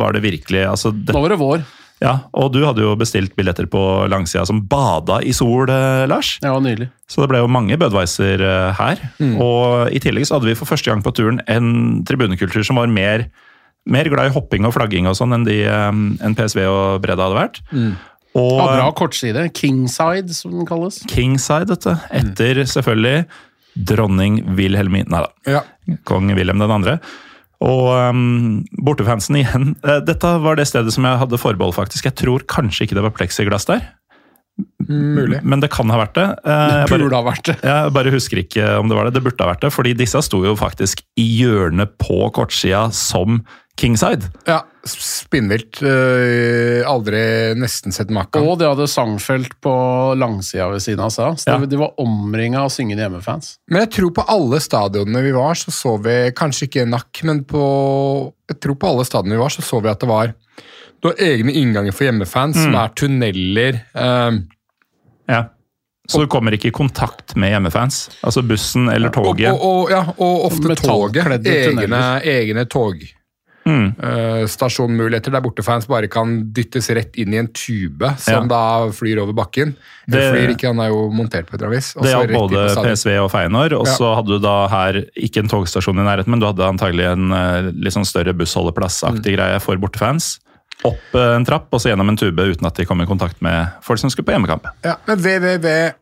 var 0.02 0.18
det 0.18 0.26
virkelig 0.27 0.65
altså, 0.68 0.91
det, 0.91 1.15
Nå 1.15 1.23
var 1.23 1.31
det 1.31 1.39
vår. 1.39 1.64
Ja, 2.02 2.11
Og 2.38 2.52
du 2.53 2.60
hadde 2.65 2.84
jo 2.84 2.95
bestilt 2.99 3.36
billetter 3.36 3.65
på 3.72 3.80
langsida 4.11 4.45
som 4.45 4.60
bada 4.69 5.19
i 5.26 5.32
sol, 5.34 5.69
eh, 5.69 6.06
Lars. 6.10 6.36
Ja, 6.44 6.53
nydelig. 6.61 6.90
Så 7.10 7.24
det 7.24 7.30
ble 7.32 7.40
jo 7.41 7.48
mange 7.49 7.78
Budwiser 7.80 8.44
her. 8.78 8.95
her. 8.99 9.38
Og 9.41 9.90
i 9.95 9.99
tillegg 10.03 10.28
så 10.28 10.38
hadde 10.38 10.49
vi 10.52 10.56
for 10.60 10.69
første 10.69 10.91
gang 10.91 11.02
på 11.06 11.14
turen 11.18 11.41
en 11.48 12.03
tribunekultur 12.06 12.64
som 12.68 12.76
var 12.78 12.88
mer, 12.91 13.26
mer 13.88 14.10
glad 14.11 14.30
i 14.30 14.36
hopping 14.36 14.65
og 14.68 14.74
flagging 14.76 15.07
og 15.07 15.15
sånn 15.18 15.34
enn 15.34 15.48
de 15.48 15.61
eh, 15.65 16.34
PSV 16.38 16.65
og 16.68 17.02
Breda 17.02 17.28
hadde 17.30 17.41
vært. 17.41 17.61
Og 18.38 18.57
Ja, 18.60 18.65
bra 18.76 18.91
kortside. 18.94 19.48
Kingside, 19.57 20.30
som 20.38 20.52
den 20.53 20.68
kalles. 20.69 20.99
Kingside, 21.10 21.65
dette. 21.72 21.95
Etter 22.14 22.61
selvfølgelig 22.69 23.26
dronning 23.78 24.41
Wilhelmine 24.57 25.10
Nei 25.10 25.24
da, 25.24 25.30
Ja. 25.49 25.61
kong 26.06 26.30
Wilhelm 26.36 26.60
den 26.60 26.72
andre. 26.72 26.99
Og 27.64 27.88
um, 28.12 28.64
bortefansen 28.86 29.40
igjen. 29.40 29.72
Eh, 29.88 30.02
Dette 30.06 30.34
var 30.44 30.56
det 30.60 30.68
stedet 30.70 30.94
som 30.94 31.06
jeg 31.08 31.18
hadde 31.24 31.40
forbehold, 31.42 31.74
faktisk. 31.74 32.06
Jeg 32.06 32.16
tror 32.20 32.44
kanskje 32.46 32.86
ikke 32.86 32.98
det 33.00 33.06
var 33.08 33.16
pleksiglass 33.18 33.66
der, 33.70 33.82
Mulig. 34.90 35.40
men 35.46 35.60
det 35.62 35.70
kan 35.74 35.90
ha 35.94 35.98
vært 36.02 36.16
det. 36.18 36.28
Eh, 36.46 36.74
jeg 36.82 36.90
bare- 36.90 37.04
Burde 37.04 37.18
ha 37.18 37.26
vært 37.28 37.44
det. 37.50 37.56
Jeg 37.64 37.94
bare 37.94 38.12
husker 38.14 38.38
ikke 38.44 38.68
om 38.80 38.88
det 38.90 38.98
var 38.98 39.06
det. 39.10 39.14
Det 39.18 39.24
burde 39.26 39.44
ha 39.46 39.52
vært 39.54 39.62
det, 39.66 39.72
fordi 39.74 39.94
disse 39.98 40.22
sto 40.26 40.44
jo 40.46 40.56
faktisk 40.58 41.02
i 41.18 41.26
hjørnet 41.42 41.98
på 42.02 42.30
kortsida 42.34 42.88
som 42.94 43.44
Kingside. 43.78 44.30
Ja, 44.48 44.62
spinnvilt. 44.89 45.81
øh, 45.84 46.84
aldri 46.88 47.53
nesten 47.59 47.91
sett 47.93 48.09
maken. 48.14 48.41
Og 48.47 48.57
de 48.59 48.65
hadde 48.69 48.88
sangfelt 48.88 49.53
på 49.61 49.73
langsida 50.18 50.69
ved 50.72 50.81
siden 50.81 51.03
av 51.05 51.11
seg. 51.11 51.38
Så 51.41 51.47
Ja. 51.51 51.57
de, 51.65 51.77
var 51.77 51.93
omringa 51.99 52.61
av 52.64 52.69
syngende 52.69 53.03
hjemmefans. 53.05 53.57
Men 53.69 53.81
jeg 53.85 53.91
tror 53.97 54.11
på 54.14 54.26
alle 54.27 54.59
stadionene 54.59 55.23
vi 55.23 55.31
var, 55.31 55.53
så 55.55 55.72
så 55.72 55.97
vi 56.01 56.31
Kanskje 56.31 56.68
ikke 56.68 56.88
nakk, 56.89 57.23
men 57.23 57.43
på 57.43 58.34
Jeg 58.49 58.59
tror 58.61 58.76
på 58.76 58.88
alle 58.88 59.05
stadionene 59.05 59.35
vi 59.38 59.43
var, 59.43 59.49
så 59.49 59.61
så 59.61 59.81
vi 59.81 59.89
at 59.89 59.99
det 59.99 60.09
var 60.09 60.34
du 61.01 61.09
har 61.11 61.15
egne 61.22 61.53
innganger 61.53 61.93
for 61.93 62.07
hjemmefans, 62.07 62.55
som 62.57 62.73
er 62.73 62.89
tunneler. 62.97 63.81
Um, 63.93 64.47
Ja. 65.30 65.49
Så 66.09 66.22
du 66.23 66.27
kommer 66.27 66.51
ikke 66.55 66.69
i 66.69 66.72
kontakt 66.72 67.35
med 67.35 67.51
hjemmefans? 67.51 68.09
Altså 68.23 68.41
bussen 68.41 68.88
eller 68.89 69.09
toget? 69.09 69.51
og, 69.51 69.61
og, 69.61 69.89
ja, 69.91 70.05
og 70.18 70.45
ofte 70.47 70.76
toget. 70.80 71.45
Egne, 71.45 72.22
egne 72.23 72.64
tog. 72.65 73.03
Mm. 73.68 73.88
eh, 73.99 74.45
stasjonmuligheter 74.48 75.34
der 75.35 75.41
bortefans 75.44 75.88
bare 75.91 76.07
kan 76.07 76.38
dyttes 76.56 76.88
rett 76.95 77.18
inn 77.19 77.34
i 77.35 77.38
en 77.41 77.49
tube 77.52 78.14
som 78.18 78.48
Ja. 78.48 78.48
da 78.48 78.88
flyr 78.95 79.19
over 79.22 79.34
bakken. 79.35 79.76
Det- 80.07 80.23
flyr 80.31 80.53
ikke, 80.56 80.68
han 80.72 80.80
er 80.80 80.88
jo 80.94 81.10
montert 81.11 81.48
på 81.49 81.56
et 81.56 81.61
eller 81.61 81.68
annet 81.73 81.84
vis. 81.84 81.94
Det 81.94 82.14
gjaldt 82.14 82.34
både. 82.34 82.76
PSV 82.88 83.18
og 83.26 83.31
Feinor, 83.31 83.73
og 83.81 83.85
Ja. 83.88 83.94
så 83.98 84.15
hadde 84.15 84.27
du 84.27 84.39
da 84.39 84.68
her 84.68 85.03
ikke 85.18 85.38
en 85.44 85.49
togstasjon 85.49 85.99
i 85.99 86.07
nærheten, 86.07 86.27
men 86.30 86.39
du 86.39 86.45
hadde 86.48 86.64
antagelig 86.64 87.06
en 87.11 87.31
eh, 87.34 87.72
litt 87.76 87.94
sånn 87.94 88.06
større 88.07 88.34
bussholdeplassaktig 88.34 89.34
Mm. 89.34 89.38
greie 89.38 89.60
for 89.61 89.76
bortefans. 89.76 90.39
Opp 90.85 90.99
eh, 91.15 91.35
en 91.35 91.44
trapp 91.44 91.68
og 91.73 91.80
så 91.81 91.89
gjennom 91.89 92.07
en 92.10 92.15
tube 92.18 92.38
uten 92.39 92.65
at 92.65 92.76
de 92.76 92.85
kom 92.85 93.02
i 93.02 93.06
kontakt 93.06 93.41
med 93.41 93.72
folk 93.81 93.99
som 93.99 94.10
skulle 94.10 94.26
på 94.26 94.34
hjemmekamp. 94.38 94.64
Ja, 94.85 94.95
men 95.07 95.18
VVV 95.19 95.94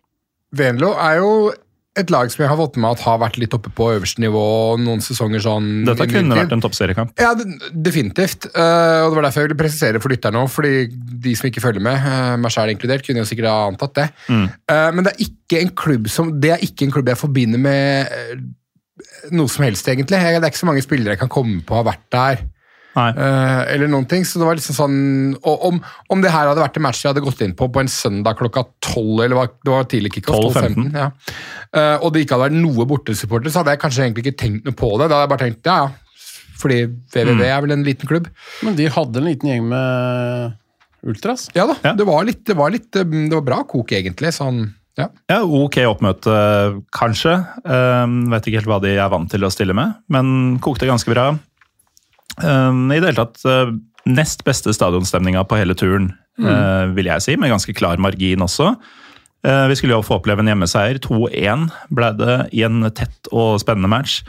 Venlo 0.54 0.94
er 0.94 1.18
jo 1.18 1.52
et 1.96 2.12
lag 2.12 2.32
som 2.32 2.44
jeg 2.44 2.52
har 2.52 2.60
fått 2.60 2.78
med 2.82 2.98
at 2.98 3.04
har 3.06 3.20
vært 3.22 3.38
litt 3.40 3.54
oppe 3.56 3.72
på 3.76 3.88
øverste 3.94 4.22
nivå 4.24 4.44
noen 4.84 5.04
sesonger 5.04 5.44
sånn 5.44 5.70
Dette 5.88 6.08
kunne 6.12 6.38
vært 6.38 6.56
en 6.56 6.64
toppseriekamp. 6.64 7.14
Ja, 7.22 7.32
definitivt. 7.72 8.50
Uh, 8.52 9.06
og 9.06 9.14
Det 9.14 9.18
var 9.18 9.28
derfor 9.28 9.44
jeg 9.44 9.50
ville 9.50 9.62
presisere 9.62 10.02
for 10.04 10.12
lytterne 10.12 10.42
òg, 10.44 10.52
fordi 10.52 10.74
de 11.26 11.36
som 11.40 11.48
ikke 11.50 11.64
følger 11.64 11.86
med, 11.86 11.96
uh, 12.04 12.36
meg 12.42 12.54
selv 12.54 12.74
inkludert, 12.74 13.06
kunne 13.06 13.24
jo 13.24 13.30
sikkert 13.30 13.52
ha 13.52 13.58
antatt 13.70 13.96
det. 13.96 14.10
Eh, 14.32 14.90
men 14.96 15.06
det 15.06 15.14
er 15.14 15.24
ikke 15.26 15.60
en 15.62 15.72
klubb 15.78 16.08
som 16.12 16.32
Det 16.42 16.52
er 16.56 16.64
ikke 16.66 16.88
en 16.88 16.94
klubb 16.94 17.10
jeg 17.10 17.20
forbinder 17.20 17.62
med 17.62 18.12
noe 19.36 19.52
som 19.52 19.66
helst, 19.66 19.88
egentlig. 19.90 20.20
Det 20.20 20.36
er 20.40 20.50
ikke 20.50 20.64
så 20.64 20.70
mange 20.70 20.84
spillere 20.86 21.16
jeg 21.16 21.24
kan 21.24 21.32
komme 21.32 21.62
på 21.66 21.78
har 21.78 21.88
vært 21.88 22.06
der. 22.14 22.44
Eh, 22.96 23.62
eller 23.74 23.90
noen 23.92 24.08
ting, 24.08 24.24
så 24.28 24.40
det 24.40 24.48
var 24.48 24.58
liksom 24.60 24.78
sånn 24.78 25.00
og 25.44 25.66
om, 25.68 25.82
om 26.14 26.22
det 26.24 26.32
her 26.32 26.48
hadde 26.48 26.64
vært 26.64 26.80
en 26.80 26.86
match 26.86 27.02
jeg 27.04 27.12
hadde 27.12 27.26
gått 27.26 27.44
inn 27.44 27.56
på 27.58 27.68
på 27.68 27.84
en 27.84 27.92
søndag 27.92 28.40
klokka 28.40 28.64
12, 28.86 29.26
eller 29.26 29.52
det 29.66 29.74
var 29.74 29.90
tidlig 29.92 30.14
kickoff, 30.16 30.56
12-15. 30.56 30.90
12-15, 30.94 30.98
ja. 31.02 31.10
Eh, 31.76 31.98
og 32.00 32.14
det 32.16 32.24
ikke 32.24 32.38
hadde 32.38 32.48
vært 32.48 32.60
noe 32.62 32.88
bortesupporter, 32.90 33.52
så 33.52 33.62
hadde 33.62 33.76
jeg 33.76 33.84
kanskje 33.84 34.08
egentlig 34.08 34.26
ikke 34.26 34.40
tenkt 34.46 34.70
noe 34.70 34.80
på 34.80 34.94
det. 34.96 35.10
Da 35.10 35.20
hadde 35.20 35.26
jeg 35.26 35.34
bare 35.34 35.44
tenkt, 35.44 35.72
ja, 35.72 35.78
ja, 35.84 36.56
fordi 36.56 36.80
VVV 37.14 37.44
er 37.50 37.60
vel 37.66 37.76
en 37.76 37.84
liten 37.86 38.10
klubb. 38.10 38.30
Men 38.64 38.78
de 38.78 38.88
hadde 38.92 39.20
en 39.20 39.28
liten 39.28 39.52
gjeng 39.52 39.68
med 39.70 40.56
ultras. 41.06 41.50
Ja 41.56 41.68
da, 41.70 41.76
Ja. 41.84 41.94
Det, 41.94 42.08
var 42.08 42.26
litt, 42.26 42.46
det, 42.48 42.56
var 42.58 42.74
litt, 42.74 42.90
eh, 42.96 43.06
det 43.06 43.36
var 43.36 43.46
bra 43.46 43.62
kok, 43.68 43.92
egentlig. 43.92 44.32
Sånn, 44.36 44.64
ja. 45.00 45.10
Ja, 45.30 45.42
Ok 45.44 45.78
oppmøte, 45.86 46.36
kanskje. 46.96 47.36
Um, 47.68 48.24
vet 48.32 48.48
ikke 48.48 48.64
helt 48.64 48.72
hva 48.72 48.80
de 48.84 48.96
er 48.96 49.12
vant 49.12 49.30
til 49.32 49.44
å 49.46 49.52
stille 49.54 49.76
med, 49.78 50.00
men 50.12 50.58
kokte 50.64 50.88
ganske 50.90 51.12
bra. 51.12 51.34
Um, 52.44 52.90
I 52.92 53.00
det 53.00 53.12
hele 53.12 53.24
tatt 53.24 53.44
uh, 53.48 53.74
nest 54.10 54.44
beste 54.48 54.74
stadionstemninga 54.76 55.46
på 55.48 55.60
hele 55.60 55.76
turen, 55.78 56.12
mm. 56.38 56.92
vil 56.98 57.08
jeg 57.10 57.24
si, 57.24 57.36
med 57.40 57.54
ganske 57.54 57.74
klar 57.78 58.02
margin 58.02 58.44
også. 58.44 58.74
Uh, 59.46 59.66
vi 59.72 59.78
skulle 59.80 59.96
jo 59.96 60.06
få 60.06 60.20
oppleve 60.20 60.44
en 60.44 60.52
hjemmeseier. 60.52 61.00
2-1 61.02 61.70
ble 61.96 62.12
det 62.20 62.36
i 62.54 62.66
en 62.68 62.86
tett 62.94 63.32
og 63.32 63.60
spennende 63.64 63.92
match. 63.92 64.20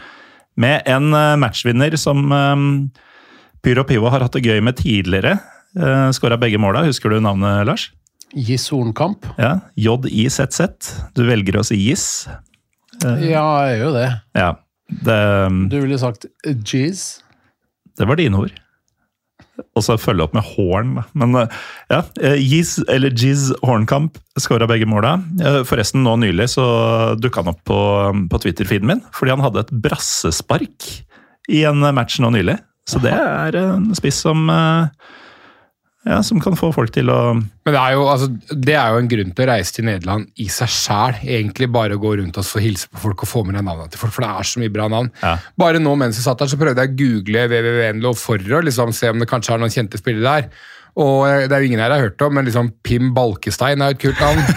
Med 0.56 0.86
en 0.88 1.10
matchvinner 1.36 1.92
som 2.00 2.30
Pyro 3.60 3.82
Pivo 3.84 4.08
har 4.08 4.22
hatt 4.24 4.38
det 4.38 4.46
gøy 4.46 4.62
med 4.64 4.78
tidligere. 4.78 5.34
Skåra 6.16 6.38
begge 6.40 6.56
måla. 6.56 6.86
Husker 6.86 7.12
du 7.12 7.18
navnet, 7.20 7.66
Lars? 7.68 7.90
Gis 8.32 8.64
Hornkamp. 8.72 9.28
Ja, 9.36 9.58
J-I-Z-Z. 9.76 10.88
Du 11.12 11.26
velger 11.28 11.60
å 11.60 11.66
si 11.68 11.76
Jis. 11.82 12.24
Ja, 13.04 13.44
jeg 13.68 13.82
gjør 13.82 13.84
jo 13.84 13.92
det. 13.98 14.08
Ja, 14.38 14.48
det, 14.88 15.20
Du 15.68 15.76
ville 15.82 15.98
sagt 16.00 16.24
Jizz. 16.46 17.25
Det 17.96 18.08
var 18.08 18.20
dine 18.20 18.44
ord. 18.44 18.54
Og 19.76 19.84
så 19.84 19.96
følge 20.00 20.24
opp 20.24 20.34
med 20.36 20.44
horn. 20.54 20.94
Men 21.16 21.36
eh, 21.40 21.56
ja, 21.92 22.02
eh, 22.20 22.36
Giz, 22.40 22.76
eller 22.92 23.12
Giz 23.16 23.48
Hornkamp 23.64 24.18
skåra 24.40 24.68
begge 24.68 24.88
måla. 24.88 25.16
Eh, 25.40 25.60
Forresten, 25.68 26.04
nå 26.04 26.16
nylig 26.20 26.50
så 26.54 26.66
dukka 27.20 27.44
han 27.44 27.52
opp 27.54 27.62
på, 27.68 27.80
på 28.32 28.40
Twitter-feeden 28.44 28.90
min, 28.90 29.04
fordi 29.16 29.36
han 29.36 29.44
hadde 29.44 29.64
et 29.64 29.74
brassespark 29.86 30.90
i 31.52 31.62
en 31.68 31.84
match 31.96 32.18
nå 32.20 32.32
nylig. 32.34 32.58
Så 32.86 33.00
det 33.02 33.12
er 33.16 33.56
en 33.58 33.90
spiss 33.98 34.20
som 34.26 34.46
eh, 34.52 35.12
ja, 36.06 36.20
som 36.22 36.38
kan 36.42 36.54
få 36.54 36.68
folk 36.74 36.92
til 36.94 37.10
å 37.10 37.18
Men 37.34 37.74
det 37.74 37.80
er, 37.80 37.94
jo, 37.96 38.04
altså, 38.06 38.28
det 38.54 38.76
er 38.78 38.92
jo 38.94 39.00
en 39.02 39.08
grunn 39.10 39.32
til 39.34 39.42
å 39.42 39.48
reise 39.50 39.74
til 39.74 39.88
Nederland 39.88 40.28
i 40.38 40.46
seg 40.52 40.70
sjæl. 40.70 41.18
Egentlig 41.24 41.66
bare 41.74 41.98
å 41.98 42.02
gå 42.02 42.12
rundt 42.20 42.38
og 42.38 42.46
få 42.46 42.62
hilse 42.62 42.86
på 42.92 43.02
folk 43.02 43.24
og 43.26 43.30
få 43.30 43.42
med 43.48 43.58
deg 43.58 43.66
navnene 43.66 43.90
til 43.90 44.02
folk, 44.04 44.14
for 44.14 44.22
det 44.22 44.30
er 44.30 44.50
så 44.52 44.62
mye 44.62 44.74
bra 44.76 44.86
navn. 44.92 45.10
Ja. 45.24 45.34
Bare 45.58 45.82
nå 45.82 45.96
mens 45.98 46.20
jeg 46.20 46.28
satt 46.28 46.38
der, 46.44 46.52
så 46.52 46.60
prøvde 46.60 46.84
jeg 46.84 46.94
å 46.94 46.98
google 47.00 47.44
www.nlo 47.50 48.14
for 48.20 48.38
å 48.38 48.62
liksom, 48.68 48.94
se 48.94 49.10
om 49.10 49.18
det 49.22 49.30
kanskje 49.30 49.56
er 49.56 49.64
noen 49.64 49.74
kjente 49.74 49.98
spillere 49.98 50.36
der. 50.38 50.64
Og 50.96 51.26
det 51.28 51.52
er 51.52 51.60
jo 51.60 51.66
ingen 51.68 51.80
her 51.82 51.90
jeg 51.92 52.00
har 52.00 52.06
hørt 52.08 52.22
om, 52.24 52.32
men 52.38 52.46
liksom 52.48 52.70
Pim 52.86 53.10
Balkestein 53.14 53.82
er 53.84 53.92
et 53.92 54.00
kult 54.00 54.20
navn. 54.22 54.40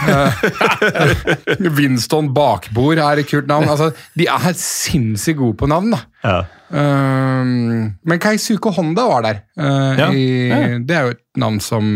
Eh, 0.80 1.68
Winston 1.76 2.30
Bakbord 2.34 2.98
er 3.03 3.20
et 3.20 3.28
kult 3.28 3.48
navn. 3.49 3.68
Altså, 3.68 3.90
de 4.16 4.26
er 4.32 4.53
sinnssykt 4.56 5.38
gode 5.41 5.57
på 5.60 5.68
navn, 5.68 5.91
da. 5.91 5.99
ja. 6.24 6.40
Um, 6.70 7.95
men 8.06 8.20
Keisuke 8.22 8.70
Honda 8.76 9.07
var 9.10 9.24
der. 9.26 9.40
Uh, 9.60 9.98
Ja, 9.99 10.07
i, 10.14 10.26
ja. 10.48 10.60
Det 10.86 10.95
er 10.95 11.07
jo 11.07 11.14
et 11.16 11.24
navn 11.41 11.57
som 11.66 11.88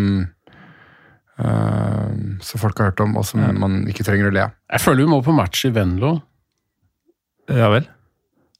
uh, 1.39 2.09
Som 2.41 2.59
folk 2.61 2.77
har 2.81 2.91
hørt 2.91 3.03
om, 3.05 3.15
og 3.19 3.25
som 3.29 3.43
man 3.61 3.83
ikke 3.91 4.05
trenger 4.07 4.29
å 4.29 4.33
le 4.33 4.43
av. 4.47 4.55
Jeg 4.73 4.81
føler 4.83 5.05
vi 5.05 5.11
må 5.13 5.21
på 5.25 5.35
match 5.37 5.65
i 5.69 5.73
Venlo. 5.75 6.15
ja 7.49 7.69
vel? 7.73 7.87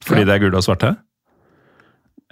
Fordi 0.04 0.20
Ja. 0.20 0.26
det 0.28 0.34
er 0.34 0.42
gule 0.46 0.56
og 0.60 0.64
svarte? 0.66 0.94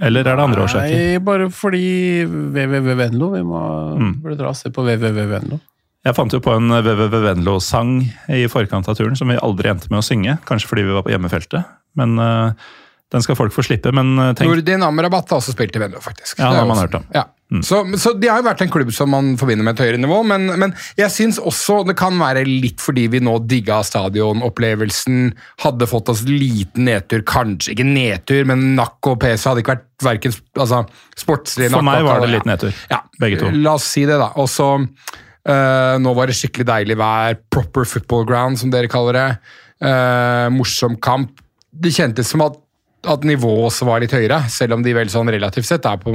Eller 0.03 0.27
er 0.27 0.35
det 0.39 0.43
andre 0.45 0.65
årsaker? 0.65 0.95
Nei, 0.99 1.19
bare 1.23 1.47
fordi 1.55 1.83
WWW 2.27 2.97
Venlo. 2.99 3.29
Vi 3.37 3.43
må 3.47 3.61
Mm. 3.99 4.15
burde 4.23 4.39
dra 4.41 4.49
og 4.51 4.57
se 4.59 4.71
på 4.75 4.83
WWW 4.85 5.29
Venlo. 5.31 5.61
Jeg 6.05 6.17
fant 6.17 6.33
jo 6.35 6.41
på 6.43 6.51
en 6.57 6.67
WWW 6.69 7.21
Venlo-sang 7.29 7.93
i 8.35 8.47
forkant 8.51 8.89
av 8.91 8.97
turen 8.99 9.15
som 9.17 9.29
vi 9.31 9.37
aldri 9.39 9.71
endte 9.71 9.87
med 9.93 10.01
å 10.01 10.07
synge. 10.07 10.39
Kanskje 10.49 10.67
fordi 10.67 10.83
vi 10.89 10.97
var 10.97 11.05
på 11.07 11.13
hjemmefeltet. 11.15 11.65
Men 11.95 12.19
uh, 12.19 12.51
den 13.13 13.23
skal 13.23 13.37
folk 13.39 13.53
få 13.55 13.63
slippe. 13.63 13.93
Men 13.95 14.19
eh, 14.19 14.33
tenk 14.35 14.49
Nordin 14.51 14.83
Amrabat 14.83 15.31
har 15.31 15.39
også 15.39 15.53
spilt 15.55 15.77
i 15.77 15.79
Venlo, 15.79 16.01
faktisk. 16.03 16.39
Ja, 16.41 16.51
Det 16.51 16.59
har 16.63 16.67
man 16.67 16.81
hørt 16.81 16.95
om. 16.99 17.05
Ja. 17.15 17.27
Så, 17.61 17.83
så 18.01 18.15
de 18.17 18.31
har 18.31 18.41
jo 18.41 18.47
vært 18.47 18.63
en 18.65 18.73
klubb 18.73 18.93
som 18.97 19.11
man 19.13 19.35
forbinder 19.41 19.67
med 19.67 19.77
et 19.77 19.85
høyere 19.85 20.01
nivå, 20.01 20.23
men, 20.25 20.49
men 20.57 20.73
jeg 20.97 21.13
syns 21.13 21.41
også 21.43 21.83
det 21.89 21.97
kan 22.01 22.17
være 22.21 22.47
litt 22.49 22.81
fordi 22.81 23.09
vi 23.13 23.21
nå 23.21 23.37
digga 23.51 23.83
stadionopplevelsen, 23.85 25.33
hadde 25.67 25.89
fått 25.91 26.13
oss 26.15 26.25
liten 26.29 26.87
nedtur, 26.89 27.25
kanskje 27.29 27.75
ikke 27.75 27.89
nedtur, 27.89 28.47
men 28.49 28.71
nakk 28.79 29.13
og 29.13 29.21
PC 29.25 29.51
hadde 29.51 29.65
ikke 29.65 29.75
vært 29.75 29.89
verken 30.03 30.35
altså, 30.59 30.83
sportslig 31.19 31.71
For 31.73 31.87
meg 31.87 32.07
var 32.07 32.25
det 32.25 32.33
litt 32.33 32.49
nedtur. 32.49 32.73
Ja, 32.91 33.03
Begge 33.21 33.43
to. 33.43 33.51
La 33.63 33.77
oss 33.79 33.87
si 33.93 34.07
det, 34.09 34.19
da. 34.21 34.33
Og 34.41 34.49
så 34.51 34.69
øh, 34.79 35.95
Nå 36.03 36.15
var 36.19 36.31
det 36.31 36.39
skikkelig 36.39 36.67
deilig 36.69 36.99
vær. 37.01 37.39
Proper 37.53 37.87
football 37.89 38.27
ground, 38.29 38.59
som 38.63 38.73
dere 38.73 38.91
kaller 38.91 39.19
det. 39.19 39.29
Eh, 39.83 40.49
morsom 40.55 40.99
kamp. 41.03 41.39
Det 41.73 41.95
kjentes 41.95 42.33
som 42.33 42.45
at, 42.45 42.59
at 43.09 43.25
nivået 43.27 43.67
også 43.69 43.87
var 43.89 44.03
litt 44.03 44.15
høyere, 44.15 44.39
selv 44.53 44.77
om 44.77 44.85
de 44.85 44.95
vel 44.95 45.11
sånn 45.11 45.31
relativt 45.33 45.67
sett 45.67 45.87
er 45.89 45.99
på, 46.03 46.13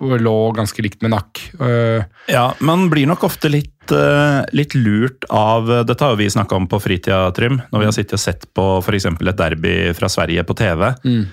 lå 0.00 0.36
ganske 0.56 0.84
likt 0.84 1.02
med 1.04 1.12
nakk. 1.14 1.42
Uh, 1.60 2.00
Ja, 2.30 2.50
man 2.64 2.88
blir 2.92 3.08
nok 3.10 3.26
ofte 3.28 3.50
litt, 3.52 3.92
uh, 3.92 4.40
litt 4.56 4.76
lurt 4.78 5.26
av 5.28 5.68
Dette 5.88 6.06
har 6.06 6.14
jo 6.14 6.20
vi 6.22 6.30
snakka 6.32 6.56
om 6.56 6.68
på 6.70 6.80
fritida, 6.80 7.26
Trym. 7.36 7.60
Når 7.72 7.84
vi 7.84 7.90
har 7.90 7.96
sittet 7.96 8.16
og 8.16 8.24
sett 8.24 8.48
på 8.56 8.66
f.eks. 8.80 9.10
et 9.12 9.40
derby 9.42 9.76
fra 9.96 10.08
Sverige 10.12 10.44
på 10.48 10.56
TV. 10.58 10.88
Mm. 11.04 11.24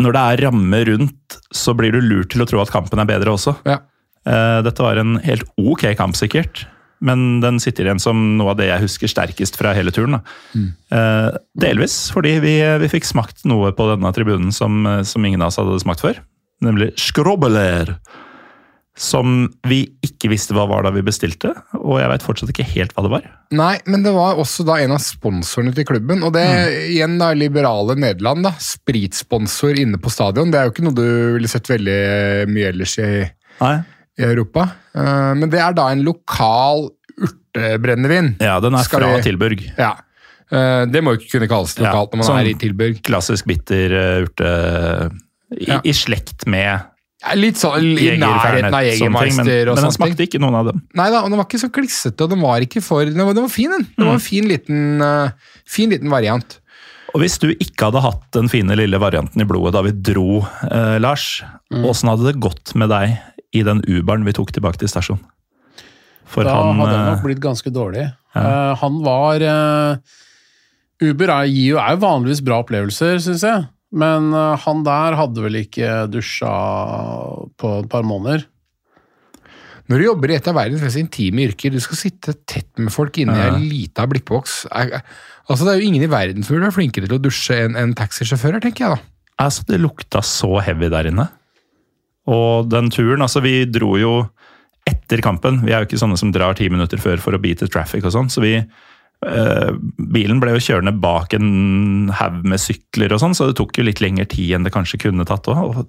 Når 0.00 0.16
det 0.16 0.26
er 0.26 0.44
ramme 0.46 0.84
rundt, 0.88 1.40
så 1.52 1.74
blir 1.76 1.92
du 1.92 2.00
lurt 2.00 2.32
til 2.32 2.44
å 2.44 2.48
tro 2.48 2.62
at 2.62 2.72
kampen 2.72 3.02
er 3.02 3.08
bedre 3.10 3.34
også. 3.36 3.58
ja. 3.68 3.82
Uh, 4.28 4.60
Dette 4.60 4.84
var 4.84 4.98
en 5.00 5.14
helt 5.24 5.46
ok 5.56 5.86
kamp, 5.96 6.12
sikkert. 6.18 6.66
Men 7.00 7.40
den 7.40 7.60
sitter 7.62 7.88
igjen 7.88 8.02
som 8.02 8.18
noe 8.36 8.52
av 8.52 8.60
det 8.60 8.68
jeg 8.68 8.84
husker 8.84 9.10
sterkest 9.10 9.56
fra 9.56 9.72
hele 9.76 9.92
turen. 9.94 10.18
Da. 10.18 10.64
Eh, 10.92 11.28
delvis 11.62 11.96
fordi 12.12 12.36
vi, 12.44 12.56
vi 12.82 12.90
fikk 12.92 13.08
smakt 13.08 13.46
noe 13.48 13.72
på 13.76 13.88
denne 13.94 14.12
tribunen 14.16 14.52
som, 14.52 14.82
eh, 14.86 15.04
som 15.08 15.24
ingen 15.24 15.40
av 15.40 15.52
oss 15.52 15.60
hadde 15.60 15.80
smakt 15.82 16.04
før. 16.04 16.20
Nemlig 16.64 16.92
skrobbeler. 17.00 17.96
Som 19.00 19.46
vi 19.64 19.84
ikke 20.04 20.28
visste 20.28 20.52
hva 20.52 20.66
var 20.68 20.82
da 20.84 20.90
vi 20.92 21.00
bestilte, 21.06 21.54
og 21.78 22.00
jeg 22.02 22.10
veit 22.10 22.24
fortsatt 22.26 22.50
ikke 22.52 22.66
helt 22.74 22.90
hva 22.92 23.04
det 23.06 23.12
var. 23.14 23.28
Nei, 23.56 23.76
men 23.88 24.02
det 24.04 24.12
var 24.12 24.36
også 24.42 24.66
da 24.68 24.76
en 24.82 24.92
av 24.92 25.00
sponsorene 25.00 25.72
til 25.72 25.86
klubben. 25.88 26.20
Og 26.26 26.34
det 26.34 26.42
igjen 26.90 27.14
da, 27.22 27.30
liberale 27.32 27.96
Nederland. 27.96 28.44
da, 28.44 28.52
Spritsponsor 28.60 29.78
inne 29.80 30.02
på 30.02 30.12
stadion. 30.12 30.52
Det 30.52 30.60
er 30.60 30.68
jo 30.68 30.74
ikke 30.74 30.84
noe 30.84 30.98
du 30.98 31.06
ville 31.38 31.48
sett 31.48 31.70
veldig 31.70 31.96
mye 32.50 32.74
ellers 32.74 32.98
i, 33.00 33.08
Nei. 33.62 33.72
I 34.20 34.26
Europa. 34.28 34.68
Eh, 34.94 35.32
men 35.40 35.50
det 35.52 35.60
er 35.64 35.72
da 35.76 35.88
en 35.94 36.04
lokal 36.06 36.88
urtebrennevin. 37.20 38.34
Ja, 38.40 38.58
den 38.62 38.74
er 38.76 38.84
Skal 38.86 39.00
fra 39.02 39.16
vi- 39.16 39.22
Tilburg. 39.26 39.64
Ja. 39.78 39.94
Eh, 40.50 40.84
det 40.90 41.02
må 41.02 41.14
jo 41.14 41.20
ikke 41.20 41.38
kunne 41.38 41.48
kalles 41.50 41.76
lokalt 41.78 42.12
når 42.12 42.16
man 42.22 42.26
sånn- 42.28 42.40
er 42.42 42.50
i 42.50 42.54
Tilburg. 42.58 43.02
Klassisk 43.06 43.46
bitter 43.46 43.92
eh, 43.94 44.24
urte 44.26 44.54
i, 45.56 45.66
Ja. 45.68 45.80
i 45.84 45.92
slekt 45.92 46.46
med 46.46 46.80
Ja, 47.22 47.34
Litt 47.36 47.56
sånn 47.60 47.84
i 48.00 48.16
nærheten 48.16 48.72
av 48.72 48.80
Jegermeister. 48.82 49.44
men, 49.44 49.68
og 49.68 49.74
men 49.76 49.84
den 49.84 49.92
smakte 49.92 50.24
ikke 50.24 50.40
noen 50.40 50.54
av 50.56 50.64
dem. 50.70 50.82
Nei 50.94 51.10
da, 51.10 51.18
og 51.20 51.28
den 51.28 51.36
var 51.36 51.44
ikke 51.44 51.60
så 51.60 51.68
klissete, 51.70 52.22
og 52.24 52.30
den 52.30 52.40
var 52.40 52.60
ikke 52.64 52.80
for 52.82 53.04
Den 53.04 53.18
var, 53.18 53.34
den 53.34 53.42
var 53.44 53.50
fin, 53.50 53.68
den. 53.70 53.82
Det 53.82 53.98
Mm. 53.98 54.06
var 54.06 54.14
en 54.14 54.20
fin 54.20 54.48
liten, 54.48 55.02
uh, 55.02 55.30
fin 55.66 55.90
liten 55.90 56.08
variant. 56.08 56.58
Og 57.12 57.20
hvis 57.20 57.38
du 57.38 57.48
ikke 57.52 57.90
hadde 57.92 58.00
hatt 58.00 58.22
den 58.32 58.48
fine 58.48 58.70
lille 58.74 58.98
varianten 58.98 59.38
i 59.38 59.44
blodet 59.44 59.72
da 59.74 59.82
vi 59.82 59.90
dro, 59.90 60.46
eh, 60.70 60.98
Lars, 60.98 61.42
åssen 61.70 62.08
hadde 62.08 62.32
det 62.32 62.40
gått 62.40 62.74
med 62.74 62.88
deg 62.88 63.18
i 63.56 63.64
den 63.66 63.82
Uberen 63.88 64.26
vi 64.26 64.34
tok 64.36 64.52
tilbake 64.54 64.80
til 64.80 64.90
stasjonen? 64.90 65.24
For 66.30 66.46
Da 66.46 66.54
han 66.54 66.78
hadde 66.78 66.92
det 66.94 67.00
eh, 67.00 67.08
nok 67.10 67.24
blitt 67.26 67.42
ganske 67.42 67.72
dårlig. 67.74 68.06
Ja. 68.36 68.42
Uh, 68.44 68.72
han 68.78 69.00
var 69.02 69.42
uh, 69.42 70.18
Uber 71.02 71.32
er, 71.34 71.48
gir 71.50 71.72
jo, 71.74 71.80
er 71.82 71.96
jo 71.96 72.04
vanligvis 72.04 72.44
bra 72.46 72.60
opplevelser, 72.62 73.18
syns 73.24 73.42
jeg. 73.46 73.66
Men 73.90 74.30
uh, 74.30 74.54
han 74.62 74.84
der 74.86 75.18
hadde 75.18 75.42
vel 75.42 75.58
ikke 75.64 76.04
dusja 76.12 76.52
på 77.58 77.72
et 77.80 77.90
par 77.90 78.06
måneder. 78.06 78.46
Når 79.90 79.98
du 79.98 80.06
jobber 80.06 80.30
i 80.30 80.36
et 80.38 80.46
av 80.46 80.54
verdens 80.54 80.84
mest 80.86 81.00
intime 81.00 81.48
yrker, 81.48 81.74
du 81.74 81.82
skal 81.82 81.98
sitte 81.98 82.36
tett 82.46 82.70
med 82.78 82.94
folk 82.94 83.18
inni 83.18 83.34
i 83.34 83.40
Ja. 83.40 83.56
ei 83.56 83.64
lita 83.72 84.04
blikkboks 84.06 84.60
altså 84.70 85.64
Det 85.66 85.72
er 85.72 85.80
jo 85.80 85.88
ingen 85.88 86.04
i 86.06 86.10
verden 86.12 86.46
som 86.46 86.54
vil 86.54 86.62
være 86.62 86.76
flinkere 86.76 87.08
til 87.10 87.16
å 87.18 87.22
dusje 87.24 87.56
enn 87.64 87.74
en 87.74 87.96
taxisjåfører, 87.98 88.62
tenker 88.62 88.86
jeg 88.86 88.94
da. 88.94 89.00
Altså, 89.42 89.64
det 89.66 89.80
lukta 89.80 90.22
så 90.22 90.60
heavy 90.62 90.86
der 90.92 91.08
inne. 91.10 91.26
Og 92.30 92.70
den 92.70 92.90
turen, 92.94 93.24
altså 93.24 93.42
vi 93.44 93.64
dro 93.66 93.96
jo 93.98 94.14
etter 94.88 95.22
kampen. 95.24 95.60
Vi 95.66 95.74
er 95.74 95.82
jo 95.82 95.90
ikke 95.90 96.00
sånne 96.00 96.18
som 96.20 96.32
drar 96.34 96.56
ti 96.58 96.70
minutter 96.72 97.00
før 97.00 97.20
for 97.22 97.36
å 97.36 97.42
beate 97.42 97.68
traffic 97.70 98.06
og 98.06 98.14
sånn, 98.14 98.30
så 98.32 98.42
vi 98.44 98.54
eh, 98.56 99.70
bilen 100.14 100.40
ble 100.42 100.54
jo 100.56 100.64
kjørende 100.64 100.94
bak 101.02 101.34
en 101.36 102.10
haug 102.20 102.42
med 102.48 102.62
sykler 102.62 103.14
og 103.14 103.22
sånn, 103.22 103.36
så 103.36 103.50
det 103.50 103.58
tok 103.60 103.76
jo 103.78 103.86
litt 103.86 104.02
lengre 104.02 104.28
tid 104.30 104.56
enn 104.56 104.66
det 104.66 104.74
kanskje 104.74 105.02
kunne 105.06 105.26
tatt 105.28 105.50
òg. 105.52 105.82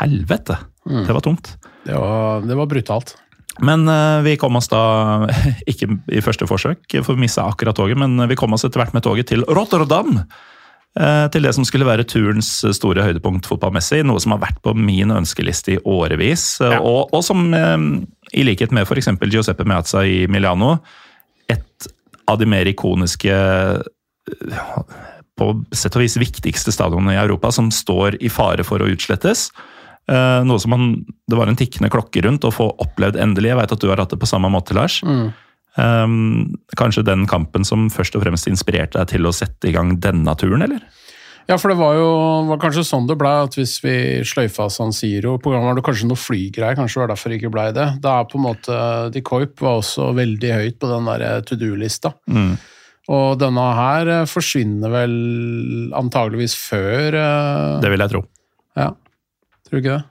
Helvete! 0.00 0.58
Mm. 0.88 1.04
Det 1.06 1.18
var 1.18 1.24
tungt. 1.24 1.52
Det 1.86 1.98
var, 1.98 2.42
det 2.46 2.58
var 2.58 2.70
brutalt. 2.70 3.14
Men 3.60 3.84
eh, 3.88 4.22
vi 4.24 4.38
kom 4.40 4.56
oss 4.56 4.70
da, 4.72 4.82
ikke 5.70 5.90
i 6.12 6.24
første 6.24 6.48
forsøk, 6.48 6.86
for 7.02 7.14
vi 7.14 7.26
mista 7.28 7.46
akkurat 7.46 7.76
toget, 7.78 8.00
men 8.00 8.16
vi 8.30 8.38
kom 8.38 8.56
oss 8.56 8.66
etter 8.66 8.82
hvert 8.82 8.96
med 8.96 9.04
toget 9.06 9.30
til 9.32 9.46
Rotterdam. 9.48 10.18
Eh, 10.98 11.26
Til 11.32 11.46
det 11.46 11.54
som 11.56 11.66
skulle 11.68 11.88
være 11.88 12.06
turens 12.08 12.50
store 12.76 13.04
høydepunkt 13.06 13.48
fotballmessig. 13.48 14.02
Noe 14.08 14.22
som 14.22 14.34
har 14.36 14.42
vært 14.44 14.60
på 14.64 14.74
min 14.76 15.14
ønskeliste 15.14 15.76
i 15.76 15.80
årevis. 15.84 16.56
ja. 16.60 16.80
Og, 16.80 17.12
og 17.14 17.24
som, 17.26 17.48
eh, 17.54 17.88
i 18.32 18.46
likhet 18.46 18.74
med 18.74 18.86
f.eks. 18.88 19.12
Giuseppe 19.28 19.66
Meazza 19.68 20.04
i 20.06 20.26
Milano, 20.30 20.76
et 21.52 21.90
av 22.30 22.38
de 22.38 22.48
mer 22.48 22.68
ikoniske 22.70 23.32
eh, 23.34 24.96
på 25.38 25.52
sett 25.74 25.96
og 25.96 26.04
vis 26.04 26.18
viktigste 26.20 26.74
stadionene 26.74 27.16
i 27.16 27.20
Europa, 27.20 27.50
som 27.54 27.70
står 27.72 28.18
i 28.22 28.30
fare 28.32 28.64
for 28.66 28.82
å 28.82 28.90
utslettes. 28.92 29.48
Eh, 30.10 30.40
noe 30.46 30.60
som 30.60 30.74
man, 30.74 30.90
det 31.30 31.38
var 31.38 31.50
en 31.50 31.58
tikkende 31.58 31.90
klokke 31.92 32.24
rundt 32.26 32.44
å 32.46 32.52
få 32.54 32.68
opplevd 32.82 33.20
endelig. 33.22 33.52
Jeg 33.52 33.60
vet 33.60 33.74
at 33.76 33.84
du 33.84 33.88
har 33.90 34.02
hatt 34.02 34.12
det 34.12 34.20
på 34.22 34.28
samme 34.28 34.50
måte, 34.52 34.76
Lars. 34.76 35.00
Eh, 35.78 36.16
kanskje 36.78 37.06
den 37.06 37.28
kampen 37.30 37.64
som 37.68 37.88
først 37.92 38.18
og 38.18 38.26
fremst 38.26 38.50
inspirerte 38.50 39.00
deg 39.00 39.14
til 39.14 39.28
å 39.28 39.36
sette 39.36 39.70
i 39.70 39.76
gang 39.76 39.96
denne 40.02 40.36
turen, 40.40 40.66
eller? 40.66 40.82
Ja, 41.48 41.56
for 41.58 41.72
det 41.72 41.78
var 41.80 41.96
jo 41.98 42.10
var 42.46 42.60
kanskje 42.62 42.84
sånn 42.86 43.08
det 43.08 43.16
ble, 43.18 43.30
at 43.46 43.56
hvis 43.58 43.74
vi 43.82 43.94
sløyfa 44.26 44.68
San 44.70 44.92
Siro 44.94 45.34
På 45.42 45.50
gang 45.50 45.64
var 45.66 45.74
det 45.74 45.82
kanskje 45.82 46.06
noe 46.06 46.20
flygreier, 46.20 46.76
kanskje 46.78 47.00
det 47.00 47.02
var 47.02 47.10
derfor 47.10 47.32
det 47.32 47.38
ikke 47.40 47.50
blei 47.54 47.64
det. 47.74 47.88
Da 48.04 48.20
er 48.20 48.28
på 48.30 48.38
en 48.38 48.46
måte 48.46 48.76
De 49.14 49.24
Koip 49.26 49.58
var 49.60 49.80
også 49.80 50.12
veldig 50.14 50.52
høyt 50.54 50.78
på 50.78 50.92
den 50.92 51.10
der 51.10 51.42
to 51.48 51.58
do-lista. 51.58 52.14
Og 53.10 53.34
denne 53.40 53.64
her 53.74 54.12
eh, 54.14 54.28
forsvinner 54.30 54.92
vel 54.92 55.14
antageligvis 55.98 56.54
før 56.54 57.16
eh, 57.18 57.80
Det 57.82 57.90
vil 57.90 58.04
jeg 58.04 58.12
tro. 58.14 58.22
Ja. 58.78 58.92
Tror 59.66 59.74
du 59.74 59.80
ikke 59.80 59.96
det? 59.96 60.04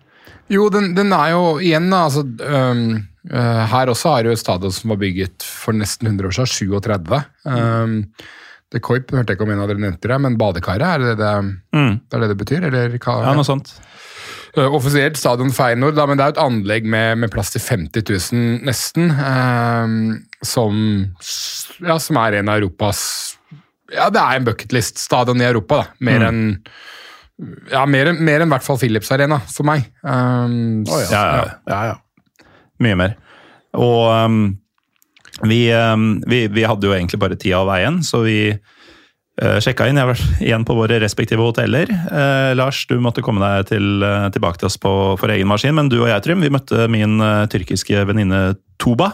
Jo, 0.51 0.65
den, 0.73 0.91
den 0.97 1.13
er 1.15 1.31
jo 1.31 1.45
igjen, 1.63 1.87
altså 1.95 2.25
øh, 2.27 2.81
Her 3.29 3.91
også 3.91 4.15
er 4.15 4.23
det 4.23 4.31
jo 4.31 4.37
et 4.39 4.41
stadion 4.41 4.71
som 4.73 4.89
var 4.95 4.97
bygget 5.03 5.43
for 5.45 5.77
nesten 5.77 6.07
100 6.09 6.31
år 6.31 6.37
siden, 6.37 6.79
37. 6.81 7.19
Um, 7.45 7.97
det 8.71 8.81
Koip 8.81 9.11
hørte 9.11 9.29
jeg 9.33 9.37
ikke 9.37 9.45
om 9.45 9.51
en 9.53 9.61
av 9.61 9.67
dere 9.69 9.83
nevnte 9.83 10.07
det, 10.09 10.17
men 10.23 10.37
badekaret, 10.39 10.81
er 10.87 10.99
det 11.03 11.17
det, 11.19 11.31
Mm. 11.75 11.99
det, 12.07 12.13
er 12.17 12.19
det 12.23 12.29
det 12.31 12.37
betyr? 12.39 12.63
Eller, 12.69 12.97
hva, 12.97 13.17
Ja, 13.27 13.33
noe 13.35 13.43
sånt. 13.45 13.73
Øh, 14.57 14.67
Offisielt 14.73 15.15
stadion 15.19 15.51
Feyenoord, 15.51 15.95
da, 15.95 16.05
men 16.09 16.17
det 16.17 16.23
er 16.25 16.31
jo 16.31 16.35
et 16.39 16.45
anlegg 16.45 16.87
med, 16.87 17.17
med 17.23 17.31
plass 17.31 17.51
til 17.53 17.61
50 17.61 18.33
000 18.33 18.65
nesten, 18.67 19.11
øhm, 19.11 20.25
som, 20.43 20.81
ja, 21.85 21.97
som 21.99 22.17
er 22.17 22.39
en 22.39 22.49
av 22.51 22.59
Europas 22.59 23.37
Ja, 23.91 24.09
det 24.09 24.19
er 24.21 24.39
en 24.39 24.45
bucketlist-stadion 24.47 25.41
i 25.43 25.47
Europa, 25.49 25.83
da. 25.83 25.85
Mer 25.99 26.25
enn 26.29 26.43
ja, 27.71 27.85
mer, 27.89 28.11
mer 28.13 28.43
enn 28.43 28.47
i 28.51 28.53
hvert 28.53 28.63
fall 28.63 28.77
Philips 28.77 29.09
Arena, 29.11 29.39
for 29.51 29.65
meg. 29.67 29.87
Um, 30.03 30.83
oh, 30.87 30.99
Ja, 31.09 31.09
ja, 31.09 31.35
ja. 31.35 31.45
Ja, 31.67 31.79
ja. 31.91 31.95
Mye 32.81 32.97
mer. 32.99 33.15
Og 33.77 34.09
um, 34.09 34.39
vi, 35.47 35.63
um, 35.73 36.15
vi, 36.27 36.43
vi 36.51 36.63
hadde 36.67 36.87
jo 36.89 36.93
egentlig 36.95 37.19
bare 37.21 37.37
tida 37.39 37.61
av 37.61 37.69
veien, 37.71 38.01
så 38.03 38.19
vi 38.25 38.35
uh, 38.51 39.57
sjekka 39.63 39.87
inn 39.89 39.99
jeg 40.01 40.09
var 40.11 40.23
igjen 40.47 40.65
på 40.67 40.75
våre 40.77 40.99
respektive 41.03 41.45
hoteller. 41.45 41.89
Uh, 42.11 42.51
Lars, 42.57 42.83
du 42.89 42.97
måtte 43.03 43.23
komme 43.25 43.41
deg 43.43 43.69
til, 43.71 44.03
uh, 44.03 44.27
tilbake 44.33 44.61
til 44.61 44.69
oss 44.69 44.79
på, 44.81 44.91
for 45.21 45.33
egen 45.33 45.49
maskin, 45.49 45.75
men 45.77 45.89
du 45.91 45.99
og 46.01 46.09
jeg, 46.11 46.25
Trym, 46.27 46.41
vi 46.43 46.51
møtte 46.53 46.87
min 46.91 47.19
uh, 47.23 47.45
tyrkiske 47.51 48.03
venninne 48.09 48.43
Tuba, 48.81 49.13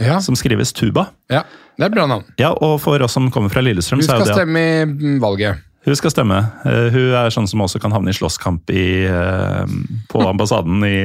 Ja, 0.00 0.18
som 0.20 0.34
skrives 0.34 0.72
Tuba. 0.74 1.08
ja, 1.30 1.44
det 1.78 1.84
er 1.84 1.90
et 1.90 1.94
bra 1.94 2.04
navn. 2.10 2.24
Ja, 2.38 2.50
og 2.52 2.80
for 2.82 3.02
oss 3.02 3.14
som 3.14 3.28
kommer 3.34 3.50
fra 3.50 3.62
Lillestrøm, 3.62 4.02
så 4.02 4.16
er 4.16 4.24
skal 4.24 4.26
Hun 4.26 4.26
det 4.26 4.34
stemme 4.40 4.60
i 4.62 4.84
mm, 5.14 5.20
valget. 5.22 5.62
hun 5.86 5.96
skal 5.98 6.10
stemme. 6.10 6.38
Eh, 6.66 6.86
Hun 6.94 7.14
er 7.18 7.30
sånn 7.34 7.46
som 7.50 7.62
også 7.62 7.78
kan 7.82 7.92
havne 7.94 8.10
i 8.10 8.16
slåsskamp 8.16 8.70
i, 8.74 8.84
eh, 9.06 9.74
på 10.10 10.22
ambassaden 10.26 10.82
i, 10.86 10.96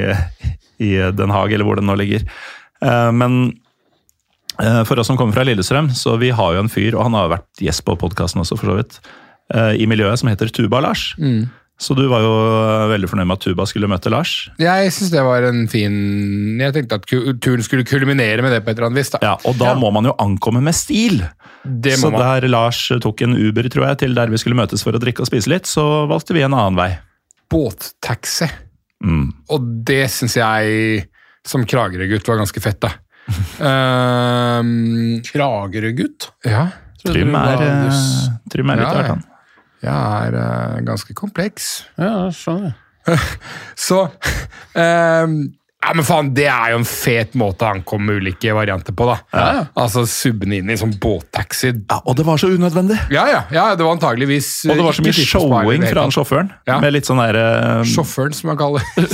i 0.80 0.93
Den 1.15 1.30
Haag, 1.34 1.51
eller 1.53 1.65
hvor 1.68 1.76
den 1.80 1.89
nå 1.89 1.95
ligger. 1.99 2.23
Eh, 2.81 3.11
Men 3.11 3.53
eh, 4.61 4.84
for 4.88 4.99
oss 4.99 5.07
som 5.07 5.18
kommer 5.19 5.34
fra 5.35 5.43
Lillestrøm, 5.47 5.91
så 5.95 6.18
vi 6.19 6.30
har 6.35 6.53
jo 6.56 6.60
en 6.65 6.69
fyr, 6.72 6.95
og 6.95 7.03
han 7.10 7.14
har 7.19 7.30
vært 7.38 7.64
gjest 7.64 7.85
på 7.88 7.97
podkasten 7.99 8.41
også, 8.43 8.57
for 8.60 8.72
så 8.73 8.77
vidt, 8.81 8.99
eh, 9.53 9.73
i 9.80 9.88
miljøet 9.89 10.19
som 10.19 10.30
heter 10.31 10.51
Tuba-Lars. 10.56 11.14
Så 11.80 11.95
du 11.95 12.01
var 12.11 12.19
jo 12.19 12.31
veldig 12.91 13.07
fornøyd 13.07 13.27
med 13.30 13.38
at 13.38 13.43
Tuba 13.45 13.64
skulle 13.69 13.88
møte 13.88 14.11
Lars. 14.11 14.49
Jeg 14.60 14.89
syns 14.91 15.14
det 15.14 15.22
var 15.23 15.45
en 15.47 15.61
fin 15.72 15.93
Jeg 16.60 16.73
tenkte 16.76 16.97
at 16.99 17.06
turen 17.39 17.64
skulle 17.64 17.85
kulminere 17.88 18.43
med 18.43 18.51
det 18.51 18.65
på 18.65 18.73
et 18.73 18.76
eller 18.76 18.89
annet 18.89 18.99
vis. 18.99 19.11
da. 19.14 19.22
Ja, 19.23 19.38
Og 19.47 19.56
da 19.61 19.72
må 19.80 19.88
man 19.95 20.03
jo 20.10 20.11
ankomme 20.19 20.60
med 20.61 20.76
stil! 20.76 21.22
Det 21.64 21.93
Så 21.99 22.11
man. 22.11 22.19
der 22.19 22.49
Lars 22.51 22.81
tok 22.99 23.22
en 23.23 23.31
Uber 23.39 23.64
tror 23.72 23.88
jeg, 23.88 23.97
til 24.03 24.14
der 24.14 24.27
vi 24.27 24.35
skulle 24.38 24.60
møtes 24.60 24.84
for 24.84 24.91
å 24.91 24.99
drikke 24.99 25.23
og 25.23 25.27
spise 25.31 25.47
litt, 25.47 25.72
så 25.72 26.06
valgte 26.11 26.35
vi 26.35 26.43
en 26.43 26.51
annen 26.53 26.76
vei. 26.76 26.97
Båttaxi. 27.49 28.49
Mm. 29.03 29.30
Og 29.55 29.69
det 29.88 30.03
syns 30.11 30.35
jeg, 30.39 31.05
som 31.47 31.63
Kragerø-gutt, 31.67 32.27
var 32.27 32.41
ganske 32.41 32.63
fett, 32.63 32.81
da. 32.84 32.91
um, 33.63 35.19
Kragerø-gutt. 35.31 36.31
ja. 36.47 36.67
Trym 36.99 37.31
er, 37.31 37.61
eh. 37.63 37.99
Trym 38.51 38.69
er 38.73 38.81
litt 38.81 38.89
Ja, 38.89 38.95
rart, 38.97 39.07
han. 39.07 39.21
Jeg 39.80 39.93
er 40.27 40.35
uh, 40.35 40.80
ganske 40.84 41.13
kompleks. 41.15 41.69
Ja, 41.95 42.26
jeg 42.26 42.34
skjønner 42.35 42.73
jeg. 42.73 43.19
Så 43.88 44.01
ehm, 44.84 45.38
Ja, 45.80 45.93
men 45.95 46.03
faen, 46.03 46.34
det 46.35 46.45
er 46.51 46.73
jo 46.73 46.81
en 46.81 46.88
fet 46.88 47.35
måte 47.39 47.64
å 47.64 47.72
ankomme 47.72 48.18
ulike 48.19 48.51
varianter 48.56 48.91
på, 48.95 49.06
da. 49.07 49.15
Altså 49.80 50.03
Subbe 50.10 50.49
inn 50.51 50.68
i 50.68 50.76
sånn 50.77 50.91
båttaxi. 50.99 51.72
Ja, 51.88 52.01
og 52.03 52.18
det 52.19 52.26
var 52.27 52.41
så 52.41 52.49
unødvendig! 52.51 52.97
Ja, 53.15 53.23
ja, 53.31 53.41
ja, 53.56 53.64
det 53.80 53.88
var 53.88 53.95
antageligvis 53.95 54.49
Og 54.68 54.76
det 54.76 54.85
var 54.85 54.97
så 54.97 55.06
mye 55.06 55.15
showing 55.15 55.85
fra 55.88 56.03
han 56.03 56.14
sjåføren. 56.14 56.51
Ja. 56.68 56.81
Med 56.84 56.97
litt 56.97 57.07
sånn 57.07 57.22
derre 57.23 57.45
Sjåføren, 57.88 58.35
som 58.35 58.51
man 58.51 58.60
kaller 58.60 58.84
det. 58.97 59.07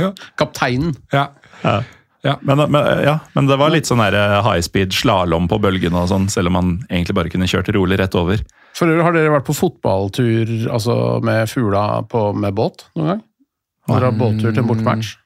Kapteinen. 0.40 0.96
ja. 1.12 2.36
men, 2.40 2.64
men, 2.72 2.80
ja, 3.04 3.18
men 3.36 3.52
det 3.52 3.60
var 3.60 3.76
litt 3.76 3.90
sånn 3.90 4.00
der 4.00 4.16
high 4.46 4.64
speed 4.64 4.96
slalåm 4.96 5.52
på 5.52 5.60
bølgene 5.62 6.00
og 6.00 6.08
sånn, 6.14 6.30
selv 6.32 6.48
om 6.48 6.58
man 6.58 6.74
egentlig 6.88 7.18
bare 7.20 7.32
kunne 7.34 7.50
kjørt 7.50 7.68
rolig 7.76 8.00
rett 8.00 8.16
over. 8.18 8.40
For 8.72 8.88
øvrig, 8.88 9.04
Har 9.04 9.12
dere 9.12 9.36
vært 9.36 9.50
på 9.50 9.56
fotballtur 9.56 10.48
altså 10.72 11.20
med 11.24 11.44
fugla 11.52 12.06
på, 12.08 12.30
med 12.32 12.56
båt 12.56 12.86
noen 12.96 13.12
gang? 13.14 13.26
Har 13.90 14.00
dere 14.00 14.14
hatt 14.14 14.22
båttur 14.22 14.48
til 14.48 14.62
en 14.62 14.70
bortematch? 14.70 15.18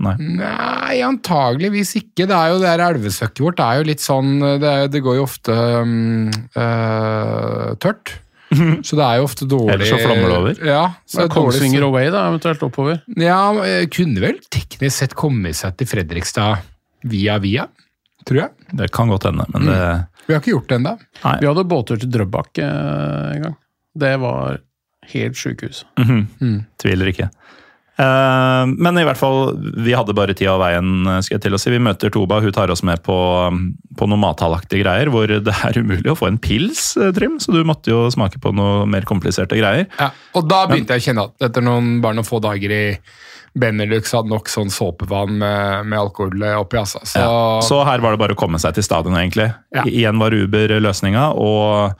Nei. 0.00 0.14
Nei, 0.40 0.96
antageligvis 1.04 1.92
ikke. 2.00 2.24
Det 2.24 2.36
er 2.36 2.54
jo 2.54 2.60
det 2.62 2.72
elvesøkket 2.72 3.42
vårt 3.44 3.58
det 3.60 3.66
er 3.66 3.80
jo 3.80 3.86
litt 3.90 4.00
sånn 4.00 4.30
Det, 4.62 4.72
det 4.94 5.02
går 5.04 5.18
jo 5.18 5.26
ofte 5.26 5.56
um, 5.84 6.30
uh, 6.56 7.76
tørt. 7.82 8.14
Så 8.86 8.96
det 8.98 9.04
er 9.06 9.20
jo 9.20 9.26
ofte 9.28 9.46
dårlig 9.46 9.76
Ellers 9.76 9.92
så 9.92 9.98
flommer 10.00 10.26
det 10.26 10.38
over. 10.40 10.62
Ja, 10.66 10.82
så 11.06 11.22
er 11.22 11.28
Kongsvinger 11.30 11.84
Away, 11.86 12.08
da, 12.10 12.24
eventuelt 12.32 12.64
oppover? 12.66 12.98
Ja, 13.20 13.42
eh, 13.62 13.84
kunne 13.92 14.22
vel 14.24 14.40
teknisk 14.50 14.96
sett 14.96 15.14
komme 15.18 15.52
seg 15.54 15.76
til 15.78 15.86
Fredrikstad 15.86 16.64
via 17.10 17.38
via, 17.42 17.68
tror 18.26 18.42
jeg. 18.42 18.72
Det 18.80 18.90
kan 18.94 19.12
godt 19.12 19.28
hende, 19.30 19.46
men 19.54 19.70
det 19.70 19.78
Vi 20.26 20.34
har 20.34 20.42
ikke 20.42 20.56
gjort 20.56 20.66
det 20.72 20.80
ennå. 20.80 20.96
Vi 21.22 21.50
hadde 21.50 21.66
båttur 21.70 22.02
til 22.02 22.10
Drøbak 22.10 22.58
eh, 22.58 23.36
en 23.36 23.46
gang. 23.46 23.56
Det 24.02 24.12
var 24.22 24.60
helt 25.14 25.38
sjukehus. 25.38 25.84
mhm, 26.02 26.64
tviler 26.82 27.14
ikke. 27.14 27.30
Eh, 28.00 28.64
men 28.80 28.98
i 28.98 29.04
hvert 29.04 29.18
fall, 29.20 29.54
vi 29.84 29.94
hadde 29.96 30.14
bare 30.16 30.34
tida 30.36 30.54
av 30.54 30.62
veien, 30.62 30.90
skal 31.20 31.36
jeg 31.36 31.44
til 31.46 31.56
å 31.56 31.60
si. 31.60 31.72
Vi 31.74 31.82
møter 31.82 32.12
Toba, 32.14 32.40
hun 32.40 32.54
tar 32.56 32.72
oss 32.72 32.84
med 32.86 33.02
på, 33.04 33.16
på 33.98 34.08
noe 34.08 34.20
mathallaktige 34.20 34.84
greier, 34.84 35.10
hvor 35.12 35.28
det 35.30 35.56
er 35.68 35.80
umulig 35.80 36.12
å 36.12 36.18
få 36.18 36.30
en 36.30 36.40
pils, 36.40 36.92
Trim, 36.96 37.12
Trym, 37.20 37.40
så 37.42 37.52
du 37.52 37.60
måtte 37.68 37.92
jo 37.92 38.06
smake 38.12 38.40
på 38.42 38.54
noe 38.56 38.86
mer 38.88 39.04
kompliserte 39.08 39.58
greier. 39.58 39.90
Ja, 40.00 40.10
og 40.38 40.48
da 40.48 40.64
begynte 40.70 40.96
jeg 40.96 41.04
å 41.04 41.06
kjenne 41.10 41.26
at 41.28 41.50
etter 41.50 41.64
noen, 41.64 41.98
bare 42.04 42.16
noen 42.16 42.28
få 42.28 42.40
dager 42.42 42.72
i 42.72 42.84
Benelux 43.60 44.12
hadde 44.14 44.30
nok 44.30 44.48
sånn 44.48 44.70
såpevann 44.70 45.34
med, 45.40 45.88
med 45.90 45.98
alkohol 45.98 46.44
oppi, 46.60 46.78
altså. 46.80 47.02
Så, 47.04 47.20
Ja. 47.20 47.60
Så 47.66 47.82
her 47.84 48.02
var 48.02 48.14
det 48.14 48.22
bare 48.22 48.36
å 48.36 48.38
komme 48.38 48.60
seg 48.62 48.76
til 48.78 48.86
stadion, 48.86 49.18
egentlig. 49.18 49.50
Ja. 49.74 49.84
Igjen 49.84 50.22
var 50.22 50.36
Uber 50.36 50.76
løsninga, 50.80 51.32
og 51.34 51.98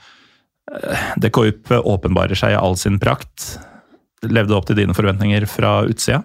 det 0.71 1.27
De 1.27 1.31
Koip 1.35 1.67
åpenbarer 1.75 2.37
seg 2.39 2.55
i 2.55 2.59
all 2.59 2.77
sin 2.79 2.97
prakt. 3.01 3.57
Levde 4.29 4.55
opp 4.57 4.67
til 4.69 4.77
dine 4.77 4.93
forventninger 4.97 5.47
fra 5.49 5.81
utsida. 5.89 6.21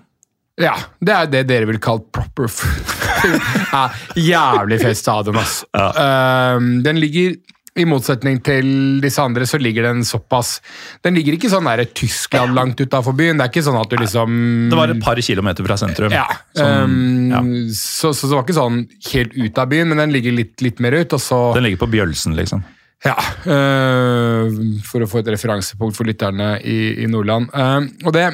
ja, 0.61 0.75
det 1.01 1.15
er 1.15 1.33
det 1.33 1.43
dere 1.49 1.69
vil 1.69 1.81
kalle 1.83 2.05
proper 2.13 2.49
food. 2.53 2.95
ja, 3.75 3.89
Jævlig 4.17 4.81
fest 4.83 5.05
stadion, 5.05 5.39
ass. 5.41 5.63
Um, 5.73 6.81
den 6.85 7.01
ligger 7.01 7.37
i 7.77 7.85
motsetning 7.89 8.39
til 8.45 8.69
disse 9.05 9.21
andre, 9.21 9.45
så 9.49 9.59
ligger 9.61 9.91
den 9.91 10.05
såpass 10.07 10.61
Den 11.05 11.17
ligger 11.19 11.37
ikke 11.37 11.51
sånn 11.53 11.69
der 11.69 11.85
Tyskland 11.97 12.57
langt 12.57 12.81
utafor 12.81 13.17
byen. 13.17 13.37
Det 13.37 13.47
er 13.47 13.53
ikke 13.53 13.67
sånn 13.67 13.81
at 13.81 13.91
du 13.93 13.99
liksom 14.01 14.39
Det 14.73 14.79
var 14.79 14.93
et 14.95 15.03
par 15.05 15.21
kilometer 15.21 15.67
fra 15.67 15.77
sentrum. 15.81 16.15
Ja. 16.15 16.25
Sånn, 16.57 16.97
um, 16.97 17.35
ja. 17.35 17.43
Så, 17.77 18.15
så 18.17 18.31
det 18.31 18.39
var 18.39 18.47
ikke 18.47 18.57
sånn 18.57 18.81
helt 19.11 19.37
ut 19.37 19.61
av 19.61 19.69
byen, 19.73 19.93
men 19.93 20.01
den 20.05 20.17
ligger 20.17 20.37
litt, 20.37 20.57
litt 20.65 20.81
mer 20.85 20.97
ut. 20.97 21.13
Den 21.13 21.67
ligger 21.67 21.85
på 21.85 21.93
Bjølsen, 21.93 22.37
liksom. 22.39 22.65
Ja, 23.05 23.17
øh, 23.53 24.55
for 24.87 25.05
å 25.05 25.09
få 25.11 25.21
et 25.21 25.29
referansepunkt 25.35 25.99
for 25.99 26.09
lytterne 26.09 26.57
i, 26.65 27.05
i 27.05 27.09
Nordland. 27.11 27.51
Uh, 27.53 27.85
og 28.09 28.15
det, 28.17 28.25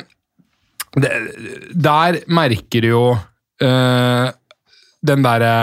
det 0.95 1.11
Der 1.75 2.21
merker 2.31 2.85
du 2.85 2.89
jo 2.93 3.07
øh, 3.17 4.29
den 5.03 5.25
derre 5.27 5.55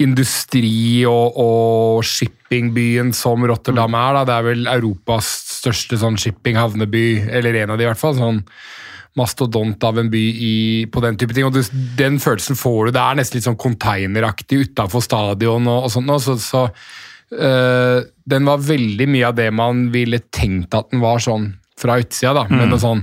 industri- 0.00 1.04
og, 1.06 1.36
og 1.38 2.06
shippingbyen 2.06 3.12
som 3.14 3.44
Rotterdam 3.46 3.94
er. 3.98 4.16
Da. 4.18 4.24
Det 4.24 4.36
er 4.36 4.48
vel 4.48 4.70
Europas 4.70 5.28
største 5.60 5.98
sånn 6.00 6.18
shippinghavneby, 6.18 7.06
eller 7.34 7.62
en 7.62 7.74
av 7.74 7.78
de 7.78 7.86
i 7.86 7.90
hvert 7.90 8.00
fall. 8.00 8.18
sånn 8.18 8.42
mastodont 9.14 9.84
av 9.86 9.98
en 10.00 10.08
by 10.10 10.22
i, 10.42 10.54
på 10.90 11.02
den 11.04 11.16
type 11.18 11.34
ting. 11.34 11.46
og 11.46 11.54
du, 11.54 11.62
Den 11.98 12.18
følelsen 12.18 12.58
får 12.58 12.88
du. 12.88 12.94
Det 12.96 13.02
er 13.02 13.18
nesten 13.20 13.38
litt 13.38 13.46
sånn 13.46 13.60
containeraktig 13.60 14.58
utafor 14.64 15.04
stadion 15.04 15.68
og, 15.70 15.86
og 15.86 15.92
sånt. 15.94 16.10
Og 16.10 16.22
så, 16.24 16.34
så 16.42 16.64
øh, 17.34 18.00
Den 18.30 18.48
var 18.48 18.62
veldig 18.64 19.06
mye 19.10 19.28
av 19.28 19.36
det 19.38 19.50
man 19.54 19.88
ville 19.94 20.22
tenkt 20.34 20.74
at 20.76 20.90
den 20.92 21.02
var 21.04 21.22
sånn 21.22 21.52
fra 21.78 21.98
utsida, 22.00 22.32
da. 22.36 22.44
Med 22.48 22.68
noen, 22.70 22.80
sånn 22.80 23.00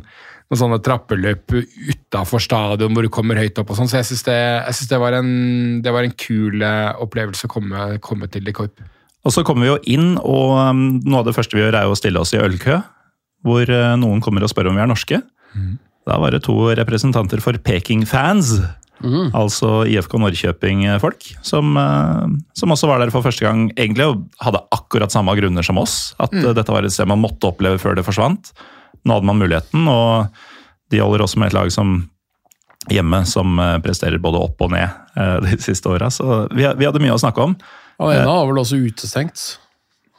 noen 0.51 0.59
sånne 0.59 0.79
trappeløp 0.83 1.53
utafor 1.55 2.43
stadion 2.43 2.95
hvor 2.95 3.05
du 3.07 3.11
kommer 3.13 3.39
høyt 3.39 3.59
opp 3.61 3.71
og 3.71 3.77
sånn. 3.79 3.87
Så 3.91 4.01
jeg 4.01 4.09
syns 4.09 4.25
det, 4.27 4.39
det, 4.89 4.99
var 4.99 5.15
en, 5.15 5.29
det 5.83 5.93
var 5.95 6.07
en 6.07 6.15
kul 6.15 6.63
eh, 6.63 6.89
opplevelse 7.03 7.47
å 7.47 7.51
komme, 7.51 7.85
komme 8.03 8.27
til 8.31 8.43
De 8.47 8.55
Korp. 8.55 8.83
Og 9.23 9.35
så 9.35 9.45
kommer 9.47 9.67
vi 9.67 9.69
jo 9.69 9.77
inn, 9.93 10.15
og 10.17 10.57
um, 10.57 10.81
noe 11.05 11.21
av 11.21 11.29
det 11.29 11.35
første 11.37 11.55
vi 11.55 11.61
gjør 11.61 11.77
er 11.77 11.85
jo 11.85 11.93
å 11.93 11.99
stille 11.99 12.23
oss 12.23 12.33
i 12.33 12.41
ølkø. 12.41 12.79
Hvor 13.45 13.69
uh, 13.69 13.93
noen 14.01 14.19
kommer 14.23 14.43
og 14.43 14.51
spør 14.51 14.71
om 14.71 14.79
vi 14.79 14.83
er 14.83 14.89
norske. 14.89 15.21
Da 16.09 16.17
var 16.17 16.33
det 16.33 16.43
to 16.47 16.55
representanter 16.75 17.41
for 17.43 17.57
Peking-fans. 17.61 18.55
Altså 19.37 19.81
IFK 19.89 20.17
Norrköping-folk, 20.21 21.31
som, 21.45 21.73
uh, 21.77 22.27
som 22.57 22.73
også 22.73 22.89
var 22.89 23.01
der 23.01 23.13
for 23.13 23.25
første 23.25 23.45
gang 23.45 23.67
egentlig 23.73 24.07
og 24.11 24.23
hadde 24.43 24.63
akkurat 24.75 25.13
samme 25.13 25.35
grunner 25.39 25.65
som 25.65 25.81
oss. 25.81 26.13
At 26.21 26.33
mm. 26.33 26.51
dette 26.57 26.73
var 26.73 26.87
et 26.87 26.93
sted 26.93 27.09
man 27.09 27.21
måtte 27.23 27.49
oppleve 27.49 27.81
før 27.81 27.97
det 27.97 28.05
forsvant. 28.07 28.53
Nå 29.01 29.17
hadde 29.17 29.29
man 29.29 29.41
muligheten, 29.41 29.87
og 29.89 30.29
de 30.93 31.01
holder 31.01 31.25
også 31.25 31.41
med 31.41 31.51
et 31.51 31.57
lag 31.57 31.71
som 31.73 32.01
hjemme 32.91 33.21
som 33.29 33.59
presterer 33.85 34.21
både 34.21 34.39
opp 34.41 34.61
og 34.65 34.71
ned 34.73 34.89
de 35.45 35.57
siste 35.61 35.89
åra. 35.89 36.09
Så 36.13 36.45
vi, 36.49 36.65
vi 36.65 36.87
hadde 36.87 37.01
mye 37.01 37.13
å 37.13 37.21
snakke 37.21 37.45
om. 37.45 37.55
Og 38.01 38.13
en 38.13 38.25
var 38.25 38.47
vel 38.49 38.61
også 38.61 38.79
utestengt. 38.81 39.43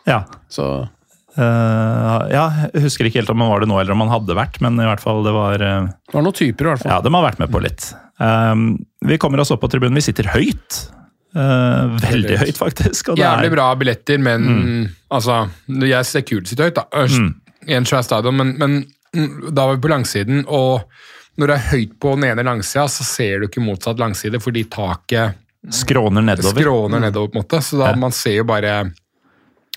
Ja, 0.07 0.25
Så 0.51 0.89
Eh, 1.33 2.23
ja, 2.35 2.45
jeg 2.75 2.83
husker 2.85 3.09
ikke 3.09 3.23
helt 3.23 3.31
om 3.33 3.39
man 3.41 3.49
var 3.53 3.63
det 3.65 3.69
nå 3.71 3.79
eller 3.81 3.95
om 3.95 4.03
man 4.05 4.11
hadde 4.13 4.37
vært, 4.37 4.59
men 4.65 4.77
i 4.77 4.85
hvert 4.89 5.01
fall 5.01 5.23
det 5.25 5.33
var 5.33 5.63
uh, 5.65 5.87
det 5.89 6.17
var 6.17 6.27
noen 6.27 6.37
typer, 6.37 6.67
i 6.67 6.73
hvert 6.73 6.83
fall. 6.85 6.93
Ja, 6.93 6.99
de 7.05 7.13
har 7.15 7.25
vært 7.25 7.41
med 7.41 7.53
på 7.55 7.63
litt. 7.65 7.87
Um, 8.21 8.67
vi 9.09 9.17
kommer 9.23 9.41
oss 9.43 9.51
opp 9.55 9.63
på 9.65 9.71
tribunen. 9.73 9.97
Vi 9.97 10.05
sitter 10.05 10.29
høyt. 10.35 10.83
Uh, 11.33 11.97
veldig 12.03 12.37
høyt, 12.43 12.59
faktisk. 12.61 13.15
Jævlig 13.17 13.53
bra 13.55 13.71
billetter, 13.81 14.21
men 14.21 14.91
altså 15.09 15.47
Jeg 15.89 16.05
ser 16.05 16.27
kult 16.29 16.51
sitt 16.51 16.61
høyt, 16.61 16.77
da. 16.77 16.85
Mm. 16.93 17.31
I 17.71 17.79
en 17.79 17.89
svær 17.89 18.05
stadion, 18.05 18.37
men, 18.37 18.53
men 18.61 18.77
mm, 19.17 19.49
da 19.55 19.71
var 19.71 19.79
vi 19.79 19.85
på 19.87 19.93
langsiden, 19.95 20.45
og 20.53 20.83
når 21.41 21.49
det 21.49 21.55
er 21.57 21.69
høyt 21.71 21.93
på 22.03 22.13
den 22.19 22.27
ene 22.29 22.45
langsida, 22.45 22.85
så 22.93 23.07
ser 23.09 23.41
du 23.41 23.49
ikke 23.49 23.63
motsatt 23.65 24.03
langside, 24.03 24.37
fordi 24.45 24.67
taket 24.69 25.39
Skråner 25.73 26.25
nedover. 26.27 26.59
skråner 26.59 27.01
nedover, 27.07 27.31
på 27.31 27.39
en 27.39 27.45
måte. 27.45 27.61
Så 27.63 27.79
da 27.79 27.93
Ja. 27.93 27.97
man 27.97 28.13
ser 28.13 28.35
jo 28.41 28.45
bare 28.45 28.91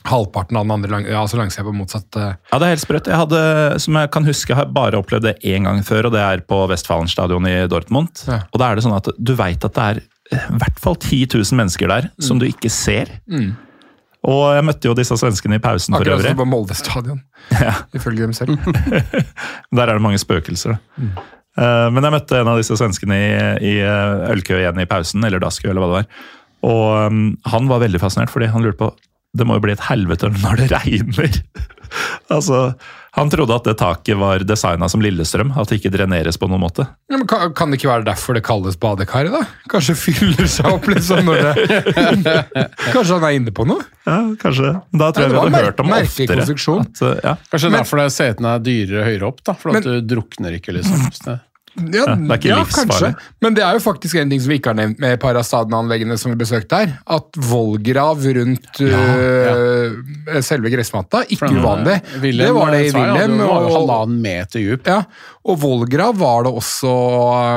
halvparten 0.05 0.57
av 0.59 0.65
den 0.67 0.71
andre 0.75 0.91
lang, 0.91 1.05
ja, 1.09 1.19
altså 1.23 1.37
langsida 1.39 1.63
på 1.65 1.73
motsatt 1.73 2.17
uh. 2.21 2.31
Ja, 2.51 2.59
det 2.61 2.67
er 2.67 2.73
helt 2.75 2.83
sprøtt. 2.85 3.07
Jeg 3.09 3.17
hadde, 3.17 3.39
som 3.81 3.97
jeg 3.99 4.11
kan 4.13 4.25
huske, 4.27 4.55
har 4.57 4.69
bare 4.75 4.99
opplevd 5.01 5.25
det 5.29 5.35
én 5.49 5.65
gang 5.65 5.81
før, 5.87 6.07
og 6.09 6.13
det 6.15 6.21
er 6.21 6.43
på 6.45 6.59
Westfalen 6.69 7.09
stadion 7.09 7.47
i 7.49 7.55
Dortmund. 7.71 8.21
Ja. 8.29 8.43
Og 8.53 8.61
da 8.61 8.69
er 8.71 8.77
det 8.79 8.85
sånn 8.85 8.95
at 8.97 9.09
du 9.17 9.33
veit 9.39 9.65
at 9.65 9.73
det 9.77 9.85
er 9.91 10.01
eh, 10.37 10.49
i 10.53 10.59
hvert 10.61 10.81
fall 10.83 10.97
10 11.01 11.23
000 11.33 11.57
mennesker 11.61 11.89
der 11.91 12.09
som 12.21 12.37
du 12.41 12.45
ikke 12.49 12.69
ser. 12.73 13.11
Og 14.25 14.43
jeg 14.57 14.65
møtte 14.65 14.89
jo 14.89 14.95
disse 14.97 15.13
svenskene 15.21 15.59
i 15.59 15.61
pausen 15.61 15.93
for 15.93 16.01
øvrig. 16.01 16.31
Akkurat 16.31 16.33
som 16.33 16.41
på 16.41 16.49
Molde 16.49 16.77
stadion, 16.77 17.19
Ja. 17.65 17.75
ifølge 17.93 18.25
dem 18.25 18.33
selv. 18.33 18.57
Der 19.75 19.85
er 19.85 19.93
det 19.97 20.01
mange 20.01 20.17
spøkelser. 20.21 20.77
da. 20.97 21.25
Eh, 21.61 21.89
Men 21.93 22.03
jeg 22.07 22.15
møtte 22.17 22.39
en 22.41 22.49
av 22.53 22.57
disse 22.61 22.77
svenskene 22.79 23.19
i, 23.21 23.27
i 23.69 23.75
ølkø 24.33 24.57
igjen 24.63 24.81
i 24.81 24.87
pausen, 24.89 25.23
eller 25.27 25.39
dasku, 25.43 25.69
eller 25.69 25.81
hva 25.83 25.91
det 25.91 25.99
var. 25.99 26.07
Og 26.65 27.11
um, 27.13 27.19
han 27.45 27.67
var 27.69 27.83
veldig 27.83 28.01
fascinert, 28.01 28.31
fordi 28.33 28.47
han 28.49 28.65
lurte 28.65 28.79
på 28.81 28.87
det 29.35 29.47
må 29.47 29.57
jo 29.57 29.65
bli 29.67 29.75
et 29.75 29.87
helvete 29.89 30.29
når 30.41 30.61
det 30.63 30.69
regner. 30.71 31.41
altså, 32.35 32.59
Han 33.15 33.29
trodde 33.31 33.55
at 33.55 33.67
det 33.67 33.75
taket 33.79 34.17
var 34.19 34.43
designa 34.43 34.89
som 34.91 35.03
Lillestrøm, 35.03 35.53
at 35.55 35.69
det 35.69 35.77
ikke 35.79 35.91
dreneres 35.93 36.39
på 36.41 36.49
noen 36.51 36.63
måte. 36.65 36.87
Ja, 37.11 37.19
men 37.19 37.27
kan, 37.29 37.53
kan 37.55 37.71
det 37.71 37.79
ikke 37.79 37.91
være 37.91 38.07
derfor 38.09 38.35
det 38.35 38.43
kalles 38.47 38.75
badekaret, 38.81 39.31
da? 39.35 39.43
Kanskje 39.71 39.95
fyller 39.99 40.49
seg 40.51 40.67
opp 40.73 40.89
litt 40.91 41.05
sånn 41.05 41.27
når 41.29 41.41
det 41.45 42.35
Kanskje 42.95 43.15
han 43.15 43.27
er 43.29 43.37
inne 43.39 43.55
på 43.55 43.67
noe? 43.69 43.85
Ja, 44.03 44.19
kanskje. 44.41 44.75
Da 44.91 45.11
tror 45.15 45.27
jeg 45.27 45.31
det 45.31 45.39
vi 45.39 45.43
hadde 45.45 45.65
hørt 45.69 45.83
om 45.83 45.91
det 45.93 46.03
oftere. 46.09 46.45
At, 46.45 47.01
uh, 47.01 47.15
ja. 47.23 47.35
Kanskje 47.51 47.71
Men- 47.71 47.79
derfor 47.79 48.01
det 48.01 48.07
er 48.09 48.15
setene 48.19 48.55
er 48.55 48.63
dyrere 48.67 49.09
høyere 49.09 49.31
opp, 49.31 49.43
da, 49.47 49.55
for 49.59 49.75
at 49.75 49.87
du 49.87 49.99
drukner 50.15 50.59
ikke, 50.59 50.75
liksom. 50.79 51.05
Ja, 51.75 52.05
Ja, 52.07 52.15
det 52.15 52.31
er 52.31 52.37
ikke 52.39 52.47
ja, 52.49 52.57
livsfarlig. 52.61 52.89
kanskje. 52.89 53.09
Men 53.43 53.53
det 53.57 53.63
er 53.65 53.73
jo 53.73 53.79
faktisk 53.83 54.15
en 54.21 54.29
ting 54.31 54.39
som 54.39 54.49
vi 54.49 54.57
ikke 54.59 54.71
har 54.71 54.77
nevnt 54.79 54.99
med 55.03 55.19
Parastaden-anleggene 55.19 56.15
som 56.17 56.31
vi 56.31 56.37
besøkte 56.39 56.77
her. 56.79 56.93
At 57.17 57.35
vollgrav 57.35 58.23
rundt 58.37 58.79
øh, 58.79 60.41
selve 60.45 60.71
gressmatta, 60.71 61.23
ikke 61.29 61.49
den, 61.49 61.59
uvanlig. 61.59 61.97
eh, 61.99 62.21
Willem, 62.23 62.45
det 62.47 62.53
var 62.55 62.71
det 62.71 62.79
i 62.85 62.89
sa 62.93 63.01
Wilhelm. 63.03 63.39
Ja, 63.39 63.49
og- 63.49 63.71
halvannen 63.75 64.21
meter 64.23 64.59
dyp. 64.59 64.87
Ja, 64.87 65.01
og 65.45 65.59
vollgrav 65.61 66.15
var 66.17 66.43
det 66.47 66.53
også 66.53 66.93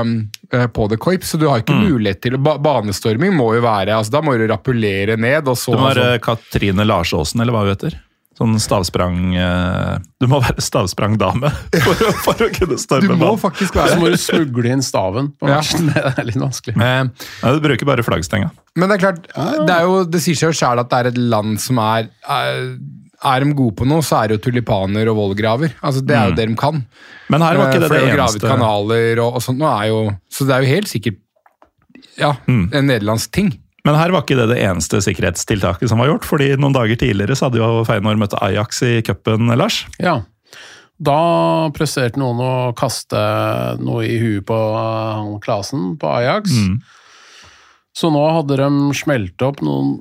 um, 0.03 0.29
på 0.75 0.89
The 0.89 0.97
Coip, 0.97 1.23
så 1.25 1.39
du 1.39 1.47
har 1.49 1.63
ikke 1.63 1.77
Mm. 1.79 1.89
mulighet 1.93 2.21
til 2.23 2.37
ba 2.39 2.57
Banestorming 2.59 3.35
må 3.37 3.55
jo 3.55 3.61
være 3.63 3.95
altså 3.95 4.11
Da 4.11 4.21
må 4.25 4.35
du 4.37 4.47
rappellere 4.51 5.17
ned, 5.17 5.47
og 5.49 5.57
så 5.57 5.73
Det 5.73 5.81
må 5.81 5.95
være 5.95 6.19
Katrine 6.21 6.85
Larsåsen, 6.85 7.41
eller 7.41 7.53
hva 7.53 7.61
hun 7.67 7.69
heter. 7.77 7.95
Sånn 8.39 8.55
stavsprang 8.63 9.33
eh, 9.35 9.97
Du 10.23 10.29
må 10.31 10.39
være 10.45 10.63
stavsprangdame 10.63 11.51
for, 11.85 12.05
å- 12.07 12.13
for 12.23 12.45
å 12.47 12.49
kunne 12.55 12.77
Du 12.79 13.09
må 13.11 13.17
banen. 13.19 13.41
faktisk 13.43 13.75
Så 13.75 13.81
være 13.83 13.97
må 13.99 14.13
du 14.13 14.17
smugle 14.23 14.71
inn 14.77 14.83
staven 14.87 15.33
på 15.41 15.49
Ja. 15.51 15.57
matchen. 15.59 15.91
Det 15.95 16.05
er 16.23 16.29
litt 16.29 16.39
vanskelig. 16.39 16.77
Men, 16.79 17.11
ja, 17.43 17.53
du 17.57 17.61
bruker 17.65 17.89
bare 17.91 18.05
flaggstenga. 18.07 18.53
Men 18.79 18.89
det 18.93 18.99
er 19.01 19.03
klart, 19.09 19.27
det, 19.67 19.75
er 19.75 19.83
jo, 19.89 20.05
det 20.07 20.21
sier 20.23 20.39
seg 20.39 20.53
jo 20.53 20.59
sjæl 20.61 20.79
at 20.85 20.89
det 20.93 20.99
er 21.03 21.11
et 21.11 21.19
land 21.19 21.59
som 21.61 21.81
er, 21.83 22.09
er 22.31 22.79
Er 23.27 23.43
de 23.43 23.51
gode 23.59 23.75
på 23.81 23.87
noe, 23.91 23.99
så 24.07 24.21
er 24.23 24.29
det 24.31 24.37
jo 24.39 24.45
tulipaner 24.47 25.09
og 25.11 25.17
vollgraver. 25.19 25.73
Altså, 25.83 26.05
det 26.07 26.15
er 26.15 26.29
jo 26.31 26.37
det 26.39 26.45
de 26.53 26.55
kan. 26.61 26.85
Men 27.35 27.43
her 27.43 27.59
var 27.59 27.73
ikke 27.73 27.81
det 27.83 27.89
Eh, 27.89 27.91
For 27.91 27.99
det 27.99 28.13
å 28.13 28.15
gravet 28.15 28.37
eneste. 28.39 28.53
kanaler 28.53 29.19
og, 29.25 29.35
og 29.35 29.43
sånt. 29.43 29.59
Nå 29.59 29.67
er 29.73 29.89
jo, 29.91 29.97
så 30.31 30.47
det 30.47 30.55
er 30.55 30.63
jo 30.63 30.71
helt 30.77 30.87
sikkert 30.93 31.19
ja, 32.19 32.37
Mm. 32.47 32.69
en 32.73 32.87
nederlandsk 32.87 33.33
ting. 33.35 33.51
Men 33.89 33.97
her 33.97 34.13
var 34.13 34.25
ikke 34.27 34.37
det 34.37 34.51
det 34.51 34.59
eneste 34.61 35.01
sikkerhetstiltaket 35.01 35.89
som 35.89 36.03
var 36.03 36.11
gjort. 36.11 36.27
fordi 36.29 36.51
noen 36.61 36.77
dager 36.77 36.99
tidligere 37.01 37.37
så 37.39 37.49
hadde 37.49 37.63
jo 37.63 37.87
Feinor 37.89 38.19
møtt 38.21 38.37
Ajax 38.37 38.83
i 38.85 38.99
cupen, 39.07 39.49
Lars. 39.57 39.87
Ja. 39.97 40.21
Da 40.99 41.71
presterte 41.73 42.21
noen 42.21 42.43
å 42.43 42.53
kaste 42.77 43.19
noe 43.81 44.03
i 44.05 44.19
huet 44.21 44.45
på 44.49 44.59
han 44.75 45.39
Klasen 45.41 45.95
på 46.01 46.11
Ajax. 46.19 46.53
Mm. 46.53 46.75
Så 47.97 48.11
nå 48.13 48.25
hadde 48.35 48.59
de 48.61 48.69
smelt 48.99 49.47
opp 49.47 49.63
noen 49.65 49.97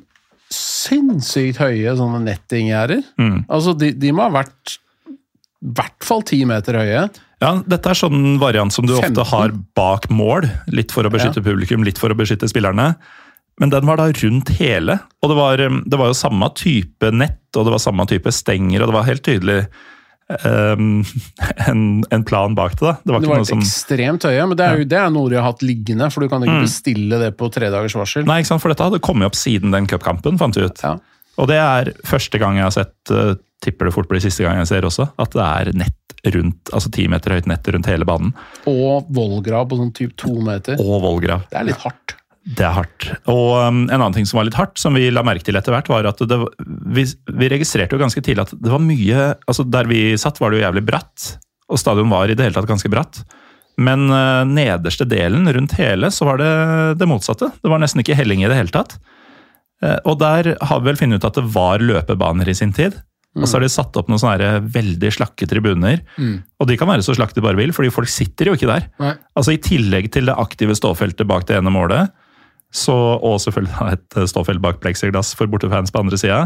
sinnssykt 0.53 1.61
høye 1.61 1.95
sånne 1.99 2.19
nettinggjerder. 2.25 3.05
Mm. 3.19 3.39
Altså, 3.45 3.71
de, 3.77 3.93
de 3.95 4.11
må 4.15 4.27
ha 4.27 4.33
vært 4.41 4.77
i 4.77 5.71
hvert 5.77 6.05
fall 6.05 6.21
ti 6.27 6.41
meter 6.49 6.77
høye. 6.77 7.07
Ja, 7.41 7.51
Dette 7.69 7.93
er 7.93 7.97
sånn 7.97 8.35
variant 8.41 8.73
som 8.73 8.85
du 8.87 8.95
15. 8.95 9.13
ofte 9.13 9.25
har 9.31 9.55
bak 9.77 10.09
mål. 10.13 10.49
Litt 10.73 10.93
for 10.93 11.07
å 11.07 11.13
beskytte 11.13 11.43
publikum, 11.45 11.85
litt 11.85 12.01
for 12.01 12.13
å 12.13 12.17
beskytte 12.17 12.49
spillerne. 12.49 12.91
Men 13.59 13.71
den 13.73 13.87
var 13.89 13.97
da 13.97 14.07
rundt 14.13 14.49
hele, 14.59 14.99
og 15.23 15.29
det 15.31 15.37
var, 15.39 15.61
um, 15.65 15.83
det 15.89 15.97
var 15.97 16.11
jo 16.11 16.17
samme 16.19 16.49
type 16.53 17.09
nett 17.11 17.57
og 17.57 17.65
det 17.65 17.71
var 17.73 17.81
samme 17.81 18.05
type 18.05 18.29
stenger, 18.35 18.83
og 18.83 18.91
det 18.91 18.95
var 18.99 19.07
helt 19.07 19.23
tydelig 19.25 19.55
um, 20.45 20.99
en, 21.69 21.81
en 22.13 22.23
plan 22.27 22.53
bak 22.55 22.75
det. 22.77 22.85
da. 22.85 22.93
Det 23.03 23.13
var 23.15 23.19
det 23.19 23.25
ikke 23.25 23.33
var 23.33 23.41
noe 23.41 23.49
som... 23.49 23.63
ekstremt 23.65 24.27
høye, 24.29 24.45
men 24.51 24.59
det 24.59 24.65
er 24.67 24.77
jo 24.83 24.87
det 24.91 24.99
er 25.01 25.13
noe 25.15 25.31
de 25.31 25.39
har 25.39 25.47
hatt 25.49 25.63
liggende, 25.65 26.09
for 26.13 26.21
du 26.25 26.29
kan 26.31 26.45
ikke 26.45 26.57
Mm. 26.59 26.65
bestille 26.67 27.19
det 27.23 27.31
på 27.39 27.49
tre 27.53 27.71
dagers 27.73 27.95
varsel. 27.97 28.25
Nei, 28.29 28.39
ikke 28.43 28.51
sant? 28.53 28.61
for 28.63 28.73
dette 28.73 28.85
hadde 28.85 29.01
kommet 29.03 29.29
opp 29.31 29.37
siden 29.39 29.73
den 29.73 29.87
cupkampen, 29.89 30.37
fant 30.37 30.57
vi 30.57 30.67
ut. 30.67 30.83
Ja. 30.85 30.97
Og 31.37 31.49
det 31.49 31.57
er 31.61 31.91
første 32.05 32.39
gang 32.41 32.57
jeg 32.57 32.65
har 32.65 32.73
sett, 32.77 32.95
uh, 33.13 33.33
tipper 33.65 33.89
det 33.89 33.93
fort 33.97 34.09
blir 34.09 34.21
siste 34.21 34.45
gang 34.45 34.57
jeg 34.61 34.69
ser 34.69 34.85
også, 34.85 35.09
at 35.17 35.33
det 35.33 35.45
er 35.47 35.73
nett 35.81 36.33
rundt, 36.33 36.69
altså 36.73 36.89
ti 36.93 37.05
meter 37.09 37.33
høyt 37.37 37.45
nett 37.49 37.67
rundt 37.73 37.87
hele 37.89 38.05
banen. 38.09 38.33
Og 38.69 39.09
vollgrav 39.13 39.67
på 39.69 39.77
sånn 39.81 39.93
typ 39.97 40.15
to 40.19 40.33
meter. 40.45 40.77
Og 40.81 41.01
vollgrav. 41.05 41.45
Det 41.49 41.57
er 41.61 41.67
litt 41.69 41.81
hardt. 41.85 42.15
Det 42.47 42.63
er 42.63 42.75
hardt. 42.77 43.07
Og 43.27 43.57
um, 43.59 43.81
en 43.89 43.97
annen 43.97 44.15
ting 44.15 44.27
som 44.27 44.39
var 44.39 44.47
litt 44.47 44.57
hardt, 44.57 44.77
som 44.79 44.95
vi 44.95 45.09
la 45.11 45.23
merke 45.25 45.43
til 45.43 45.57
etter 45.59 45.73
hvert, 45.73 45.89
var 45.91 46.07
at 46.07 46.21
det, 46.23 46.37
vi, 46.95 47.03
vi 47.35 47.49
registrerte 47.51 47.97
jo 47.97 47.99
ganske 47.99 48.23
tidlig 48.23 48.45
at 48.45 48.53
det 48.55 48.71
var 48.71 48.83
mye 48.83 49.25
altså 49.49 49.65
Der 49.67 49.89
vi 49.89 49.99
satt, 50.19 50.39
var 50.39 50.53
det 50.53 50.61
jo 50.61 50.63
jævlig 50.63 50.85
bratt, 50.87 51.33
og 51.67 51.81
stadion 51.81 52.13
var 52.13 52.31
i 52.31 52.37
det 52.37 52.47
hele 52.47 52.55
tatt 52.55 52.69
ganske 52.69 52.91
bratt. 52.93 53.19
Men 53.77 54.07
uh, 54.09 54.47
nederste 54.47 55.05
delen, 55.09 55.49
rundt 55.53 55.75
hele, 55.77 56.09
så 56.13 56.29
var 56.29 56.39
det 56.41 56.53
det 57.01 57.09
motsatte. 57.09 57.51
Det 57.59 57.73
var 57.73 57.83
nesten 57.83 58.01
ikke 58.01 58.15
helling 58.17 58.45
i 58.45 58.49
det 58.49 58.57
hele 58.57 58.73
tatt. 58.73 58.95
Uh, 59.83 59.99
og 60.07 60.15
der 60.23 60.53
har 60.55 60.79
vi 60.79 60.91
vel 60.91 61.01
funnet 61.03 61.19
ut 61.19 61.27
at 61.27 61.41
det 61.41 61.45
var 61.51 61.83
løpebaner 61.83 62.47
i 62.47 62.55
sin 62.57 62.71
tid. 62.73 62.95
Og 63.37 63.45
så 63.45 63.59
har 63.59 63.61
de 63.61 63.69
satt 63.69 63.97
opp 63.99 64.07
noen 64.09 64.17
sånne 64.17 64.63
veldig 64.73 65.11
slakke 65.13 65.45
tribuner. 65.45 65.99
Og 66.57 66.69
de 66.69 66.77
kan 66.79 66.89
være 66.89 67.03
så 67.05 67.13
slakke 67.13 67.35
de 67.37 67.43
bare 67.45 67.59
vil, 67.59 67.69
fordi 67.75 67.91
folk 67.93 68.09
sitter 68.09 68.49
jo 68.49 68.55
ikke 68.57 68.69
der. 68.69 68.87
Nei. 68.97 69.11
Altså 69.37 69.53
I 69.53 69.59
tillegg 69.61 70.09
til 70.15 70.31
det 70.31 70.33
aktive 70.41 70.73
ståfeltet 70.77 71.29
bak 71.29 71.45
det 71.45 71.59
ene 71.59 71.69
målet, 71.73 72.09
så, 72.73 72.95
og 72.95 73.39
selvfølgelig 73.43 73.93
et 73.95 74.19
ståfelt 74.29 74.61
bak 74.63 74.81
pleksiglass 74.83 75.33
for 75.37 75.49
bortefans 75.51 75.93
på 75.93 76.03
andre 76.03 76.19
sida, 76.19 76.43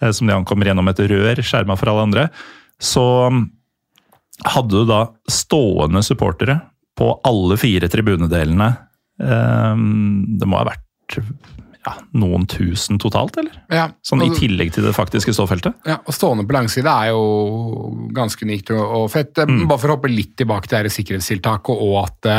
eh, 0.00 0.12
som 0.14 0.28
de 0.28 0.36
ankommer 0.36 0.70
gjennom 0.70 0.92
et 0.92 1.02
rør 1.10 1.42
skjerma 1.42 1.76
for 1.78 1.92
alle 1.92 2.06
andre, 2.08 2.28
så 2.82 3.06
mm, 3.32 3.44
hadde 4.52 4.82
du 4.82 4.88
da 4.88 5.02
stående 5.32 6.04
supportere 6.06 6.60
på 6.96 7.10
alle 7.28 7.58
fire 7.60 7.90
tribunedelene. 7.92 8.70
Eh, 9.20 9.84
Det 10.40 10.48
må 10.48 10.60
ha 10.60 10.68
vært 10.70 11.20
ja, 11.86 11.92
noen 12.18 12.46
tusen 12.50 12.98
totalt, 12.98 13.36
eller? 13.38 13.54
Ja, 13.70 13.86
Sånn 14.06 14.24
i 14.24 14.30
tillegg 14.34 14.72
til 14.74 14.86
det 14.88 14.94
faktiske 14.96 15.34
ståfeltet? 15.36 15.76
Ja, 15.86 16.00
og 16.02 16.14
Stående 16.16 16.46
på 16.46 16.56
langside 16.56 16.90
er 16.90 17.12
jo 17.14 18.08
ganske 18.16 18.42
unikt 18.46 18.72
og, 18.74 19.06
fett. 19.12 19.38
Mm. 19.38 19.68
Bare 19.70 19.82
for 19.82 19.92
å 19.92 19.98
hoppe 19.98 20.10
litt 20.10 20.34
tilbake 20.40 20.70
til 20.72 20.90
sikkerhetstiltaket, 20.90 21.84
og 21.86 22.00
at 22.02 22.30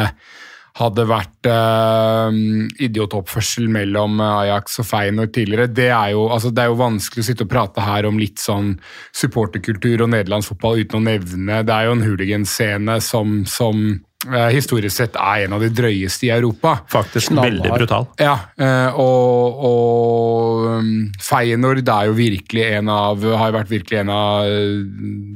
hadde 0.78 1.06
vært 1.10 1.50
eh, 1.50 2.40
idiotoppførsel 2.86 3.70
mellom 3.74 4.22
Ajax 4.24 4.80
og 4.84 4.90
Feyenoord 4.90 5.34
tidligere. 5.36 5.70
Det 5.72 5.90
er, 5.90 6.12
jo, 6.14 6.28
altså, 6.34 6.52
det 6.54 6.64
er 6.64 6.72
jo 6.72 6.82
vanskelig 6.82 7.24
å 7.24 7.30
sitte 7.32 7.48
og 7.48 7.54
prate 7.54 7.86
her 7.86 8.08
om 8.10 8.20
litt 8.22 8.42
sånn 8.42 8.76
supporterkultur 9.16 10.06
og 10.06 10.12
nederlandsk 10.14 10.54
fotball 10.54 10.84
uten 10.84 11.00
å 11.00 11.06
nevne 11.08 11.64
Det 11.66 11.74
er 11.74 11.88
jo 11.88 11.96
en 11.98 12.06
hooliganscene 12.06 13.00
som, 13.04 13.40
som 13.50 13.82
eh, 14.28 14.52
historisk 14.54 15.00
sett 15.00 15.18
er 15.18 15.48
en 15.48 15.58
av 15.58 15.66
de 15.66 15.72
drøyeste 15.74 16.30
i 16.30 16.34
Europa. 16.36 16.78
Faktisk 16.94 17.34
Knallhard. 17.34 17.58
veldig 17.58 17.74
brutal. 17.82 18.08
Ja, 18.22 18.38
eh, 18.62 19.02
og, 19.02 19.66
og 19.72 20.70
um, 20.78 20.94
Feyenoord 21.24 21.82
er 21.88 22.12
jo 22.12 22.16
virkelig 22.18 22.70
en 22.78 22.94
av 22.94 23.28
har 23.42 23.56
vært 23.56 23.74
virkelig 23.74 24.04
en 24.04 24.14
av 24.14 24.46
eh, 24.46 24.80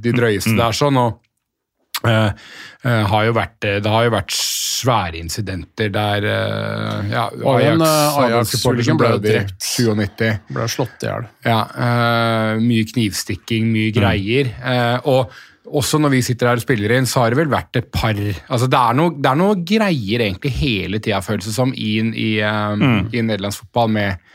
de 0.06 0.16
drøyeste 0.16 0.54
der, 0.58 0.78
sånn, 0.78 1.02
og 1.02 1.20
eh, 2.10 2.32
uh, 2.86 3.04
har 3.12 3.28
jo 3.28 3.36
vært, 3.38 3.60
det 3.62 3.92
har 3.92 4.08
jo 4.08 4.14
vært 4.16 4.36
svære 4.82 5.20
incidenter 5.20 5.92
der 5.94 6.26
uh, 6.26 7.12
ja, 7.12 7.28
Ajax-supporteren 7.30 7.84
eh, 7.86 8.26
Ajax 8.26 8.90
ble 9.02 9.14
drept. 9.26 9.56
97. 9.62 10.26
Ble 10.56 10.68
slått 10.72 11.06
i 11.06 11.10
hjel. 11.10 11.30
Ja, 11.46 11.62
eh, 11.86 12.62
mye 12.64 12.90
knivstikking, 12.90 13.70
mye 13.74 13.94
greier. 13.96 14.52
Eh, 14.58 15.10
og 15.12 15.72
også 15.72 16.02
når 16.02 16.16
vi 16.16 16.24
sitter 16.26 16.52
her 16.52 16.60
og 16.60 16.66
spiller 16.66 16.96
inn, 16.98 17.08
så 17.10 17.24
har 17.24 17.34
det 17.34 17.42
vel 17.44 17.52
vært 17.52 17.78
et 17.80 17.92
par 17.94 18.18
altså 18.18 18.68
Det 18.68 18.80
er 18.80 18.98
noe, 18.98 19.14
det 19.16 19.30
er 19.30 19.40
noe 19.40 19.60
greier 19.64 20.26
egentlig 20.26 20.52
hele 20.58 21.00
tida, 21.00 21.22
føles 21.24 21.48
det 21.48 21.56
som, 21.56 21.72
i, 21.72 21.94
i, 22.02 22.32
mm. 22.42 23.14
i 23.14 23.24
nederlandsfotball 23.30 23.94
med 23.94 24.31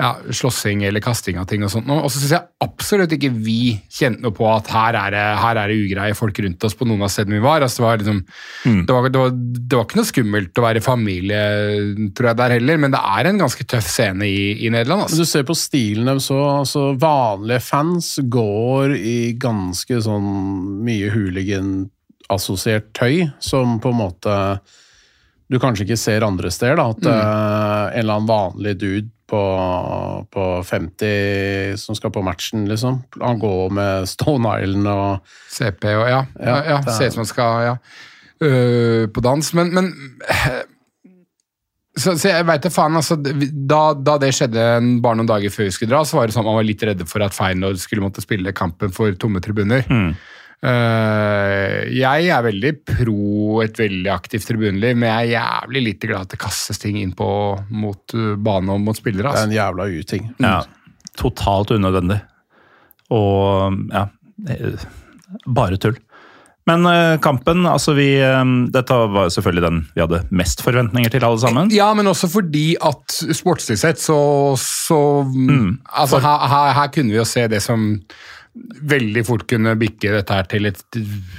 ja, 0.00 0.10
slåssing 0.32 0.82
eller 0.88 1.02
kasting 1.04 1.38
av 1.40 1.46
ting 1.50 1.64
og 1.66 1.70
sånt. 1.72 1.88
Og 1.92 2.08
så 2.08 2.22
syns 2.22 2.32
jeg 2.32 2.48
absolutt 2.64 3.12
ikke 3.12 3.30
vi 3.34 3.74
kjente 3.92 4.24
noe 4.24 4.34
på 4.36 4.46
at 4.48 4.70
her 4.72 4.96
er, 4.96 5.12
det, 5.14 5.24
her 5.42 5.60
er 5.60 5.70
det 5.70 5.76
ugreie 5.82 6.16
folk 6.16 6.40
rundt 6.40 6.64
oss 6.64 6.76
på 6.78 6.88
noen 6.88 7.04
av 7.04 7.12
stedene 7.12 7.36
vi 7.36 7.44
var. 7.44 7.64
Altså, 7.66 7.82
det, 7.82 7.86
var 7.86 8.00
liksom, 8.00 8.22
det, 8.64 8.94
var, 8.96 9.10
det, 9.10 9.20
var, 9.20 9.36
det 9.36 9.76
var 9.76 9.86
ikke 9.86 10.00
noe 10.00 10.10
skummelt 10.10 10.60
å 10.62 10.64
være 10.64 10.84
familie, 10.84 11.42
tror 12.16 12.30
jeg, 12.30 12.40
der 12.40 12.56
heller, 12.56 12.80
men 12.80 12.96
det 12.96 13.04
er 13.12 13.30
en 13.30 13.44
ganske 13.44 13.68
tøff 13.74 13.92
scene 13.92 14.28
i, 14.28 14.40
i 14.64 14.72
Nederland. 14.72 15.04
Altså. 15.06 15.20
Du 15.20 15.28
ser 15.28 15.46
på 15.48 15.58
stilen 15.58 16.08
deres 16.08 16.30
så 16.30 16.40
altså 16.48 16.84
vanlige 17.00 17.62
fans 17.64 18.14
går 18.32 18.96
i 18.96 19.16
ganske 19.40 20.00
sånn 20.04 20.28
mye 20.86 21.12
hooligan-assosiert 21.12 22.92
tøy, 22.96 23.26
som 23.42 23.80
på 23.82 23.92
en 23.92 24.00
måte 24.00 24.36
du 25.50 25.58
kanskje 25.58 25.82
ikke 25.88 25.98
ser 25.98 26.22
andre 26.22 26.50
steder. 26.54 26.78
da, 26.78 26.90
At 26.94 27.06
eh, 27.10 27.98
en 27.98 28.04
eller 28.04 28.20
annen 28.20 28.30
vanlig 28.30 28.76
dude 28.78 29.08
på, 29.30 29.40
på 30.34 30.44
50 30.66 31.76
som 31.78 31.94
skal 31.98 32.10
på 32.14 32.22
matchen, 32.26 32.64
liksom, 32.70 33.00
han 33.22 33.38
går 33.42 33.70
med 33.78 34.08
Stone 34.10 34.56
Island 34.64 34.90
og 34.90 35.36
CP 35.54 35.86
og 35.94 36.06
ja. 36.10 36.24
ja, 36.40 36.46
Ja, 36.50 36.56
ja 36.72 36.80
det 36.82 36.90
er- 36.90 36.98
Ser 36.98 37.06
ut 37.12 37.18
som 37.18 37.24
han 37.24 37.30
skal 37.34 37.66
ja, 37.70 37.76
Uh, 38.40 39.04
på 39.12 39.20
dans. 39.20 39.50
Men, 39.52 39.68
men 39.76 39.90
så, 42.00 42.14
så 42.16 42.30
jeg 42.30 42.46
veit 42.48 42.62
da 42.64 42.70
faen, 42.72 42.94
altså. 42.96 43.18
Da, 43.20 43.80
da 44.00 44.14
det 44.22 44.30
skjedde 44.36 44.62
en- 44.78 44.94
bare 45.04 45.18
noen 45.18 45.28
dager 45.28 45.52
før 45.52 45.66
vi 45.68 45.74
skulle 45.76 45.92
dra, 45.92 46.00
så 46.08 46.16
var 46.16 46.26
det 46.30 46.32
sånn 46.36 46.46
at 46.46 46.48
man 46.48 46.56
var 46.60 46.64
litt 46.64 46.84
redde 46.88 47.04
for 47.10 47.20
at 47.26 47.36
Feyenoord 47.36 47.76
skulle 47.82 48.04
måtte 48.04 48.22
spille 48.24 48.54
kampen 48.56 48.92
for 48.96 49.12
tomme 49.20 49.42
tribuner. 49.44 49.84
Øh, 49.84 50.14
jeg 50.62 52.26
er 52.28 52.42
veldig 52.44 52.72
pro 52.84 53.62
et 53.64 53.78
veldig 53.80 54.10
aktivt 54.12 54.44
tribuneliv, 54.44 54.98
men 54.98 55.08
jeg 55.08 55.30
er 55.30 55.40
jævlig 55.40 55.82
lite 55.86 56.10
glad 56.10 56.26
at 56.26 56.34
det 56.34 56.40
kastes 56.42 56.82
ting 56.82 56.98
inn 57.00 57.14
på 57.16 57.28
mot 57.72 58.14
øh, 58.16 58.34
bane 58.36 58.74
og 58.76 58.82
mot 58.84 58.98
spillere. 58.98 59.30
Det 59.30 59.32
er 59.32 59.40
Altså. 59.40 59.48
en 59.48 59.56
jævla 59.56 59.88
uting. 60.02 60.28
Ja, 60.44 60.58
totalt 61.16 61.72
unødvendig. 61.76 62.20
Og 63.10 63.78
ja 63.90 64.06
eh, 64.48 64.86
Bare 65.46 65.78
tull. 65.78 65.96
Men 66.68 66.84
eh, 66.86 67.16
kampen, 67.22 67.64
altså 67.66 67.94
vi 67.96 68.08
eh, 68.20 68.42
Dette 68.74 68.96
var 69.14 69.30
selvfølgelig 69.32 69.62
den 69.64 69.78
vi 69.94 70.02
hadde 70.04 70.20
mest 70.30 70.60
forventninger 70.62 71.10
til, 71.10 71.24
alle 71.24 71.40
sammen. 71.40 71.70
Ja, 71.74 71.88
men 71.94 72.06
også 72.10 72.28
fordi 72.30 72.74
at 72.76 73.16
sportslig 73.34 73.78
sett 73.80 74.02
så, 74.02 74.18
så 74.60 75.00
altså, 75.88 76.20
her, 76.20 76.46
her, 76.52 76.74
her 76.76 76.92
kunne 76.92 77.14
vi 77.14 77.18
jo 77.18 77.24
se 77.24 77.46
det 77.48 77.62
som 77.64 77.94
veldig 78.54 79.24
fort 79.28 79.46
kunne 79.50 79.76
bikke 79.78 80.12
dette 80.16 80.36
her 80.36 80.48
til 80.50 80.68
et 80.70 80.80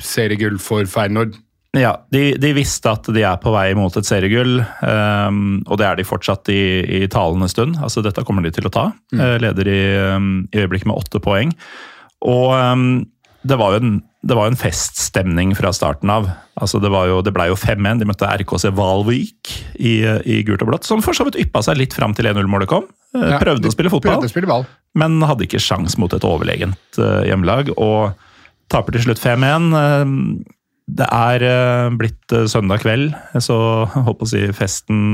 seriegull 0.05 0.59
for 0.61 0.87
Feyenoord. 0.89 1.35
Ja, 1.77 1.93
de, 2.11 2.33
de 2.35 2.49
visste 2.51 2.91
at 2.91 3.07
de 3.15 3.21
er 3.23 3.37
på 3.39 3.53
vei 3.55 3.69
mot 3.79 3.95
et 3.95 4.07
seriegull, 4.07 4.57
um, 4.83 5.61
og 5.71 5.79
det 5.79 5.85
er 5.87 5.95
de 6.01 6.03
fortsatt 6.07 6.51
i, 6.51 6.59
i 6.99 7.07
talende 7.11 7.47
stund. 7.51 7.77
Altså, 7.79 8.03
dette 8.03 8.25
kommer 8.27 8.43
de 8.43 8.51
til 8.51 8.67
å 8.67 8.73
ta. 8.75 8.89
Eh, 9.15 9.37
leder 9.39 9.69
i, 9.71 9.81
um, 10.17 10.31
i 10.51 10.65
øyeblikket 10.65 10.89
med 10.91 10.99
åtte 10.99 11.21
poeng. 11.23 11.53
Og 12.27 12.51
um, 12.51 12.89
det 13.47 13.55
var 13.57 13.73
jo 13.73 13.85
en, 13.85 13.93
det 14.27 14.35
var 14.37 14.51
en 14.51 14.59
feststemning 14.59 15.55
fra 15.57 15.71
starten 15.73 16.11
av. 16.13 16.27
Altså, 16.59 16.81
det, 16.83 16.91
jo, 16.91 17.21
det 17.25 17.31
ble 17.33 17.47
jo 17.49 17.55
5-1. 17.57 18.03
De 18.03 18.09
møtte 18.09 18.27
RKC 18.43 18.67
Valvik 18.77 19.55
i, 19.79 19.95
i 20.27 20.41
gult 20.45 20.67
og 20.67 20.73
blått, 20.73 20.85
som 20.91 20.99
for 21.05 21.15
så 21.17 21.25
vidt 21.29 21.39
yppa 21.41 21.63
seg 21.65 21.79
litt 21.79 21.95
fram 21.95 22.13
til 22.17 22.27
1-0-målet 22.29 22.69
kom. 22.69 22.85
Eh, 23.15 23.31
Ja, 23.31 23.39
prøvde 23.41 23.63
de 23.63 23.71
å 23.71 23.73
spille 23.73 23.93
fotball 23.93 24.19
Prøvde 24.19 24.27
å 24.29 24.35
spille 24.35 24.51
ball. 24.51 24.67
Men 24.97 25.21
hadde 25.23 25.45
ikke 25.47 25.61
sjans 25.61 25.97
mot 26.01 26.11
et 26.15 26.25
overlegent 26.27 26.99
eh, 26.99 27.27
hjemmelag, 27.29 27.71
og 27.79 28.17
taper 28.71 28.95
til 28.95 29.05
slutt 29.07 29.21
5-1. 29.23 29.69
Eh, 29.81 30.15
det 31.01 31.07
er 31.07 31.45
eh, 31.47 31.93
blitt 31.95 32.35
søndag 32.51 32.83
kveld, 32.83 33.13
så 33.39 33.59
jeg 33.85 34.07
håper 34.09 34.27
å 34.27 34.31
si 34.33 34.43
festen 34.55 35.05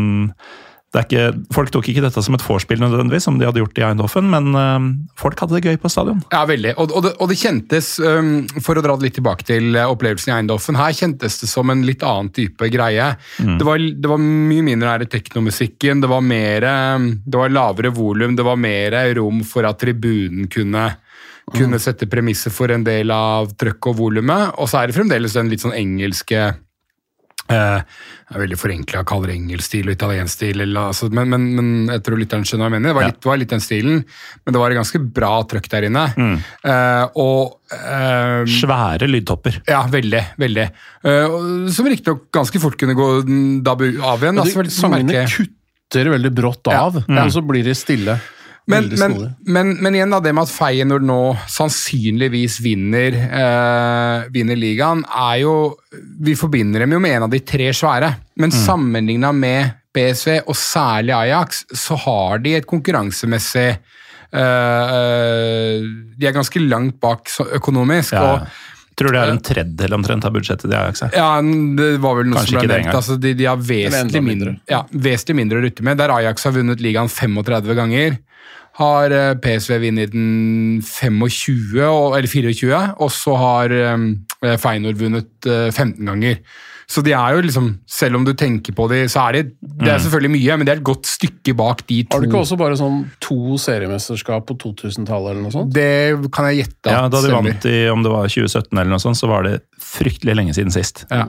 ikke, 0.96 1.24
Folk 1.54 1.72
tok 1.74 1.90
ikke 1.92 2.02
dette 2.06 2.22
som 2.24 2.36
et 2.38 2.44
vorspiel 2.44 2.80
nødvendigvis, 2.82 3.28
som 3.28 3.38
de 3.38 3.46
hadde 3.46 3.60
gjort 3.60 3.80
i 3.80 3.86
Eindhoven, 3.86 4.30
men 4.32 4.56
øh, 4.56 4.86
folk 5.20 5.40
hadde 5.40 5.58
det 5.58 5.70
gøy 5.70 5.80
på 5.82 5.92
stadion. 5.92 6.22
Ja, 6.32 6.46
veldig. 6.48 6.74
Og, 6.78 6.94
og, 6.96 7.04
det, 7.06 7.14
og 7.20 7.30
det 7.30 7.40
kjentes, 7.42 7.92
um, 8.00 8.48
for 8.64 8.80
å 8.80 8.84
dra 8.86 8.96
det 8.98 9.10
litt 9.10 9.18
tilbake 9.20 9.46
til 9.48 9.76
uh, 9.76 9.86
opplevelsen 9.92 10.32
i 10.32 10.36
Eindhoven, 10.40 10.80
her 10.80 10.96
kjentes 10.98 11.42
det 11.44 11.50
som 11.52 11.74
en 11.74 11.84
litt 11.86 12.06
annen 12.08 12.32
type 12.34 12.72
greie. 12.74 13.10
Det, 13.38 13.66
var, 13.68 13.82
det 13.84 14.12
var 14.12 14.22
mye 14.24 14.66
mindre 14.66 14.96
i 15.04 15.10
teknomusikken, 15.12 16.02
det 16.04 16.12
var 16.12 16.24
mer, 16.26 16.70
um, 16.96 17.10
det 17.26 17.44
var 17.44 17.54
lavere 17.54 17.92
volum, 17.94 18.38
det 18.38 18.48
var 18.48 18.58
mer 18.60 18.98
rom 19.20 19.44
for 19.48 19.68
at 19.68 19.82
tribunen 19.84 20.48
kunne 20.52 20.90
kunne 21.48 21.80
sette 21.80 22.10
premisser 22.12 22.52
for 22.52 22.72
en 22.76 22.84
del 22.84 23.12
av 23.14 23.54
trøkk 23.56 23.92
og 23.92 24.00
volumet. 24.02 24.58
Og 24.60 24.68
så 24.68 24.82
er 24.82 24.90
det 24.90 24.98
fremdeles 24.98 25.36
den 25.38 25.48
litt 25.48 25.64
sånn 25.64 25.78
engelske 25.78 26.50
eh, 27.50 27.82
det 28.28 28.36
er 28.36 28.42
veldig 28.44 28.58
forenkla 28.60 29.02
å 29.04 29.08
kalle 29.08 29.30
det 29.30 29.36
engelsk 29.38 29.70
stil 29.70 29.88
og 29.88 29.94
italiensk 29.96 30.34
stil, 30.36 30.62
eller, 30.66 30.90
altså, 30.92 31.08
men, 31.16 31.30
men, 31.32 31.46
men 31.56 31.70
jeg 31.94 32.04
tror 32.04 32.20
lytteren 32.20 32.44
skjønner 32.48 32.66
hva 32.66 32.70
jeg 32.70 32.76
mener. 32.82 32.90
Det 32.92 32.98
var, 33.00 33.08
litt, 33.12 33.28
var 33.32 33.40
litt 33.42 33.54
den 33.56 33.64
stilen, 33.64 34.02
men 34.44 34.56
det 34.58 34.62
var 34.64 34.74
et 34.76 34.80
ganske 34.82 35.02
bra 35.16 35.32
trøkk 35.48 35.70
der 35.72 35.88
inne. 35.88 36.06
Eh, 36.18 37.06
og 37.24 37.78
eh, 37.78 38.42
Svære 38.58 39.08
lydtopper. 39.12 39.62
Ja, 39.72 39.86
veldig. 39.92 40.24
veldig. 40.44 40.68
Eh, 41.08 41.24
og 41.28 41.70
som 41.76 41.88
riktignok 41.88 42.28
ganske 42.36 42.60
fort 42.64 42.76
kunne 42.80 42.98
gå 43.00 43.08
mm, 43.28 43.62
av 43.68 43.86
igjen. 43.88 44.04
Og 44.42 44.44
Altså, 44.44 44.54
de, 44.58 44.60
vel- 44.66 44.74
sangene 44.76 45.14
merke- 45.14 45.38
kutter 45.38 46.12
veldig 46.18 46.34
brått 46.36 46.68
Ja, 46.74 46.82
av, 46.90 47.00
ja. 47.08 47.24
og 47.24 47.32
så 47.32 47.46
blir 47.48 47.64
de 47.64 47.76
stille. 47.80 48.18
Men, 48.68 48.90
men, 49.00 49.14
men, 49.48 49.70
men 49.80 49.96
igjen 49.96 50.12
da, 50.12 50.20
det 50.20 50.34
med 50.36 50.44
at 50.44 50.52
Feyenoord 50.52 51.06
nå 51.08 51.20
sannsynligvis 51.48 52.58
vinner, 52.66 53.16
eh, 53.16 54.26
vinner 54.36 54.60
ligaen, 54.60 55.06
er 55.08 55.38
jo 55.46 55.54
Vi 56.20 56.36
forbinder 56.36 56.84
dem 56.84 56.92
jo 56.92 57.00
med 57.00 57.16
en 57.16 57.24
av 57.30 57.32
de 57.32 57.40
tre 57.40 57.70
svære. 57.72 58.10
Men 58.36 58.52
Mm. 58.52 58.58
sammenligna 58.66 59.32
med 59.34 59.72
PSV, 59.96 60.42
og 60.48 60.56
særlig 60.56 61.14
Ajax, 61.16 61.64
så 61.74 61.96
har 61.98 62.38
de 62.44 62.56
et 62.56 62.68
konkurransemessig 62.68 63.70
eh, 64.34 64.96
eh, 64.98 65.82
De 66.20 66.28
er 66.28 66.36
ganske 66.36 66.60
langt 66.68 67.00
bak 67.02 67.30
økonomisk. 67.58 68.14
Ja. 68.14 68.34
og 68.34 68.48
Tror 68.98 69.14
det 69.14 69.20
er 69.22 69.30
en 69.30 69.40
tredjedel 69.46 69.94
omtrent 69.94 70.26
av 70.26 70.34
budsjettet 70.34 70.72
de 70.72 70.76
har. 70.76 70.90
Ikke? 70.90 71.12
ja, 71.14 71.28
det 71.78 71.90
var 72.02 72.16
vel 72.18 72.32
noe 72.32 72.40
Kanskje 72.40 72.56
som 72.56 72.64
ble 72.64 72.78
nevnt. 72.80 72.96
Altså, 72.98 73.18
de, 73.22 73.34
de 73.38 73.46
har 73.46 73.58
vesentlig 73.62 74.24
mindre, 74.26 74.56
mindre. 74.58 74.72
ja, 74.74 74.80
vesentlig 74.90 75.36
mindre 75.38 75.60
å 75.60 75.66
rutte 75.68 75.86
med. 75.86 76.00
Der 76.02 76.14
Ajax 76.16 76.48
har 76.50 76.56
vunnet 76.56 76.82
ligaen 76.82 77.08
35 77.14 77.76
ganger, 77.78 78.18
har 78.78 79.12
eh, 79.12 79.34
PSV 79.42 79.80
vunnet 79.88 80.12
den 80.14 80.82
25, 80.86 81.82
og- 81.90 82.16
eller 82.18 82.28
24, 82.30 82.82
og 83.02 83.10
så 83.12 83.36
har 83.42 83.70
Feinor 83.74 84.58
Feyenoord 84.62 85.00
vunnet 85.02 85.48
eh, 85.50 85.70
15 85.72 86.06
ganger. 86.06 86.38
Så 86.88 87.02
de 87.04 87.12
er 87.12 87.34
jo 87.36 87.42
liksom, 87.44 87.66
selv 87.90 88.16
om 88.16 88.24
du 88.24 88.32
tenker 88.38 88.72
på 88.72 88.86
det, 88.88 89.10
så 89.12 89.26
er 89.28 89.34
det, 89.36 89.42
det 89.82 89.90
er 89.92 89.98
selvfølgelig 90.00 90.30
mye, 90.38 90.56
men 90.58 90.66
det 90.70 90.72
er 90.72 90.78
et 90.80 90.86
godt 90.88 91.10
stykke 91.10 91.52
bak 91.60 91.82
de 91.90 91.98
to. 92.06 92.16
Har 92.16 92.24
du 92.24 92.30
ikke 92.30 92.40
også 92.46 92.58
bare 92.62 92.78
sånn 92.80 93.02
to 93.20 93.58
seriemesterskap 93.60 94.46
på 94.48 94.56
2000-tallet 94.62 95.34
eller 95.34 95.42
noe 95.44 95.52
sånt? 95.52 95.74
Det 95.76 96.32
kan 96.32 96.48
jeg 96.48 96.62
gjette 96.62 96.94
Ja, 96.94 97.02
Da 97.10 97.20
de 97.20 97.26
stemmer. 97.28 97.50
vant 97.52 97.66
i 97.68 97.76
om 97.92 98.06
det 98.06 98.14
var 98.14 98.30
2017, 98.32 98.72
eller 98.78 98.94
noe 98.94 99.04
sånt, 99.04 99.20
så 99.20 99.28
var 99.28 99.44
det 99.50 99.58
fryktelig 99.84 100.38
lenge 100.40 100.56
siden 100.56 100.72
sist. 100.72 101.04
Ja. 101.12 101.26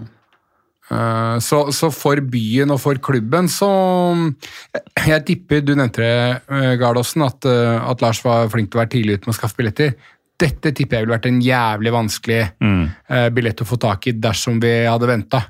Eh, 0.90 1.38
Så, 1.44 1.62
så 1.72 1.90
for 1.92 2.20
byen 2.24 2.70
og 2.72 2.80
for 2.80 2.96
klubben 3.04 3.48
så 3.52 3.68
Jeg 5.06 5.24
tipper, 5.28 5.60
du 5.60 5.74
nevnte 5.76 6.00
det, 6.00 6.40
eh, 6.48 6.74
Gardåsen, 6.80 7.26
at, 7.26 7.44
eh, 7.44 7.90
at 7.90 8.02
Lars 8.04 8.22
var 8.24 8.48
flink 8.52 8.70
til 8.70 8.78
å 8.78 8.84
være 8.84 8.94
tidlig 8.96 9.18
ute 9.18 9.28
med 9.28 9.34
å 9.34 9.38
skaffe 9.38 9.60
billetter. 9.60 9.94
Dette 10.38 10.72
tipper 10.72 10.96
jeg 10.98 11.06
ville 11.06 11.16
vært 11.16 11.26
en 11.26 11.40
jævlig 11.42 11.90
vanskelig 11.90 12.42
mm. 12.62 12.82
billett 13.34 13.58
å 13.58 13.66
få 13.66 13.74
tak 13.82 14.06
i 14.06 14.12
dersom 14.14 14.60
vi 14.62 14.70
hadde 14.86 15.08
venta. 15.10 15.40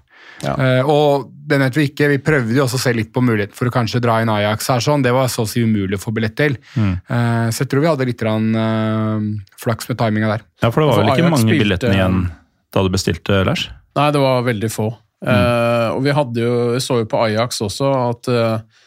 Ja. 0.40 0.54
Uh, 0.54 0.88
og 0.88 1.26
den 1.48 1.64
vet 1.64 1.76
vi 1.76 1.86
ikke, 1.88 2.08
vi 2.12 2.18
prøvde 2.22 2.54
jo 2.56 2.64
også 2.64 2.78
å 2.78 2.82
se 2.82 2.92
litt 2.96 3.10
på 3.12 3.22
muligheten 3.24 3.56
for 3.56 3.70
å 3.70 3.74
kanskje 3.74 4.00
dra 4.04 4.18
inn 4.22 4.30
Ajax 4.32 4.68
her, 4.72 4.82
sånn. 4.84 5.02
det 5.04 5.12
var 5.16 5.30
så 5.32 5.44
å 5.44 5.48
si 5.50 5.60
umulig 5.64 5.98
å 5.98 6.02
få 6.02 6.12
billett 6.14 6.36
til. 6.38 6.58
Eh, 6.78 7.48
så 7.52 7.64
jeg 7.64 7.70
tror 7.72 7.84
vi 7.84 7.90
hadde 7.90 8.06
litt 8.08 8.20
grann, 8.20 8.48
eh, 8.54 9.26
flaks 9.60 9.88
med 9.88 9.98
timinga 10.00 10.30
der. 10.36 10.44
Ja, 10.62 10.70
for 10.70 10.84
det 10.84 10.90
var 10.90 11.00
vel 11.02 11.10
ikke 11.10 11.24
Ajax 11.24 11.34
mange 11.34 11.44
spilte- 11.46 11.64
billettene 11.64 11.96
igjen 11.98 12.18
da 12.76 12.84
du 12.84 12.90
bestilte, 12.92 13.44
Lars? 13.48 13.68
Nei, 13.96 14.10
det 14.14 14.20
var 14.22 14.44
veldig 14.46 14.70
få. 14.72 14.88
Eh, 15.18 15.88
og 15.90 16.04
vi 16.04 16.14
hadde 16.14 16.44
jo, 16.44 16.52
vi 16.76 16.82
så 16.82 17.00
jo 17.00 17.08
på 17.10 17.22
Ajax 17.24 17.58
også 17.64 17.90
at 17.90 18.28
uh, 18.30 18.84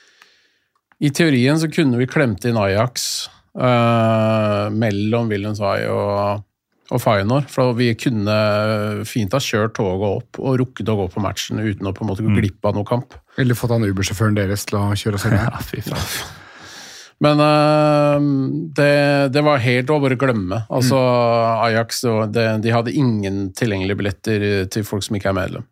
i 1.04 1.10
teorien 1.12 1.60
så 1.60 1.68
kunne 1.72 2.00
vi 2.00 2.08
klemt 2.10 2.46
inn 2.48 2.60
Ajax 2.62 3.28
uh, 3.58 4.70
mellom 4.72 5.32
Wilhelmsvai 5.32 5.88
og, 5.92 6.44
og 6.92 7.02
Feyenoord. 7.04 7.50
For 7.52 7.74
vi 7.78 7.90
kunne 8.00 8.36
fint 9.10 9.34
ha 9.36 9.42
kjørt 9.44 9.76
toget 9.80 10.22
opp 10.22 10.42
og 10.44 10.60
rukket 10.62 10.92
å 10.94 11.00
gå 11.02 11.08
på 11.16 11.24
matchen 11.24 11.60
uten 11.60 11.90
å 11.90 11.96
på 11.96 12.06
en 12.06 12.14
måte 12.14 12.26
gå 12.26 12.36
glipp 12.38 12.70
av 12.70 12.78
noe 12.78 12.88
kamp. 12.88 13.18
Eller 13.42 13.58
fått 13.58 13.74
han 13.74 13.88
Uber-sjåføren 13.88 14.38
deres 14.38 14.68
til 14.70 14.80
å 14.80 14.92
kjøre 14.94 15.20
oss 15.20 15.28
hjem. 15.28 15.42
Ja, 15.42 15.66
fy 15.66 15.84
faen. 15.84 16.38
Men 17.22 17.38
eh, 17.46 18.24
det, 18.78 18.94
det 19.36 19.44
var 19.46 19.62
helt 19.62 19.92
å 19.94 20.00
bare 20.02 20.18
glemme. 20.18 20.64
Altså, 20.74 20.98
Ajax 21.68 22.02
det, 22.02 22.16
det, 22.34 22.46
de 22.66 22.74
hadde 22.74 22.96
ingen 22.98 23.52
tilgjengelige 23.58 24.00
billetter 24.00 24.46
til 24.74 24.88
folk 24.88 25.06
som 25.06 25.20
ikke 25.20 25.30
er 25.30 25.38
medlem. 25.38 25.68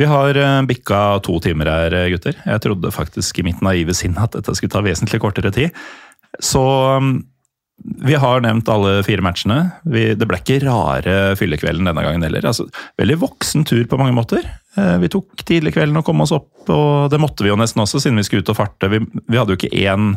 Vi 0.00 0.08
har 0.08 0.38
eh, 0.40 0.60
bikka 0.68 1.00
to 1.26 1.36
timer 1.44 1.68
her, 1.68 1.96
gutter. 2.12 2.38
Jeg 2.46 2.64
trodde 2.64 2.94
faktisk 2.94 3.42
i 3.42 3.44
mitt 3.50 3.60
naive 3.64 3.92
sinn 3.96 4.16
at 4.20 4.32
dette 4.36 4.54
skulle 4.56 4.72
ta 4.72 4.80
vesentlig 4.84 5.20
kortere 5.20 5.52
tid. 5.52 5.76
Så 6.40 6.62
um, 6.96 7.18
vi 8.04 8.14
har 8.14 8.42
nevnt 8.44 8.68
alle 8.68 9.00
fire 9.04 9.24
matchene. 9.24 9.58
Vi, 9.88 10.10
det 10.16 10.28
ble 10.28 10.38
ikke 10.40 10.60
rare 10.64 11.34
fyllekvelden 11.40 11.88
denne 11.88 12.04
gangen 12.04 12.24
heller. 12.24 12.44
Altså, 12.48 12.66
veldig 13.00 13.18
voksen 13.22 13.64
tur 13.68 13.82
på 13.88 13.98
mange 14.00 14.14
måter. 14.16 14.44
Eh, 14.76 14.96
Vi 15.02 15.10
tok 15.12 15.44
tidlig 15.48 15.74
kvelden 15.76 16.00
og 16.00 16.06
kom 16.06 16.20
oss 16.24 16.34
opp, 16.36 16.52
og 16.68 17.10
det 17.12 17.20
måtte 17.22 17.44
vi 17.44 17.52
jo 17.52 17.58
nesten 17.60 17.82
også, 17.84 18.02
siden 18.04 18.20
vi 18.20 18.26
skulle 18.28 18.44
ut 18.44 18.52
og 18.52 18.60
farte. 18.60 18.90
Vi, 18.92 19.00
vi 19.00 19.40
hadde 19.40 19.56
jo 19.56 19.60
ikke 19.60 19.74
én 19.76 20.14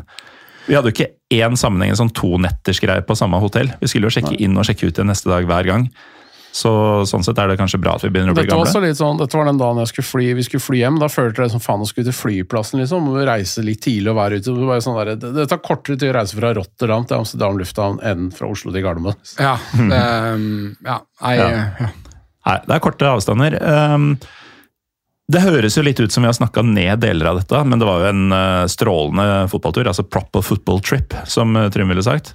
vi 0.64 0.78
hadde 0.78 0.92
jo 0.92 0.96
ikke 0.96 1.12
én 1.36 1.58
sammenheng, 1.60 1.92
en 1.92 2.00
sånn 2.00 2.14
tonettersgreie 2.16 3.04
på 3.04 3.18
samme 3.20 3.36
hotell. 3.44 3.74
Vi 3.82 3.90
skulle 3.92 4.08
jo 4.08 4.16
sjekke 4.16 4.38
inn 4.40 4.56
og 4.56 4.64
sjekke 4.64 4.88
ut 4.88 4.96
igjen 4.96 5.10
neste 5.12 5.28
dag 5.28 5.44
hver 5.50 5.68
gang. 5.68 5.90
Så 6.54 6.70
sånn 7.10 7.24
sett 7.26 7.40
er 7.42 7.50
det 7.50 7.56
kanskje 7.58 7.80
bra 7.82 7.96
at 7.98 8.04
vi 8.06 8.12
begynner 8.14 8.30
å 8.30 8.36
bli 8.38 8.44
Dette 8.46 8.54
var, 8.54 8.68
også 8.68 8.78
gamle. 8.78 8.92
litt 8.92 9.00
sånn, 9.00 9.18
dette 9.18 9.38
var 9.40 9.48
den 9.50 9.58
dagen 9.58 9.80
jeg 9.82 9.90
skulle 9.90 10.06
fly, 10.06 10.26
vi 10.38 10.44
skulle 10.46 10.62
fly 10.62 10.82
hjem. 10.84 11.00
Da 11.02 11.08
følte 11.10 11.42
jeg 11.48 11.54
som 11.56 11.64
faen 11.64 11.82
å 11.82 11.88
skulle 11.90 12.12
til 12.12 12.14
flyplassen. 12.14 12.78
liksom, 12.84 13.08
og 13.10 13.24
reise 13.26 13.64
litt 13.66 13.82
tidlig 13.82 14.12
og 14.14 14.20
være 14.20 14.38
ute. 14.38 14.54
Det, 14.54 14.68
var 14.70 14.84
sånn 14.86 15.00
der, 15.00 15.16
det, 15.18 15.32
det 15.40 15.48
tar 15.50 15.64
kortere 15.66 15.98
tid 15.98 16.12
å 16.12 16.18
reise 16.20 16.38
fra 16.38 16.54
Rotterdam 16.54 17.10
til 17.10 17.18
Amsterdam 17.18 17.58
lufthavn 17.58 17.98
enn 18.06 18.30
fra 18.38 18.52
Oslo 18.54 18.70
til 18.76 18.86
Gardermoen. 18.86 19.18
Ja, 19.42 19.56
det, 19.74 20.04
ja, 20.86 21.00
nei, 21.26 21.36
Ja. 21.42 21.50
ja. 21.82 21.92
Nei, 22.44 22.58
det 22.68 22.76
er 22.76 22.82
korte 22.84 23.08
avstander. 23.08 23.54
Um, 23.64 24.08
det 25.32 25.42
høres 25.42 25.78
jo 25.78 25.84
litt 25.88 26.02
ut 26.04 26.12
som 26.12 26.22
vi 26.26 26.28
har 26.28 26.36
snakka 26.36 26.62
ned 26.68 27.00
deler 27.02 27.30
av 27.32 27.38
dette, 27.40 27.62
men 27.66 27.80
det 27.82 27.88
var 27.88 28.04
jo 28.04 28.10
en 28.12 28.26
uh, 28.36 28.66
strålende 28.70 29.46
fotballtur. 29.50 29.88
Altså 29.88 30.04
proper 30.04 30.44
football 30.44 30.84
trip, 30.84 31.16
som 31.26 31.56
uh, 31.56 31.70
Trym 31.74 31.90
ville 31.90 32.04
sagt. 32.04 32.34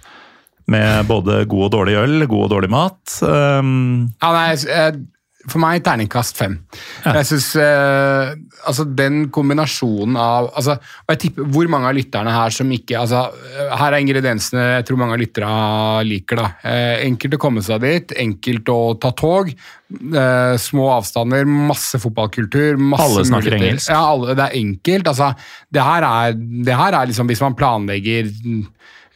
Med 0.69 1.07
både 1.09 1.43
god 1.49 1.69
og 1.69 1.77
dårlig 1.79 1.95
øl, 1.97 2.27
god 2.29 2.49
og 2.49 2.51
dårlig 2.57 2.73
mat. 2.73 3.21
Um, 3.25 4.11
Ja, 4.21 4.33
nei, 4.37 5.07
for 5.49 5.63
meg 5.63 5.83
terningkast 5.87 6.37
fem. 6.39 6.59
Jeg 7.05 7.27
synes, 7.29 7.47
eh, 7.57 8.33
altså 8.69 8.85
Den 8.85 9.29
kombinasjonen 9.33 10.17
av 10.21 10.51
altså, 10.51 10.77
og 10.77 11.15
jeg 11.15 11.21
tipper 11.23 11.49
Hvor 11.55 11.71
mange 11.73 11.89
av 11.89 11.97
lytterne 11.97 12.35
her 12.35 12.55
som 12.55 12.71
ikke 12.75 12.99
altså, 13.01 13.23
Her 13.55 13.95
er 13.95 14.03
ingrediensene 14.03 14.67
jeg 14.79 14.89
tror 14.89 15.01
mange 15.01 15.17
av 15.17 15.23
lytterne 15.23 16.05
liker. 16.09 16.43
da. 16.43 16.49
Eh, 16.69 17.07
enkelt 17.07 17.39
å 17.39 17.41
komme 17.41 17.63
seg 17.65 17.81
dit, 17.85 18.15
enkelt 18.19 18.69
å 18.73 18.81
ta 19.01 19.13
tog. 19.17 19.51
Eh, 19.89 20.55
små 20.61 20.91
avstander, 20.93 21.47
masse 21.49 21.97
fotballkultur. 22.03 22.77
masse 22.77 23.07
Alle 23.07 23.23
snakker 23.25 23.55
muligheter. 23.55 23.69
engelsk. 23.71 23.89
Ja, 23.89 24.01
alle, 24.05 24.35
det 24.37 24.45
er 24.45 24.57
enkelt. 24.59 25.07
altså, 25.09 25.31
Det 25.73 25.83
her 25.83 26.05
er, 26.05 26.33
det 26.37 26.75
her 26.77 26.93
er 26.93 27.07
liksom 27.09 27.27
Hvis 27.31 27.41
man 27.41 27.55
planlegger 27.57 28.29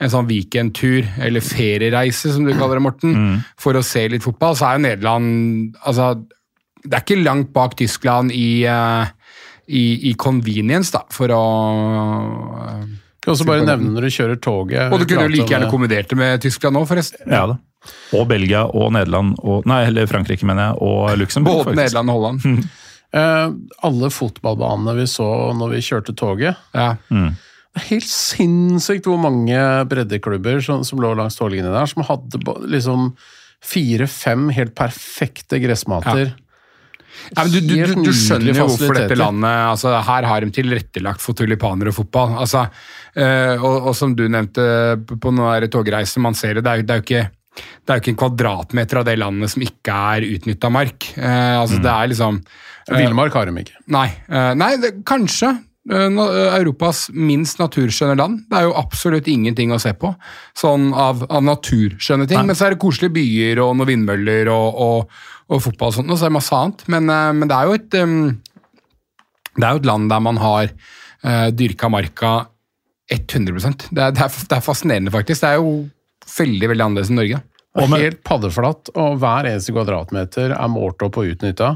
en 0.03 0.11
sånn 0.11 0.27
weekendtur, 0.27 1.05
eller 1.21 1.41
feriereise, 1.45 2.33
som 2.33 2.45
du 2.49 2.55
kaller 2.57 2.81
det, 2.81 2.83
Morten, 2.83 3.45
for 3.61 3.77
å 3.77 3.83
se 3.85 4.07
litt 4.09 4.25
fotball, 4.25 4.57
så 4.57 4.71
er 4.71 4.79
jo 4.79 4.87
Nederland 4.89 5.77
altså, 5.85 6.25
Det 6.83 6.95
er 6.97 7.05
ikke 7.05 7.23
langt 7.23 7.53
bak 7.53 7.77
Tyskland 7.77 8.33
i, 8.33 8.65
eh, 8.65 9.07
i, 9.69 10.11
i 10.11 10.15
convenience, 10.15 10.91
da, 10.91 11.05
for 11.13 11.29
å 11.37 11.43
eh, 12.65 12.87
Kan 13.23 13.35
også 13.37 13.47
bare 13.47 13.63
nevne 13.69 13.93
når 13.93 14.09
du 14.09 14.15
kjører 14.17 14.41
toget 14.43 14.89
Og 14.91 14.99
du 14.99 15.07
kunne 15.07 15.29
jo 15.29 15.35
like 15.37 15.53
gjerne 15.53 15.69
kombinert 15.71 16.09
det 16.11 16.19
med 16.19 16.41
Tyskland 16.43 16.75
nå, 16.75 16.87
forresten. 16.89 17.29
ja 17.31 17.45
da. 17.53 17.59
Og 18.17 18.27
Belgia 18.31 18.67
og 18.69 18.93
Nederland 18.95 19.35
og 19.41 19.67
Nei, 19.69 19.83
eller 19.89 20.07
Frankrike, 20.11 20.47
mener 20.49 20.71
jeg. 20.71 20.79
Og 20.87 21.19
Luxembourg. 21.21 21.65
Både 21.65 21.73
faktisk. 21.73 21.83
Nederland 21.83 22.15
og 22.15 22.21
Holland. 22.21 22.71
Eh, 23.13 23.49
alle 23.85 24.09
fotballbanene 24.09 24.95
vi 24.97 25.03
så 25.11 25.27
når 25.53 25.75
vi 25.75 25.83
kjørte 25.85 26.15
toget 26.17 26.57
Ja. 26.73 26.95
Er 27.13 27.85
helt 27.91 28.09
sinnssykt 28.09 29.05
hvor 29.09 29.19
mange 29.21 29.57
breddeklubber 29.89 30.63
som, 30.65 30.81
som 30.85 31.01
lå 31.01 31.11
langs 31.17 31.37
toglinjen 31.37 31.73
der, 31.73 31.89
som 31.89 32.07
hadde 32.09 32.41
liksom 32.73 33.11
fire-fem 33.65 34.49
helt 34.57 34.73
perfekte 34.77 35.61
gressmater. 35.61 36.33
Ja, 37.37 37.45
men 37.45 37.53
du, 37.53 37.61
du, 37.61 37.75
du, 37.77 38.09
du 38.09 38.13
skjønner 38.17 38.57
jo 38.57 38.67
hvorfor 38.67 38.97
dette 38.97 39.17
landet 39.21 39.51
altså 39.69 39.93
Her 40.09 40.27
har 40.27 40.43
de 40.43 40.49
tilrettelagt 40.57 41.21
for 41.23 41.37
tulipaner 41.37 41.91
og 41.93 41.97
fotball. 41.97 42.39
altså 42.41 42.65
øh, 43.15 43.57
og, 43.61 43.91
og 43.91 43.97
som 43.97 44.17
du 44.17 44.25
nevnte 44.25 44.65
på 45.13 45.33
noen 45.37 45.69
togreiser, 45.73 46.25
man 46.25 46.37
ser 46.37 46.59
det, 46.59 46.65
det 46.65 46.73
er, 46.73 46.85
det 46.89 46.97
er 46.97 47.03
jo 47.03 47.07
ikke 47.07 47.25
det 47.53 47.91
er 47.91 47.99
jo 47.99 48.03
ikke 48.05 48.13
en 48.15 48.21
kvadratmeter 48.23 49.01
av 49.01 49.09
det 49.09 49.19
landet 49.21 49.53
som 49.53 49.65
ikke 49.65 49.97
er 50.15 50.27
utnytta 50.29 50.71
mark. 50.73 51.11
Eh, 51.19 51.57
altså 51.59 51.81
Det 51.83 51.91
er 51.91 52.13
liksom 52.13 52.39
eh, 52.41 52.97
Villmark 52.97 53.37
har 53.37 53.51
de 53.51 53.65
ikke. 53.65 53.83
Nei, 53.93 54.07
eh, 54.31 54.53
nei 54.59 54.71
det, 54.83 54.93
kanskje. 55.09 55.51
eh, 55.91 56.07
eh, 56.07 56.55
Europas 56.61 57.09
minst 57.13 57.61
naturskjønne 57.61 58.17
land. 58.21 58.45
Det 58.49 58.61
er 58.61 58.69
jo 58.69 58.77
absolutt 58.81 59.29
ingenting 59.29 59.75
å 59.75 59.81
se 59.83 59.93
på 59.99 60.15
sånn 60.59 60.93
av, 60.95 61.27
av 61.29 61.45
naturskjønne 61.45 62.29
ting. 62.31 62.47
Men 62.49 62.59
så 62.59 62.69
er 62.69 62.77
det 62.77 62.83
koselige 62.85 63.17
byer 63.19 63.65
og 63.67 63.75
noen 63.77 63.93
vindmøller 63.93 64.53
og, 64.55 64.81
og, 64.87 65.21
og 65.53 65.65
fotball 65.67 65.93
og 65.93 65.99
sånt, 65.99 66.15
og 66.15 66.19
så 66.19 66.29
er 66.29 66.33
det 66.33 66.39
masse 66.39 66.57
annet. 66.57 66.87
Men, 66.95 67.13
eh, 67.13 67.35
men 67.37 67.53
det 67.53 67.59
er 67.59 67.77
et 67.77 68.01
Det 69.53 69.67
er 69.67 69.75
jo 69.75 69.83
et 69.83 69.91
land 69.91 70.09
der 70.09 70.21
man 70.25 70.39
har 70.41 70.71
uh, 70.73 71.51
dyrka 71.53 71.91
marka 71.93 72.47
100 73.13 73.91
det 73.91 74.01
er, 74.01 74.15
det, 74.17 74.23
er, 74.25 74.29
det 74.49 74.57
er 74.57 74.65
fascinerende, 74.65 75.13
faktisk. 75.13 75.43
Det 75.43 75.51
er 75.51 75.59
jo 75.61 75.91
veldig 76.37 76.69
veldig 76.73 76.85
annerledes 76.87 77.11
enn 77.13 77.19
Norge. 77.21 77.41
Og 77.81 77.89
helt 77.97 78.19
paddeflatt, 78.27 78.91
og 79.01 79.17
hver 79.23 79.47
eneste 79.49 79.73
kvadratmeter 79.73 80.53
er 80.53 80.69
målt 80.69 81.01
opp 81.07 81.17
og 81.23 81.31
utnytta. 81.33 81.71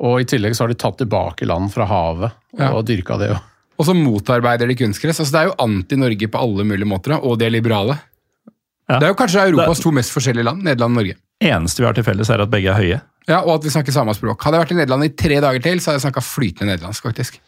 Og 0.00 0.20
i 0.22 0.26
tillegg 0.30 0.54
så 0.56 0.64
har 0.64 0.72
de 0.72 0.78
tatt 0.80 0.96
tilbake 1.02 1.44
land 1.48 1.72
fra 1.74 1.84
havet 1.90 2.32
Ja. 2.58 2.70
og 2.72 2.86
dyrka 2.86 3.18
det 3.18 3.30
Også. 3.34 3.42
Og 3.78 3.86
så 3.86 3.94
motarbeider 3.94 4.66
de 4.66 4.74
kunstgress. 4.74 5.20
Altså, 5.20 5.32
det 5.32 5.40
er 5.40 5.50
jo 5.50 5.58
anti-Norge 5.62 6.28
på 6.32 6.38
alle 6.40 6.64
mulige 6.64 6.88
måter, 6.88 7.12
og 7.22 7.38
de 7.38 7.44
er 7.46 7.50
liberale. 7.50 7.98
Ja. 8.88 8.98
Det 8.98 9.04
er 9.06 9.12
jo 9.12 9.18
kanskje 9.20 9.44
Europas 9.52 9.80
to 9.84 9.92
mest 9.92 10.10
forskjellige 10.10 10.44
land, 10.48 10.62
Nederland 10.64 10.96
og 10.96 11.02
Norge. 11.02 11.14
Eneste 11.44 11.82
vi 11.82 11.86
har 11.86 11.94
til 11.94 12.02
felles, 12.06 12.30
er 12.30 12.40
at 12.42 12.50
begge 12.50 12.72
er 12.72 12.78
høye. 12.80 13.00
Ja, 13.28 13.42
Og 13.44 13.58
at 13.58 13.64
vi 13.64 13.70
snakker 13.70 13.92
samme 13.92 14.14
språk. 14.16 14.40
Hadde 14.42 14.56
jeg 14.56 14.64
vært 14.64 14.72
i 14.72 14.78
Nederland 14.80 15.04
i 15.04 15.08
tre 15.14 15.38
dager 15.44 15.60
til, 15.62 15.78
så 15.78 15.90
hadde 15.92 16.00
jeg 16.00 16.06
snakka 16.10 16.24
flytende 16.24 16.72
nederlandsk, 16.72 17.02
faktisk. 17.04 17.38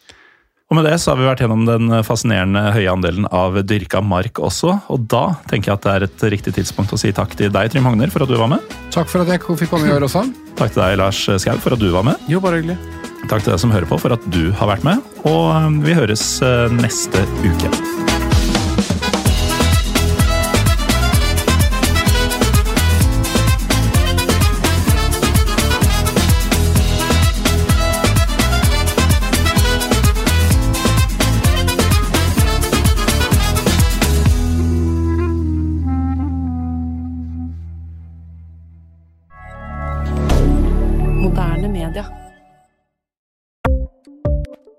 Og 0.71 0.77
med 0.77 0.85
det 0.87 0.95
så 1.03 1.11
har 1.11 1.19
vi 1.19 1.27
vært 1.27 1.41
gjennom 1.43 1.65
den 1.67 1.91
fascinerende 2.07 2.61
høye 2.71 2.87
andelen 2.93 3.25
av 3.27 3.57
dyrka 3.67 3.99
mark 3.99 4.39
også, 4.39 4.77
og 4.87 5.03
da 5.11 5.33
tenker 5.51 5.73
jeg 5.73 5.75
at 5.75 5.83
det 5.83 5.91
er 5.91 6.05
et 6.07 6.23
riktig 6.31 6.55
tidspunkt 6.55 6.95
å 6.95 6.99
si 7.01 7.11
takk 7.11 7.35
til 7.35 7.51
deg, 7.51 7.73
Trym 7.73 7.89
Hogner, 7.89 8.13
for 8.13 8.23
at 8.23 8.31
du 8.31 8.37
var 8.39 8.53
med. 8.53 8.71
Takk 8.95 9.11
for 9.11 9.25
at 9.25 9.33
jeg 9.35 9.43
fikk 9.43 9.73
komme 9.73 9.91
i 9.91 9.91
år 9.91 10.07
også. 10.07 10.23
Takk 10.55 10.71
til 10.71 10.85
deg, 10.85 10.95
Lars 11.03 11.19
Skau, 11.27 11.59
for 11.59 11.75
at 11.75 11.83
du 11.83 11.89
var 11.91 12.07
med. 12.07 12.23
Jo, 12.31 12.39
bare 12.39 12.61
hyggelig. 12.61 12.79
Takk 13.27 13.43
til 13.43 13.51
deg 13.51 13.59
som 13.65 13.75
hører 13.75 13.89
på 13.91 13.99
for 13.99 14.15
at 14.15 14.31
du 14.31 14.45
har 14.55 14.71
vært 14.71 14.87
med, 14.87 15.03
og 15.27 15.81
vi 15.83 15.97
høres 15.97 16.23
eh, 16.45 16.71
neste 16.79 17.27
uke. 17.43 18.00